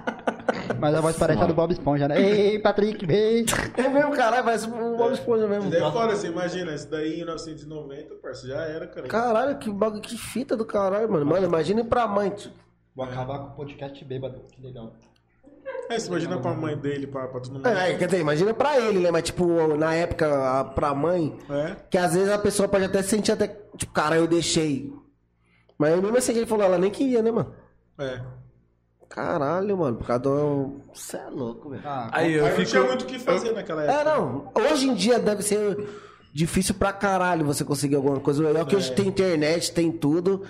mas 0.80 0.96
a 0.96 1.02
voz 1.02 1.18
parece 1.18 1.42
a 1.42 1.46
do 1.46 1.54
Bob 1.54 1.72
Esponja, 1.72 2.08
né? 2.08 2.22
Ei, 2.22 2.60
Patrick, 2.60 3.06
vem. 3.06 3.46
É 3.78 3.88
mesmo, 3.90 4.12
caralho, 4.16 4.44
parece 4.44 4.68
um 4.68 4.96
Bob 4.98 5.14
Esponja 5.14 5.48
mesmo. 5.48 5.70
Daí 5.70 5.82
é 5.82 5.92
foda, 5.92 6.16
você 6.16 6.28
imagina, 6.28 6.74
isso 6.74 6.90
daí 6.90 7.14
em 7.14 7.18
1990, 7.26 8.16
parça, 8.16 8.48
já 8.48 8.62
era, 8.62 8.88
cara. 8.88 9.08
Caralho, 9.08 9.58
que 9.58 9.70
bagulho, 9.72 10.02
que 10.02 10.18
fita 10.18 10.56
do 10.58 10.66
caralho, 10.66 11.12
mano. 11.12 11.26
Mano, 11.26 11.46
imagina 11.46 11.82
ir 11.82 11.86
pra 11.86 12.08
mãe. 12.08 12.30
tio. 12.30 12.52
Vou 12.96 13.06
acabar 13.06 13.40
com 13.40 13.46
o 13.48 13.52
podcast 13.56 14.04
bêbado. 14.06 14.42
Que 14.52 14.62
legal. 14.62 14.94
É, 15.90 16.00
você 16.00 16.08
imagina 16.08 16.40
pra 16.40 16.54
mãe 16.54 16.76
dele, 16.78 17.06
pra, 17.06 17.28
pra 17.28 17.40
todo 17.42 17.54
mundo. 17.54 17.68
É, 17.68 17.94
quer 17.96 18.06
dizer, 18.06 18.20
imagina 18.20 18.54
pra 18.54 18.80
ele, 18.80 19.00
né? 19.00 19.12
Mas, 19.12 19.24
tipo, 19.24 19.76
na 19.78 19.94
época, 19.94 20.60
a- 20.60 20.64
pra 20.64 20.96
mãe, 20.96 21.38
É. 21.50 21.76
que 21.92 21.98
às 21.98 22.14
vezes 22.16 22.30
a 22.32 22.40
pessoa 22.40 22.68
pode 22.68 22.86
até 22.86 23.04
se 23.04 23.10
sentir 23.10 23.32
até, 23.34 23.48
tipo, 23.78 23.92
cara, 23.94 24.16
eu 24.16 24.26
deixei. 24.26 24.92
Mas 25.78 25.92
eu 25.92 26.02
mesmo 26.02 26.18
assim, 26.18 26.32
ele 26.34 26.46
falou, 26.46 26.66
ela 26.66 26.78
nem 26.80 26.90
queria, 26.90 27.22
né, 27.22 27.30
mano? 27.30 27.54
É. 28.00 28.22
Caralho, 29.16 29.78
mano, 29.78 29.96
por 29.96 30.06
causa 30.06 30.24
do... 30.24 30.82
Você 30.94 31.16
é 31.16 31.30
louco, 31.30 31.70
velho. 31.70 31.82
Ah, 31.86 32.10
Aí 32.12 32.34
eu 32.34 32.44
Aí 32.44 32.52
não 32.52 32.58
fico. 32.58 32.70
tinha 32.70 32.84
muito 32.84 33.04
o 33.04 33.06
que 33.06 33.18
fazer 33.18 33.54
naquela 33.54 33.84
época. 33.84 33.98
É, 33.98 34.04
não. 34.04 34.52
Hoje 34.54 34.90
em 34.90 34.94
dia 34.94 35.18
deve 35.18 35.42
ser 35.42 35.88
difícil 36.34 36.76
pra 36.76 36.92
caralho 36.92 37.46
você 37.46 37.64
conseguir 37.64 37.96
alguma 37.96 38.20
coisa. 38.20 38.44
O 38.44 38.46
legal 38.46 38.64
é 38.64 38.66
que 38.66 38.76
hoje 38.76 38.92
tem 38.92 39.08
internet, 39.08 39.72
tem 39.72 39.90
tudo. 39.90 40.44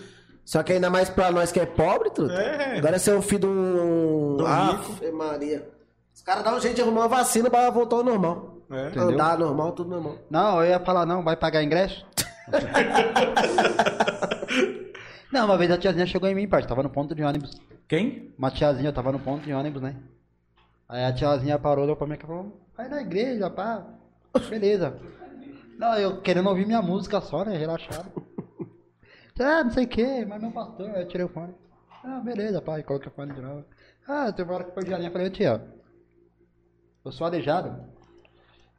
Só 0.43 0.63
que 0.63 0.73
ainda 0.73 0.89
mais 0.89 1.09
pra 1.09 1.31
nós 1.31 1.51
que 1.51 1.59
é 1.59 1.65
pobre, 1.67 2.09
tudo. 2.09 2.31
É. 2.31 2.79
Agora 2.79 2.97
você 2.97 3.11
é 3.11 3.15
um 3.15 3.21
filho 3.21 3.41
de 3.41 3.47
um. 3.47 4.37
Do 4.37 4.47
ah, 4.47 4.81
Maria. 5.13 5.69
Os 6.11 6.23
caras 6.23 6.43
dão 6.43 6.57
um 6.57 6.59
jeito 6.59 6.75
de 6.75 6.81
arrumar 6.81 7.01
uma 7.01 7.07
vacina 7.07 7.51
pra 7.51 7.69
voltar 7.69 7.97
ao 7.97 8.03
normal. 8.03 8.57
É. 8.71 8.87
Entendeu? 8.87 9.09
Andar 9.09 9.37
normal, 9.37 9.73
tudo 9.73 9.91
normal. 9.91 10.15
Não, 10.27 10.63
eu 10.63 10.71
ia 10.71 10.79
falar, 10.79 11.05
não, 11.05 11.23
vai 11.23 11.35
pagar 11.35 11.61
ingresso? 11.61 12.03
não, 15.31 15.45
uma 15.45 15.57
vez 15.57 15.71
a 15.71 15.77
tiazinha 15.77 16.05
chegou 16.05 16.29
em 16.29 16.35
mim, 16.35 16.47
parça, 16.47 16.67
tava 16.67 16.83
no 16.83 16.89
ponto 16.89 17.13
de 17.15 17.23
ônibus. 17.23 17.59
Quem? 17.87 18.33
Uma 18.37 18.51
tiazinha, 18.51 18.89
eu 18.89 18.93
tava 18.93 19.11
no 19.11 19.19
ponto 19.19 19.43
de 19.43 19.53
ônibus, 19.53 19.81
né? 19.81 19.95
Aí 20.87 21.03
a 21.03 21.13
tiazinha 21.13 21.57
parou, 21.57 21.83
olhou 21.83 21.95
pra 21.95 22.07
mim 22.07 22.15
e 22.15 22.17
falou, 22.17 22.61
vai 22.75 22.87
na 22.87 23.01
igreja, 23.01 23.49
pá. 23.49 23.85
Beleza. 24.49 24.97
Não, 25.77 25.95
eu 25.97 26.21
querendo 26.21 26.47
ouvir 26.47 26.65
minha 26.65 26.81
música 26.81 27.19
só, 27.21 27.43
né? 27.43 27.57
Relaxado. 27.57 28.11
Ah, 29.37 29.65
não 29.65 29.71
sei 29.71 29.83
o 29.83 29.87
que, 29.89 30.25
mas 30.25 30.41
meu 30.41 30.49
pastor, 30.49 30.89
aí 30.91 31.01
eu 31.01 31.07
tirei 31.09 31.25
o 31.25 31.27
fone. 31.29 31.53
Ah, 32.01 32.21
beleza, 32.23 32.61
pai, 32.61 32.81
coloquei 32.83 33.09
o 33.09 33.13
fone 33.13 33.33
de 33.33 33.41
novo. 33.41 33.65
Ah, 34.07 34.31
teve 34.31 34.49
uma 34.49 34.55
hora 34.55 34.63
que 34.63 34.73
foi 34.73 34.85
de 34.85 34.95
linha, 34.95 35.11
falei, 35.11 35.29
tia, 35.29 35.61
eu 37.03 37.11
sou 37.11 37.27
aleijado. 37.27 37.83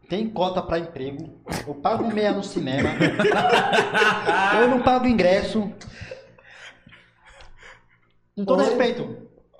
Tem 0.08 0.30
cota 0.30 0.62
pra 0.62 0.78
emprego. 0.78 1.38
Eu 1.66 1.74
pago 1.74 2.06
meia 2.06 2.32
no 2.32 2.42
cinema. 2.42 2.88
eu 4.60 4.68
não 4.68 4.82
pago 4.82 5.06
ingresso. 5.06 5.70
Com 8.36 8.44
todo 8.44 8.58
Oi? 8.60 8.66
respeito. 8.66 9.16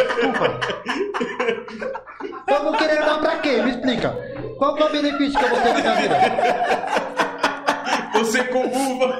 Desculpa. 0.04 0.60
Eu 2.48 2.62
vou 2.64 2.72
querer 2.76 3.00
dar 3.04 3.18
pra 3.20 3.36
quê? 3.38 3.62
Me 3.62 3.70
explica. 3.70 4.16
Qual 4.58 4.74
que 4.74 4.82
é 4.82 4.86
o 4.86 4.90
benefício 4.90 5.38
que 5.38 5.44
eu 5.44 5.48
vou 5.50 5.60
ter 5.60 5.72
na 5.74 5.80
minha 5.80 5.94
vida? 5.94 6.16
Você 8.14 8.44
com 8.44 8.66
uva. 8.66 9.18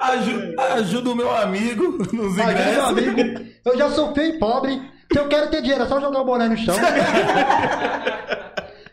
Aju- 0.00 0.54
ajuda 0.74 1.10
o 1.10 1.14
meu 1.16 1.34
amigo 1.36 1.98
nos 2.12 2.38
Aí, 2.38 2.46
meu 2.46 2.52
ingressos. 2.54 2.84
amigo, 2.88 3.46
eu 3.64 3.76
já 3.78 3.90
sou 3.90 4.14
feio 4.14 4.34
e 4.34 4.38
pobre. 4.38 4.80
Se 5.12 5.18
eu 5.18 5.28
quero 5.28 5.48
ter 5.48 5.60
dinheiro, 5.62 5.82
é 5.84 5.86
só 5.86 6.00
jogar 6.00 6.20
o 6.20 6.24
boné 6.24 6.48
no 6.48 6.56
chão. 6.56 6.74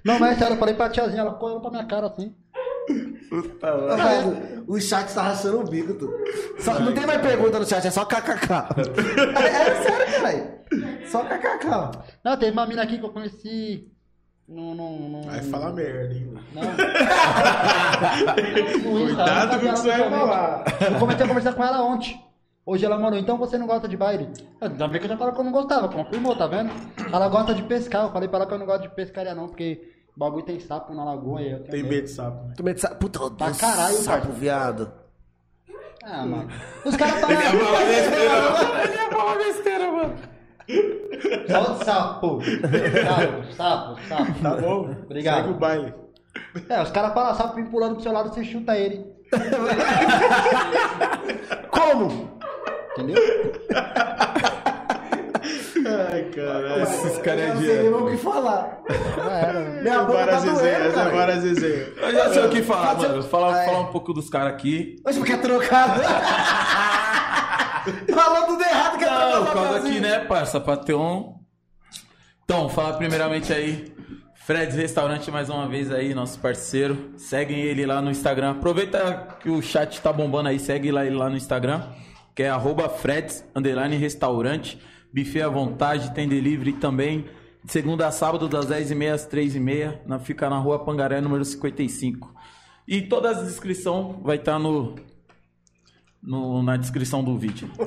Não, 0.03 0.19
mas 0.19 0.33
é 0.33 0.39
sério, 0.39 0.55
eu 0.55 0.59
falei 0.59 0.75
pra 0.75 0.89
tiazinha, 0.89 1.21
ela 1.21 1.33
correu 1.33 1.59
pra 1.61 1.71
minha 1.71 1.85
cara 1.85 2.07
assim. 2.07 2.35
Velho, 2.89 4.65
o 4.67 4.79
chat 4.79 5.13
tá 5.13 5.21
rachando 5.23 5.61
o 5.61 5.63
bico, 5.63 5.93
tu. 5.93 6.13
Só, 6.59 6.79
não 6.79 6.93
tem 6.93 7.05
mais 7.05 7.21
pergunta 7.21 7.59
no 7.59 7.65
chat, 7.65 7.87
é 7.87 7.91
só 7.91 8.05
kkk. 8.05 8.51
É, 9.41 9.47
é 9.47 9.75
sério, 9.83 10.13
caralho. 10.13 10.43
Só 11.07 11.23
kkk. 11.23 11.67
Não, 12.23 12.37
teve 12.37 12.51
uma 12.51 12.65
mina 12.65 12.83
aqui 12.83 12.97
que 12.97 13.05
eu 13.05 13.09
conheci. 13.09 13.89
No, 14.45 14.75
no, 14.75 15.09
no, 15.09 15.21
Vai 15.23 15.41
falar 15.41 15.71
merda, 15.71 16.13
hein? 16.13 16.33
Não. 16.53 16.63
No 18.91 18.99
Insta, 18.99 19.23
Cuidado 19.23 19.53
eu 19.53 19.59
com 19.59 19.65
o 19.67 19.73
que 19.73 19.79
você 19.79 19.87
vai 19.87 20.09
falar. 20.09 20.63
Eu 20.81 20.99
comecei 20.99 21.25
a 21.25 21.27
conversar 21.27 21.53
com 21.53 21.63
ela 21.63 21.81
ontem. 21.81 22.21
Hoje 22.65 22.85
ela 22.85 22.97
mandou, 22.97 23.19
então 23.19 23.37
você 23.37 23.57
não 23.57 23.67
gosta 23.67 23.87
de 23.87 23.97
baile? 23.97 24.29
Ainda 24.61 24.87
bem 24.87 24.99
que 24.99 25.05
eu 25.05 25.09
já 25.09 25.17
falei 25.17 25.33
que 25.33 25.39
eu 25.39 25.43
não 25.43 25.51
gostava, 25.51 25.89
confirmou, 25.89 26.35
tá 26.35 26.47
vendo? 26.47 26.71
Ela 27.11 27.27
gosta 27.27 27.53
de 27.53 27.61
pescar, 27.63 28.05
eu 28.05 28.11
falei 28.11 28.29
pra 28.29 28.39
ela 28.39 28.47
que 28.47 28.53
eu 28.53 28.59
não 28.59 28.65
gosto 28.65 28.83
de 28.83 28.89
pescaria 28.89 29.35
não, 29.35 29.47
porque 29.47 29.92
o 30.15 30.19
bagulho 30.19 30.45
tem 30.45 30.59
sapo 30.59 30.93
na 30.93 31.03
lagoa 31.03 31.41
e 31.41 31.51
eu 31.51 31.59
tenho 31.59 31.71
Tem 31.71 31.83
medo 31.83 32.03
de 32.05 32.11
sapo. 32.11 32.45
né? 32.47 32.53
Tu 32.55 32.63
medo 32.63 32.75
de 32.75 32.81
sapo? 32.81 32.95
Puta, 32.95 33.19
eu 33.19 33.31
Pra 33.31 33.51
caralho, 33.51 33.97
sapo, 33.97 34.27
parça. 34.27 34.39
viado. 34.39 34.91
Ah, 36.03 36.25
mano. 36.25 36.49
Os 36.85 36.95
caras 36.97 37.19
falam. 37.21 37.41
Ele 37.41 38.93
ia 38.93 39.09
falar 39.11 39.35
besteira, 39.37 39.91
mano. 39.91 40.15
Só 41.49 41.73
de 41.73 41.85
sapo. 41.85 42.39
Sapo, 43.05 43.53
sapo, 43.53 44.01
sapo. 44.07 44.39
Tá 44.41 44.55
bom? 44.57 44.89
Obrigado. 45.05 45.35
Segue 45.43 45.49
o 45.49 45.53
baile. 45.57 45.93
É, 46.69 46.81
os 46.81 46.91
caras 46.91 47.13
falam 47.13 47.35
sapo 47.35 47.55
vem 47.55 47.65
pulando 47.65 47.95
pro 47.95 48.03
seu 48.03 48.11
lado, 48.11 48.29
você 48.33 48.43
chuta 48.43 48.77
ele. 48.77 49.05
Como? 51.71 52.29
Entendeu? 52.97 53.17
Ai, 55.85 56.23
caralho. 56.35 56.83
Esses 56.83 57.17
caras 57.19 57.41
é 57.41 57.49
Eu 57.49 57.53
não 57.55 57.61
sei 57.61 57.75
nem 57.75 57.83
de. 57.83 57.89
o 57.93 58.05
que 58.11 58.17
falar. 58.17 58.81
Era. 59.29 59.59
Minha 59.81 60.03
boca 60.03 60.27
tá 60.27 60.39
doendo, 60.39 60.61
é 60.65 60.91
cara. 60.91 61.09
várias. 61.09 61.43
Eu 61.43 62.11
já 62.11 62.33
sei 62.33 62.45
o 62.45 62.49
que 62.49 62.61
falar, 62.63 62.87
Pode 62.89 63.01
ser- 63.01 63.07
mano. 63.09 63.23
Falar, 63.23 63.55
Ah, 63.55 63.61
é. 63.61 63.65
falar 63.65 63.79
um 63.81 63.91
pouco 63.91 64.13
dos 64.13 64.29
caras 64.29 64.53
aqui. 64.53 64.95
Mas 65.03 65.17
porque 65.17 65.33
é 65.33 65.37
trocado. 65.37 66.01
Falou 68.13 68.45
tudo 68.47 68.63
errado, 68.63 68.97
que 68.97 69.03
é 69.03 69.09
Não, 69.09 69.17
trocado. 69.31 69.45
por 69.45 69.53
causa 69.53 69.77
aqui, 69.79 69.99
né, 69.99 70.19
parça? 70.19 70.59
Pra 70.59 70.77
ter 70.77 70.93
um. 70.93 71.33
Então, 72.45 72.69
falar 72.69 72.93
primeiramente 72.93 73.51
aí. 73.53 73.91
Fred's 74.45 74.75
Restaurante 74.75 75.31
mais 75.31 75.49
uma 75.49 75.67
vez 75.69 75.89
aí, 75.91 76.13
nosso 76.13 76.37
parceiro. 76.39 77.13
Seguem 77.17 77.59
ele 77.61 77.85
lá 77.85 78.01
no 78.01 78.11
Instagram. 78.11 78.51
Aproveita 78.51 79.27
que 79.39 79.49
o 79.49 79.61
chat 79.61 80.01
tá 80.01 80.11
bombando 80.11 80.49
aí, 80.49 80.59
segue 80.59 80.91
lá 80.91 81.05
ele 81.05 81.15
lá 81.15 81.29
no 81.29 81.37
Instagram, 81.37 81.81
que 82.35 82.43
é 82.43 82.49
arroba 82.49 82.89
Fred's 82.89 83.45
restaurante. 83.97 84.77
Buffet 85.13 85.41
à 85.41 85.49
vontade, 85.49 86.13
tem 86.13 86.27
delivery 86.27 86.73
também. 86.73 87.25
Segunda 87.67 88.07
a 88.07 88.11
sábado, 88.11 88.49
das 88.49 88.65
10h30 88.65 89.13
às 89.13 89.27
3h30. 89.27 89.99
Na, 90.05 90.19
fica 90.19 90.49
na 90.49 90.57
rua 90.57 90.83
Pangaré, 90.83 91.21
número 91.21 91.45
55. 91.45 92.33
E 92.87 93.01
todas 93.01 93.37
as 93.37 93.49
inscrições 93.49 94.17
vai 94.21 94.37
estar 94.37 94.59
no, 94.59 94.95
no, 96.21 96.63
na 96.63 96.75
descrição 96.75 97.23
do 97.23 97.37
vídeo. 97.37 97.69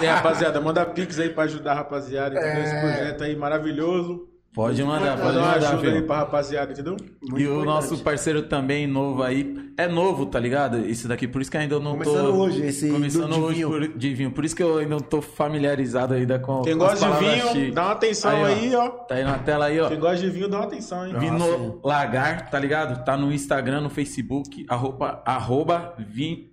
É, 0.00 0.08
rapaziada, 0.08 0.60
manda 0.60 0.84
pix 0.86 1.18
aí 1.18 1.28
pra 1.28 1.44
ajudar 1.44 1.72
a 1.72 1.74
rapaziada, 1.76 2.34
entendeu? 2.34 2.64
Esse 2.64 2.80
projeto 2.80 3.24
aí 3.24 3.36
maravilhoso. 3.36 4.28
Pode 4.54 4.84
mandar, 4.84 5.18
pode 5.18 5.36
mandar, 5.36 5.56
ajuda 5.56 5.88
aí 5.88 5.94
filho. 5.94 6.06
pra 6.06 6.18
rapaziada, 6.18 6.70
entendeu? 6.72 6.96
E 7.36 7.44
o 7.48 7.64
nosso 7.64 7.98
parceiro 8.04 8.42
também 8.42 8.86
novo 8.86 9.20
aí. 9.20 9.52
É 9.76 9.88
novo, 9.88 10.26
tá 10.26 10.38
ligado? 10.38 10.78
Esse 10.86 11.08
daqui, 11.08 11.26
por 11.26 11.42
isso 11.42 11.50
que 11.50 11.56
ainda 11.56 11.74
eu 11.74 11.80
não 11.80 11.98
tô. 11.98 12.04
Começando 12.04 12.36
hoje, 12.38 12.62
esse 12.64 12.88
Começando 12.88 13.32
de 13.32 13.40
hoje 13.40 13.54
vinho. 13.56 13.68
por, 13.68 13.88
de 13.98 14.14
vinho. 14.14 14.30
Por 14.30 14.44
isso 14.44 14.54
que 14.54 14.62
eu 14.62 14.78
ainda 14.78 14.90
não 14.90 15.00
tô 15.00 15.20
familiarizado 15.20 16.14
ainda 16.14 16.38
com. 16.38 16.62
Quem 16.62 16.78
gosta 16.78 17.10
de 17.10 17.18
vinho, 17.18 17.48
chiques. 17.48 17.74
dá 17.74 17.82
uma 17.82 17.92
atenção 17.92 18.44
aí, 18.44 18.76
ó. 18.76 18.88
Tá 18.90 19.14
aí 19.16 19.24
na 19.24 19.38
tela 19.38 19.64
aí, 19.64 19.80
ó. 19.80 19.88
Quem 19.88 19.98
gosta 19.98 20.18
de 20.18 20.30
vinho, 20.30 20.48
dá 20.48 20.58
uma 20.58 20.66
atenção, 20.66 21.04
hein? 21.04 21.14
Vino 21.18 21.80
Largar, 21.82 22.48
tá 22.48 22.56
ligado? 22.56 23.04
Tá 23.04 23.16
no 23.16 23.32
Instagram, 23.32 23.80
no 23.80 23.90
Facebook, 23.90 24.64
arroba, 24.68 25.20
arroba 25.26 25.94
Vino. 25.98 26.44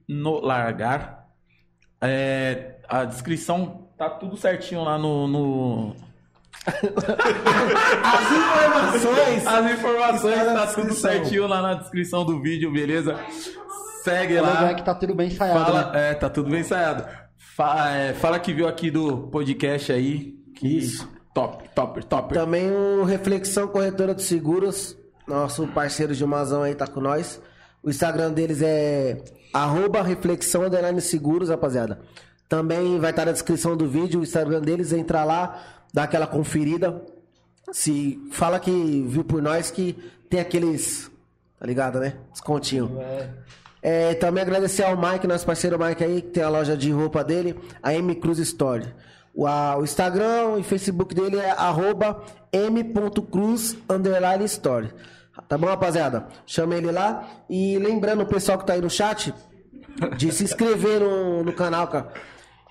É, 2.01 2.77
a 2.89 3.05
descrição 3.05 3.89
tá 3.95 4.09
tudo 4.09 4.35
certinho 4.35 4.83
lá 4.83 4.97
no. 4.97 5.27
no- 5.27 6.10
As 6.65 8.31
informações. 8.31 9.47
As 9.47 9.71
informações 9.71 10.35
tá 10.45 10.67
tudo 10.67 10.93
certinho 10.93 11.47
lá 11.47 11.61
na 11.61 11.73
descrição 11.75 12.25
do 12.25 12.41
vídeo, 12.41 12.71
beleza? 12.71 13.15
Segue 14.03 14.37
É 14.37 14.41
lá. 14.41 14.73
que 14.73 14.83
tá 14.83 14.95
tudo 14.95 15.13
bem 15.15 15.27
ensaiado, 15.27 15.65
Fala, 15.65 15.91
né? 15.91 16.11
é, 16.11 16.13
tá 16.13 16.29
tudo 16.29 16.49
bem 16.49 16.61
ensaiado. 16.61 17.05
Fa- 17.55 17.89
é, 17.91 18.13
fala 18.13 18.39
que 18.39 18.53
viu 18.53 18.67
aqui 18.67 18.89
do 18.91 19.27
podcast 19.27 19.91
aí. 19.91 20.33
Que 20.55 20.67
Isso. 20.77 21.07
Top, 21.33 21.67
top, 21.73 22.05
top. 22.05 22.33
Também 22.33 22.69
o 22.71 23.03
Reflexão 23.03 23.67
Corretora 23.67 24.13
de 24.13 24.21
Seguros. 24.23 24.97
Nosso 25.27 25.65
parceiro 25.67 26.13
Gilmazão 26.13 26.63
aí 26.63 26.75
tá 26.75 26.85
com 26.87 26.99
nós. 26.99 27.41
O 27.83 27.89
Instagram 27.89 28.31
deles 28.31 28.61
é 28.61 29.17
arroba 29.53 30.01
reflexão 30.01 30.63
seguros, 31.01 31.49
rapaziada. 31.49 31.99
Também 32.49 32.99
vai 32.99 33.11
estar 33.11 33.25
na 33.25 33.31
descrição 33.31 33.77
do 33.77 33.87
vídeo 33.87 34.19
o 34.19 34.23
Instagram 34.23 34.59
deles. 34.61 34.91
Entra 34.91 35.23
lá, 35.23 35.57
dá 35.93 36.03
aquela 36.03 36.27
conferida. 36.27 37.01
Se 37.71 38.19
fala 38.31 38.59
que 38.59 39.05
viu 39.07 39.23
por 39.23 39.41
nós 39.41 39.71
que 39.71 39.93
tem 40.29 40.39
aqueles. 40.39 41.09
Tá 41.59 41.65
ligado, 41.65 41.99
né? 41.99 42.15
Descontinho. 42.31 42.97
É, 43.81 44.13
também 44.15 44.43
agradecer 44.43 44.83
ao 44.83 44.95
Mike, 44.97 45.25
nosso 45.27 45.45
parceiro 45.45 45.77
Mike 45.79 46.03
aí, 46.03 46.21
que 46.21 46.29
tem 46.29 46.43
a 46.43 46.49
loja 46.49 46.75
de 46.77 46.91
roupa 46.91 47.23
dele, 47.23 47.57
a 47.81 47.93
M 47.93 48.13
Cruz 48.15 48.39
Store. 48.39 48.93
O, 49.33 49.47
a- 49.47 49.77
o 49.77 49.83
Instagram 49.83 50.59
e 50.59 50.63
Facebook 50.63 51.15
dele 51.15 51.37
é 51.37 51.51
arroba 51.51 52.21
m.cruz 52.51 53.77
store. 54.45 54.89
Tá 55.47 55.57
bom, 55.57 55.67
rapaziada? 55.67 56.27
Chama 56.45 56.75
ele 56.75 56.91
lá. 56.91 57.27
E 57.49 57.77
lembrando 57.77 58.23
o 58.23 58.25
pessoal 58.25 58.57
que 58.57 58.65
tá 58.67 58.73
aí 58.73 58.81
no 58.81 58.89
chat, 58.89 59.33
de 60.17 60.31
se 60.31 60.43
inscrever 60.43 60.99
no, 60.99 61.43
no 61.43 61.53
canal, 61.53 61.87
cara. 61.87 62.11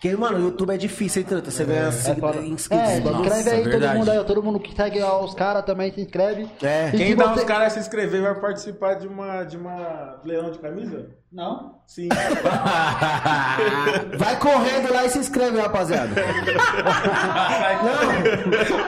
Porque, 0.01 0.17
mano, 0.17 0.39
o 0.39 0.41
YouTube 0.41 0.73
é 0.75 0.79
difícil, 0.79 1.20
hein, 1.20 1.29
Truta? 1.29 1.51
Você 1.51 1.62
ganha 1.62 1.93
segui- 1.93 2.20
foda. 2.23 2.39
inscritos. 2.39 2.89
É, 2.89 2.95
se 2.95 3.01
bagulho. 3.03 3.23
inscreve 3.27 3.51
aí, 3.51 3.62
todo 3.62 3.70
verdade. 3.70 3.99
mundo 3.99 4.11
aí, 4.11 4.25
todo 4.25 4.43
mundo 4.43 4.59
que 4.59 4.75
segue 4.75 5.03
os 5.03 5.35
caras 5.35 5.62
também 5.62 5.93
se 5.93 6.01
inscreve. 6.01 6.49
É. 6.62 6.89
E 6.89 6.97
Quem 6.97 7.15
dá 7.15 7.27
você- 7.35 7.41
os 7.41 7.45
caras 7.47 7.67
a 7.67 7.70
se 7.70 7.81
inscrever 7.81 8.23
vai 8.23 8.35
participar 8.41 8.95
de 8.95 9.07
uma, 9.07 9.43
de 9.45 9.59
uma 9.59 10.19
leilão 10.25 10.51
de 10.51 10.59
camisa? 10.59 11.07
Não? 11.31 11.75
Sim. 11.87 12.09
Vai 14.19 14.37
correndo 14.41 14.93
lá 14.93 15.05
e 15.05 15.11
se 15.11 15.19
inscreve, 15.19 15.61
rapaziada. 15.61 16.11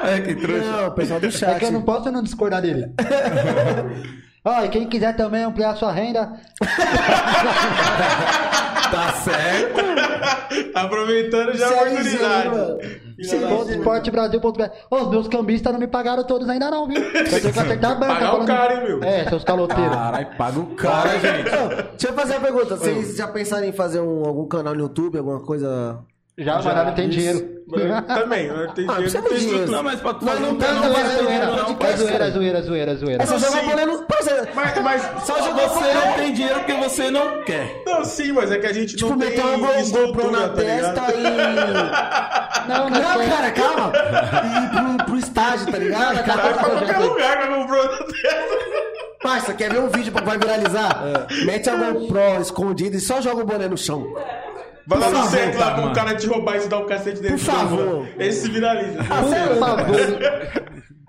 É, 0.05 0.21
que 0.21 0.35
trouxa. 0.35 0.65
Não, 0.65 0.89
o 0.89 0.93
pessoal 0.93 1.21
do 1.21 1.31
chat. 1.31 1.57
É 1.57 1.59
que 1.59 1.65
eu 1.67 1.73
não 1.73 1.83
posso 1.83 2.11
não 2.11 2.23
discordar 2.23 2.63
dele. 2.63 2.93
Ó, 4.45 4.65
e 4.65 4.69
quem 4.69 4.89
quiser 4.89 5.15
também 5.17 5.45
ampliar 5.45 5.77
sua 5.77 5.93
renda, 5.93 6.33
Tá 8.93 9.13
certo. 9.25 9.81
Aproveitando 10.75 11.55
já 11.57 11.67
a 11.67 11.71
oportunidade. 11.83 12.51
esportebrasil.br. 13.71 14.63
Ô, 14.91 14.97
os 14.97 15.09
meus 15.11 15.29
cambistas 15.29 15.73
não 15.73 15.81
me 15.81 15.87
pagaram 15.87 16.23
todos 16.25 16.47
ainda 16.49 16.71
não, 16.71 16.87
viu? 16.87 17.01
Eu 17.03 17.25
tenho 17.41 17.53
que 17.53 17.59
acertar 17.59 17.93
a 17.93 17.95
banca. 17.95 18.13
Pagar 18.15 18.29
o 18.29 18.33
falando- 18.33 18.47
cara, 18.47 18.75
hein, 18.75 18.85
meu? 18.85 19.03
É, 19.03 19.29
seus 19.29 19.45
caloteiros. 19.45 19.95
Caralho, 19.97 20.27
paga 20.37 20.59
o 20.61 20.67
cara, 20.75 21.09
gente. 21.19 21.51
Deixa 21.91 22.09
eu 22.09 22.13
fazer 22.13 22.35
uma 22.35 22.41
pergunta. 22.41 22.77
Vocês 22.77 23.17
já 23.17 23.29
pensaram 23.29 23.65
em 23.65 23.73
fazer 23.73 24.01
um- 24.01 24.25
algum 24.27 24.47
canal 24.47 24.75
no 24.75 24.81
YouTube, 24.81 25.17
alguma 25.19 25.41
coisa? 25.41 25.99
Já, 26.39 26.55
mas 26.57 26.65
nada 26.65 26.93
tem 26.93 27.09
dinheiro. 27.11 27.53
Também, 28.07 28.49
né? 28.49 28.69
tem 28.75 28.85
Ah, 28.89 28.95
dinheiro, 28.95 28.95
precisa 29.03 29.21
não 29.21 29.29
tem 29.29 29.39
dinheiro. 29.39 29.71
Não, 29.71 29.83
mas 29.83 30.01
pra 30.01 30.15
tu 30.15 30.25
não 30.25 30.51
um 30.51 30.57
tá 30.57 30.73
não 30.73 30.85
é 30.85 31.05
dinheiro, 31.23 31.47
não. 31.47 31.57
não. 31.57 31.87
É 31.87 31.97
zoeira, 31.97 32.25
é 32.27 32.31
zoeira, 32.31 32.59
é 32.59 32.63
zoeira, 32.63 32.91
é 32.93 32.95
zoeira. 32.95 33.23
É 33.23 33.27
só 33.27 33.33
Não, 33.35 33.39
jogar 33.41 33.61
sim. 33.61 33.67
bola 33.69 33.87
no. 33.87 34.03
Parceiro, 34.05 34.49
Mas, 34.55 34.83
mas 34.83 35.03
Só 35.25 35.37
só 35.37 35.43
jogar 35.43 35.69
Você 35.69 35.93
não 35.95 36.13
tem 36.15 36.33
dinheiro 36.33 36.59
porque 36.61 36.73
você 36.75 37.11
não 37.11 37.43
quer. 37.45 37.83
Não, 37.87 38.05
sim, 38.05 38.33
mas 38.33 38.51
é 38.51 38.59
que 38.59 38.67
a 38.67 38.73
gente 38.73 38.97
Tipo, 38.97 39.11
não 39.11 39.19
tem 39.19 39.29
meter 39.31 39.45
uma 39.45 39.73
Go- 39.73 39.79
estrutura, 39.81 40.07
GoPro 40.13 40.31
na 40.33 40.49
tá 40.49 40.55
testa 40.55 41.01
e. 41.15 41.23
Não, 42.69 42.89
não, 42.89 43.01
Não, 43.01 43.29
cara, 43.29 43.51
calma. 43.51 43.93
E 44.45 44.65
ir 44.65 44.97
pro, 44.97 45.07
pro 45.07 45.17
estágio, 45.19 45.67
tá 45.73 45.79
ligado? 45.79 46.15
Vai 46.15 46.25
Cara, 46.25 46.41
pra 46.55 46.65
qualquer 46.65 46.99
lugar 47.01 47.39
que 47.41 47.47
comprou 47.55 47.85
na 47.85 47.99
testa. 47.99 48.59
Parça, 49.21 49.55
quer 49.55 49.73
ver 49.73 49.81
um 49.81 49.89
vídeo 49.89 50.13
que 50.13 50.23
vai 50.23 50.39
viralizar? 50.39 51.03
Mete 51.45 51.69
a 51.71 51.75
GoPro 51.77 52.41
escondida 52.41 52.97
e 52.97 53.01
só 53.01 53.21
joga 53.21 53.43
o 53.43 53.47
boné 53.47 53.67
no 53.69 53.77
chão. 53.77 54.07
Vai 54.87 54.99
lá 54.99 55.11
no 55.11 55.23
centro 55.29 55.61
lá 55.61 55.73
pro 55.75 55.83
mano. 55.83 55.95
cara 55.95 56.15
te 56.17 56.27
roubar 56.27 56.57
e 56.57 56.61
te 56.61 56.69
dar 56.69 56.79
um 56.79 56.87
cacete 56.87 57.21
dele. 57.21 57.35
Por 57.37 57.41
favor. 57.41 58.09
Esse 58.19 58.43
se 58.43 58.51
viraliza. 58.51 58.99
Por 58.99 59.59
favor. 59.59 59.97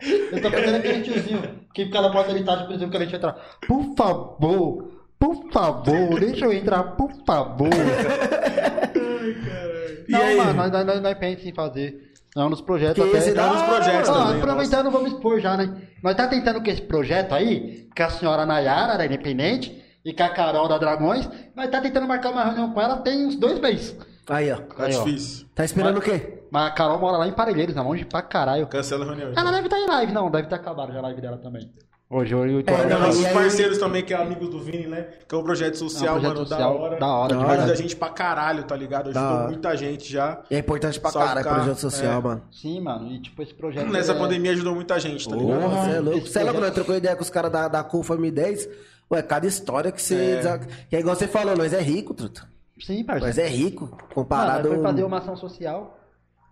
Eu 0.33 0.41
tô 0.41 0.51
fazendo 0.51 0.75
aquele 0.75 1.01
tiozinho 1.01 1.41
que 1.73 1.85
fica 1.85 2.01
na 2.01 2.09
porta 2.11 2.33
de 2.33 2.43
tarde 2.43 2.67
pensando 2.67 2.91
que 2.91 2.97
a 2.97 2.99
gente 2.99 3.15
entrar. 3.15 3.33
Por 3.65 3.95
favor, 3.95 4.91
por 5.17 5.49
favor, 5.51 6.19
deixa 6.19 6.43
eu 6.45 6.51
entrar, 6.51 6.83
por 6.97 7.09
favor. 7.25 7.69
Não, 10.09 10.21
aí? 10.21 10.35
mano, 10.35 10.53
nós, 10.53 10.71
nós, 10.71 10.85
nós, 10.85 11.01
nós 11.01 11.17
pensamos 11.17 11.45
em 11.45 11.53
fazer. 11.53 12.11
É 12.35 12.39
um 12.41 12.49
dos 12.49 12.61
projetos 12.61 13.01
Que 13.03 13.09
até. 13.09 13.17
esse 13.19 13.29
É 13.29 13.33
dos 13.33 13.61
da- 13.61 13.63
projetos 13.63 14.09
Ó, 14.09 14.25
também. 14.25 14.41
aproveitando, 14.41 14.91
vamos 14.91 15.13
expor 15.13 15.39
já, 15.39 15.55
né? 15.55 15.73
Nós 16.03 16.15
tá 16.15 16.27
tentando 16.27 16.61
com 16.61 16.69
esse 16.69 16.81
projeto 16.81 17.33
aí, 17.33 17.87
com 17.95 18.03
a 18.03 18.09
senhora 18.09 18.45
Nayara, 18.45 18.97
da 18.97 19.05
Independente, 19.05 19.82
e 20.05 20.13
com 20.13 20.23
a 20.23 20.29
Carol 20.29 20.67
da 20.67 20.77
Dragões, 20.77 21.29
nós 21.55 21.69
tá 21.69 21.79
tentando 21.81 22.07
marcar 22.07 22.31
uma 22.31 22.43
reunião 22.43 22.73
com 22.73 22.81
ela 22.81 22.97
tem 22.97 23.25
uns 23.25 23.35
dois 23.35 23.59
meses. 23.59 23.95
Aí, 24.29 24.51
ó. 24.51 24.57
Tá 24.57 24.85
Aí, 24.85 24.95
ó. 24.95 25.03
difícil. 25.03 25.45
Tá 25.53 25.65
esperando 25.65 25.97
o 25.97 26.01
quê? 26.01 26.43
Mas 26.49 26.67
a 26.67 26.71
Carol 26.71 26.99
mora 26.99 27.17
lá 27.17 27.27
em 27.27 27.33
Parelheiros, 27.33 27.75
na 27.75 27.81
longe 27.83 28.05
pra 28.05 28.21
caralho. 28.21 28.67
Cancela 28.67 29.03
a 29.03 29.07
reunião. 29.07 29.33
Ela 29.35 29.51
deve 29.51 29.65
estar 29.67 29.79
em 29.79 29.87
live, 29.87 30.11
não, 30.13 30.29
deve 30.31 30.47
ter 30.47 30.55
acabado 30.55 30.93
já 30.93 30.99
a 30.99 31.01
live 31.01 31.19
dela 31.21 31.37
também. 31.37 31.69
Hoje, 32.09 32.35
hoje, 32.35 32.53
8 32.55 32.69
É, 32.69 32.73
horas. 32.73 32.85
noite. 32.91 33.05
Nossos 33.07 33.25
aí- 33.25 33.33
parceiros 33.33 33.77
também, 33.79 34.03
que 34.03 34.13
é 34.13 34.17
amigos 34.17 34.47
do 34.47 34.59
Vini, 34.59 34.85
né? 34.85 35.07
Que 35.27 35.33
é 35.33 35.37
um 35.37 35.41
projeto 35.43 35.75
social, 35.77 36.15
É 36.15 36.19
um 36.19 36.21
projeto 36.21 36.35
mano, 36.37 36.47
social 36.47 36.73
da 36.77 36.79
hora. 36.83 36.99
da 36.99 37.07
hora, 37.07 37.35
Ajuda 37.53 37.73
a 37.73 37.75
gente 37.75 37.95
pra 37.95 38.09
caralho, 38.09 38.63
tá 38.65 38.75
ligado? 38.75 39.09
Ajudou 39.09 39.47
muita 39.47 39.75
gente 39.75 40.11
já. 40.11 40.39
E 40.51 40.55
é 40.55 40.59
importante 40.59 40.99
pra 40.99 41.11
caralho, 41.11 41.43
cara. 41.43 41.55
projeto 41.55 41.77
social, 41.79 42.19
É. 42.19 42.23
mano. 42.23 42.43
Sim, 42.51 42.81
mano, 42.81 43.11
e 43.11 43.19
tipo, 43.19 43.41
esse 43.41 43.53
projeto. 43.53 43.87
Nessa 43.91 44.11
é- 44.11 44.15
pandemia 44.15 44.51
ajudou 44.51 44.75
muita 44.75 44.99
gente, 44.99 45.27
tá 45.27 45.35
ligado? 45.35 45.59
Porra, 45.59 45.81
você 45.85 45.91
é 45.95 45.99
louco. 45.99 46.27
Você 46.27 46.39
é 46.39 46.43
louco, 46.43 46.59
nós 46.61 46.71
trocou 46.71 46.95
ideia 46.95 47.15
com 47.15 47.23
os 47.23 47.29
caras 47.31 47.51
da, 47.51 47.67
da 47.67 47.83
CUFA 47.83 48.15
10. 48.15 48.69
Ué, 49.11 49.21
cada 49.21 49.45
história 49.45 49.91
que 49.91 50.01
você. 50.01 50.41
É. 50.43 50.57
Que 50.89 50.95
é 50.95 50.99
igual 50.99 51.15
você 51.15 51.27
falou, 51.27 51.55
nós 51.55 51.73
é 51.73 51.81
rico, 51.81 52.13
truta. 52.13 52.47
Sim, 52.81 53.03
parceiro. 53.03 53.27
Nós 53.27 53.37
é 53.37 53.47
rico. 53.47 53.85
Mano, 53.85 53.97
Comparado. 54.13 54.69
nós 54.69 54.77
foi 54.79 54.83
fazer 54.83 55.03
uma 55.03 55.17
ação 55.19 55.35
social 55.37 55.97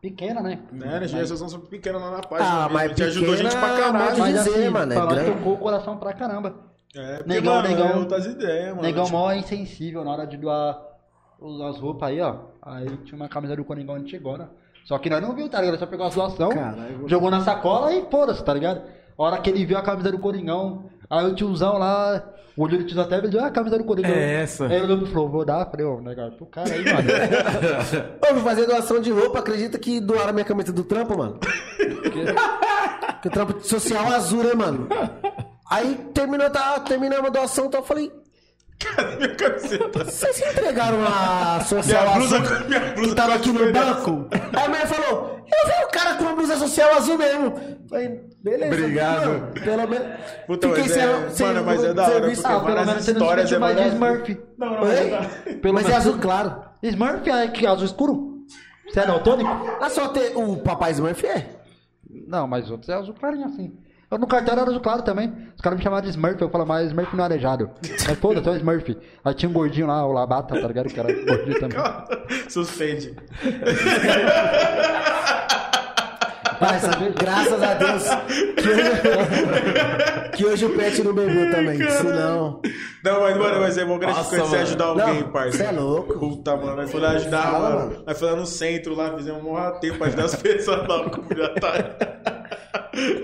pequena, 0.01 0.41
né? 0.41 0.59
Né? 0.71 0.97
A 0.97 1.07
gente 1.07 1.27
são 1.37 1.59
pequena 1.61 1.97
lá 1.97 2.11
na 2.11 2.21
página. 2.21 2.49
Ah, 2.49 2.59
mesmo. 2.61 2.73
mas 2.73 2.83
a 2.83 2.87
gente 2.89 3.03
ajudou 3.03 3.29
pequena, 3.31 3.49
gente 3.49 3.59
pra 3.59 3.67
mas 3.69 3.79
caralho. 3.79 4.13
de- 4.15 4.19
Mas 4.21 4.33
dizer, 4.43 4.49
assim, 4.59 4.69
mano, 4.69 4.93
é 4.93 4.95
falando, 4.95 5.15
grande. 5.15 5.31
tocou 5.37 5.53
o 5.53 5.57
coração 5.57 5.97
pra 5.97 6.13
caramba. 6.13 6.55
É, 6.95 7.17
porque, 7.17 7.29
Negão, 7.29 7.55
mano, 7.55 7.67
negão. 7.69 7.87
é 7.89 7.95
outras 7.95 8.25
ideias, 8.25 8.69
mano. 8.69 8.81
Negão 8.81 9.05
Tipo, 9.05 9.17
mó 9.17 9.31
insensível 9.33 10.03
na 10.03 10.11
hora 10.11 10.27
de 10.27 10.37
doar 10.37 10.77
as 11.69 11.79
roupas 11.79 12.09
aí, 12.09 12.19
ó. 12.21 12.35
Aí 12.61 12.85
tinha 13.05 13.15
uma 13.15 13.29
camisa 13.29 13.55
do 13.55 13.63
Coringão 13.63 13.95
antigona. 13.95 14.49
Só 14.85 14.97
que 14.97 15.09
nós 15.09 15.21
não 15.21 15.33
viu, 15.33 15.47
tá 15.47 15.59
ligado? 15.59 15.75
Ele 15.75 15.79
só 15.79 15.85
pegou 15.85 16.05
as 16.05 16.15
doações, 16.15 16.53
Caralho. 16.53 17.07
jogou 17.07 17.31
na 17.31 17.41
sacola 17.41 17.93
e 17.93 18.05
foda-se, 18.09 18.43
tá 18.43 18.53
ligado? 18.53 18.81
A 19.17 19.23
hora 19.23 19.37
que 19.39 19.49
ele 19.49 19.65
viu 19.65 19.77
a 19.77 19.81
camisa 19.81 20.11
do 20.11 20.19
Coringão, 20.19 20.85
aí 21.09 21.25
o 21.25 21.35
tiozão 21.35 21.77
lá, 21.77 22.23
o 22.57 22.63
olho 22.63 22.77
do 22.77 22.83
tiozão 22.85 23.03
até 23.03 23.21
viu 23.21 23.39
"Ah, 23.39 23.47
a 23.47 23.51
camisa 23.51 23.77
do 23.77 23.83
Coringão. 23.83 24.11
É 24.11 24.41
essa. 24.43 24.65
Aí 24.67 24.75
ele 24.75 24.85
olhou 24.93 25.03
e 25.03 25.11
falou, 25.11 25.29
vou 25.29 25.45
dar, 25.45 25.65
falei, 25.69 25.85
ô, 25.85 26.01
negócio, 26.01 26.33
pro 26.37 26.45
cara 26.47 26.69
aí, 26.73 26.83
mano. 26.83 27.09
Eu 28.27 28.35
vou 28.35 28.43
fazer 28.43 28.65
doação 28.65 28.99
de 28.99 29.11
roupa, 29.11 29.39
acredita 29.39 29.77
que 29.79 29.99
doaram 29.99 30.33
minha 30.33 30.45
camisa 30.45 30.71
do 30.71 30.83
trampo, 30.83 31.17
mano? 31.17 31.39
que 33.21 33.27
o 33.27 33.31
trampo 33.31 33.59
social 33.65 34.05
azul, 34.11 34.43
né, 34.43 34.53
mano? 34.53 34.87
Aí 35.69 35.95
terminou, 36.13 36.49
tá, 36.49 36.79
terminamos 36.81 37.27
a 37.27 37.29
doação, 37.29 37.65
então 37.67 37.79
eu 37.79 37.85
falei, 37.85 38.11
minha 39.17 39.35
camiseta. 39.35 40.03
vocês 40.05 40.41
entregaram 40.41 40.97
a 41.05 41.59
social 41.61 42.03
Minha 42.03 42.15
blusa, 42.17 42.37
azul 42.37 42.67
minha 42.67 42.79
blusa 42.93 43.09
que 43.09 43.15
tava 43.15 43.33
aqui 43.35 43.51
no 43.51 43.71
banco? 43.71 44.27
Aí 44.53 44.65
a 44.65 44.69
mulher 44.69 44.87
falou, 44.87 45.37
eu 45.39 45.67
vi 45.69 45.85
o 45.85 45.87
cara 45.89 46.15
com 46.15 46.23
uma 46.23 46.35
blusa 46.35 46.57
social 46.57 46.93
azul 46.95 47.17
mesmo. 47.17 47.53
Falei, 47.89 48.21
beleza. 48.43 48.73
Obrigado. 48.75 49.27
Não, 49.31 49.51
pelo 49.51 49.87
menos. 49.87 50.07
Puta, 50.47 50.67
Fiquei 50.69 50.83
mas 50.83 50.91
sem, 50.91 51.03
é- 51.03 51.29
sem 51.29 51.47
mano, 51.47 51.63
mas 51.65 51.83
é 51.83 51.93
da 51.93 52.03
hora, 52.03 52.11
serviço. 52.13 52.41
porque 52.41 52.55
ah, 52.55 52.59
pelo 52.59 52.85
menos 52.85 53.03
você 53.03 53.13
não 53.13 53.21
histórias 53.21 53.49
se 53.49 53.55
é 53.55 53.59
mais 53.59 53.77
de 53.77 53.87
Smurf. 53.87 54.37
Não, 54.57 54.69
não, 54.71 54.81
Oi? 54.83 54.95
é 54.95 55.09
da- 55.09 55.53
Pelo 55.61 55.73
Mas 55.73 55.89
é 55.89 55.95
azul 55.95 56.17
claro. 56.19 56.55
Smurf 56.83 57.29
é 57.29 57.47
que 57.49 57.67
azul 57.67 57.85
escuro? 57.85 58.31
Você 58.89 58.99
é 58.99 59.05
daltônico? 59.05 59.49
Ah, 59.79 59.89
só 59.89 60.07
ter 60.09 60.33
o 60.35 60.57
Papai 60.57 60.91
Smurf 60.91 61.25
é? 61.25 61.47
Não, 62.27 62.47
mas 62.47 62.69
outros 62.69 62.89
é 62.89 62.93
azul 62.93 63.13
clarinho 63.13 63.45
assim. 63.45 63.73
Eu 64.11 64.17
no 64.19 64.27
cartório 64.27 64.59
era 64.61 64.69
azul 64.69 64.81
claro 64.81 65.01
também. 65.03 65.33
Os 65.55 65.61
caras 65.61 65.77
me 65.77 65.83
chamavam 65.83 66.03
de 66.03 66.09
Smurf, 66.09 66.41
eu 66.41 66.49
falava, 66.49 66.67
mas 66.67 66.87
Smurf 66.87 67.15
não 67.15 67.23
é 67.23 67.27
arejado. 67.27 67.69
Mas 67.81 68.19
foda-se, 68.19 68.49
é 68.49 68.57
Smurf. 68.57 68.97
Aí 69.23 69.33
tinha 69.33 69.49
um 69.49 69.53
gordinho 69.53 69.87
lá, 69.87 70.05
o 70.05 70.11
Labata, 70.11 70.59
tá 70.59 70.67
ligado? 70.67 70.89
Que 70.89 70.99
era 70.99 71.13
gordinho 71.13 71.59
também. 71.61 71.77
Suspende. 72.49 73.15
Mas, 76.59 76.83
graças 77.19 77.63
a 77.63 77.73
Deus 77.73 78.03
que 78.61 78.69
hoje, 78.69 80.31
que 80.37 80.45
hoje 80.45 80.65
o 80.65 80.75
Pet 80.77 81.03
não 81.03 81.13
bebeu 81.13 81.49
também. 81.49 81.77
Senão. 81.89 82.61
Não, 83.03 83.21
mas, 83.21 83.37
mano, 83.37 83.61
mas 83.61 83.77
é 83.79 83.85
bom 83.85 83.97
gratificante 83.97 84.41
você 84.43 84.51
mano. 84.51 84.61
ajudar 84.61 84.85
alguém, 84.85 85.21
Não, 85.21 85.31
parça. 85.31 85.57
cê 85.57 85.63
é 85.63 85.71
louco. 85.71 86.19
Puta, 86.19 86.55
mano, 86.57 86.75
nós 86.75 86.91
fomos 86.91 87.07
lá 87.07 87.13
ajudar, 87.15 87.41
Fala, 87.43 87.69
mano. 87.69 88.03
Nós 88.05 88.19
fomos 88.19 88.33
lá 88.35 88.39
no 88.41 88.45
centro 88.45 88.93
lá, 88.95 89.15
fizemos 89.17 89.43
um 89.43 89.51
maior 89.53 89.79
tempo 89.79 89.97
pra 89.97 90.07
ajudar 90.07 90.25
as 90.25 90.35
pessoas 90.43 90.87
lá 90.87 90.97
no 91.03 91.09
comunitário. 91.09 91.85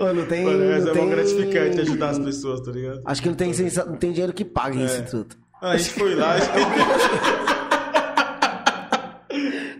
Ô, 0.00 0.12
não 0.12 0.26
tem. 0.26 0.44
Mano, 0.44 0.64
mas 0.70 0.84
não 0.84 0.92
é 0.92 0.94
bom 0.94 1.00
tem- 1.00 1.10
gratificante 1.10 1.80
ajudar 1.80 2.10
as 2.10 2.18
pessoas, 2.18 2.60
tá 2.60 2.70
ligado? 2.70 3.00
Acho 3.04 3.22
que 3.22 3.28
não 3.28 3.34
tem, 3.36 3.52
sensa- 3.52 3.84
não 3.84 3.96
tem 3.96 4.12
dinheiro 4.12 4.32
que 4.32 4.44
pague 4.44 4.80
É. 4.80 4.84
isso 4.84 5.02
tudo. 5.10 5.36
Ah, 5.60 5.70
a 5.70 5.76
gente 5.76 5.90
foi 5.90 6.14
lá, 6.14 6.34
a 6.34 6.38
gente 6.38 6.52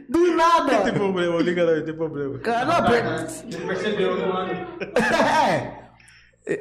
Do 0.09 0.18
não 0.18 0.36
nada! 0.36 0.78
tem 0.85 0.93
problema, 0.94 1.41
liga 1.43 1.65
não, 1.65 1.77
não 1.77 1.85
tem 1.85 1.94
problema. 1.94 2.39
Cara, 2.39 2.65
não, 2.65 2.83
per... 2.91 3.05
Ele 3.52 3.67
percebeu, 3.67 4.17
né, 4.17 4.27
mano? 4.27 4.51
é. 6.47 6.59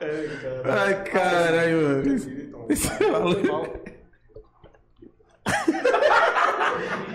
É, 0.00 0.28
cara. 0.42 0.82
Ai, 0.82 1.04
caralho, 1.04 1.82
mano. 1.82 2.02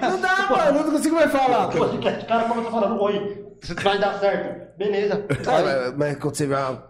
Não 0.01 0.21
dá, 0.21 0.47
mano, 0.49 0.83
não 0.83 0.91
consigo 0.91 1.15
mais 1.15 1.31
falar. 1.31 1.67
Pô, 1.69 1.87
se 1.89 1.95
o 1.95 2.01
cara 2.27 2.43
começa 2.47 2.71
falando 2.71 3.01
oi, 3.01 3.45
vai 3.81 3.97
dar 3.99 4.19
certo. 4.19 4.77
Beleza. 4.77 5.25
Ah, 5.47 5.61
mas, 5.63 5.97
mas 5.97 6.17
quando 6.17 6.35
você 6.35 6.47
vê 6.47 6.55
uma... 6.55 6.83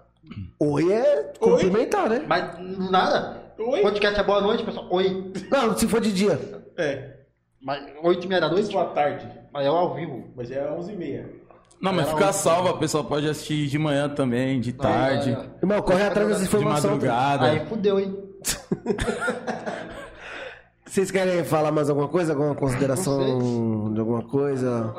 Oi 0.59 0.91
é 0.91 1.33
cumprimentar, 1.39 2.09
né? 2.09 2.23
Mas 2.27 2.57
não 2.59 2.89
nada. 2.91 3.43
Oi? 3.59 3.81
Podcast 3.81 4.19
é 4.19 4.23
boa 4.23 4.41
noite, 4.41 4.63
pessoal. 4.63 4.87
Oi. 4.89 5.31
Não, 5.51 5.77
se 5.77 5.87
for 5.87 6.01
de 6.01 6.11
dia. 6.11 6.39
É, 6.77 7.11
Mas 7.61 7.83
oito 8.03 8.25
e 8.25 8.27
meia 8.27 8.41
da 8.41 8.49
noite? 8.49 8.71
boa 8.71 8.85
tarde. 8.85 9.25
Mas 9.53 9.65
é 9.65 9.67
ao 9.67 9.93
vivo. 9.93 10.25
Mas 10.35 10.51
é 10.51 10.61
11h30. 10.61 11.25
Não, 11.81 11.93
mas 11.93 12.09
fica 12.09 12.33
salva, 12.33 12.71
o 12.71 12.77
pessoal 12.79 13.03
pode 13.03 13.27
assistir 13.29 13.67
de 13.67 13.77
manhã 13.77 14.09
também, 14.09 14.59
de 14.59 14.73
tarde, 14.73 15.29
é, 15.29 15.33
é. 15.33 15.45
Irmão, 15.61 15.81
corre 15.81 16.03
atrás 16.03 16.27
dessa 16.29 16.41
de 16.41 16.47
informação. 16.47 16.91
madrugada. 16.91 17.45
Aí 17.45 17.65
fudeu, 17.67 17.99
hein? 17.99 18.17
Vocês 20.95 21.11
querem 21.11 21.43
falar 21.43 21.73
mais 21.73 21.89
alguma 21.89 22.07
coisa? 22.07 22.31
Alguma 22.31 22.55
consideração 22.55 23.93
de 23.93 23.99
alguma 23.99 24.21
coisa? 24.21 24.95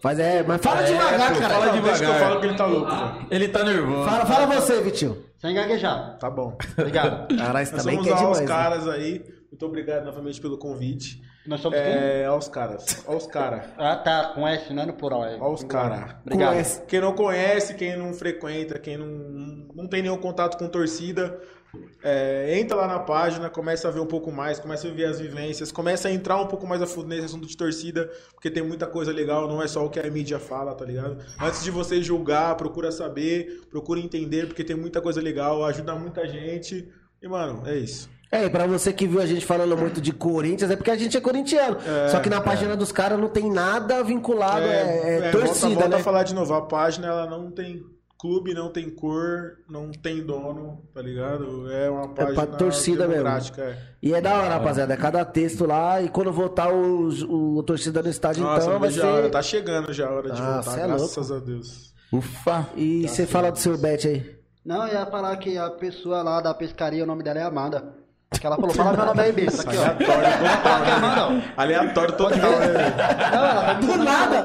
Faz 0.00 0.16
é, 0.20 0.44
mas 0.44 0.60
fala 0.62 0.82
É, 0.82 0.92
devagar, 0.92 1.32
pô, 1.34 1.40
cara. 1.40 1.54
fala 1.54 1.66
Não, 1.66 1.72
deixa 1.82 1.98
que 1.98 2.04
eu 2.04 2.06
devagar. 2.06 2.20
falo 2.20 2.40
que 2.40 2.46
ele 2.46 2.56
tá 2.56 2.66
louco, 2.66 2.92
mano. 2.92 3.26
Ele 3.28 3.48
tá 3.48 3.64
nervoso. 3.64 4.08
Fala, 4.08 4.26
fala 4.26 4.46
você, 4.46 4.80
Vitinho. 4.80 5.18
Sem 5.38 5.56
gaguejar. 5.56 6.18
Tá 6.20 6.30
bom. 6.30 6.56
Obrigado. 6.78 7.26
Caralho, 7.36 7.66
você 7.66 7.76
também 7.76 7.96
somos 7.96 8.08
quer 8.08 8.16
demais. 8.16 8.40
né? 8.42 8.46
caras 8.46 8.86
aí. 8.86 9.24
Muito 9.50 9.66
obrigado 9.66 10.04
novamente 10.04 10.40
pelo 10.40 10.56
convite. 10.56 11.20
Nós 11.48 11.60
somos 11.60 11.76
quem? 11.76 11.88
É, 11.88 12.26
aos 12.26 12.46
caras. 12.46 13.04
Aos 13.04 13.26
caras. 13.26 13.64
Ah, 13.76 13.96
tá. 13.96 14.30
Com 14.36 14.46
S, 14.46 14.72
não 14.72 14.84
é 14.84 14.86
no 14.86 14.92
plural. 14.92 15.24
É. 15.24 15.36
Aos 15.40 15.64
caras. 15.64 16.14
Obrigado. 16.24 16.52
Com 16.52 16.60
S. 16.60 16.82
Quem 16.86 17.00
não 17.00 17.12
conhece, 17.12 17.74
quem 17.74 17.96
não 17.96 18.14
frequenta, 18.14 18.78
quem 18.78 18.96
não, 18.96 19.06
não 19.74 19.88
tem 19.88 20.00
nenhum 20.02 20.16
contato 20.18 20.56
com 20.56 20.68
torcida, 20.68 21.40
é, 22.02 22.58
entra 22.58 22.76
lá 22.76 22.86
na 22.86 22.98
página, 22.98 23.48
começa 23.48 23.88
a 23.88 23.90
ver 23.90 24.00
um 24.00 24.06
pouco 24.06 24.30
mais, 24.30 24.58
começa 24.58 24.88
a 24.88 24.90
ver 24.90 25.06
as 25.06 25.20
vivências, 25.20 25.72
começa 25.72 26.08
a 26.08 26.12
entrar 26.12 26.40
um 26.40 26.46
pouco 26.46 26.66
mais 26.66 26.82
a 26.82 26.86
fundo 26.86 27.08
nesse 27.08 27.24
assunto 27.24 27.46
de 27.46 27.56
torcida, 27.56 28.10
porque 28.32 28.50
tem 28.50 28.62
muita 28.62 28.86
coisa 28.86 29.12
legal, 29.12 29.48
não 29.48 29.62
é 29.62 29.68
só 29.68 29.84
o 29.84 29.90
que 29.90 29.98
a 29.98 30.10
mídia 30.10 30.38
fala, 30.38 30.74
tá 30.74 30.84
ligado? 30.84 31.18
Antes 31.40 31.62
de 31.62 31.70
você 31.70 32.02
julgar, 32.02 32.56
procura 32.56 32.92
saber, 32.92 33.62
procura 33.70 34.00
entender, 34.00 34.46
porque 34.46 34.64
tem 34.64 34.76
muita 34.76 35.00
coisa 35.00 35.20
legal, 35.20 35.64
ajuda 35.64 35.94
muita 35.94 36.26
gente. 36.26 36.88
E, 37.22 37.28
mano, 37.28 37.62
é 37.66 37.76
isso. 37.76 38.10
É, 38.30 38.46
e 38.46 38.50
pra 38.50 38.66
você 38.66 38.92
que 38.92 39.06
viu 39.06 39.20
a 39.20 39.26
gente 39.26 39.44
falando 39.44 39.76
muito 39.76 40.00
de 40.00 40.10
Corinthians, 40.10 40.70
é 40.70 40.76
porque 40.76 40.90
a 40.90 40.96
gente 40.96 41.16
é 41.16 41.20
corintiano. 41.20 41.76
Só 42.10 42.18
que 42.18 42.30
na 42.30 42.40
página 42.40 42.74
dos 42.74 42.90
caras 42.90 43.18
não 43.18 43.28
tem 43.28 43.50
nada 43.50 44.02
vinculado, 44.02 44.64
é, 44.64 45.28
é 45.28 45.30
torcida, 45.30 45.68
volta, 45.68 45.74
volta 45.74 45.88
né? 45.88 45.96
a 45.96 45.98
falar 46.00 46.22
de 46.22 46.34
novo, 46.34 46.54
a 46.54 46.62
página 46.62 47.08
ela 47.08 47.26
não 47.26 47.50
tem 47.50 47.84
clube, 48.22 48.54
não 48.54 48.70
tem 48.70 48.88
cor, 48.88 49.58
não 49.68 49.90
tem 49.90 50.24
dono, 50.24 50.80
tá 50.94 51.02
ligado? 51.02 51.68
É 51.72 51.90
uma 51.90 52.08
página 52.14 52.34
pra 52.36 52.56
torcida 52.56 53.08
mesmo. 53.08 53.26
é. 53.60 53.76
E 54.00 54.14
é 54.14 54.20
da 54.20 54.36
hora, 54.36 54.48
rapaziada. 54.48 54.94
É 54.94 54.96
cada 54.96 55.24
texto 55.24 55.66
lá 55.66 56.00
e 56.00 56.08
quando 56.08 56.32
voltar 56.32 56.72
o, 56.72 57.08
o 57.08 57.62
torcida 57.64 58.00
no 58.00 58.08
estádio, 58.08 58.44
Nossa, 58.44 58.68
então 58.68 58.78
vai 58.78 58.96
hora. 59.00 59.22
ser. 59.24 59.30
Tá 59.30 59.42
chegando 59.42 59.92
já 59.92 60.06
a 60.06 60.12
hora 60.12 60.30
de 60.30 60.40
Ah, 60.40 60.60
voltar, 60.60 60.78
é 60.78 60.86
graças 60.86 61.32
a 61.32 61.40
Deus. 61.40 61.92
Ufa. 62.12 62.68
E 62.76 63.08
você 63.08 63.26
fala 63.26 63.50
do 63.50 63.58
seu 63.58 63.76
bet 63.76 64.06
aí. 64.06 64.38
Não, 64.64 64.86
eu 64.86 64.94
ia 64.94 65.06
falar 65.06 65.36
que 65.38 65.58
a 65.58 65.68
pessoa 65.70 66.22
lá 66.22 66.40
da 66.40 66.54
pescaria, 66.54 67.02
o 67.02 67.06
nome 67.06 67.24
dela 67.24 67.40
é 67.40 67.42
Amanda. 67.42 67.92
Que 68.42 68.46
ela 68.48 68.56
falou, 68.56 68.74
fala 68.74 68.92
meu 68.96 69.06
nome 69.06 69.20
aí, 69.22 69.30
besta. 69.30 69.62
Aqui, 69.62 69.76
ó. 69.78 69.82
Fala 69.82 70.84
que 70.84 70.90
é 70.90 70.94
Amanda, 70.94 71.28
ó. 71.28 71.30
Aleatório 71.62 72.16
total, 72.16 72.50
né? 72.50 72.66
Não, 73.32 73.44
ela 73.46 73.62
tá 73.62 73.74
me 73.74 73.86
Do 73.86 73.96
nada! 73.98 74.44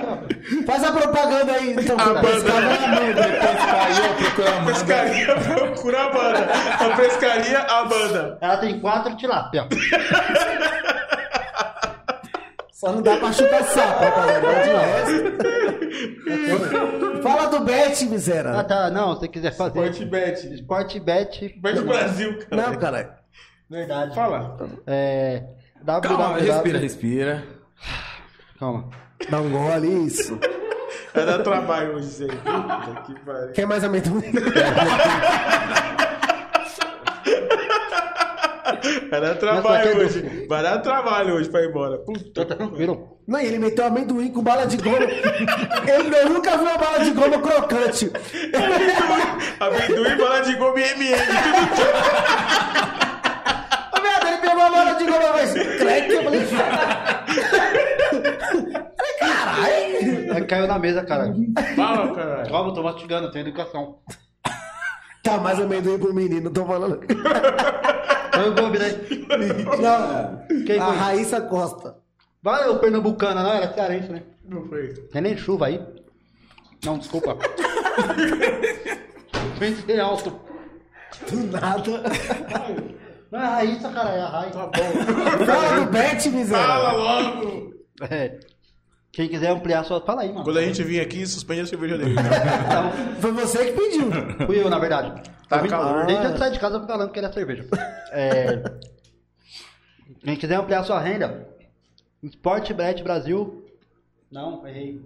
Faz 0.67 0.83
a 0.83 0.91
propaganda 0.91 1.51
aí, 1.53 1.71
então. 1.71 1.99
A 1.99 2.05
banda. 2.13 2.21
pescar, 2.29 2.61
vai 2.61 2.77
a 2.77 2.83
Amanda. 2.83 3.23
Caiu, 3.65 4.13
procura 4.13 4.51
a 4.51 4.61
A 4.61 4.65
pescaria 4.65 5.35
procura 5.35 6.03
a 6.03 6.09
banda. 6.11 6.47
A 6.79 6.95
pescaria, 6.95 7.59
a 7.59 7.85
banda. 7.85 8.37
Ela 8.39 8.57
tem 8.57 8.79
quatro 8.79 9.17
tilápia. 9.17 9.67
Só 12.71 12.91
não 12.91 13.01
dá 13.01 13.17
pra 13.17 13.33
chutar 13.33 13.63
sapo, 13.63 14.03
resto. 14.03 15.37
Fala 17.23 17.47
do 17.47 17.61
bet, 17.61 18.03
Ah, 18.05 18.09
miséria. 18.09 18.63
tá. 18.63 18.91
Não, 18.91 19.15
se 19.15 19.21
você 19.21 19.27
quiser 19.27 19.55
fazer. 19.55 19.79
Sportbet. 19.79 20.53
Sportbet. 20.57 21.59
Bet 21.59 21.81
Brasil, 21.81 22.37
cara. 22.47 22.61
Não, 22.61 22.75
cara. 22.75 23.16
Verdade. 23.69 24.15
Fala. 24.15 24.57
É. 24.85 25.43
Calma, 25.85 25.99
www. 26.01 26.51
respira, 26.51 26.79
respira. 26.79 27.43
Calma. 28.59 28.89
Dá 29.29 29.41
um 29.41 29.49
gole, 29.49 30.05
isso. 30.05 30.39
Vai 31.13 31.25
dar 31.25 31.39
trabalho 31.39 31.95
hoje 31.95 32.07
isso 32.07 32.23
aí. 32.23 32.29
Puta 32.29 33.01
que 33.01 33.19
pariu. 33.25 33.51
Quer 33.53 33.65
mais 33.65 33.83
amendoim? 33.83 34.21
Vai 39.09 39.21
dar 39.21 39.35
trabalho 39.35 39.97
hoje. 39.97 40.45
Vai 40.47 40.63
dar 40.63 40.77
trabalho 40.79 41.35
hoje 41.35 41.49
pra 41.49 41.61
ir 41.61 41.69
embora. 41.69 41.97
Puta. 41.99 42.45
Tá 42.45 42.55
tranquilo. 42.55 43.17
Não, 43.27 43.39
e 43.39 43.45
ele 43.45 43.59
meteu 43.59 43.85
amendoim 43.85 44.31
com 44.31 44.43
bala 44.43 44.65
de 44.65 44.77
goma. 44.77 44.97
Ele 45.01 46.15
eu 46.15 46.29
nunca 46.29 46.51
viu 46.57 46.67
uma 46.67 46.77
bala 46.77 46.99
de 46.99 47.11
goma 47.11 47.39
crocante. 47.39 48.11
Amendoim, 49.59 50.17
bala 50.17 50.41
de 50.41 50.55
goma 50.55 50.79
e 50.79 50.83
MM. 50.83 51.15
Ô, 54.57 54.57
merda, 54.57 54.57
ele 54.57 54.57
pegou 54.57 54.63
a 54.63 54.69
bala 54.69 54.93
de 54.93 55.05
goma, 55.05 55.31
mas. 55.33 55.53
Crack, 55.77 56.09
eu 56.11 56.23
falei. 56.23 56.41
Caralho! 59.19 60.33
Aí 60.33 60.45
caiu 60.45 60.67
na 60.67 60.79
mesa, 60.79 61.03
cara. 61.05 61.33
Fala, 61.75 62.15
caralho. 62.15 62.49
Calma, 62.49 62.69
eu 62.69 62.73
tô 62.73 62.81
mastigando, 62.83 63.27
eu 63.27 63.31
tenho 63.31 63.47
educação. 63.47 63.99
Tá 65.23 65.37
mais 65.37 65.59
amendoim 65.59 65.99
pro 65.99 66.13
menino, 66.13 66.49
tô 66.49 66.65
falando. 66.65 66.99
Foi 68.33 68.49
o 68.49 68.55
Gobi, 68.55 68.79
né? 68.79 68.89
Não, 69.81 70.45
Quem 70.65 70.79
a 70.79 70.85
foi? 70.85 70.95
Raíssa 70.95 71.41
Costa. 71.41 71.97
Vai, 72.41 72.67
ô 72.69 72.79
Pernambucana, 72.79 73.43
não? 73.43 73.51
Era 73.51 73.65
é 73.65 73.73
cearense, 73.73 74.09
né? 74.11 74.23
Não 74.45 74.65
foi. 74.67 74.93
Tem 75.11 75.21
nem 75.21 75.35
chuva 75.35 75.65
aí. 75.67 75.85
Não, 76.85 76.97
desculpa. 76.97 77.35
Pensei 79.59 79.99
alto. 79.99 80.39
Do 81.29 81.43
nada. 81.47 82.03
Não 83.31 83.39
é 83.39 83.43
a 83.43 83.49
Raíssa, 83.49 83.89
cara, 83.89 84.09
é 84.11 84.21
a 84.21 84.27
Raíssa. 84.27 84.53
Tá 84.59 84.67
bom. 84.67 85.45
Fala 85.45 85.85
do 85.85 85.91
bet, 85.91 86.23
Fala 86.23 86.35
miséria. 86.35 86.91
logo. 86.91 87.73
É. 88.09 88.39
Quem 89.11 89.27
quiser 89.27 89.49
ampliar 89.49 89.83
sua. 89.83 89.99
Fala 90.01 90.21
aí, 90.21 90.29
mano. 90.31 90.43
Quando 90.43 90.57
a 90.59 90.61
gente 90.61 90.83
vir 90.83 91.01
aqui, 91.01 91.25
suspende 91.25 91.61
a 91.61 91.65
cerveja 91.65 91.97
dele. 91.97 92.11
Então, 92.13 92.91
Foi 93.19 93.31
você 93.31 93.65
que 93.65 93.71
pediu. 93.73 94.45
fui 94.45 94.61
eu, 94.61 94.69
na 94.69 94.77
verdade. 94.79 95.21
Tá 95.49 95.57
Eu 95.57 95.63
vim- 95.63 95.69
calor. 95.69 96.05
Desde 96.05 96.33
de 96.33 96.37
sair 96.37 96.51
de 96.51 96.59
casa, 96.59 96.75
eu 96.75 96.79
fui 96.81 96.87
falando 96.87 97.11
que 97.11 97.17
era 97.19 97.31
cerveja. 97.33 97.65
É. 98.11 98.61
Quem 100.23 100.35
quiser 100.35 100.55
ampliar 100.55 100.83
sua 100.83 100.99
renda, 100.99 101.47
Sportbet 102.23 103.01
Brasil. 103.03 103.65
Não, 104.31 104.65
errei. 104.67 105.01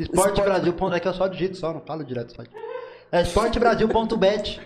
Sportbrasil. 0.00 0.74
É 0.92 1.00
que 1.00 1.08
eu 1.08 1.14
só 1.14 1.26
digito 1.28 1.56
só, 1.56 1.72
não 1.72 1.80
falo 1.80 2.04
direto 2.04 2.34
só. 2.34 2.42
É 3.10 3.22
sportbrasil.bet. 3.22 4.60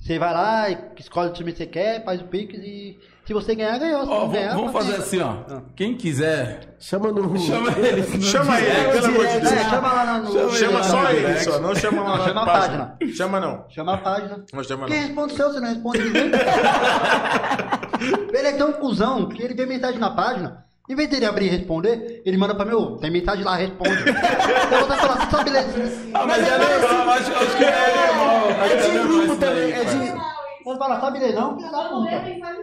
Você 0.00 0.18
vai 0.18 0.32
lá, 0.32 0.70
e 0.70 0.78
escolhe 0.98 1.28
o 1.28 1.32
time 1.32 1.52
que 1.52 1.58
você 1.58 1.66
quer, 1.66 2.02
faz 2.04 2.20
o 2.20 2.24
Pix 2.24 2.54
e 2.58 2.98
se 3.26 3.34
você 3.34 3.54
ganhar, 3.54 3.78
ganhou. 3.78 4.02
Se 4.02 4.26
v- 4.28 4.32
ganhar, 4.38 4.54
vamos 4.56 4.72
fazer 4.72 4.96
assim, 4.96 5.20
ó. 5.20 5.36
Quem 5.76 5.94
quiser, 5.96 6.74
Chama 6.80 7.12
no. 7.12 7.22
chama 7.38 7.70
ele. 7.78 8.02
no 8.02 8.22
Chama 8.22 8.60
ele, 8.60 8.90
pelo 8.92 9.06
amor 9.06 9.26
de 9.26 9.32
direto. 9.32 9.42
Deus. 9.42 9.52
É, 9.52 9.64
chama 9.70 9.92
lá 9.92 10.18
no. 10.18 10.32
Chama 10.32 10.52
Chama 10.52 10.78
ele 10.80 10.84
só 10.84 11.10
ele, 11.10 11.20
direct. 11.20 11.44
só. 11.44 11.60
Não 11.60 11.74
chama 11.74 12.02
lá 12.02 12.24
chama 12.26 12.42
a 12.42 12.46
página. 12.46 12.96
Chama 13.14 13.40
não. 13.40 13.64
Chama 13.68 13.94
a 13.94 13.98
página. 13.98 14.44
Não 14.52 14.64
chama 14.64 14.86
Quem 14.86 14.96
não. 15.00 15.06
responde 15.06 15.32
o 15.32 15.36
seu, 15.36 15.52
você 15.52 15.60
não 15.60 15.68
responde 15.68 15.98
ninguém. 16.02 16.30
ele 18.32 18.48
é 18.48 18.52
tão 18.52 18.72
cuzão 18.72 19.28
que 19.28 19.42
ele 19.42 19.54
vê 19.54 19.66
mensagem 19.66 20.00
na 20.00 20.10
página 20.10 20.64
Em 20.90 20.96
vez 20.96 21.08
dele 21.08 21.24
abrir 21.24 21.46
e 21.46 21.50
responder, 21.50 22.20
ele 22.26 22.36
manda 22.36 22.52
pra 22.52 22.64
meu, 22.64 22.96
tem 22.96 23.12
mensagem 23.12 23.44
lá, 23.44 23.54
responde. 23.54 23.92
eu 24.10 24.88
vou 24.88 24.96
falar, 24.96 25.30
só 25.30 25.44
beleza. 25.44 26.10
Ah, 26.12 26.26
mas 26.26 26.44
é 26.44 26.58
legal, 26.58 27.10
acho, 27.10 27.32
acho 27.32 27.56
que 27.56 27.64
é 27.64 28.06
normal. 28.16 28.50
É 28.50 28.64
acho 28.64 28.76
que 28.76 28.90
de 28.90 28.98
normal 28.98 29.06
grupo 29.06 29.36
também, 29.36 29.72
é 29.72 29.84
de. 29.84 30.64
Você 30.64 30.78
fala, 30.78 31.00
sabe 31.00 31.20
beleza 31.20 31.40
não? 31.40 31.56
Filha 31.56 31.70
da 31.70 31.84
puta. 31.84 32.10
não. 32.10 32.60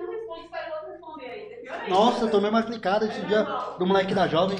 É. 1.24 1.90
Nossa, 1.90 2.26
eu 2.26 2.30
tomei 2.30 2.50
uma 2.50 2.64
clicada 2.64 3.06
esse 3.06 3.22
dia 3.22 3.44
do 3.80 3.88
moleque 3.88 4.14
da 4.14 4.28
jovem. 4.28 4.60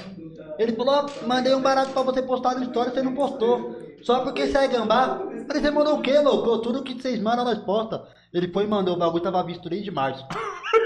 Ele 0.58 0.72
falou, 0.72 0.94
ó, 1.04 1.28
mandei 1.28 1.54
um 1.54 1.62
barato 1.62 1.92
pra 1.92 2.04
você 2.04 2.22
postar 2.22 2.56
no 2.56 2.64
story, 2.64 2.92
você 2.92 3.02
não 3.02 3.16
postou. 3.16 3.76
Só 4.02 4.22
porque 4.22 4.48
você 4.48 4.60
é 4.60 4.68
gambá. 4.70 5.20
Falei, 5.46 5.62
você 5.62 5.72
mandou 5.72 5.98
o 5.98 6.02
quê, 6.02 6.18
louco? 6.20 6.60
Tudo 6.60 6.84
que 6.84 6.94
vocês 6.94 7.22
mandam, 7.22 7.44
nós 7.44 7.58
posta. 7.60 8.02
Ele 8.34 8.48
foi 8.48 8.64
e 8.64 8.68
mandou, 8.68 8.96
o 8.96 8.98
bagulho 8.98 9.22
tava 9.22 9.44
visto 9.44 9.70
desde 9.70 9.92
março. 9.92 10.26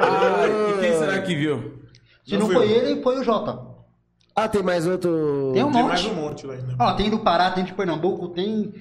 Ah, 0.02 0.48
e 0.48 0.80
quem 0.80 0.98
será 0.98 1.22
que 1.22 1.36
viu? 1.36 1.91
Se 2.26 2.34
Não 2.38 2.48
não, 2.48 2.54
foi 2.56 2.66
eu. 2.68 2.72
ele, 2.72 3.02
foi 3.02 3.20
o 3.20 3.24
Jota. 3.24 3.60
Ah, 4.36 4.48
tem 4.48 4.64
mais 4.64 4.88
outro. 4.88 5.52
Tem 5.54 5.64
um 5.64 5.72
Tem 5.72 5.84
mais 5.84 6.04
monte. 6.04 6.12
um 6.14 6.22
monte 6.22 6.48
lá 6.48 6.54
ainda. 6.54 6.76
Ó, 6.80 6.94
tem 6.94 7.10
do 7.10 7.20
Pará, 7.20 7.52
tem 7.52 7.64
de 7.66 7.74
Pernambuco, 7.74 8.30
tem 8.30 8.72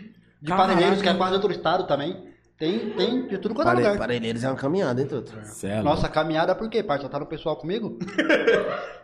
de. 0.40 0.48
Parelheiros, 0.48 1.02
que 1.02 1.08
é 1.08 1.14
quase 1.14 1.34
outro 1.34 1.50
estado 1.50 1.86
também. 1.86 2.28
Tem, 2.58 2.90
tem 2.90 3.26
de 3.26 3.38
tudo 3.38 3.54
quanto 3.54 3.68
é 3.68 3.70
Pare... 3.72 3.82
lugar. 3.84 3.98
Parelheiros 3.98 4.44
é 4.44 4.48
uma 4.48 4.54
caminhada, 4.56 5.00
hein, 5.00 5.06
Tuto? 5.08 5.32
Cê 5.44 5.80
Nossa, 5.80 6.08
caminhada 6.10 6.54
por 6.54 6.68
quê, 6.68 6.82
parça? 6.82 7.08
Tá 7.08 7.18
no 7.18 7.24
pessoal 7.24 7.56
comigo? 7.56 7.98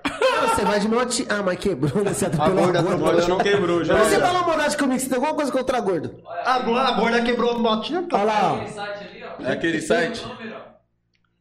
Ah, 0.05 0.47
Você 0.55 0.63
vai 0.65 0.79
de 0.79 0.87
mote. 0.89 1.27
Ah, 1.29 1.43
mas 1.43 1.59
quebrou, 1.59 2.05
né? 2.05 2.13
Você 2.13 2.27
A 2.27 2.29
atropelou 2.29 2.65
gorda 2.65 2.79
a 2.79 2.83
gorda. 2.83 2.95
atropelou. 2.97 3.15
Mote 3.17 3.29
não 3.31 3.39
quebrou 3.39 3.83
já. 3.85 3.97
Você 4.05 4.21
fala 4.21 4.41
uma 4.41 4.47
verdade 4.51 4.77
comigo, 4.77 5.01
você 5.01 5.07
tem 5.09 5.17
alguma 5.17 5.35
coisa 5.35 5.51
contra 5.51 5.81
gordo? 5.81 6.21
A, 6.45 6.55
a 6.57 6.93
gorda 7.01 7.23
quebrou 7.23 7.53
a 7.53 7.59
motinha. 7.59 8.07
Olha 8.13 8.23
lá, 8.25 8.53
ó. 8.53 8.57
Aquele 8.57 8.71
site 8.71 9.05
ali, 9.09 9.25
ó. 9.25 9.43
É 9.49 9.53
aquele 9.53 9.81
site? 9.81 10.27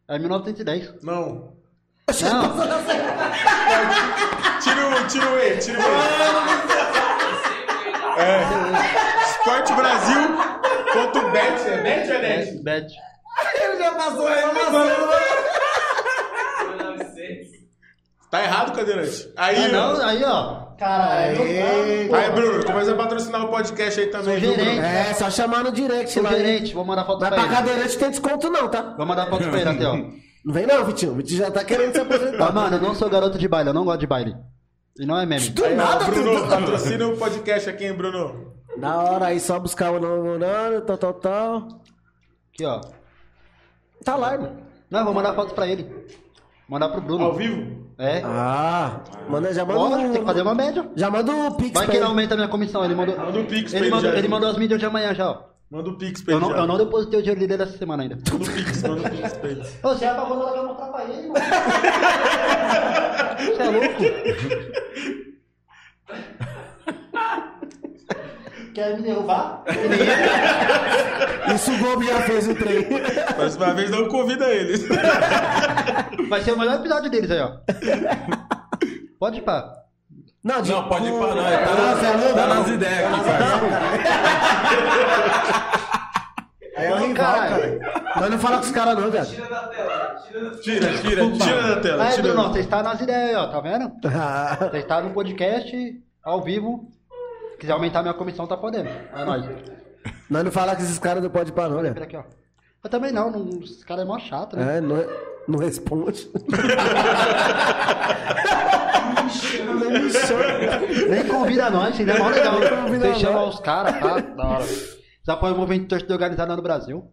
É 0.08 0.18
1910. 0.20 0.94
Não. 1.04 1.55
Não, 2.08 2.54
Tira 4.62 4.88
o, 4.88 5.08
tira 5.08 5.26
o 5.32 5.40
E, 5.40 5.58
tira 5.58 5.80
o 5.80 5.82
E. 5.82 5.86
É. 8.22 8.44
Esporte 9.32 9.74
Brasil 9.74 10.22
ponto 10.94 11.32
bet. 11.32 11.68
É 11.68 11.78
bet 11.82 12.08
ou 12.10 12.16
é 12.16 12.22
net? 12.22 12.64
bad. 12.64 12.88
Ele 13.62 13.78
já 13.78 13.92
passou, 13.94 14.32
ele 14.32 14.42
passou. 14.54 14.86
Foi 16.58 16.76
900. 16.78 17.48
Tá 18.32 18.44
errado, 18.44 18.76
cadeirante. 18.76 19.34
Aí, 19.36 19.66
Ah, 19.66 19.68
não, 19.70 20.06
aí, 20.06 20.24
ó. 20.24 20.66
Caralho. 20.78 21.42
Aí, 21.42 22.32
Bruno, 22.34 22.66
começa 22.66 22.92
a 22.92 22.96
patrocinar 22.96 23.44
o 23.46 23.48
podcast 23.50 24.00
aí 24.00 24.08
também, 24.08 24.26
Sou 24.26 24.36
viu, 24.40 24.54
Bruno? 24.56 24.70
gerente. 24.82 24.86
É, 25.10 25.14
só 25.16 25.30
chamar 25.32 25.64
no 25.64 25.72
direct 25.72 26.12
Sou 26.12 26.22
lá. 26.24 26.30
gerente, 26.30 26.74
vou 26.74 26.86
mandar 26.86 27.04
foto 27.06 27.20
Mas 27.22 27.30
pra 27.30 27.38
pra 27.40 27.48
ele. 27.48 27.56
cadeirante 27.56 27.98
tem 27.98 28.10
desconto 28.12 28.50
não, 28.50 28.70
tá? 28.70 28.94
Vou 28.96 29.06
mandar 29.06 29.26
foto 29.28 29.50
pra 29.50 29.60
ele 29.60 29.70
até, 29.70 29.86
ó. 29.86 29.98
Não 30.46 30.54
vem 30.54 30.66
não, 30.68 30.86
Vitinho. 30.86 31.12
O 31.14 31.16
Vitinho 31.16 31.40
já 31.40 31.50
tá 31.52 31.64
querendo 31.64 31.94
se 31.94 32.02
apresentar. 32.02 32.48
Ah, 32.48 32.52
mano, 32.52 32.78
eu 32.78 32.82
não 32.82 32.94
sou 32.94 33.10
garoto 33.10 33.38
de 33.38 33.48
baile, 33.48 33.70
eu 33.70 33.74
não 33.74 33.84
gosto 33.84 34.00
de 34.02 34.08
baile. 34.08 34.36
E 34.98 35.06
não 35.06 35.18
é 35.20 35.26
meme. 35.26 35.50
Do 35.50 35.66
Aí, 35.66 35.74
ó, 35.74 35.76
nada, 35.78 36.06
Bruno, 36.06 36.48
patrocina 36.48 37.08
o 37.08 37.18
podcast 37.18 37.70
aqui, 37.70 37.86
hein, 37.86 37.94
Bruno? 37.94 38.54
Da 38.78 38.96
hora, 38.98 39.26
aí 39.28 39.40
só 39.40 39.60
buscar 39.60 39.92
o 39.92 40.00
nome, 40.00 40.40
tal, 40.86 40.98
tal, 40.98 41.14
tal. 41.14 41.58
Aqui, 42.54 42.64
ó. 42.66 42.82
Tá 44.04 44.16
lá, 44.16 44.34
irmão. 44.34 44.52
Não, 44.90 45.00
eu 45.00 45.06
vou 45.06 45.14
mandar 45.14 45.34
foto 45.34 45.54
pra 45.56 45.68
ele. 45.68 45.90
Mandar 46.70 46.90
pro 46.90 47.02
Bruno. 47.02 47.26
Ao 47.26 47.34
vivo? 47.34 47.86
É. 47.98 48.22
Ah, 48.24 49.02
manda, 49.30 49.54
já 49.54 49.66
manda 49.66 49.80
Bora, 49.80 49.96
um- 50.02 50.12
tem 50.12 50.22
que 50.22 50.28
fazer 50.28 50.42
uma 50.42 50.54
média. 50.54 50.90
Já 50.96 51.10
manda 51.10 51.32
o 51.32 51.56
Pix 51.56 51.72
Vai 51.74 51.86
que 51.86 51.92
ele 51.92 51.98
ele. 52.00 52.06
aumenta 52.06 52.34
a 52.34 52.38
minha 52.38 52.50
comissão. 52.50 52.84
Ele 52.84 52.94
mandou, 52.96 53.18
Manda 53.18 53.40
o 53.40 53.46
Pix 53.46 53.72
pra 53.72 53.80
ele 53.80 53.88
ele 53.88 53.96
mandou, 53.96 54.12
já. 54.12 54.18
ele 54.18 54.28
mandou 54.28 54.50
as 54.50 54.58
mídias 54.58 54.80
de 54.80 54.86
amanhã 54.86 55.14
já, 55.16 55.30
ó. 55.32 55.38
Manda 55.70 55.90
o 55.90 55.98
Pix 55.98 56.22
pra 56.22 56.34
Eu 56.34 56.38
ele 56.38 56.46
não, 56.48 56.54
já. 56.54 56.60
eu 56.62 56.68
não 56.68 56.78
depositei 56.78 57.20
o 57.20 57.24
dinheiro 57.24 57.48
dele 57.48 57.64
essa 57.64 57.78
semana 57.78 58.04
ainda. 58.04 58.16
Manda 58.32 58.44
o 58.46 58.54
Pix, 58.54 58.84
manda 58.84 59.02
o 59.08 59.10
Pix 59.12 59.34
pra 59.34 59.50
ele. 59.50 59.62
Ô, 59.84 59.90
você 59.90 60.06
é 60.06 60.14
pra 60.14 60.26
quando 60.26 60.42
ela 60.42 60.52
vai 60.52 60.66
mostrar 60.66 60.88
pra 60.88 61.04
ele, 61.06 61.28
mano. 61.28 61.46
Você 63.36 63.62
é 63.62 63.70
louco? 63.70 64.04
Quer 68.74 68.98
me 68.98 69.04
derrubar? 69.04 69.64
Isso 71.56 71.72
o 71.72 71.78
Globo 71.78 72.04
já 72.04 72.22
fez 72.24 72.48
o 72.48 72.56
trem. 72.56 72.86
Próxima 73.36 73.74
vez 73.74 73.90
não 73.90 74.08
convida 74.10 74.50
eles. 74.54 74.86
Vai 76.30 76.42
ser 76.44 76.52
o 76.54 76.58
melhor 76.60 76.76
episódio 76.80 77.10
deles 77.10 77.32
aí, 77.32 77.40
ó. 77.40 77.58
Pode 79.20 79.38
ir 79.40 79.42
pá. 79.44 79.85
Não, 80.46 80.62
de- 80.62 80.72
Não, 80.72 80.88
pode 80.88 81.08
ir 81.08 81.18
pra 81.18 81.34
não. 81.36 81.48
é, 81.48 81.58
Tá, 81.58 81.72
é 81.72 82.34
tá 82.34 82.48
não. 82.48 82.56
nas 82.56 82.68
ideias 82.68 83.14
aqui, 83.14 83.24
parceiro. 83.24 83.66
Aí 86.78 86.86
é 86.86 86.94
o 86.94 86.98
rival, 86.98 87.34
cara. 87.34 87.80
Nós 88.22 88.30
não 88.30 88.38
fala 88.40 88.58
com 88.58 88.64
os 88.64 88.72
caras 88.72 88.96
não, 89.00 89.10
velho. 89.10 89.26
Tira 89.26 89.48
da 89.50 89.68
tela. 89.68 90.16
Tira 90.28 90.50
da 90.50 90.58
Tira, 90.58 90.98
tira, 91.00 91.32
tira 91.32 91.62
da 91.76 91.82
tela. 91.82 92.06
Bruno, 92.22 92.50
você 92.50 92.60
está 92.60 92.84
nas 92.84 93.02
ideias 93.02 93.30
aí, 93.30 93.36
ó, 93.36 93.48
tá 93.48 93.60
vendo? 93.60 93.92
Você 94.70 94.78
está 94.78 95.02
no 95.02 95.10
podcast, 95.12 96.02
ao 96.24 96.42
vivo. 96.44 96.92
Se 97.54 97.58
quiser 97.58 97.74
aumentar 97.74 98.04
minha 98.04 98.14
comissão, 98.14 98.46
tá 98.46 98.56
podendo. 98.56 98.90
É 98.90 99.26
nóis. 99.26 99.46
Nós 100.30 100.44
não 100.44 100.52
fala 100.52 100.76
com 100.76 100.84
esses 100.84 101.00
caras 101.00 101.24
não 101.24 101.30
pode 101.32 101.50
ir 101.50 101.54
pra 101.54 101.68
não, 101.70 101.82
Pera 101.82 101.94
né? 101.96 102.02
aqui, 102.04 102.18
ó. 102.18 102.24
Eu 102.84 102.90
também 102.90 103.12
não, 103.12 103.32
não 103.32 103.64
esse 103.64 103.84
cara 103.84 104.04
é 104.04 104.06
mó 104.06 104.20
chato, 104.20 104.56
né? 104.58 104.78
É, 104.78 104.82
não, 104.82 105.04
não 105.48 105.58
responde. 105.58 106.30
Me 109.24 109.30
chama. 109.30 111.08
Nem 111.10 111.28
convida 111.28 111.70
nós, 111.70 111.96
seria 111.96 112.18
mó 112.18 112.30
legal. 112.30 112.60
Nem 112.60 112.70
convida 112.70 113.14
Você 113.14 113.20
chama 113.20 113.44
os 113.44 113.60
caras, 113.60 114.00
tá? 114.00 114.20
Da 114.20 114.48
hora. 114.48 114.66
Já 115.26 115.34
apoia 115.34 115.54
o 115.54 115.58
movimento 115.58 115.84
de 115.84 115.88
torcida 115.88 116.14
organizada 116.14 116.56
no 116.56 116.62
Brasil. 116.62 117.12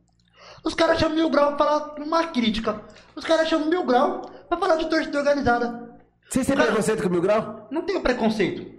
Os 0.65 0.75
caras 0.75 0.99
chamam 0.99 1.17
Mil 1.17 1.31
Grau 1.31 1.57
pra 1.57 1.67
falar 1.67 1.95
uma 1.99 2.25
crítica. 2.29 2.83
Os 3.17 3.25
caras 3.25 3.49
chamam 3.49 3.69
Mil 3.69 3.85
Grau 3.85 4.23
pra 4.49 4.59
falar 4.59 4.77
de 4.77 4.87
torcida 4.87 5.19
organizada. 5.19 5.91
Vocês 6.29 6.47
têm 6.47 6.57
preconceito 6.57 7.03
com 7.03 7.09
o 7.09 7.13
Mil 7.13 7.21
Grau? 7.23 7.69
Não 7.71 7.83
tenho 7.83 8.01
preconceito. 8.01 8.71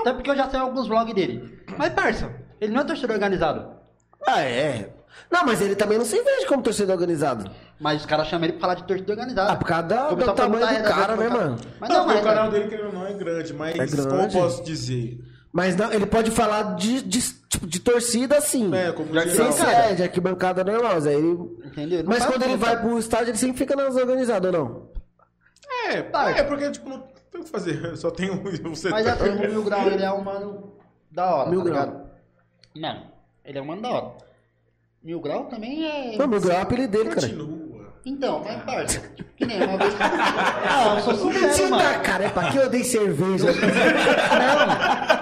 Até 0.00 0.12
porque 0.12 0.30
eu 0.30 0.36
já 0.36 0.48
sei 0.48 0.60
alguns 0.60 0.88
vlogs 0.88 1.14
dele. 1.14 1.58
Mas, 1.76 1.92
parça, 1.92 2.32
ele 2.60 2.72
não 2.72 2.80
é 2.82 2.84
torcedor 2.84 3.14
organizado. 3.14 3.76
Ah, 4.26 4.40
é. 4.40 4.92
Não, 5.30 5.44
mas 5.44 5.60
ele 5.60 5.74
também 5.74 5.98
não 5.98 6.04
se 6.04 6.20
vende 6.22 6.46
como 6.46 6.62
torcedor 6.62 6.94
organizado. 6.94 7.50
Mas 7.78 8.00
os 8.00 8.06
caras 8.06 8.26
chamam 8.28 8.44
ele 8.44 8.52
pra 8.54 8.60
falar 8.62 8.74
de 8.74 8.84
torcida 8.84 9.12
organizada. 9.12 9.52
Ah, 9.52 9.56
por 9.56 9.66
causa 9.66 9.82
da- 9.86 10.10
do 10.10 10.32
tamanho 10.34 10.66
do 10.66 10.72
é, 10.72 10.82
cara, 10.82 11.16
né, 11.16 11.28
mano? 11.28 11.58
Mas 11.78 11.90
Não, 11.90 11.96
não, 11.98 12.04
porque 12.04 12.14
mas 12.14 12.24
o 12.24 12.28
canal 12.36 12.50
dele, 12.50 12.68
querendo 12.68 12.86
ou 12.86 12.92
não, 12.92 13.06
é 13.06 13.12
grande, 13.12 13.52
mas 13.52 13.74
É 13.74 13.86
grande. 13.86 14.08
como 14.08 14.22
eu 14.22 14.28
posso 14.28 14.64
dizer? 14.64 15.20
Mas 15.52 15.76
não, 15.76 15.92
ele 15.92 16.06
pode 16.06 16.30
falar 16.30 16.74
de, 16.76 17.02
de, 17.02 17.20
tipo, 17.48 17.66
de 17.66 17.80
torcida 17.80 18.40
sim. 18.40 18.74
É, 18.74 18.92
como 18.92 19.08
De 19.08 19.14
geral. 19.28 19.28
Sem 19.34 19.44
arquibancada. 19.46 19.82
ser 19.86 19.92
é, 19.92 19.94
de 19.94 20.02
arquibancada 20.02 20.64
normal. 20.64 20.94
Mas, 20.94 21.06
aí 21.06 21.14
ele... 21.14 21.32
Entendeu? 21.64 22.02
Não 22.02 22.08
mas 22.10 22.26
quando 22.26 22.42
ele 22.42 22.56
vai 22.56 22.78
pro 22.80 22.98
estádio, 22.98 23.30
ele 23.30 23.38
sempre 23.38 23.56
fica 23.58 23.74
nas 23.76 23.94
organizadas, 23.96 24.54
ou 24.54 24.58
não? 24.58 24.90
É, 25.90 25.98
é 26.38 26.42
porque, 26.42 26.70
tipo, 26.70 26.88
não 26.88 26.98
tem 27.30 27.40
o 27.40 27.44
que 27.44 27.50
fazer. 27.50 27.84
Eu 27.84 27.96
só 27.96 28.10
tenho 28.10 28.42
você. 28.70 28.88
Mas 28.90 29.06
assim, 29.06 29.28
o 29.30 29.38
Mil 29.50 29.64
Grau, 29.64 29.86
ele 29.88 30.02
é 30.02 30.12
um 30.12 30.22
mano 30.22 30.72
da 31.10 31.34
hora, 31.34 31.50
Mil 31.50 31.62
tá 31.62 31.70
Grau. 31.70 31.84
ligado? 31.84 32.06
Não, 32.74 33.02
ele 33.44 33.58
é 33.58 33.62
um 33.62 33.64
mano 33.66 33.82
da 33.82 33.88
hora. 33.90 34.12
Mil 35.02 35.20
Grau 35.20 35.44
também 35.46 35.84
é... 35.86 36.16
Não, 36.18 36.26
Mil 36.26 36.40
Grau 36.40 36.56
é 36.56 36.60
o 36.60 36.62
apelido 36.62 36.90
dele, 36.92 37.10
cara. 37.10 37.20
Continua. 37.28 37.55
Então, 38.06 38.40
mas 38.44 38.62
parça, 38.62 39.00
que 39.36 39.44
nem 39.44 39.64
uma 39.64 39.76
vez... 39.76 39.92
Ah, 40.00 40.94
eu 40.94 41.00
sou 41.02 41.32
sincero, 41.32 41.70
mano. 41.70 42.02
cara, 42.04 42.24
é 42.24 42.28
pra 42.30 42.52
que 42.52 42.56
eu 42.56 42.70
dei 42.70 42.84
cerveja? 42.84 43.48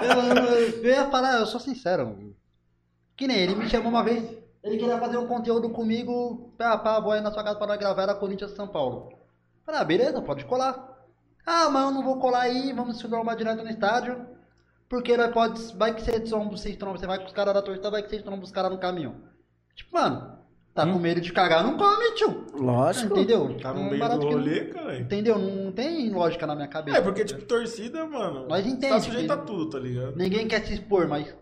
Não, 0.01 0.37
eu, 0.37 0.43
eu, 0.43 0.83
eu 0.85 0.89
ia 0.91 1.09
falar, 1.09 1.39
eu 1.39 1.47
sou 1.47 1.59
sincero. 1.59 2.35
Que 3.17 3.25
nem 3.25 3.37
ele 3.37 3.55
me 3.55 3.67
chamou 3.67 3.89
uma 3.89 4.03
vez, 4.03 4.23
ele 4.63 4.77
queria 4.77 4.99
fazer 4.99 5.17
um 5.17 5.25
conteúdo 5.25 5.71
comigo, 5.71 6.53
pá, 6.59 6.77
pá, 6.77 6.99
vou 6.99 7.11
aí 7.11 7.21
na 7.21 7.31
sua 7.31 7.43
casa 7.43 7.57
para 7.57 7.75
gravar, 7.75 8.03
era 8.03 8.13
Corinthians 8.13 8.51
e 8.51 8.55
São 8.55 8.67
Paulo. 8.67 9.11
Falei, 9.65 9.81
ah, 9.81 9.83
beleza, 9.83 10.21
pode 10.21 10.45
colar. 10.45 10.95
Ah, 11.43 11.71
mas 11.71 11.85
eu 11.85 11.91
não 11.91 12.03
vou 12.03 12.19
colar 12.19 12.41
aí, 12.41 12.71
vamos 12.71 12.99
se 12.99 13.07
uma 13.07 13.35
direto 13.35 13.63
no 13.63 13.69
estádio, 13.69 14.27
porque 14.87 15.17
pode, 15.29 15.75
vai 15.75 15.95
que 15.95 16.03
você 16.03 16.19
tromba, 16.19 16.55
você 16.55 16.73
tromba, 16.73 16.99
você 16.99 17.07
vai 17.07 17.17
com 17.17 17.25
os 17.25 17.33
caras 17.33 17.55
da 17.55 17.63
torcida, 17.63 17.89
vai 17.89 18.03
que 18.03 18.11
você 18.11 18.21
tromba 18.21 18.43
os 18.43 18.51
caras 18.51 18.69
no 18.69 18.77
caminho. 18.77 19.23
Tipo, 19.75 19.91
mano, 19.95 20.44
tá 20.75 20.85
com 20.85 20.99
medo 20.99 21.21
de 21.21 21.31
cagar, 21.31 21.63
não 21.63 21.77
come, 21.77 22.11
tio. 22.15 22.45
Lógico. 22.53 23.17
Entendeu? 23.17 23.57
Tá 23.59 23.73
no 23.73 23.89
meio 23.89 24.03
do 24.09 24.19
que 24.19 24.25
não- 24.25 24.31
rolê, 24.33 24.65
cara. 24.65 24.99
Entendeu? 24.99 25.39
Não 25.39 25.71
tem 25.71 26.09
lógica 26.11 26.45
na 26.45 26.53
minha 26.53 26.67
cabeça. 26.67 26.97
É, 26.97 27.01
porque, 27.01 27.23
tipo, 27.25 27.41
torcida, 27.45 28.05
mano. 28.05 28.45
Nós 28.47 28.63
Tá 28.63 28.69
entende 28.69 29.01
sujeito 29.05 29.25
que- 29.25 29.31
a 29.31 29.37
tudo, 29.37 29.69
tá 29.69 29.79
ligado? 29.79 30.15
Ninguém 30.15 30.47
quer 30.47 30.63
se 30.65 30.73
expor, 30.73 31.07
mas. 31.07 31.33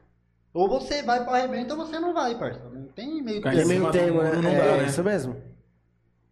Ou 0.53 0.69
você 0.69 1.01
vai 1.01 1.23
pro 1.25 1.33
arrebento 1.33 1.73
ou 1.73 1.85
você 1.85 1.99
não 1.99 2.13
vai, 2.13 2.37
parça. 2.37 2.61
Não 2.71 2.83
tem 2.89 3.21
meio 3.23 3.39
em 3.39 3.41
Tem 3.41 3.65
meio 3.65 3.91
termo, 3.91 4.21
né? 4.21 4.31
não 4.35 4.49
é, 4.51 4.57
dá, 4.57 4.77
né? 4.77 4.85
isso 4.85 5.03
mesmo. 5.03 5.35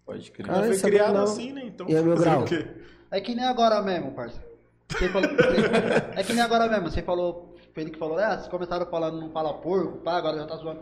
Pode 0.06 0.30
crer. 0.32 0.48
Ela 0.48 0.64
foi 0.64 0.76
isso 0.76 0.86
é 0.88 0.90
criada 0.92 1.14
não. 1.18 1.24
assim, 1.24 1.52
né? 1.54 1.64
Então. 1.66 1.90
E 1.90 1.96
aí, 1.96 2.04
meu 2.04 2.16
grau? 2.16 2.42
o 2.42 2.46
quê? 2.46 2.68
É 3.10 3.20
que 3.20 3.34
nem 3.34 3.44
agora 3.46 3.82
mesmo, 3.82 4.12
parça. 4.12 4.40
Você 4.90 5.10
falou, 5.10 5.28
é 6.16 6.24
que 6.24 6.34
nem 6.34 6.42
agora 6.44 6.68
mesmo. 6.68 6.92
Você 6.92 7.02
falou, 7.02 7.56
foi 7.74 7.82
ele 7.84 7.92
que 7.92 7.98
falou, 7.98 8.20
ah, 8.20 8.36
vocês 8.38 8.48
começaram 8.48 8.86
falando 8.86 9.20
não 9.20 9.32
fala 9.32 9.54
porco, 9.56 9.98
pá, 10.00 10.18
agora 10.18 10.38
já 10.38 10.46
tá 10.46 10.56
zoando. 10.58 10.82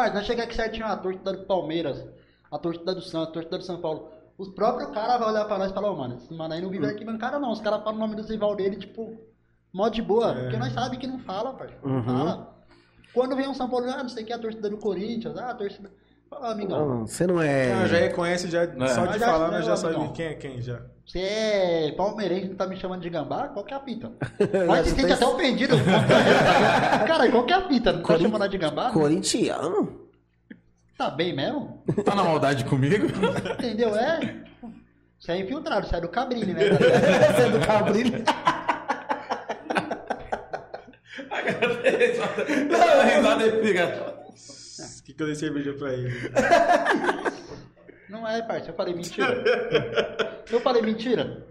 Parça, 0.00 0.14
nós 0.14 0.24
chega 0.26 0.44
aqui 0.44 0.54
certinho 0.54 0.86
a 0.86 0.96
torcida 0.96 1.32
do 1.32 1.44
Palmeiras, 1.44 2.06
a 2.50 2.58
torcida 2.58 2.94
do 2.94 3.02
Santos, 3.02 3.28
a 3.28 3.32
torcida 3.32 3.58
do 3.58 3.64
São 3.64 3.80
Paulo. 3.80 4.08
Os 4.38 4.48
próprios 4.48 4.90
caras 4.92 5.18
vão 5.18 5.28
olhar 5.28 5.44
pra 5.44 5.58
nós 5.58 5.70
e 5.70 5.74
falar, 5.74 5.90
ô, 5.90 5.96
mano, 5.96 6.14
esse 6.16 6.32
mano 6.32 6.54
aí 6.54 6.62
não 6.62 6.70
vive 6.70 6.86
aqui 6.86 7.04
bancada 7.04 7.38
não. 7.38 7.52
Os 7.52 7.60
caras 7.60 7.82
falam 7.82 7.96
o 7.96 8.00
nome 8.00 8.16
do 8.16 8.22
rival 8.22 8.56
dele, 8.56 8.76
tipo, 8.76 9.14
mó 9.72 9.88
de 9.90 10.00
boa. 10.00 10.32
Porque 10.34 10.56
nós 10.56 10.72
sabemos 10.72 10.96
que 10.98 11.06
não 11.06 11.18
fala, 11.18 11.52
parça. 11.52 11.74
Não 11.84 11.96
Uhum. 11.96 12.02
fala. 12.04 12.56
Quando 13.12 13.36
vem 13.36 13.46
um 13.48 13.52
São 13.54 13.68
Paulo, 13.68 13.90
ah, 13.90 14.02
não 14.02 14.08
sei 14.08 14.22
o 14.22 14.26
que, 14.26 14.32
a 14.32 14.38
torcida 14.38 14.70
do 14.70 14.78
Corinthians, 14.78 15.36
ah, 15.36 15.50
a 15.50 15.54
torcida. 15.54 15.90
Fala, 16.30 16.52
amigão. 16.52 16.88
Não, 16.88 17.06
você 17.06 17.26
não 17.26 17.42
é. 17.42 17.72
Ah, 17.72 17.86
já 17.86 17.98
reconhece, 17.98 18.48
já, 18.48 18.64
só 18.94 19.04
de 19.06 19.18
já 19.18 19.26
falar, 19.26 19.50
nós 19.50 19.66
já 19.66 19.72
ó, 19.72 19.76
sabe 19.76 19.94
amigão. 19.96 20.12
quem 20.14 20.26
é 20.26 20.34
quem 20.34 20.62
já. 20.62 20.80
Você 21.10 21.18
é 21.18 21.92
palmeirense 21.96 22.46
e 22.46 22.48
não 22.50 22.56
tá 22.56 22.68
me 22.68 22.76
chamando 22.76 23.00
de 23.02 23.10
gambá? 23.10 23.48
Qual 23.48 23.64
que 23.64 23.74
é 23.74 23.76
a 23.76 23.80
fita? 23.80 24.12
Mas 24.68 24.86
se 24.86 24.94
sente 24.94 25.12
até 25.12 25.26
ofendido. 25.26 25.74
Cara, 27.08 27.28
qual 27.32 27.44
que 27.44 27.52
é 27.52 27.56
a 27.56 27.66
fita? 27.66 27.92
Não 27.92 28.00
tá 28.02 28.06
Corin- 28.06 28.22
chamando 28.22 28.48
de 28.48 28.58
gambá? 28.58 28.90
Corintiano? 28.92 30.08
Tá 30.96 31.10
bem 31.10 31.34
mesmo? 31.34 31.82
Tá 32.04 32.14
na 32.14 32.22
maldade 32.22 32.64
comigo? 32.64 33.06
Entendeu? 33.58 33.96
É. 33.96 34.20
Você 35.18 35.32
é 35.32 35.40
infiltrado, 35.40 35.88
você 35.88 35.96
é 35.96 36.00
do 36.00 36.08
Cabrini, 36.08 36.52
né? 36.54 36.60
Você 36.78 37.42
é 37.42 37.50
do 37.50 37.66
Cabrilho? 37.66 38.24
Não, 42.70 43.02
risada 43.16 43.46
e 43.46 43.66
fica. 43.66 44.16
O 44.98 45.02
que, 45.02 45.12
que 45.12 45.22
eu 45.22 45.26
dei 45.26 45.34
cerveja 45.34 45.72
pra 45.74 45.92
ele? 45.92 46.10
Não 48.08 48.26
é, 48.28 48.40
parça. 48.42 48.70
Eu 48.70 48.74
falei 48.74 48.94
mentira. 48.94 49.42
Eu 50.50 50.60
falei 50.60 50.82
mentira. 50.82 51.46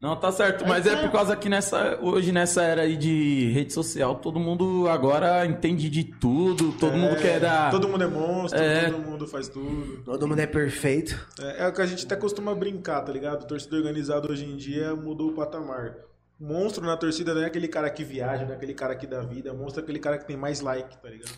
Não, 0.00 0.14
tá 0.16 0.30
certo, 0.30 0.66
mas 0.68 0.86
é 0.86 0.96
por 0.96 1.10
causa 1.10 1.34
que 1.34 1.48
nessa, 1.48 1.98
hoje 2.02 2.30
nessa 2.30 2.62
era 2.62 2.82
aí 2.82 2.94
de 2.94 3.50
rede 3.52 3.72
social, 3.72 4.16
todo 4.16 4.38
mundo 4.38 4.86
agora 4.86 5.46
entende 5.46 5.88
de 5.88 6.04
tudo, 6.04 6.72
todo 6.72 6.94
mundo 6.94 7.16
quer 7.16 7.40
dar. 7.40 7.70
Todo 7.70 7.88
mundo 7.88 8.04
é 8.04 8.06
monstro, 8.06 8.60
É. 8.60 8.90
todo 8.90 8.98
mundo 9.02 9.26
faz 9.26 9.48
tudo. 9.48 10.02
Todo 10.04 10.28
mundo 10.28 10.40
é 10.40 10.46
perfeito. 10.46 11.18
É, 11.40 11.64
é 11.64 11.68
o 11.68 11.72
que 11.72 11.80
a 11.80 11.86
gente 11.86 12.04
até 12.04 12.16
costuma 12.16 12.54
brincar, 12.54 13.00
tá 13.00 13.10
ligado? 13.12 13.46
Torcida 13.46 13.76
organizada 13.76 14.30
hoje 14.30 14.44
em 14.44 14.56
dia 14.56 14.94
mudou 14.94 15.30
o 15.30 15.34
patamar. 15.34 15.94
Monstro 16.38 16.84
na 16.84 16.98
torcida 16.98 17.32
não 17.32 17.40
é 17.42 17.46
aquele 17.46 17.68
cara 17.68 17.88
que 17.88 18.04
viaja, 18.04 18.44
não 18.44 18.52
é 18.52 18.56
aquele 18.56 18.74
cara 18.74 18.94
que 18.94 19.06
dá 19.06 19.20
vida. 19.20 19.54
Monstro 19.54 19.80
é 19.80 19.84
aquele 19.84 20.00
cara 20.00 20.18
que 20.18 20.26
tem 20.26 20.36
mais 20.36 20.60
like, 20.60 20.98
tá 21.00 21.08
ligado? 21.08 21.32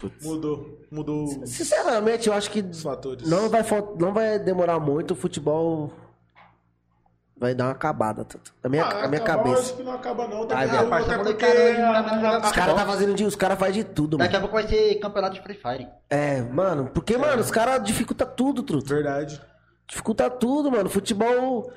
Putz. 0.00 0.24
Mudou. 0.24 0.78
Mudou 0.90 1.26
Sinceramente, 1.46 2.28
eu 2.28 2.34
acho 2.34 2.48
que 2.50 2.60
os 2.60 2.82
fatores. 2.82 3.28
não 3.28 3.48
vai, 3.48 3.62
não 3.98 4.12
vai 4.12 4.38
demorar 4.38 4.78
muito. 4.78 5.12
O 5.12 5.16
futebol 5.16 5.92
vai 7.42 7.54
dar 7.54 7.64
uma 7.64 7.72
acabada. 7.72 8.24
Tudo. 8.24 8.42
Na 8.62 8.70
minha, 8.70 8.84
Ah, 8.84 9.02
na 9.02 9.08
minha 9.08 9.20
acabar, 9.20 9.40
eu 9.40 9.44
cabeça. 9.52 9.60
acho 9.66 9.76
que 9.76 9.82
não 9.82 9.92
acaba 9.92 10.26
não. 10.28 10.42
Até 10.44 10.54
a 10.54 10.58
porque 10.58 10.74
não 10.76 10.88
vai 10.88 12.02
mais 12.02 12.06
a- 12.06 12.14
jogar 12.16 12.34
a- 12.36 12.46
Os 12.46 12.52
caras 12.52 12.74
tá 12.74 12.86
fazendo 12.86 13.14
de, 13.14 13.24
os 13.24 13.36
caras 13.36 13.58
fazem 13.58 13.74
de 13.74 13.84
tudo, 13.84 14.16
mano. 14.16 14.24
Daqui 14.28 14.36
a 14.36 14.40
pouco 14.40 14.54
vai 14.54 14.66
ser 14.66 14.94
campeonato 15.00 15.34
de 15.34 15.42
Free 15.42 15.54
Fire. 15.60 15.88
É, 16.08 16.40
mano, 16.42 16.90
porque, 16.94 17.16
mano, 17.18 17.40
os 17.42 17.50
caras 17.50 17.82
dificultam 17.84 18.28
tudo, 18.34 18.62
truto. 18.62 18.88
Verdade. 18.88 19.40
Dificulta 19.88 20.30
tudo, 20.30 20.70
mano. 20.70 20.88
Futebol. 20.88 21.70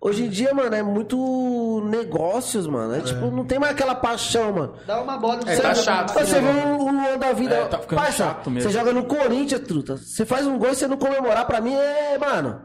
Hoje 0.00 0.24
em 0.26 0.28
dia, 0.28 0.54
mano, 0.54 0.72
é 0.76 0.82
muito 0.82 1.82
negócios, 1.90 2.68
mano. 2.68 2.94
É, 2.94 3.00
tipo, 3.00 3.32
não 3.32 3.44
tem 3.44 3.58
mais 3.58 3.72
aquela 3.72 3.96
paixão, 3.96 4.52
mano. 4.52 4.74
Dá 4.86 5.00
uma 5.02 5.16
bola 5.18 5.40
É, 5.44 5.56
tá 5.56 5.74
chato. 5.74 6.12
Você 6.12 6.40
vê 6.40 6.48
o 6.48 6.78
o 6.84 6.92
Luan 6.92 7.18
da 7.18 7.32
vida. 7.32 7.54
É, 7.56 7.64
tá 7.66 7.78
ficando 7.78 7.98
Parça, 7.98 8.24
chato 8.26 8.48
mesmo. 8.50 8.70
Você 8.70 8.78
joga 8.78 8.92
no 8.92 9.04
Corinthians, 9.06 9.60
truta. 9.62 9.96
Você 9.96 10.24
faz 10.24 10.46
um 10.46 10.56
gol 10.56 10.70
e 10.70 10.76
você 10.76 10.86
não 10.86 10.96
comemorar, 10.96 11.46
pra 11.46 11.60
mim 11.60 11.74
é, 11.74 12.16
mano. 12.16 12.60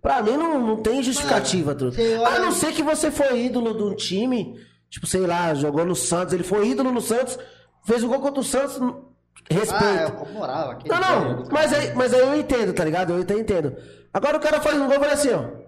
Pra 0.00 0.22
mim 0.22 0.36
não, 0.36 0.60
não 0.66 0.76
tem 0.76 1.02
justificativa, 1.02 1.74
truta. 1.74 1.96
A 2.26 2.38
não 2.38 2.52
ser 2.52 2.72
que 2.72 2.82
você 2.82 3.10
foi 3.10 3.44
ídolo 3.44 3.74
de 3.74 3.82
um 3.82 3.94
time, 3.94 4.58
tipo, 4.90 5.06
sei 5.06 5.20
lá, 5.26 5.54
jogou 5.54 5.84
no 5.84 5.94
Santos, 5.94 6.34
ele 6.34 6.42
foi 6.42 6.68
ídolo 6.68 6.90
no 6.92 7.00
Santos, 7.00 7.38
fez 7.84 8.02
um 8.02 8.08
gol 8.08 8.20
contra 8.20 8.40
o 8.40 8.44
Santos, 8.44 8.78
Ah, 8.80 9.54
respeito. 9.54 10.02
eu 10.02 10.12
comemorava. 10.12 10.72
aquele 10.72 10.94
Não, 10.94 11.34
não, 11.34 11.44
mas 11.50 11.72
aí, 11.72 11.94
mas 11.94 12.12
aí 12.14 12.20
eu 12.20 12.36
entendo, 12.36 12.72
tá 12.72 12.84
ligado? 12.84 13.12
Eu 13.12 13.22
até 13.22 13.34
entendo. 13.38 13.76
Agora 14.12 14.36
o 14.36 14.40
cara 14.40 14.60
faz 14.60 14.76
um 14.76 14.86
gol 14.86 14.96
e 14.96 15.00
fala 15.00 15.12
assim, 15.12 15.30
ó. 15.32 15.61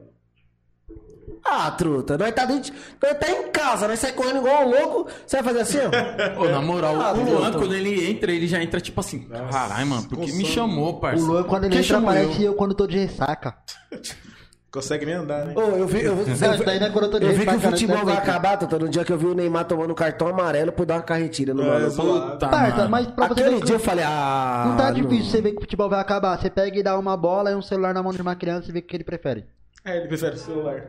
Ah, 1.47 1.71
truta, 1.73 2.17
nós 2.17 2.33
tá, 2.35 2.47
dentro, 2.47 2.73
nós 3.03 3.19
tá 3.19 3.31
em 3.31 3.51
casa, 3.51 3.87
nós 3.87 3.99
sai 3.99 4.13
correndo 4.13 4.39
igual 4.39 4.67
um 4.67 4.71
louco, 4.71 5.11
você 5.27 5.43
vai 5.43 5.53
fazer 5.55 5.61
assim, 5.61 5.79
ó? 5.79 6.41
Ô, 6.43 6.49
na 6.49 6.63
moral, 6.63 6.99
Ah, 7.01 7.13
o 7.13 7.23
Luan, 7.23 7.53
quando 7.53 7.75
ele 7.75 8.11
entra, 8.11 8.33
ele 8.33 8.47
já 8.49 8.63
entra 8.63 8.81
tipo 8.81 8.99
assim, 9.01 9.29
caralho, 9.51 9.87
mano, 9.87 10.09
por 10.09 10.19
que 10.21 10.33
me 10.33 10.45
chamou, 10.47 10.91
O 10.91 11.01
parça? 11.01 11.23
Luan, 11.23 11.45
quando 11.45 11.65
ele 11.65 11.79
entra, 11.79 12.01
parece 12.01 12.43
eu 12.43 12.55
quando 12.55 12.75
tô 12.75 12.87
de 12.87 12.99
ressaca. 12.99 13.55
Consegue 14.75 15.07
nem 15.07 15.15
andar, 15.15 15.45
né? 15.45 15.55
Ô, 15.55 15.61
eu 15.61 15.87
vi, 15.87 16.03
eu, 16.03 16.15
eu 16.15 16.19
é 16.19 16.21
eu 16.23 17.09
tô 17.09 17.19
de 17.21 17.27
eu 17.27 17.33
vi 17.33 17.47
que 17.47 17.55
o 17.55 17.61
futebol 17.61 18.05
vai 18.05 18.15
é 18.17 18.19
acabar, 18.19 18.57
Tuta, 18.57 18.77
no 18.77 18.89
dia 18.89 19.05
que 19.05 19.13
eu 19.13 19.17
vi 19.17 19.27
o 19.27 19.35
Neymar 19.35 19.67
tomando 19.67 19.95
cartão 19.95 20.27
amarelo 20.27 20.73
por 20.73 20.85
dar 20.85 20.95
uma 20.97 21.03
carretilha 21.03 21.55
no 21.55 21.63
É, 21.63 21.67
maluco. 21.67 21.91
zoado. 21.91 22.31
Puta, 22.33 22.49
Parça, 22.49 22.77
mano. 22.79 22.91
mas 22.91 23.07
pra 23.07 23.29
você 23.29 23.41
Aquele 23.43 23.57
ver 23.61 23.65
dia 23.67 23.75
eu 23.77 23.79
falei, 23.79 24.05
ah. 24.05 24.65
não 24.67 24.77
tá 24.77 24.91
difícil 24.91 25.31
você 25.31 25.41
ver 25.41 25.53
que 25.53 25.59
o 25.59 25.61
futebol 25.61 25.89
vai 25.89 26.01
acabar. 26.01 26.37
Você 26.41 26.51
pega 26.51 26.77
e 26.77 26.83
dá 26.83 26.99
uma 26.99 27.17
bola 27.17 27.53
e 27.53 27.55
um 27.55 27.63
celular 27.63 27.95
na 27.95 28.03
mão 28.03 28.13
de 28.13 28.21
uma 28.21 28.35
criança 28.35 28.69
e 28.69 28.73
vê 28.73 28.81
o 28.81 28.83
que 28.83 28.97
ele 28.97 29.05
prefere. 29.05 29.45
É, 29.85 29.97
ele 29.99 30.09
prefere 30.09 30.35
o 30.35 30.39
celular. 30.41 30.83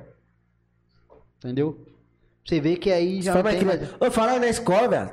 Entendeu? 1.46 1.78
Você 2.44 2.60
vê 2.60 2.76
que 2.76 2.92
aí 2.92 3.22
já 3.22 3.34
Foi 3.34 3.44
não 3.44 3.52
tem 3.52 3.60
que... 3.60 4.04
Ô, 4.06 4.10
falaram 4.12 4.40
na 4.40 4.48
escola, 4.48 4.88
velho. 4.88 5.10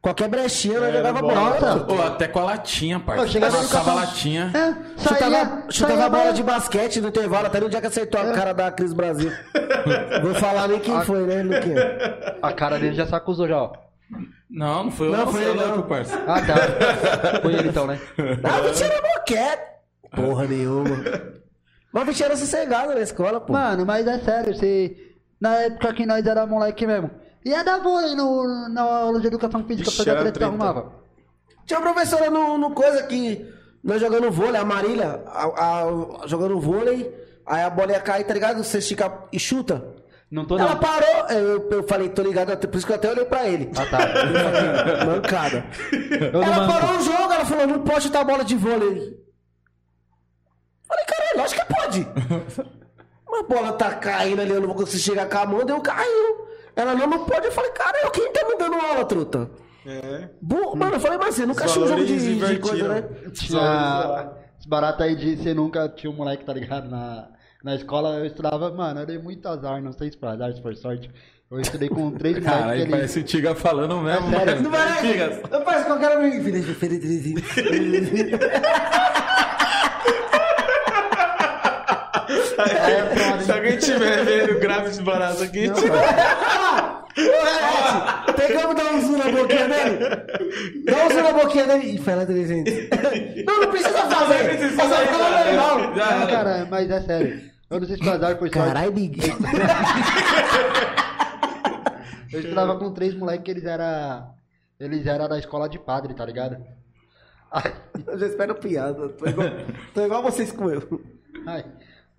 Qualquer 0.00 0.28
brechinha 0.28 0.78
nós 0.80 0.88
Era 0.90 0.98
jogava 0.98 1.20
bola. 1.22 1.80
Pô, 1.86 2.02
até 2.02 2.28
com 2.28 2.38
a 2.40 2.44
latinha. 2.44 3.00
Pô, 3.00 3.26
chegava 3.26 3.56
Passava 3.56 3.90
a 3.90 3.94
latinha. 3.94 4.52
É, 4.54 4.98
Chutava, 5.00 5.18
saía, 5.18 5.64
chutava 5.70 5.92
saía 5.94 6.04
a 6.04 6.10
bola 6.10 6.32
de 6.32 6.42
basquete 6.42 7.00
no 7.00 7.08
intervalo, 7.08 7.46
até 7.46 7.58
no 7.58 7.70
dia 7.70 7.80
que 7.80 7.86
acertou 7.86 8.20
É. 8.20 8.30
a 8.30 8.34
cara 8.34 8.52
da 8.52 8.70
Cris 8.70 8.92
Brasil. 8.92 9.32
Vou 10.22 10.34
falar 10.34 10.68
nem 10.68 10.78
quem 10.78 11.00
foi, 11.02 11.26
né, 11.26 11.42
Luquinha? 11.42 12.36
A 12.42 12.52
cara 12.52 12.78
dele 12.78 12.94
já 12.94 13.06
se 13.06 13.14
acusou 13.14 13.48
já, 13.48 13.62
ó. 13.62 13.72
Não, 14.50 14.84
não 14.84 14.90
foi 14.92 15.08
eu, 15.08 15.12
Não, 15.12 15.26
foi 15.26 15.40
você 15.40 15.46
é 15.46 15.50
ele, 15.50 15.58
louco, 15.58 15.76
não. 15.78 15.82
parça. 15.84 16.22
Ah, 16.26 16.40
tá. 16.42 17.40
Foi 17.40 17.54
ele 17.54 17.68
então, 17.70 17.86
né? 17.86 17.98
Ah, 18.44 18.60
o 18.60 18.68
bicho 18.70 18.84
era 18.84 19.00
boquete. 19.00 19.62
Porra 20.14 20.44
nenhuma. 20.46 20.96
Mas 21.92 22.02
o 22.02 22.06
bicho 22.06 22.24
era 22.24 22.36
sossegado 22.36 22.92
na 22.94 23.00
escola, 23.00 23.40
pô. 23.40 23.52
Mano, 23.54 23.86
mas 23.86 24.06
é 24.06 24.18
sério, 24.18 24.54
você... 24.54 25.13
Na 25.44 25.54
época 25.60 25.92
que 25.94 26.06
nós 26.06 26.24
era 26.26 26.46
moleque 26.46 26.86
mesmo. 26.86 27.10
Ia 27.44 27.62
dar 27.62 27.78
vôlei 27.82 28.14
no, 28.14 28.68
na 28.70 28.80
aula 28.82 29.20
de 29.20 29.26
educação 29.26 29.62
física 29.66 29.88
Ixi, 29.90 30.02
pra 30.04 30.16
treta 30.16 30.38
que 30.38 30.44
arrumava. 30.44 30.92
Tinha 31.66 31.78
uma 31.78 31.92
professora 31.92 32.30
no, 32.30 32.56
no 32.56 32.70
coisa 32.70 33.02
que 33.02 33.46
nós 33.82 34.00
jogando 34.00 34.30
vôlei, 34.30 34.58
a 34.58 34.64
Marília, 34.64 35.22
a- 35.26 35.44
a- 36.22 36.26
jogando 36.26 36.58
vôlei, 36.58 37.14
aí 37.44 37.62
a 37.62 37.68
bola 37.68 37.92
ia 37.92 38.00
cair, 38.00 38.24
tá 38.24 38.32
ligado? 38.32 38.64
Você 38.64 38.78
estica 38.78 39.12
e 39.30 39.38
chuta. 39.38 39.84
Não 40.30 40.46
tô 40.46 40.58
Ela 40.58 40.70
não. 40.70 40.80
parou, 40.80 41.26
eu, 41.28 41.70
eu 41.70 41.82
falei, 41.86 42.08
tô 42.08 42.22
ligado, 42.22 42.56
por 42.66 42.76
isso 42.78 42.86
que 42.86 42.92
eu 42.92 42.96
até 42.96 43.10
olhei 43.10 43.24
pra 43.26 43.46
ele. 43.46 43.70
Ah, 43.76 43.84
tá. 43.86 43.98
Falei, 43.98 45.06
Mancada. 45.06 45.64
Eu 46.32 46.42
ela 46.42 46.66
parou 46.66 46.96
o 46.96 47.02
jogo, 47.02 47.32
ela 47.34 47.44
falou, 47.44 47.66
não 47.66 47.80
pode 47.82 48.04
chutar 48.04 48.24
bola 48.24 48.42
de 48.44 48.56
vôlei. 48.56 49.22
Falei, 50.88 51.04
caralho, 51.06 51.36
lógico 51.38 51.60
que 51.66 51.74
pode. 51.74 52.08
Uma 53.34 53.42
bola 53.42 53.72
tá 53.72 53.92
caindo 53.94 54.40
ali, 54.40 54.50
eu 54.52 54.60
não 54.60 54.68
vou 54.68 54.76
conseguir 54.76 55.02
chegar 55.02 55.28
com 55.28 55.38
a 55.38 55.46
mão, 55.46 55.64
deu 55.64 55.80
caiu. 55.80 56.46
Ela 56.76 56.94
não, 56.94 57.06
não 57.08 57.24
pode. 57.24 57.46
Eu 57.46 57.52
falei, 57.52 57.70
caralho, 57.72 58.10
quem 58.12 58.32
tá 58.32 58.46
me 58.48 58.56
dando 58.56 58.76
aula, 58.76 59.04
truta? 59.04 59.50
É. 59.86 60.28
Bu- 60.40 60.76
Mano, 60.76 60.94
eu 60.94 61.00
falei, 61.00 61.18
mas 61.18 61.34
você 61.34 61.44
nunca 61.44 61.64
achou 61.64 61.82
um 61.84 61.88
jogo 61.88 62.04
de, 62.04 62.38
de 62.38 62.58
coisa, 62.58 62.88
né? 62.88 63.02
Tinha... 63.32 64.30
Esse 64.58 64.68
barato 64.68 65.02
aí 65.02 65.16
de 65.16 65.36
você 65.36 65.52
nunca 65.52 65.88
tinha 65.88 66.10
um 66.10 66.14
moleque, 66.16 66.44
tá 66.44 66.52
ligado? 66.54 66.88
Na, 66.88 67.28
na 67.62 67.74
escola 67.74 68.18
eu 68.18 68.26
estudava, 68.26 68.70
mano, 68.72 69.00
eu 69.00 69.06
dei 69.06 69.18
muito 69.18 69.46
azar, 69.48 69.82
não 69.82 69.92
sei 69.92 70.12
se 70.12 70.18
foi 70.18 70.28
azar, 70.28 70.52
se 70.54 70.62
foi 70.62 70.76
sorte. 70.76 71.10
Eu 71.50 71.60
estudei 71.60 71.88
com 71.88 72.10
três 72.12 72.36
moleques 72.38 72.54
que 72.54 72.60
Caralho, 72.62 72.80
ele... 72.82 72.90
parece 72.90 73.18
o 73.18 73.24
Tiga 73.24 73.54
falando 73.54 73.96
mesmo, 74.00 74.28
É 74.28 74.30
sério? 74.38 74.46
mano. 74.54 74.62
Não 74.62 74.70
parece? 74.70 75.00
Tigas. 75.06 75.40
Eu 75.50 75.64
faço 75.64 75.86
qualquer 75.86 76.18
um. 76.18 76.22
É, 82.56 83.03
alguém 83.74 83.78
tiver 83.78 84.24
vendo, 84.24 84.60
grave 84.60 84.88
esse 84.90 85.02
barato 85.02 85.42
aqui. 85.42 85.70
Tem 88.36 88.60
como 88.60 88.74
dar 88.74 88.92
um 88.92 89.00
zoom 89.00 89.18
na 89.18 89.30
boquinha 89.30 89.68
dele? 89.68 89.98
Dá 90.84 91.06
um 91.06 91.10
zoom 91.10 91.22
na 91.22 91.32
boquinha 91.32 91.66
dele. 91.66 91.94
E 91.94 91.98
fala 91.98 92.26
300. 92.26 92.74
Não, 93.46 93.60
não 93.60 93.70
precisa 93.70 93.98
fazer. 93.98 94.44
precisa 94.48 94.82
É 94.82 94.84
só 94.84 94.88
fazer, 94.88 95.06
cara. 95.06 95.44
normal. 95.52 95.94
Já 95.96 96.18
Não, 96.18 96.26
cara, 96.26 96.66
mas 96.70 96.90
é 96.90 97.00
sério. 97.02 97.40
Eu 97.70 97.80
não 97.80 97.86
sei 97.86 97.96
se 97.96 98.04
foi 98.04 98.12
azar, 98.12 98.38
foi 98.38 98.50
sorte. 98.52 98.68
Caralho, 98.68 98.92
Big. 98.92 99.20
Eu 102.32 102.40
estudava 102.40 102.76
com 102.78 102.92
três 102.92 103.14
moleques 103.14 103.44
que 103.44 103.50
eles 103.50 103.64
eram... 103.64 104.34
Eles 104.80 105.06
eram 105.06 105.28
da 105.28 105.38
escola 105.38 105.68
de 105.68 105.78
padre, 105.78 106.14
tá 106.14 106.24
ligado? 106.26 106.56
Aí, 107.50 107.72
Eu 108.08 108.18
já 108.18 108.26
espero 108.26 108.56
piada. 108.56 109.08
Tô 109.10 109.26
igual, 109.26 109.48
tô 109.94 110.04
igual 110.04 110.22
vocês 110.22 110.50
com 110.50 110.68
eu. 110.68 110.82
aí, 111.46 111.64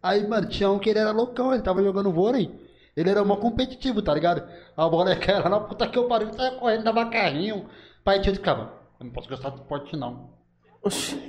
aí, 0.08 0.28
mano, 0.28 0.48
tinha 0.48 0.70
um 0.70 0.80
que 0.80 0.90
ele 0.90 1.00
era 1.00 1.12
loucão, 1.12 1.54
ele 1.54 1.64
tava 1.64 1.84
jogando 1.84 2.12
vôlei. 2.12 2.52
Ele 2.96 3.10
era 3.10 3.24
mó 3.26 3.36
competitivo, 3.36 4.02
tá 4.02 4.14
ligado? 4.14 4.44
A 4.78 4.88
bola 4.88 5.10
ia 5.10 5.18
cair 5.20 5.44
lá 5.44 5.50
na 5.50 5.60
puta 5.60 5.86
que 5.88 5.98
eu 5.98 6.08
pariu, 6.08 6.34
saia 6.34 6.52
correndo, 6.52 6.84
dava 6.86 7.06
carrinho. 7.08 7.66
Pai 8.04 8.22
tio 8.22 8.34
ficava, 8.34 8.72
eu 9.00 9.06
não 9.06 9.12
posso 9.12 9.28
gostar 9.28 9.50
de 9.50 9.56
esporte 9.58 9.98
não. 9.98 10.34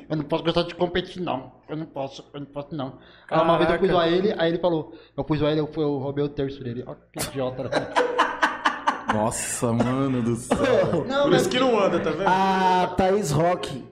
Eu 0.08 0.16
não 0.18 0.24
posso 0.24 0.44
gostar 0.44 0.62
de 0.64 0.74
competir 0.74 1.22
não. 1.22 1.50
Eu 1.68 1.76
não 1.76 1.86
posso, 1.86 2.22
eu 2.34 2.40
não 2.40 2.46
posso 2.46 2.74
não. 2.74 2.98
Aí 3.30 3.40
uma 3.40 3.56
vez 3.58 3.70
eu 3.70 3.78
pus 3.78 3.90
a 3.96 4.06
ele, 4.06 4.34
aí 4.36 4.50
ele 4.50 4.58
falou, 4.58 4.92
eu 5.16 5.24
pus 5.24 5.42
a 5.42 5.50
ele, 5.50 5.60
eu, 5.60 5.66
fui- 5.66 5.82
eu 5.82 5.96
roubei 5.96 6.22
o 6.22 6.28
terço 6.28 6.62
dele. 6.62 6.84
Ó, 6.86 6.94
que 7.12 7.24
idiota. 7.26 7.62
né? 7.64 7.70
Nossa, 9.14 9.72
mano 9.72 10.22
do 10.22 10.36
céu. 10.36 11.04
Não, 11.08 11.22
Por 11.22 11.30
mas 11.30 11.40
isso 11.42 11.50
que 11.50 11.58
não 11.58 11.78
anda, 11.80 11.98
tá 12.00 12.10
vendo? 12.10 12.26
A 12.28 12.94
Thaís 12.96 13.30
Rock 13.30 13.84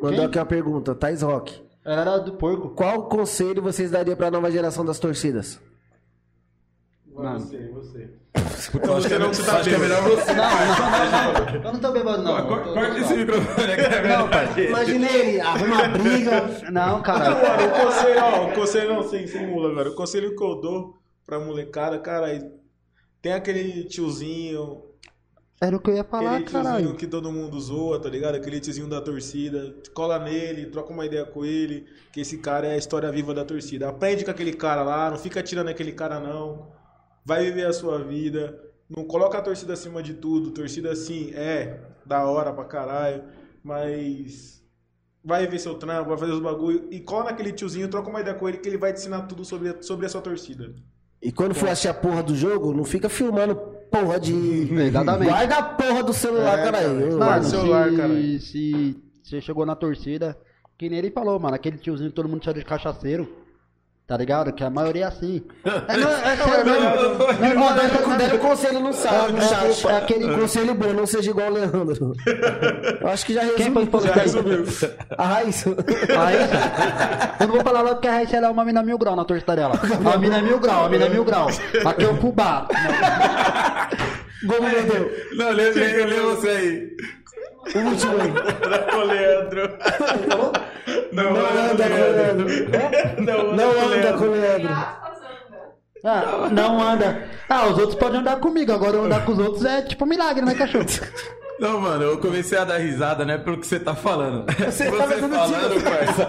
mandou 0.00 0.10
Quem? 0.16 0.24
aqui 0.24 0.38
uma 0.38 0.46
pergunta. 0.46 0.94
Thaís 0.94 1.22
Rock. 1.22 1.62
Era 1.98 2.18
do 2.18 2.32
porco. 2.34 2.70
Qual 2.70 3.08
conselho 3.08 3.62
vocês 3.62 3.90
dariam 3.90 4.16
pra 4.16 4.30
nova 4.30 4.50
geração 4.50 4.84
das 4.84 4.98
torcidas? 4.98 5.60
Mano. 7.14 7.40
Você, 7.40 7.68
você. 7.68 8.10
Eu 8.82 8.96
acho 8.96 9.08
que 9.08 9.14
é, 9.14 9.18
não, 9.18 9.28
você 9.28 9.42
tá 9.42 9.58
acho 9.58 9.68
que 9.68 9.74
é 9.74 9.78
melhor 9.78 10.02
você. 10.02 10.32
Não, 10.32 10.44
não, 10.44 10.66
não, 10.90 11.44
não. 11.44 11.54
Eu 11.64 11.72
não 11.72 11.80
tô 11.80 11.92
bebendo, 11.92 12.22
não. 12.22 12.38
Eu 12.38 12.46
tô- 12.46 12.56
tô 12.62 12.74
Corta 12.74 12.98
esse 12.98 13.14
microfone 13.14 13.72
aqui. 13.72 14.08
Não, 14.08 14.28
pai. 14.30 14.66
Imagina 14.68 15.10
ele, 15.10 15.40
arruma 15.40 15.74
uma 15.74 15.88
briga. 15.88 16.70
Não, 16.70 17.02
cara. 17.02 17.32
O 17.66 17.84
conselho, 17.84 18.20
ó, 18.22 18.46
o 18.46 18.52
conselho 18.54 18.94
não, 18.94 19.02
sem, 19.02 19.26
sem 19.26 19.46
mula, 19.46 19.74
velho. 19.74 19.90
O 19.90 19.94
conselho 19.96 20.36
que 20.36 20.42
eu 20.44 20.60
dou 20.60 20.98
pra 21.26 21.40
molecada, 21.40 21.98
cara, 21.98 22.30
é- 22.32 22.48
tem 23.20 23.32
aquele 23.32 23.84
tiozinho, 23.84 24.82
Era 25.62 25.76
o 25.76 25.80
que 25.80 25.90
eu 25.90 25.96
ia 25.96 26.04
falar, 26.04 26.36
aquele 26.36 26.44
tiozinho 26.46 26.64
caralho. 26.64 26.96
que 26.96 27.06
todo 27.06 27.30
mundo 27.30 27.60
zoa, 27.60 28.00
tá 28.00 28.08
ligado? 28.08 28.34
Aquele 28.34 28.60
tiozinho 28.60 28.88
da 28.88 28.98
torcida. 29.00 29.74
Cola 29.92 30.18
nele, 30.18 30.66
troca 30.66 30.90
uma 30.90 31.04
ideia 31.04 31.26
com 31.26 31.44
ele, 31.44 31.86
que 32.12 32.20
esse 32.22 32.38
cara 32.38 32.66
é 32.66 32.72
a 32.72 32.76
história 32.78 33.12
viva 33.12 33.34
da 33.34 33.44
torcida. 33.44 33.88
Aprende 33.88 34.24
com 34.24 34.30
aquele 34.30 34.54
cara 34.54 34.82
lá, 34.82 35.10
não 35.10 35.18
fica 35.18 35.42
tirando 35.42 35.68
aquele 35.68 35.92
cara 35.92 36.18
não. 36.18 36.72
Vai 37.26 37.44
viver 37.44 37.66
a 37.66 37.74
sua 37.74 37.98
vida. 37.98 38.58
Não 38.88 39.04
coloca 39.04 39.36
a 39.36 39.42
torcida 39.42 39.74
acima 39.74 40.02
de 40.02 40.14
tudo. 40.14 40.50
Torcida 40.50 40.92
assim 40.92 41.30
é 41.34 41.78
da 42.06 42.24
hora 42.24 42.52
pra 42.54 42.64
caralho, 42.64 43.24
mas 43.62 44.64
vai 45.22 45.46
ver 45.46 45.58
seu 45.58 45.74
trampo, 45.74 46.08
vai 46.08 46.18
fazer 46.18 46.32
os 46.32 46.40
bagulho 46.40 46.88
e 46.90 47.00
cola 47.00 47.24
naquele 47.24 47.52
tiozinho, 47.52 47.88
troca 47.88 48.08
uma 48.08 48.22
ideia 48.22 48.34
com 48.34 48.48
ele 48.48 48.56
que 48.56 48.68
ele 48.68 48.78
vai 48.78 48.92
te 48.92 49.00
ensinar 49.00 49.26
tudo 49.26 49.44
sobre, 49.44 49.82
sobre 49.82 50.06
a 50.06 50.08
sua 50.08 50.22
torcida. 50.22 50.74
E 51.22 51.30
quando 51.30 51.54
for 51.54 51.68
assistir 51.68 51.88
a 51.88 51.94
porra 51.94 52.22
do 52.22 52.34
jogo, 52.34 52.72
não 52.72 52.84
fica 52.84 53.08
filmando 53.08 53.69
porra 53.90 54.18
de. 54.20 54.32
Exatamente. 54.72 55.28
Guarda 55.30 55.56
a 55.56 55.62
porra 55.62 56.02
do 56.02 56.12
celular, 56.12 56.58
É, 56.58 56.64
cara. 56.64 56.82
Eu- 56.82 57.16
Guarda 57.18 57.24
Mano, 57.36 57.40
o 57.46 57.50
celular, 57.50 57.90
se, 57.90 57.96
caralho. 57.96 58.40
se 58.40 58.96
você 59.22 59.40
chegou 59.40 59.66
na 59.66 59.74
torcida, 59.76 60.36
que 60.78 60.88
nem 60.88 60.98
ele 60.98 61.10
falou, 61.10 61.38
mano, 61.38 61.54
aquele 61.54 61.78
tiozinho 61.78 62.10
que 62.10 62.16
todo 62.16 62.28
mundo 62.28 62.44
chama 62.44 62.58
de 62.58 62.64
cachaceiro. 62.64 63.28
Tá 64.10 64.16
ligado? 64.16 64.52
Que 64.52 64.64
a 64.64 64.68
maioria 64.70 65.04
é 65.04 65.06
assim. 65.06 65.40
É, 65.86 65.96
não, 65.96 66.10
é 66.10 66.36
sério, 66.36 66.64
não, 66.66 66.80
não, 66.80 66.90
não, 66.90 67.18
não, 67.54 67.76
Deram- 67.76 68.08
não, 68.08 68.16
Deram 68.18 68.38
conselho 68.38 68.80
no 68.80 68.92
saco, 68.92 69.30
no 69.32 69.38
É, 69.38 69.40
chat. 69.72 69.86
é 69.86 69.96
aquele- 69.98 70.34
conselho 70.36 70.74
bom, 70.74 70.92
não 70.92 71.06
seja 71.06 71.30
igual 71.30 71.48
o 71.48 71.52
Leandro. 71.54 72.12
Eu 73.00 73.08
acho 73.08 73.24
que 73.24 73.34
já 73.34 73.42
resumiu. 73.42 73.72
Quem 73.72 73.84
que 73.86 73.90
falou 73.92 74.06
Já 74.08 74.12
resumiu. 74.14 74.64
A 75.16 75.24
Raíssa. 75.26 75.70
A? 75.70 77.42
Eu 77.44 77.46
não 77.46 77.54
vou 77.54 77.62
falar 77.64 77.82
logo 77.82 77.94
porque 77.96 78.08
a 78.08 78.12
Raíssa 78.14 78.36
ela 78.36 78.48
é 78.48 78.50
uma 78.50 78.64
mina 78.64 78.82
mil 78.82 78.98
grau 78.98 79.14
na 79.14 79.24
torcida 79.24 79.54
dela. 79.54 79.74
A 80.12 80.18
mina 80.18 80.38
é 80.38 80.42
mil 80.42 80.58
grau, 80.58 80.86
a 80.86 80.88
mina 80.88 81.06
é 81.06 81.08
mil 81.08 81.24
grau. 81.24 81.46
Aqui 81.86 82.04
é 82.04 82.08
o 82.08 82.16
fubá. 82.16 82.66
Como 84.44 84.68
meu 84.68 84.82
Deus. 84.82 85.12
Não, 85.36 85.50
lê, 85.50 85.70
você 85.72 86.48
aí. 86.48 86.96
O 87.76 87.78
último 87.88 88.14
aí. 88.20 88.32
Leandro. 89.06 89.70
Não, 91.12 91.32
Não 91.32 91.40
anda 91.40 91.88
com 91.88 91.94
o 91.94 92.10
Leandro. 92.12 92.48
Não, 93.20 93.52
Não 93.54 93.70
anda 93.92 94.12
com 94.14 94.24
o 94.24 94.30
Leandro. 94.30 94.70
Ah, 96.02 96.48
não 96.50 96.80
anda. 96.82 97.28
Ah, 97.48 97.66
os 97.66 97.76
outros 97.78 97.94
podem 97.96 98.20
andar 98.20 98.36
comigo, 98.36 98.72
agora 98.72 98.96
eu 98.96 99.04
andar 99.04 99.22
com 99.26 99.32
os 99.32 99.38
outros 99.38 99.64
é 99.66 99.82
tipo 99.82 100.04
um 100.04 100.08
milagre, 100.08 100.42
né, 100.44 100.54
cachorro? 100.54 100.86
Não, 101.58 101.78
mano, 101.78 102.02
eu 102.04 102.16
comecei 102.18 102.56
a 102.56 102.64
dar 102.64 102.78
risada, 102.78 103.22
né, 103.26 103.36
pelo 103.36 103.58
que 103.60 103.66
você 103.66 103.78
tá 103.78 103.94
falando. 103.94 104.46
Você, 104.64 104.90
tá 104.90 104.96
fazendo 104.96 105.28
falando, 105.34 105.84
parça. 105.84 106.26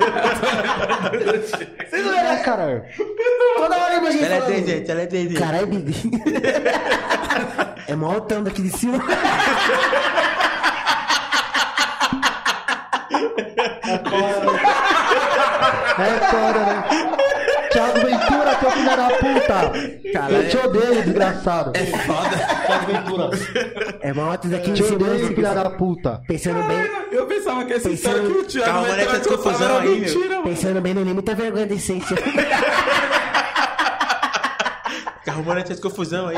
Vocês 1.89 2.05
não 2.05 2.13
É, 2.13 2.33
eram- 2.33 2.43
caralho. 2.43 2.83
Toda 3.55 3.77
hora 3.77 3.95
imagina 3.95 4.25
Ela 4.25 4.35
é 4.35 4.39
inteligente, 4.39 4.91
ela 4.91 4.99
é 4.99 5.03
inteligente. 5.05 5.39
Caralho, 5.39 5.67
Bibi. 5.67 5.95
É 7.87 7.95
mó 7.95 8.11
altão 8.15 8.43
daqui 8.43 8.61
de 8.61 8.71
cima. 8.77 8.97
É 15.97 16.19
foda, 16.29 16.59
né? 16.59 16.83
Thiago 17.71 17.99
Ventura, 18.01 18.59
seu 18.59 18.71
filho 18.71 18.85
da 18.97 19.09
puta! 19.09 19.71
Caralho. 20.13 20.35
Eu 20.35 20.49
te 20.49 20.57
odeio, 20.57 21.03
desgraçado. 21.03 21.71
É 21.75 21.85
foda. 21.85 22.37
Thiago 22.65 22.85
Ventura. 22.85 23.29
É 24.01 24.13
mó 24.13 24.31
alto 24.31 24.47
daqui 24.49 24.71
de 24.71 24.83
Te 24.83 24.93
odeio, 24.93 25.27
filha 25.27 25.53
da 25.53 25.69
puta. 25.69 26.21
Pensando 26.27 26.63
bem, 26.63 26.89
Eu 27.11 27.25
pensava 27.27 27.63
que 27.65 27.73
essa 27.73 27.89
história 27.89 28.21
que 28.21 28.27
o 28.27 28.43
Thiago 28.43 28.71
Calma, 28.71 28.87
né, 28.89 29.03
entrar 29.03 29.15
essa 29.17 29.29
confusão 29.29 29.69
era 29.69 29.79
aí, 29.81 29.89
meu. 29.89 29.99
mentira, 29.99 30.29
mano. 30.29 30.43
pensando 30.43 30.81
bem, 30.81 30.93
não 30.93 31.03
tem 31.05 31.13
muita 31.13 31.35
vergonha 31.35 31.65
decente. 31.65 32.13
Fica 35.19 35.31
arrumando 35.31 35.57
essa 35.59 35.75
confusão 35.81 36.27
aí. 36.27 36.37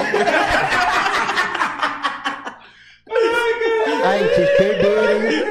Aí, 4.06 4.24
vocês 4.28 4.50
perderam, 4.58 5.24
hein? 5.24 5.44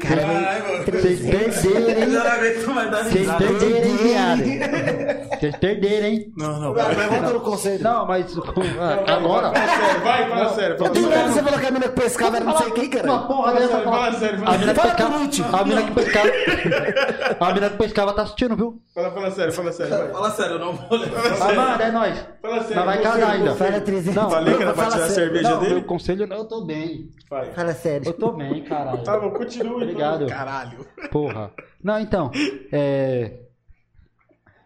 Caralho, 0.00 0.26
mano. 0.26 0.47
Vocês 0.90 1.20
perderam, 1.20 1.90
hein? 1.90 1.98
Eu 2.00 2.08
não 2.08 2.26
aguento 2.30 2.66
mais 2.74 2.90
dar 2.90 3.02
Vocês 3.04 3.14
risada. 3.14 3.38
perderam, 3.46 3.88
hein, 3.88 3.96
viado? 3.96 5.38
Vocês 5.38 5.56
perderam, 5.56 6.06
hein? 6.06 6.32
Não, 6.36 6.60
não, 6.60 6.74
Vai, 6.74 6.94
vai. 6.94 7.08
volta 7.08 7.32
no 7.32 7.40
conselho. 7.40 7.82
Não, 7.84 8.06
mas 8.06 8.36
ah, 8.80 9.12
agora. 9.14 9.52
Fala 9.52 9.66
sério, 9.68 10.00
vai, 10.02 10.28
fala 10.28 10.48
sério. 10.54 10.74
Eu 10.74 10.78
Fala 10.78 10.90
tenho 10.90 11.08
sério. 11.08 11.22
medo 11.24 11.34
você 11.34 11.42
falou 11.42 11.58
que 11.60 11.66
a 11.66 11.70
mina 11.70 11.88
que 11.88 12.00
pescava 12.00 12.36
era 12.36 12.44
não 12.44 12.56
sei 12.58 12.70
quem, 12.72 12.84
Uma 12.84 12.90
cara. 13.02 13.18
porra 13.26 13.52
dessa 13.52 13.68
sério, 13.68 13.84
fala- 13.84 13.96
fala 13.96 14.12
sério, 14.18 14.38
fala 14.38 14.50
A 14.54 14.58
mina 14.58 14.74
que 14.74 14.80
sério. 14.80 15.56
A 15.58 15.64
mina 15.64 15.82
que 15.82 15.92
pescava. 15.92 16.28
A 17.40 17.52
mina 17.54 17.70
que 17.70 17.76
pescava 17.76 18.12
tá 18.12 18.22
assistindo, 18.22 18.56
viu? 18.56 18.80
Fala, 18.94 19.10
fala 19.12 19.30
sério, 19.30 19.52
fala 19.52 19.72
sério. 19.72 19.96
vai. 19.96 20.08
Fala 20.08 20.30
sério, 20.30 20.52
eu 20.54 20.58
não 20.58 20.72
vou 20.72 20.98
levar. 20.98 21.22
Ah, 21.40 21.52
mano, 21.54 21.82
é 21.82 21.90
nóis. 21.92 22.26
Fala 22.42 22.60
sério. 22.62 22.76
Nós 22.76 22.84
vai 22.84 23.02
casar 23.02 23.30
ainda. 23.30 23.54
Fala 23.54 23.80
300. 23.80 24.14
Não, 24.14 24.30
Falei 24.30 24.54
que 24.56 24.62
era 24.62 24.72
pra 24.72 24.86
tirar 24.86 25.04
a 25.04 25.08
cerveja 25.08 25.50
Não, 25.50 25.58
dele? 25.60 25.74
meu 25.74 25.84
conselho 25.84 26.26
não, 26.26 26.36
eu 26.38 26.44
tô 26.44 26.64
bem. 26.64 27.08
Fala 27.54 27.72
sério. 27.74 28.08
Eu 28.08 28.12
tô 28.14 28.32
bem, 28.32 28.62
caralho. 28.64 29.02
Tá 29.04 29.18
bom, 29.18 29.30
continua. 29.30 29.68
então. 29.76 29.82
Obrigado. 29.88 30.26
Caralho. 30.26 30.77
Porra. 31.10 31.52
Não, 31.82 31.98
então, 31.98 32.30
é. 32.72 33.40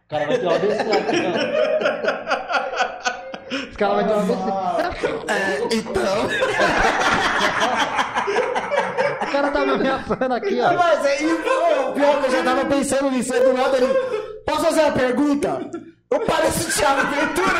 O 0.05 0.09
cara 0.09 0.27
vai 0.27 0.39
ter 0.39 0.47
uma 0.47 0.55
ó. 0.55 0.57
Os 3.71 3.77
caras 3.77 4.07
vão 4.07 4.27
ter 4.27 4.33
uma 4.33 4.71
AVC. 4.79 5.77
Então. 5.77 6.29
O 9.23 9.27
cara 9.33 9.51
tá 9.51 9.65
me 9.65 9.73
ameaçando 9.73 10.35
aqui, 10.35 10.61
ó. 10.61 10.75
Mas 10.75 11.07
aí, 11.07 11.37
pô, 11.43 11.93
pior 11.93 12.21
que 12.21 12.27
eu 12.27 12.31
já 12.31 12.43
tava 12.43 12.65
pensando 12.67 13.11
nisso, 13.11 13.33
aí 13.33 13.41
do 13.41 13.53
nada 13.53 13.77
ele. 13.77 13.87
Posso 14.45 14.65
fazer 14.65 14.81
uma 14.83 14.93
pergunta? 14.93 15.71
Eu 16.11 16.21
pareço 16.27 16.69
o 16.69 16.73
Thiago 16.73 17.07
Ventura. 17.07 17.59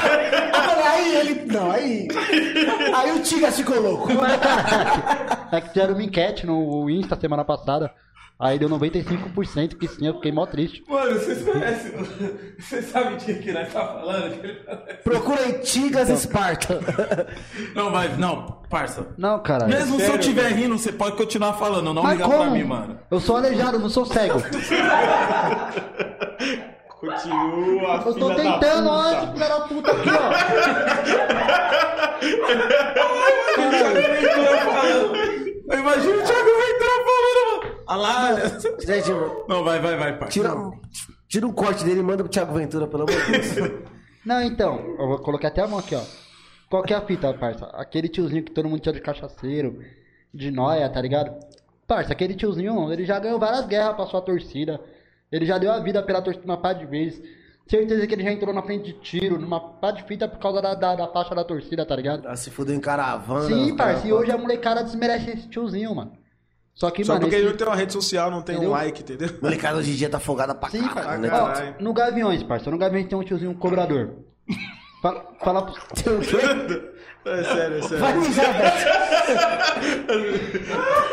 Aí 0.85 1.17
ele. 1.17 1.47
Não, 1.51 1.71
aí. 1.71 2.07
Aí 2.95 3.13
o 3.13 3.23
Tigas 3.23 3.57
ficou 3.57 3.81
louco. 3.81 4.13
É, 4.13 4.39
cara. 4.39 5.49
É 5.53 5.61
que 5.61 5.69
fizeram 5.69 5.95
uma 5.95 6.03
enquete 6.03 6.47
no 6.47 6.91
Insta 6.91 7.19
semana 7.19 7.45
passada. 7.45 7.91
Aí 8.43 8.59
deu 8.59 8.69
95% 8.69 9.77
que 9.79 9.87
sim, 9.87 10.05
eu 10.09 10.15
fiquei 10.15 10.33
mó 10.33 10.45
triste. 10.47 10.83
Mano, 10.89 11.13
vocês 11.15 11.45
conhecem. 11.45 11.93
Vocês 12.59 12.87
sabem 12.87 13.17
de 13.17 13.35
que 13.35 13.53
nós 13.53 13.73
tá 13.73 13.87
falando? 13.87 14.33
Que 14.41 14.47
ele- 14.47 14.65
Procura 15.05 15.41
aí 15.43 15.53
Tigas 15.61 16.09
Esparta. 16.09 16.81
Não, 17.75 17.89
mas, 17.91 18.19
não, 18.19 18.61
parça. 18.69 19.07
Não, 19.17 19.39
cara. 19.41 19.67
Mesmo 19.67 20.01
se 20.01 20.07
eu 20.09 20.17
estiver 20.17 20.51
rindo, 20.53 20.77
você 20.77 20.91
pode 20.93 21.17
continuar 21.17 21.53
falando, 21.55 21.95
não 21.95 22.03
Mas 22.03 22.15
liga 22.19 22.25
como? 22.25 22.39
pra 22.43 22.51
mim, 22.51 22.65
mano. 22.65 22.99
Eu 23.11 23.21
sou 23.21 23.37
aleijado, 23.37 23.79
não 23.79 23.89
sou 23.89 24.05
cego. 24.05 24.43
Continua, 27.01 27.95
Eu 27.97 28.03
tô 28.03 28.13
filha 28.13 28.29
da 28.29 28.35
tentando, 28.59 28.89
ó, 28.89 29.11
esse 29.13 29.27
filho 29.27 29.39
da 29.39 29.61
puta 29.63 29.91
aqui, 29.91 30.09
ó. 30.11 30.31
Imagina 35.67 36.17
o 36.17 36.25
Thiago 36.25 36.51
Ventura 36.51 36.91
falando, 37.05 37.63
mano. 37.65 37.83
Olha 37.87 38.01
lá. 38.01 38.37
Gente, 38.81 39.11
Não, 39.49 39.65
vai, 39.65 39.81
vai, 39.81 39.97
vai, 39.97 40.19
parça. 40.19 40.33
tira, 40.33 40.55
tira 41.29 41.47
um 41.47 41.53
corte 41.53 41.85
dele 41.85 42.01
e 42.01 42.03
manda 42.03 42.23
pro 42.23 42.33
Thiago 42.33 42.53
Ventura, 42.55 42.87
pelo 42.87 43.05
amor 43.05 43.25
de 43.25 43.33
Deus. 43.55 43.71
Não, 44.25 44.41
então, 44.43 44.79
eu 44.99 45.09
vou 45.09 45.19
colocar 45.19 45.49
até 45.49 45.63
a 45.63 45.67
mão 45.67 45.79
aqui, 45.79 45.95
ó. 45.95 46.03
Qual 46.71 46.83
que 46.85 46.95
é 46.95 46.97
a 46.97 47.01
fita, 47.03 47.35
parça? 47.35 47.67
Aquele 47.75 48.09
tiozinho 48.09 48.43
que 48.43 48.53
todo 48.53 48.69
mundo 48.69 48.81
tinha 48.81 48.93
de 48.93 49.01
cachaceiro, 49.01 49.81
de 50.33 50.51
noia, 50.51 50.89
tá 50.89 51.01
ligado? 51.01 51.33
Parça, 51.87 52.13
aquele 52.13 52.35
tiozinho, 52.35 52.91
ele 52.93 53.05
já 53.05 53.19
ganhou 53.19 53.39
várias 53.39 53.67
guerras 53.67 53.95
pra 53.97 54.07
sua 54.07 54.23
torcida. 54.23 54.81
Ele 55.31 55.45
já 55.45 55.59
deu 55.59 55.73
a 55.73 55.81
vida 55.81 56.03
pela 56.03 56.23
torcida 56.23 56.45
uma 56.47 56.57
pá 56.57 56.73
de 56.73 56.87
vezes. 56.87 57.21
Certeza 57.73 58.07
que 58.07 58.15
ele 58.15 58.23
já 58.23 58.31
entrou 58.33 58.53
na 58.53 58.61
frente 58.63 58.85
de 58.85 58.93
tiro, 59.01 59.39
numa 59.39 59.59
pá 59.59 59.93
de 59.93 60.03
fita 60.03 60.29
por 60.29 60.39
causa 60.39 60.61
da, 60.61 60.75
da, 60.75 60.95
da 60.95 61.09
faixa 61.09 61.35
da 61.35 61.43
torcida, 61.43 61.87
tá 61.87 61.97
ligado? 61.97 62.29
Ah, 62.29 62.37
se 62.37 62.51
fudeu 62.51 62.75
em 62.77 62.81
caravana. 62.81 63.47
Sim, 63.47 63.75
cara. 63.75 63.93
parça, 63.95 64.07
e 64.07 64.13
hoje 64.13 64.31
a 64.31 64.37
molecada 64.37 64.85
desmerece 64.85 65.31
esse 65.31 65.49
tiozinho, 65.49 65.95
mano. 65.95 66.13
Só 66.75 66.91
que, 66.91 67.03
Só 67.03 67.15
mano, 67.15 67.23
porque 67.23 67.37
esse... 67.37 67.45
ele 67.45 67.51
não 67.53 67.57
tem 67.57 67.67
uma 67.67 67.75
rede 67.75 67.95
social, 67.95 68.31
não 68.31 68.43
tem 68.43 68.57
Entendeu? 68.57 68.71
um 68.73 68.75
like, 68.75 69.01
entendeu? 69.01 69.31
Molecada 69.41 69.79
hoje 69.79 69.91
em 69.91 69.95
dia 69.95 70.11
tá 70.11 70.19
folgada 70.21 70.55
pra 70.55 70.69
Sim, 70.69 70.87
caralho, 70.87 71.31
parça. 71.31 71.63
né? 71.65 71.75
Ó, 71.81 71.83
no 71.83 71.95
Gaviões, 71.95 72.43
parça, 72.43 72.71
no 72.71 72.77
Gaviões 72.77 73.07
tem 73.09 73.17
um 73.17 73.23
tiozinho 73.25 73.55
cobrador. 73.55 74.17
Fala, 75.01 75.33
fala 75.43 75.63
pro... 75.65 75.75
Tem 75.97 76.13
o 76.15 76.21
quê? 76.21 76.93
É 77.25 77.43
sério, 77.45 77.77
é 77.79 77.83
sério. 77.83 77.99
Vai 77.99 78.19
mijar, 78.19 78.53
velho. 78.53 78.73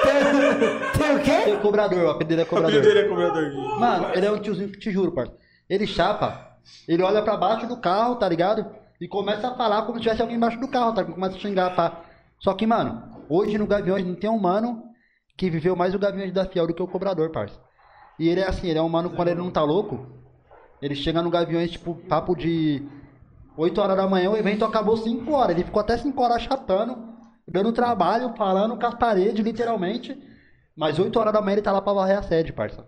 Tem, 0.03 0.99
tem 0.99 1.15
o 1.15 1.19
Tem 1.23 1.43
quê? 1.45 1.51
o 1.53 1.59
cobrador, 1.61 2.03
o 2.03 2.09
apelido 2.09 2.29
dele 2.29 2.41
é 2.41 2.43
O 2.43 2.47
cobrador. 2.47 2.79
apelido 2.79 2.93
dele 2.93 3.05
é 3.05 3.09
cobrador. 3.09 3.79
Mano, 3.79 4.07
ele 4.13 4.25
é 4.25 4.31
um 4.31 4.39
tiozinho 4.41 4.69
que 4.69 4.77
te 4.79 4.91
juro, 4.91 5.13
parça. 5.13 5.33
Ele 5.69 5.85
chapa, 5.87 6.48
ele 6.87 7.03
olha 7.03 7.21
pra 7.21 7.37
baixo 7.37 7.67
do 7.67 7.77
carro, 7.77 8.15
tá 8.15 8.27
ligado? 8.27 8.65
E 8.99 9.07
começa 9.07 9.47
a 9.47 9.55
falar 9.55 9.83
como 9.83 9.97
se 9.97 10.03
tivesse 10.03 10.21
alguém 10.21 10.37
embaixo 10.37 10.59
do 10.59 10.67
carro, 10.67 10.93
tá? 10.93 11.03
Começa 11.03 11.35
a 11.35 11.39
xingar, 11.39 11.75
pá. 11.75 12.01
Só 12.39 12.53
que, 12.53 12.67
mano, 12.67 13.03
hoje 13.29 13.57
no 13.57 13.67
Gaviões 13.67 14.05
não 14.05 14.15
tem 14.15 14.29
um 14.29 14.39
mano 14.39 14.83
que 15.37 15.49
viveu 15.49 15.75
mais 15.75 15.95
o 15.95 15.99
Gaviões 15.99 16.33
da 16.33 16.45
Fiel 16.45 16.67
do 16.67 16.73
que 16.73 16.83
o 16.83 16.87
cobrador, 16.87 17.31
parça. 17.31 17.59
E 18.17 18.27
ele 18.27 18.41
é 18.41 18.47
assim, 18.47 18.67
ele 18.67 18.79
é 18.79 18.81
um 18.81 18.89
mano 18.89 19.09
quando 19.11 19.29
ele 19.29 19.39
não 19.39 19.49
tá 19.49 19.63
louco, 19.63 20.05
ele 20.81 20.95
chega 20.95 21.21
no 21.21 21.29
Gaviões, 21.29 21.71
tipo, 21.71 21.95
papo 21.95 22.35
de 22.35 22.85
8 23.57 23.79
horas 23.81 23.97
da 23.97 24.07
manhã, 24.07 24.29
o 24.29 24.37
evento 24.37 24.63
acabou 24.65 24.97
5 24.97 25.31
horas. 25.31 25.55
Ele 25.55 25.65
ficou 25.65 25.81
até 25.81 25.97
5 25.97 26.21
horas 26.21 26.41
chatando, 26.41 26.97
dando 27.47 27.71
trabalho, 27.71 28.33
falando 28.37 28.77
com 28.77 28.85
as 28.85 28.95
paredes, 28.95 29.43
literalmente. 29.43 30.17
Mas 30.75 30.97
8 30.97 31.17
horas 31.19 31.33
da 31.33 31.41
manhã 31.41 31.55
ele 31.55 31.61
tá 31.61 31.71
lá 31.71 31.81
pra 31.81 31.93
varrer 31.93 32.17
a 32.17 32.23
sede, 32.23 32.53
parça. 32.53 32.85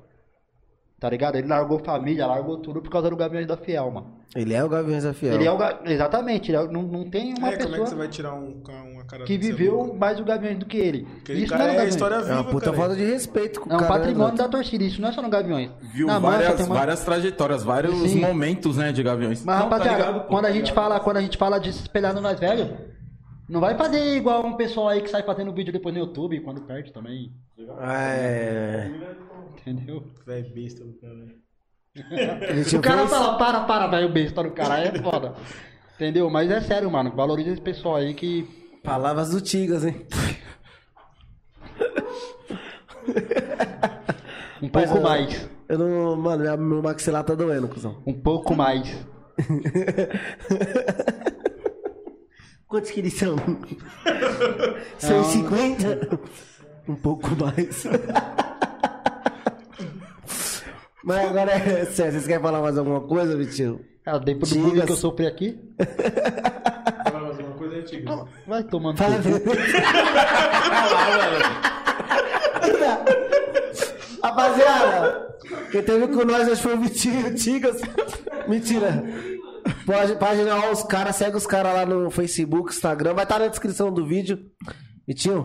Tá 1.02 1.10
ligado? 1.10 1.36
Ele 1.36 1.48
largou 1.48 1.80
família, 1.80 2.28
largou 2.28 2.58
tudo 2.58 2.80
por 2.80 2.92
causa 2.92 3.10
do 3.10 3.16
Gaviões 3.16 3.48
da 3.48 3.58
Fiel, 3.58 3.90
mano. 3.90 4.20
Ele 4.36 4.54
é 4.54 4.64
o 4.64 4.70
Gaviões 4.70 5.04
da 5.04 5.16
Fiel. 5.16 5.34
Ele 5.34 5.46
é 5.48 5.52
o 5.52 5.58
ga- 5.58 5.80
Exatamente, 5.84 6.52
ele 6.52 6.58
é- 6.60 6.68
não, 6.72 6.84
não 6.84 7.10
tem 7.10 7.34
uma 7.40 7.50
É, 7.50 7.54
como 7.54 7.54
é 7.54 7.58
que 7.58 7.64
você 7.64 7.80
pessoa 7.80 7.98
vai 7.98 8.08
tirar 8.08 8.36
um, 8.36 8.62
uma 8.94 9.04
cara 9.06 9.24
que 9.26 9.36
viveu 9.36 9.96
mais 9.96 10.20
o 10.20 10.24
Gaviões 10.24 10.60
do 10.60 10.66
que 10.68 10.78
ele. 10.78 11.08
Aquele 11.24 11.40
Isso 11.40 11.52
cara 11.52 11.64
não 11.64 11.70
é, 11.72 11.74
é 11.74 11.74
no 11.74 11.82
a 11.82 11.86
Gaviões. 11.86 11.96
história 11.96 12.16
É 12.18 12.22
viva, 12.22 12.34
uma 12.36 12.44
puta 12.52 12.66
cara. 12.66 12.78
falta 12.78 12.96
de 12.96 13.04
respeito 13.04 13.60
com 13.62 13.70
o 13.70 13.72
É 13.72 13.76
um 13.76 13.80
cara, 13.80 13.92
né, 13.94 13.98
patrimônio 14.00 14.38
Zé? 14.38 14.44
da 14.44 14.50
torcida, 14.50 14.84
isso 14.84 15.02
não 15.02 15.10
é 15.10 15.12
só 15.12 15.22
no 15.24 15.30
Gaviões. 15.30 15.72
Viu 15.92 16.06
Na 16.06 16.20
Mancha 16.20 16.38
várias, 16.38 16.56
tem 16.56 16.66
uma- 16.68 16.76
várias 16.76 17.04
trajetórias, 17.04 17.64
vários 17.64 17.96
Sim. 18.12 18.20
momentos, 18.22 18.78
né, 18.78 18.92
de 18.92 19.02
Gaviões. 19.02 19.44
Mas, 19.44 19.60
Não, 19.60 19.70
tá 19.70 19.76
rapaziada, 19.78 19.98
ligado, 20.06 20.22
pô, 20.22 20.28
quando 20.28 20.46
a 20.46 20.48
tá 20.50 20.54
gente 20.54 20.66
ligado. 20.70 20.76
fala, 20.76 21.00
quando 21.00 21.18
a 21.18 21.22
gente 21.22 21.38
fala 21.38 21.60
de 21.60 21.74
se 21.74 21.82
espelhar 21.82 22.14
no 22.14 22.22
mais 22.22 22.40
velho, 22.40 22.78
não 23.50 23.60
vai 23.60 23.76
fazer 23.76 24.16
igual 24.16 24.46
um 24.46 24.54
pessoal 24.54 24.88
aí 24.90 25.02
que 25.02 25.10
sai 25.10 25.24
fazendo 25.24 25.52
vídeo 25.52 25.74
depois 25.74 25.96
no 25.96 26.00
YouTube, 26.02 26.40
quando 26.42 26.62
perde 26.62 26.94
também. 26.94 27.32
É. 27.82 28.88
Entendeu? 29.60 30.04
Velho, 30.26 30.54
besta 30.54 30.84
do 30.84 30.94
cara. 30.94 31.28
Ele 32.50 32.78
O 32.78 32.82
cara 32.82 33.08
fala, 33.08 33.38
para, 33.38 33.62
para, 33.66 33.88
velho, 33.88 34.10
besta 34.12 34.42
no 34.44 34.52
cara, 34.52 34.80
é 34.80 34.98
foda. 35.02 35.34
Entendeu? 35.96 36.30
Mas 36.30 36.50
é 36.50 36.62
sério, 36.62 36.90
mano. 36.90 37.12
Valoriza 37.16 37.52
esse 37.52 37.62
pessoal 37.62 37.98
aí 37.98 38.14
que. 38.14 38.48
Palavras 38.84 39.30
do 39.32 39.42
Tigas, 39.42 39.86
hein? 39.86 40.06
Um 44.62 44.70
pouco 44.70 44.98
eu- 44.98 45.02
mais. 45.02 45.50
Eu 45.68 45.78
não. 45.78 46.16
Mano, 46.16 46.42
minha- 46.44 46.58
meu 46.58 46.82
maxilar 46.82 47.24
tá 47.24 47.36
doendo, 47.36 47.68
cuzão. 47.68 48.02
Um 48.06 48.14
pouco 48.14 48.56
mais. 48.56 49.06
Quantos 52.68 52.92
que 52.92 53.00
eles 53.02 53.14
são? 53.16 53.36
150? 54.98 56.20
Um 56.88 56.96
pouco 56.96 57.30
mais. 57.36 57.84
Mas 61.04 61.30
agora 61.30 61.52
é 61.54 61.86
sério, 61.86 62.12
vocês 62.14 62.28
querem 62.28 62.42
falar 62.42 62.62
mais 62.62 62.78
alguma 62.78 63.02
coisa, 63.02 63.36
Vitinho? 63.36 63.80
Dei 64.24 64.36
pro 64.36 64.48
Diga-se. 64.48 64.58
mundo 64.58 64.86
que 64.86 64.92
eu 64.92 64.96
sofri 64.96 65.28
aqui. 65.28 65.60
Fala 67.04 67.20
mais 67.22 67.40
uma 67.40 67.52
coisa 67.52 67.76
antiga. 67.76 68.26
Vai 68.48 68.64
tomando. 68.64 68.98
Fala. 68.98 69.16
Rapaziada, 74.24 75.36
quem 75.72 75.82
teve 75.84 76.08
com 76.10 76.24
nós 76.26 76.48
hoje 76.48 76.62
foi 76.62 76.76
o 76.76 76.80
Vitinho 76.80 77.34
Tigas. 77.36 77.82
Mentira. 78.48 79.04
Pode, 79.86 80.16
página 80.16 80.56
ó, 80.56 80.72
os 80.72 80.84
caras, 80.84 81.16
segue 81.16 81.38
os 81.38 81.46
caras 81.48 81.74
lá 81.74 81.86
no 81.86 82.10
Facebook, 82.12 82.72
Instagram, 82.72 83.14
vai 83.14 83.24
estar 83.24 83.40
na 83.40 83.48
descrição 83.48 83.92
do 83.92 84.06
vídeo. 84.06 84.40
Vitinho, 85.08 85.44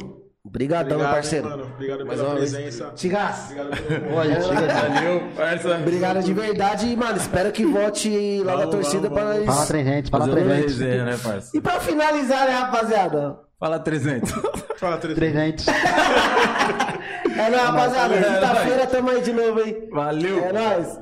brigadão, 0.50 0.98
meu 0.98 1.06
Obrigado, 1.06 1.14
parceiro. 1.14 1.48
mano. 1.48 1.64
Obrigado 1.74 2.06
Mais 2.06 2.18
pela 2.20 2.30
uma 2.32 2.38
vez. 2.38 2.52
presença. 2.52 2.92
Tigas, 2.94 3.50
Obrigado. 3.50 3.70
Valeu, 4.14 5.22
parça. 5.36 5.74
obrigado 5.76 6.22
de 6.22 6.32
verdade 6.34 6.86
e, 6.88 6.96
mano, 6.96 7.16
espero 7.16 7.52
que 7.52 7.64
volte 7.66 8.42
lá 8.44 8.56
da 8.56 8.66
torcida 8.66 9.08
vamos, 9.08 9.14
pra 9.18 9.24
vamos. 9.32 9.44
Fala 9.46 9.58
nós. 9.58 9.68
300, 9.68 10.10
fala 10.10 10.24
Fazer 10.26 10.36
uma 10.38 10.44
300. 10.46 10.72
resenha, 10.78 11.04
né, 11.04 11.18
parça? 11.22 11.56
E 11.56 11.60
pra 11.60 11.80
finalizar, 11.80 12.46
né, 12.46 12.52
rapaziada? 12.52 13.38
Fala 13.58 13.78
300. 13.78 14.30
Fala, 14.76 14.98
300. 14.98 15.64
300. 15.64 15.66
É 15.68 17.50
nóis, 17.50 17.62
rapaziada. 17.62 18.14
É. 18.14 18.22
Quinta-feira 18.22 18.86
tamo 18.86 19.08
aí 19.10 19.22
de 19.22 19.32
novo, 19.32 19.60
hein? 19.60 19.88
Valeu. 19.90 20.44
É 20.44 20.52
nóis. 20.52 20.98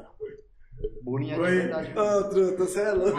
Bolinha 1.03 1.35
de 1.35 1.41
verdade. 1.43 1.93
Ô, 1.99 2.25
truta, 2.25 2.57
você 2.65 2.81
é 2.81 2.93
louco. 2.93 3.19